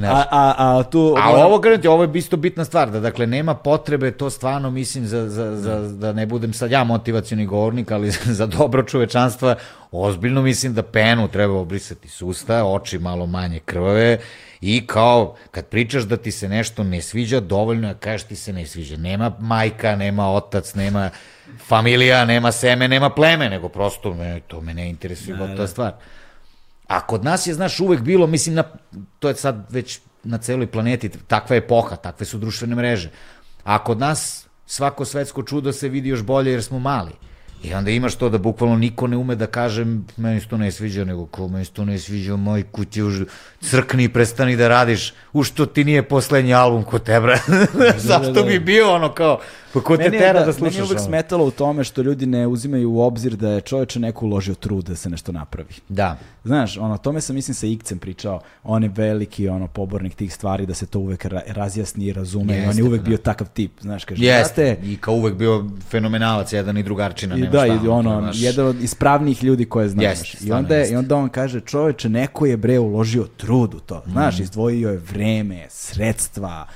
da. 0.00 0.06
a, 0.16 0.24
a, 0.30 0.54
a, 0.58 0.82
tu... 0.82 1.14
A 1.18 1.46
ovo, 1.46 1.58
gledajte, 1.58 1.88
ovo 1.88 2.02
je 2.02 2.10
isto 2.14 2.36
bitna 2.36 2.64
stvar, 2.64 2.90
da 2.90 3.00
dakle, 3.00 3.26
nema 3.26 3.54
potrebe, 3.54 4.10
to 4.10 4.30
stvarno 4.30 4.70
mislim, 4.70 5.06
za, 5.06 5.28
za, 5.28 5.56
za, 5.56 5.78
da 5.80 6.12
ne 6.12 6.26
budem 6.26 6.52
sad 6.52 6.70
ja 6.70 6.84
motivacioni 6.84 7.46
govornik, 7.46 7.90
ali 7.90 8.10
za 8.40 8.46
dobro 8.46 8.82
čovečanstvo 8.82 9.29
prostranstva, 9.30 9.54
ozbiljno 9.92 10.42
mislim 10.42 10.74
da 10.74 10.82
penu 10.82 11.28
treba 11.28 11.54
obrisati 11.54 12.08
s 12.08 12.22
usta, 12.22 12.64
oči 12.64 12.98
malo 12.98 13.26
manje 13.26 13.60
krvave 13.60 14.18
i 14.60 14.86
kao 14.86 15.36
kad 15.50 15.66
pričaš 15.66 16.02
da 16.02 16.16
ti 16.16 16.30
se 16.30 16.48
nešto 16.48 16.84
ne 16.84 17.02
sviđa, 17.02 17.40
dovoljno 17.40 17.88
je 17.88 17.94
da 17.94 18.00
kažeš 18.00 18.26
ti 18.26 18.36
se 18.36 18.52
ne 18.52 18.66
sviđa. 18.66 18.96
Nema 18.96 19.32
majka, 19.40 19.96
nema 19.96 20.30
otac, 20.30 20.74
nema 20.74 21.10
familija, 21.66 22.24
nema 22.24 22.52
seme, 22.52 22.88
nema 22.88 23.10
pleme, 23.10 23.50
nego 23.50 23.68
prosto 23.68 24.14
me, 24.14 24.40
to 24.46 24.60
me 24.60 24.74
ne 24.74 24.90
interesuje 24.90 25.36
da, 25.36 25.56
ta 25.56 25.66
stvar. 25.66 25.92
A 26.86 27.00
kod 27.06 27.24
nas 27.24 27.46
je, 27.46 27.54
znaš, 27.54 27.80
uvek 27.80 28.00
bilo, 28.00 28.26
mislim, 28.26 28.54
na, 28.54 28.64
to 29.18 29.28
je 29.28 29.34
sad 29.34 29.66
već 29.70 30.00
na 30.24 30.38
celoj 30.38 30.66
planeti, 30.66 31.08
takva 31.08 31.56
epoha, 31.56 31.96
takve 31.96 32.26
su 32.26 32.38
društvene 32.38 32.74
mreže. 32.74 33.10
A 33.64 33.78
kod 33.84 33.98
nas 33.98 34.46
svako 34.66 35.04
svetsko 35.04 35.42
čudo 35.42 35.72
se 35.72 35.88
vidi 35.88 36.08
još 36.08 36.22
bolje 36.22 36.50
jer 36.50 36.62
smo 36.62 36.78
mali. 36.78 37.12
I 37.62 37.74
onda 37.74 37.90
imaš 37.90 38.14
to 38.14 38.28
da 38.28 38.38
bukvalno 38.38 38.76
niko 38.76 39.06
ne 39.06 39.16
ume 39.16 39.34
da 39.34 39.46
kaže 39.46 39.84
meni 40.16 40.40
se 40.40 40.48
to 40.48 40.56
ne 40.56 40.70
sviđa, 40.72 41.04
nego 41.04 41.26
ko 41.26 41.48
meni 41.48 41.64
se 41.64 41.70
to 41.70 41.84
ne 41.84 41.98
sviđa, 41.98 42.36
moj 42.36 42.62
kući 42.62 43.02
už 43.02 43.22
crkni 43.60 44.04
i 44.04 44.08
prestani 44.08 44.56
da 44.56 44.68
radiš, 44.68 45.12
u 45.32 45.42
što 45.42 45.66
ti 45.66 45.84
nije 45.84 46.02
poslednji 46.02 46.54
album 46.54 46.84
kod 46.84 47.02
tebra. 47.02 47.38
Zašto 47.96 48.32
da, 48.32 48.42
da, 48.42 48.42
bi 48.42 48.58
bio 48.58 48.94
ono 48.94 49.12
kao, 49.12 49.40
pa 49.72 49.80
ko 49.80 49.96
te 49.96 50.10
tera 50.10 50.40
da, 50.40 50.46
da 50.46 50.52
slušaš? 50.52 50.74
Meni 50.74 50.76
je 50.76 50.92
uvek 50.92 51.00
smetalo 51.00 51.44
u 51.44 51.50
tome 51.50 51.84
što 51.84 52.02
ljudi 52.02 52.26
ne 52.26 52.46
uzimaju 52.46 52.90
u 52.90 53.00
obzir 53.00 53.36
da 53.36 53.50
je 53.50 53.60
čoveče 53.60 54.00
neko 54.00 54.26
uložio 54.26 54.54
trud 54.54 54.84
da 54.84 54.96
se 54.96 55.10
nešto 55.10 55.32
napravi. 55.32 55.74
Da. 55.88 56.18
Znaš, 56.44 56.76
ono, 56.76 56.98
tome 56.98 57.20
sam 57.20 57.34
mislim 57.36 57.54
sa 57.54 57.66
Ikcem 57.66 57.98
pričao, 57.98 58.40
on 58.64 58.82
je 58.82 58.90
veliki 58.94 59.48
ono, 59.48 59.66
pobornik 59.66 60.14
tih 60.14 60.34
stvari 60.34 60.66
da 60.66 60.74
se 60.74 60.86
to 60.86 60.98
uvek 60.98 61.24
ra 61.24 61.40
razjasni 61.46 62.04
i 62.04 62.12
razume, 62.12 62.54
Jeste, 62.54 62.70
on 62.70 62.76
je 62.76 62.84
uvek 62.84 63.02
pa 63.02 63.08
bio 63.08 63.18
takav 63.18 63.48
tip, 63.48 63.72
znaš, 63.80 64.04
kaže, 64.04 64.24
Jeste, 64.24 64.76
i 64.84 64.96
kao 64.96 65.14
uvek 65.14 65.34
bio 65.34 65.64
fenomenalac, 65.88 66.52
jedan 66.52 66.78
i 66.78 66.82
drugarčina, 66.82 67.36
I, 67.36 67.40
da, 67.40 67.48
šta, 67.48 67.66
i 67.66 67.88
ono, 67.88 68.20
naš... 68.20 68.40
jedan 68.40 68.66
od 68.66 68.82
ispravnijih 68.82 69.44
ljudi 69.44 69.64
koje 69.64 69.88
znaš. 69.88 70.04
Jeste, 70.04 70.46
I 70.46 70.52
onda, 70.52 70.76
je, 70.76 70.90
I 70.90 70.96
onda 70.96 71.16
on 71.16 71.28
kaže, 71.28 71.60
čoveče, 71.60 72.08
neko 72.08 72.46
je 72.46 72.56
bre 72.56 72.78
uložio 72.78 73.26
trud 73.36 73.74
u 73.74 73.80
to, 73.80 74.02
znaš, 74.06 74.38
mm. 74.38 74.42
izdvojio 74.42 74.90
je 74.90 74.98
vreme, 74.98 75.66
sredstva, 75.68 76.66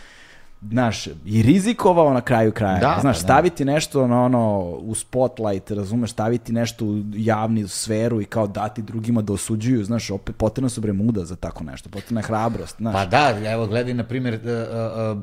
znaš, 0.70 1.06
i 1.06 1.42
rizikovao 1.42 2.12
na 2.12 2.20
kraju 2.20 2.52
kraja. 2.52 2.78
Da, 2.78 2.98
znaš, 3.00 3.16
da. 3.16 3.22
staviti 3.22 3.64
nešto 3.64 4.06
na 4.06 4.22
ono, 4.22 4.60
u 4.62 4.94
spotlight, 4.94 5.70
razumeš, 5.70 6.10
staviti 6.10 6.52
nešto 6.52 6.84
u 6.84 7.02
javni 7.14 7.68
sferu 7.68 8.20
i 8.20 8.24
kao 8.24 8.46
dati 8.46 8.82
drugima 8.82 9.22
da 9.22 9.32
osuđuju, 9.32 9.84
znaš, 9.84 10.10
opet 10.10 10.36
potrebno 10.36 10.68
su 10.68 10.80
bre 10.80 10.92
muda 10.92 11.24
za 11.24 11.36
tako 11.36 11.64
nešto, 11.64 11.88
potrebna 11.88 12.20
je 12.20 12.24
hrabrost, 12.24 12.76
znaš. 12.76 12.94
Pa 12.94 13.06
da, 13.06 13.50
evo, 13.52 13.66
gledaj, 13.66 13.94
na 13.94 14.04
primjer, 14.04 14.34
uh, 14.34 15.16
uh, 15.16 15.22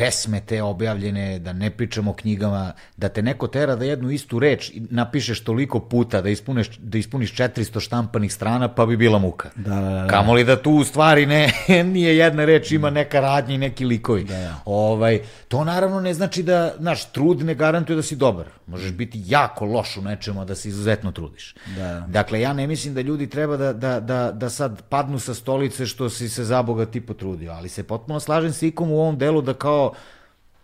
pesme 0.00 0.40
te 0.40 0.62
objavljene, 0.62 1.38
da 1.38 1.52
ne 1.52 1.70
pričamo 1.70 2.10
o 2.10 2.14
knjigama, 2.14 2.72
da 2.96 3.08
te 3.08 3.22
neko 3.22 3.46
tera 3.46 3.76
da 3.76 3.84
jednu 3.84 4.10
istu 4.10 4.38
reč 4.38 4.72
napišeš 4.90 5.44
toliko 5.44 5.80
puta, 5.80 6.20
da, 6.20 6.28
ispuneš, 6.28 6.70
da 6.78 6.98
ispuniš 6.98 7.34
400 7.34 7.80
štampanih 7.80 8.32
strana, 8.32 8.68
pa 8.68 8.86
bi 8.86 8.96
bila 8.96 9.18
muka. 9.18 9.50
Da, 9.56 9.74
da, 9.74 9.90
da. 9.90 10.06
Kamo 10.06 10.34
li 10.34 10.44
da 10.44 10.56
tu 10.62 10.70
u 10.70 10.84
stvari 10.84 11.26
ne, 11.26 11.52
nije 11.94 12.16
jedna 12.16 12.44
reč, 12.44 12.70
ima 12.72 12.90
neka 12.90 13.20
radnja 13.20 13.54
i 13.54 13.58
neki 13.58 13.84
likovi. 13.84 14.24
Da, 14.24 14.38
da. 14.38 14.54
Ovaj, 14.64 15.20
to 15.48 15.64
naravno 15.64 16.00
ne 16.00 16.14
znači 16.14 16.42
da, 16.42 16.74
naš 16.78 17.12
trud 17.12 17.44
ne 17.44 17.54
garantuje 17.54 17.96
da 17.96 18.02
si 18.02 18.16
dobar. 18.16 18.46
Možeš 18.66 18.92
biti 18.92 19.22
jako 19.26 19.64
loš 19.64 19.96
u 19.96 20.02
nečemu, 20.02 20.44
da 20.44 20.54
se 20.54 20.68
izuzetno 20.68 21.12
trudiš. 21.12 21.54
Da. 21.76 22.06
Dakle, 22.08 22.40
ja 22.40 22.52
ne 22.52 22.66
mislim 22.66 22.94
da 22.94 23.00
ljudi 23.00 23.26
treba 23.26 23.56
da, 23.56 23.72
da, 23.72 24.00
da, 24.00 24.32
da 24.32 24.50
sad 24.50 24.82
padnu 24.88 25.18
sa 25.18 25.34
stolice 25.34 25.86
što 25.86 26.10
si 26.10 26.28
se 26.28 26.44
za 26.44 26.62
Boga 26.62 26.86
ti 26.86 27.00
potrudio, 27.00 27.52
ali 27.52 27.68
se 27.68 27.82
potpuno 27.82 28.20
slažem 28.20 28.52
s 28.52 28.62
ikom 28.62 28.90
u 28.90 29.00
ovom 29.00 29.18
delu 29.18 29.42
da 29.42 29.54
kao 29.54 29.89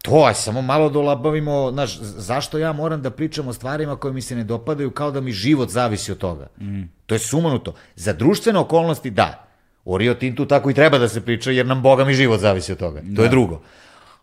To, 0.02 0.24
aj 0.24 0.34
samo 0.34 0.62
malo 0.62 0.88
dolabavimo, 0.90 1.70
znaš, 1.72 1.98
zašto 2.00 2.58
ja 2.58 2.72
moram 2.72 3.02
da 3.02 3.10
pričam 3.10 3.48
o 3.48 3.52
stvarima 3.52 3.96
koje 3.96 4.12
mi 4.12 4.22
se 4.22 4.36
ne 4.36 4.44
dopadaju 4.44 4.90
kao 4.90 5.10
da 5.10 5.20
mi 5.20 5.32
život 5.32 5.68
zavisi 5.68 6.12
od 6.12 6.18
toga. 6.18 6.46
Mm. 6.60 6.82
To 7.06 7.14
je 7.14 7.18
sumanuto. 7.18 7.74
Za 7.96 8.12
društvene 8.12 8.58
okolnosti, 8.58 9.10
da. 9.10 9.48
O 9.84 9.98
Rio 9.98 10.14
Tintu 10.14 10.46
tako 10.46 10.70
i 10.70 10.74
treba 10.74 10.98
da 10.98 11.08
se 11.08 11.20
priča, 11.20 11.50
jer 11.50 11.66
nam, 11.66 11.82
boga 11.82 12.05
mi, 12.05 12.14
život 12.14 12.40
zavisi 12.40 12.72
od 12.72 12.78
toga. 12.78 13.00
To 13.00 13.06
da. 13.06 13.22
je 13.22 13.28
drugo. 13.28 13.60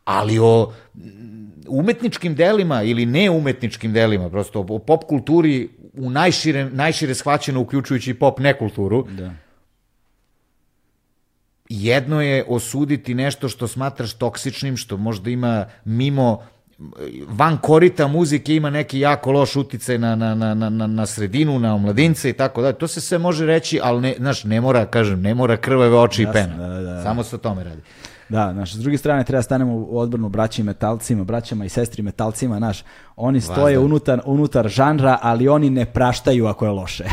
Ali 0.06 0.40
o 0.40 0.74
umetničkim 1.68 2.36
delima 2.36 2.84
ili 2.84 3.06
neumetničkim 3.06 3.94
delima, 3.94 4.30
prosto 4.30 4.66
o 4.70 4.80
pop 4.80 5.04
kulturi 5.04 5.70
u 5.94 6.10
najšire, 6.10 6.70
najšire 6.70 7.16
shvaćeno, 7.16 7.62
uključujući 7.62 8.12
i 8.12 8.14
pop 8.14 8.40
nekulturu, 8.40 9.08
da 9.10 9.32
jedno 11.74 12.22
je 12.22 12.44
osuditi 12.48 13.14
nešto 13.14 13.50
što 13.50 13.68
smatraš 13.68 14.14
toksičnim, 14.14 14.78
što 14.78 14.98
možda 14.98 15.30
ima 15.30 15.66
mimo 15.86 16.40
van 17.28 17.58
korita 17.58 18.08
muzike 18.08 18.56
ima 18.56 18.70
neki 18.70 19.00
jako 19.00 19.32
loš 19.32 19.56
uticaj 19.56 19.98
na, 19.98 20.16
na, 20.16 20.36
na, 20.36 20.54
na, 20.54 20.88
na 20.88 21.06
sredinu, 21.06 21.60
na 21.60 21.76
omladince 21.76 22.30
i 22.30 22.34
tako 22.34 22.62
dalje. 22.62 22.74
To 22.74 22.88
se 22.88 23.02
sve 23.02 23.18
može 23.18 23.46
reći, 23.46 23.80
ali 23.84 24.02
ne, 24.02 24.16
znaš, 24.18 24.44
ne 24.44 24.62
mora, 24.62 24.86
kažem, 24.86 25.22
ne 25.22 25.36
mora 25.36 25.58
krvave 25.58 25.98
oči 25.98 26.24
Jasne, 26.24 26.42
i 26.42 26.44
pena. 26.44 26.58
Da, 26.58 26.74
da, 26.74 26.82
da. 26.82 27.04
Samo 27.04 27.24
se 27.24 27.36
o 27.36 27.40
tome 27.40 27.64
radi. 27.64 27.82
Da, 28.30 28.54
znaš, 28.54 28.74
s 28.74 28.78
druge 28.78 28.98
strane 28.98 29.24
treba 29.24 29.38
da 29.38 29.44
stanemo 29.44 29.74
u 29.74 29.98
odbranu 29.98 30.30
braći 30.30 30.62
i 30.62 30.66
metalcima, 30.66 31.24
braćama 31.24 31.66
i 31.66 31.70
sestri 31.70 32.04
metalcima, 32.04 32.58
znaš, 32.58 32.84
oni 33.16 33.42
stoje 33.42 33.80
unutar, 33.80 34.22
unutar 34.26 34.68
žanra, 34.68 35.18
ali 35.22 35.48
oni 35.48 35.70
ne 35.70 35.86
praštaju 35.86 36.46
ako 36.48 36.66
je 36.66 36.72
loše. 36.72 37.04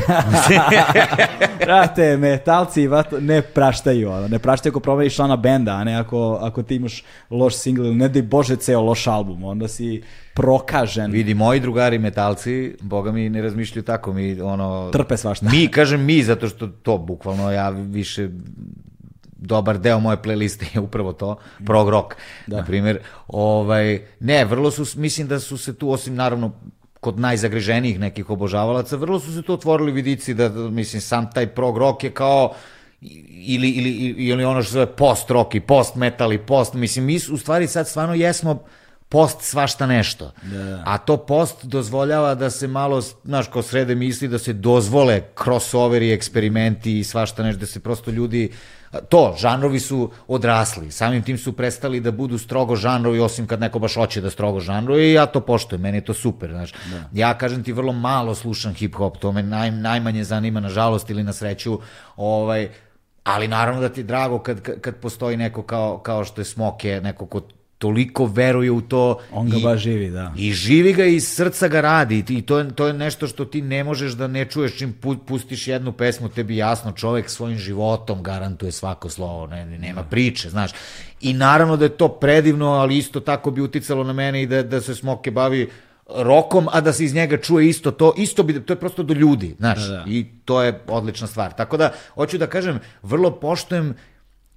Brate, 1.65 2.17
metalci 2.17 2.89
ne 3.21 3.43
praštaju, 3.43 4.11
ne 4.29 4.39
praštaju 4.39 4.71
ako 4.71 4.81
proveriš 4.81 5.15
člana 5.15 5.37
benda, 5.37 5.73
a 5.73 5.85
ne 5.85 5.95
ako, 5.95 6.39
ako 6.41 6.63
ti 6.63 6.77
imaš 6.77 7.05
loš 7.31 7.55
single, 7.55 7.95
ne 7.95 8.09
daj 8.09 8.23
Bože 8.23 8.57
ceo 8.57 8.81
loš 8.81 9.07
album, 9.07 9.45
onda 9.45 9.69
si 9.69 10.03
prokažen. 10.35 11.11
Vidi, 11.11 11.35
moji 11.35 11.61
drugari 11.61 11.99
metalci, 11.99 12.77
boga 12.81 13.13
mi 13.13 13.29
ne 13.29 13.43
razmišljaju 13.43 13.83
tako, 13.83 14.13
mi 14.13 14.41
ono... 14.41 14.91
Trpe 14.93 15.17
svašta. 15.17 15.47
Mi, 15.51 15.69
kažem 15.69 16.05
mi, 16.05 16.23
zato 16.23 16.49
što 16.49 16.67
to 16.67 16.99
bukvalno 16.99 17.53
ja 17.53 17.69
više 17.71 18.29
dobar 19.41 19.79
deo 19.79 20.01
moje 20.01 20.17
playliste 20.17 20.67
je 20.75 20.81
upravo 20.81 21.13
to, 21.13 21.37
prog 21.67 21.89
rock, 21.89 22.15
da. 22.47 22.57
na 22.57 22.65
primjer. 22.65 22.99
Ovaj, 23.29 24.01
ne, 24.21 24.45
vrlo 24.45 24.71
su, 24.71 25.01
mislim 25.01 25.29
da 25.29 25.41
su 25.41 25.59
se 25.59 25.75
tu, 25.75 25.91
osim 25.91 26.15
naravno 26.15 26.53
kod 27.01 27.19
najzagriženijih 27.19 28.01
nekih 28.01 28.31
obožavalaca, 28.31 28.97
vrlo 28.97 29.21
su 29.21 29.33
se 29.35 29.43
tu 29.43 29.53
otvorili 29.53 29.93
vidici 29.93 30.35
da, 30.35 30.49
mislim, 30.49 31.01
sam 31.01 31.31
taj 31.31 31.47
prog 31.47 31.79
rock 31.79 32.05
je 32.05 32.11
kao 32.11 32.53
ili, 33.01 33.71
ili, 33.71 33.91
ili 34.19 34.45
ono 34.45 34.63
što 34.63 34.69
se 34.71 34.73
zove 34.73 34.87
post 34.87 35.31
rock 35.31 35.55
i 35.55 35.61
post 35.61 35.95
metal 35.95 36.33
i 36.33 36.39
post, 36.39 36.75
mislim, 36.75 37.05
mi 37.05 37.17
u 37.17 37.37
stvari 37.37 37.67
sad 37.67 37.89
stvarno 37.89 38.15
jesmo 38.15 38.65
post 39.11 39.41
svašta 39.43 39.87
nešto. 39.87 40.33
Da. 40.43 40.83
A 40.87 40.99
to 40.99 41.17
post 41.17 41.65
dozvoljava 41.65 42.35
da 42.35 42.51
se 42.51 42.67
malo, 42.67 43.01
znaš, 43.25 43.49
ko 43.49 43.63
srede 43.63 43.95
misli 43.95 44.29
da 44.29 44.39
se 44.39 44.53
dozvole 44.53 45.23
crossoveri, 45.45 46.13
eksperimenti 46.13 46.99
i 46.99 47.05
svašta 47.05 47.43
nešto, 47.43 47.61
da 47.61 47.67
se 47.67 47.81
prosto 47.81 48.11
ljudi 48.11 48.53
to, 49.09 49.35
žanrovi 49.39 49.81
su 49.81 50.11
odrasli, 50.29 50.91
samim 50.91 51.23
tim 51.23 51.39
su 51.39 51.53
prestali 51.53 52.01
da 52.01 52.11
budu 52.11 52.39
strogo 52.39 52.77
žanrovi, 52.77 53.21
osim 53.21 53.47
kad 53.47 53.61
neko 53.61 53.79
baš 53.79 53.95
hoće 53.95 54.21
da 54.21 54.31
strogo 54.31 54.61
žanrovi 54.61 55.11
i 55.11 55.13
ja 55.13 55.27
to 55.27 55.41
poštujem, 55.41 55.83
meni 55.83 55.99
je 55.99 56.05
to 56.05 56.15
super, 56.15 56.51
znaš. 56.51 56.73
Da. 56.73 57.09
Ja, 57.13 57.35
kažem 57.39 57.63
ti, 57.65 57.73
vrlo 57.73 57.93
malo 57.93 58.35
slušam 58.35 58.75
hip-hop, 58.75 59.19
to 59.19 59.33
me 59.33 59.43
naj, 59.43 59.71
najmanje 59.71 60.25
zanima, 60.25 60.61
nažalost 60.61 61.11
ili 61.11 61.23
na 61.23 61.33
sreću, 61.33 61.79
ovaj, 62.17 62.69
ali 63.25 63.49
naravno 63.49 63.81
da 63.81 63.89
ti 63.89 64.01
je 64.01 64.05
drago 64.05 64.39
kad, 64.39 64.81
kad 64.81 64.97
postoji 64.97 65.37
neko 65.37 65.63
kao, 65.63 65.99
kao 65.99 66.25
što 66.25 66.41
je 66.41 66.45
Smoke, 66.45 67.01
neko 67.03 67.27
ko 67.27 67.41
toliko 67.81 68.27
veruje 68.27 68.71
u 68.71 68.81
to. 68.81 69.19
On 69.33 69.49
ga 69.49 69.57
i, 69.57 69.63
baš 69.63 69.81
živi, 69.81 70.11
da. 70.11 70.33
I 70.37 70.53
živi 70.53 70.93
ga 70.93 71.05
i 71.05 71.15
iz 71.15 71.29
srca 71.29 71.69
ga 71.69 71.81
radi. 71.81 72.25
I 72.29 72.43
to 72.43 72.59
je, 72.59 72.75
to 72.75 72.87
je 72.87 72.93
nešto 72.93 73.27
što 73.27 73.45
ti 73.45 73.63
ne 73.63 73.85
možeš 73.85 74.13
da 74.13 74.27
ne 74.27 74.45
čuješ 74.45 74.77
čim 74.77 74.95
pustiš 75.27 75.69
jednu 75.69 75.93
pesmu, 75.93 76.29
tebi 76.29 76.57
jasno, 76.57 76.93
čovek 76.93 77.31
svojim 77.31 77.59
životom 77.59 78.23
garantuje 78.23 78.73
svako 78.73 79.09
slovo, 79.09 79.47
ne, 79.47 79.65
nema 79.67 80.03
priče, 80.03 80.51
znaš. 80.51 80.71
I 81.21 81.33
naravno 81.33 81.77
da 81.77 81.85
je 81.85 81.97
to 81.97 82.09
predivno, 82.09 82.69
ali 82.69 82.99
isto 82.99 83.21
tako 83.21 83.51
bi 83.51 83.61
uticalo 83.61 84.05
na 84.05 84.13
mene 84.13 84.43
i 84.43 84.47
da, 84.47 84.63
da 84.63 84.81
se 84.81 84.95
Smoke 84.95 85.31
bavi 85.31 85.71
rokom, 86.15 86.69
a 86.73 86.81
da 86.81 86.93
se 86.93 87.05
iz 87.05 87.15
njega 87.15 87.37
čuje 87.37 87.69
isto 87.69 87.91
to, 87.91 88.13
isto 88.17 88.43
bi, 88.43 88.61
to 88.61 88.73
je 88.73 88.81
prosto 88.81 89.03
do 89.03 89.15
ljudi, 89.15 89.55
znaš, 89.59 89.89
da, 89.89 89.97
da. 89.97 90.05
i 90.07 90.27
to 90.45 90.63
je 90.63 90.81
odlična 90.87 91.27
stvar. 91.27 91.53
Tako 91.53 91.77
da, 91.77 91.93
hoću 92.15 92.39
da 92.39 92.47
kažem, 92.47 92.81
vrlo 93.03 93.31
poštujem 93.31 93.95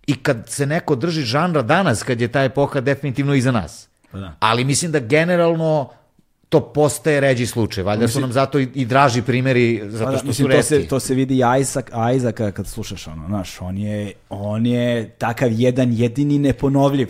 i 0.07 0.15
kad 0.15 0.49
se 0.49 0.65
neko 0.65 0.95
drži 0.95 1.22
žanra 1.22 1.61
danas, 1.61 2.03
kad 2.03 2.22
je 2.22 2.27
ta 2.27 2.43
epoha 2.43 2.82
definitivno 2.82 3.33
iza 3.33 3.51
nas. 3.51 3.90
Pa 4.11 4.17
da. 4.19 4.35
Ali 4.40 4.64
mislim 4.64 4.91
da 4.91 4.99
generalno 4.99 5.90
to 6.49 6.73
postaje 6.73 7.19
ređi 7.19 7.45
slučaj. 7.45 7.83
Valjda 7.83 8.07
su 8.07 8.19
nam 8.19 8.32
zato 8.32 8.59
i, 8.59 8.67
i 8.73 8.85
draži 8.85 9.22
primjeri 9.22 9.82
zato 9.85 10.11
Pa 10.11 10.17
što 10.17 10.27
mislim, 10.27 10.45
su 10.45 10.51
to 10.51 10.57
retki. 10.57 10.67
se, 10.67 10.88
to 10.88 10.99
se 10.99 11.14
vidi 11.14 11.41
Isaac, 11.61 11.85
Isaaca 12.15 12.51
kad 12.51 12.67
slušaš 12.67 13.07
ono, 13.07 13.27
znaš, 13.27 13.61
on 13.61 13.77
je, 13.77 14.14
on 14.30 14.65
je 14.65 15.09
takav 15.09 15.49
jedan 15.51 15.93
jedini 15.93 16.40
neponovljiv. 16.40 17.09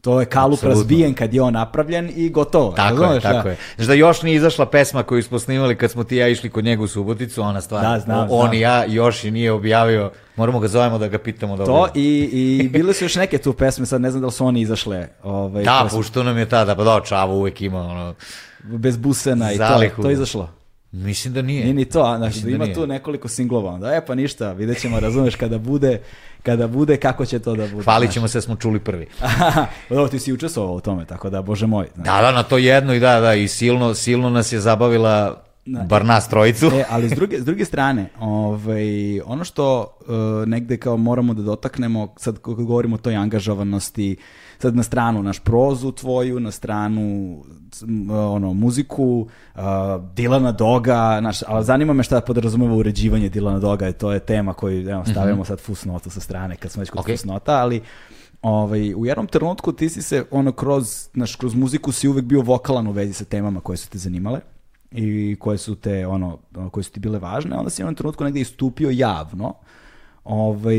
To 0.00 0.20
je 0.20 0.26
kalup 0.26 0.54
Apsolutno. 0.54 0.80
razbijen 0.80 1.14
kad 1.14 1.34
je 1.34 1.42
on 1.42 1.52
napravljen 1.52 2.10
i 2.16 2.28
gotovo. 2.30 2.72
Tako 2.72 2.94
je, 2.94 3.00
razumeš, 3.00 3.22
tako 3.22 3.42
da? 3.42 3.50
je. 3.50 3.56
Znaš 3.76 3.86
da 3.86 3.94
još 3.94 4.22
nije 4.22 4.36
izašla 4.36 4.66
pesma 4.66 5.02
koju 5.02 5.22
smo 5.22 5.38
snimali 5.38 5.76
kad 5.76 5.90
smo 5.90 6.04
ti 6.04 6.14
i 6.14 6.18
ja 6.18 6.28
išli 6.28 6.50
kod 6.50 6.64
njega 6.64 6.82
u 6.82 6.86
Suboticu, 6.86 7.42
ona 7.42 7.60
stvar. 7.60 7.82
Da, 7.82 8.00
znam, 8.00 8.26
on 8.30 8.40
znam. 8.40 8.54
i 8.54 8.60
ja 8.60 8.84
još 8.84 9.24
i 9.24 9.30
nije 9.30 9.52
objavio. 9.52 10.10
Moramo 10.36 10.60
ga 10.60 10.68
zovemo 10.68 10.98
da 10.98 11.08
ga 11.08 11.18
pitamo 11.18 11.56
da 11.56 11.64
To 11.64 11.88
i, 11.94 12.58
i 12.62 12.68
bile 12.68 12.94
su 12.94 13.04
još 13.04 13.16
neke 13.16 13.38
tu 13.38 13.52
pesme, 13.52 13.86
sad 13.86 14.00
ne 14.00 14.10
znam 14.10 14.20
da 14.20 14.26
li 14.26 14.32
su 14.32 14.46
oni 14.46 14.60
izašle. 14.60 15.08
Ovaj, 15.22 15.64
Da, 15.64 15.88
pušto 15.90 16.22
nam 16.22 16.38
je 16.38 16.48
tada, 16.48 16.74
pa 16.74 16.84
da, 16.84 17.00
Čavo 17.04 17.34
uvek 17.34 17.60
ima 17.60 17.80
ono... 17.80 18.14
bez 18.62 18.96
busena 18.96 19.52
i 19.52 19.58
to, 19.58 20.02
to 20.02 20.08
je 20.08 20.12
izašlo. 20.12 20.57
Mislim 20.92 21.34
da 21.34 21.42
nije. 21.42 21.62
Nije 21.62 21.74
ni 21.74 21.84
to, 21.84 22.14
znači, 22.16 22.40
da 22.40 22.50
ima 22.50 22.64
nije. 22.64 22.74
tu 22.74 22.86
nekoliko 22.86 23.28
singlova, 23.28 23.72
onda, 23.72 23.94
e 23.94 24.06
pa 24.06 24.14
ništa, 24.14 24.52
vidjet 24.52 24.80
ćemo, 24.80 25.00
razumeš, 25.00 25.34
kada 25.34 25.58
bude, 25.58 26.00
kada 26.42 26.66
bude, 26.66 26.96
kako 26.96 27.26
će 27.26 27.38
to 27.38 27.56
da 27.56 27.66
bude. 27.66 27.84
Hvalit 27.84 28.10
ćemo 28.10 28.28
se 28.28 28.38
da 28.38 28.42
smo 28.42 28.56
čuli 28.56 28.80
prvi. 28.80 29.06
Dobro, 29.90 30.08
ti 30.08 30.18
si 30.18 30.32
učestvovao 30.32 30.74
u 30.74 30.80
tome, 30.80 31.04
tako 31.04 31.30
da, 31.30 31.42
bože 31.42 31.66
moj. 31.66 31.86
znaš. 31.94 32.06
Da, 32.06 32.22
da, 32.22 32.32
na 32.32 32.42
to 32.42 32.58
jedno 32.58 32.94
i 32.94 33.00
da, 33.00 33.20
da, 33.20 33.34
i 33.34 33.48
silno, 33.48 33.94
silno 33.94 34.30
nas 34.30 34.52
je 34.52 34.60
zabavila 34.60 35.42
bar 35.88 36.04
nas 36.04 36.28
trojicu. 36.28 36.66
E, 36.66 36.84
ali 36.88 37.08
s 37.08 37.12
druge, 37.12 37.40
s 37.40 37.44
druge 37.44 37.64
strane, 37.64 38.10
ovaj, 38.20 39.20
ono 39.20 39.44
što 39.44 39.96
e, 40.00 40.46
negde 40.46 40.76
kao 40.76 40.96
moramo 40.96 41.34
da 41.34 41.42
dotaknemo, 41.42 42.14
sad 42.16 42.34
kako 42.34 42.54
govorimo 42.54 42.94
o 42.94 42.98
toj 42.98 43.16
angažovanosti, 43.16 44.16
sad 44.58 44.76
na 44.76 44.82
stranu 44.82 45.22
naš 45.22 45.38
prozu 45.38 45.92
tvoju, 45.92 46.40
na 46.40 46.50
stranu 46.50 47.36
ono, 48.10 48.52
muziku, 48.52 49.28
uh, 49.54 49.60
Dilana 50.14 50.52
Doga, 50.52 51.20
naš, 51.20 51.42
ali 51.46 51.64
zanima 51.64 51.92
me 51.92 52.02
šta 52.02 52.20
podrazumeva 52.20 52.74
uređivanje 52.74 53.28
Dilana 53.28 53.58
Doga, 53.58 53.92
to 53.92 54.12
je 54.12 54.20
tema 54.20 54.54
koju, 54.54 54.88
evo, 54.90 55.04
stavljamo 55.04 55.44
sad 55.44 55.60
fusnotu 55.60 56.10
sa 56.10 56.20
strane, 56.20 56.56
kad 56.56 56.70
smo 56.70 56.80
već 56.80 56.90
kod 56.90 57.00
Ok. 57.00 57.06
fusnota, 57.06 57.52
ali 57.52 57.82
ovaj, 58.42 58.94
u 58.94 59.06
jednom 59.06 59.26
trenutku 59.26 59.72
ti 59.72 59.88
si 59.88 60.02
se, 60.02 60.24
ono, 60.30 60.52
kroz, 60.52 61.08
naš, 61.14 61.36
kroz 61.36 61.54
muziku 61.54 61.92
si 61.92 62.08
uvek 62.08 62.24
bio 62.24 62.40
vokalan 62.40 62.86
u 62.86 62.92
vezi 62.92 63.12
sa 63.12 63.24
temama 63.24 63.60
koje 63.60 63.76
su 63.76 63.90
te 63.90 63.98
zanimale 63.98 64.40
i 64.90 65.36
koje 65.40 65.58
su 65.58 65.74
te, 65.74 66.06
ono, 66.06 66.38
koje 66.70 66.84
su 66.84 66.92
ti 66.92 67.00
bile 67.00 67.18
važne, 67.18 67.56
onda 67.56 67.70
si 67.70 67.82
u 67.82 67.84
jednom 67.84 67.94
trenutku 67.94 68.24
negde 68.24 68.40
istupio 68.40 68.90
javno, 68.90 69.54
ovaj, 70.28 70.76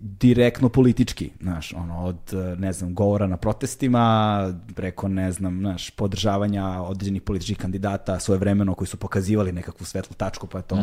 direktno 0.00 0.68
politički, 0.68 1.30
znaš, 1.40 1.72
ono, 1.72 2.04
od, 2.04 2.16
ne 2.58 2.72
znam, 2.72 2.94
govora 2.94 3.26
na 3.26 3.36
protestima, 3.36 4.54
preko, 4.74 5.08
ne 5.08 5.32
znam, 5.32 5.58
znaš, 5.58 5.90
podržavanja 5.90 6.82
određenih 6.82 7.22
političkih 7.22 7.58
kandidata 7.58 8.20
svoje 8.20 8.38
vremeno 8.38 8.74
koji 8.74 8.88
su 8.88 8.96
pokazivali 8.96 9.52
nekakvu 9.52 9.86
svetlu 9.86 10.14
tačku, 10.16 10.46
pa 10.46 10.58
je 10.58 10.62
to, 10.62 10.76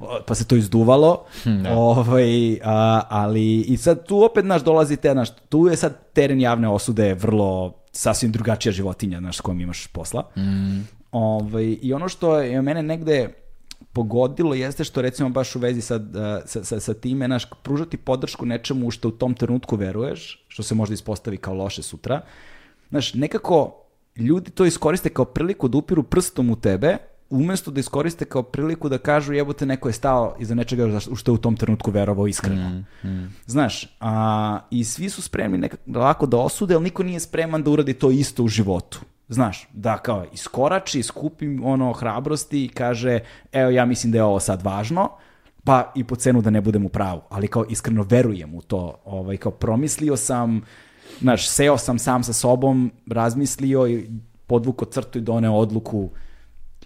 o, 0.00 0.18
pa 0.26 0.34
se 0.34 0.44
to 0.44 0.56
izduvalo, 0.56 1.24
ovaj, 1.70 2.58
a, 2.64 3.02
ali 3.08 3.60
i 3.60 3.76
sad 3.76 4.06
tu 4.06 4.24
opet, 4.24 4.44
znaš, 4.44 4.62
dolazi 4.62 4.96
te, 4.96 5.12
znaš, 5.12 5.28
tu 5.48 5.66
je 5.66 5.76
sad 5.76 6.12
teren 6.12 6.40
javne 6.40 6.68
osude 6.68 7.14
vrlo 7.14 7.74
sasvim 7.92 8.32
drugačija 8.32 8.72
životinja, 8.72 9.18
znaš, 9.18 9.36
s 9.36 9.40
kojom 9.40 9.60
imaš 9.60 9.86
posla. 9.86 10.28
Ovaj, 11.12 11.78
I 11.82 11.92
ono 11.92 12.08
što 12.08 12.38
je 12.38 12.62
mene 12.62 12.82
negde 12.82 13.43
pogodilo 13.94 14.54
jeste 14.54 14.84
što 14.84 15.02
recimo 15.02 15.28
baš 15.28 15.56
u 15.56 15.58
vezi 15.58 15.80
sa, 15.80 15.96
uh, 15.96 16.02
sa, 16.46 16.64
sa, 16.64 16.80
sa 16.80 16.94
time, 16.94 17.28
naš, 17.28 17.46
pružati 17.62 17.96
podršku 17.96 18.46
nečemu 18.46 18.90
što 18.90 19.08
u 19.08 19.12
tom 19.12 19.34
trenutku 19.34 19.76
veruješ, 19.76 20.44
što 20.48 20.62
se 20.62 20.74
možda 20.74 20.94
ispostavi 20.94 21.36
kao 21.36 21.54
loše 21.54 21.82
sutra. 21.82 22.20
Znaš, 22.90 23.14
nekako 23.14 23.80
ljudi 24.16 24.50
to 24.50 24.64
iskoriste 24.64 25.08
kao 25.08 25.24
priliku 25.24 25.68
da 25.68 25.78
upiru 25.78 26.02
prstom 26.02 26.50
u 26.50 26.56
tebe, 26.56 26.96
umesto 27.30 27.70
da 27.70 27.80
iskoriste 27.80 28.24
kao 28.24 28.42
priliku 28.42 28.88
da 28.88 28.98
kažu 28.98 29.32
jebote 29.32 29.66
neko 29.66 29.88
je 29.88 29.92
stao 29.92 30.36
iza 30.40 30.54
nečega 30.54 31.00
u 31.10 31.16
što 31.16 31.32
je 31.32 31.34
u 31.34 31.38
tom 31.38 31.56
trenutku 31.56 31.90
verovao 31.90 32.26
iskreno. 32.26 32.82
Znaš, 33.46 33.96
a, 34.00 34.60
i 34.70 34.84
svi 34.84 35.10
su 35.10 35.22
spremni 35.22 35.58
nekako 35.58 35.98
lako 35.98 36.26
da 36.26 36.36
osude, 36.36 36.74
ali 36.74 36.84
niko 36.84 37.02
nije 37.02 37.20
spreman 37.20 37.62
da 37.62 37.70
uradi 37.70 37.94
to 37.94 38.10
isto 38.10 38.42
u 38.42 38.48
životu. 38.48 39.00
Znaš, 39.28 39.68
da 39.72 39.98
kao 39.98 40.26
iskorači, 40.32 41.02
skupi 41.02 41.46
ono 41.62 41.92
hrabrosti 41.92 42.64
i 42.64 42.68
kaže, 42.68 43.20
evo 43.52 43.70
ja 43.70 43.84
mislim 43.84 44.12
da 44.12 44.18
je 44.18 44.24
ovo 44.24 44.40
sad 44.40 44.62
važno, 44.62 45.08
pa 45.64 45.92
i 45.94 46.04
po 46.04 46.16
cenu 46.16 46.42
da 46.42 46.50
ne 46.50 46.60
budem 46.60 46.86
u 46.86 46.88
pravu, 46.88 47.20
ali 47.28 47.48
kao 47.48 47.64
iskreno 47.68 48.02
verujem 48.02 48.54
u 48.54 48.62
to, 48.62 48.94
ovaj, 49.04 49.36
kao 49.36 49.52
promislio 49.52 50.16
sam, 50.16 50.62
znaš, 51.20 51.48
seo 51.48 51.78
sam 51.78 51.98
sam 51.98 52.22
sa 52.24 52.32
sobom, 52.32 52.92
razmislio 53.10 53.86
i 53.88 54.10
podvuko 54.46 54.84
crtu 54.84 55.18
i 55.18 55.22
doneo 55.22 55.52
odluku 55.52 56.10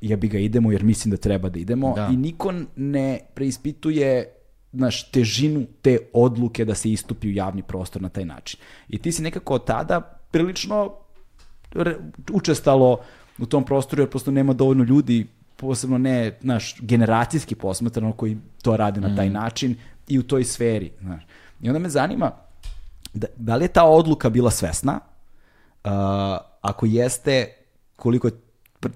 jebi 0.00 0.28
ga 0.28 0.38
idemo 0.38 0.72
jer 0.72 0.84
mislim 0.84 1.10
da 1.10 1.16
treba 1.16 1.48
da 1.48 1.58
idemo 1.58 1.92
Da. 1.96 2.08
i 2.12 2.16
niko 2.16 2.52
ne 2.76 3.20
preispituje 3.34 4.34
znaš, 4.72 5.10
težinu 5.10 5.66
te 5.82 5.98
odluke 6.12 6.64
da 6.64 6.74
se 6.74 6.92
istupi 6.92 7.28
u 7.28 7.32
javni 7.32 7.62
prostor 7.62 8.02
na 8.02 8.08
taj 8.08 8.24
način. 8.24 8.60
I 8.88 8.98
ti 8.98 9.12
si 9.12 9.22
nekako 9.22 9.54
od 9.54 9.64
tada 9.64 10.00
prilično 10.30 10.92
učestalo 12.32 13.00
u 13.38 13.46
tom 13.46 13.64
prostoru 13.64 14.02
jer 14.02 14.10
prosto 14.10 14.30
nema 14.30 14.52
dovoljno 14.52 14.84
ljudi 14.84 15.26
posebno 15.56 15.98
ne, 15.98 16.38
naš, 16.40 16.76
generacijski 16.80 17.54
posmatrano 17.54 18.12
koji 18.12 18.38
to 18.62 18.76
rade 18.76 19.00
na 19.00 19.16
taj 19.16 19.30
način 19.30 19.76
i 20.08 20.18
u 20.18 20.22
toj 20.22 20.44
sferi, 20.44 20.92
znaš. 21.00 21.22
I 21.62 21.68
onda 21.68 21.78
me 21.78 21.88
zanima 21.88 22.32
da, 23.14 23.26
da 23.36 23.56
li 23.56 23.64
je 23.64 23.68
ta 23.68 23.84
odluka 23.84 24.30
bila 24.30 24.50
svesna, 24.50 25.00
Uh, 25.84 25.92
ako 26.60 26.86
jeste, 26.86 27.48
koliko 27.96 28.28
je 28.28 28.32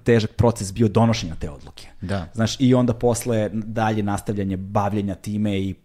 težak 0.03 0.31
proces 0.31 0.73
bio 0.73 0.87
donošenja 0.87 1.35
te 1.39 1.49
odluke. 1.49 1.87
Da. 2.01 2.27
Znaš, 2.33 2.55
i 2.59 2.73
onda 2.73 2.93
posle 2.93 3.49
dalje 3.53 4.03
nastavljanje 4.03 4.57
bavljenja 4.57 5.15
time 5.15 5.59
i 5.59 5.75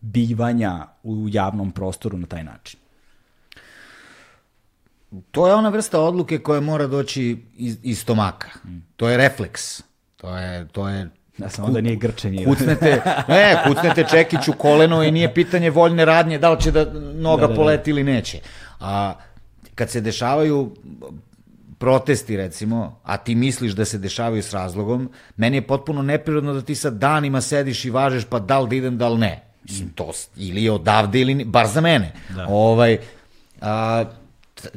bivanja 0.00 0.86
u 1.02 1.28
javnom 1.28 1.72
prostoru 1.72 2.18
na 2.18 2.26
taj 2.26 2.44
način. 2.44 2.80
To 5.30 5.46
je 5.46 5.54
ona 5.54 5.68
vrsta 5.68 6.00
odluke 6.00 6.38
koja 6.38 6.60
mora 6.60 6.86
doći 6.86 7.36
iz, 7.56 7.76
iz 7.82 8.00
stomaka. 8.00 8.48
To 8.96 9.08
je 9.08 9.16
refleks. 9.16 9.82
To 10.16 10.36
je, 10.36 10.68
to 10.68 10.88
je 10.88 11.08
Da 11.38 11.48
samo 11.48 11.70
da 11.70 11.80
nije 11.80 11.96
grčenje. 11.96 12.44
Kucnete, 12.44 13.02
ne, 13.28 13.56
kucnete 13.66 14.04
čekić 14.10 14.48
u 14.48 14.52
koleno 14.52 15.02
i 15.02 15.10
nije 15.10 15.34
pitanje 15.34 15.70
voljne 15.70 16.04
radnje 16.04 16.38
da 16.38 16.50
li 16.50 16.60
će 16.60 16.70
da 16.70 16.84
noga 17.14 17.40
Da, 17.40 17.46
da, 17.46 17.52
da. 17.52 17.54
poleti 17.54 17.90
ili 17.90 18.04
neće. 18.04 18.38
A 18.80 19.14
kad 19.74 19.90
se 19.90 20.00
dešavaju 20.00 20.70
protesti 21.78 22.36
recimo, 22.36 23.00
a 23.04 23.16
ti 23.16 23.34
misliš 23.34 23.72
da 23.72 23.84
se 23.84 23.98
dešavaju 23.98 24.42
s 24.42 24.52
razlogom, 24.52 25.10
meni 25.36 25.56
je 25.56 25.66
potpuno 25.66 26.02
neprirodno 26.02 26.54
da 26.54 26.62
ti 26.62 26.74
sad 26.74 26.94
danima 26.94 27.40
sediš 27.40 27.84
i 27.84 27.90
važeš 27.90 28.24
pa 28.24 28.38
da 28.38 28.60
li 28.60 28.68
da 28.68 28.76
idem, 28.76 28.98
da 28.98 29.08
li 29.08 29.18
ne. 29.18 29.42
Mislim, 29.64 29.88
to 29.88 30.12
ili 30.36 30.64
je 30.64 30.72
odavde 30.72 31.20
ili 31.20 31.34
ni, 31.34 31.44
bar 31.44 31.66
za 31.66 31.80
mene. 31.80 32.12
Ovaj, 32.48 32.98
a, 33.60 34.04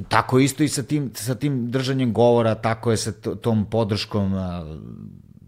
tako 0.09 0.39
isto 0.39 0.63
i 0.63 0.67
sa 0.67 0.83
tim, 0.83 1.11
sa 1.15 1.35
tim 1.35 1.71
držanjem 1.71 2.13
govora, 2.13 2.55
tako 2.55 2.91
je 2.91 2.97
sa 2.97 3.11
to- 3.11 3.35
tom 3.35 3.65
podrškom 3.65 4.33
a, 4.33 4.75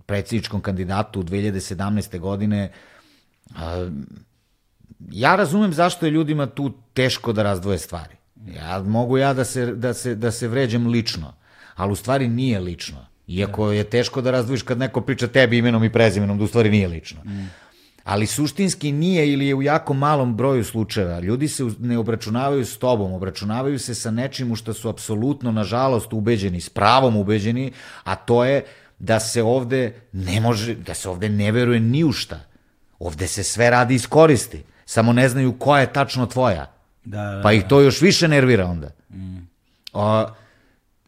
predsjedničkom 0.05 0.61
kandidatu 0.61 1.19
u 1.19 1.23
2017. 1.23 2.19
godine. 2.19 2.71
A, 3.55 3.89
ja 5.11 5.35
razumem 5.35 5.73
zašto 5.73 6.05
je 6.05 6.11
ljudima 6.11 6.45
tu 6.45 6.73
teško 6.93 7.33
da 7.33 7.43
razdvoje 7.43 7.77
stvari. 7.77 8.15
Ja 8.55 8.83
mogu 8.83 9.17
ja 9.17 9.33
da 9.33 9.45
se, 9.45 9.65
da 9.65 9.93
se, 9.93 10.15
da 10.15 10.31
se 10.31 10.47
vređam 10.47 10.87
lično, 10.87 11.33
ali 11.75 11.91
u 11.91 11.95
stvari 11.95 12.27
nije 12.27 12.59
lično. 12.59 13.05
Iako 13.27 13.71
je 13.71 13.83
teško 13.83 14.21
da 14.21 14.31
razdvojiš 14.31 14.61
kad 14.63 14.77
neko 14.77 15.01
priča 15.01 15.27
tebi 15.27 15.57
imenom 15.57 15.83
i 15.83 15.91
prezimenom, 15.91 16.37
da 16.37 16.43
u 16.43 16.47
stvari 16.47 16.69
nije 16.69 16.87
lično. 16.87 17.19
Ali 18.09 18.27
suštinski 18.27 18.91
nije 18.91 19.33
ili 19.33 19.47
je 19.47 19.55
u 19.55 19.61
jako 19.61 19.93
malom 19.93 20.35
broju 20.35 20.63
slučajeva. 20.63 21.19
Ljudi 21.19 21.47
se 21.47 21.63
ne 21.79 21.97
obračunavaju 21.97 22.65
s 22.65 22.77
tobom, 22.77 23.13
obračunavaju 23.13 23.79
se 23.79 23.95
sa 23.95 24.11
nečim 24.11 24.51
u 24.51 24.55
što 24.55 24.73
su 24.73 24.89
apsolutno, 24.89 25.51
nažalost, 25.51 26.13
ubeđeni, 26.13 26.61
s 26.61 26.69
pravom 26.69 27.15
ubeđeni, 27.15 27.71
a 28.03 28.15
to 28.15 28.45
je 28.45 28.65
da 28.99 29.19
se 29.19 29.43
ovde 29.43 29.93
ne 30.11 30.41
može, 30.41 30.75
da 30.75 30.93
se 30.93 31.09
ovde 31.09 31.29
ne 31.29 31.51
veruje 31.51 31.79
ni 31.79 32.03
u 32.03 32.11
šta. 32.11 32.39
Ovde 32.99 33.27
se 33.27 33.43
sve 33.43 33.69
radi 33.69 33.95
iz 33.95 34.07
koristi. 34.07 34.63
Samo 34.85 35.13
ne 35.13 35.29
znaju 35.29 35.53
koja 35.59 35.81
je 35.81 35.93
tačno 35.93 36.25
tvoja. 36.25 36.65
Da, 37.05 37.23
da, 37.23 37.41
Pa 37.43 37.53
ih 37.53 37.63
to 37.69 37.81
još 37.81 38.01
više 38.01 38.27
nervira 38.27 38.65
onda. 38.65 38.91
A, 39.93 40.33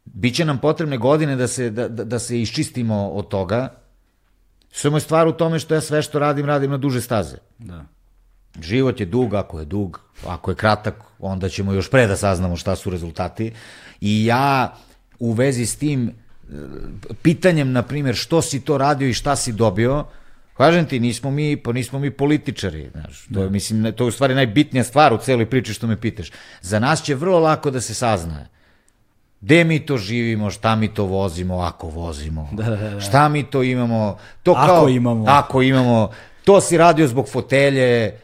biće 0.06 0.46
nam 0.46 0.60
potrebne 0.60 0.98
godine 0.98 1.36
da 1.36 1.48
se, 1.48 1.70
da, 1.70 1.88
da, 1.88 2.04
da 2.04 2.20
se 2.20 2.42
iščistimo 2.42 3.10
od 3.10 3.28
toga. 3.28 3.81
Samo 4.72 4.98
je 4.98 5.02
stvar 5.02 5.28
u 5.28 5.32
tome 5.32 5.60
što 5.60 5.74
ja 5.74 5.82
sve 5.82 6.02
što 6.02 6.20
radim, 6.20 6.46
radim 6.46 6.72
na 6.72 6.78
duže 6.78 7.02
staze. 7.02 7.38
Da. 7.60 7.86
Život 8.62 9.00
je 9.00 9.06
dug, 9.06 9.34
ako 9.34 9.60
je 9.60 9.66
dug, 9.66 10.00
ako 10.28 10.52
je 10.52 10.56
kratak, 10.56 10.96
onda 11.20 11.50
ćemo 11.50 11.74
još 11.74 11.90
pre 11.90 12.08
da 12.08 12.18
saznamo 12.18 12.56
šta 12.58 12.76
su 12.76 12.90
rezultati. 12.90 13.52
I 14.02 14.26
ja 14.26 14.76
u 15.20 15.32
vezi 15.32 15.66
s 15.66 15.76
tim 15.76 16.08
e, 16.10 16.14
pitanjem, 17.22 17.72
na 17.72 17.82
primjer, 17.84 18.16
što 18.16 18.42
si 18.42 18.62
to 18.62 18.78
radio 18.78 19.08
i 19.08 19.14
šta 19.14 19.36
si 19.36 19.54
dobio, 19.54 20.06
kažem 20.58 20.86
ti, 20.86 21.00
nismo 21.00 21.32
mi, 21.32 21.58
pa 21.58 21.72
nismo 21.74 22.00
mi 22.00 22.12
političari, 22.12 22.90
znaš, 22.92 23.28
to 23.34 23.44
je, 23.44 23.50
mislim, 23.50 23.82
ne- 23.82 23.92
to 23.92 24.04
je 24.04 24.08
u 24.08 24.12
stvari 24.12 24.36
najbitnija 24.36 24.84
stvar 24.84 25.14
u 25.14 25.18
celoj 25.18 25.50
priči 25.50 25.74
što 25.74 25.88
me 25.88 26.02
pitaš. 26.02 26.32
Za 26.62 26.80
nas 26.80 27.04
će 27.04 27.16
vrlo 27.16 27.40
lako 27.40 27.72
da 27.72 27.82
se 27.82 27.94
saznaje 27.94 28.48
Gde 29.42 29.64
mi 29.64 29.80
to 29.80 29.98
živimo, 29.98 30.50
šta 30.50 30.76
mi 30.76 30.88
to 30.88 31.06
vozimo, 31.06 31.60
ako 31.60 31.88
vozimo? 31.88 32.50
Da, 32.52 32.64
da, 32.64 32.76
da. 32.76 33.00
Šta 33.00 33.30
mi 33.30 33.44
to 33.44 33.64
imamo? 33.64 34.18
To 34.44 34.52
Ako 34.52 34.68
kao, 34.68 34.90
imamo. 34.90 35.26
Ako 35.28 35.62
imamo. 35.62 36.10
To 36.44 36.62
si 36.62 36.78
radio 36.78 37.08
zbog 37.08 37.30
fotelje, 37.30 38.06
e, 38.06 38.16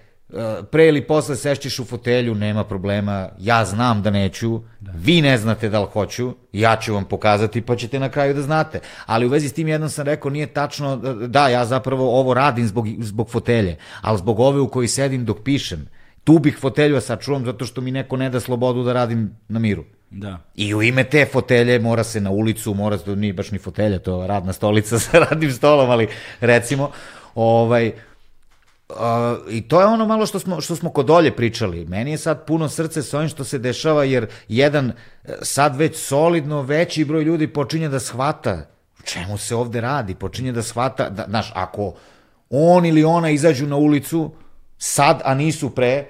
pre 0.72 0.88
ili 0.88 1.08
posle 1.08 1.36
sešćeš 1.36 1.80
u 1.80 1.86
fotelju, 1.86 2.36
nema 2.36 2.64
problema, 2.64 3.30
ja 3.40 3.66
znam 3.66 4.02
da 4.02 4.10
neću, 4.10 4.62
da. 4.80 4.92
vi 4.96 5.22
ne 5.22 5.38
znate 5.38 5.70
da 5.70 5.80
li 5.80 5.88
hoću, 5.94 6.34
ja 6.54 6.76
ću 6.76 6.94
vam 6.94 7.06
pokazati 7.06 7.62
pa 7.62 7.76
ćete 7.76 8.00
na 8.00 8.10
kraju 8.10 8.34
da 8.34 8.42
znate. 8.42 8.80
Ali 9.06 9.26
u 9.26 9.30
vezi 9.30 9.50
s 9.50 9.54
tim 9.54 9.68
jednom 9.68 9.90
sam 9.90 10.06
rekao, 10.06 10.32
nije 10.32 10.48
tačno, 10.48 10.96
da, 11.28 11.48
ja 11.48 11.66
zapravo 11.66 12.20
ovo 12.20 12.34
radim 12.34 12.68
zbog, 12.68 12.88
zbog 13.00 13.30
fotelje, 13.30 13.78
ali 14.02 14.18
zbog 14.18 14.40
ove 14.40 14.60
u 14.60 14.70
kojoj 14.70 14.88
sedim 14.88 15.26
dok 15.26 15.38
pišem, 15.44 15.88
tu 16.24 16.40
bih 16.40 16.58
fotelju 16.62 17.02
sačuvam 17.02 17.46
zato 17.46 17.66
što 17.66 17.82
mi 17.82 17.92
neko 17.92 18.18
ne 18.18 18.30
da 18.30 18.40
slobodu 18.40 18.84
da 18.84 18.94
radim 18.94 19.32
na 19.48 19.60
miru. 19.60 19.84
Da. 20.10 20.38
I 20.56 20.76
u 20.76 20.84
ime 20.84 21.04
te 21.04 21.26
fotelje 21.26 21.80
mora 21.80 22.04
se 22.04 22.22
na 22.22 22.32
ulicu, 22.32 22.74
mora 22.74 22.98
se, 22.98 23.16
nije 23.16 23.34
baš 23.34 23.52
ni 23.52 23.60
fotelja, 23.60 24.00
to 24.00 24.22
je 24.22 24.28
radna 24.28 24.54
stolica 24.54 25.00
sa 25.06 25.20
radnim 25.20 25.52
stolom, 25.52 25.90
ali 25.90 26.08
recimo, 26.40 26.92
ovaj, 27.36 27.92
Uh, 28.90 28.96
I 29.50 29.62
to 29.62 29.82
je 29.82 29.88
ono 29.88 30.06
malo 30.06 30.26
što 30.26 30.40
smo, 30.40 30.62
što 30.62 30.76
smo 30.76 30.90
kod 30.90 31.10
olje 31.10 31.36
pričali. 31.36 31.86
Meni 31.86 32.12
je 32.12 32.18
sad 32.18 32.46
puno 32.46 32.70
srce 32.70 33.02
sa 33.04 33.18
ovim 33.18 33.30
što 33.30 33.44
se 33.44 33.58
dešava, 33.58 34.04
jer 34.04 34.28
jedan 34.48 34.92
sad 35.42 35.76
već 35.76 35.98
solidno 35.98 36.62
veći 36.62 37.06
broj 37.06 37.24
ljudi 37.24 37.48
počinje 37.48 37.90
da 37.90 38.00
shvata 38.00 38.66
čemu 39.04 39.38
se 39.38 39.56
ovde 39.56 39.82
radi, 39.82 40.16
počinje 40.16 40.52
da 40.52 40.64
shvata, 40.64 41.10
da, 41.10 41.26
znaš, 41.30 41.52
ako 41.56 41.94
on 42.50 42.86
ili 42.86 43.04
ona 43.04 43.30
izađu 43.30 43.68
na 43.68 43.76
ulicu 43.76 44.32
sad, 44.78 45.22
a 45.26 45.34
nisu 45.34 45.70
pre, 45.70 46.06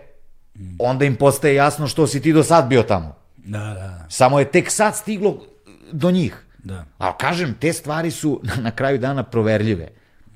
onda 0.80 1.06
im 1.06 1.16
postaje 1.16 1.56
jasno 1.56 1.88
što 1.88 2.08
si 2.08 2.22
ti 2.22 2.34
do 2.34 2.44
sad 2.44 2.68
bio 2.68 2.84
tamo. 2.84 3.16
Da, 3.48 3.60
da. 3.60 4.06
Samo 4.10 4.40
je 4.40 4.52
tek 4.52 4.72
sad 4.72 4.96
stiglo 4.96 5.46
do 5.92 6.12
njih. 6.12 6.44
Da. 6.64 6.86
Ali 6.98 7.14
kažem, 7.20 7.56
te 7.60 7.74
stvari 7.74 8.12
su 8.12 8.42
na 8.66 8.72
kraju 8.72 8.98
dana 8.98 9.24
proverljive. 9.24 9.88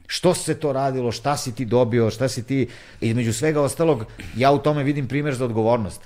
Što 0.07 0.33
se 0.33 0.59
to 0.59 0.73
radilo, 0.73 1.11
šta 1.11 1.37
si 1.37 1.55
ti 1.55 1.65
dobio, 1.65 2.09
šta 2.09 2.27
si 2.27 2.43
ti... 2.43 2.67
Između 3.01 3.33
svega 3.33 3.61
ostalog, 3.61 4.05
ja 4.35 4.51
u 4.51 4.59
tome 4.59 4.83
vidim 4.83 5.07
primjer 5.07 5.35
za 5.35 5.45
odgovornost. 5.45 6.01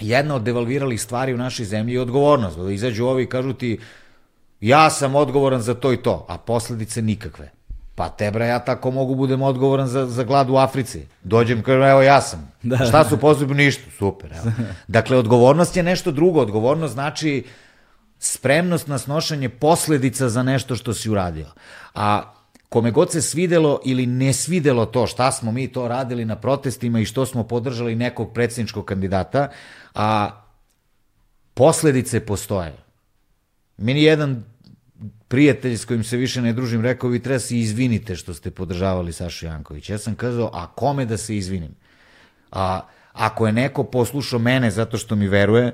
Jedna 0.00 0.34
od 0.34 0.42
devalviralih 0.42 1.02
stvari 1.02 1.34
u 1.34 1.36
našoj 1.36 1.66
zemlji 1.66 1.94
je 1.94 2.00
odgovornost. 2.00 2.58
Da 2.58 2.70
izađu 2.70 3.06
ovi 3.06 3.22
i 3.22 3.28
kažu 3.28 3.52
ti, 3.52 3.78
ja 4.60 4.90
sam 4.90 5.14
odgovoran 5.14 5.60
za 5.60 5.74
to 5.74 5.92
i 5.92 6.02
to, 6.02 6.26
a 6.28 6.38
posledice 6.38 7.02
nikakve. 7.02 7.50
Pa 7.98 8.08
te 8.08 8.30
bre, 8.30 8.46
ja 8.46 8.58
tako 8.58 8.90
mogu 8.90 9.14
budem 9.14 9.42
odgovoran 9.42 9.88
za, 9.88 10.06
za 10.06 10.24
glad 10.24 10.50
u 10.50 10.56
Africi. 10.56 11.06
Dođem, 11.22 11.62
kažem, 11.62 11.82
evo 11.82 12.02
ja 12.02 12.20
sam. 12.20 12.52
Da. 12.62 12.76
Šta 12.76 13.04
su 13.04 13.18
posebno? 13.18 13.54
Ništa, 13.54 13.90
super. 13.98 14.32
Evo. 14.32 14.52
Dakle, 14.96 15.16
odgovornost 15.16 15.76
je 15.76 15.82
nešto 15.82 16.10
drugo. 16.10 16.40
Odgovornost 16.40 16.94
znači 16.94 17.44
spremnost 18.18 18.86
na 18.86 18.98
snošanje 18.98 19.48
posledica 19.48 20.28
za 20.28 20.42
nešto 20.42 20.76
što 20.76 20.94
si 20.94 21.10
uradio. 21.10 21.46
A 21.94 22.32
kome 22.68 22.90
god 22.90 23.12
se 23.12 23.22
svidelo 23.22 23.80
ili 23.84 24.06
ne 24.06 24.32
svidelo 24.32 24.86
to 24.86 25.06
šta 25.06 25.32
smo 25.32 25.52
mi 25.52 25.68
to 25.72 25.88
radili 25.88 26.24
na 26.24 26.36
protestima 26.36 27.00
i 27.00 27.04
što 27.04 27.26
smo 27.26 27.44
podržali 27.44 27.94
nekog 27.94 28.32
predsjedničkog 28.32 28.84
kandidata, 28.84 29.48
a 29.94 30.30
posledice 31.54 32.20
postoje. 32.20 32.76
Meni 33.78 34.02
jedan 34.02 34.44
prijatelj 35.28 35.76
s 35.76 35.84
kojim 35.84 36.04
se 36.04 36.16
više 36.16 36.42
ne 36.42 36.52
družim 36.52 36.82
rekao, 36.82 37.10
vi 37.10 37.22
treba 37.22 37.38
se 37.38 37.58
izvinite 37.58 38.16
što 38.16 38.34
ste 38.34 38.50
podržavali 38.50 39.12
Sašu 39.12 39.46
Jankovića. 39.46 39.92
Ja 39.92 39.98
sam 39.98 40.14
kazao, 40.14 40.50
a 40.52 40.66
kome 40.66 41.04
da 41.04 41.16
se 41.16 41.36
izvinim? 41.36 41.74
A 42.52 42.80
ako 43.12 43.46
je 43.46 43.52
neko 43.52 43.84
poslušao 43.84 44.38
mene 44.38 44.70
zato 44.70 44.98
što 44.98 45.16
mi 45.16 45.28
veruje, 45.28 45.72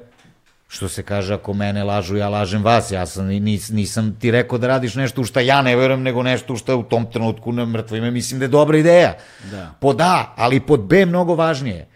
što 0.69 0.89
se 0.89 1.03
kaže, 1.03 1.35
ako 1.35 1.53
mene 1.53 1.85
lažu, 1.85 2.17
ja 2.17 2.29
lažem 2.29 2.65
vas. 2.65 2.91
Ja 2.91 3.07
sam, 3.07 3.27
nis, 3.27 3.69
nisam 3.71 4.17
ti 4.21 4.31
rekao 4.31 4.59
da 4.59 4.67
radiš 4.67 4.95
nešto 4.95 5.21
u 5.21 5.25
šta 5.25 5.41
ja 5.41 5.63
ne 5.63 5.77
verujem, 5.77 6.03
nego 6.03 6.23
nešto 6.23 6.53
u 6.53 6.57
šta 6.57 6.77
u 6.77 6.83
tom 6.83 7.07
trenutku 7.11 7.53
na 7.53 7.67
mrtvo 7.67 7.97
ime 7.97 8.11
mislim 8.11 8.39
da 8.41 8.45
je 8.45 8.49
dobra 8.49 8.79
ideja. 8.79 9.17
Da. 9.51 9.75
Pod 9.81 10.01
A, 10.01 10.35
ali 10.37 10.61
pod 10.61 10.81
B 10.81 11.07
mnogo 11.07 11.35
važnije. 11.35 11.89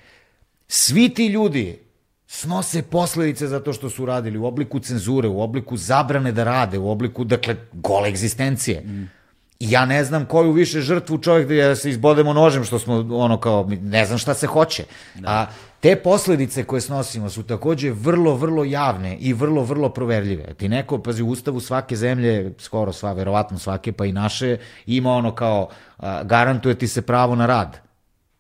Svi 0.69 1.09
ti 1.09 1.27
ljudi 1.27 1.88
snose 2.31 2.83
posledice 2.83 3.47
za 3.47 3.61
to 3.61 3.73
što 3.73 3.91
su 3.91 4.07
radili 4.07 4.39
u 4.39 4.47
obliku 4.47 4.79
cenzure, 4.79 5.29
u 5.29 5.43
obliku 5.43 5.77
zabrane 5.77 6.33
da 6.33 6.45
rade, 6.45 6.79
u 6.79 6.91
obliku, 6.91 7.25
dakle, 7.25 7.57
gole 7.73 8.09
egzistencije. 8.09 8.81
Mm. 8.81 9.11
I 9.61 9.71
ja 9.71 9.87
ne 9.87 10.05
znam 10.05 10.27
koju 10.27 10.53
više 10.53 10.81
žrtvu 10.81 11.19
čovjek 11.19 11.49
da 11.49 11.77
se 11.77 11.91
izbodemo 11.91 12.33
nožem, 12.33 12.65
što 12.65 12.79
smo 12.79 12.95
ono 13.11 13.41
kao, 13.41 13.69
ne 13.83 14.05
znam 14.07 14.19
šta 14.19 14.35
se 14.35 14.47
hoće. 14.47 14.85
Da. 15.15 15.29
A 15.29 15.47
te 15.81 15.97
posledice 15.97 16.65
koje 16.65 16.81
snosimo 16.81 17.31
su 17.31 17.43
takođe 17.43 17.91
vrlo, 17.91 18.35
vrlo 18.35 18.65
javne 18.65 19.17
i 19.17 19.33
vrlo, 19.33 19.63
vrlo 19.63 19.89
proverljive. 19.89 20.55
Ti 20.55 20.69
neko, 20.69 20.99
pazi, 20.99 21.23
u 21.23 21.29
ustavu 21.29 21.61
svake 21.61 21.97
zemlje, 21.97 22.55
skoro 22.59 22.93
sva, 22.93 23.13
verovatno 23.13 23.59
svake, 23.59 23.93
pa 23.93 24.07
i 24.07 24.13
naše, 24.13 24.57
ima 24.87 25.13
ono 25.13 25.35
kao, 25.35 25.69
a, 25.99 26.23
garantuje 26.23 26.75
ti 26.75 26.89
se 26.89 27.03
pravo 27.03 27.35
na 27.35 27.47
rad. 27.47 27.88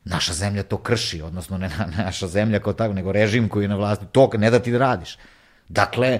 Naša 0.04 0.32
zemlja 0.32 0.62
to 0.62 0.76
krši, 0.78 1.22
odnosno 1.22 1.58
ne 1.58 1.70
naša 2.04 2.26
zemlja 2.26 2.60
kao 2.60 2.72
tako, 2.72 2.94
nego 2.94 3.12
režim 3.12 3.48
koji 3.48 3.64
je 3.64 3.68
na 3.68 3.76
vlasti, 3.76 4.06
to 4.12 4.30
ne 4.38 4.50
da 4.50 4.58
ti 4.58 4.72
da 4.72 4.78
radiš. 4.78 5.18
Dakle, 5.68 6.18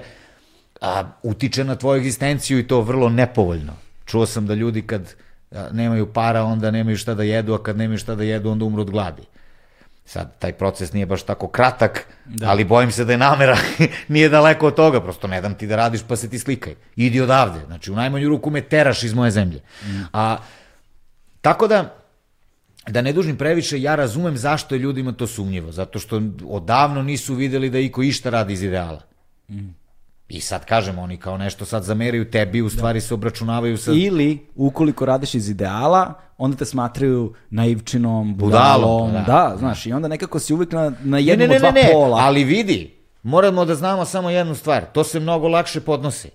a, 0.81 1.03
utiče 1.23 1.63
na 1.63 1.75
tvoju 1.75 1.99
egzistenciju 1.99 2.59
i 2.59 2.67
to 2.67 2.81
vrlo 2.81 3.09
nepovoljno. 3.09 3.73
Čuo 4.05 4.25
sam 4.25 4.47
da 4.47 4.53
ljudi 4.53 4.81
kad 4.81 5.15
nemaju 5.71 6.13
para, 6.13 6.43
onda 6.43 6.71
nemaju 6.71 6.97
šta 6.97 7.13
da 7.13 7.23
jedu, 7.23 7.53
a 7.53 7.63
kad 7.63 7.77
nemaju 7.77 7.97
šta 7.97 8.15
da 8.15 8.23
jedu, 8.23 8.49
onda 8.49 8.65
umru 8.65 8.81
od 8.81 8.91
gladi. 8.91 9.21
Sad, 10.05 10.39
taj 10.39 10.53
proces 10.53 10.93
nije 10.93 11.05
baš 11.05 11.23
tako 11.23 11.47
kratak, 11.47 12.07
da. 12.25 12.49
ali 12.49 12.65
bojim 12.65 12.91
se 12.91 13.05
da 13.05 13.11
je 13.11 13.17
namera 13.17 13.57
nije 14.07 14.29
daleko 14.29 14.67
od 14.67 14.75
toga, 14.75 15.01
prosto 15.01 15.27
ne 15.27 15.41
dam 15.41 15.53
ti 15.53 15.67
da 15.67 15.75
radiš 15.75 16.01
pa 16.07 16.15
se 16.15 16.29
ti 16.29 16.39
slikaj. 16.39 16.75
Idi 16.95 17.21
odavde, 17.21 17.59
znači 17.65 17.91
u 17.91 17.95
najmanju 17.95 18.29
ruku 18.29 18.49
me 18.49 18.61
teraš 18.61 19.03
iz 19.03 19.13
moje 19.13 19.31
zemlje. 19.31 19.61
Mm. 19.83 20.01
A, 20.13 20.37
tako 21.41 21.67
da, 21.67 21.95
da 22.91 23.01
ne 23.01 23.13
dužim 23.13 23.37
previše, 23.37 23.81
ja 23.81 23.95
razumem 23.95 24.37
zašto 24.37 24.75
je 24.75 24.79
ljudima 24.79 25.11
to 25.11 25.27
sumnjivo, 25.27 25.71
zato 25.71 25.99
što 25.99 26.21
odavno 26.47 27.03
nisu 27.03 27.33
videli 27.33 27.69
da 27.69 27.79
iko 27.79 28.03
išta 28.03 28.29
radi 28.29 28.53
iz 28.53 28.63
ideala. 28.63 29.01
Mm. 29.49 29.69
I 30.29 30.41
sad 30.41 30.65
kažem, 30.65 30.99
oni 30.99 31.17
kao 31.17 31.37
nešto 31.37 31.65
sad 31.65 31.83
zameraju 31.83 32.31
tebi, 32.31 32.61
u 32.61 32.69
stvari 32.69 32.99
da. 32.99 33.01
se 33.01 33.13
obračunavaju 33.13 33.77
sa... 33.77 33.91
Ili, 33.91 34.47
ukoliko 34.55 35.05
radiš 35.05 35.35
iz 35.35 35.49
ideala, 35.49 36.13
onda 36.37 36.57
te 36.57 36.65
smatraju 36.65 37.33
naivčinom, 37.49 38.35
budalom, 38.35 39.11
da. 39.11 39.19
da, 39.19 39.55
znaš, 39.57 39.85
i 39.85 39.93
onda 39.93 40.07
nekako 40.07 40.39
si 40.39 40.53
uvijek 40.53 40.71
na, 40.71 40.91
na 41.03 41.17
jednom 41.17 41.49
ne, 41.49 41.59
ne, 41.59 41.59
ne, 41.59 41.67
od 41.67 41.73
dva 41.73 41.81
ne, 41.81 41.89
pola. 41.93 42.17
Ali 42.17 42.43
vidi, 42.43 42.95
moramo 43.23 43.65
da 43.65 43.75
znamo 43.75 44.05
samo 44.05 44.29
jednu 44.29 44.55
stvar, 44.55 44.85
to 44.93 45.03
se 45.03 45.19
mnogo 45.19 45.47
lakše 45.47 45.81
podnosi. 45.81 46.29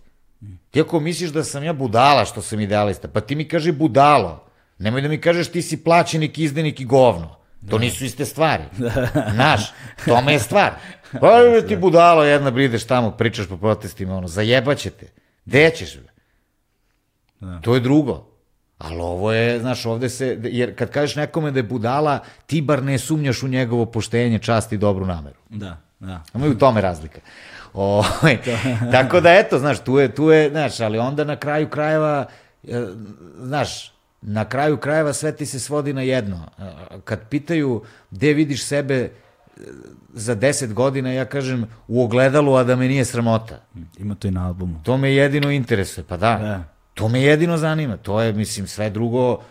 Ti 0.70 0.80
ako 0.80 1.00
misliš 1.00 1.30
da 1.30 1.44
sam 1.44 1.64
ja 1.64 1.72
budala 1.72 2.24
što 2.24 2.42
sam 2.42 2.60
idealista, 2.60 3.08
pa 3.08 3.20
ti 3.20 3.34
mi 3.34 3.48
kaže 3.48 3.72
budalo, 3.72 4.43
nemoj 4.84 5.00
da 5.00 5.08
mi 5.08 5.20
kažeš 5.20 5.48
ti 5.48 5.62
si 5.62 5.84
plaćenik, 5.84 6.38
izdenik 6.38 6.80
i 6.80 6.84
govno. 6.84 7.36
To 7.70 7.78
nisu 7.78 8.04
iste 8.04 8.24
stvari. 8.24 8.64
Znaš, 9.34 9.72
tome 10.04 10.32
je 10.32 10.38
stvar. 10.38 10.72
Pa 11.20 11.30
ti 11.68 11.76
budalo 11.76 12.24
jedna 12.24 12.50
brideš 12.50 12.84
tamo, 12.84 13.10
pričaš 13.10 13.48
po 13.48 13.56
protestima, 13.56 14.16
ono, 14.16 14.28
zajebaće 14.28 14.90
te. 14.90 15.06
Gde 15.44 15.70
ćeš? 15.70 15.96
Da. 17.40 17.60
To 17.60 17.74
je 17.74 17.80
drugo. 17.80 18.26
Ali 18.78 19.00
ovo 19.00 19.32
je, 19.32 19.60
znaš, 19.60 19.86
ovde 19.86 20.08
se, 20.08 20.38
jer 20.42 20.76
kad 20.76 20.90
kažeš 20.90 21.16
nekome 21.16 21.50
da 21.50 21.58
je 21.58 21.62
budala, 21.62 22.18
ti 22.46 22.60
bar 22.60 22.82
ne 22.82 22.98
sumnjaš 22.98 23.42
u 23.42 23.48
njegovo 23.48 23.86
poštenje, 23.86 24.38
čast 24.38 24.72
i 24.72 24.76
dobru 24.76 25.06
nameru. 25.06 25.38
Da, 25.48 25.76
da. 26.00 26.22
Ima 26.34 26.46
u 26.46 26.54
tome 26.54 26.80
razlika. 26.80 27.20
O, 27.76 28.04
tako 28.92 29.20
da, 29.20 29.32
eto, 29.32 29.58
znaš, 29.58 29.84
tu 29.84 29.98
je, 29.98 30.14
tu 30.14 30.30
je, 30.30 30.50
znaš, 30.50 30.80
ali 30.80 30.98
onda 30.98 31.24
na 31.24 31.36
kraju 31.36 31.68
krajeva, 31.68 32.26
e, 32.68 32.86
znaš, 33.38 33.93
na 34.26 34.44
kraju 34.44 34.76
krajeva 34.76 35.12
sve 35.12 35.36
ti 35.36 35.46
se 35.46 35.60
svodi 35.60 35.92
na 35.92 36.02
jedno. 36.02 36.46
Kad 37.04 37.28
pitaju 37.28 37.82
gde 38.10 38.32
vidiš 38.32 38.64
sebe 38.64 38.94
e, 38.94 39.10
za 40.12 40.34
deset 40.34 40.72
godina, 40.72 41.12
ja 41.12 41.24
kažem 41.24 41.66
u 41.88 42.04
ogledalu, 42.04 42.54
a 42.54 42.64
da 42.64 42.76
me 42.76 42.88
nije 42.88 43.04
sramota. 43.04 43.60
Ima 43.98 44.14
to 44.14 44.28
i 44.28 44.30
na 44.30 44.46
albumu. 44.46 44.80
To 44.82 44.96
me 44.96 45.12
jedino 45.12 45.50
interesuje, 45.50 46.04
pa 46.08 46.16
da. 46.16 46.38
da. 46.38 46.64
To 46.94 47.08
me 47.08 47.20
jedino 47.20 47.56
zanima. 47.56 47.96
To 47.96 48.20
je, 48.20 48.32
mislim, 48.32 48.66
sve 48.66 48.90
drugo, 48.90 49.42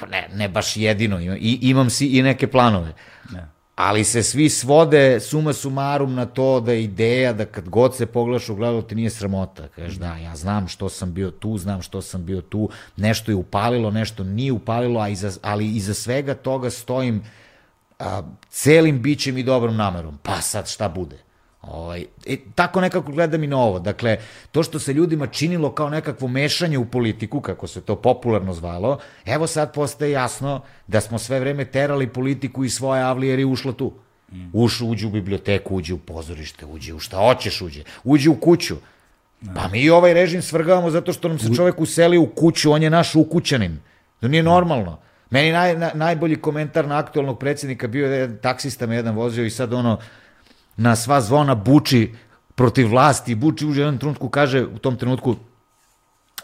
pa 0.00 0.06
ne, 0.06 0.28
ne 0.34 0.48
baš 0.48 0.76
jedino. 0.76 1.20
I, 1.20 1.58
imam 1.62 1.90
si 1.90 2.06
i 2.06 2.22
neke 2.22 2.46
planove. 2.46 2.92
Da 3.30 3.55
ali 3.76 4.04
se 4.04 4.22
svi 4.22 4.48
svode 4.48 5.20
suma 5.20 5.52
sumarum 5.52 6.14
na 6.14 6.26
to 6.26 6.60
da 6.60 6.72
je 6.72 6.84
ideja 6.84 7.32
da 7.32 7.44
kad 7.44 7.68
god 7.68 7.96
se 7.96 8.06
pogledaš 8.06 8.48
u 8.48 8.54
gledalu 8.54 8.82
ti 8.82 8.94
nije 8.94 9.10
sramota. 9.10 9.68
Kažeš 9.68 9.94
da, 9.94 10.16
ja 10.16 10.36
znam 10.36 10.68
što 10.68 10.88
sam 10.88 11.12
bio 11.12 11.30
tu, 11.30 11.58
znam 11.58 11.82
što 11.82 12.02
sam 12.02 12.24
bio 12.24 12.40
tu, 12.40 12.68
nešto 12.96 13.30
je 13.30 13.34
upalilo, 13.34 13.90
nešto 13.90 14.24
nije 14.24 14.52
upalilo, 14.52 15.00
a 15.00 15.08
iza, 15.08 15.32
ali 15.42 15.76
iza 15.76 15.94
svega 15.94 16.34
toga 16.34 16.70
stojim 16.70 17.24
a, 17.98 18.22
celim 18.50 19.02
bićem 19.02 19.38
i 19.38 19.42
dobrom 19.42 19.76
namerom. 19.76 20.18
Pa 20.22 20.40
sad 20.40 20.68
šta 20.68 20.88
bude? 20.88 21.25
Ovaj, 21.66 22.04
e, 22.26 22.36
tako 22.54 22.80
nekako 22.80 23.12
gledam 23.12 23.44
i 23.44 23.46
na 23.46 23.58
ovo. 23.58 23.78
Dakle, 23.78 24.18
to 24.52 24.62
što 24.62 24.78
se 24.78 24.92
ljudima 24.92 25.26
činilo 25.26 25.72
kao 25.72 25.90
nekakvo 25.90 26.28
mešanje 26.28 26.78
u 26.78 26.84
politiku, 26.84 27.40
kako 27.40 27.66
se 27.66 27.80
to 27.80 27.96
popularno 27.96 28.54
zvalo, 28.54 28.98
evo 29.24 29.46
sad 29.46 29.74
postaje 29.74 30.10
jasno 30.10 30.60
da 30.86 31.00
smo 31.00 31.18
sve 31.18 31.40
vreme 31.40 31.64
terali 31.64 32.08
politiku 32.08 32.64
i 32.64 32.70
svoje 32.70 33.02
avlije 33.02 33.30
jer 33.30 33.38
je 33.38 33.46
ušla 33.46 33.72
tu. 33.72 33.92
Mm. 34.32 34.50
Uš, 34.52 34.80
uđe 34.80 35.06
u 35.06 35.10
biblioteku, 35.10 35.76
uđe 35.76 35.94
u 35.94 35.98
pozorište, 35.98 36.66
uđe 36.66 36.94
u 36.94 36.98
šta 36.98 37.16
hoćeš, 37.16 37.62
uđe. 37.62 37.82
Uđe 38.04 38.30
u 38.30 38.40
kuću. 38.40 38.76
Pa 39.54 39.68
mi 39.68 39.90
ovaj 39.90 40.14
režim 40.14 40.42
svrgavamo 40.42 40.90
zato 40.90 41.12
što 41.12 41.28
nam 41.28 41.38
se 41.38 41.54
čovek 41.54 41.80
useli 41.80 42.18
u 42.18 42.26
kuću, 42.26 42.72
on 42.72 42.82
je 42.82 42.90
naš 42.90 43.14
ukućanin. 43.14 43.78
To 44.20 44.28
nije 44.28 44.42
normalno. 44.42 44.98
Meni 45.30 45.52
naj, 45.52 45.76
na, 45.76 45.90
najbolji 45.94 46.36
komentar 46.36 46.88
na 46.88 46.98
aktualnog 46.98 47.38
predsjednika 47.38 47.88
bio 47.88 48.12
je 48.12 48.40
taksista 48.40 48.86
me 48.86 48.96
jedan 48.96 49.14
vozio 49.14 49.44
i 49.44 49.50
sad 49.50 49.72
ono 49.72 49.98
na 50.76 50.96
sva 50.96 51.20
zvona 51.20 51.54
buči 51.54 52.14
protiv 52.54 52.88
vlasti, 52.90 53.34
buči 53.34 53.66
u 53.66 53.74
jednom 53.74 53.98
trenutku 53.98 54.28
kaže, 54.28 54.64
u 54.64 54.78
tom 54.78 54.96
trenutku 54.96 55.36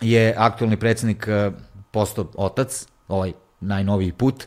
je 0.00 0.34
aktualni 0.38 0.76
predsjednik 0.76 1.28
eh, 1.28 1.50
postao 1.90 2.26
otac, 2.34 2.86
ovaj 3.08 3.32
najnoviji 3.60 4.12
put, 4.12 4.44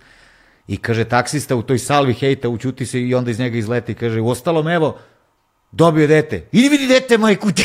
i 0.67 0.77
kaže 0.77 1.05
taksista 1.05 1.55
u 1.55 1.61
toj 1.61 1.79
salvi 1.79 2.13
hejta 2.13 2.49
učuti 2.49 2.85
se 2.85 3.01
i 3.01 3.15
onda 3.15 3.31
iz 3.31 3.39
njega 3.39 3.57
izleti 3.57 3.93
kaže 3.93 4.21
u 4.21 4.29
ostalom 4.29 4.67
evo 4.67 4.97
dobio 5.75 6.07
dete. 6.07 6.47
Idi 6.51 6.69
vidi 6.69 6.87
dete 6.87 7.17
moje 7.17 7.35
kuti. 7.35 7.63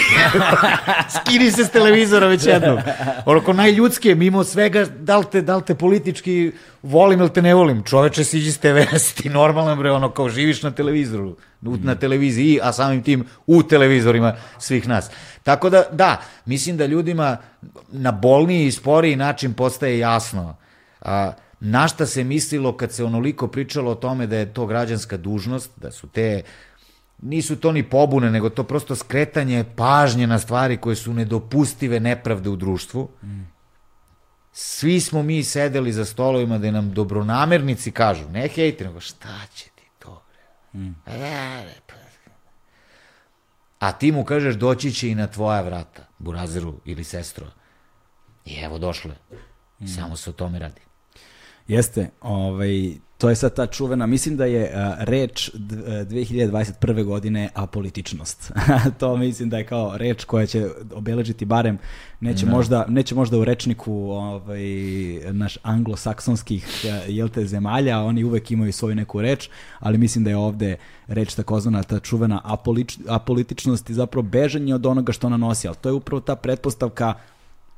Skini 1.16 1.50
se 1.50 1.64
s 1.64 1.70
televizora 1.70 2.26
već 2.26 2.47
jednom. 2.47 2.78
Onako 3.26 3.52
najljudskije, 3.52 4.14
mimo 4.14 4.44
svega, 4.44 4.84
da 4.84 5.18
li 5.18 5.24
te, 5.32 5.42
da 5.42 5.56
li 5.56 5.62
te 5.62 5.74
politički 5.74 6.52
volim 6.82 7.20
ili 7.20 7.32
te 7.32 7.42
ne 7.42 7.55
volim. 7.55 7.82
Čoveče, 7.82 8.24
siđi 8.24 8.52
s 8.52 8.58
TV, 8.58 8.78
si 9.05 9.22
ti 9.22 9.28
normalan, 9.28 9.78
bre, 9.78 9.90
ono, 9.90 10.10
kao 10.10 10.28
živiš 10.28 10.62
na 10.62 10.70
televizoru, 10.70 11.36
na 11.60 11.94
televiziji, 11.94 12.58
a 12.62 12.72
samim 12.72 13.02
tim 13.02 13.24
u 13.47 13.62
televizorima 13.62 14.36
svih 14.58 14.89
nas. 14.89 15.10
Tako 15.42 15.70
da, 15.70 15.84
da, 15.92 16.20
mislim 16.47 16.76
da 16.76 16.86
ljudima 16.86 17.36
na 17.89 18.12
bolniji 18.12 18.66
i 18.66 18.72
sporiji 18.72 19.16
način 19.16 19.55
postaje 19.55 19.98
jasno 19.98 20.56
a, 21.00 21.32
na 21.60 21.89
šta 21.89 22.06
se 22.06 22.24
mislilo 22.24 22.76
kad 22.76 22.92
se 22.92 23.05
onoliko 23.05 23.48
pričalo 23.48 23.90
o 23.90 23.94
tome 23.94 24.26
da 24.26 24.36
je 24.36 24.52
to 24.52 24.66
građanska 24.66 25.16
dužnost, 25.16 25.70
da 25.76 25.90
su 25.90 26.06
te 26.06 26.42
nisu 27.23 27.57
to 27.57 27.73
ni 27.73 27.82
pobune, 27.82 28.31
nego 28.31 28.50
to 28.50 28.65
prosto 28.65 28.97
skretanje 28.97 29.65
pažnje 29.76 30.26
na 30.26 30.39
stvari 30.39 30.76
koje 30.76 30.97
su 30.97 31.12
nedopustive 31.15 32.00
nepravde 32.00 32.50
u 32.50 32.57
društvu. 32.57 33.08
Svi 34.52 35.00
smo 35.00 35.23
mi 35.23 35.44
sedeli 35.44 35.92
za 35.92 36.05
stolovima 36.05 36.58
da 36.58 36.70
nam 36.70 36.92
dobronamernici 36.92 37.90
kažu, 37.90 38.28
ne 38.28 38.49
hejte, 38.49 38.84
nego 38.84 39.00
šta 39.00 39.40
će 39.55 39.65
ti 39.65 39.84
to? 39.99 40.23
Mm. 40.74 40.90
Pa, 41.05 41.12
a 43.78 43.92
ti 43.92 44.12
mu 44.12 44.24
kažeš 44.24 44.55
doći 44.55 44.92
će 44.92 45.10
i 45.10 45.15
na 45.15 45.26
tvoja 45.26 45.60
vrata, 45.60 46.02
burazeru 46.18 46.81
ili 46.84 47.05
sestro. 47.05 47.47
I 48.44 48.55
evo 48.60 48.78
došle. 48.78 49.15
Mm. 49.81 49.86
Samo 49.86 50.16
se 50.16 50.31
o 50.31 50.32
tome 50.32 50.58
radi. 50.58 50.81
Jeste, 51.68 52.10
ovaj, 52.20 52.94
to 53.20 53.28
je 53.28 53.36
sad 53.36 53.55
ta 53.55 53.66
čuvena, 53.66 54.07
mislim 54.07 54.36
da 54.36 54.44
je 54.44 54.62
uh, 54.62 55.05
reč 55.05 55.50
2021. 55.55 57.05
godine 57.05 57.49
apolitičnost. 57.55 58.52
to 59.00 59.16
mislim 59.16 59.50
da 59.50 59.58
je 59.58 59.66
kao 59.66 59.99
reč 59.99 60.24
koja 60.24 60.47
će 60.47 60.66
obeležiti 60.94 61.44
barem, 61.44 61.78
neće, 62.20 62.47
no. 62.47 62.52
možda, 62.52 62.84
neće 62.89 63.15
možda 63.15 63.39
u 63.39 63.44
rečniku 63.44 63.92
ovaj, 63.92 64.62
naš 65.32 65.58
anglosaksonskih 65.62 66.84
jelte 67.08 67.44
zemalja, 67.44 68.00
oni 68.00 68.24
uvek 68.24 68.50
imaju 68.50 68.73
svoju 68.73 68.94
neku 68.94 69.20
reč, 69.20 69.49
ali 69.78 69.99
mislim 69.99 70.24
da 70.24 70.31
je 70.31 70.36
ovde 70.36 70.76
reč 71.07 71.34
takozvana 71.34 71.82
ta 71.82 72.00
čuvena 72.00 72.40
apolič, 72.44 72.99
apolitičnost 73.08 73.90
i 73.90 73.94
zapravo 73.94 74.23
bežanje 74.23 74.74
od 74.74 74.86
onoga 74.86 75.12
što 75.12 75.26
ona 75.26 75.36
nosi, 75.36 75.68
ali 75.68 75.76
to 75.76 75.89
je 75.89 75.92
upravo 75.92 76.20
ta 76.20 76.36
pretpostavka 76.36 77.15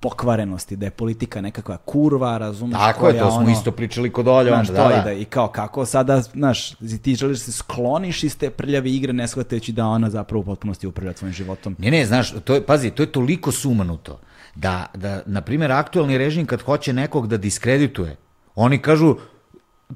pokvarenosti, 0.02 0.76
da 0.76 0.86
je 0.86 0.90
politika 0.90 1.40
nekakva 1.40 1.76
kurva, 1.76 2.38
razumeš? 2.38 2.78
Tako 2.78 3.08
je, 3.08 3.18
to 3.18 3.30
smo 3.30 3.40
ono, 3.40 3.50
isto 3.50 3.72
pričali 3.72 4.10
kod 4.12 4.28
Olja. 4.28 4.54
Znaš, 4.54 4.68
da, 4.68 4.88
da. 4.88 5.02
da. 5.04 5.12
I 5.12 5.24
kao, 5.24 5.48
kako 5.48 5.86
sada, 5.86 6.20
znaš, 6.20 6.74
ti 7.02 7.14
želiš 7.14 7.38
da 7.38 7.44
se 7.44 7.52
skloniš 7.52 8.22
iz 8.24 8.38
te 8.38 8.50
prljave 8.50 8.90
igre, 8.90 9.12
ne 9.12 9.28
shvatajući 9.28 9.72
da 9.72 9.86
ona 9.86 10.10
zapravo 10.10 10.40
u 10.40 10.44
potpunosti 10.44 10.86
upravlja 10.86 11.16
svojim 11.16 11.32
životom. 11.32 11.76
Ne, 11.78 11.90
ne, 11.90 12.06
znaš, 12.06 12.34
to 12.44 12.54
je, 12.54 12.66
pazi, 12.66 12.90
to 12.90 13.02
je 13.02 13.12
toliko 13.12 13.52
sumanuto, 13.52 14.18
da, 14.54 14.86
da 14.94 15.22
na 15.26 15.40
primjer, 15.40 15.72
aktualni 15.72 16.18
režim 16.18 16.46
kad 16.46 16.62
hoće 16.62 16.92
nekog 16.92 17.26
da 17.26 17.36
diskredituje, 17.36 18.16
oni 18.54 18.78
kažu, 18.78 19.16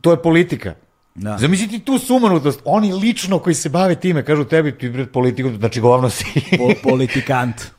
to 0.01 0.11
je 0.11 0.23
politika. 0.23 0.75
Da. 1.15 1.39
Zamisli 1.39 1.69
ti 1.69 1.79
tu 1.79 1.99
sumanutost, 1.99 2.61
oni 2.65 2.93
lično 2.93 3.39
koji 3.39 3.55
se 3.55 3.69
bave 3.69 3.95
time, 3.95 4.25
kažu 4.25 4.45
tebi, 4.45 4.79
ti 4.79 4.93
pred 4.93 5.11
politikom, 5.11 5.57
znači 5.57 5.81
govno 5.81 6.11
si. 6.11 6.25
Po, 6.59 6.91
politikant 6.91 7.76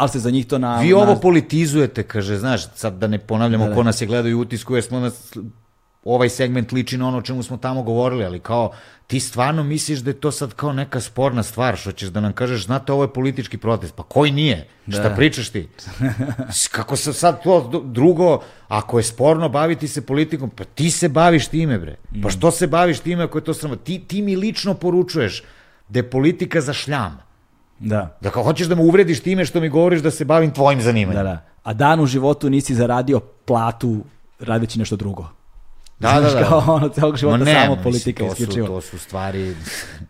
ali 0.00 0.08
se 0.08 0.18
za 0.18 0.30
njih 0.30 0.46
to 0.46 0.58
na... 0.58 0.80
Vi 0.80 0.92
ovo 0.92 1.16
politizujete, 1.16 2.02
kaže, 2.02 2.38
znaš, 2.38 2.74
sad 2.74 2.98
da 2.98 3.06
ne 3.06 3.18
ponavljamo 3.18 3.64
da, 3.64 3.70
da. 3.70 3.76
ko 3.76 3.82
nas 3.82 4.00
je 4.00 4.06
gledao 4.06 4.30
i 4.30 4.34
utisku, 4.34 4.74
jer 4.74 4.84
smo 4.84 5.00
nas, 5.00 5.36
ovaj 6.04 6.28
segment 6.28 6.72
liči 6.72 6.98
na 6.98 7.08
ono 7.08 7.18
o 7.18 7.22
čemu 7.22 7.42
smo 7.42 7.56
tamo 7.56 7.82
govorili, 7.82 8.24
ali 8.24 8.40
kao, 8.40 8.72
ti 9.06 9.20
stvarno 9.20 9.62
misliš 9.62 9.98
da 9.98 10.10
je 10.10 10.20
to 10.20 10.30
sad 10.32 10.54
kao 10.54 10.72
neka 10.72 11.00
sporna 11.00 11.42
stvar, 11.42 11.76
što 11.76 11.92
ćeš 11.92 12.08
da 12.08 12.20
nam 12.20 12.32
kažeš, 12.32 12.64
znate, 12.64 12.92
ovo 12.92 13.02
je 13.02 13.12
politički 13.12 13.58
protest, 13.58 13.94
pa 13.94 14.02
koji 14.02 14.32
nije? 14.32 14.68
Da. 14.86 14.96
Šta 14.96 15.10
pričaš 15.16 15.48
ti? 15.48 15.68
Kako 16.76 16.96
se 16.96 17.12
sad 17.12 17.42
to 17.42 17.82
drugo, 17.84 18.40
ako 18.68 18.98
je 18.98 19.02
sporno 19.02 19.48
baviti 19.48 19.88
se 19.88 20.06
politikom, 20.06 20.50
pa 20.50 20.64
ti 20.64 20.90
se 20.90 21.08
baviš 21.08 21.48
time, 21.48 21.78
bre. 21.78 21.96
Pa 22.22 22.28
mm. 22.28 22.30
što 22.30 22.50
se 22.50 22.66
baviš 22.66 23.00
time 23.00 23.24
ako 23.24 23.38
je 23.38 23.44
to 23.44 23.54
sramo? 23.54 23.76
Ti, 23.76 23.98
ti 24.08 24.22
mi 24.22 24.36
lično 24.36 24.74
poručuješ 24.74 25.42
da 25.88 25.98
je 25.98 26.10
politika 26.10 26.60
za 26.60 26.72
šljam. 26.72 27.29
Da. 27.80 28.16
Da 28.20 28.30
kao 28.30 28.42
hoćeš 28.42 28.66
da 28.66 28.74
me 28.74 28.82
uvrediš 28.82 29.20
time 29.20 29.44
što 29.44 29.60
mi 29.60 29.68
govoriš 29.68 30.02
da 30.02 30.10
se 30.10 30.24
bavim 30.24 30.50
tvojim 30.50 30.82
zanimanjem. 30.82 31.24
Da, 31.24 31.30
da. 31.30 31.40
A 31.62 31.72
dan 31.72 32.00
u 32.00 32.06
životu 32.06 32.50
nisi 32.50 32.74
zaradio 32.74 33.20
platu 33.20 33.96
radeći 34.38 34.78
nešto 34.78 34.96
drugo. 34.96 35.28
Da, 35.98 36.08
Znaš, 36.20 36.32
da, 36.32 36.40
da. 36.40 36.48
Kao 36.48 36.64
ono, 36.66 36.88
celog 36.88 37.16
života 37.16 37.44
ne, 37.44 37.54
samo 37.54 37.76
politika 37.82 38.24
to 38.24 38.32
isključivo. 38.32 38.66
Su, 38.66 38.72
to 38.72 38.80
su 38.80 38.98
stvari... 38.98 39.54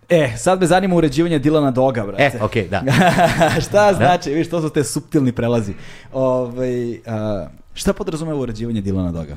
E, 0.09 0.33
sad 0.37 0.61
me 0.61 0.67
zanima 0.67 0.97
uređivanje 0.97 1.39
Dilana 1.39 1.71
Doga, 1.71 2.07
brate. 2.07 2.23
E, 2.25 2.43
okej, 2.43 2.69
okay, 2.69 2.69
da. 2.69 2.83
šta 3.67 3.87
da. 3.87 3.97
znači, 3.97 4.31
viš, 4.31 4.51
to 4.51 4.61
su 4.61 4.71
te 4.71 4.85
subtilni 4.85 5.33
prelazi. 5.33 5.75
Ove, 6.13 6.47
ovaj, 6.47 7.01
a, 7.07 7.47
šta 7.75 7.93
podrazumeva 7.93 8.39
uređivanje 8.39 8.81
Dilana 8.81 9.13
Doga? 9.13 9.37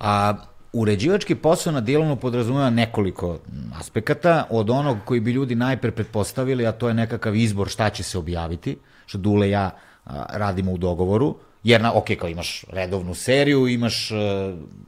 A, 0.00 0.34
Uređivački 0.76 1.34
posao 1.34 1.72
na 1.72 1.80
Dilanu 1.80 2.16
podrazumeva 2.16 2.70
nekoliko 2.70 3.38
aspekata, 3.80 4.44
od 4.50 4.70
onog 4.70 4.98
koji 5.04 5.20
bi 5.20 5.32
ljudi 5.32 5.54
najpre 5.54 5.90
pretpostavili, 5.90 6.66
a 6.66 6.72
to 6.72 6.88
je 6.88 6.94
nekakav 6.94 7.36
izbor 7.36 7.68
šta 7.68 7.90
će 7.90 8.02
se 8.02 8.18
objaviti, 8.18 8.76
što 9.06 9.18
Dule 9.18 9.50
ja 9.50 9.70
radimo 10.28 10.72
u 10.72 10.78
dogovoru, 10.78 11.36
jer 11.64 11.80
na, 11.80 11.92
ok, 11.94 12.06
kao 12.20 12.28
imaš 12.28 12.64
redovnu 12.68 13.14
seriju, 13.14 13.68
imaš 13.68 14.10
uh, 14.10 14.18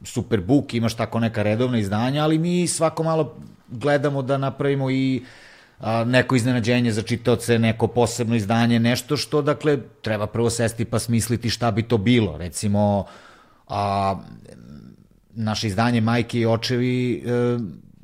superbook, 0.04 0.74
imaš 0.74 0.94
tako 0.94 1.20
neka 1.20 1.42
redovna 1.42 1.78
izdanja, 1.78 2.24
ali 2.24 2.38
mi 2.38 2.66
svako 2.66 3.02
malo 3.02 3.36
gledamo 3.68 4.22
da 4.22 4.38
napravimo 4.38 4.90
i 4.90 5.22
neko 6.06 6.36
iznenađenje 6.36 6.92
za 6.92 7.02
čitaoce, 7.02 7.58
neko 7.58 7.86
posebno 7.86 8.36
izdanje, 8.36 8.78
nešto 8.78 9.16
što, 9.16 9.42
dakle, 9.42 9.78
treba 10.02 10.26
prvo 10.26 10.50
sesti 10.50 10.84
pa 10.84 10.98
smisliti 10.98 11.50
šta 11.50 11.70
bi 11.70 11.82
to 11.82 11.98
bilo. 11.98 12.36
Recimo, 12.38 13.04
a, 13.68 14.16
naše 15.38 15.66
izdanje 15.66 16.00
Majke 16.00 16.40
i 16.40 16.46
očevi 16.46 17.24
e, 17.26 17.30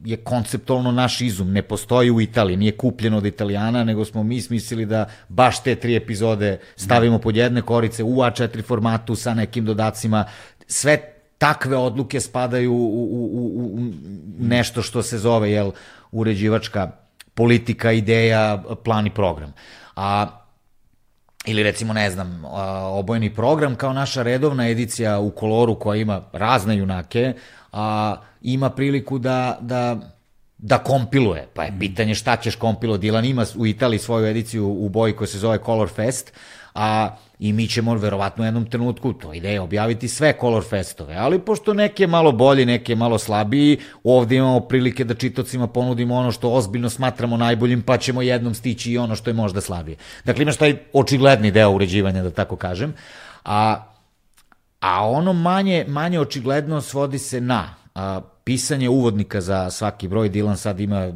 je 0.05 0.17
konceptualno 0.17 0.93
naš 0.93 1.21
izum, 1.21 1.53
ne 1.53 1.63
postoji 1.63 2.11
u 2.11 2.21
Italiji, 2.21 2.57
nije 2.57 2.77
kupljeno 2.77 3.19
od 3.19 3.27
Italijana, 3.27 3.85
nego 3.85 4.05
smo 4.05 4.23
mi 4.23 4.41
smislili 4.41 4.87
da 4.87 5.09
baš 5.29 5.63
te 5.63 5.75
tri 5.75 5.97
epizode 5.97 6.59
stavimo 6.77 7.19
pod 7.19 7.37
jedne 7.37 7.63
korice 7.63 8.03
u 8.03 8.17
A4 8.17 8.65
formatu 8.65 9.15
sa 9.15 9.35
nekim 9.35 9.65
dodacima. 9.65 10.25
Sve 10.67 10.99
takve 11.39 11.77
odluke 11.77 12.21
spadaju 12.21 12.73
u, 12.73 12.77
u, 12.77 13.31
u, 13.33 13.75
u 13.75 13.93
nešto 14.39 14.83
što 14.83 15.03
se 15.03 15.19
zove 15.19 15.51
jel, 15.51 15.71
uređivačka 16.13 16.91
politika, 17.35 17.93
ideja, 17.93 18.63
plan 18.85 19.07
i 19.07 19.11
program. 19.11 19.53
A 19.97 20.44
ili 21.47 21.63
recimo, 21.63 21.93
ne 21.93 22.11
znam, 22.11 22.43
obojeni 22.85 23.35
program 23.35 23.75
kao 23.75 23.93
naša 23.93 24.23
redovna 24.23 24.69
edicija 24.69 25.19
u 25.19 25.31
koloru 25.31 25.79
koja 25.79 26.01
ima 26.01 26.23
razne 26.33 26.77
junake, 26.77 27.35
a, 27.73 28.17
ima 28.43 28.71
priliku 28.71 29.19
da, 29.19 29.59
da, 29.61 29.97
da 30.59 30.79
kompiluje. 30.79 31.49
Pa 31.55 31.65
je 31.65 31.71
mm. 31.71 31.79
pitanje 31.79 32.15
šta 32.15 32.37
ćeš 32.37 32.57
kompilo. 32.57 32.97
Dilan 32.97 33.25
ima 33.25 33.45
u 33.57 33.67
Italiji 33.67 33.99
svoju 33.99 34.27
ediciju 34.27 34.69
u 34.69 34.89
boji 34.89 35.13
koja 35.13 35.29
se 35.29 35.39
zove 35.39 35.59
Color 35.65 35.89
Fest, 35.89 36.33
a 36.75 37.17
i 37.39 37.53
mi 37.53 37.69
ćemo 37.69 37.95
verovatno 37.95 38.43
u 38.43 38.45
jednom 38.45 38.71
trenutku, 38.71 39.13
to 39.13 39.33
ideja, 39.33 39.63
objaviti 39.63 40.09
sve 40.09 40.35
Color 40.41 40.65
Festove, 40.65 41.15
ali 41.17 41.39
pošto 41.39 41.75
neke 41.75 42.07
malo 42.07 42.33
bolji, 42.33 42.67
neke 42.67 42.97
malo 42.97 43.19
slabiji, 43.19 43.79
ovde 44.05 44.37
imamo 44.37 44.61
prilike 44.61 45.05
da 45.05 45.15
čitocima 45.15 45.67
ponudimo 45.67 46.15
ono 46.15 46.33
što 46.33 46.51
ozbiljno 46.51 46.91
smatramo 46.91 47.37
najboljim, 47.37 47.83
pa 47.83 47.99
ćemo 47.99 48.23
jednom 48.23 48.55
stići 48.55 48.93
i 48.93 48.99
ono 48.99 49.17
što 49.17 49.31
je 49.31 49.35
možda 49.35 49.61
slabije. 49.61 49.97
Dakle, 50.25 50.43
imaš 50.43 50.57
taj 50.57 50.77
očigledni 50.93 51.51
deo 51.51 51.71
uređivanja, 51.71 52.23
da 52.23 52.31
tako 52.31 52.57
kažem, 52.57 52.95
a, 53.45 53.85
a 54.81 55.11
ono 55.11 55.33
manje, 55.33 55.85
manje 55.89 56.21
očigledno 56.21 56.81
svodi 56.81 57.19
se 57.19 57.41
na 57.41 57.75
a, 57.95 58.21
pisanje 58.45 58.89
uvodnika 58.89 59.41
za 59.41 59.71
svaki 59.71 60.09
broj, 60.09 60.29
Dilan 60.29 60.57
sad 60.57 60.81
ima 60.81 61.13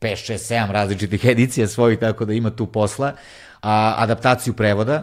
5, 0.00 0.32
6, 0.32 0.54
7 0.54 0.70
različitih 0.70 1.24
edicija 1.34 1.68
svojih, 1.68 1.98
tako 1.98 2.24
da 2.24 2.32
ima 2.32 2.50
tu 2.50 2.66
posla, 2.66 3.12
a, 3.66 3.94
adaptaciju 3.96 4.54
prevoda, 4.54 5.02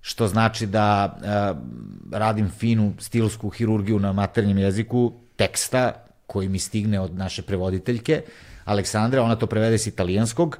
što 0.00 0.28
znači 0.28 0.66
da 0.66 1.16
e, 1.16 2.16
radim 2.16 2.50
finu 2.50 2.92
stilsku 2.98 3.48
hirurgiju 3.48 3.98
na 3.98 4.12
maternjem 4.12 4.58
jeziku 4.58 5.12
teksta 5.36 5.92
koji 6.26 6.48
mi 6.48 6.58
stigne 6.58 7.00
od 7.00 7.14
naše 7.14 7.42
prevoditeljke, 7.42 8.22
Aleksandra, 8.64 9.22
ona 9.22 9.36
to 9.36 9.46
prevede 9.46 9.78
s 9.78 9.86
italijanskog, 9.86 10.58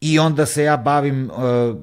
I 0.00 0.18
onda 0.18 0.44
se 0.46 0.62
ja 0.62 0.76
bavim 0.76 1.30
uh, 1.30 1.38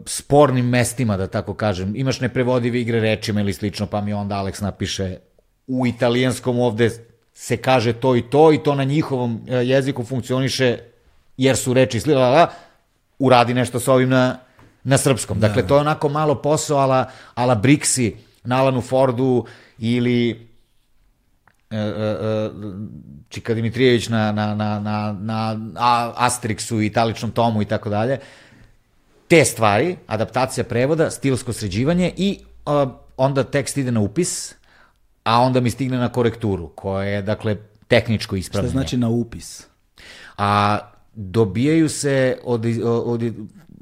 spornim 0.06 0.68
mestima, 0.70 1.18
da 1.18 1.28
tako 1.28 1.54
kažem. 1.54 1.96
Imaš 1.96 2.20
neprevodive 2.22 2.82
igre 2.82 3.00
rečima 3.00 3.42
ili 3.42 3.54
slično, 3.54 3.88
pa 3.88 4.02
mi 4.02 4.14
onda 4.14 4.36
Alex 4.36 4.62
napiše 4.62 5.18
u 5.68 5.88
italijanskom 5.88 6.60
ovde 6.60 6.90
se 7.34 7.58
kaže 7.58 7.94
to 7.94 8.16
i 8.16 8.22
to 8.30 8.54
i 8.54 8.64
to 8.64 8.76
na 8.76 8.84
njihovom 8.84 9.36
uh, 9.36 9.68
jeziku 9.68 10.04
funkcioniše 10.04 10.78
jer 11.38 11.58
su 11.58 11.74
reči 11.74 12.00
slila, 12.00 12.52
uradi 13.24 13.54
nešto 13.54 13.80
sa 13.80 13.94
ovim 13.94 14.10
na, 14.10 14.38
na 14.84 14.98
srpskom. 14.98 15.40
Dakle, 15.40 15.62
da. 15.62 15.68
to 15.68 15.76
je 15.76 15.82
onako 15.82 16.10
malo 16.10 16.36
posao 16.36 16.78
ala, 16.78 17.06
ala 17.36 17.56
Brixi 17.56 18.14
na 18.44 18.62
Alanu 18.62 18.82
Fordu 18.82 19.46
ili 19.80 20.48
E, 21.74 21.78
e, 21.78 21.82
e, 21.82 22.50
Čika 23.30 23.54
Dimitrijević 23.54 24.10
na, 24.10 24.32
na, 24.32 24.56
na, 24.56 24.80
na, 24.80 25.14
na 25.14 26.14
Asterixu 26.18 26.82
i 26.82 26.86
Italičnom 26.86 27.32
tomu 27.32 27.62
i 27.62 27.66
tako 27.66 27.90
dalje. 27.90 28.20
Te 29.28 29.46
stvari, 29.46 29.96
adaptacija 30.08 30.64
prevoda, 30.64 31.10
stilsko 31.12 31.54
sređivanje 31.54 32.14
i 32.18 32.40
uh, 32.66 32.92
onda 33.18 33.44
tekst 33.44 33.78
ide 33.78 33.92
na 33.92 34.00
upis, 34.00 34.54
a 35.24 35.40
onda 35.40 35.60
mi 35.60 35.70
stigne 35.70 35.98
na 35.98 36.10
korekturu, 36.10 36.68
koja 36.68 37.08
je, 37.08 37.22
dakle, 37.22 37.58
tehničko 37.88 38.36
ispravljanje. 38.36 38.70
Šta 38.70 38.80
znači 38.80 38.98
na 38.98 39.10
upis? 39.10 39.68
A 40.38 40.80
dobijaju 41.16 41.90
se 41.90 42.38
od, 42.44 42.66
od, 42.66 43.04
od 43.06 43.34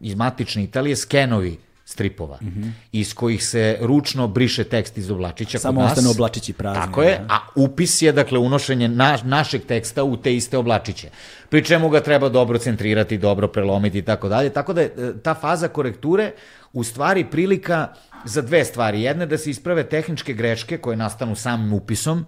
iz 0.01 0.16
matične 0.16 0.64
Italije 0.64 0.95
skenovi 0.95 1.58
stripova, 1.85 2.38
mm 2.42 2.48
-hmm. 2.48 2.72
iz 2.92 3.14
kojih 3.14 3.45
se 3.45 3.77
ručno 3.82 4.27
briše 4.27 4.64
tekst 4.64 4.98
iz 4.98 5.11
oblačića. 5.11 5.60
Samo 5.60 5.82
ostane 5.82 6.10
oblačići 6.10 6.53
prazni. 6.53 6.82
Tako 6.82 7.03
je, 7.03 7.26
a 7.30 7.40
upis 7.56 8.01
je, 8.01 8.11
dakle, 8.11 8.40
unošenje 8.40 8.88
na, 8.88 9.18
našeg 9.24 9.66
teksta 9.66 10.03
u 10.03 10.18
te 10.18 10.35
iste 10.35 10.58
oblačiće. 10.58 11.10
Pri 11.50 11.64
čemu 11.66 11.90
ga 11.90 12.00
treba 12.00 12.30
dobro 12.30 12.58
centrirati, 12.58 13.18
dobro 13.18 13.48
prelomiti 13.48 13.98
i 13.98 14.01
tako 14.01 14.30
dalje. 14.30 14.50
Tako 14.50 14.74
da 14.74 14.82
je 14.82 14.88
e, 14.88 15.14
ta 15.24 15.34
faza 15.34 15.68
korekture 15.68 16.32
u 16.74 16.84
stvari 16.84 17.26
prilika 17.32 17.88
za 18.26 18.42
dve 18.42 18.66
stvari. 18.66 19.01
Jedna 19.01 19.24
je 19.24 19.27
da 19.27 19.38
se 19.38 19.50
isprave 19.50 19.84
tehničke 19.84 20.34
greške 20.34 20.77
koje 20.77 20.98
nastanu 20.98 21.35
samim 21.35 21.74
upisom, 21.74 22.26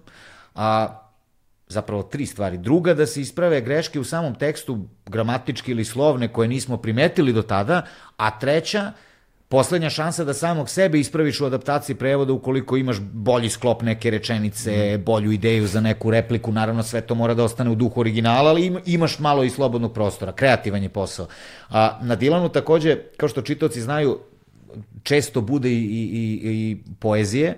a 0.56 1.00
zapravo 1.68 2.04
tri 2.04 2.26
stvari. 2.26 2.58
Druga, 2.58 2.94
da 2.94 3.06
se 3.06 3.22
isprave 3.22 3.62
greške 3.62 4.00
u 4.00 4.04
samom 4.04 4.36
tekstu, 4.36 4.88
gramatički 5.06 5.72
ili 5.72 5.86
slovne, 5.86 6.28
koje 6.28 6.48
nismo 6.48 6.78
primetili 6.78 7.34
do 7.34 7.42
tada, 7.42 7.82
a 8.18 8.40
treća, 8.40 8.92
poslednja 9.54 9.90
šansa 9.90 10.24
da 10.24 10.34
samog 10.34 10.70
sebe 10.70 11.00
ispraviš 11.00 11.42
u 11.42 11.46
adaptaciji 11.46 11.96
prevoda 11.96 12.34
ukoliko 12.34 12.78
imaš 12.78 12.98
bolji 13.00 13.50
sklop 13.50 13.82
neke 13.82 14.10
rečenice, 14.10 14.98
mm. 14.98 15.04
bolju 15.04 15.32
ideju 15.32 15.68
za 15.68 15.82
neku 15.82 16.12
repliku, 16.12 16.52
naravno 16.52 16.84
sve 16.84 17.02
to 17.02 17.16
mora 17.16 17.34
da 17.34 17.44
ostane 17.44 17.70
u 17.70 17.76
duhu 17.76 18.02
originala, 18.02 18.50
ali 18.50 18.82
imaš 18.86 19.20
malo 19.20 19.44
i 19.44 19.50
slobodnog 19.50 19.94
prostora, 19.94 20.32
kreativan 20.32 20.84
je 20.84 20.90
posao. 20.90 21.28
A 21.70 22.00
na 22.02 22.16
Dilanu 22.16 22.50
takođe, 22.50 22.98
kao 23.18 23.30
što 23.30 23.42
čitoci 23.42 23.82
znaju, 23.82 24.20
često 25.04 25.42
bude 25.42 25.70
i, 25.70 25.84
i, 25.84 26.02
i, 26.14 26.40
i 26.44 26.78
poezije, 27.00 27.58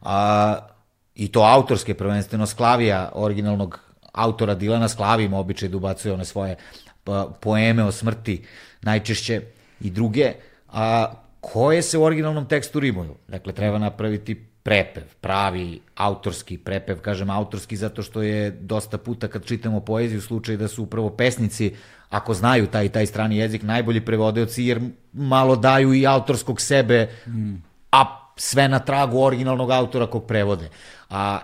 a, 0.00 0.75
i 1.16 1.28
to 1.28 1.40
autorske 1.40 1.94
prvenstveno, 1.94 2.46
Sklavija, 2.46 3.10
originalnog 3.14 3.80
autora 4.12 4.54
Dilana 4.54 4.88
Sklavima 4.88 5.38
običaj 5.38 5.68
da 5.68 5.76
ubacuje 5.76 6.14
one 6.14 6.24
svoje 6.24 6.56
pa, 7.04 7.28
poeme 7.40 7.84
o 7.84 7.92
smrti, 7.92 8.44
najčešće 8.82 9.40
i 9.80 9.90
druge, 9.90 10.32
a 10.68 11.12
koje 11.40 11.82
se 11.82 11.98
u 11.98 12.02
originalnom 12.02 12.48
tekstu 12.48 12.80
rimuju. 12.80 13.14
Dakle, 13.28 13.52
treba 13.52 13.78
napraviti 13.78 14.34
prepev, 14.62 15.04
pravi 15.20 15.80
autorski 15.94 16.58
prepev, 16.58 17.00
kažem 17.00 17.30
autorski 17.30 17.76
zato 17.76 18.02
što 18.02 18.22
je 18.22 18.50
dosta 18.50 18.98
puta 18.98 19.28
kad 19.28 19.44
čitamo 19.44 19.80
poeziju 19.80 20.20
slučaj 20.20 20.56
da 20.56 20.68
su 20.68 20.82
upravo 20.82 21.10
pesnici 21.10 21.74
ako 22.10 22.34
znaju 22.34 22.66
taj 22.66 22.88
taj 22.88 23.06
strani 23.06 23.36
jezik 23.36 23.62
najbolji 23.62 24.00
prevodeoci 24.00 24.64
jer 24.64 24.80
malo 25.12 25.56
daju 25.56 25.94
i 25.94 26.06
autorskog 26.06 26.60
sebe 26.60 27.08
mm. 27.26 27.54
a 27.92 28.26
sve 28.36 28.68
na 28.68 28.78
tragu 28.78 29.22
originalnog 29.22 29.70
autora 29.70 30.06
kog 30.06 30.26
prevode. 30.26 30.68
A 31.10 31.40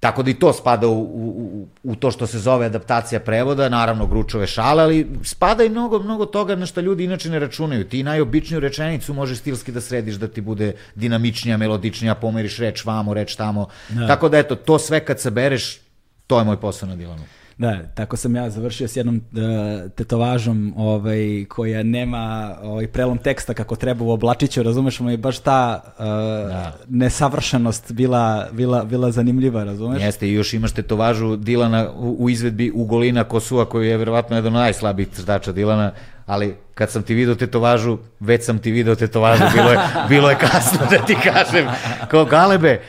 Tako 0.00 0.22
da 0.22 0.30
i 0.30 0.34
to 0.34 0.52
spada 0.52 0.88
u, 0.88 1.00
u, 1.02 1.68
u 1.82 1.94
to 1.94 2.10
što 2.10 2.26
se 2.26 2.38
zove 2.38 2.66
adaptacija 2.66 3.20
prevoda, 3.20 3.68
naravno 3.68 4.06
gručove 4.06 4.46
šale, 4.46 4.82
ali 4.82 5.06
spada 5.22 5.64
i 5.64 5.68
mnogo, 5.68 5.98
mnogo 5.98 6.26
toga 6.26 6.54
na 6.54 6.66
što 6.66 6.80
ljudi 6.80 7.04
inače 7.04 7.30
ne 7.30 7.38
računaju. 7.38 7.88
Ti 7.88 8.02
najobičniju 8.02 8.60
rečenicu 8.60 9.14
možeš 9.14 9.38
stilski 9.38 9.72
da 9.72 9.80
središ 9.80 10.14
da 10.14 10.28
ti 10.28 10.40
bude 10.40 10.72
dinamičnija, 10.94 11.56
melodičnija, 11.56 12.14
pomeriš 12.14 12.58
reč 12.58 12.84
vamo, 12.84 13.14
reč 13.14 13.36
tamo. 13.36 13.66
Da. 13.88 14.06
Tako 14.06 14.28
da 14.28 14.38
eto, 14.38 14.56
to 14.56 14.78
sve 14.78 15.00
kad 15.04 15.20
sabereš, 15.20 15.80
to 16.26 16.38
je 16.38 16.44
moj 16.44 16.60
posao 16.60 16.88
na 16.88 16.96
Dilanu. 16.96 17.22
Da, 17.58 17.78
tako 17.94 18.16
sam 18.16 18.36
ja 18.36 18.50
završio 18.50 18.88
s 18.88 18.96
jednom 18.96 19.16
uh, 19.16 19.90
tetovažom 19.90 20.74
ovaj, 20.76 21.44
koja 21.48 21.82
nema 21.82 22.54
ovaj, 22.62 22.86
prelom 22.86 23.18
teksta 23.18 23.54
kako 23.54 23.76
treba 23.76 24.04
u 24.04 24.10
oblačiću, 24.10 24.62
razumeš 24.62 25.00
mu 25.00 25.10
i 25.10 25.16
baš 25.16 25.38
ta 25.38 25.80
uh, 25.84 26.04
da. 26.48 26.76
nesavršenost 26.88 27.92
bila, 27.92 28.48
bila, 28.52 28.84
bila 28.84 29.10
zanimljiva, 29.10 29.64
razumeš? 29.64 30.02
Jeste, 30.02 30.28
i 30.28 30.32
još 30.32 30.54
imaš 30.54 30.72
tetovažu 30.72 31.36
Dilana 31.36 31.90
u, 31.90 32.16
u 32.18 32.30
izvedbi 32.30 32.72
Ugolina 32.74 33.24
Kosua, 33.24 33.64
koji 33.64 33.88
je 33.88 33.96
verovatno 33.96 34.36
jedan 34.36 34.54
od 34.54 34.60
najslabijih 34.60 35.08
crtača 35.08 35.52
Dilana, 35.52 35.92
ali 36.26 36.54
kad 36.74 36.90
sam 36.90 37.02
ti 37.02 37.14
video 37.14 37.34
tetovažu, 37.34 37.98
već 38.20 38.44
sam 38.44 38.58
ti 38.58 38.70
video 38.70 38.94
tetovažu, 38.94 39.44
bilo 39.54 39.70
je, 39.70 39.78
bilo 40.08 40.30
je 40.30 40.38
kasno 40.38 40.78
da 40.90 40.98
ti 41.06 41.16
kažem, 41.22 41.66
kao 42.08 42.24
galebe, 42.24 42.80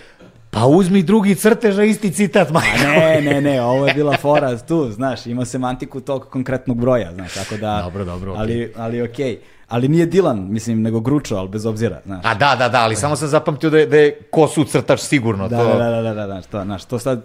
Pa 0.52 0.66
uzmi 0.66 1.04
drugi 1.04 1.36
crtež, 1.36 1.78
a 1.80 1.84
isti 1.84 2.12
citat, 2.12 2.52
majka. 2.52 2.88
Ne, 2.88 3.22
ne, 3.22 3.42
ne, 3.42 3.62
ovo 3.62 3.88
je 3.88 3.94
bila 3.94 4.18
fora 4.18 4.58
tu, 4.58 4.92
znaš, 4.92 5.26
ima 5.26 5.46
semantiku 5.46 6.02
tog 6.02 6.30
konkretnog 6.30 6.78
broja, 6.78 7.14
znaš, 7.14 7.34
tako 7.34 7.58
da... 7.58 7.82
Dobro, 7.84 8.06
dobro, 8.06 8.34
okay. 8.34 8.40
Ali, 8.40 8.74
ali 8.78 9.02
okej. 9.02 9.36
Okay. 9.36 9.38
Ali 9.68 9.88
nije 9.88 10.06
Dilan, 10.06 10.48
mislim, 10.50 10.82
nego 10.82 11.00
Gručo, 11.00 11.36
ali 11.36 11.50
bez 11.50 11.66
obzira, 11.66 12.02
znaš. 12.06 12.26
A 12.26 12.34
da, 12.34 12.56
da, 12.60 12.70
da, 12.70 12.82
ali 12.82 12.96
samo 12.96 13.16
sam 13.16 13.28
zapamtio 13.28 13.70
da 13.70 13.80
je, 13.80 13.86
da 13.86 13.98
je 13.98 14.20
kosu 14.32 14.64
crtač 14.64 15.00
sigurno. 15.00 15.48
Da, 15.48 15.58
to... 15.58 15.78
da, 15.78 15.90
da, 15.90 16.02
da, 16.02 16.14
da, 16.14 16.28
da, 16.28 16.42
to, 16.42 16.64
znaš, 16.64 16.86
to 16.86 17.00
sad... 17.00 17.22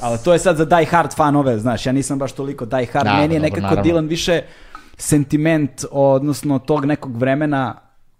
Ali 0.00 0.18
to 0.24 0.32
je 0.32 0.38
sad 0.38 0.56
za 0.56 0.64
die 0.64 0.84
hard 0.84 1.14
fanove, 1.14 1.58
znaš, 1.58 1.86
ja 1.86 1.92
nisam 1.92 2.18
baš 2.18 2.32
toliko 2.32 2.64
die 2.64 2.86
hard, 2.86 3.04
da, 3.04 3.16
meni 3.16 3.34
je 3.34 3.40
nekako 3.40 3.60
naravno. 3.60 3.82
Dilan 3.82 4.06
više 4.06 4.42
sentiment, 4.96 5.84
odnosno 5.90 6.58
tog 6.58 6.84
nekog 6.84 7.16
vremena 7.16 7.74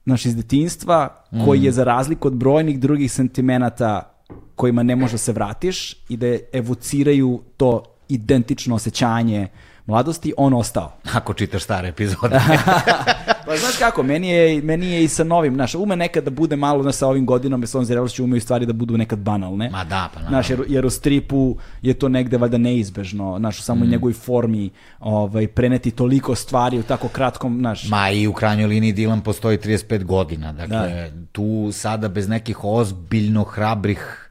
naš 0.07 0.27
iz 0.27 0.37
detinstva, 0.37 1.25
mm. 1.33 1.45
koji 1.45 1.63
je 1.63 1.73
za 1.73 1.85
razliku 1.85 2.29
od 2.29 2.35
brojnih 2.35 2.81
drugih 2.81 3.13
sentimenata 3.13 4.13
kojima 4.55 4.83
ne 4.83 4.97
možeš 4.97 5.13
da 5.13 5.19
se 5.19 5.33
vratiš 5.33 5.97
i 6.09 6.17
da 6.17 6.27
evociraju 6.53 7.43
to 7.57 7.83
identično 8.09 8.75
osjećanje 8.75 9.49
mladosti, 9.87 10.33
on 10.37 10.55
ostao. 10.55 10.93
Ako 11.13 11.35
čitaš 11.35 11.63
stare 11.63 11.89
epizode. 11.89 12.41
pa 13.57 13.61
znaš 13.61 13.79
kako, 13.79 14.03
meni 14.03 14.29
je, 14.29 14.63
meni 14.63 14.87
je 14.87 15.05
i 15.05 15.09
sa 15.09 15.25
novim, 15.25 15.55
znaš, 15.55 15.75
ume 15.75 15.97
nekad 15.97 16.25
da 16.25 16.31
bude 16.31 16.57
malo, 16.57 16.83
znaš, 16.83 16.95
sa 16.95 17.07
ovim 17.07 17.27
godinom 17.27 17.63
i 17.63 17.67
sa 17.67 17.79
ovom 17.79 17.85
zrelošću 17.85 18.25
umeju 18.25 18.41
stvari 18.41 18.67
da 18.67 18.73
budu 18.73 18.97
nekad 18.97 19.19
banalne. 19.19 19.71
Ma 19.71 19.85
da, 19.85 20.11
pa 20.15 20.21
Znaš, 20.29 20.51
jer, 20.51 20.65
jer 20.69 20.87
u 20.87 20.91
stripu 20.91 21.57
je 21.83 21.95
to 21.95 22.09
negde 22.09 22.39
valjda 22.39 22.59
neizbežno, 22.59 23.37
znaš, 23.39 23.59
u 23.59 23.63
samoj 23.63 23.87
mm. 23.87 23.91
njegovoj 23.91 24.13
formi 24.13 24.71
ovaj, 25.01 25.47
preneti 25.47 25.91
toliko 25.91 26.35
stvari 26.35 26.79
u 26.79 26.83
tako 26.83 27.09
kratkom, 27.09 27.59
znaš. 27.59 27.89
Ma 27.89 28.11
i 28.11 28.27
u 28.27 28.33
krajnjoj 28.33 28.67
liniji 28.67 28.93
Dilan 28.93 29.21
postoji 29.21 29.59
35 29.59 30.05
godina, 30.05 30.53
dakle, 30.53 31.11
da. 31.11 31.27
tu 31.33 31.71
sada 31.73 32.09
bez 32.09 32.29
nekih 32.29 32.65
ozbiljno 32.65 33.45
hrabrih 33.45 34.31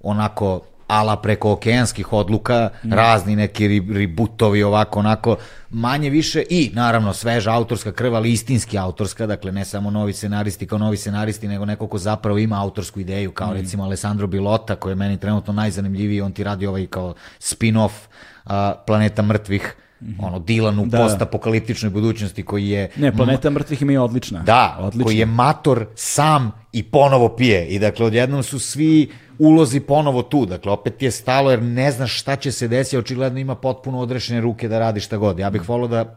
onako 0.00 0.60
ala 0.90 1.16
preko 1.16 1.52
okeanskih 1.52 2.12
odluka, 2.12 2.70
mm. 2.84 2.92
razni 2.92 3.36
neki 3.36 3.68
ributovi 3.68 4.62
ovako 4.62 4.98
onako, 4.98 5.36
manje 5.70 6.10
više 6.10 6.42
i 6.50 6.70
naravno 6.74 7.12
sveža 7.12 7.52
autorska 7.52 7.92
krva, 7.92 8.16
ali 8.16 8.32
istinski 8.32 8.78
autorska, 8.78 9.26
dakle 9.26 9.52
ne 9.52 9.64
samo 9.64 9.90
novi 9.90 10.12
scenaristi 10.12 10.66
kao 10.66 10.78
novi 10.78 10.96
scenaristi, 10.96 11.48
nego 11.48 11.64
neko 11.64 11.86
ko 11.86 11.98
zapravo 11.98 12.38
ima 12.38 12.62
autorsku 12.62 13.00
ideju, 13.00 13.32
kao 13.32 13.50
mm. 13.50 13.54
recimo 13.54 13.84
Alessandro 13.84 14.26
Bilota, 14.26 14.76
koji 14.76 14.92
je 14.92 14.96
meni 14.96 15.18
trenutno 15.18 15.52
najzanimljiviji, 15.52 16.20
on 16.20 16.32
ti 16.32 16.44
radi 16.44 16.66
ovaj 16.66 16.86
kao 16.86 17.14
spin-off 17.38 17.90
uh, 18.44 18.52
Planeta 18.86 19.22
mrtvih. 19.22 19.74
Ono 20.18 20.38
Dilan 20.38 20.78
u 20.78 20.86
da. 20.86 20.98
postapokaliptičnoj 20.98 21.90
budućnosti 21.90 22.42
koji 22.42 22.68
je 22.68 22.90
Ne, 22.96 23.12
planeta 23.12 23.50
mrtvih 23.50 23.82
ima 23.82 23.92
i 23.92 23.96
odlična. 23.96 24.42
Da, 24.42 24.76
odlična. 24.80 25.04
koji 25.04 25.18
je 25.18 25.26
mator 25.26 25.86
sam 25.94 26.52
i 26.72 26.82
ponovo 26.82 27.36
pije. 27.36 27.66
I 27.66 27.78
dakle 27.78 28.06
odjednom 28.06 28.42
su 28.42 28.58
svi 28.58 29.10
ulozi 29.38 29.80
ponovo 29.80 30.22
tu. 30.22 30.46
Dakle, 30.46 30.72
opet 30.72 30.96
ti 30.96 31.04
je 31.04 31.10
stalo 31.10 31.50
jer 31.50 31.62
ne 31.62 31.92
znaš 31.92 32.20
šta 32.20 32.36
će 32.36 32.52
se 32.52 32.68
desiti, 32.68 32.98
očigledno 32.98 33.38
ima 33.38 33.54
potpuno 33.54 33.98
odrešene 33.98 34.40
ruke 34.40 34.68
da 34.68 34.78
radi 34.78 35.00
šta 35.00 35.16
god. 35.16 35.38
Ja 35.38 35.50
bih 35.50 35.68
volio 35.68 35.88
da 35.88 36.16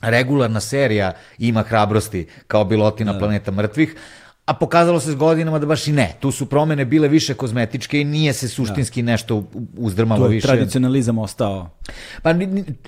regularna 0.00 0.60
serija 0.60 1.12
ima 1.38 1.62
hrabrosti 1.62 2.26
kao 2.46 2.64
bilotina 2.64 3.12
da. 3.12 3.18
planeta 3.18 3.50
mrtvih, 3.50 3.96
a 4.46 4.54
pokazalo 4.54 5.00
se 5.00 5.12
s 5.12 5.14
godinama 5.14 5.58
da 5.58 5.66
baš 5.66 5.86
i 5.86 5.92
ne. 5.92 6.16
Tu 6.20 6.30
su 6.30 6.46
promene 6.46 6.84
bile 6.84 7.08
više 7.08 7.34
kozmetičke 7.34 8.00
i 8.00 8.04
nije 8.04 8.32
se 8.32 8.48
suštinski 8.48 9.02
da. 9.02 9.10
nešto 9.10 9.44
uzdrmalo 9.76 10.26
više. 10.26 10.46
To 10.46 10.52
je 10.52 10.56
tradicionalizam 10.56 11.18
ostao. 11.18 11.70
Pa 12.22 12.32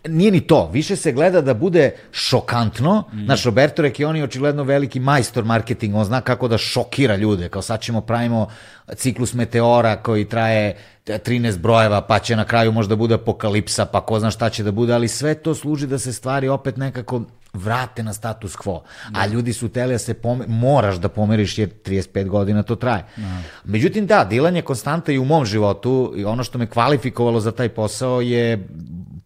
nije 0.09 0.31
ni 0.31 0.41
to. 0.41 0.71
Više 0.73 0.97
se 0.97 1.13
gleda 1.13 1.41
da 1.41 1.55
bude 1.55 1.91
šokantno. 2.13 3.05
Mm. 3.13 3.25
Naš 3.27 3.45
Roberto 3.45 3.83
Recchioni 3.83 4.19
je 4.19 4.25
očigledno 4.25 4.63
veliki 4.63 5.01
majstor 5.01 5.45
marketinga. 5.45 5.99
On 5.99 6.05
zna 6.05 6.21
kako 6.21 6.49
da 6.49 6.59
šokira 6.59 7.17
ljude. 7.17 7.49
Kao 7.49 7.63
sad 7.63 7.81
ćemo 7.81 8.01
pravimo 8.01 8.49
ciklus 8.95 9.35
meteora 9.35 9.97
koji 9.97 10.25
traje 10.25 10.77
13 11.07 11.59
brojeva, 11.59 12.01
pa 12.01 12.19
će 12.19 12.37
na 12.37 12.45
kraju 12.45 12.73
možda 12.73 12.97
bude 12.97 13.15
apokalipsa, 13.15 13.87
pa 13.87 14.01
ko 14.01 14.21
zna 14.21 14.31
šta 14.31 14.51
će 14.51 14.63
da 14.63 14.71
bude, 14.73 14.93
ali 14.93 15.09
sve 15.09 15.35
to 15.35 15.55
služi 15.55 15.87
da 15.87 15.99
se 15.99 16.13
stvari 16.13 16.49
opet 16.49 16.77
nekako 16.77 17.23
vrate 17.57 18.03
na 18.03 18.13
status 18.13 18.57
quo. 18.57 18.81
Da. 19.11 19.21
A 19.21 19.27
ljudi 19.27 19.53
su 19.53 19.69
teli 19.69 19.93
da 19.93 19.99
se 19.99 20.15
pomer, 20.15 20.49
moraš 20.49 20.97
da 20.97 21.09
pomeriš 21.09 21.59
jer 21.59 21.71
35 21.85 22.29
godina 22.29 22.63
to 22.63 22.77
traje. 22.77 23.05
Da. 23.17 23.39
Međutim, 23.65 24.07
da, 24.07 24.25
Dilan 24.25 24.57
je 24.57 24.63
konstanta 24.63 25.13
i 25.13 25.19
u 25.19 25.25
mom 25.25 25.45
životu 25.45 26.13
i 26.17 26.25
ono 26.25 26.45
što 26.45 26.59
me 26.59 26.67
kvalifikovalo 26.67 27.41
za 27.41 27.53
taj 27.53 27.69
posao 27.69 28.21
je 28.21 28.69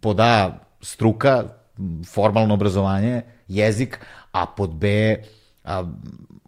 poda 0.01 0.61
struka, 0.81 1.45
formalno 2.07 2.55
obrazovanje, 2.55 3.23
jezik, 3.49 3.99
a 4.33 4.47
pod 4.47 4.71
B 4.71 5.17
a, 5.65 5.85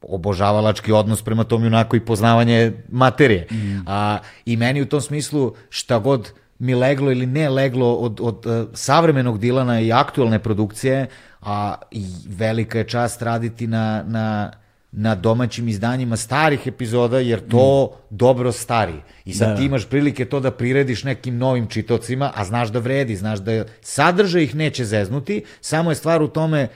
obožavalački 0.02 0.92
odnos 0.92 1.22
prema 1.22 1.44
tom 1.44 1.64
junako 1.64 1.96
i 1.96 2.00
poznavanje 2.00 2.72
materije. 2.88 3.46
Mm. 3.50 3.82
A, 3.86 4.18
I 4.46 4.56
meni 4.56 4.82
u 4.82 4.86
tom 4.86 5.00
smislu 5.00 5.54
šta 5.68 5.98
god 5.98 6.32
mi 6.58 6.74
leglo 6.74 7.10
ili 7.10 7.26
ne 7.26 7.48
leglo 7.48 7.94
od, 7.94 8.20
od 8.22 8.46
uh, 8.46 8.68
savremenog 8.74 9.38
Dilana 9.38 9.80
i 9.80 9.92
aktualne 9.92 10.38
produkcije, 10.38 11.06
a 11.42 11.74
i 11.90 12.04
velika 12.28 12.78
je 12.78 12.88
čast 12.88 13.22
raditi 13.22 13.66
na, 13.66 14.04
na, 14.06 14.52
na 14.92 15.14
domaćim 15.14 15.68
izdanjima 15.68 16.16
starih 16.16 16.66
epizoda, 16.66 17.18
jer 17.18 17.48
to 17.48 17.84
mm. 17.86 18.16
dobro 18.16 18.52
stari. 18.52 19.02
I 19.24 19.34
sad 19.34 19.48
da, 19.48 19.56
ti 19.56 19.64
imaš 19.64 19.86
prilike 19.88 20.24
to 20.24 20.40
da 20.40 20.50
prirediš 20.50 21.04
nekim 21.04 21.38
novim 21.38 21.66
čitocima, 21.66 22.32
a 22.34 22.44
znaš 22.44 22.68
da 22.68 22.78
vredi, 22.78 23.16
znaš 23.16 23.38
da 23.38 23.64
sadržaj 23.80 24.42
ih 24.42 24.54
neće 24.54 24.84
zeznuti, 24.84 25.42
samo 25.60 25.90
je 25.90 25.94
stvar 25.94 26.22
u 26.22 26.28
tome 26.28 26.68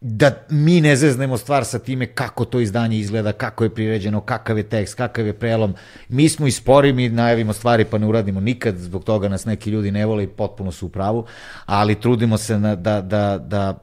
da 0.00 0.32
mi 0.50 0.80
ne 0.80 0.96
zeznemo 0.96 1.36
stvar 1.38 1.64
sa 1.64 1.78
time 1.78 2.06
kako 2.06 2.44
to 2.44 2.60
izdanje 2.60 2.98
izgleda, 2.98 3.32
kako 3.32 3.64
je 3.64 3.74
priređeno, 3.74 4.20
kakav 4.20 4.58
je 4.58 4.68
tekst, 4.68 4.94
kakav 4.94 5.26
je 5.26 5.32
prelom. 5.32 5.74
Mi 6.08 6.28
smo 6.28 6.46
i 6.46 6.50
spori, 6.50 6.92
mi 6.92 7.08
najavimo 7.08 7.52
stvari 7.52 7.84
pa 7.84 7.98
ne 7.98 8.06
uradimo 8.06 8.40
nikad, 8.40 8.76
zbog 8.76 9.04
toga 9.04 9.28
nas 9.28 9.44
neki 9.44 9.70
ljudi 9.70 9.90
ne 9.90 10.06
vole 10.06 10.24
i 10.24 10.28
potpuno 10.28 10.72
su 10.72 10.86
u 10.86 10.88
pravu, 10.88 11.26
ali 11.66 12.00
trudimo 12.00 12.38
se 12.38 12.58
na, 12.58 12.74
da, 12.74 13.00
da, 13.00 13.38
da 13.38 13.78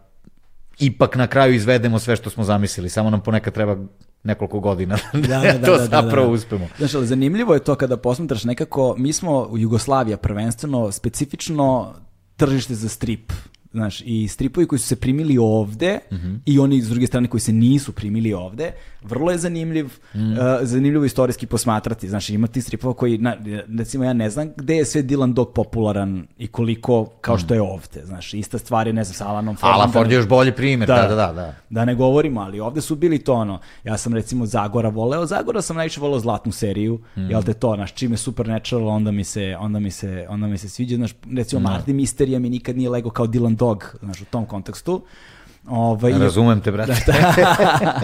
ipak 0.79 1.15
na 1.15 1.27
kraju 1.27 1.53
izvedemo 1.53 1.99
sve 1.99 2.15
što 2.15 2.29
smo 2.29 2.43
zamislili, 2.43 2.89
samo 2.89 3.09
nam 3.09 3.21
ponekad 3.21 3.53
treba 3.53 3.77
nekoliko 4.23 4.59
godina 4.59 4.97
da, 5.13 5.19
da, 5.19 5.57
da, 5.57 5.65
to 5.65 5.71
da, 5.71 5.77
da, 5.77 5.85
zapravo 5.85 6.25
da, 6.25 6.27
da. 6.27 6.33
uspemo. 6.33 6.67
Znaš, 6.77 6.95
ali 6.95 7.07
zanimljivo 7.07 7.53
je 7.53 7.63
to 7.63 7.75
kada 7.75 7.97
posmatraš 7.97 8.43
nekako, 8.43 8.95
mi 8.97 9.13
smo 9.13 9.41
u 9.41 9.57
Jugoslavija 9.57 10.17
prvenstveno 10.17 10.91
specifično 10.91 11.93
tržište 12.37 12.75
za 12.75 12.89
strip 12.89 13.31
Znaš, 13.75 14.01
i 14.05 14.27
stripovi 14.27 14.67
koji 14.67 14.79
su 14.79 14.87
se 14.87 14.95
primili 14.95 15.37
ovde 15.37 15.99
mm 16.11 16.15
-hmm. 16.15 16.39
i 16.45 16.59
oni 16.59 16.81
s 16.81 16.89
druge 16.89 17.07
strane 17.07 17.27
koji 17.27 17.41
se 17.41 17.53
nisu 17.53 17.91
primili 17.91 18.33
ovde, 18.33 18.71
vrlo 19.01 19.31
je 19.31 19.37
zanimljiv, 19.37 19.85
mm. 20.13 20.31
uh, 20.31 20.37
zanimljivo 20.61 21.05
istorijski 21.05 21.45
posmatrati. 21.45 22.09
Znaš, 22.09 22.29
ima 22.29 22.47
ti 22.47 22.61
stripova 22.61 22.93
koji, 22.93 23.17
na, 23.17 23.35
recimo 23.77 24.03
ja 24.03 24.13
ne 24.13 24.29
znam 24.29 24.51
gde 24.55 24.75
je 24.75 24.85
sve 24.85 25.03
Dylan 25.03 25.33
Dog 25.33 25.53
popularan 25.53 26.27
i 26.37 26.47
koliko 26.47 27.05
kao 27.21 27.37
što 27.37 27.53
je 27.53 27.61
ovde. 27.61 28.05
Znaš, 28.05 28.33
ista 28.33 28.57
stvar 28.57 28.87
je, 28.87 28.93
ne 28.93 29.03
znam, 29.03 29.13
sa 29.13 29.27
Alanom 29.27 29.55
Fordom. 29.55 29.75
Alan 29.75 29.91
Ford 29.91 30.11
je 30.11 30.15
još 30.15 30.27
bolji 30.27 30.51
primjer, 30.51 30.87
da, 30.87 30.95
da, 30.95 31.15
da, 31.15 31.33
da. 31.33 31.55
Da 31.69 31.85
ne 31.85 31.95
govorimo, 31.95 32.41
ali 32.41 32.59
ovde 32.59 32.81
su 32.81 32.95
bili 32.95 33.19
to 33.19 33.33
ono, 33.33 33.59
ja 33.83 33.97
sam 33.97 34.13
recimo 34.13 34.45
Zagora 34.45 34.89
voleo, 34.89 35.25
Zagora 35.25 35.61
sam 35.61 35.75
najviše 35.75 36.01
voleo 36.01 36.19
zlatnu 36.19 36.51
seriju, 36.51 36.99
mm. 37.15 37.29
jel 37.29 37.43
te 37.43 37.53
to, 37.53 37.75
znaš, 37.75 37.93
čime 37.93 38.17
Supernatural, 38.17 38.87
onda 38.87 39.11
mi 39.11 39.23
se, 39.23 39.55
onda 39.59 39.79
mi 39.79 39.91
se, 39.91 40.25
onda 40.29 40.47
mi 40.47 40.57
se 40.57 40.69
sviđa, 40.69 40.95
znaš, 40.95 41.11
recimo 41.35 41.61
mm. 41.61 41.65
Marty 41.65 41.93
Misterija 41.93 42.39
mi 42.39 42.49
nikad 42.49 42.77
nije 42.77 42.89
lego 42.89 43.09
kao 43.09 43.27
Dylan 43.27 43.55
Dog, 43.55 43.64
znaš, 44.01 44.21
u 44.21 44.25
tom 44.25 44.45
kontekstu. 44.45 45.01
Ovaj, 45.67 46.11
Razumem 46.11 46.61
te, 46.61 46.71
brate. 46.71 47.03
Da, 47.07 47.99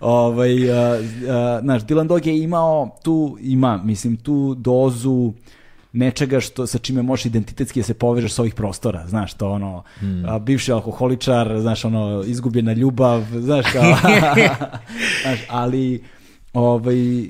ovaj, 0.00 0.70
uh, 0.70 1.00
uh, 1.00 1.60
znaš, 1.62 1.82
Dylan 1.82 2.06
Dog 2.06 2.26
je 2.26 2.42
imao 2.42 2.96
tu, 3.02 3.36
ima, 3.40 3.80
mislim, 3.84 4.16
tu 4.16 4.54
dozu 4.54 5.32
nečega 5.92 6.40
što 6.40 6.66
sa 6.66 6.78
čime 6.78 7.02
možeš 7.02 7.26
identitetski 7.26 7.80
da 7.80 7.84
se 7.84 7.94
povežeš 7.94 8.32
sa 8.32 8.42
ovih 8.42 8.54
prostora, 8.54 9.06
znaš, 9.08 9.34
to 9.34 9.50
ono, 9.50 9.82
hmm. 9.98 10.24
a, 10.28 10.38
bivši 10.38 10.72
alkoholičar, 10.72 11.60
znaš, 11.60 11.84
ono, 11.84 12.22
izgubljena 12.26 12.72
ljubav, 12.72 13.24
znaš, 13.38 13.66
kao, 13.72 13.82
znaš, 15.22 15.40
ali, 15.48 16.04
ovaj, 16.52 17.28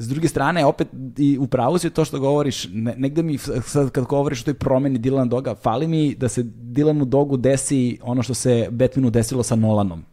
S 0.00 0.08
druge 0.08 0.28
strane, 0.28 0.64
opet 0.64 0.88
i 1.18 1.38
u 1.38 1.46
pravu 1.46 1.78
si 1.78 1.90
to 1.90 2.04
što 2.04 2.20
govoriš, 2.20 2.68
ne, 2.72 2.94
negde 2.96 3.22
mi 3.22 3.38
sad 3.38 3.90
kad 3.90 4.04
govoriš 4.04 4.40
o 4.40 4.44
toj 4.44 4.54
promeni 4.54 4.98
Dylan 4.98 5.28
Doga, 5.28 5.54
fali 5.54 5.86
mi 5.86 6.14
da 6.14 6.28
se 6.28 6.42
Dylanu 6.42 7.04
Dogu 7.04 7.36
desi 7.36 7.98
ono 8.02 8.22
što 8.22 8.34
se 8.34 8.68
Batmanu 8.70 9.10
desilo 9.10 9.42
sa 9.42 9.56
Nolanom. 9.56 10.04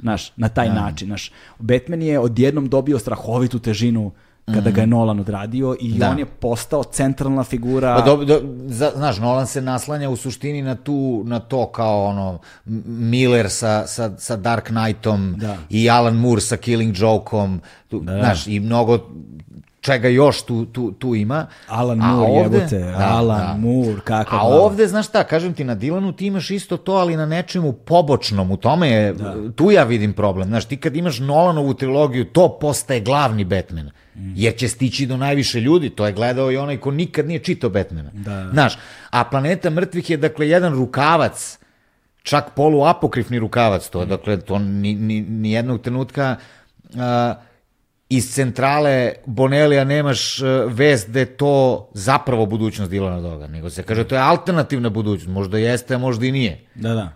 Znaš, 0.00 0.32
na 0.36 0.48
taj 0.48 0.66
ja. 0.66 0.74
Da. 0.74 0.80
način. 0.80 1.08
Znaš, 1.08 1.32
Batman 1.58 2.02
je 2.02 2.18
odjednom 2.18 2.68
dobio 2.68 2.98
strahovitu 2.98 3.58
težinu 3.58 4.10
kada 4.54 4.70
ga 4.70 4.80
je 4.80 4.86
mhm. 4.86 4.90
Nolan 4.90 5.20
odradio 5.20 5.76
i 5.80 5.92
da. 5.92 6.10
on 6.10 6.18
je 6.18 6.24
postao 6.24 6.84
centralna 6.84 7.44
figura. 7.44 7.94
Pa 7.96 8.02
do, 8.02 8.24
do, 8.24 8.40
za, 8.66 8.92
znaš, 8.96 9.18
Nolan 9.18 9.46
se 9.46 9.60
naslanja 9.60 10.10
u 10.10 10.16
suštini 10.16 10.62
na 10.62 10.74
tu 10.74 11.22
na 11.24 11.38
to 11.38 11.66
kao 11.66 12.04
ono 12.04 12.38
Miller 12.86 13.50
sa, 13.50 13.86
sa, 13.86 14.10
sa 14.18 14.36
Dark 14.36 14.66
Knightom 14.66 15.34
da. 15.38 15.56
i 15.70 15.90
Alan 15.90 16.16
Moore 16.16 16.40
sa 16.40 16.56
Killing 16.56 16.94
Joke-om, 16.98 17.60
tu, 17.88 18.00
da. 18.00 18.18
znaš, 18.18 18.46
i 18.46 18.60
mnogo 18.60 18.98
čega 19.86 20.08
još 20.08 20.42
tu, 20.42 20.64
tu, 20.64 20.92
tu 20.92 21.14
ima. 21.14 21.46
Alan 21.68 21.98
Moore, 21.98 22.32
ovde, 22.32 22.56
jebote, 22.56 22.78
da, 22.78 23.06
Alan 23.08 23.46
da. 23.46 23.56
Moore, 23.68 24.00
kako... 24.04 24.36
A 24.36 24.38
da. 24.38 24.44
ovde, 24.44 24.86
znaš 24.86 25.08
šta, 25.08 25.24
kažem 25.24 25.54
ti, 25.54 25.64
na 25.64 25.74
Dilanu 25.74 26.12
ti 26.12 26.26
imaš 26.26 26.50
isto 26.50 26.76
to, 26.76 26.92
ali 26.92 27.16
na 27.16 27.26
nečemu 27.26 27.72
pobočnom, 27.72 28.50
u 28.50 28.56
tome 28.56 28.88
je, 28.90 29.12
da. 29.12 29.34
tu 29.56 29.70
ja 29.70 29.84
vidim 29.84 30.12
problem. 30.12 30.48
Znaš, 30.48 30.64
ti 30.64 30.76
kad 30.76 30.96
imaš 30.96 31.18
Nolanovu 31.18 31.74
trilogiju, 31.74 32.24
to 32.24 32.58
postaje 32.60 33.00
glavni 33.00 33.44
Batman. 33.44 33.90
Mm. 34.16 34.32
Jer 34.36 34.56
će 34.56 34.68
stići 34.68 35.06
do 35.06 35.16
najviše 35.16 35.60
ljudi, 35.60 35.90
to 35.90 36.06
je 36.06 36.12
gledao 36.12 36.52
i 36.52 36.56
onaj 36.56 36.76
ko 36.76 36.90
nikad 36.90 37.26
nije 37.26 37.38
čitao 37.38 37.70
Batmana. 37.70 38.10
Da. 38.12 38.48
Znaš, 38.52 38.78
a 39.10 39.24
Planeta 39.24 39.70
mrtvih 39.70 40.10
je, 40.10 40.16
dakle, 40.16 40.48
jedan 40.48 40.74
rukavac, 40.74 41.58
čak 42.22 42.54
poluapokrifni 42.56 43.38
rukavac, 43.38 43.88
to 43.88 44.00
je, 44.00 44.06
mm. 44.06 44.08
dakle, 44.08 44.40
to 44.40 44.58
ni, 44.58 44.94
ni, 44.94 45.20
ni 45.20 45.52
jednog 45.52 45.80
trenutka... 45.80 46.36
Uh, 46.94 47.00
iz 48.08 48.34
centrale 48.34 49.12
Bonelija 49.26 49.84
nemaš 49.84 50.40
e, 50.40 50.44
vest 50.66 51.10
da 51.10 51.18
je 51.18 51.26
to 51.26 51.88
zapravo 51.94 52.46
budućnost 52.46 52.90
Dilana 52.90 53.20
Doga, 53.20 53.46
nego 53.46 53.70
se 53.70 53.82
kaže 53.82 54.04
to 54.04 54.14
je 54.14 54.20
alternativna 54.20 54.88
budućnost, 54.88 55.34
možda 55.34 55.58
jeste, 55.58 55.94
a 55.94 55.98
možda 55.98 56.26
i 56.26 56.32
nije. 56.32 56.66
Da, 56.74 56.94
da. 56.94 57.12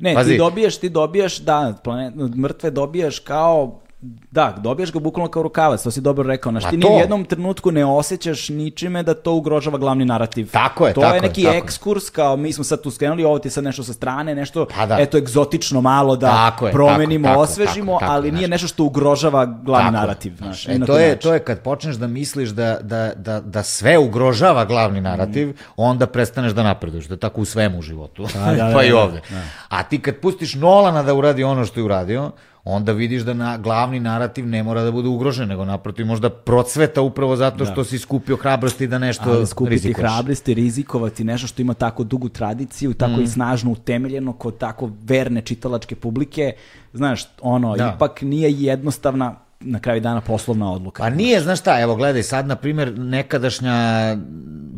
Ne, 0.00 0.14
Pazi. 0.14 0.32
ti 0.32 0.38
dobijaš, 0.38 0.76
ti 0.76 0.88
dobijaš, 0.88 1.38
da, 1.38 1.74
planet, 1.84 2.14
mrtve 2.36 2.70
dobijaš 2.70 3.18
kao 3.18 3.80
Da, 4.00 4.54
dobiješ 4.58 4.92
ga 4.92 4.98
bukvalno 4.98 5.30
kao 5.30 5.42
rukavac, 5.42 5.82
to 5.82 5.90
si 5.90 6.00
dobro 6.00 6.28
rekao. 6.28 6.52
Znaš, 6.52 6.70
ti 6.70 6.76
ni 6.76 6.86
u 6.86 6.98
jednom 6.98 7.24
trenutku 7.24 7.70
ne 7.70 7.84
osjećaš 7.84 8.48
ničime 8.48 9.02
da 9.02 9.14
to 9.14 9.32
ugrožava 9.32 9.78
glavni 9.78 10.04
narativ. 10.04 10.50
Tako 10.50 10.86
je, 10.86 10.94
to 10.94 11.00
tako 11.00 11.14
je 11.14 11.20
neki 11.20 11.42
tako 11.42 11.56
ekskurs, 11.56 12.10
kao 12.10 12.36
mi 12.36 12.52
smo 12.52 12.64
sad 12.64 12.82
tu 12.82 12.90
skrenuli, 12.90 13.24
ovo 13.24 13.38
ti 13.38 13.50
sad 13.50 13.64
nešto 13.64 13.84
sa 13.84 13.92
strane, 13.92 14.34
nešto, 14.34 14.66
pa 14.76 14.86
da. 14.86 14.96
eto, 14.98 15.18
egzotično 15.18 15.80
malo 15.80 16.16
da 16.16 16.28
tako 16.28 16.66
je, 16.66 16.72
promenimo, 16.72 17.28
tako, 17.28 17.40
osvežimo, 17.40 17.92
tako, 17.92 18.00
tako, 18.00 18.12
ali 18.12 18.32
nije 18.32 18.48
nešto 18.48 18.68
što 18.68 18.84
ugrožava 18.84 19.46
glavni 19.46 19.92
tako, 19.92 20.00
narativ. 20.00 20.36
Znaš, 20.36 20.68
e, 20.68 20.78
to, 20.86 20.98
je, 20.98 21.16
to 21.16 21.34
je 21.34 21.38
kad 21.38 21.62
počneš 21.62 21.96
da 21.96 22.06
misliš 22.06 22.48
da, 22.48 22.78
da, 22.82 23.12
da, 23.16 23.40
da 23.40 23.62
sve 23.62 23.98
ugrožava 23.98 24.64
glavni 24.64 25.00
narativ, 25.00 25.48
mm. 25.48 25.54
onda 25.76 26.06
prestaneš 26.06 26.52
da 26.52 26.62
napreduješ, 26.62 27.06
da 27.06 27.14
je 27.14 27.20
tako 27.20 27.40
u 27.40 27.44
svemu 27.44 27.78
u 27.78 27.82
životu, 27.82 28.26
pa, 28.34 28.54
da, 28.54 28.70
pa 28.74 28.82
i 28.82 28.90
da, 28.90 28.98
ovde. 28.98 29.20
Da. 29.30 29.42
A 29.68 29.82
ti 29.82 30.02
kad 30.02 30.16
pustiš 30.16 30.54
Nolana 30.54 31.02
da 31.02 31.14
uradi 31.14 31.44
ono 31.44 31.64
što 31.64 31.80
je 31.80 31.84
uradio, 31.84 32.30
onda 32.70 32.92
vidiš 32.92 33.22
da 33.22 33.34
na, 33.34 33.58
glavni 33.58 34.00
narativ 34.00 34.46
ne 34.46 34.62
mora 34.62 34.82
da 34.82 34.90
bude 34.90 35.08
ugrožen, 35.08 35.48
nego 35.48 35.64
naprotiv 35.64 36.06
možda 36.06 36.30
procveta 36.30 37.02
upravo 37.02 37.36
zato 37.36 37.64
što 37.64 37.74
da. 37.74 37.84
si 37.84 37.98
skupio 37.98 38.36
hrabrosti 38.36 38.86
da 38.86 38.98
nešto 38.98 39.30
Ali 39.30 39.46
skupiti 39.46 39.74
rizikuješ. 39.74 40.10
hrabrosti, 40.10 40.54
rizikovati 40.54 41.24
nešto 41.24 41.46
što 41.46 41.62
ima 41.62 41.74
tako 41.74 42.04
dugu 42.04 42.28
tradiciju, 42.28 42.94
tako 42.94 43.20
mm. 43.20 43.22
i 43.22 43.26
snažno 43.26 43.70
utemeljeno 43.70 44.32
kod 44.32 44.58
tako 44.58 44.90
verne 45.04 45.40
čitalačke 45.40 45.96
publike, 45.96 46.52
znaš, 46.92 47.24
ono, 47.40 47.76
da. 47.76 47.94
ipak 47.96 48.22
nije 48.22 48.52
jednostavna 48.52 49.34
na 49.60 49.80
kraju 49.80 50.00
dana 50.00 50.20
poslovna 50.20 50.72
odluka. 50.72 51.02
Pa 51.02 51.10
nije, 51.10 51.40
znaš 51.40 51.60
šta, 51.60 51.80
evo 51.80 51.96
gledaj, 51.96 52.22
sad 52.22 52.46
na 52.46 52.56
primjer 52.56 52.98
nekadašnja, 52.98 53.72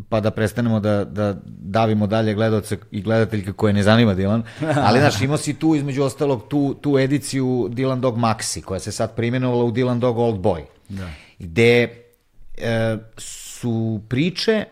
pa 0.09 0.19
da 0.19 0.31
prestanemo 0.31 0.79
da, 0.79 1.05
da 1.05 1.35
davimo 1.45 2.07
dalje 2.07 2.33
gledalce 2.33 2.77
i 2.91 3.01
gledateljke 3.01 3.51
koje 3.51 3.73
ne 3.73 3.83
zanima 3.83 4.15
Dylan, 4.15 4.41
ali 4.87 4.99
znaš, 4.99 5.21
imao 5.21 5.37
si 5.37 5.53
tu 5.53 5.75
između 5.75 6.03
ostalog 6.03 6.47
tu, 6.47 6.73
tu 6.81 6.99
ediciju 6.99 7.69
Dylan 7.71 7.99
Dog 7.99 8.17
Maxi, 8.17 8.61
koja 8.61 8.79
se 8.79 8.91
sad 8.91 9.15
primjenovala 9.15 9.63
u 9.63 9.71
Dylan 9.71 9.99
Dog 9.99 10.17
Old 10.17 10.39
Boy, 10.39 10.61
da. 10.89 11.09
gde 11.39 11.83
e, 12.57 12.97
su 13.17 14.01
priče 14.09 14.65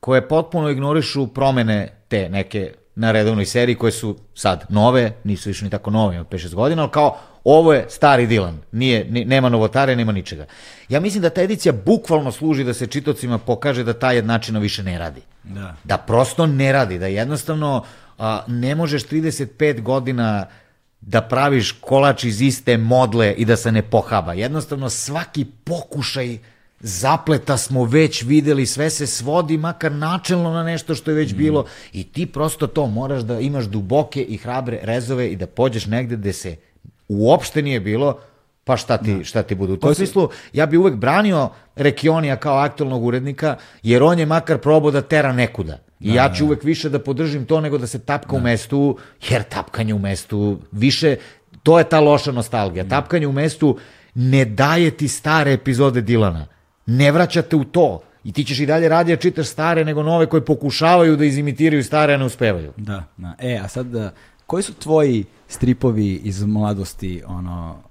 koje 0.00 0.28
potpuno 0.28 0.70
ignorišu 0.70 1.26
promene 1.26 1.88
te 2.08 2.28
neke 2.28 2.72
na 2.94 3.12
redovnoj 3.12 3.46
seriji 3.46 3.76
koje 3.76 3.92
su 3.92 4.16
sad 4.34 4.64
nove, 4.68 5.12
nisu 5.24 5.48
više 5.48 5.64
ni 5.64 5.70
tako 5.70 5.90
nove, 5.90 6.14
ima 6.14 6.24
5-6 6.24 6.54
godina, 6.54 6.82
ali 6.82 6.90
kao 6.90 7.18
ovo 7.44 7.72
je 7.72 7.86
stari 7.88 8.26
Dilan, 8.26 8.58
nije, 8.72 9.04
ni, 9.04 9.24
nema 9.24 9.48
novotare, 9.48 9.96
nema 9.96 10.12
ničega. 10.12 10.46
Ja 10.88 11.00
mislim 11.00 11.22
da 11.22 11.30
ta 11.30 11.42
edicija 11.42 11.72
bukvalno 11.72 12.32
služi 12.32 12.64
da 12.64 12.74
se 12.74 12.86
čitocima 12.86 13.38
pokaže 13.38 13.84
da 13.84 13.92
ta 13.92 14.12
jednačina 14.12 14.58
više 14.58 14.82
ne 14.82 14.98
radi. 14.98 15.20
Da. 15.44 15.76
Da 15.84 15.98
prosto 15.98 16.46
ne 16.46 16.72
radi, 16.72 16.98
da 16.98 17.06
jednostavno 17.06 17.84
a, 18.18 18.42
ne 18.46 18.74
možeš 18.74 19.06
35 19.06 19.80
godina 19.80 20.46
da 21.00 21.20
praviš 21.20 21.72
kolač 21.72 22.24
iz 22.24 22.42
iste 22.42 22.78
modle 22.78 23.34
i 23.36 23.44
da 23.44 23.56
se 23.56 23.72
ne 23.72 23.82
pohaba. 23.82 24.32
Jednostavno 24.32 24.90
svaki 24.90 25.44
pokušaj 25.64 26.38
zapleta 26.80 27.56
smo 27.56 27.84
već 27.84 28.22
videli, 28.22 28.66
sve 28.66 28.90
se 28.90 29.06
svodi 29.06 29.58
makar 29.58 29.92
načelno 29.92 30.50
na 30.50 30.62
nešto 30.62 30.94
što 30.94 31.10
je 31.10 31.14
već 31.14 31.32
mm. 31.32 31.36
bilo 31.36 31.64
i 31.92 32.04
ti 32.04 32.26
prosto 32.26 32.66
to 32.66 32.86
moraš 32.86 33.22
da 33.22 33.40
imaš 33.40 33.64
duboke 33.64 34.22
i 34.22 34.36
hrabre 34.36 34.78
rezove 34.82 35.28
i 35.28 35.36
da 35.36 35.46
pođeš 35.46 35.86
negde 35.86 36.16
gde 36.16 36.32
se 36.32 36.56
uopšte 37.08 37.62
nije 37.62 37.80
bilo, 37.80 38.18
pa 38.64 38.76
šta 38.76 38.96
ti, 38.98 39.14
da. 39.14 39.24
šta 39.24 39.42
ti 39.42 39.54
bude. 39.54 39.72
U 39.72 39.76
tom 39.76 39.94
smislu, 39.94 40.28
ja 40.52 40.66
bi 40.66 40.76
uvek 40.76 40.94
branio 40.94 41.48
Rekionija 41.76 42.36
kao 42.36 42.56
aktualnog 42.56 43.04
urednika, 43.04 43.56
jer 43.82 44.02
on 44.02 44.18
je 44.18 44.26
makar 44.26 44.58
probao 44.58 44.90
da 44.90 45.02
tera 45.02 45.32
nekuda. 45.32 45.78
I 46.00 46.08
da, 46.08 46.14
ja 46.14 46.32
ću 46.34 46.44
da. 46.44 46.46
uvek 46.46 46.64
više 46.64 46.88
da 46.88 46.98
podržim 46.98 47.46
to 47.46 47.60
nego 47.60 47.78
da 47.78 47.86
se 47.86 47.98
tapka 47.98 48.32
da. 48.32 48.36
u 48.36 48.40
mestu, 48.40 48.98
jer 49.28 49.42
tapkanje 49.42 49.94
u 49.94 49.98
mestu 49.98 50.58
više, 50.72 51.16
to 51.62 51.78
je 51.78 51.84
ta 51.84 52.00
loša 52.00 52.32
nostalgija. 52.32 52.84
Da. 52.84 53.00
Tapkanje 53.00 53.26
u 53.26 53.32
mestu 53.32 53.78
ne 54.14 54.44
daje 54.44 54.90
ti 54.90 55.08
stare 55.08 55.52
epizode 55.52 56.00
Dilana. 56.00 56.46
Ne 56.86 57.12
vraćate 57.12 57.56
u 57.56 57.64
to. 57.64 58.00
I 58.24 58.32
ti 58.32 58.44
ćeš 58.44 58.60
i 58.60 58.66
dalje 58.66 58.88
radije 58.88 59.16
čitaš 59.16 59.46
stare 59.46 59.84
nego 59.84 60.02
nove 60.02 60.26
koje 60.26 60.44
pokušavaju 60.44 61.16
da 61.16 61.24
izimitiraju 61.24 61.84
stare, 61.84 62.14
a 62.14 62.16
ne 62.16 62.24
uspevaju. 62.24 62.72
Da, 62.76 63.04
da. 63.16 63.34
E, 63.38 63.60
a 63.64 63.68
sad, 63.68 63.86
da, 63.86 64.12
koji 64.46 64.62
su 64.62 64.74
tvoji 64.74 65.24
stripovi 65.54 66.14
iz 66.14 66.42
mladosti, 66.42 67.22
ono, 67.26 67.82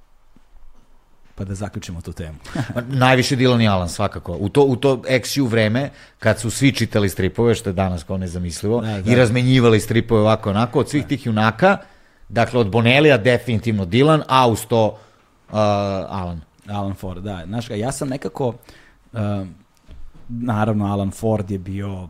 pa 1.35 1.43
da 1.43 1.56
zaključimo 1.56 2.01
tu 2.01 2.14
temu. 2.14 2.38
Najviše 3.06 3.38
Dylan 3.38 3.64
i 3.64 3.67
Alan, 3.67 3.90
svakako. 3.90 4.38
U 4.40 4.50
to, 4.50 4.64
u 4.64 4.75
to 4.75 4.95
XU 4.98 5.50
vreme, 5.50 5.90
kad 6.19 6.40
su 6.40 6.51
svi 6.51 6.72
čitali 6.72 7.09
stripove, 7.09 7.56
što 7.56 7.69
je 7.69 7.74
danas 7.74 8.03
kao 8.03 8.17
nezamislivo, 8.17 8.82
da, 8.82 9.01
da. 9.01 9.11
i 9.11 9.16
razmenjivali 9.16 9.80
stripove 9.80 10.22
ovako 10.22 10.50
onako, 10.50 10.80
od 10.80 10.90
svih 10.90 11.03
da. 11.03 11.08
tih 11.08 11.25
junaka, 11.25 11.77
dakle 12.30 12.59
od 12.59 12.69
Bonelija 12.69 13.17
definitivno 13.17 13.85
Dylan, 13.85 14.22
a 14.27 14.48
uz 14.48 14.66
to 14.66 14.85
uh, 14.88 15.56
Alan. 16.09 16.42
Alan 16.67 16.93
Ford, 16.93 17.24
da. 17.24 17.43
Znaš, 17.45 17.69
ja 17.69 17.92
sam 17.92 18.09
nekako, 18.09 18.48
uh, 18.48 19.19
naravno 20.30 20.85
Alan 20.85 21.11
Ford 21.11 21.51
je 21.51 21.59
bio 21.59 22.08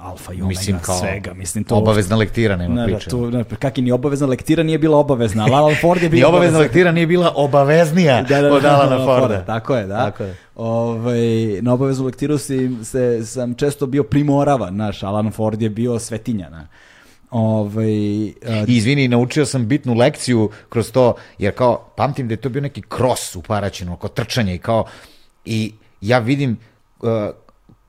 alfa 0.00 0.32
i 0.32 0.36
omega 0.42 0.48
mislim, 0.48 0.78
kao 0.82 0.98
svega. 0.98 1.34
Mislim, 1.34 1.64
to 1.64 1.76
obavezna 1.76 2.16
lektira, 2.16 2.56
nema 2.56 2.74
ne, 2.74 2.80
da, 2.80 2.86
priče. 2.86 3.10
Tu, 3.10 3.30
ne, 3.30 3.44
kak 3.44 3.78
i 3.78 3.82
ni 3.82 3.92
obavezna 3.92 4.26
lektira 4.26 4.62
nije 4.62 4.78
bila 4.78 4.98
obavezna, 4.98 5.44
Alan 5.44 5.74
Ford 5.80 6.02
je 6.02 6.08
bila 6.14 6.28
obavezna. 6.28 6.36
obavezna 6.38 6.58
lektira 6.58 6.92
nije 6.92 7.06
bila 7.06 7.32
obaveznija 7.36 8.22
da, 8.22 8.42
da, 8.42 8.48
da, 8.48 8.54
od 8.54 8.64
Alana 8.64 8.98
da, 8.98 9.04
Forda. 9.04 9.44
Tako 9.44 9.76
je, 9.76 9.86
da. 9.86 9.96
Tako 9.96 10.22
je. 10.24 10.36
Ove, 10.54 10.98
ovaj, 10.98 11.62
na 11.62 11.72
obaveznu 11.72 12.04
lektiru 12.04 12.38
si, 12.38 12.70
se, 12.84 13.26
sam 13.26 13.54
često 13.54 13.86
bio 13.86 14.02
primoravan, 14.02 14.76
naš 14.76 15.02
Alan 15.02 15.30
Ford 15.30 15.62
je 15.62 15.70
bio 15.70 15.98
svetinja, 15.98 16.48
na. 16.48 16.66
Ove, 17.30 17.84
a... 17.84 18.64
I 18.68 18.76
izvini, 18.76 19.08
naučio 19.08 19.46
sam 19.46 19.66
bitnu 19.66 19.94
lekciju 19.94 20.50
kroz 20.68 20.92
to, 20.92 21.14
jer 21.38 21.54
kao, 21.54 21.92
pamtim 21.96 22.28
da 22.28 22.32
je 22.32 22.36
to 22.36 22.48
bio 22.48 22.62
neki 22.62 22.82
kros 22.82 23.36
u 23.36 23.42
Paraćinu, 23.42 23.92
oko 23.92 24.08
trčanje 24.08 24.54
i 24.54 24.58
kao, 24.58 24.84
i 25.44 25.72
ja 26.00 26.18
vidim 26.18 26.56
uh, 27.00 27.08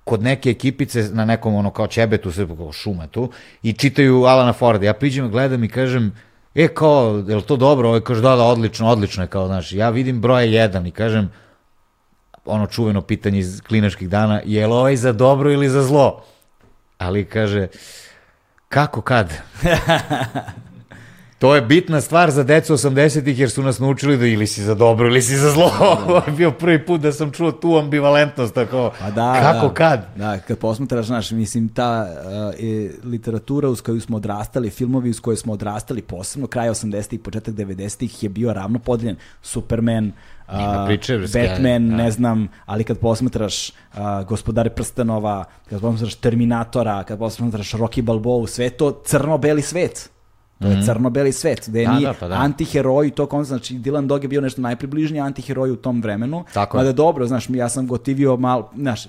kod 0.03 0.23
neke 0.23 0.49
ekipice 0.49 1.09
na 1.13 1.25
nekom 1.25 1.55
ono 1.55 1.71
kao 1.71 1.87
čebetu, 1.87 2.31
sve 2.31 2.47
kao 2.47 2.71
šumetu 2.71 3.31
i 3.63 3.73
čitaju 3.73 4.23
Alana 4.23 4.53
Forda. 4.53 4.85
Ja 4.85 4.93
priđem, 4.93 5.31
gledam 5.31 5.63
i 5.63 5.69
kažem, 5.69 6.11
e 6.55 6.67
kao, 6.67 7.23
je 7.27 7.35
li 7.35 7.41
to 7.41 7.57
dobro? 7.57 7.89
Ovo 7.89 8.01
kaže, 8.01 8.21
da, 8.21 8.35
da, 8.35 8.43
odlično, 8.43 8.87
odlično 8.87 9.23
je 9.23 9.27
kao, 9.27 9.47
znaš, 9.47 9.71
ja 9.71 9.89
vidim 9.89 10.21
broje 10.21 10.53
jedan 10.53 10.87
i 10.87 10.91
kažem, 10.91 11.31
ono 12.45 12.67
čuveno 12.67 13.01
pitanje 13.01 13.39
iz 13.39 13.61
klinačkih 13.67 14.09
dana, 14.09 14.41
je 14.45 14.67
li 14.67 14.73
ovaj 14.73 14.95
za 14.95 15.11
dobro 15.11 15.51
ili 15.51 15.69
za 15.69 15.83
zlo? 15.83 16.23
Ali 16.97 17.25
kaže, 17.25 17.67
kako 18.69 19.01
kad? 19.01 19.33
To 21.41 21.55
je 21.55 21.61
bitna 21.61 22.01
stvar 22.01 22.31
za 22.31 22.43
decu 22.43 22.73
80-ih 22.73 23.39
jer 23.39 23.49
su 23.49 23.63
nas 23.63 23.79
naučili 23.79 24.17
da 24.17 24.25
ili 24.25 24.47
si 24.47 24.63
za 24.63 24.75
dobro 24.75 25.07
ili 25.07 25.21
si 25.21 25.37
za 25.37 25.51
zlo. 25.51 25.71
Ovo 26.07 26.15
je 26.27 26.31
bio 26.31 26.51
prvi 26.51 26.85
put 26.85 27.01
da 27.01 27.11
sam 27.11 27.31
čuo 27.31 27.51
tu 27.51 27.77
ambivalentnost 27.77 28.53
tako. 28.53 28.91
Pa 28.99 29.11
da, 29.11 29.39
kako 29.41 29.67
da, 29.67 29.73
kad? 29.73 30.05
Da, 30.15 30.39
kad 30.39 30.57
posmatraš, 30.57 31.05
znaš, 31.05 31.31
mislim 31.31 31.69
ta 31.69 32.07
uh, 32.07 33.11
literatura 33.11 33.69
uz 33.69 33.81
koju 33.81 34.01
smo 34.01 34.17
odrastali, 34.17 34.69
filmovi 34.69 35.09
uz 35.09 35.19
koje 35.19 35.37
smo 35.37 35.53
odrastali, 35.53 36.01
posebno 36.01 36.47
kraj 36.47 36.69
80-ih, 36.69 37.19
početak 37.19 37.55
90-ih 37.55 38.23
je 38.23 38.29
bio 38.29 38.53
ravno 38.53 38.79
podeljen. 38.79 39.15
Superman, 39.41 40.11
Uh, 40.47 40.57
priče, 40.87 41.17
Batman, 41.17 41.89
da. 41.89 41.95
ne 41.95 42.11
znam, 42.11 42.47
ali 42.65 42.83
kad 42.83 42.99
posmetraš 42.99 43.69
uh, 43.69 43.99
Gospodare 44.27 44.69
prstenova, 44.69 45.43
kad 45.69 45.81
posmetraš 45.81 46.15
Terminatora, 46.15 47.03
kad 47.03 47.19
posmetraš 47.19 47.71
Rocky 47.71 48.01
Balboa, 48.01 48.47
sve 48.47 48.69
to 48.69 49.01
crno-beli 49.05 49.61
svet. 49.61 50.10
To 50.61 50.67
je 50.67 50.75
-hmm. 50.75 50.85
crno-beli 50.85 51.31
svet, 51.31 51.63
gde 51.67 51.85
da, 51.85 51.91
nije 51.91 52.07
da, 52.07 52.13
pa 52.19 52.27
da. 52.27 52.35
antiheroj, 52.35 53.11
to 53.11 53.25
kon, 53.25 53.43
znači 53.43 53.73
Dylan 53.73 54.07
Dog 54.07 54.23
je 54.23 54.27
bio 54.27 54.41
nešto 54.41 54.61
najpribližnije 54.61 55.21
antiheroj 55.21 55.71
u 55.71 55.75
tom 55.75 56.01
vremenu. 56.01 56.43
Tako 56.53 56.77
Mada 56.77 56.89
je. 56.89 56.93
dobro, 56.93 57.27
znaš, 57.27 57.45
ja 57.49 57.69
sam 57.69 57.87
gotivio 57.87 58.37
malo, 58.37 58.71
znaš, 58.75 59.07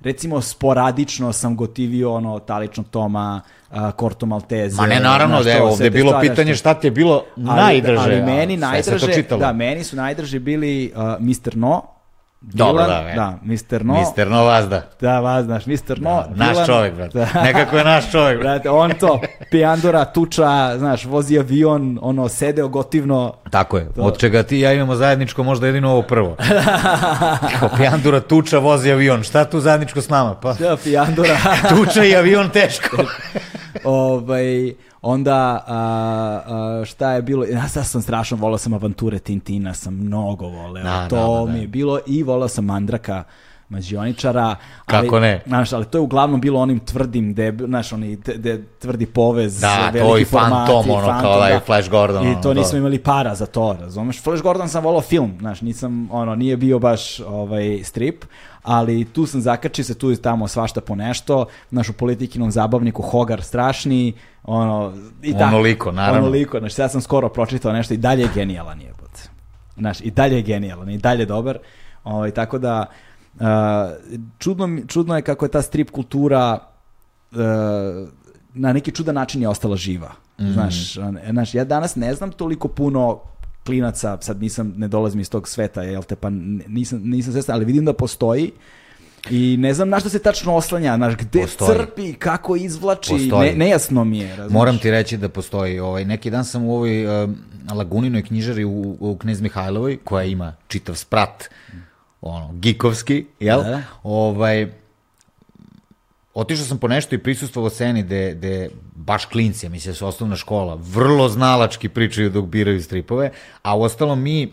recimo 0.00 0.40
sporadično 0.40 1.32
sam 1.32 1.56
gotivio 1.56 2.14
ono 2.14 2.38
taličnog 2.38 2.86
Toma, 2.90 3.40
Korto 3.96 4.26
Malteze. 4.26 4.76
Ma 4.76 4.86
ne, 4.86 5.00
naravno, 5.00 5.42
da 5.42 5.50
je 5.50 5.62
ovde 5.62 5.90
bilo 5.90 6.10
stvari, 6.10 6.28
pitanje 6.28 6.54
šta 6.54 6.74
ti 6.74 6.86
je 6.86 6.90
bilo 6.90 7.24
ali, 7.36 7.44
najdraže. 7.44 8.02
Ali 8.02 8.22
meni 8.22 8.56
najdraže, 8.56 9.22
da, 9.38 9.52
meni 9.52 9.84
su 9.84 9.96
najdraži 9.96 10.38
bili 10.38 10.92
uh, 10.94 11.02
Mr. 11.20 11.56
No, 11.56 11.82
Dobro, 12.52 12.82
da, 12.82 13.12
da, 13.16 13.38
Mr. 13.42 13.84
No. 13.84 13.94
Mr. 13.94 14.30
No 14.30 14.44
Vazda. 14.44 14.82
Da, 15.00 15.20
Vazda, 15.20 15.60
Mr. 15.66 16.00
No. 16.00 16.24
Da, 16.34 16.46
naš 16.46 16.56
Dylan, 16.56 16.66
čovjek, 16.66 16.94
brate. 16.94 17.18
Da. 17.18 17.42
Nekako 17.42 17.76
je 17.78 17.84
naš 17.84 18.10
čovjek, 18.10 18.40
brate. 18.40 18.70
on 18.70 18.92
to, 19.00 19.20
pijandora, 19.50 20.04
tuča, 20.04 20.78
znaš, 20.78 21.04
vozi 21.04 21.38
avion, 21.38 21.98
ono, 22.02 22.28
sedeo 22.28 22.68
gotivno. 22.68 23.34
Tako 23.50 23.78
je, 23.78 23.92
to. 23.92 24.02
od 24.02 24.18
čega 24.18 24.42
ti 24.42 24.58
ja 24.58 24.72
imamo 24.72 24.94
zajedničko 24.96 25.42
možda 25.42 25.66
jedino 25.66 25.90
ovo 25.90 26.02
prvo. 26.02 26.36
Kao 27.58 27.68
pijandora, 27.76 28.20
tuča, 28.20 28.58
vozi 28.58 28.92
avion, 28.92 29.22
šta 29.22 29.44
tu 29.44 29.60
zajedničko 29.60 30.00
s 30.00 30.08
nama? 30.08 30.34
Pa, 30.34 30.52
da, 30.52 30.76
pijandora. 30.84 31.36
tuča 31.70 32.04
i 32.04 32.16
avion 32.16 32.50
teško. 32.50 32.96
ovaj, 33.84 34.74
Onda, 35.06 35.64
a, 35.66 36.40
a, 36.46 36.84
šta 36.84 37.12
je 37.12 37.22
bilo, 37.22 37.44
ja 37.44 37.68
sad 37.68 37.86
sam 37.86 38.02
strašno, 38.02 38.36
volao 38.36 38.58
sam 38.58 38.72
avanture 38.72 39.18
Tintina, 39.18 39.74
sam 39.74 39.94
mnogo 39.94 40.46
voleo, 40.46 40.84
da, 40.84 41.08
to 41.08 41.16
da, 41.16 41.46
da, 41.46 41.52
mi 41.52 41.60
je 41.60 41.68
bilo 41.68 42.00
i 42.06 42.22
volao 42.22 42.48
sam 42.48 42.64
Mandraka, 42.64 43.24
mađioničara. 43.68 44.56
Ali, 44.86 45.08
Kako 45.08 45.20
ne? 45.20 45.42
Znaš, 45.46 45.72
ali 45.72 45.84
to 45.84 45.98
je 45.98 46.02
uglavnom 46.02 46.40
bilo 46.40 46.60
onim 46.60 46.80
tvrdim, 46.80 47.32
gde, 47.32 47.56
znaš, 47.66 47.92
oni, 47.92 48.16
de, 48.16 48.64
tvrdi 48.78 49.06
povez, 49.06 49.60
da, 49.60 49.92
to 49.92 50.18
i 50.18 50.24
Phantom, 50.24 50.90
ono, 50.90 51.06
fantom, 51.06 51.22
kao 51.22 51.38
da, 51.40 51.46
je 51.46 51.60
Flash 51.60 51.90
Gordon. 51.90 52.26
I 52.26 52.34
to 52.42 52.50
ono, 52.50 52.60
nismo 52.60 52.70
to. 52.70 52.76
imali 52.76 52.98
para 52.98 53.34
za 53.34 53.46
to, 53.46 53.76
razumeš? 53.80 54.22
Flash 54.22 54.42
Gordon 54.42 54.68
sam 54.68 54.84
volao 54.84 55.00
film, 55.00 55.36
znaš, 55.38 55.60
nisam, 55.60 56.08
ono, 56.10 56.34
nije 56.34 56.56
bio 56.56 56.78
baš 56.78 57.20
ovaj, 57.20 57.80
strip, 57.84 58.24
ali 58.62 59.04
tu 59.04 59.26
sam 59.26 59.40
zakačio 59.40 59.84
se 59.84 59.98
tu 59.98 60.12
i 60.12 60.16
tamo 60.16 60.48
svašta 60.48 60.80
po 60.80 60.94
nešto, 60.94 61.46
znaš, 61.70 61.88
u 61.88 61.92
politikinom 61.92 62.50
zabavniku 62.50 63.02
Hogar 63.02 63.42
strašni, 63.42 64.12
ono, 64.44 64.92
i 65.22 65.32
tako. 65.32 65.44
Onoliko, 65.44 65.92
naravno. 65.92 66.20
Onoliko, 66.20 66.58
znaš, 66.58 66.78
ja 66.78 66.88
sam 66.88 67.00
skoro 67.00 67.28
pročitao 67.28 67.72
nešto 67.72 67.94
i 67.94 67.96
dalje 67.96 68.22
je 68.22 68.28
genijalan 68.34 68.80
je, 68.80 68.94
Znaš, 69.76 70.00
i 70.00 70.10
dalje 70.10 70.36
je 70.36 70.42
genijalan, 70.42 70.90
i 70.90 70.98
dalje 70.98 71.22
je 71.22 71.26
dobar, 71.26 71.58
ovaj, 72.04 72.30
tako 72.30 72.58
da, 72.58 72.86
uh, 73.40 73.46
čudno, 74.38 74.78
čudno 74.86 75.16
je 75.16 75.22
kako 75.22 75.44
je 75.44 75.50
ta 75.50 75.62
strip 75.62 75.90
kultura 75.90 76.58
uh, 77.32 77.38
na 78.54 78.72
neki 78.72 78.92
čudan 78.92 79.14
način 79.14 79.42
je 79.42 79.48
ostala 79.48 79.76
živa. 79.76 80.12
Mm. 80.38 80.52
Znaš, 80.52 80.94
znaš, 81.30 81.54
ja 81.54 81.64
danas 81.64 81.96
ne 81.96 82.14
znam 82.14 82.32
toliko 82.32 82.68
puno 82.68 83.20
klinaca, 83.66 84.18
sad 84.20 84.40
nisam, 84.40 84.74
ne 84.76 84.88
dolazim 84.88 85.20
iz 85.20 85.30
tog 85.30 85.48
sveta, 85.48 85.82
jel 85.82 86.02
te, 86.02 86.16
pa 86.16 86.30
nisam, 86.30 87.00
nisam 87.04 87.32
svestan, 87.32 87.54
ali 87.54 87.64
vidim 87.64 87.84
da 87.84 87.92
postoji 87.92 88.52
I 89.30 89.56
ne 89.56 89.74
znam 89.74 89.88
na 89.88 90.00
što 90.00 90.08
se 90.08 90.18
tačno 90.18 90.54
oslanja, 90.54 90.96
znaš, 90.96 91.16
gde 91.16 91.40
postoji. 91.40 91.78
crpi, 91.78 92.12
kako 92.12 92.56
izvlači, 92.56 93.30
ne, 93.40 93.52
nejasno 93.56 94.04
mi 94.04 94.18
je. 94.18 94.28
Razumiješ? 94.28 94.52
Moram 94.52 94.78
ti 94.78 94.90
reći 94.90 95.16
da 95.16 95.28
postoji. 95.28 95.80
Ovaj, 95.80 96.04
neki 96.04 96.30
dan 96.30 96.44
sam 96.44 96.64
u 96.64 96.74
ovoj 96.74 97.24
uh, 97.24 97.30
Laguninoj 97.74 98.22
knjižari 98.22 98.64
u, 98.64 98.96
u 99.00 99.16
Knez 99.18 99.40
Mihajlovoj, 99.40 99.98
koja 100.04 100.24
ima 100.24 100.54
čitav 100.68 100.94
sprat, 100.94 101.44
ono, 102.24 102.50
gikovski, 102.52 103.26
jel? 103.40 103.62
Da. 103.62 103.82
Ovaj, 104.02 104.72
otišao 106.34 106.66
sam 106.66 106.78
po 106.78 106.88
nešto 106.88 107.14
i 107.14 107.18
prisustvovao 107.18 107.70
sceni 107.70 108.02
gde, 108.02 108.34
gde 108.34 108.68
baš 108.94 109.24
klinci, 109.24 109.68
mislim 109.68 109.92
da 109.92 109.96
su 109.96 110.06
osnovna 110.06 110.36
škola, 110.36 110.78
vrlo 110.80 111.28
znalački 111.28 111.88
pričaju 111.88 112.30
dok 112.30 112.44
biraju 112.44 112.82
stripove, 112.82 113.30
a 113.62 113.76
u 113.76 113.82
ostalom 113.82 114.22
mi 114.22 114.52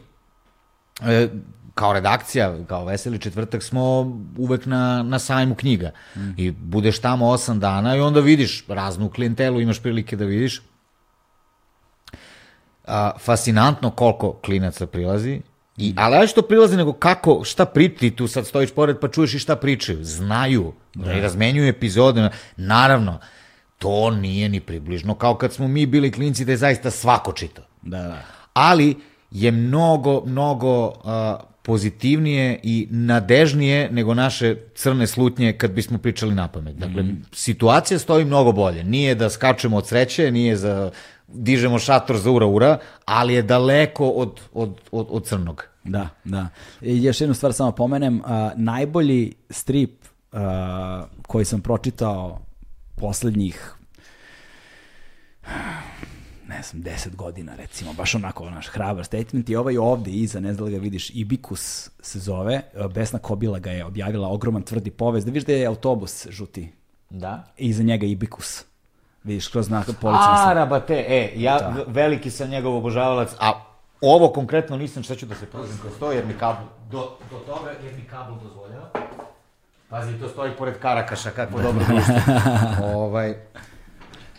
e, 1.02 1.28
kao 1.74 1.94
redakcija, 1.94 2.66
kao 2.68 2.86
Veseli 2.86 3.20
četvrtak 3.20 3.64
smo 3.64 3.82
uvek 4.38 4.66
na, 4.66 5.04
na 5.04 5.20
sajmu 5.20 5.56
knjiga. 5.56 5.92
Mm. 6.16 6.30
I 6.38 6.52
budeš 6.52 7.00
tamo 7.00 7.30
osam 7.30 7.60
dana 7.60 7.96
i 7.96 8.00
onda 8.00 8.20
vidiš 8.20 8.66
raznu 8.68 9.10
klijentelu, 9.10 9.62
imaš 9.62 9.80
prilike 9.80 10.16
da 10.16 10.26
vidiš. 10.26 10.62
A, 12.88 13.12
fascinantno 13.20 13.92
koliko 13.92 14.34
klinaca 14.34 14.88
prilazi, 14.88 15.42
I, 15.82 15.94
ali 15.98 16.16
ja 16.16 16.28
što 16.28 16.42
prilazi, 16.42 16.78
nego 16.78 16.94
kako, 16.94 17.44
šta 17.44 17.66
pričati, 17.66 18.16
tu 18.16 18.28
sad 18.28 18.48
stojiš 18.48 18.72
pored 18.72 19.00
pa 19.00 19.08
čuješ 19.08 19.34
i 19.34 19.40
šta 19.40 19.56
pričaju. 19.56 20.04
Znaju, 20.04 20.74
da. 20.94 21.14
i 21.14 21.22
razmenjuju 21.22 21.68
epizode. 21.68 22.30
Naravno, 22.58 23.20
to 23.78 24.12
nije 24.12 24.50
ni 24.50 24.60
približno 24.60 25.16
kao 25.16 25.36
kad 25.36 25.54
smo 25.54 25.68
mi 25.68 25.86
bili 25.86 26.12
klinci 26.12 26.46
da 26.46 26.52
je 26.52 26.58
zaista 26.58 26.92
svako 26.92 27.32
čitao. 27.32 27.66
Da, 27.82 28.02
da. 28.02 28.22
Ali 28.54 28.96
je 29.32 29.52
mnogo, 29.52 30.24
mnogo 30.26 30.88
uh, 30.88 30.94
pozitivnije 31.62 32.60
i 32.64 32.88
nadežnije 32.92 33.90
nego 33.92 34.14
naše 34.14 34.56
crne 34.76 35.08
slutnje 35.08 35.54
kad 35.54 35.72
bismo 35.72 35.98
pričali 35.98 36.36
na 36.36 36.48
pamet. 36.48 36.76
Dakle, 36.76 37.04
mm. 37.04 37.26
situacija 37.32 38.00
stoji 38.00 38.26
mnogo 38.26 38.52
bolje. 38.52 38.84
Nije 38.84 39.16
da 39.16 39.30
skačemo 39.30 39.78
od 39.78 39.88
sreće, 39.88 40.32
nije 40.32 40.56
za 40.56 40.92
dižemo 41.34 41.80
šator 41.80 42.18
za 42.18 42.32
ura 42.32 42.46
ura, 42.46 42.78
ali 43.06 43.34
je 43.34 43.42
daleko 43.42 44.10
od, 44.10 44.40
od, 44.54 44.82
od, 44.92 45.08
od 45.10 45.26
crnog. 45.26 45.66
Da, 45.84 46.10
da. 46.24 46.48
I 46.82 47.04
još 47.04 47.22
jednu 47.22 47.34
stvar 47.34 47.54
samo 47.54 47.72
pomenem, 47.72 48.22
a, 48.26 48.52
najbolji 48.56 49.34
strip 49.50 50.06
a, 50.32 51.06
koji 51.28 51.46
sam 51.46 51.62
pročitao 51.62 52.40
poslednjih 52.96 53.76
ne 56.52 56.62
znam, 56.64 56.82
deset 56.82 57.16
godina 57.16 57.56
recimo, 57.56 57.94
baš 57.94 58.16
onako 58.16 58.50
naš 58.50 58.68
hrabar 58.68 59.06
statement 59.06 59.50
i 59.50 59.56
ovaj 59.56 59.78
ovde 59.78 60.12
iza, 60.12 60.40
ne 60.40 60.54
znam 60.54 60.66
da 60.66 60.72
ga 60.72 60.82
vidiš, 60.82 61.10
Ibikus 61.10 61.90
se 62.02 62.20
zove, 62.20 62.62
Besna 62.94 63.20
Kobila 63.20 63.60
ga 63.60 63.72
je 63.72 63.86
objavila, 63.86 64.28
ogroman 64.28 64.62
tvrdi 64.62 64.92
povez, 64.92 65.26
da 65.26 65.32
vidiš 65.32 65.46
da 65.46 65.54
je 65.54 65.66
autobus 65.66 66.28
žuti. 66.30 66.72
Da. 67.10 67.54
I 67.58 67.68
iza 67.68 67.84
njega 67.84 68.06
Ibikus. 68.06 68.64
Vidiš, 69.24 69.48
kroz 69.48 69.66
znak 69.66 69.86
policija. 69.86 70.46
A, 70.48 70.54
rabate, 70.54 71.06
e, 71.08 71.32
ja 71.36 71.58
da. 71.60 71.84
veliki 71.88 72.32
sam 72.32 72.50
njegov 72.50 72.78
obožavalac, 72.78 73.30
a 73.40 73.52
ovo 74.02 74.30
konkretno 74.30 74.78
nisam, 74.78 75.04
šta 75.04 75.16
ću 75.16 75.26
da 75.26 75.36
se 75.36 75.46
prozim 75.46 75.78
kroz 75.82 75.94
to, 76.00 76.12
jer 76.12 76.26
mi 76.26 76.34
kabel, 76.34 76.66
do, 76.92 77.18
do 77.32 77.38
toga, 77.38 77.72
jer 77.84 77.94
mi 77.96 78.04
kabel 78.04 78.36
dozvoljava. 78.44 78.90
Pazi, 79.90 80.20
to 80.20 80.28
stoji 80.28 80.52
pored 80.58 80.80
Karakaša, 80.80 81.30
kako 81.30 81.62
dobro 81.62 81.86
društvo. 81.88 82.16
ovaj, 82.96 83.30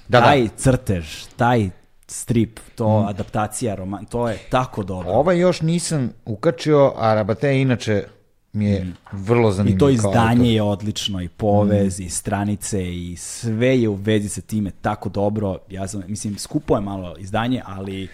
da, 0.08 0.20
da. 0.20 0.26
taj 0.26 0.42
da. 0.42 0.48
crtež, 0.56 1.24
taj 1.36 1.70
strip, 2.06 2.60
to 2.74 3.00
mm. 3.00 3.06
adaptacija, 3.06 3.74
roman, 3.74 4.04
to 4.04 4.28
je 4.28 4.38
tako 4.50 4.82
dobro. 4.82 5.10
Ovaj 5.10 5.38
još 5.38 5.60
nisam 5.60 6.12
ukačio, 6.24 6.92
a 6.96 7.14
Rabate 7.14 7.60
inače 7.60 8.04
mi 8.52 8.66
je 8.66 8.84
mm. 8.84 8.94
vrlo 9.12 9.52
zanimljivo. 9.52 9.76
I 9.76 9.78
to 9.78 9.88
izdanje 9.90 10.54
je 10.54 10.62
odlično, 10.62 11.22
i 11.22 11.28
povez, 11.28 12.00
mm. 12.00 12.02
i 12.02 12.10
stranice, 12.10 12.94
i 12.94 13.16
sve 13.16 13.80
je 13.80 13.88
u 13.88 13.94
vezi 13.94 14.28
sa 14.28 14.40
time 14.40 14.70
tako 14.70 15.08
dobro. 15.08 15.58
Ja 15.70 15.88
sam, 15.88 16.02
mislim, 16.06 16.38
skupo 16.38 16.74
je 16.74 16.80
malo 16.80 17.14
izdanje, 17.18 17.62
ali 17.66 18.08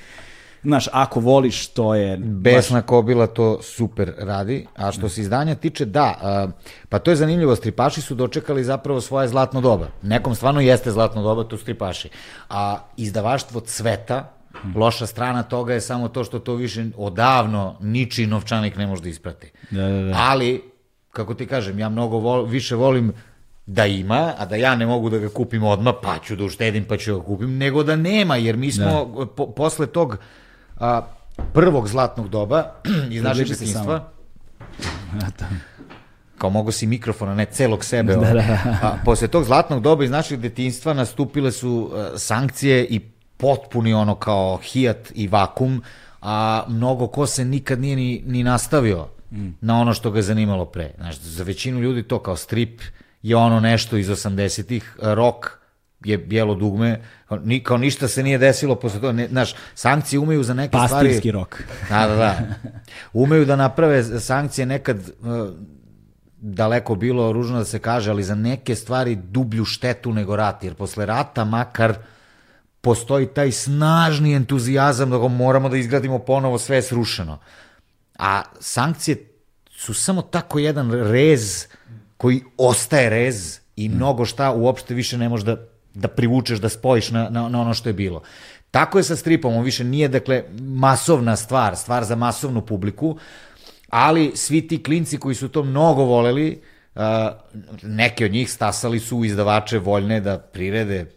znaš, 0.63 0.89
ako 0.93 1.21
voliš, 1.21 1.67
to 1.67 1.95
je... 1.95 2.17
Besna 2.17 2.81
baš... 2.81 2.87
Kobila 2.87 3.27
to 3.27 3.63
super 3.63 4.13
radi, 4.19 4.67
a 4.77 4.93
što 4.93 5.09
se 5.09 5.21
izdanja 5.21 5.55
tiče, 5.55 5.85
da, 5.85 6.15
uh, 6.45 6.53
pa 6.89 6.99
to 6.99 7.11
je 7.11 7.17
zanimljivo, 7.17 7.57
stripaši 7.57 8.01
su 8.01 8.15
dočekali 8.15 8.65
zapravo 8.65 9.01
svoje 9.01 9.29
zlatno 9.29 9.61
doba. 9.61 9.89
Nekom 10.03 10.35
stvarno 10.35 10.61
jeste 10.61 10.91
zlatno 10.91 11.23
doba, 11.23 11.45
to 11.45 11.59
stripaši. 11.59 12.09
A 12.49 12.79
izdavaštvo 12.97 13.61
Cveta, 13.61 14.38
Loša 14.75 15.07
strana 15.07 15.43
toga 15.43 15.75
je 15.75 15.81
samo 15.81 16.09
to 16.09 16.25
što 16.25 16.39
to 16.39 16.55
više 16.55 16.85
odavno 16.97 17.77
ničiji 17.81 18.27
novčanik 18.27 18.77
ne 18.77 18.87
može 18.87 19.03
da 19.03 19.09
isprati. 19.09 19.51
Da, 19.71 19.89
da, 19.89 20.03
da. 20.03 20.15
Ali, 20.17 20.63
kako 21.11 21.35
ti 21.35 21.47
kažem, 21.47 21.79
ja 21.79 21.89
mnogo 21.89 22.19
vol, 22.19 22.45
više 22.45 22.75
volim 22.75 23.13
da 23.67 23.87
ima, 23.87 24.33
a 24.39 24.47
da 24.47 24.57
ja 24.57 24.77
ne 24.77 24.87
mogu 24.87 25.11
da 25.11 25.19
ga 25.19 25.29
kupim 25.29 25.65
odmah, 25.65 25.95
pa 26.03 26.19
ću 26.19 26.37
da 26.37 26.45
uštedim 26.45 26.85
pa 26.85 26.97
ću 26.97 27.13
da 27.13 27.19
ga 27.19 27.25
kupim, 27.25 27.57
nego 27.57 27.83
da 27.83 27.97
nema, 27.97 28.37
jer 28.37 28.57
mi 28.57 28.73
smo 28.73 29.15
da. 29.19 29.27
po, 29.27 29.47
posle 29.47 29.87
tog 29.87 30.17
a, 30.81 31.03
prvog 31.53 31.89
zlatnog 31.89 32.29
doba 32.29 32.65
iz 33.11 33.23
našeg 33.23 33.49
detinjstva, 33.49 34.09
kao 36.39 36.51
mogo 36.51 36.73
si 36.73 36.87
mikrofona, 36.87 37.35
ne 37.35 37.45
celog 37.45 37.85
sebe. 37.85 38.15
Da, 38.15 38.33
da. 38.33 38.59
A, 38.83 38.97
posle 39.05 39.29
tog 39.29 39.45
zlatnog 39.45 39.83
doba 39.83 40.05
iz 40.05 40.11
našeg 40.11 40.41
detinjstva 40.41 40.95
nastupile 40.95 41.53
su 41.53 41.91
a, 41.95 42.19
sankcije 42.19 42.85
i 42.85 43.01
potpuni 43.39 43.95
ono 43.95 44.15
kao 44.15 44.57
hijat 44.57 45.13
i 45.15 45.29
vakum, 45.29 45.83
a 46.23 46.65
mnogo 46.69 47.07
ko 47.07 47.27
se 47.27 47.45
nikad 47.45 47.81
nije 47.81 47.97
ni, 47.97 48.23
ni 48.27 48.43
nastavio 48.43 49.09
mm. 49.33 49.49
na 49.61 49.81
ono 49.81 49.95
što 49.95 50.11
ga 50.11 50.19
je 50.19 50.23
zanimalo 50.23 50.65
pre. 50.65 50.91
Znaš, 50.97 51.19
za 51.19 51.45
većinu 51.45 51.81
ljudi 51.81 52.03
to 52.03 52.19
kao 52.19 52.37
strip 52.37 52.81
je 53.23 53.37
ono 53.37 53.61
nešto 53.61 53.97
iz 53.97 54.09
80-ih, 54.09 54.97
rok 55.03 55.59
je 56.05 56.19
bijelo 56.19 56.55
dugme, 56.55 57.01
ni, 57.45 57.63
kao 57.63 57.77
ništa 57.77 58.09
se 58.09 58.23
nije 58.23 58.39
desilo 58.39 58.75
posle 58.75 59.01
toga, 59.01 59.13
ne, 59.13 59.29
znaš, 59.29 59.55
sankcije 59.75 60.21
umeju 60.21 60.43
za 60.43 60.55
neke 60.55 60.73
Pastirski 60.73 60.89
stvari... 60.89 61.09
Pastirski 61.09 61.31
rok. 61.31 61.63
Da, 61.91 62.07
da, 62.07 62.17
da. 62.17 62.39
Umeju 63.23 63.45
da 63.45 63.57
naprave 63.57 64.21
sankcije 64.21 64.67
nekad 64.67 64.99
uh, 64.99 65.51
daleko 66.41 66.95
bilo 66.95 67.33
ružno 67.33 67.59
da 67.59 67.65
se 67.65 67.79
kaže, 67.79 68.11
ali 68.11 68.23
za 68.23 68.35
neke 68.35 68.75
stvari 68.75 69.17
dublju 69.17 69.65
štetu 69.65 70.13
nego 70.13 70.37
rat, 70.37 70.65
jer 70.65 70.75
posle 70.75 71.07
rata 71.07 71.45
makar 71.45 71.95
postoji 72.81 73.27
taj 73.27 73.53
snažni 73.53 74.35
entuzijazam 74.35 75.11
da 75.11 75.19
ga 75.19 75.29
moramo 75.29 75.69
da 75.69 75.77
izgradimo 75.77 76.19
ponovo, 76.19 76.59
sve 76.59 76.77
je 76.77 76.83
srušeno. 76.83 77.39
A 78.19 78.43
sankcije 78.61 79.17
su 79.71 79.95
samo 79.95 80.23
tako 80.23 80.59
jedan 80.59 80.91
rez 80.91 81.67
koji 82.17 82.43
ostaje 82.57 83.11
rez 83.11 83.61
i 83.77 83.89
mnogo 83.89 84.25
šta 84.25 84.53
uopšte 84.53 84.95
više 84.95 85.19
ne 85.19 85.29
može 85.29 85.45
da 85.45 85.57
da 85.99 86.09
privučeš, 86.09 86.59
da 86.59 86.69
spojiš 86.69 87.11
na, 87.11 87.29
na, 87.31 87.49
na 87.49 87.61
ono 87.61 87.75
što 87.75 87.89
je 87.89 87.93
bilo. 87.93 88.23
Tako 88.71 88.99
je 88.99 89.05
sa 89.05 89.17
stripom, 89.17 89.57
on 89.57 89.65
više 89.65 89.85
nije, 89.85 90.09
dakle, 90.09 90.45
masovna 90.61 91.37
stvar, 91.37 91.77
stvar 91.77 92.05
za 92.05 92.17
masovnu 92.17 92.67
publiku, 92.67 93.17
ali 93.89 94.33
svi 94.35 94.69
ti 94.69 94.83
klinci 94.83 95.19
koji 95.19 95.35
su 95.35 95.49
to 95.49 95.63
mnogo 95.63 96.05
voleli, 96.05 96.61
uh, 96.95 97.03
neke 97.83 98.25
od 98.25 98.33
njih 98.33 98.51
stasali 98.51 99.01
su 99.01 99.25
izdavače 99.25 99.79
voljne 99.79 100.21
da 100.21 100.39
prirede 100.39 101.11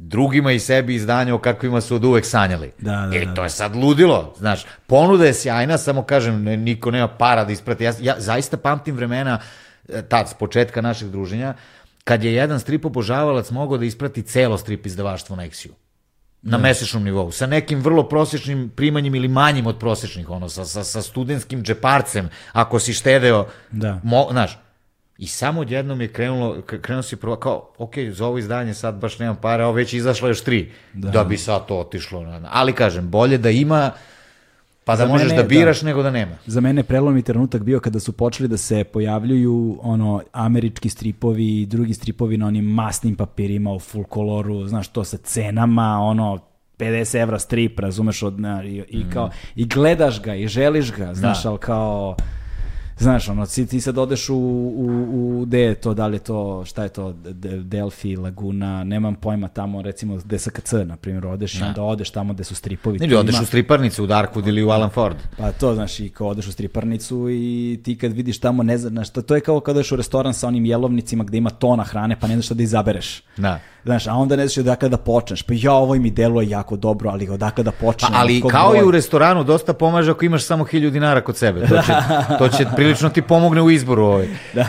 drugima 0.00 0.52
i 0.52 0.58
sebi 0.58 0.94
izdanja 0.94 1.34
o 1.34 1.38
kakvima 1.38 1.80
su 1.80 1.94
od 1.94 2.04
uvek 2.04 2.26
sanjali. 2.26 2.72
Da, 2.78 3.06
da, 3.10 3.16
e, 3.16 3.24
da. 3.24 3.34
to 3.34 3.42
je 3.42 3.50
sad 3.50 3.76
ludilo, 3.76 4.34
znaš. 4.38 4.64
Ponuda 4.86 5.26
je 5.26 5.34
sjajna, 5.34 5.78
samo 5.78 6.02
kažem, 6.02 6.42
ne, 6.42 6.56
niko 6.56 6.90
nema 6.90 7.08
para 7.08 7.44
da 7.44 7.52
isprati. 7.52 7.84
Ja, 7.84 7.92
ja 8.00 8.14
zaista 8.18 8.56
pamtim 8.56 8.96
vremena, 8.96 9.38
e, 9.88 10.02
tad, 10.02 10.28
s 10.28 10.34
početka 10.34 10.80
našeg 10.80 11.08
druženja, 11.08 11.54
kad 12.04 12.24
je 12.24 12.32
jedan 12.34 12.60
strip 12.60 12.84
obožavalac 12.84 13.50
mogao 13.50 13.78
da 13.78 13.84
isprati 13.84 14.22
celo 14.22 14.58
strip 14.58 14.86
izdavaštvo 14.86 15.36
na 15.36 15.42
Exiju. 15.42 15.72
Na 16.42 16.56
ne. 16.56 16.62
mesečnom 16.62 17.04
nivou, 17.04 17.32
sa 17.32 17.46
nekim 17.46 17.80
vrlo 17.80 18.08
prosječnim 18.08 18.70
primanjem 18.76 19.14
ili 19.14 19.28
manjim 19.28 19.66
od 19.66 19.78
prosječnih, 19.78 20.30
ono, 20.30 20.48
sa, 20.48 20.64
sa, 20.64 20.84
sa 20.84 21.02
studentskim 21.02 21.62
džeparcem, 21.62 22.28
ako 22.52 22.78
si 22.78 22.92
štedeo, 22.92 23.46
da. 23.70 24.00
mo, 24.02 24.28
znaš, 24.30 24.58
I 25.20 25.26
samo 25.26 25.60
odjednom 25.60 26.00
je 26.00 26.08
krenulo, 26.08 26.62
krenulo 26.62 27.02
si 27.02 27.16
prvo, 27.16 27.36
kao, 27.36 27.68
ok, 27.78 27.94
za 28.12 28.26
ovo 28.26 28.38
izdanje 28.38 28.74
sad 28.74 28.94
baš 28.94 29.18
nemam 29.18 29.36
para, 29.36 29.66
ovo 29.66 29.74
već 29.74 29.92
izašlo 29.92 30.28
još 30.28 30.44
tri, 30.44 30.72
da, 30.92 31.10
da 31.10 31.24
bi 31.24 31.36
sad 31.36 31.66
to 31.66 31.78
otišlo. 31.78 32.40
Ali 32.50 32.72
kažem, 32.72 33.10
bolje 33.10 33.38
da 33.38 33.50
ima, 33.50 33.90
pa 34.84 34.96
da 34.96 35.06
možeš 35.06 35.32
da 35.32 35.42
biraš 35.42 35.80
da, 35.80 35.86
nego 35.86 36.02
da 36.02 36.10
nema. 36.10 36.36
Za 36.46 36.60
mene 36.60 36.82
prelomni 36.82 37.22
trenutak 37.22 37.62
bio 37.62 37.80
kada 37.80 38.00
su 38.00 38.12
počeli 38.12 38.48
da 38.48 38.56
se 38.56 38.84
pojavljuju 38.84 39.78
ono 39.82 40.22
američki 40.32 40.88
stripovi 40.88 41.60
i 41.60 41.66
drugi 41.66 41.94
stripovi 41.94 42.36
na 42.36 42.46
onim 42.46 42.64
masnim 42.64 43.16
papirima 43.16 43.72
u 43.72 43.78
full 43.78 44.04
koloru, 44.04 44.66
znaš 44.66 44.88
to 44.88 45.04
sa 45.04 45.16
cenama, 45.16 45.98
ono 45.98 46.38
50 46.78 47.22
evra 47.22 47.38
strip, 47.38 47.78
razumeš, 47.78 48.22
od, 48.22 48.40
na, 48.40 48.64
i, 48.64 48.84
i, 48.88 49.10
kao, 49.10 49.26
mm. 49.26 49.30
i 49.56 49.66
gledaš 49.66 50.22
ga 50.22 50.34
i 50.34 50.48
želiš 50.48 50.92
ga, 50.92 51.14
znaš, 51.14 51.42
da. 51.42 51.48
ali 51.48 51.58
kao 51.58 52.16
Znaš, 53.00 53.28
ono, 53.28 53.46
ti, 53.46 53.66
ti 53.66 53.80
sad 53.80 53.98
odeš 53.98 54.28
u, 54.28 54.36
u, 54.36 55.06
u, 55.12 55.44
gde 55.46 55.60
je 55.60 55.74
to, 55.74 55.94
da 55.94 56.06
li 56.06 56.16
je 56.16 56.20
to, 56.20 56.64
šta 56.64 56.82
je 56.82 56.88
to, 56.88 57.12
Delfi, 57.62 58.16
Laguna, 58.16 58.84
nemam 58.84 59.14
pojma 59.14 59.48
tamo, 59.48 59.82
recimo 59.82 60.18
DSKC, 60.24 60.72
na 60.72 60.96
primjer, 60.96 61.26
odeš 61.26 61.54
i 61.54 61.58
da. 61.58 61.66
onda 61.66 61.82
odeš 61.82 62.10
tamo 62.10 62.32
gde 62.32 62.44
su 62.44 62.54
stripovi. 62.54 62.98
Ili 63.02 63.14
odeš 63.14 63.34
ima... 63.34 63.42
u 63.42 63.46
striparnicu 63.46 64.04
u 64.04 64.06
Darkwood 64.06 64.48
ili 64.48 64.64
u 64.64 64.70
Alan 64.70 64.90
Ford. 64.90 65.16
Pa 65.38 65.52
to, 65.52 65.74
znaš, 65.74 66.00
i 66.00 66.08
kao 66.08 66.28
odeš 66.28 66.46
u 66.46 66.52
striparnicu 66.52 67.26
i 67.30 67.80
ti 67.84 67.98
kad 67.98 68.12
vidiš 68.12 68.40
tamo, 68.40 68.62
ne 68.62 68.78
znaš, 68.78 69.10
to 69.10 69.34
je 69.34 69.40
kao 69.40 69.60
kad 69.60 69.76
odeš 69.76 69.92
u 69.92 69.96
restoran 69.96 70.34
sa 70.34 70.48
onim 70.48 70.66
jelovnicima 70.66 71.24
gde 71.24 71.38
ima 71.38 71.50
tona 71.50 71.84
hrane, 71.84 72.20
pa 72.20 72.26
ne 72.26 72.34
znaš 72.34 72.44
šta 72.44 72.54
da 72.54 72.62
izabereš. 72.62 73.22
Da. 73.36 73.60
Znaš, 73.84 74.06
a 74.06 74.14
onda 74.14 74.36
ne 74.36 74.46
znaš 74.46 74.58
odakle 74.58 74.88
da 74.88 74.96
počneš. 74.96 75.42
Pa 75.42 75.54
ja, 75.56 75.72
ovo 75.72 75.94
mi 75.94 76.10
deluje 76.10 76.48
jako 76.48 76.76
dobro, 76.76 77.10
ali 77.10 77.28
odakle 77.28 77.64
da 77.64 77.72
počnem? 77.72 78.12
Pa, 78.12 78.18
ali 78.18 78.42
kao 78.50 78.70
broj... 78.70 78.80
i 78.80 78.84
u 78.84 78.90
restoranu, 78.90 79.44
dosta 79.44 79.72
pomaže 79.72 80.10
ako 80.10 80.24
imaš 80.24 80.44
samo 80.44 80.64
1000 80.64 80.90
dinara 80.90 81.20
kod 81.20 81.36
sebe. 81.36 81.60
To 81.60 81.82
će, 81.82 81.92
to 82.38 82.48
će 82.48 82.66
prilično 82.76 83.08
ti 83.08 83.22
pomogne 83.22 83.62
u 83.62 83.70
izboru 83.70 84.02
ovaj. 84.02 84.28
da. 84.54 84.66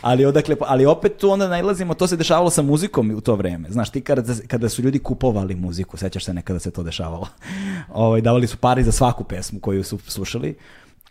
ali 0.00 0.24
odakle, 0.24 0.56
ali 0.60 0.86
opet 0.86 1.16
tu 1.16 1.30
onda 1.30 1.48
najlazimo, 1.48 1.94
to 1.94 2.06
se 2.06 2.16
dešavalo 2.16 2.50
sa 2.50 2.62
muzikom 2.62 3.10
u 3.10 3.20
to 3.20 3.34
vreme. 3.34 3.70
Znaš, 3.70 3.90
ti 3.90 4.00
kada, 4.00 4.22
kada 4.46 4.68
su 4.68 4.82
ljudi 4.82 4.98
kupovali 4.98 5.54
muziku, 5.54 5.96
sećaš 5.96 6.24
se 6.24 6.34
nekada 6.34 6.58
se 6.58 6.70
to 6.70 6.82
dešavalo. 6.82 7.28
Ovaj, 7.92 8.20
davali 8.20 8.46
su 8.46 8.56
pari 8.56 8.82
za 8.82 8.92
svaku 8.92 9.24
pesmu 9.24 9.60
koju 9.60 9.84
su 9.84 9.98
slušali 9.98 10.56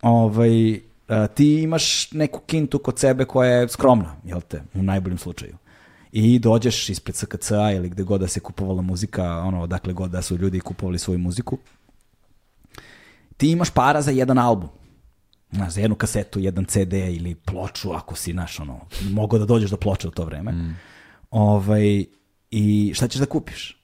ovaj, 0.02 0.80
ti 1.34 1.62
imaš 1.62 2.12
neku 2.12 2.40
kintu 2.40 2.80
kod 2.80 3.00
sebe 3.00 3.26
koja 3.26 3.52
je 3.52 3.68
skromna, 3.68 4.16
jel 4.24 4.42
te, 4.42 4.62
u 4.74 4.84
najboljem 4.84 5.18
slučaju. 5.18 5.58
I 6.18 6.40
dođeš 6.40 6.90
ispred 6.90 7.16
SKC-a 7.16 7.72
ili 7.72 7.90
gde 7.90 8.04
god 8.04 8.22
da 8.22 8.28
se 8.28 8.40
kupovala 8.40 8.82
muzika, 8.82 9.40
ono, 9.40 9.62
odakle 9.62 9.94
god 9.94 10.12
da 10.12 10.22
su 10.22 10.38
ljudi 10.38 10.60
kupovali 10.60 11.00
svoju 11.00 11.20
muziku. 11.20 11.58
Ti 13.38 13.52
imaš 13.52 13.70
para 13.70 14.02
za 14.02 14.12
jedan 14.12 14.38
album. 14.38 14.70
Znaš, 15.52 15.74
za 15.74 15.82
jednu 15.82 15.96
kasetu, 15.96 16.40
jedan 16.40 16.66
CD 16.66 16.94
ili 16.94 17.36
ploču, 17.36 17.92
ako 17.92 18.16
si, 18.16 18.34
naš, 18.34 18.60
ono, 18.60 18.80
mogao 19.10 19.40
da 19.40 19.46
dođeš 19.46 19.70
do 19.70 19.78
ploče 19.78 20.08
u 20.08 20.12
to 20.12 20.26
vreme. 20.26 20.52
Mm. 20.52 20.78
Ovaj, 21.32 22.06
I 22.52 22.92
šta 22.96 23.08
ćeš 23.08 23.20
da 23.20 23.26
kupiš? 23.26 23.78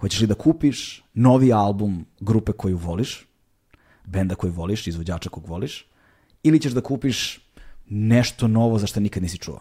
Hoćeš 0.00 0.20
li 0.20 0.26
da 0.26 0.34
kupiš 0.34 1.04
novi 1.14 1.52
album 1.52 2.06
grupe 2.20 2.52
koju 2.52 2.76
voliš, 2.76 3.26
benda 4.04 4.34
koju 4.34 4.52
voliš, 4.52 4.86
izvođača 4.86 5.28
kog 5.28 5.46
voliš, 5.46 5.86
ili 6.42 6.60
ćeš 6.60 6.72
da 6.72 6.80
kupiš 6.80 7.40
nešto 7.88 8.48
novo 8.48 8.78
za 8.78 8.86
što 8.86 9.00
nikad 9.00 9.22
nisi 9.22 9.38
čuo? 9.38 9.60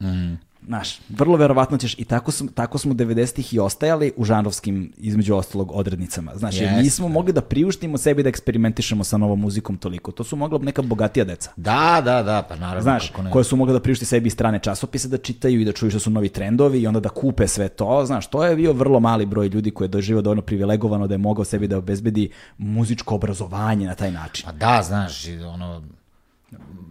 Mm. 0.00 0.51
Znaš, 0.66 1.00
vrlo 1.08 1.36
verovatno 1.36 1.78
ćeš, 1.78 1.94
i 1.98 2.04
tako, 2.04 2.30
smo, 2.30 2.50
tako 2.54 2.78
smo 2.78 2.94
90-ih 2.94 3.54
i 3.54 3.58
ostajali 3.58 4.12
u 4.16 4.24
žanrovskim, 4.24 4.92
između 4.98 5.34
ostalog, 5.34 5.72
odrednicama. 5.74 6.32
Znaš, 6.34 6.54
yes. 6.54 6.62
jer 6.62 6.72
nismo 6.72 7.08
mogli 7.08 7.32
da 7.32 7.40
priuštimo 7.40 7.98
sebi 7.98 8.22
da 8.22 8.28
eksperimentišemo 8.28 9.04
sa 9.04 9.16
novom 9.16 9.40
muzikom 9.40 9.76
toliko. 9.76 10.12
To 10.12 10.24
su 10.24 10.36
mogla 10.36 10.58
neka 10.58 10.82
bogatija 10.82 11.24
deca. 11.24 11.50
Da, 11.56 12.02
da, 12.04 12.22
da, 12.22 12.42
pa 12.48 12.56
naravno. 12.56 12.82
Znaš, 12.82 13.10
kako 13.10 13.22
ne. 13.22 13.30
koje 13.30 13.44
su 13.44 13.56
mogli 13.56 13.72
da 13.72 13.80
priušti 13.80 14.04
sebi 14.04 14.30
strane 14.30 14.58
časopise 14.58 15.08
da 15.08 15.18
čitaju 15.18 15.60
i 15.60 15.64
da 15.64 15.72
čuju 15.72 15.90
što 15.90 16.00
su 16.00 16.10
novi 16.10 16.28
trendovi 16.28 16.80
i 16.80 16.86
onda 16.86 17.00
da 17.00 17.08
kupe 17.08 17.48
sve 17.48 17.68
to. 17.68 18.04
Znaš, 18.06 18.26
to 18.26 18.44
je 18.44 18.56
bio 18.56 18.72
vrlo 18.72 19.00
mali 19.00 19.26
broj 19.26 19.48
ljudi 19.48 19.70
koji 19.70 19.86
je 19.86 19.88
doživio 19.88 20.22
dovoljno 20.22 20.42
privilegovano 20.42 21.06
da 21.06 21.14
je 21.14 21.18
mogao 21.18 21.44
sebi 21.44 21.68
da 21.68 21.78
obezbedi 21.78 22.30
muzičko 22.58 23.14
obrazovanje 23.14 23.86
na 23.86 23.94
taj 23.94 24.12
način. 24.12 24.44
Pa 24.44 24.52
da, 24.52 24.82
znaš, 24.82 25.26
ono, 25.54 25.82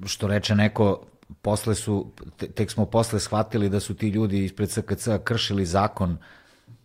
što 0.06 0.27
reče 0.27 0.56
neko, 0.56 1.00
posle 1.42 1.76
su, 1.76 2.11
tek 2.56 2.72
smo 2.72 2.85
posle 2.85 3.19
shvatili 3.19 3.69
da 3.69 3.80
su 3.80 3.93
ti 3.93 4.10
ljudi 4.10 4.45
ispred 4.45 4.72
SKC 4.72 5.08
kršili 5.24 5.66
zakon 5.66 6.18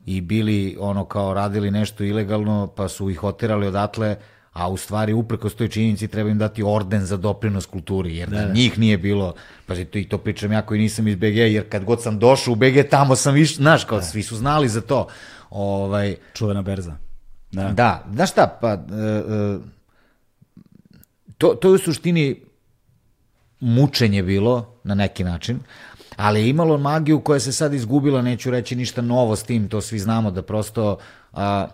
i 0.06 0.20
bili 0.20 0.76
ono 0.80 1.04
kao 1.04 1.34
radili 1.34 1.70
nešto 1.70 2.04
ilegalno, 2.04 2.66
pa 2.76 2.88
su 2.88 3.10
ih 3.10 3.24
oterali 3.24 3.66
odatle, 3.66 4.16
a 4.52 4.68
u 4.68 4.76
stvari 4.76 5.12
upreko 5.12 5.48
toj 5.48 5.68
činjenici 5.68 6.08
treba 6.08 6.30
im 6.30 6.38
dati 6.38 6.62
orden 6.62 7.04
za 7.04 7.16
doprinos 7.16 7.66
kulturi, 7.66 8.16
jer 8.16 8.28
da, 8.28 8.40
da 8.40 8.52
njih 8.52 8.78
nije 8.78 8.98
bilo, 8.98 9.34
pa 9.66 9.74
to 9.74 9.98
i 9.98 10.04
to 10.04 10.18
pričam 10.18 10.52
ja 10.52 10.62
koji 10.62 10.80
nisam 10.80 11.08
iz 11.08 11.16
BG, 11.16 11.36
jer 11.36 11.68
kad 11.68 11.84
god 11.84 12.02
sam 12.02 12.18
došao 12.18 12.52
u 12.52 12.56
BG, 12.56 12.88
tamo 12.90 13.16
sam 13.16 13.34
više, 13.34 13.54
znaš, 13.54 13.84
kao 13.84 13.98
da. 13.98 14.04
svi 14.04 14.22
su 14.22 14.36
znali 14.36 14.68
za 14.68 14.80
to. 14.80 15.06
Ovaj, 15.50 16.16
Čuvena 16.34 16.62
berza. 16.62 16.96
Da, 17.52 17.72
da 17.72 18.04
znaš 18.14 18.30
šta, 18.30 18.58
pa, 18.60 18.74
uh, 18.74 18.80
uh, 18.80 19.62
to, 21.38 21.48
to 21.48 21.68
je 21.68 21.74
u 21.74 21.78
suštini 21.78 22.45
mučenje 23.60 24.22
bilo 24.22 24.74
na 24.84 24.94
neki 24.94 25.24
način, 25.24 25.58
ali 26.16 26.40
je 26.40 26.48
imalo 26.48 26.78
magiju 26.78 27.20
koja 27.20 27.40
se 27.40 27.52
sad 27.52 27.74
izgubila, 27.74 28.22
neću 28.22 28.50
reći 28.50 28.76
ništa 28.76 29.02
novo 29.02 29.36
s 29.36 29.42
tim, 29.42 29.68
to 29.68 29.80
svi 29.80 29.98
znamo 29.98 30.30
da 30.30 30.42
prosto 30.42 30.98
a, 31.32 31.66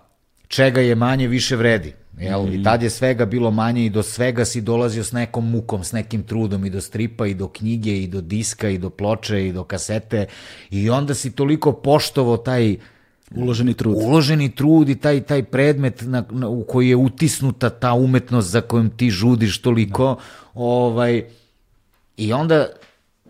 čega 0.49 0.81
je 0.81 0.95
manje 0.95 1.29
više 1.29 1.57
vredi. 1.57 1.95
Jel? 2.19 2.43
Mm. 2.43 2.53
I 2.53 2.63
tad 2.63 2.83
je 2.83 2.91
svega 2.91 3.27
bilo 3.27 3.51
manje 3.51 3.87
i 3.87 3.91
do 3.91 4.03
svega 4.03 4.45
si 4.45 4.61
dolazio 4.61 5.05
s 5.05 5.13
nekom 5.13 5.51
mukom, 5.51 5.85
s 5.85 5.93
nekim 5.93 6.23
trudom 6.23 6.65
i 6.65 6.71
do 6.71 6.81
stripa 6.81 7.27
i 7.27 7.35
do 7.35 7.49
knjige 7.49 8.03
i 8.03 8.07
do 8.07 8.21
diska 8.21 8.69
i 8.69 8.79
do 8.79 8.91
ploče 8.91 9.47
i 9.47 9.53
do 9.53 9.65
kasete 9.65 10.27
i 10.71 10.91
onda 10.91 11.15
si 11.15 11.31
toliko 11.31 11.73
poštovo 11.73 12.37
taj 12.37 12.77
uloženi 13.35 13.75
trud. 13.75 13.97
Uloženi 13.97 14.55
trud 14.55 14.89
i 14.89 14.95
taj 14.95 15.21
taj 15.21 15.43
predmet 15.43 16.03
na, 16.03 16.25
na, 16.31 16.49
u 16.49 16.65
koji 16.65 16.89
je 16.89 16.97
utisnuta 16.97 17.71
ta 17.71 17.93
umetnost 17.93 18.49
za 18.51 18.61
kojom 18.61 18.91
ti 18.91 19.11
žudiš 19.11 19.61
toliko, 19.61 20.05
da. 20.05 20.21
ovaj 20.55 21.25
I 22.23 22.33
onda, 22.33 22.67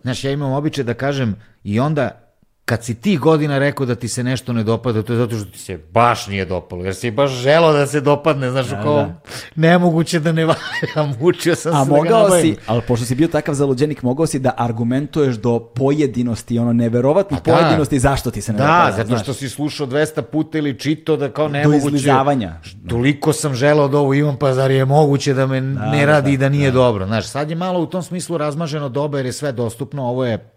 znaš, 0.01 0.23
ja 0.23 0.31
imam 0.31 0.51
običaj 0.51 0.83
da 0.83 0.93
kažem, 0.93 1.35
i 1.63 1.79
onda 1.79 2.22
kad 2.65 2.83
si 2.83 2.95
ti 2.95 3.17
godina 3.17 3.57
rekao 3.57 3.85
da 3.85 3.95
ti 3.95 4.07
se 4.07 4.23
nešto 4.23 4.53
ne 4.53 4.63
dopada, 4.63 5.03
to 5.03 5.13
je 5.13 5.19
zato 5.19 5.35
što 5.35 5.45
ti 5.45 5.59
se 5.59 5.77
baš 5.77 6.27
nije 6.27 6.45
dopalo, 6.45 6.83
jer 6.83 6.95
si 6.95 7.11
baš 7.11 7.31
želo 7.31 7.73
da 7.73 7.87
se 7.87 8.01
dopadne, 8.01 8.51
znaš, 8.51 8.67
da, 8.67 8.81
kao, 8.81 8.95
da. 8.95 9.21
nemoguće 9.55 10.19
da 10.19 10.31
ne 10.31 10.45
valja, 10.95 11.13
mučio 11.19 11.55
sam 11.55 11.75
A 11.75 11.85
se 11.85 11.91
da 11.91 11.97
mogao 11.97 12.29
da 12.29 12.41
si, 12.41 12.55
ali 12.65 12.81
pošto 12.87 13.05
si 13.05 13.15
bio 13.15 13.27
takav 13.27 13.55
zaluđenik, 13.55 14.03
mogao 14.03 14.27
si 14.27 14.39
da 14.39 14.53
argumentuješ 14.57 15.35
do 15.35 15.59
pojedinosti, 15.59 16.59
ono, 16.59 16.73
neverovatnih 16.73 17.41
da. 17.41 17.53
pojedinosti 17.53 17.99
zašto 17.99 18.31
ti 18.31 18.41
se 18.41 18.51
ne 18.51 18.57
da, 18.57 18.63
dopada. 18.63 18.89
Da, 18.89 18.95
zato 18.95 19.07
znaš. 19.07 19.23
što 19.23 19.33
si 19.33 19.49
slušao 19.49 19.87
200 19.87 20.21
puta 20.21 20.57
ili 20.57 20.79
čito 20.79 21.17
da 21.17 21.31
kao 21.31 21.47
nemoguće. 21.47 21.81
Do 21.81 21.87
izlizavanja. 21.87 22.59
Toliko 22.89 23.33
sam 23.33 23.53
želao 23.53 23.87
da 23.87 23.97
ovo 23.97 24.13
imam, 24.13 24.37
pa 24.37 24.53
zar 24.53 24.71
je 24.71 24.85
moguće 24.85 25.33
da 25.33 25.47
me 25.47 25.61
da, 25.61 25.91
ne 25.91 26.05
radi 26.05 26.29
da, 26.29 26.33
i 26.33 26.37
da 26.37 26.49
nije 26.49 26.71
da. 26.71 26.77
dobro. 26.77 27.05
Znaš, 27.05 27.27
sad 27.27 27.49
je 27.49 27.55
malo 27.55 27.79
u 27.79 27.85
tom 27.85 28.03
smislu 28.03 28.37
razmaženo 28.37 28.89
doba 28.89 29.17
jer 29.17 29.25
je 29.25 29.33
sve 29.33 29.51
dostupno, 29.51 30.03
ovo 30.03 30.25
je 30.25 30.52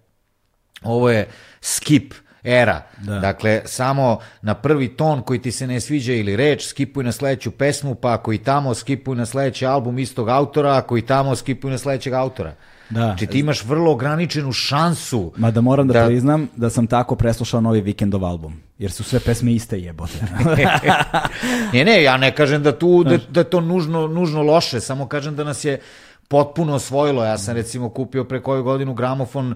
ovo 0.82 1.10
je 1.10 1.28
skip 1.60 2.14
era. 2.46 2.82
Da. 2.98 3.18
Dakle, 3.18 3.62
samo 3.64 4.18
na 4.42 4.54
prvi 4.54 4.88
ton 4.88 5.22
koji 5.22 5.42
ti 5.42 5.52
se 5.52 5.66
ne 5.66 5.80
sviđa 5.80 6.12
ili 6.12 6.36
reč, 6.36 6.66
skipuj 6.66 7.04
na 7.04 7.12
sledeću 7.12 7.50
pesmu, 7.50 7.94
pa 7.94 8.12
ako 8.12 8.32
i 8.32 8.38
tamo 8.38 8.74
skipuj 8.74 9.16
na 9.16 9.26
sledeći 9.26 9.66
album 9.66 9.98
istog 9.98 10.28
autora, 10.28 10.76
ako 10.76 10.96
i 10.96 11.02
tamo 11.02 11.36
skipuj 11.36 11.70
na 11.70 11.78
sledećeg 11.78 12.12
autora. 12.12 12.54
Da. 12.90 13.00
Znači 13.00 13.26
ti 13.26 13.38
imaš 13.38 13.64
vrlo 13.64 13.92
ograničenu 13.92 14.52
šansu. 14.52 15.32
Ma 15.36 15.50
da 15.50 15.60
moram 15.60 15.88
da, 15.88 16.00
da 16.00 16.06
priznam 16.06 16.48
da 16.56 16.70
sam 16.70 16.86
tako 16.86 17.16
preslušao 17.16 17.60
novi 17.60 17.80
Vikendov 17.80 18.24
album. 18.24 18.60
Jer 18.78 18.92
su 18.92 19.04
sve 19.04 19.20
pesme 19.20 19.52
iste 19.52 19.80
jebote. 19.80 20.12
ne, 21.72 21.84
ne, 21.84 22.02
ja 22.02 22.16
ne 22.16 22.34
kažem 22.34 22.62
da 22.62 22.78
tu 22.78 23.04
da, 23.04 23.18
da 23.28 23.44
to 23.44 23.60
nužno, 23.60 24.06
nužno 24.06 24.42
loše, 24.42 24.80
samo 24.80 25.06
kažem 25.06 25.36
da 25.36 25.44
nas 25.44 25.64
je 25.64 25.80
potpuno 26.28 26.74
osvojilo. 26.74 27.24
Ja 27.24 27.38
sam 27.38 27.54
recimo 27.54 27.88
kupio 27.88 28.24
pre 28.24 28.42
koju 28.42 28.62
godinu 28.62 28.94
gramofon 28.94 29.54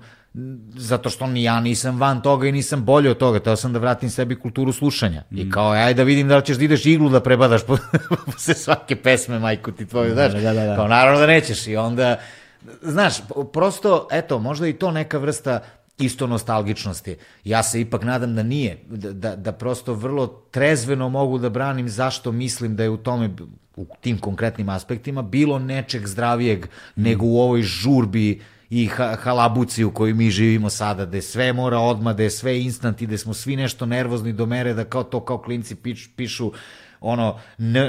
zato 0.74 1.10
što 1.10 1.26
ni 1.26 1.42
ja 1.42 1.60
nisam 1.60 2.00
van 2.00 2.22
toga 2.22 2.48
i 2.48 2.52
nisam 2.52 2.84
bolje 2.84 3.10
od 3.10 3.18
toga, 3.18 3.40
teo 3.40 3.56
sam 3.56 3.72
da 3.72 3.78
vratim 3.78 4.10
sebi 4.10 4.36
kulturu 4.36 4.72
slušanja. 4.72 5.24
Mm. 5.30 5.38
I 5.38 5.50
kao, 5.50 5.70
aj 5.70 5.94
da 5.94 6.02
vidim 6.02 6.28
da 6.28 6.36
li 6.36 6.44
ćeš 6.44 6.56
da 6.56 6.64
ideš 6.64 6.86
iglu 6.86 7.08
da 7.08 7.20
prebadaš 7.20 7.62
po, 7.66 7.76
se 8.38 8.54
svake 8.54 8.96
pesme, 8.96 9.38
majku 9.38 9.72
ti 9.72 9.86
tvoju, 9.86 10.12
znaš. 10.12 10.32
Da, 10.32 10.40
da, 10.40 10.52
da, 10.52 10.66
da. 10.66 10.76
Kao, 10.76 10.88
naravno 10.88 11.20
da 11.20 11.26
nećeš. 11.26 11.66
I 11.66 11.76
onda, 11.76 12.16
znaš, 12.82 13.14
prosto, 13.52 14.08
eto, 14.12 14.38
možda 14.38 14.66
i 14.66 14.72
to 14.72 14.90
neka 14.90 15.18
vrsta 15.18 15.60
isto 15.98 16.26
nostalgičnosti. 16.26 17.16
Ja 17.44 17.62
se 17.62 17.80
ipak 17.80 18.04
nadam 18.04 18.34
da 18.34 18.42
nije, 18.42 18.78
da, 18.86 19.12
da, 19.12 19.36
da 19.36 19.52
prosto 19.52 19.94
vrlo 19.94 20.26
trezveno 20.50 21.08
mogu 21.08 21.38
da 21.38 21.48
branim 21.48 21.88
zašto 21.88 22.32
mislim 22.32 22.76
da 22.76 22.82
je 22.82 22.90
u 22.90 22.96
tome 22.96 23.30
u 23.76 23.86
tim 24.00 24.18
konkretnim 24.18 24.68
aspektima 24.68 25.22
bilo 25.22 25.58
nečeg 25.58 26.06
zdravijeg 26.06 26.64
mm. 26.64 27.02
nego 27.02 27.26
u 27.26 27.40
ovoj 27.40 27.62
žurbi 27.62 28.40
i 28.70 28.86
ha 28.86 29.16
halabuci 29.22 29.84
u 29.84 29.90
kojoj 29.90 30.14
mi 30.14 30.30
živimo 30.30 30.70
sada, 30.70 31.04
gde 31.04 31.22
sve 31.22 31.52
mora 31.52 31.78
odmah, 31.78 32.14
gde 32.14 32.24
je 32.24 32.30
sve 32.30 32.62
instant 32.62 33.02
i 33.02 33.06
gde 33.06 33.18
smo 33.18 33.34
svi 33.34 33.56
nešto 33.56 33.86
nervozni 33.86 34.32
do 34.32 34.46
mere 34.46 34.74
da 34.74 34.84
kao 34.84 35.02
to 35.02 35.20
kao 35.24 35.38
klinci 35.38 35.74
piš, 35.74 36.10
pišu 36.16 36.52
ono 37.00 37.38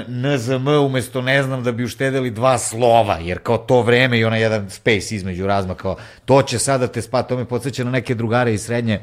NZM 0.08 0.68
umesto 0.68 1.22
ne 1.22 1.42
znam 1.42 1.64
da 1.64 1.72
bi 1.72 1.84
uštedeli 1.84 2.30
dva 2.30 2.58
slova, 2.58 3.18
jer 3.18 3.38
kao 3.38 3.58
to 3.58 3.82
vreme 3.82 4.18
i 4.18 4.24
ona 4.24 4.36
jedan 4.36 4.70
space 4.70 5.16
između 5.16 5.46
razma, 5.46 5.74
kao 5.74 5.96
to 6.24 6.42
će 6.42 6.58
sada 6.58 6.86
te 6.86 7.02
spati, 7.02 7.28
to 7.28 7.36
me 7.36 7.44
podsjeća 7.44 7.84
na 7.84 7.90
neke 7.90 8.14
drugare 8.14 8.54
iz 8.54 8.62
srednje, 8.62 9.00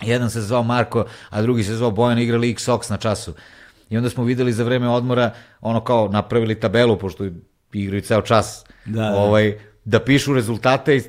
jedan 0.00 0.30
se 0.30 0.40
zvao 0.40 0.62
Marko, 0.62 1.04
a 1.30 1.42
drugi 1.42 1.64
se 1.64 1.76
zvao 1.76 1.90
Bojan, 1.90 2.18
igrali 2.18 2.54
X-Sox 2.54 2.90
na 2.90 2.96
času. 2.96 3.34
I 3.90 3.96
onda 3.96 4.10
smo 4.10 4.24
videli 4.24 4.52
za 4.52 4.64
vreme 4.64 4.88
odmora, 4.88 5.30
ono 5.60 5.84
kao 5.84 6.08
napravili 6.08 6.60
tabelu, 6.60 6.98
pošto 6.98 7.24
igraju 7.72 8.02
ceo 8.02 8.22
čas, 8.22 8.64
da, 8.86 9.02
da. 9.02 9.16
ovaj, 9.16 9.58
da 9.88 10.00
pišu 10.00 10.34
rezultate 10.34 10.96
i 10.96 11.02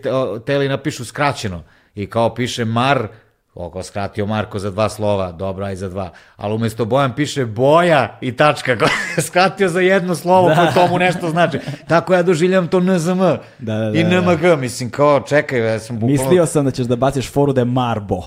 teli 0.45 0.69
napišu 0.69 1.05
skraćeno. 1.05 1.63
I 1.95 2.05
kao 2.07 2.33
piše 2.35 2.65
Mar, 2.65 3.07
oko 3.55 3.83
skratio 3.83 4.25
Marko 4.25 4.59
za 4.59 4.71
dva 4.71 4.89
slova, 4.89 5.31
dobro, 5.31 5.65
aj 5.65 5.75
za 5.75 5.89
dva. 5.89 6.11
Ali 6.35 6.53
umesto 6.53 6.85
Bojan 6.85 7.15
piše 7.15 7.45
Boja 7.45 8.17
i 8.21 8.31
tačka, 8.31 8.77
skratio 9.27 9.69
za 9.69 9.79
jedno 9.79 10.15
slovo, 10.15 10.49
da. 10.49 10.55
koje 10.55 10.73
tomu 10.73 10.99
nešto 10.99 11.29
znači. 11.29 11.59
Tako 11.87 12.13
ja 12.13 12.23
doživljam 12.23 12.67
to 12.67 12.79
NZM 12.79 13.19
da, 13.19 13.39
da, 13.59 13.77
da, 13.77 13.99
i 13.99 14.03
da. 14.03 14.21
NMG, 14.21 14.59
mislim, 14.59 14.89
kao, 14.89 15.19
čekaj, 15.19 15.59
ja 15.59 15.79
sam 15.79 15.99
bukvalno... 15.99 16.23
Mislio 16.23 16.45
sam 16.45 16.65
da 16.65 16.71
ćeš 16.71 16.85
da 16.85 16.95
baciš 16.95 17.31
foru 17.31 17.53
da 17.53 17.61
je 17.61 17.65
Marbo. 17.65 18.21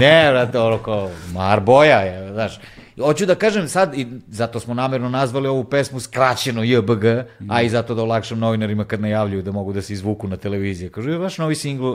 ne, 0.00 0.30
vrate, 0.30 0.58
ono 0.58 0.78
kao, 0.78 1.10
Marboja 1.32 1.98
je, 1.98 2.32
znaš. 2.32 2.58
Hoću 3.00 3.26
da 3.26 3.34
kažem 3.34 3.68
sad, 3.68 3.98
i 3.98 4.06
zato 4.28 4.60
smo 4.60 4.74
namerno 4.74 5.08
nazvali 5.08 5.48
ovu 5.48 5.64
pesmu 5.64 6.00
skraćeno 6.00 6.62
JBG, 6.62 7.04
mm. 7.40 7.50
a 7.50 7.62
i 7.62 7.68
zato 7.68 7.94
da 7.94 8.02
olakšam 8.02 8.38
novinarima 8.38 8.84
kad 8.84 9.00
najavljuju 9.00 9.42
da 9.42 9.52
mogu 9.52 9.72
da 9.72 9.82
se 9.82 9.92
izvuku 9.92 10.28
na 10.28 10.36
televiziji. 10.36 10.90
Kažu, 10.90 11.10
je 11.10 11.18
vaš 11.18 11.38
novi 11.38 11.54
singl 11.54 11.92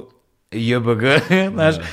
JBG, 0.52 1.04
znaš, 1.56 1.76
da. 1.76 1.84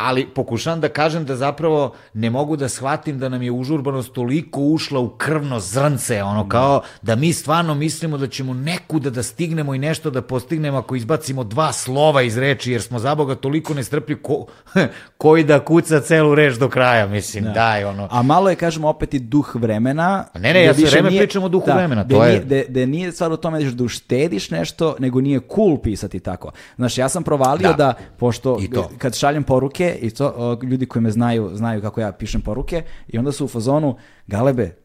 Ali 0.00 0.26
pokušavam 0.26 0.80
da 0.80 0.88
kažem 0.88 1.24
da 1.24 1.36
zapravo 1.36 1.94
ne 2.14 2.30
mogu 2.30 2.56
da 2.56 2.68
shvatim 2.68 3.18
da 3.18 3.28
nam 3.28 3.42
je 3.42 3.50
užurbanost 3.50 4.12
toliko 4.12 4.60
ušla 4.60 5.00
u 5.00 5.08
krvno 5.08 5.60
zrnce, 5.60 6.22
ono 6.22 6.48
kao 6.48 6.82
da 7.02 7.16
mi 7.16 7.32
stvarno 7.32 7.74
mislimo 7.74 8.18
da 8.18 8.26
ćemo 8.26 8.54
nekuda 8.54 9.10
da 9.10 9.22
stignemo 9.22 9.74
i 9.74 9.78
nešto 9.78 10.10
da 10.10 10.22
postignemo 10.22 10.78
ako 10.78 10.96
izbacimo 10.96 11.44
dva 11.44 11.72
slova 11.72 12.22
iz 12.22 12.38
reči, 12.38 12.72
jer 12.72 12.82
smo 12.82 12.98
za 12.98 13.14
Boga 13.14 13.34
toliko 13.34 13.74
nestrpljivi 13.74 14.22
ko, 14.22 14.46
koji 15.22 15.44
da 15.44 15.64
kuca 15.64 16.00
celu 16.00 16.34
reč 16.34 16.54
do 16.54 16.68
kraja, 16.68 17.06
mislim, 17.06 17.44
da. 17.44 17.50
daj, 17.50 17.84
ono. 17.84 18.08
A 18.10 18.22
malo 18.22 18.50
je, 18.50 18.56
kažemo, 18.56 18.88
opet 18.88 19.14
i 19.14 19.18
duh 19.18 19.54
vremena. 19.54 20.24
Ne, 20.34 20.52
ne, 20.52 20.64
ja 20.64 20.74
sve 20.74 20.90
vreme 20.90 21.10
nije, 21.10 21.20
pričam 21.20 21.44
o 21.44 21.48
duhu 21.48 21.66
da, 21.66 21.74
vremena, 21.74 22.08
to 22.08 22.24
je... 22.24 22.44
Nije, 22.44 22.64
da 22.68 22.86
nije 22.86 23.12
stvar 23.12 23.32
u 23.32 23.36
tome 23.36 23.64
da 23.64 23.84
uštediš 23.84 24.50
nešto, 24.50 24.96
nego 24.98 25.20
nije 25.20 25.40
cool 25.54 25.78
pisati 25.78 26.20
tako. 26.20 26.52
Znaš, 26.76 26.98
ja 26.98 27.08
sam 27.08 27.22
provalio 27.22 27.68
da, 27.68 27.76
da 27.76 27.94
pošto 28.18 28.60
kad 28.98 29.16
šaljem 29.16 29.44
poruke, 29.44 29.89
i 29.94 30.10
to 30.10 30.58
ljudi 30.62 30.86
koji 30.86 31.02
me 31.02 31.10
znaju, 31.10 31.50
znaju 31.54 31.82
kako 31.82 32.00
ja 32.00 32.12
pišem 32.12 32.40
poruke, 32.40 32.82
i 33.08 33.18
onda 33.18 33.32
su 33.32 33.44
u 33.44 33.48
fazonu, 33.48 33.96
Galebe, 34.26 34.76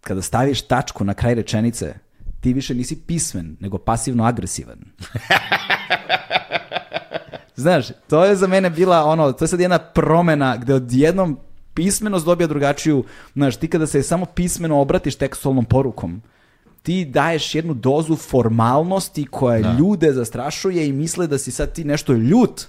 kada 0.00 0.22
staviš 0.22 0.62
tačku 0.62 1.04
na 1.04 1.14
kraj 1.14 1.34
rečenice, 1.34 1.94
ti 2.40 2.52
više 2.52 2.74
nisi 2.74 3.00
pismen, 3.06 3.56
nego 3.60 3.78
pasivno 3.78 4.24
agresivan. 4.24 4.78
Znaš, 7.56 7.86
to 8.08 8.24
je 8.24 8.36
za 8.36 8.46
mene 8.46 8.70
bila 8.70 9.04
ono, 9.04 9.32
to 9.32 9.44
je 9.44 9.48
sad 9.48 9.60
jedna 9.60 9.78
promena 9.78 10.56
gde 10.56 10.74
odjednom 10.74 11.38
pismenost 11.74 12.26
dobija 12.26 12.46
drugačiju, 12.46 13.04
znaš, 13.34 13.56
ti 13.56 13.68
kada 13.68 13.86
se 13.86 14.02
samo 14.02 14.26
pismeno 14.26 14.80
obratiš 14.80 15.16
tekstualnom 15.16 15.64
porukom, 15.64 16.22
ti 16.82 17.04
daješ 17.04 17.54
jednu 17.54 17.74
dozu 17.74 18.16
formalnosti 18.16 19.26
koja 19.30 19.62
da. 19.62 19.76
ljude 19.78 20.12
zastrašuje 20.12 20.88
i 20.88 20.92
misle 20.92 21.26
da 21.26 21.38
si 21.38 21.50
sad 21.50 21.72
ti 21.72 21.84
nešto 21.84 22.12
ljut. 22.12 22.66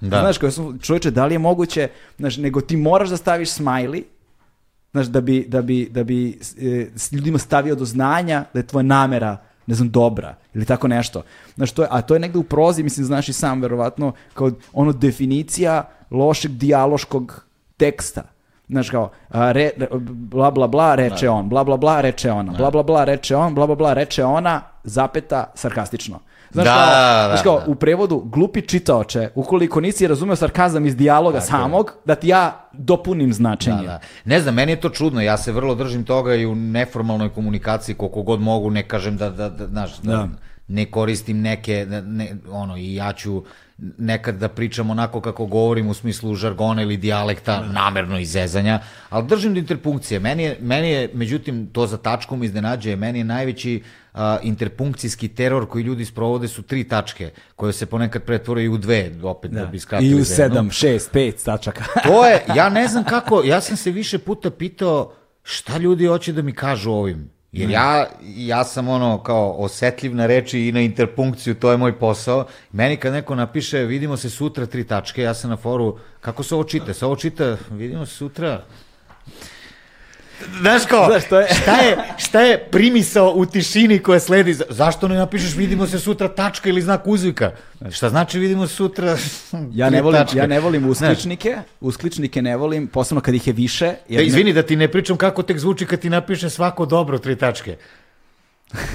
Da. 0.00 0.20
Znaš, 0.20 0.38
kao 0.38 0.50
sam, 0.50 0.78
čovječe, 0.78 1.10
da 1.10 1.26
li 1.26 1.34
je 1.34 1.38
moguće, 1.38 1.88
znaš, 2.18 2.36
nego 2.36 2.60
ti 2.60 2.76
moraš 2.76 3.08
da 3.08 3.16
staviš 3.16 3.50
smiley, 3.50 4.02
znaš, 4.92 5.06
da 5.06 5.20
bi, 5.20 5.44
da 5.48 5.62
bi, 5.62 5.88
da 5.90 6.04
bi 6.04 6.40
e, 6.60 6.86
ljudima 7.12 7.38
stavio 7.38 7.74
do 7.74 7.84
znanja 7.84 8.44
da 8.52 8.58
je 8.58 8.66
tvoja 8.66 8.82
namera 8.82 9.36
ne 9.66 9.74
znam, 9.74 9.90
dobra 9.90 10.34
ili 10.54 10.64
tako 10.64 10.88
nešto. 10.88 11.22
Znaš, 11.54 11.72
to 11.72 11.82
je, 11.82 11.88
a 11.90 12.02
to 12.02 12.14
je 12.14 12.20
negde 12.20 12.38
u 12.38 12.42
prozi, 12.42 12.82
mislim, 12.82 13.06
znaš 13.06 13.28
i 13.28 13.32
sam, 13.32 13.62
verovatno, 13.62 14.12
kao 14.34 14.50
ono 14.72 14.92
definicija 14.92 15.88
lošeg 16.10 16.50
dijaloškog 16.50 17.44
teksta. 17.76 18.22
Znaš 18.68 18.90
kao, 18.90 19.10
a, 19.28 19.52
re, 19.52 19.70
bla 20.10 20.50
bla 20.50 20.66
bla 20.66 20.94
reče 20.94 21.26
da. 21.26 21.32
on, 21.32 21.48
bla 21.48 21.64
bla 21.64 21.76
bla 21.76 22.00
reče 22.00 22.32
ona, 22.32 22.52
da. 22.52 22.58
bla 22.58 22.70
bla 22.70 22.82
bla 22.82 23.04
reče 23.04 23.36
on, 23.36 23.54
bla 23.54 23.66
bla 23.66 23.76
bla 23.76 23.92
reče 23.92 24.24
ona, 24.24 24.60
zapeta, 24.84 25.50
sarkastično. 25.54 26.20
Znaš 26.52 26.64
da, 26.64 26.74
kao, 26.74 26.86
da, 26.86 27.26
znaš 27.28 27.42
kao, 27.42 27.58
da. 27.58 27.72
u 27.72 27.74
prevodu, 27.74 28.22
glupi 28.24 28.62
čitaoče, 28.62 29.28
ukoliko 29.34 29.80
nisi 29.80 30.06
razumeo 30.06 30.36
sarkazam 30.36 30.86
iz 30.86 30.96
dijaloga 30.96 31.38
Tako 31.38 31.50
samog, 31.50 31.86
je. 31.86 32.00
da 32.04 32.14
ti 32.14 32.28
ja 32.28 32.68
dopunim 32.72 33.32
značenje. 33.32 33.76
Da, 33.76 33.82
da. 33.82 34.00
Ne 34.24 34.40
znam, 34.40 34.54
meni 34.54 34.72
je 34.72 34.80
to 34.80 34.88
čudno, 34.88 35.20
ja 35.20 35.36
se 35.36 35.52
vrlo 35.52 35.74
držim 35.74 36.04
toga 36.04 36.34
i 36.34 36.46
u 36.46 36.54
neformalnoj 36.54 37.28
komunikaciji 37.28 37.94
koliko 37.94 38.22
god 38.22 38.40
mogu, 38.40 38.70
ne 38.70 38.88
kažem 38.88 39.16
da, 39.16 39.30
da, 39.30 39.48
da, 39.48 39.66
znaš, 39.66 39.98
da, 39.98 40.12
da 40.12 40.28
ne 40.68 40.90
koristim 40.90 41.40
neke, 41.40 41.86
ne, 42.04 42.36
ono, 42.50 42.76
i 42.76 42.94
ja 42.94 43.12
ću 43.12 43.42
nekad 43.78 44.38
da 44.38 44.48
pričam 44.48 44.90
onako 44.90 45.20
kako 45.20 45.46
govorim 45.46 45.88
u 45.88 45.94
smislu 45.94 46.34
žargona 46.34 46.82
ili 46.82 46.96
dijalekta, 46.96 47.64
namerno 47.72 48.18
izezanja, 48.18 48.80
ali 49.08 49.26
držim 49.26 49.54
do 49.54 49.60
interpunkcije. 49.60 50.20
Meni 50.20 50.42
je, 50.42 50.56
meni 50.60 50.90
je, 50.90 51.10
međutim, 51.14 51.66
to 51.72 51.86
za 51.86 51.96
tačkom 51.96 52.42
iznenađuje, 52.42 52.96
meni 52.96 53.18
je 53.18 53.24
najveći 53.24 53.82
uh, 54.14 54.20
interpunkcijski 54.42 55.28
teror 55.28 55.68
koji 55.68 55.82
ljudi 55.82 56.04
sprovode 56.04 56.48
su 56.48 56.62
tri 56.62 56.84
tačke, 56.84 57.30
koje 57.56 57.72
se 57.72 57.86
ponekad 57.86 58.22
pretvore 58.22 58.64
i 58.64 58.68
u 58.68 58.78
dve, 58.78 59.10
opet 59.22 59.50
da, 59.50 59.60
da 59.60 59.66
bi 59.66 59.78
skratili. 59.78 60.10
I 60.10 60.20
u 60.20 60.24
sedam, 60.24 60.70
šest, 60.70 61.12
pet 61.12 61.42
tačaka. 61.44 61.84
to 62.08 62.26
je, 62.26 62.44
ja 62.54 62.68
ne 62.68 62.88
znam 62.88 63.04
kako, 63.04 63.42
ja 63.44 63.60
sam 63.60 63.76
se 63.76 63.90
više 63.90 64.18
puta 64.18 64.50
pitao 64.50 65.12
šta 65.42 65.78
ljudi 65.78 66.06
hoće 66.06 66.32
da 66.32 66.42
mi 66.42 66.52
kažu 66.52 66.90
ovim 66.90 67.35
Jer 67.56 67.70
ja, 67.70 68.06
ja 68.22 68.64
sam 68.64 68.88
ono 68.88 69.22
kao 69.22 69.54
osetljiv 69.58 70.14
na 70.14 70.26
reči 70.26 70.60
i 70.60 70.72
na 70.72 70.80
interpunkciju, 70.80 71.54
to 71.54 71.70
je 71.70 71.76
moj 71.76 71.98
posao. 71.98 72.46
Meni 72.72 72.96
kad 72.96 73.12
neko 73.12 73.34
napiše 73.34 73.78
vidimo 73.78 74.16
se 74.16 74.30
sutra 74.30 74.66
tri 74.66 74.84
tačke, 74.84 75.22
ja 75.22 75.34
sam 75.34 75.50
na 75.50 75.56
foru, 75.56 75.98
kako 76.20 76.42
se 76.42 76.54
ovo 76.54 76.64
čita? 76.64 76.94
Se 76.94 77.06
ovo 77.06 77.16
čita, 77.16 77.56
vidimo 77.70 78.06
se 78.06 78.14
sutra, 78.14 78.62
Znaš 80.60 80.82
kao, 80.88 81.06
Znaš, 81.10 81.28
to 81.28 81.40
je... 81.40 81.48
šta, 81.62 81.76
je, 81.80 81.96
šta 82.16 82.40
je 82.40 82.58
primisao 82.70 83.32
u 83.34 83.46
tišini 83.46 83.98
koja 83.98 84.20
sledi? 84.20 84.54
Zašto 84.68 85.08
ne 85.08 85.14
napišeš 85.16 85.54
vidimo 85.54 85.86
se 85.86 85.98
sutra 85.98 86.28
tačka 86.28 86.68
ili 86.68 86.82
znak 86.82 87.02
uzvika? 87.06 87.50
Šta 87.90 88.08
znači 88.08 88.38
vidimo 88.38 88.66
se 88.66 88.74
sutra 88.74 89.16
Ja 89.74 89.90
ne 89.90 90.02
volim, 90.02 90.20
tačke? 90.20 90.38
ja 90.38 90.46
ne 90.46 90.60
volim 90.60 90.88
uskličnike, 90.88 91.50
Znaš. 91.50 91.64
uskličnike 91.80 92.42
ne 92.42 92.56
volim, 92.56 92.86
posebno 92.86 93.20
kad 93.20 93.34
ih 93.34 93.46
je 93.46 93.52
više. 93.52 93.94
Jer 94.08 94.20
da, 94.20 94.26
izvini 94.26 94.50
ne... 94.50 94.54
da 94.54 94.62
ti 94.62 94.76
ne 94.76 94.88
pričam 94.88 95.16
kako 95.16 95.42
tek 95.42 95.58
zvuči 95.58 95.86
kad 95.86 96.00
ti 96.00 96.10
napiše 96.10 96.50
svako 96.50 96.86
dobro 96.86 97.18
tri 97.18 97.36
tačke. 97.36 97.76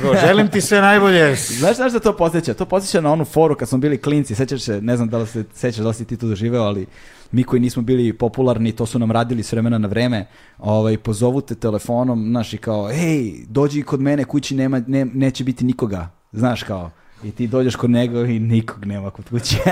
Bro, 0.02 0.16
želim 0.26 0.48
ti 0.48 0.62
sve 0.62 0.82
najbolje. 0.82 1.36
Znaš, 1.60 1.76
znaš 1.76 1.92
da 1.92 2.00
to 2.00 2.18
posjeća? 2.18 2.54
To 2.54 2.66
posjeća 2.66 3.02
na 3.02 3.12
onu 3.12 3.26
foru 3.26 3.56
kad 3.56 3.70
smo 3.70 3.78
bili 3.78 3.98
klinci, 3.98 4.36
sećaš 4.36 4.62
se, 4.62 4.82
ne 4.82 4.96
znam 4.96 5.10
da 5.10 5.18
li 5.18 5.28
se 5.28 5.44
sećaš 5.54 5.82
da 5.82 5.88
li 5.88 5.94
si 5.94 6.06
ti 6.06 6.18
tu 6.18 6.28
doživeo, 6.28 6.64
ali 6.64 6.86
mi 7.32 7.44
koji 7.44 7.60
nismo 7.60 7.82
bili 7.82 8.14
popularni, 8.14 8.72
to 8.72 8.86
su 8.86 9.00
nam 9.00 9.12
radili 9.12 9.44
s 9.44 9.52
vremena 9.52 9.78
na 9.78 9.88
vreme, 9.88 10.26
ovaj, 10.60 10.98
pozovu 10.98 11.42
te 11.42 11.56
telefonom, 11.56 12.26
znaš, 12.30 12.54
i 12.54 12.58
kao, 12.58 12.88
hej, 12.88 13.34
dođi 13.48 13.84
kod 13.84 14.02
mene, 14.02 14.24
kući 14.24 14.56
nema, 14.56 14.82
ne, 14.88 15.06
neće 15.06 15.44
biti 15.44 15.66
nikoga, 15.66 16.10
znaš, 16.32 16.64
kao, 16.64 16.92
i 17.24 17.32
ti 17.32 17.48
dođeš 17.48 17.76
kod 17.76 17.90
njega 17.90 18.20
i 18.20 18.40
nikog 18.40 18.86
nema 18.86 19.10
kod 19.10 19.30
kuće. 19.30 19.58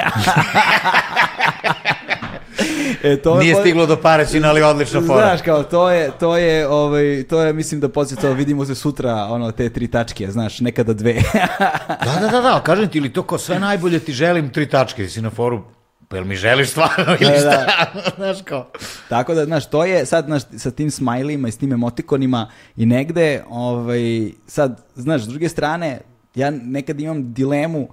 e, 3.03 3.17
to 3.17 3.39
Nije 3.39 3.49
je, 3.49 3.55
stiglo 3.55 3.85
do 3.85 3.97
Paraćina, 3.97 4.49
ali 4.49 4.61
odlično 4.61 5.01
fora. 5.01 5.27
Znaš, 5.27 5.41
kao, 5.41 5.63
to 5.63 5.89
je, 5.89 6.11
to 6.19 6.38
je, 6.38 6.67
ovaj, 6.67 7.23
to 7.29 7.41
je, 7.41 7.53
mislim 7.53 7.81
da 7.81 7.89
podsjeća, 7.89 8.29
vidimo 8.29 8.65
se 8.65 8.75
sutra, 8.75 9.15
ono, 9.15 9.51
te 9.51 9.69
tri 9.69 9.88
tačke, 9.88 10.31
znaš, 10.31 10.59
nekada 10.59 10.93
dve. 10.93 11.13
da, 12.05 12.17
da, 12.21 12.27
da, 12.27 12.41
da, 12.41 12.61
kažem 12.65 12.89
ti, 12.89 12.97
ili 12.97 13.13
to 13.13 13.23
kao 13.23 13.38
sve 13.38 13.59
najbolje 13.59 13.99
ti 13.99 14.13
želim 14.13 14.49
tri 14.49 14.69
tačke, 14.69 15.07
si 15.07 15.21
na 15.21 15.29
foru, 15.29 15.61
pa 16.09 16.15
jel 16.15 16.25
mi 16.25 16.35
želiš 16.35 16.69
stvarno 16.69 17.15
ili 17.19 17.31
da, 17.31 17.39
šta? 17.39 17.49
Da. 17.49 18.01
znaš 18.17 18.38
kao. 18.45 18.71
Tako 19.09 19.33
da, 19.33 19.45
znaš, 19.45 19.69
to 19.69 19.85
je 19.85 20.05
sad, 20.05 20.25
znaš, 20.25 20.41
sa 20.57 20.71
tim 20.71 20.91
smajlima 20.91 21.47
i 21.47 21.51
s 21.51 21.57
tim 21.57 21.73
emotikonima 21.73 22.49
i 22.75 22.85
negde, 22.85 23.43
ovaj, 23.49 24.31
sad, 24.47 24.81
znaš, 24.95 25.21
s 25.21 25.27
druge 25.27 25.49
strane, 25.49 26.01
ja 26.35 26.51
nekad 26.51 26.99
imam 26.99 27.33
dilemu 27.33 27.88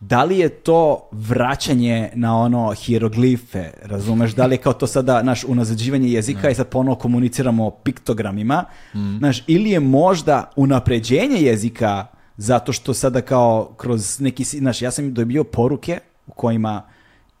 da 0.00 0.24
li 0.24 0.38
je 0.38 0.48
to 0.48 1.08
vraćanje 1.12 2.10
na 2.14 2.36
ono 2.36 2.72
hieroglife, 2.72 3.70
razumeš, 3.82 4.32
da 4.32 4.46
li 4.46 4.54
je 4.54 4.58
kao 4.58 4.72
to 4.72 4.86
sada 4.86 5.22
naš 5.22 5.44
unazađivanje 5.44 6.08
jezika 6.08 6.48
mm. 6.48 6.50
i 6.50 6.54
sad 6.54 6.68
ponovo 6.68 6.96
komuniciramo 6.96 7.70
piktogramima, 7.70 8.64
mm. 8.94 9.18
znaš, 9.18 9.42
ili 9.46 9.70
je 9.70 9.80
možda 9.80 10.52
unapređenje 10.56 11.36
jezika 11.36 12.06
zato 12.36 12.72
što 12.72 12.94
sada 12.94 13.20
kao 13.20 13.74
kroz 13.76 14.20
neki, 14.20 14.44
znaš, 14.44 14.82
ja 14.82 14.90
sam 14.90 15.14
dobio 15.14 15.44
poruke 15.44 15.98
u 16.26 16.32
kojima 16.32 16.82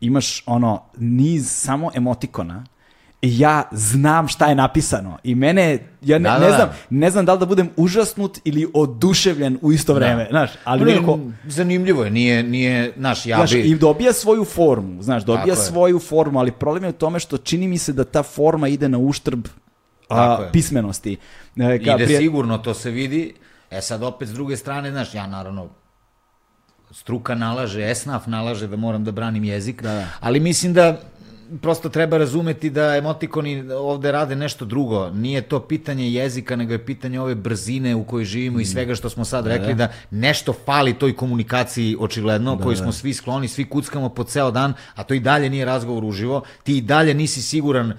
imaš 0.00 0.42
ono 0.46 0.82
niz 0.98 1.50
samo 1.50 1.90
emotikona 1.94 2.64
i 3.22 3.38
ja 3.38 3.62
znam 3.72 4.28
šta 4.28 4.46
je 4.46 4.54
napisano 4.54 5.18
i 5.22 5.34
mene 5.34 5.78
ja 6.02 6.18
ne, 6.18 6.30
da, 6.30 6.38
da, 6.38 6.46
ne 6.46 6.52
znam 6.52 6.68
ne 6.90 7.10
znam 7.10 7.24
da 7.24 7.32
li 7.32 7.38
da 7.38 7.46
budem 7.46 7.70
užasnut 7.76 8.38
ili 8.44 8.70
oduševljen 8.74 9.58
u 9.62 9.72
isto 9.72 9.92
da. 9.92 9.98
vreme 9.98 10.24
da. 10.24 10.30
znaš 10.30 10.50
ali 10.64 10.84
ne, 10.84 10.92
nekako 10.92 11.18
zanimljivo 11.44 12.04
je 12.04 12.10
nije 12.10 12.42
nije 12.42 12.92
naš 12.96 13.26
ja 13.26 13.36
znaš, 13.36 13.52
bi 13.52 13.60
i 13.60 13.74
dobija 13.74 14.12
svoju 14.12 14.44
formu 14.44 15.02
znaš 15.02 15.24
dobija 15.24 15.54
Tako 15.54 15.66
svoju 15.66 15.96
je. 15.96 16.00
formu 16.00 16.38
ali 16.38 16.52
problem 16.52 16.84
je 16.84 16.90
u 16.90 16.92
tome 16.92 17.20
što 17.20 17.38
čini 17.38 17.68
mi 17.68 17.78
se 17.78 17.92
da 17.92 18.04
ta 18.04 18.22
forma 18.22 18.68
ide 18.68 18.88
na 18.88 18.98
uštrb 18.98 19.46
a, 20.08 20.48
pismenosti 20.52 21.16
e, 21.56 21.84
ka, 21.84 21.94
ide 21.94 22.04
prije... 22.04 22.18
sigurno 22.18 22.58
to 22.58 22.74
se 22.74 22.90
vidi 22.90 23.34
e 23.70 23.80
sad 23.80 24.02
opet 24.02 24.28
s 24.28 24.32
druge 24.32 24.56
strane 24.56 24.90
znaš 24.90 25.14
ja 25.14 25.26
naravno 25.26 25.68
struka 26.90 27.34
nalaže, 27.34 27.90
esnaf 27.90 28.26
nalaže 28.26 28.66
da 28.66 28.76
moram 28.76 29.04
da 29.04 29.12
branim 29.12 29.44
jezik, 29.44 29.82
da, 29.82 29.92
da. 29.92 30.06
ali 30.20 30.40
mislim 30.40 30.72
da 30.74 31.00
prosto 31.62 31.88
treba 31.88 32.18
razumeti 32.18 32.70
da 32.70 32.96
emotikoni 32.96 33.70
ovde 33.72 34.12
rade 34.12 34.36
nešto 34.36 34.64
drugo. 34.64 35.10
Nije 35.10 35.42
to 35.42 35.60
pitanje 35.60 36.10
jezika, 36.12 36.56
nego 36.56 36.72
je 36.72 36.86
pitanje 36.86 37.20
ove 37.20 37.34
brzine 37.34 37.94
u 37.94 38.04
kojoj 38.04 38.24
živimo 38.24 38.58
mm. 38.58 38.60
i 38.60 38.64
svega 38.64 38.94
što 38.94 39.10
smo 39.10 39.24
sad 39.24 39.44
da, 39.44 39.50
rekli, 39.50 39.74
da. 39.74 39.86
da 39.86 39.92
nešto 40.10 40.52
fali 40.64 40.94
toj 40.94 41.16
komunikaciji 41.16 41.96
očigledno, 42.00 42.56
da, 42.56 42.64
koji 42.64 42.76
smo 42.76 42.86
da. 42.86 42.92
svi 42.92 43.14
skloni, 43.14 43.48
svi 43.48 43.64
kuckamo 43.64 44.08
po 44.08 44.24
ceo 44.24 44.50
dan, 44.50 44.74
a 44.94 45.04
to 45.04 45.14
i 45.14 45.20
dalje 45.20 45.50
nije 45.50 45.64
razgovor 45.64 46.04
uživo. 46.04 46.42
Ti 46.62 46.76
i 46.76 46.80
dalje 46.80 47.14
nisi 47.14 47.42
siguran, 47.42 47.92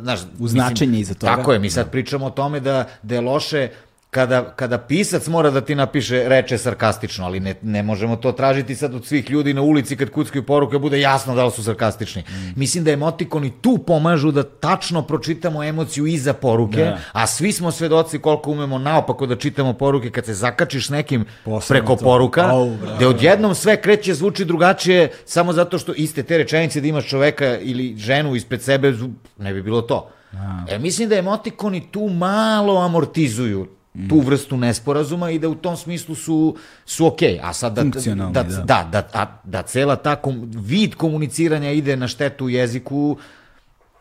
znaš, 0.00 0.20
u 0.38 0.48
značenje 0.48 1.00
iza 1.00 1.14
toga. 1.14 1.36
Tako 1.36 1.52
je, 1.52 1.58
mi 1.58 1.70
sad 1.70 1.84
da. 1.86 1.90
pričamo 1.90 2.26
o 2.26 2.30
tome 2.30 2.60
da, 2.60 2.88
da 3.02 3.14
je 3.14 3.20
loše 3.20 3.68
kada, 4.10 4.52
kada 4.56 4.78
pisac 4.78 5.26
mora 5.26 5.50
da 5.50 5.60
ti 5.60 5.74
napiše 5.74 6.28
reče 6.28 6.58
sarkastično, 6.58 7.24
ali 7.24 7.40
ne, 7.40 7.54
ne 7.62 7.82
možemo 7.82 8.16
to 8.16 8.32
tražiti 8.32 8.76
sad 8.76 8.94
od 8.94 9.06
svih 9.06 9.30
ljudi 9.30 9.54
na 9.54 9.62
ulici 9.62 9.96
kad 9.96 10.10
kuckaju 10.10 10.46
poruke, 10.46 10.78
bude 10.78 11.00
jasno 11.00 11.34
da 11.34 11.44
li 11.44 11.50
su 11.50 11.64
sarkastični. 11.64 12.22
Mm. 12.22 12.52
Mislim 12.56 12.84
da 12.84 12.90
emotikoni 12.90 13.52
tu 13.60 13.78
pomažu 13.78 14.30
da 14.30 14.42
tačno 14.42 15.02
pročitamo 15.02 15.64
emociju 15.64 16.06
iza 16.06 16.32
poruke, 16.32 16.84
da. 16.84 16.98
a 17.12 17.26
svi 17.26 17.52
smo 17.52 17.70
svedoci 17.70 18.18
koliko 18.18 18.50
umemo 18.50 18.78
naopako 18.78 19.26
da 19.26 19.36
čitamo 19.36 19.72
poruke 19.72 20.10
kad 20.10 20.24
se 20.24 20.34
zakačiš 20.34 20.88
nekim 20.88 21.24
Posledno 21.44 21.68
preko 21.68 21.96
to. 21.96 22.04
poruka, 22.04 22.54
oh, 22.54 22.72
da 23.00 23.08
odjednom 23.08 23.54
sve 23.54 23.80
kreće, 23.80 24.14
zvuči 24.14 24.44
drugačije, 24.44 25.10
samo 25.24 25.52
zato 25.52 25.78
što 25.78 25.92
iste 25.92 26.22
te 26.22 26.38
rečenice 26.38 26.80
da 26.80 26.86
imaš 26.86 27.08
čoveka 27.08 27.58
ili 27.58 27.96
ženu 27.96 28.34
ispred 28.34 28.62
sebe, 28.62 28.92
ne 29.38 29.54
bi 29.54 29.62
bilo 29.62 29.82
to. 29.82 30.10
A. 30.32 30.64
E, 30.70 30.78
mislim 30.78 31.08
da 31.08 31.16
emotikoni 31.16 31.88
tu 31.90 32.08
malo 32.08 32.80
amortizuju 32.80 33.77
tu 34.08 34.20
vrstu 34.20 34.56
nesporazuma 34.56 35.30
i 35.30 35.38
da 35.38 35.48
u 35.48 35.54
tom 35.54 35.76
smislu 35.76 36.14
su, 36.14 36.56
su 36.86 37.06
okej. 37.06 37.34
Okay. 37.34 37.40
A 37.42 37.52
sad 37.52 37.74
da, 37.74 37.82
da, 37.82 38.42
da, 38.42 38.42
da, 38.42 38.88
da, 38.92 39.08
a, 39.12 39.26
da 39.44 39.62
cela 39.62 39.96
ta 39.96 40.16
kom, 40.16 40.50
vid 40.54 40.94
komuniciranja 40.94 41.70
ide 41.70 41.96
na 41.96 42.08
štetu 42.08 42.48
jeziku, 42.48 43.16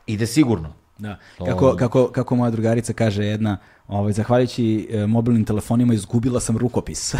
ide 0.08 0.28
sigurno. 0.28 0.74
Da. 0.98 1.18
Kako, 1.46 1.76
kako, 1.76 2.08
kako 2.08 2.36
moja 2.36 2.52
drugarica 2.52 2.94
kaže 2.94 3.26
jedna, 3.26 3.58
ovaj, 3.88 4.14
zahvaljujući 4.14 4.88
e, 4.92 5.08
mobilnim 5.08 5.46
telefonima 5.46 5.94
izgubila 5.94 6.40
sam 6.40 6.58
rukopis. 6.58 7.16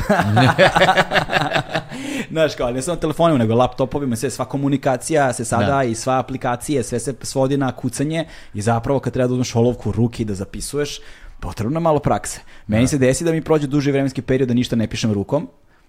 Znaš, 2.32 2.56
kao, 2.56 2.72
ne 2.72 2.82
samo 2.82 2.98
telefonima, 2.98 3.40
nego 3.40 3.56
laptopovima, 3.56 4.16
sve, 4.16 4.30
sva 4.30 4.46
komunikacija 4.46 5.34
se 5.34 5.46
sada 5.46 5.76
da. 5.76 5.84
i 5.84 5.96
sva 5.96 6.20
aplikacije, 6.20 6.84
sve 6.84 7.00
se 7.00 7.14
svodi 7.22 7.58
na 7.58 7.72
kucanje 7.72 8.26
i 8.54 8.62
zapravo 8.62 9.00
kad 9.00 9.14
treba 9.14 9.28
da 9.28 9.34
uzmeš 9.34 9.56
olovku 9.56 9.90
u 9.90 9.92
ruki 9.92 10.26
da 10.26 10.34
zapisuješ, 10.34 11.00
potrebno 11.40 11.80
malo 11.80 12.00
prakse. 12.00 12.40
Meni 12.68 12.84
da. 12.84 12.88
se 12.88 12.98
desi 12.98 13.24
da 13.24 13.32
mi 13.32 13.42
prođe 13.42 13.68
duži 13.68 13.92
vremenski 13.92 14.22
period 14.22 14.48
da 14.48 14.54
ništa 14.54 14.76
ne 14.76 14.88
pišem 14.88 15.14
rukom 15.14 15.48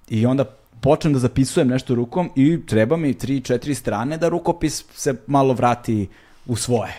i 0.08 0.26
onda 0.26 0.44
počnem 0.80 1.12
da 1.12 1.18
zapisujem 1.18 1.68
nešto 1.68 1.94
rukom 1.94 2.30
i 2.36 2.66
treba 2.66 2.96
mi 2.96 3.14
3-4 3.14 3.74
strane 3.74 4.16
da 4.18 4.28
rukopis 4.28 4.84
se 4.94 5.14
malo 5.26 5.54
vrati 5.54 6.08
u 6.46 6.56
svoje. 6.56 6.92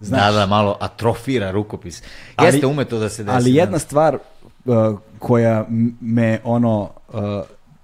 Znaš? 0.00 0.32
Da, 0.34 0.38
da, 0.38 0.46
malo 0.46 0.76
atrofira 0.80 1.50
rukopis. 1.50 2.02
Jeste 2.42 2.66
ume 2.66 2.84
to 2.84 2.98
da 2.98 3.08
se 3.08 3.24
desi. 3.24 3.36
Ali 3.36 3.54
jedna 3.54 3.72
da. 3.72 3.78
stvar 3.78 4.18
uh, 4.64 4.98
koja 5.18 5.66
me 6.00 6.40
ono 6.44 6.90
uh, 7.08 7.22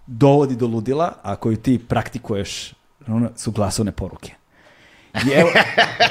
dovodi 0.06 0.56
do 0.56 0.66
ludila, 0.66 1.12
a 1.22 1.36
koju 1.36 1.56
ti 1.56 1.78
praktikuješ, 1.88 2.74
ono, 3.06 3.30
su 3.36 3.50
glasovne 3.50 3.92
poruke. 3.92 4.32
I 5.26 5.30
evo, 5.30 5.50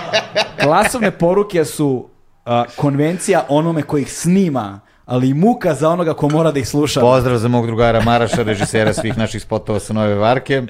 glasovne 0.64 1.12
poruke 1.12 1.66
su 1.66 2.08
a, 2.46 2.64
konvencija 2.78 3.46
onome 3.50 3.82
koji 3.82 4.02
ih 4.02 4.14
snima, 4.14 4.80
ali 5.06 5.30
i 5.30 5.34
muka 5.34 5.74
za 5.74 5.90
onoga 5.90 6.14
ko 6.14 6.30
mora 6.30 6.52
da 6.52 6.60
ih 6.60 6.68
sluša. 6.68 7.02
Pozdrav 7.02 7.38
za 7.38 7.48
mog 7.48 7.66
drugara 7.66 8.02
Maraša, 8.02 8.44
režisera 8.44 8.94
svih 8.94 9.18
naših 9.18 9.42
spotova 9.42 9.80
sa 9.80 9.94
Nove 9.94 10.16
Varke. 10.16 10.64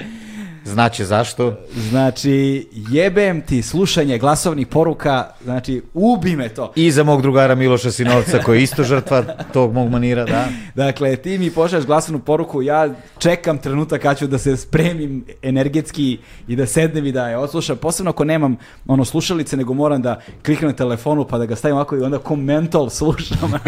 Znaće 0.66 1.06
zašto? 1.06 1.54
Znači, 1.90 2.68
jebem 2.72 3.42
ti 3.42 3.62
slušanje 3.62 4.18
glasovnih 4.18 4.68
poruka, 4.68 5.28
znači, 5.44 5.82
ubi 5.94 6.36
me 6.36 6.50
to. 6.50 6.74
I 6.76 6.92
za 6.92 7.04
mog 7.04 7.22
drugara 7.22 7.56
Miloša 7.56 7.92
Sinovca, 7.92 8.40
koji 8.40 8.58
je 8.58 8.64
isto 8.64 8.84
žrtva 8.84 9.24
tog 9.54 9.74
mog 9.74 9.90
manira, 9.90 10.26
da. 10.26 10.48
Dakle, 10.76 11.16
ti 11.16 11.38
mi 11.38 11.52
pošalješ 11.52 11.86
glasovnu 11.86 12.20
poruku, 12.20 12.62
ja 12.62 12.90
čekam 13.20 13.58
trenutak 13.58 14.02
kad 14.02 14.20
ću 14.20 14.28
da 14.28 14.38
se 14.38 14.58
spremim 14.58 15.26
energetski 15.42 16.18
i 16.48 16.56
da 16.56 16.66
sednem 16.66 17.06
i 17.06 17.12
da 17.12 17.28
je 17.28 17.38
odslušam, 17.38 17.78
posebno 17.78 18.10
ako 18.10 18.24
nemam 18.24 18.58
ono 18.88 19.06
slušalice, 19.06 19.58
nego 19.58 19.74
moram 19.74 20.02
da 20.02 20.22
kliknem 20.46 20.72
na 20.72 20.76
telefonu 20.76 21.28
pa 21.28 21.38
da 21.38 21.46
ga 21.46 21.56
stavim 21.56 21.76
ovako 21.76 21.98
i 21.98 22.02
onda 22.02 22.18
ko 22.18 22.36
mental 22.36 22.90
slušam. 22.90 23.54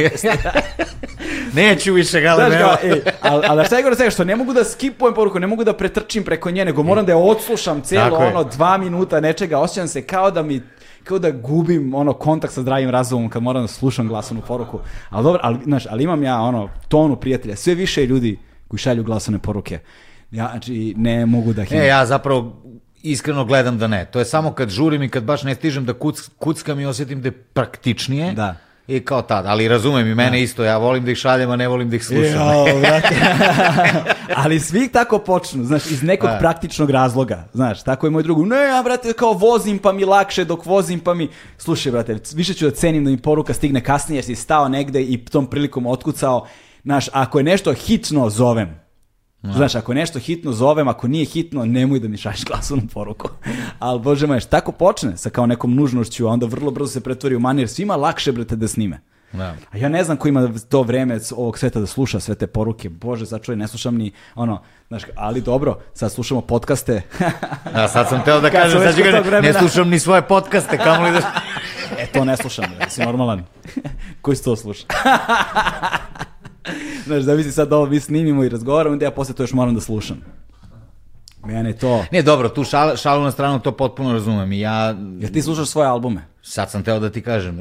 Neću 1.53 1.93
više, 1.93 2.21
gale, 2.21 2.49
Znaš, 2.49 2.83
e, 2.83 3.01
ali, 3.21 3.45
ali 3.47 3.65
šta 3.65 3.77
je 3.77 3.83
gore 3.83 4.11
što 4.11 4.23
ne 4.23 4.35
mogu 4.35 4.53
da 4.53 4.63
skipujem 4.63 5.13
poruku, 5.13 5.39
ne 5.39 5.47
mogu 5.47 5.63
da 5.63 5.73
pretrčim 5.73 6.23
preko 6.23 6.51
nje, 6.51 6.65
nego 6.65 6.82
moram 6.83 7.05
da 7.05 7.11
je 7.11 7.15
odslušam 7.15 7.81
celo 7.81 8.17
ono 8.17 8.43
dva 8.43 8.77
minuta 8.77 9.19
nečega, 9.19 9.59
osjećam 9.59 9.87
se 9.87 10.01
kao 10.01 10.31
da 10.31 10.43
mi 10.43 10.61
kao 11.03 11.19
da 11.19 11.31
gubim 11.31 11.95
ono 11.95 12.13
kontakt 12.13 12.53
sa 12.53 12.61
zdravim 12.61 12.89
razumom 12.89 13.29
kad 13.29 13.43
moram 13.43 13.63
da 13.63 13.67
slušam 13.67 14.07
glasovnu 14.07 14.43
poruku. 14.47 14.79
Ali 15.09 15.23
dobro, 15.23 15.39
ali, 15.43 15.59
znaš, 15.63 15.85
ali 15.89 16.03
imam 16.03 16.23
ja 16.23 16.41
ono 16.41 16.69
tonu 16.87 17.15
prijatelja, 17.15 17.55
sve 17.55 17.75
više 17.75 18.05
ljudi 18.05 18.39
koji 18.67 18.79
šalju 18.79 19.03
glasovne 19.03 19.39
poruke. 19.39 19.79
Ja, 20.31 20.47
znači, 20.51 20.93
ne 20.97 21.25
mogu 21.25 21.53
da... 21.53 21.65
Ne, 21.71 21.87
ja 21.87 22.05
zapravo 22.05 22.61
iskreno 23.01 23.45
gledam 23.45 23.77
da 23.77 23.87
ne. 23.87 24.05
To 24.05 24.19
je 24.19 24.25
samo 24.25 24.51
kad 24.51 24.69
žurim 24.69 25.03
i 25.03 25.09
kad 25.09 25.23
baš 25.23 25.43
ne 25.43 25.55
stižem 25.55 25.85
da 25.85 25.93
kuc, 25.93 26.29
kuckam 26.39 26.79
i 26.79 26.85
osjetim 26.85 27.21
da 27.21 27.27
je 27.27 27.31
praktičnije. 27.31 28.33
Da 28.33 28.55
I 28.87 28.99
kao 28.99 29.21
tad, 29.21 29.45
ali 29.45 29.67
razumem 29.67 30.07
i 30.07 30.15
mene 30.15 30.31
da. 30.31 30.37
isto, 30.37 30.63
ja 30.63 30.77
volim 30.77 31.05
da 31.05 31.11
ih 31.11 31.17
šaljem, 31.17 31.51
a 31.51 31.55
ne 31.55 31.67
volim 31.67 31.89
da 31.89 31.95
ih 31.95 32.05
slušam. 32.05 32.33
Jo, 32.33 32.65
ali 34.43 34.59
svi 34.59 34.87
tako 34.87 35.19
počnu, 35.19 35.63
znaš, 35.63 35.85
iz 35.85 36.03
nekog 36.03 36.29
da. 36.29 36.37
praktičnog 36.37 36.89
razloga, 36.89 37.47
znaš, 37.53 37.83
tako 37.83 38.07
je 38.07 38.11
moj 38.11 38.23
drug, 38.23 38.47
ne, 38.47 38.57
ja, 38.57 38.81
brate, 38.83 39.13
kao 39.13 39.33
vozim 39.33 39.79
pa 39.79 39.91
mi 39.91 40.05
lakše, 40.05 40.45
dok 40.45 40.65
vozim 40.65 40.99
pa 40.99 41.13
mi, 41.13 41.29
slušaj, 41.57 41.91
brate, 41.91 42.17
više 42.35 42.53
ću 42.53 42.65
da 42.65 42.71
cenim 42.71 43.05
da 43.05 43.11
mi 43.11 43.17
poruka 43.17 43.53
stigne 43.53 43.83
kasnije, 43.83 44.17
jer 44.17 44.25
si 44.25 44.35
stao 44.35 44.69
negde 44.69 45.01
i 45.01 45.25
tom 45.25 45.47
prilikom 45.47 45.87
otkucao, 45.87 46.47
znaš, 46.83 47.09
ako 47.13 47.39
je 47.39 47.43
nešto 47.43 47.73
hitno, 47.73 48.29
zovem, 48.29 48.82
No. 49.43 49.53
Znaš, 49.53 49.75
ako 49.75 49.93
nešto 49.93 50.19
hitno 50.19 50.51
zovem, 50.51 50.87
ako 50.87 51.07
nije 51.07 51.25
hitno, 51.25 51.65
nemoj 51.65 51.99
da 51.99 52.07
mi 52.07 52.17
šalješ 52.17 52.45
glasovnu 52.45 52.87
poruku. 52.93 53.29
Ali, 53.79 53.99
bože 53.99 54.27
moj, 54.27 54.39
tako 54.39 54.71
počne 54.71 55.17
sa 55.17 55.29
kao 55.29 55.45
nekom 55.45 55.75
nužnošću, 55.75 56.27
a 56.27 56.31
onda 56.31 56.45
vrlo 56.45 56.71
brzo 56.71 56.87
se 56.87 57.01
pretvori 57.01 57.35
u 57.35 57.39
manir, 57.39 57.69
svima 57.69 57.95
lakše, 57.95 58.31
brate, 58.31 58.55
da 58.55 58.67
snime. 58.67 58.99
Da. 59.33 59.55
A 59.71 59.77
ja 59.77 59.89
ne 59.89 60.03
znam 60.03 60.17
ko 60.17 60.27
ima 60.27 60.49
to 60.69 60.81
vreme 60.81 61.19
ovog 61.35 61.57
sveta 61.57 61.79
da 61.79 61.85
sluša 61.85 62.19
sve 62.19 62.35
te 62.35 62.47
poruke. 62.47 62.89
Bože, 62.89 63.25
začuj, 63.25 63.55
ne 63.55 63.67
slušam 63.67 63.95
ni 63.95 64.11
ono, 64.35 64.61
znaš, 64.87 65.03
ali 65.15 65.41
dobro, 65.41 65.79
sad 65.93 66.11
slušamo 66.11 66.41
podcaste. 66.41 67.01
ja, 67.75 67.87
sad 67.93 68.09
sam 68.09 68.23
teo 68.23 68.41
da 68.41 68.49
kažem, 68.49 68.81
sad 68.81 68.95
ću 68.95 69.03
ga, 69.03 69.41
ne 69.41 69.53
slušam 69.53 69.89
ni 69.89 69.99
svoje 69.99 70.21
podcaste, 70.21 70.77
kamo 70.77 71.05
li 71.05 71.11
da... 71.11 71.19
e, 71.99 72.05
to 72.13 72.25
ne 72.25 72.37
slušam, 72.37 72.65
da 72.79 72.89
si 72.89 73.01
normalan. 73.01 73.43
Koji 74.21 74.37
se 74.37 74.43
to 74.43 74.55
sluša? 74.55 74.85
Znaš, 77.05 77.23
da 77.23 77.35
mi 77.35 77.43
sad 77.43 77.73
ovo 77.73 77.85
mi 77.85 77.99
snimimo 77.99 78.43
i 78.43 78.49
razgovaramo, 78.49 78.93
onda 78.93 79.05
ja 79.05 79.11
posle 79.11 79.35
to 79.35 79.43
još 79.43 79.53
moram 79.53 79.75
da 79.75 79.81
slušam. 79.81 80.21
Mene 81.45 81.73
to... 81.73 82.05
Ne, 82.11 82.21
dobro, 82.21 82.49
tu 82.49 82.63
šal, 82.63 82.95
šalu 82.95 83.23
na 83.23 83.31
stranu 83.31 83.59
to 83.59 83.71
potpuno 83.71 84.13
razumem 84.13 84.51
i 84.51 84.59
ja... 84.59 84.95
Jel 85.19 85.31
ti 85.33 85.41
slušaš 85.41 85.67
svoje 85.67 85.87
albume? 85.87 86.21
Sad 86.41 86.71
sam 86.71 86.83
teo 86.83 86.99
da 86.99 87.09
ti 87.09 87.21
kažem, 87.21 87.59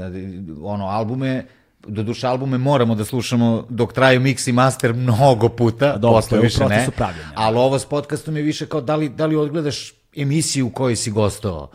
ono, 0.63 0.87
albume, 0.87 1.47
do 1.87 2.03
duše 2.03 2.27
albume 2.27 2.59
moramo 2.59 2.95
da 2.95 3.05
slušamo 3.05 3.67
dok 3.69 3.93
traju 3.93 4.21
mix 4.21 4.49
i 4.49 4.53
master 4.53 4.95
mnogo 4.95 5.49
puta, 5.49 5.97
dobro, 5.97 6.17
posle 6.17 6.41
više 6.41 6.65
ne. 6.65 6.87
Ali 7.35 7.57
ovo 7.57 7.79
s 7.79 7.85
podcastom 7.85 8.37
je 8.37 8.43
više 8.43 8.67
kao 8.67 8.81
da 8.81 8.97
li, 8.97 9.09
da 9.09 9.27
li 9.27 9.37
odgledaš 9.37 9.93
emisiju 10.17 10.67
u 10.67 10.71
kojoj 10.71 10.97
si 10.97 11.11
gostovao. 11.11 11.71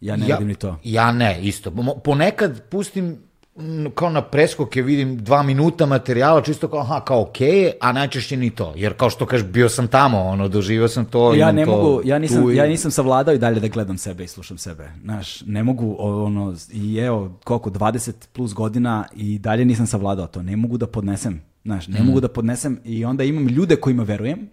Ja 0.00 0.16
ne 0.16 0.28
ja, 0.28 0.34
vidim 0.34 0.48
ni 0.48 0.54
to. 0.54 0.78
Ja 0.84 1.12
ne, 1.12 1.42
isto. 1.42 1.72
Ponekad 2.04 2.62
pustim 2.70 3.27
kao 3.94 4.10
na 4.10 4.22
preskoke 4.22 4.82
vidim 4.82 5.18
dva 5.18 5.42
minuta 5.42 5.86
materijala, 5.86 6.42
čisto 6.42 6.68
kao, 6.68 6.80
aha, 6.80 7.00
kao 7.00 7.22
okej, 7.22 7.48
okay, 7.48 7.72
a 7.80 7.92
najčešće 7.92 8.36
ni 8.36 8.50
to. 8.50 8.72
Jer 8.76 8.94
kao 8.94 9.10
što 9.10 9.26
kažeš, 9.26 9.46
bio 9.46 9.68
sam 9.68 9.88
tamo, 9.88 10.20
ono, 10.20 10.48
doživio 10.48 10.88
sam 10.88 11.04
to. 11.04 11.34
Ja 11.34 11.52
ne 11.52 11.64
to, 11.64 11.70
mogu, 11.70 12.00
ja 12.04 12.18
nisam, 12.18 12.50
i... 12.50 12.56
ja 12.56 12.66
nisam 12.66 12.90
savladao 12.90 13.34
i 13.34 13.38
dalje 13.38 13.60
da 13.60 13.68
gledam 13.68 13.98
sebe 13.98 14.24
i 14.24 14.28
slušam 14.28 14.58
sebe. 14.58 14.90
Znaš, 15.02 15.40
ne 15.46 15.62
mogu, 15.62 15.96
ono, 15.98 16.54
i 16.72 16.96
evo, 16.96 17.32
koliko, 17.44 17.70
20 17.70 18.12
plus 18.32 18.54
godina 18.54 19.04
i 19.16 19.38
dalje 19.38 19.64
nisam 19.64 19.86
savladao 19.86 20.26
to. 20.26 20.42
Ne 20.42 20.56
mogu 20.56 20.78
da 20.78 20.86
podnesem. 20.86 21.42
Znaš, 21.64 21.88
ne 21.88 22.00
mm. 22.00 22.06
mogu 22.06 22.20
da 22.20 22.28
podnesem 22.28 22.80
i 22.84 23.04
onda 23.04 23.24
imam 23.24 23.46
ljude 23.46 23.76
kojima 23.76 24.02
verujem, 24.02 24.48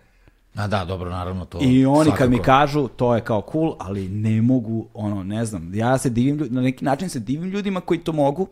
A 0.56 0.68
da, 0.68 0.86
dobro, 0.86 1.10
naravno 1.10 1.46
to. 1.46 1.60
I 1.62 1.86
oni 1.86 1.96
svakako. 1.96 2.18
kad 2.18 2.30
mi 2.30 2.38
kažu 2.38 2.88
to 2.88 3.16
je 3.16 3.22
kao 3.22 3.44
cool, 3.52 3.76
ali 3.80 4.10
ne 4.10 4.42
mogu, 4.42 4.88
ono, 4.94 5.24
ne 5.24 5.46
znam, 5.46 5.72
ja 5.74 5.98
se 5.98 6.10
divim, 6.10 6.48
na 6.50 6.62
neki 6.62 6.86
način 6.86 7.10
se 7.10 7.20
divim 7.20 7.50
ljudima 7.50 7.82
koji 7.82 8.00
to 8.00 8.14
mogu, 8.14 8.48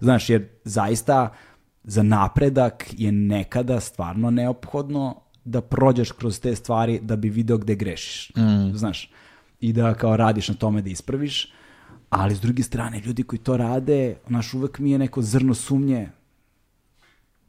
Znaš, 0.00 0.30
jer 0.30 0.48
zaista 0.64 1.32
za 1.84 2.02
napredak 2.02 2.84
je 2.92 3.12
nekada 3.12 3.80
stvarno 3.80 4.30
neophodno 4.30 5.20
da 5.44 5.60
prođeš 5.60 6.12
kroz 6.12 6.40
te 6.40 6.54
stvari 6.56 7.00
da 7.02 7.16
bi 7.16 7.28
video 7.28 7.58
gde 7.58 7.74
grešiš. 7.74 8.32
Mm. 8.36 8.74
Znaš, 8.74 9.10
i 9.60 9.72
da 9.72 9.94
kao 9.94 10.16
radiš 10.16 10.48
na 10.48 10.54
tome 10.54 10.82
da 10.82 10.90
ispraviš, 10.90 11.52
ali 12.10 12.34
s 12.34 12.40
druge 12.40 12.62
strane, 12.62 13.00
ljudi 13.00 13.22
koji 13.22 13.40
to 13.40 13.56
rade, 13.56 14.16
znaš, 14.26 14.54
uvek 14.54 14.78
mi 14.78 14.90
je 14.90 14.98
neko 14.98 15.22
zrno 15.22 15.54
sumnje, 15.54 16.08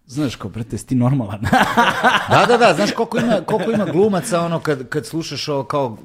Znaš, 0.08 0.36
kao, 0.36 0.50
brate, 0.50 0.78
ti 0.78 0.96
normalan. 0.96 1.42
da, 2.32 2.46
da, 2.48 2.58
da, 2.58 2.74
znaš 2.76 2.92
koliko 2.92 3.18
ima, 3.18 3.42
koliko 3.46 3.72
ima 3.72 3.86
glumaca, 3.86 4.42
ono, 4.42 4.60
kad, 4.60 4.90
kad 4.90 5.06
slušaš 5.06 5.48
ovo, 5.48 5.64
kao, 5.64 5.98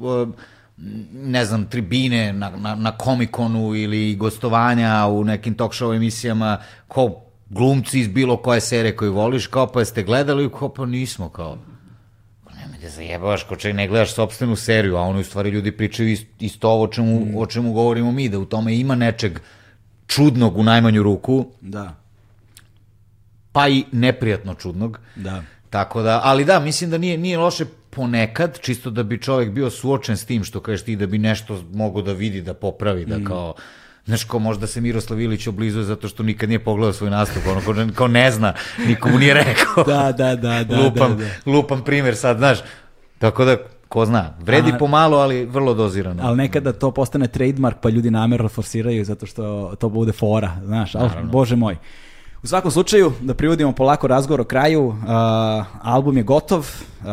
ne 1.12 1.44
znam, 1.44 1.66
tribine 1.66 2.32
na, 2.32 2.50
na, 2.50 2.74
na 2.74 2.92
komikonu 2.98 3.74
ili 3.74 4.14
gostovanja 4.14 5.06
u 5.06 5.24
nekim 5.24 5.54
talk 5.54 5.72
show 5.72 5.96
emisijama, 5.96 6.58
kao 6.88 7.22
glumci 7.50 8.00
iz 8.00 8.08
bilo 8.08 8.36
koje 8.36 8.60
serije 8.60 8.96
koju 8.96 9.12
voliš, 9.12 9.46
kao 9.46 9.66
pa 9.66 9.80
jeste 9.80 10.02
gledali, 10.02 10.50
kao 10.58 10.68
pa 10.68 10.86
nismo, 10.86 11.28
kao 11.28 11.58
nemoj 12.54 12.78
da 12.78 12.88
zajebavaš, 12.88 13.42
kao 13.42 13.56
čak 13.56 13.74
ne 13.74 13.88
gledaš 13.88 14.14
sobstvenu 14.14 14.56
seriju, 14.56 14.96
a 14.96 15.00
ono 15.00 15.20
u 15.20 15.24
stvari 15.24 15.50
ljudi 15.50 15.72
pričaju 15.72 16.16
isto 16.38 16.70
ovo 16.70 16.84
o 16.84 16.88
čemu, 16.88 17.20
mm. 17.20 17.36
o 17.36 17.46
čemu 17.46 17.72
govorimo 17.72 18.12
mi, 18.12 18.28
da 18.28 18.38
u 18.38 18.44
tome 18.44 18.76
ima 18.76 18.94
nečeg 18.94 19.38
čudnog 20.06 20.58
u 20.58 20.62
najmanju 20.62 21.02
ruku. 21.02 21.46
Da. 21.60 21.94
pa 23.52 23.68
i 23.68 23.84
neprijatno 23.92 24.54
čudnog. 24.54 25.00
Da. 25.16 25.42
Tako 25.70 26.02
da, 26.02 26.20
ali 26.24 26.44
da, 26.44 26.60
mislim 26.60 26.90
da 26.90 26.98
nije, 26.98 27.18
nije 27.18 27.38
loše 27.38 27.64
ponekad, 27.96 28.58
čisto 28.60 28.90
da 28.90 29.02
bi 29.02 29.22
čovjek 29.22 29.50
bio 29.50 29.70
suočen 29.70 30.16
s 30.16 30.24
tim 30.24 30.44
što 30.44 30.60
kažeš 30.60 30.82
ti 30.82 30.96
da 30.96 31.06
bi 31.06 31.18
nešto 31.18 31.64
mogo 31.72 32.02
da 32.02 32.12
vidi, 32.12 32.42
da 32.42 32.54
popravi, 32.54 33.04
da 33.04 33.24
kao... 33.24 33.54
Znaš, 34.06 34.24
kao 34.24 34.40
možda 34.40 34.66
se 34.66 34.80
Miroslav 34.80 35.20
Ilić 35.20 35.46
oblizuje 35.46 35.84
zato 35.84 36.08
što 36.08 36.22
nikad 36.22 36.48
nije 36.48 36.64
pogledao 36.64 36.92
svoj 36.92 37.10
nastup, 37.10 37.42
ono, 37.46 37.60
kao, 37.60 37.74
kao 37.94 38.08
ne 38.08 38.30
zna, 38.30 38.54
nikomu 38.86 39.18
nije 39.18 39.34
rekao. 39.34 39.84
da, 39.94 40.12
da, 40.12 40.36
da, 40.36 40.64
da. 40.64 40.80
lupam, 40.80 41.18
da, 41.18 41.24
da. 41.24 41.52
lupam 41.52 41.84
primjer 41.84 42.16
sad, 42.16 42.38
znaš. 42.38 42.58
Tako 43.18 43.44
da, 43.44 43.56
ko 43.88 44.06
zna, 44.06 44.34
vredi 44.40 44.70
A- 44.74 44.78
pomalo, 44.78 45.18
ali 45.18 45.44
vrlo 45.44 45.74
dozirano. 45.74 46.22
Ali 46.22 46.36
nekada 46.36 46.72
to 46.72 46.90
postane 46.90 47.28
trademark 47.28 47.76
pa 47.82 47.88
ljudi 47.88 48.10
namerno 48.10 48.48
forsiraju 48.48 49.04
zato 49.04 49.26
što 49.26 49.74
to 49.80 49.88
bude 49.88 50.12
fora, 50.12 50.56
znaš, 50.64 50.94
ali 50.94 51.10
bože 51.22 51.56
moj. 51.56 51.76
U 52.42 52.46
svakom 52.46 52.70
slučaju, 52.70 53.12
da 53.20 53.34
privodimo 53.34 53.72
polako 53.72 54.06
razgovor 54.06 54.40
o 54.40 54.44
kraju, 54.44 54.86
uh, 54.86 54.96
album 55.82 56.16
je 56.16 56.22
gotov, 56.22 56.58
uh, 56.58 57.06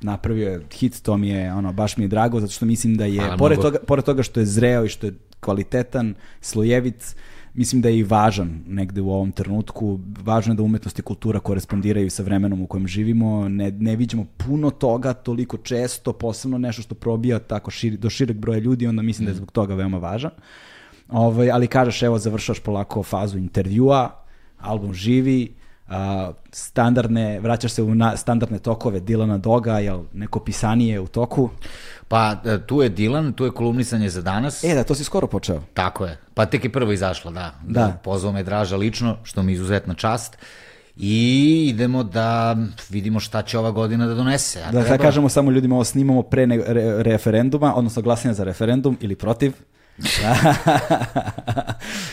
napravio 0.00 0.50
je 0.50 0.60
hit, 0.72 1.02
to 1.02 1.16
mi 1.16 1.28
je, 1.28 1.52
ono, 1.54 1.72
baš 1.72 1.96
mi 1.96 2.04
je 2.04 2.08
drago, 2.08 2.40
zato 2.40 2.52
što 2.52 2.66
mislim 2.66 2.96
da 2.96 3.04
je, 3.04 3.20
Hvala 3.20 3.36
pored 3.36 3.58
mnogo. 3.58 3.70
toga, 3.70 3.84
pored 3.86 4.04
toga 4.04 4.22
što 4.22 4.40
je 4.40 4.46
zreo 4.46 4.84
i 4.84 4.88
što 4.88 5.06
je 5.06 5.14
kvalitetan, 5.40 6.14
slojevit, 6.40 7.16
mislim 7.54 7.82
da 7.82 7.88
je 7.88 7.98
i 7.98 8.02
važan 8.02 8.64
negde 8.66 9.00
u 9.00 9.10
ovom 9.10 9.32
trenutku. 9.32 10.00
Važno 10.24 10.52
je 10.52 10.56
da 10.56 10.62
umetnost 10.62 10.98
i 10.98 11.02
kultura 11.02 11.40
korespondiraju 11.40 12.10
sa 12.10 12.22
vremenom 12.22 12.62
u 12.62 12.66
kojem 12.66 12.88
živimo. 12.88 13.48
Ne, 13.48 13.70
ne 13.70 13.96
viđamo 13.96 14.26
puno 14.46 14.70
toga 14.70 15.12
toliko 15.12 15.56
često, 15.56 16.12
posebno 16.12 16.58
nešto 16.58 16.82
što 16.82 16.94
probija 16.94 17.38
tako 17.38 17.70
širi, 17.70 17.96
do 17.96 18.10
šireg 18.10 18.36
broja 18.36 18.58
ljudi, 18.58 18.86
onda 18.86 19.02
mislim 19.02 19.26
da 19.26 19.30
je 19.30 19.36
zbog 19.36 19.50
toga 19.50 19.74
veoma 19.74 19.98
važan. 19.98 20.30
Ovaj, 21.08 21.50
ali 21.50 21.66
kažeš, 21.66 22.02
evo, 22.02 22.18
završaš 22.18 22.60
polako 22.60 23.02
fazu 23.02 23.38
intervjua, 23.38 24.24
album 24.60 24.94
živi, 24.94 25.54
a, 25.88 26.32
standardne, 26.52 27.40
vraćaš 27.40 27.72
se 27.72 27.82
u 27.82 27.94
na, 27.94 28.16
standardne 28.16 28.58
tokove 28.58 29.00
Dilana 29.00 29.38
Doga, 29.38 29.78
jel 29.78 30.02
neko 30.12 30.40
pisanije 30.40 31.00
u 31.00 31.06
toku? 31.06 31.50
Pa 32.08 32.36
e, 32.44 32.58
tu 32.58 32.82
je 32.82 32.88
Dilan, 32.88 33.32
tu 33.32 33.44
je 33.44 33.50
kolumnisanje 33.50 34.08
za 34.10 34.22
danas. 34.22 34.64
E, 34.64 34.74
da, 34.74 34.84
to 34.84 34.94
si 34.94 35.04
skoro 35.04 35.26
počeo. 35.26 35.62
Tako 35.74 36.06
je. 36.06 36.18
Pa 36.34 36.46
tek 36.46 36.64
je 36.64 36.72
prvo 36.72 36.92
izašlo, 36.92 37.30
da. 37.30 37.54
Da. 37.62 37.96
Pozvao 38.04 38.32
me 38.32 38.42
Draža 38.42 38.76
lično, 38.76 39.16
što 39.22 39.42
mi 39.42 39.52
je 39.52 39.54
izuzetna 39.54 39.94
čast. 39.94 40.38
I 40.96 41.16
idemo 41.70 42.02
da 42.02 42.56
vidimo 42.90 43.20
šta 43.20 43.42
će 43.42 43.58
ova 43.58 43.70
godina 43.70 44.06
da 44.06 44.14
donese. 44.14 44.58
A 44.58 44.64
Da, 44.64 44.82
treba- 44.82 44.88
da 44.88 44.98
kažemo 44.98 45.28
samo 45.28 45.50
ljudima, 45.50 45.74
ovo 45.74 45.84
snimamo 45.84 46.22
pre 46.22 46.46
re, 46.46 47.02
referenduma, 47.02 47.74
odnosno 47.74 48.02
glasanja 48.02 48.34
za 48.34 48.44
referendum 48.44 48.96
ili 49.00 49.14
protiv. 49.16 49.52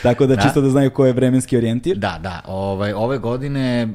Tako 0.03 0.25
da, 0.25 0.35
Da. 0.35 0.41
čisto 0.41 0.61
da 0.61 0.69
znaju 0.69 0.89
ko 0.89 1.05
je 1.05 1.13
vremenski 1.13 1.57
orijentir. 1.57 1.97
Da, 1.97 2.19
da. 2.21 2.41
Ovaj, 2.47 2.93
ove 2.93 3.17
godine 3.17 3.81
e, 3.81 3.87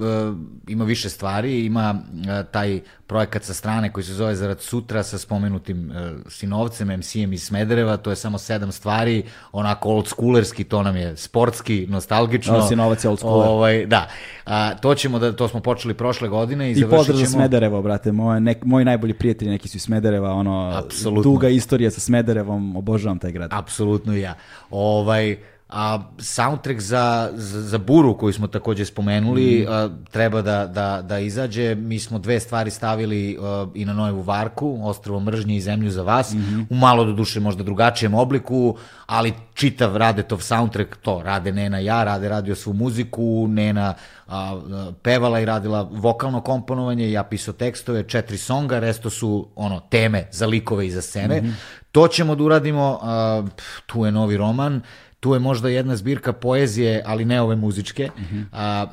ima 0.68 0.84
više 0.84 1.08
stvari. 1.08 1.64
Ima 1.64 1.94
e, 2.28 2.44
taj 2.52 2.80
projekat 3.10 3.44
sa 3.44 3.54
strane 3.54 3.92
koji 3.92 4.04
se 4.04 4.14
zove 4.14 4.34
Zarad 4.34 4.60
sutra 4.60 5.02
sa 5.02 5.18
spomenutim 5.18 5.90
e, 5.90 6.12
sinovcem, 6.28 6.88
MC-em 6.88 7.32
iz 7.32 7.42
Smedereva. 7.42 7.96
To 7.96 8.10
je 8.10 8.16
samo 8.16 8.38
sedam 8.38 8.72
stvari. 8.72 9.22
Onako 9.52 9.88
old 9.88 10.06
schoolerski, 10.08 10.64
to 10.64 10.82
nam 10.82 10.96
je 10.96 11.16
sportski, 11.16 11.86
nostalgično. 11.88 12.58
O, 12.58 12.68
Sinovac 12.68 13.04
je 13.04 13.10
old 13.10 13.18
schooler. 13.18 13.48
Ovaj, 13.48 13.86
da. 13.86 14.06
A, 14.44 14.74
to 14.74 14.94
ćemo 14.94 15.18
da, 15.18 15.32
to 15.32 15.48
smo 15.48 15.60
počeli 15.60 15.94
prošle 15.94 16.28
godine 16.28 16.68
i, 16.68 16.72
I 16.72 16.74
završit 16.74 17.16
ćemo... 17.16 17.26
Smederevo, 17.26 17.82
brate. 17.82 18.12
Moje, 18.12 18.40
nek, 18.40 18.64
moji 18.64 18.84
najbolji 18.84 19.14
prijatelji 19.14 19.50
neki 19.50 19.68
su 19.68 19.76
iz 19.76 19.82
Smedereva, 19.82 20.32
ono, 20.32 20.72
Apsolutno. 20.84 21.22
duga 21.22 21.48
istorija 21.48 21.90
sa 21.90 22.00
Smederevom, 22.00 22.76
obožavam 22.76 23.18
taj 23.18 23.32
grad. 23.32 23.50
Apsolutno 23.52 24.16
i 24.16 24.20
ja. 24.20 24.34
Ovaj, 24.70 25.36
a 25.72 25.98
soundtrack 26.18 26.80
za, 26.80 27.30
za, 27.34 27.62
za 27.62 27.78
Buru 27.78 28.18
koju 28.18 28.32
smo 28.32 28.46
takođe 28.46 28.84
spomenuli 28.84 29.66
a, 29.68 29.88
treba 30.10 30.42
da, 30.42 30.66
da, 30.66 31.02
da 31.02 31.18
izađe. 31.18 31.74
Mi 31.74 31.98
smo 31.98 32.18
dve 32.18 32.40
stvari 32.40 32.70
stavili 32.70 33.38
a, 33.40 33.66
i 33.74 33.84
na 33.84 33.92
Nojevu 33.92 34.22
Varku, 34.22 34.78
Ostrovo 34.82 35.20
mržnje 35.20 35.56
i 35.56 35.60
Zemlju 35.60 35.90
za 35.90 36.02
vas, 36.02 36.34
u 36.70 36.74
malo 36.74 37.04
do 37.04 37.12
duše 37.12 37.40
možda 37.40 37.62
drugačijem 37.62 38.14
obliku, 38.14 38.76
ali 39.06 39.32
čitav 39.54 39.96
Radetov 39.96 40.40
soundtrack, 40.40 40.96
to 40.96 41.22
rade 41.22 41.52
Nena 41.52 41.78
ja, 41.78 42.04
rade 42.04 42.28
radio 42.28 42.54
svu 42.54 42.72
muziku, 42.72 43.46
Nena 43.48 43.94
a, 44.28 44.60
pevala 45.02 45.40
i 45.40 45.44
radila 45.44 45.88
vokalno 45.90 46.40
komponovanje, 46.40 47.12
ja 47.12 47.22
pisao 47.22 47.54
tekstove, 47.54 48.02
četiri 48.02 48.38
songa, 48.38 48.78
resto 48.78 49.10
su 49.10 49.48
ono 49.56 49.80
teme 49.80 50.28
za 50.32 50.46
likove 50.46 50.86
i 50.86 50.90
za 50.90 51.02
scene. 51.02 51.54
To 51.92 52.08
ćemo 52.08 52.34
da 52.34 52.44
uradimo, 52.44 52.98
a, 53.02 53.42
tu 53.86 54.04
je 54.04 54.12
novi 54.12 54.36
roman, 54.36 54.80
tu 55.20 55.34
je 55.34 55.40
možda 55.40 55.68
jedna 55.68 55.96
zbirka 55.96 56.32
poezije, 56.32 57.02
ali 57.06 57.24
ne 57.24 57.40
ove 57.40 57.56
muzičke. 57.56 58.10
A, 58.52 58.86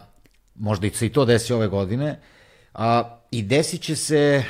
možda 0.56 0.88
i 0.88 0.90
se 0.90 1.06
i 1.06 1.10
to 1.10 1.26
desi 1.26 1.54
ove 1.54 1.68
godine. 1.68 2.20
A, 2.74 3.04
I 3.32 3.42
desit 3.44 3.82
će 3.82 3.96
se 3.96 4.44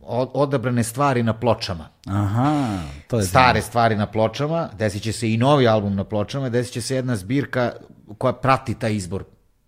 od- 0.00 0.30
odabrane 0.34 0.84
stvari 0.84 1.22
na 1.22 1.32
pločama. 1.32 1.88
Aha, 2.06 2.78
to 3.08 3.18
je 3.18 3.24
Stare 3.24 3.62
stvari 3.62 3.96
na 3.96 4.06
pločama, 4.06 4.68
desit 4.78 5.02
će 5.02 5.12
se 5.12 5.32
i 5.32 5.36
novi 5.36 5.68
album 5.68 5.94
na 5.94 6.04
pločama, 6.04 6.48
desit 6.48 6.72
će 6.72 6.80
se 6.80 6.94
jedna 6.94 7.16
zbirka 7.16 7.72
koja 8.18 8.32
prati 8.32 8.74
taj 8.74 8.94
izbor 8.94 9.24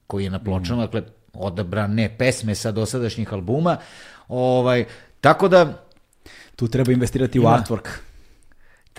koji 0.07 0.25
je 0.25 0.31
na 0.31 0.39
pločama, 0.39 0.83
dakle 0.83 1.03
odabrane 1.35 2.17
pesme 2.19 2.55
sa 2.55 2.73
dosadašnjih 2.73 3.33
albuma. 3.33 3.77
Ovaj, 4.29 4.85
tako 5.21 5.49
da 5.49 5.85
Tu 6.57 6.69
treba 6.69 6.93
investirati 6.93 7.39
u 7.39 7.43
Ima. 7.43 7.51
artwork. 7.59 7.89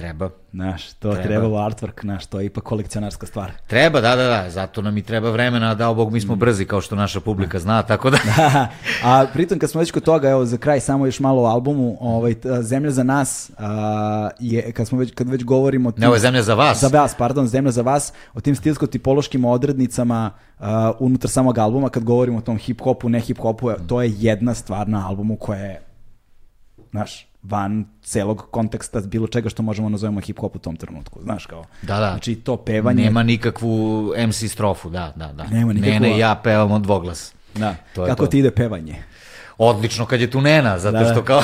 Treba 0.02 0.30
Znaš, 0.54 0.94
to 0.94 1.12
Treba. 1.12 1.24
treba 1.24 1.48
u 1.48 1.52
artwork, 1.52 2.02
znaš, 2.02 2.26
to 2.26 2.40
je 2.40 2.46
ipak 2.46 2.64
kolekcionarska 2.64 3.26
stvar. 3.26 3.52
Treba, 3.68 4.02
da, 4.02 4.16
da, 4.16 4.24
da, 4.24 4.50
zato 4.50 4.82
nam 4.82 4.98
i 4.98 5.02
treba 5.02 5.30
vremena, 5.30 5.76
dao 5.76 5.94
Bog, 5.94 6.12
mi 6.14 6.22
smo 6.22 6.36
brzi 6.36 6.66
kao 6.66 6.82
što 6.82 6.96
naša 6.96 7.20
publika 7.20 7.60
zna, 7.60 7.84
tako 7.92 8.10
da... 8.10 8.18
A 9.04 9.26
pritom 9.34 9.60
kad 9.60 9.70
smo 9.72 9.80
već 9.80 9.92
kod 9.92 10.04
toga, 10.04 10.30
evo 10.30 10.46
za 10.46 10.58
kraj 10.58 10.80
samo 10.80 11.06
još 11.06 11.20
malo 11.20 11.42
o 11.42 11.46
albumu, 11.46 11.98
ovaj 12.00 12.36
Zemlja 12.62 12.92
za 12.92 13.04
nas 13.04 13.52
a, 13.58 14.30
je 14.40 14.72
kad 14.72 14.88
smo 14.88 14.98
već 14.98 15.12
kad 15.16 15.30
već 15.30 15.44
govorimo 15.44 15.92
tim- 15.92 16.02
Ne, 16.02 16.08
ovo 16.08 16.16
je 16.16 16.20
zemlja 16.20 16.42
za 16.42 16.54
vas. 16.54 16.82
Za 16.82 16.88
vas, 16.88 17.16
pardon, 17.16 17.48
Zemlja 17.48 17.72
za 17.72 17.82
vas, 17.82 18.14
o 18.34 18.42
tim 18.42 18.56
stilsko-tipološkim 18.56 19.46
odrednicama 19.46 20.32
a, 20.60 20.92
unutar 21.00 21.30
samog 21.30 21.58
albuma, 21.58 21.90
kad 21.90 22.04
govorimo 22.04 22.38
o 22.38 22.42
tom 22.42 22.58
hip-hopu, 22.58 23.10
ne 23.10 23.20
hip-hopu, 23.20 23.74
to 23.88 24.02
je 24.02 24.14
jedna 24.18 24.54
stvar 24.54 24.88
na 24.88 25.08
albumu 25.08 25.36
koja 25.36 25.60
je, 25.60 25.82
znaš, 26.92 27.31
van 27.44 27.86
celog 28.04 28.48
konteksta 28.52 29.02
bilo 29.02 29.28
čega 29.28 29.50
što 29.50 29.64
možemo 29.64 29.90
nazovemo 29.90 30.22
hip-hop 30.22 30.56
u 30.56 30.60
tom 30.60 30.76
trenutku, 30.76 31.20
znaš 31.24 31.46
kao. 31.46 31.66
Da, 31.82 31.94
da. 31.96 32.10
Znači 32.10 32.36
to 32.36 32.58
pevanje, 32.58 33.04
Nema 33.04 33.24
nikakvu 33.24 33.68
MC 34.20 34.48
strofu, 34.48 34.90
da, 34.90 35.14
da, 35.16 35.28
da. 35.28 35.44
Nema 35.44 35.74
nikakvu- 35.74 35.92
Nene 35.92 36.16
i 36.16 36.20
ja 36.20 36.36
pevamo 36.36 36.80
dvoglas. 36.80 37.34
da, 37.56 37.76
To 37.96 38.04
je 38.04 38.10
kako 38.10 38.26
to. 38.26 38.30
ti 38.30 38.40
ide 38.40 38.52
pevanje? 38.52 38.96
Odlično 39.64 40.06
kad 40.06 40.22
je 40.22 40.32
tu 40.32 40.42
Nena, 40.42 40.80
zato 40.80 40.98
Da, 40.98 41.04
da. 41.04 41.12
što 41.12 41.24
kao... 41.24 41.42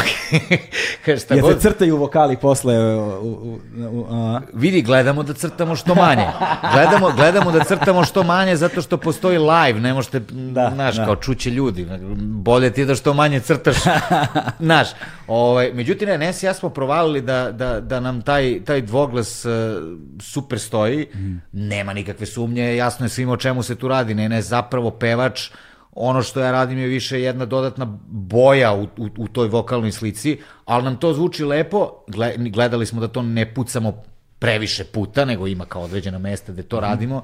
kaže, 1.06 1.20
šta 1.20 1.36
se 1.36 1.42
god, 1.42 1.60
crtaju 1.60 1.98
vokali 1.98 2.38
posle 2.38 2.96
u, 2.96 3.00
u, 3.22 3.60
u, 3.92 4.06
a? 4.12 4.42
vidi, 4.54 4.82
gledamo 4.82 5.24
da 5.24 5.34
crtamo 5.34 5.76
što 5.76 5.96
manje. 5.96 6.26
Gledamo, 6.74 7.12
gledamo 7.12 7.52
da 7.52 7.64
crtamo 7.64 8.04
što 8.06 8.24
manje 8.24 8.56
zato 8.56 8.82
što 8.82 8.98
postoji 8.98 9.38
live, 9.38 9.80
ne 9.80 9.94
možete, 9.94 10.20
Da, 10.30 10.72
znaš, 10.74 10.96
da. 10.96 11.06
kao 11.06 11.16
čuće 11.16 11.50
ljudi. 11.50 11.88
Bolje 12.18 12.74
ti 12.74 12.82
je 12.82 12.86
da 12.86 12.96
što 12.96 13.14
manje 13.14 13.40
crtaš. 13.40 13.76
znaš, 14.60 14.88
ovaj, 15.28 15.72
međutim, 15.74 16.10
ne, 16.10 16.18
Nes 16.18 16.44
i 16.44 16.46
ja 16.46 16.54
smo 16.54 16.70
provalili 16.70 17.22
da, 17.22 17.52
da, 17.52 17.80
da 17.80 18.00
nam 18.00 18.22
taj, 18.22 18.62
taj 18.66 18.82
dvoglas 18.82 19.46
uh, 19.46 19.52
super 20.22 20.60
stoji. 20.60 21.08
Nema 21.52 21.94
nikakve 21.94 22.26
sumnje, 22.26 22.76
jasno 22.76 23.06
je 23.06 23.10
svima 23.10 23.34
o 23.34 23.38
čemu 23.38 23.64
se 23.64 23.76
tu 23.76 23.88
radi. 23.88 24.14
Ne, 24.14 24.30
ne, 24.30 24.42
zapravo 24.42 24.92
pevač, 24.92 25.50
ono 26.00 26.22
što 26.24 26.40
ja 26.40 26.52
radim 26.52 26.78
je 26.78 26.88
više 26.88 27.22
jedna 27.22 27.46
dodatna 27.46 27.98
boja 28.08 28.74
u, 28.74 28.84
u, 28.84 29.10
u 29.18 29.28
toj 29.28 29.48
vokalnoj 29.48 29.92
slici, 29.92 30.40
ali 30.66 30.84
nam 30.84 30.98
to 30.98 31.14
zvuči 31.14 31.44
lepo, 31.44 31.92
Gle- 32.08 32.52
gledali 32.52 32.86
smo 32.86 33.02
da 33.02 33.08
to 33.08 33.22
ne 33.22 33.54
pucamo 33.54 34.04
previše 34.40 34.84
puta, 34.84 35.26
nego 35.26 35.48
ima 35.48 35.66
kao 35.66 35.82
određena 35.82 36.18
mesta 36.18 36.52
gde 36.52 36.64
to 36.64 36.80
radimo, 36.80 37.22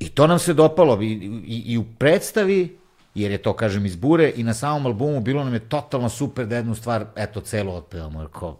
i 0.00 0.08
to 0.08 0.26
nam 0.26 0.38
se 0.38 0.54
dopalo, 0.54 1.02
I, 1.02 1.06
i, 1.46 1.62
i 1.72 1.78
u 1.78 1.84
predstavi, 1.98 2.78
jer 3.14 3.30
je 3.30 3.38
to, 3.38 3.52
kažem, 3.52 3.86
iz 3.86 3.96
bure, 3.96 4.32
i 4.36 4.42
na 4.42 4.54
samom 4.54 4.86
albumu 4.86 5.20
bilo 5.20 5.44
nam 5.44 5.54
je 5.54 5.68
totalno 5.68 6.08
super 6.08 6.46
da 6.46 6.56
jednu 6.56 6.74
stvar, 6.74 7.06
eto, 7.16 7.40
celo 7.40 7.74
otpevamo, 7.74 8.20
jer 8.20 8.28
kao, 8.32 8.58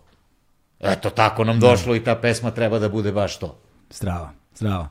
eto, 0.81 1.11
tako 1.11 1.45
nam 1.45 1.61
došlo 1.61 1.97
i 1.97 2.05
ta 2.05 2.17
pesma 2.17 2.51
treba 2.51 2.79
da 2.79 2.89
bude 2.89 3.13
baš 3.13 3.39
to. 3.39 3.59
Zdravo, 3.91 4.29
zdravo. 4.57 4.89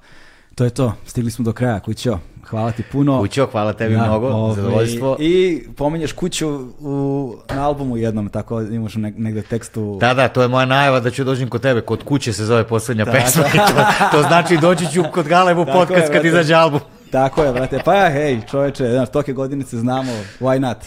To 0.55 0.63
je 0.63 0.69
to, 0.69 0.93
stigli 1.05 1.31
smo 1.31 1.45
do 1.45 1.53
kraja, 1.53 1.79
Kućo. 1.79 2.19
Hvala 2.49 2.71
ti 2.71 2.83
puno. 2.91 3.19
Kućo, 3.19 3.47
hvala 3.51 3.73
tebi 3.73 3.95
Da, 3.95 4.03
mnogo, 4.03 4.27
ovaj, 4.27 4.55
zadovoljstvo. 4.55 5.17
I 5.19 5.63
pominješ 5.77 6.11
kuću 6.11 6.49
u, 6.79 7.35
na 7.49 7.67
albumu 7.67 7.97
jednom, 7.97 8.29
tako 8.29 8.61
imaš 8.61 8.95
ne, 8.95 9.13
negde 9.17 9.41
tekstu. 9.41 9.97
Da, 9.99 10.13
da, 10.13 10.27
to 10.27 10.41
je 10.41 10.47
moja 10.47 10.65
najava 10.65 10.99
da 10.99 11.11
ću 11.11 11.23
dođem 11.23 11.49
kod 11.49 11.61
tebe, 11.61 11.81
kod 11.81 12.03
kuće 12.03 12.33
se 12.33 12.45
zove 12.45 12.63
poslednja 12.63 13.05
Da, 13.05 13.11
pesma. 13.11 13.43
da. 13.53 13.67
to, 14.11 14.17
to 14.17 14.23
znači 14.27 14.57
doći 14.57 14.85
ću 14.93 15.03
kod 15.13 15.27
Galebu 15.27 15.65
Tako 15.65 15.79
je, 15.79 15.85
podcast 15.87 16.13
kad 16.13 16.25
izađe 16.25 16.53
album. 16.53 16.79
Tako 17.11 17.43
je, 17.43 17.53
brate. 17.53 17.79
Pa 17.85 17.95
ja, 17.95 18.09
hej, 18.09 18.41
čoveče, 18.51 18.89
znaš, 18.89 19.09
toke 19.09 19.33
godine 19.33 19.63
se 19.63 19.77
znamo, 19.77 20.11
why 20.39 20.59
not? 20.59 20.77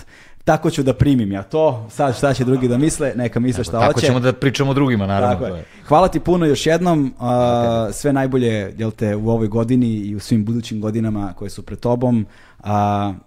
Tako 0.46 0.70
ću 0.70 0.82
da 0.82 0.94
primim 0.94 1.32
ja 1.32 1.42
to, 1.42 1.86
sad 1.90 2.16
šta 2.16 2.34
će 2.34 2.44
drugi 2.44 2.68
da 2.68 2.78
misle, 2.78 3.12
neka 3.16 3.40
misle 3.40 3.64
šta 3.64 3.72
tako 3.72 3.84
hoće. 3.84 3.94
Tako 3.94 4.06
ćemo 4.06 4.20
da 4.20 4.32
pričamo 4.32 4.74
drugima, 4.74 5.06
naravno. 5.06 5.46
Tako 5.46 5.56
je. 5.56 5.64
Hvala 5.88 6.08
ti 6.08 6.20
puno 6.20 6.46
još 6.46 6.66
jednom, 6.66 7.14
uh, 7.18 7.26
sve 7.94 8.12
najbolje 8.12 8.74
jel 8.78 8.90
te, 8.90 9.16
u 9.16 9.30
ovoj 9.30 9.48
godini 9.48 9.88
i 9.88 10.16
u 10.16 10.20
svim 10.20 10.44
budućim 10.44 10.80
godinama 10.80 11.32
koje 11.36 11.50
su 11.50 11.62
pred 11.62 11.80
tobom 11.80 12.26
uh, 12.58 12.66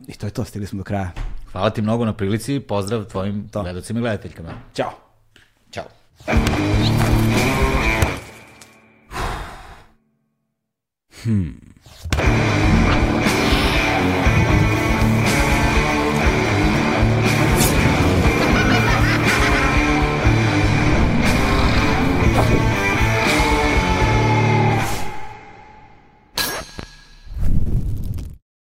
i 0.08 0.14
to 0.14 0.28
je 0.28 0.32
to, 0.32 0.44
stigli 0.44 0.68
smo 0.68 0.78
do 0.78 0.84
kraja. 0.84 1.12
Hvala 1.52 1.70
ti 1.70 1.82
mnogo 1.82 2.06
na 2.06 2.14
prilici, 2.14 2.60
pozdrav 2.60 3.06
tvojim 3.06 3.50
to. 3.52 3.62
gledocima 3.62 4.00
i 4.00 4.02
gledateljkama. 4.02 4.50
Ćao. 4.76 4.92
Ćao. 5.72 5.86
Hmm. 11.24 11.60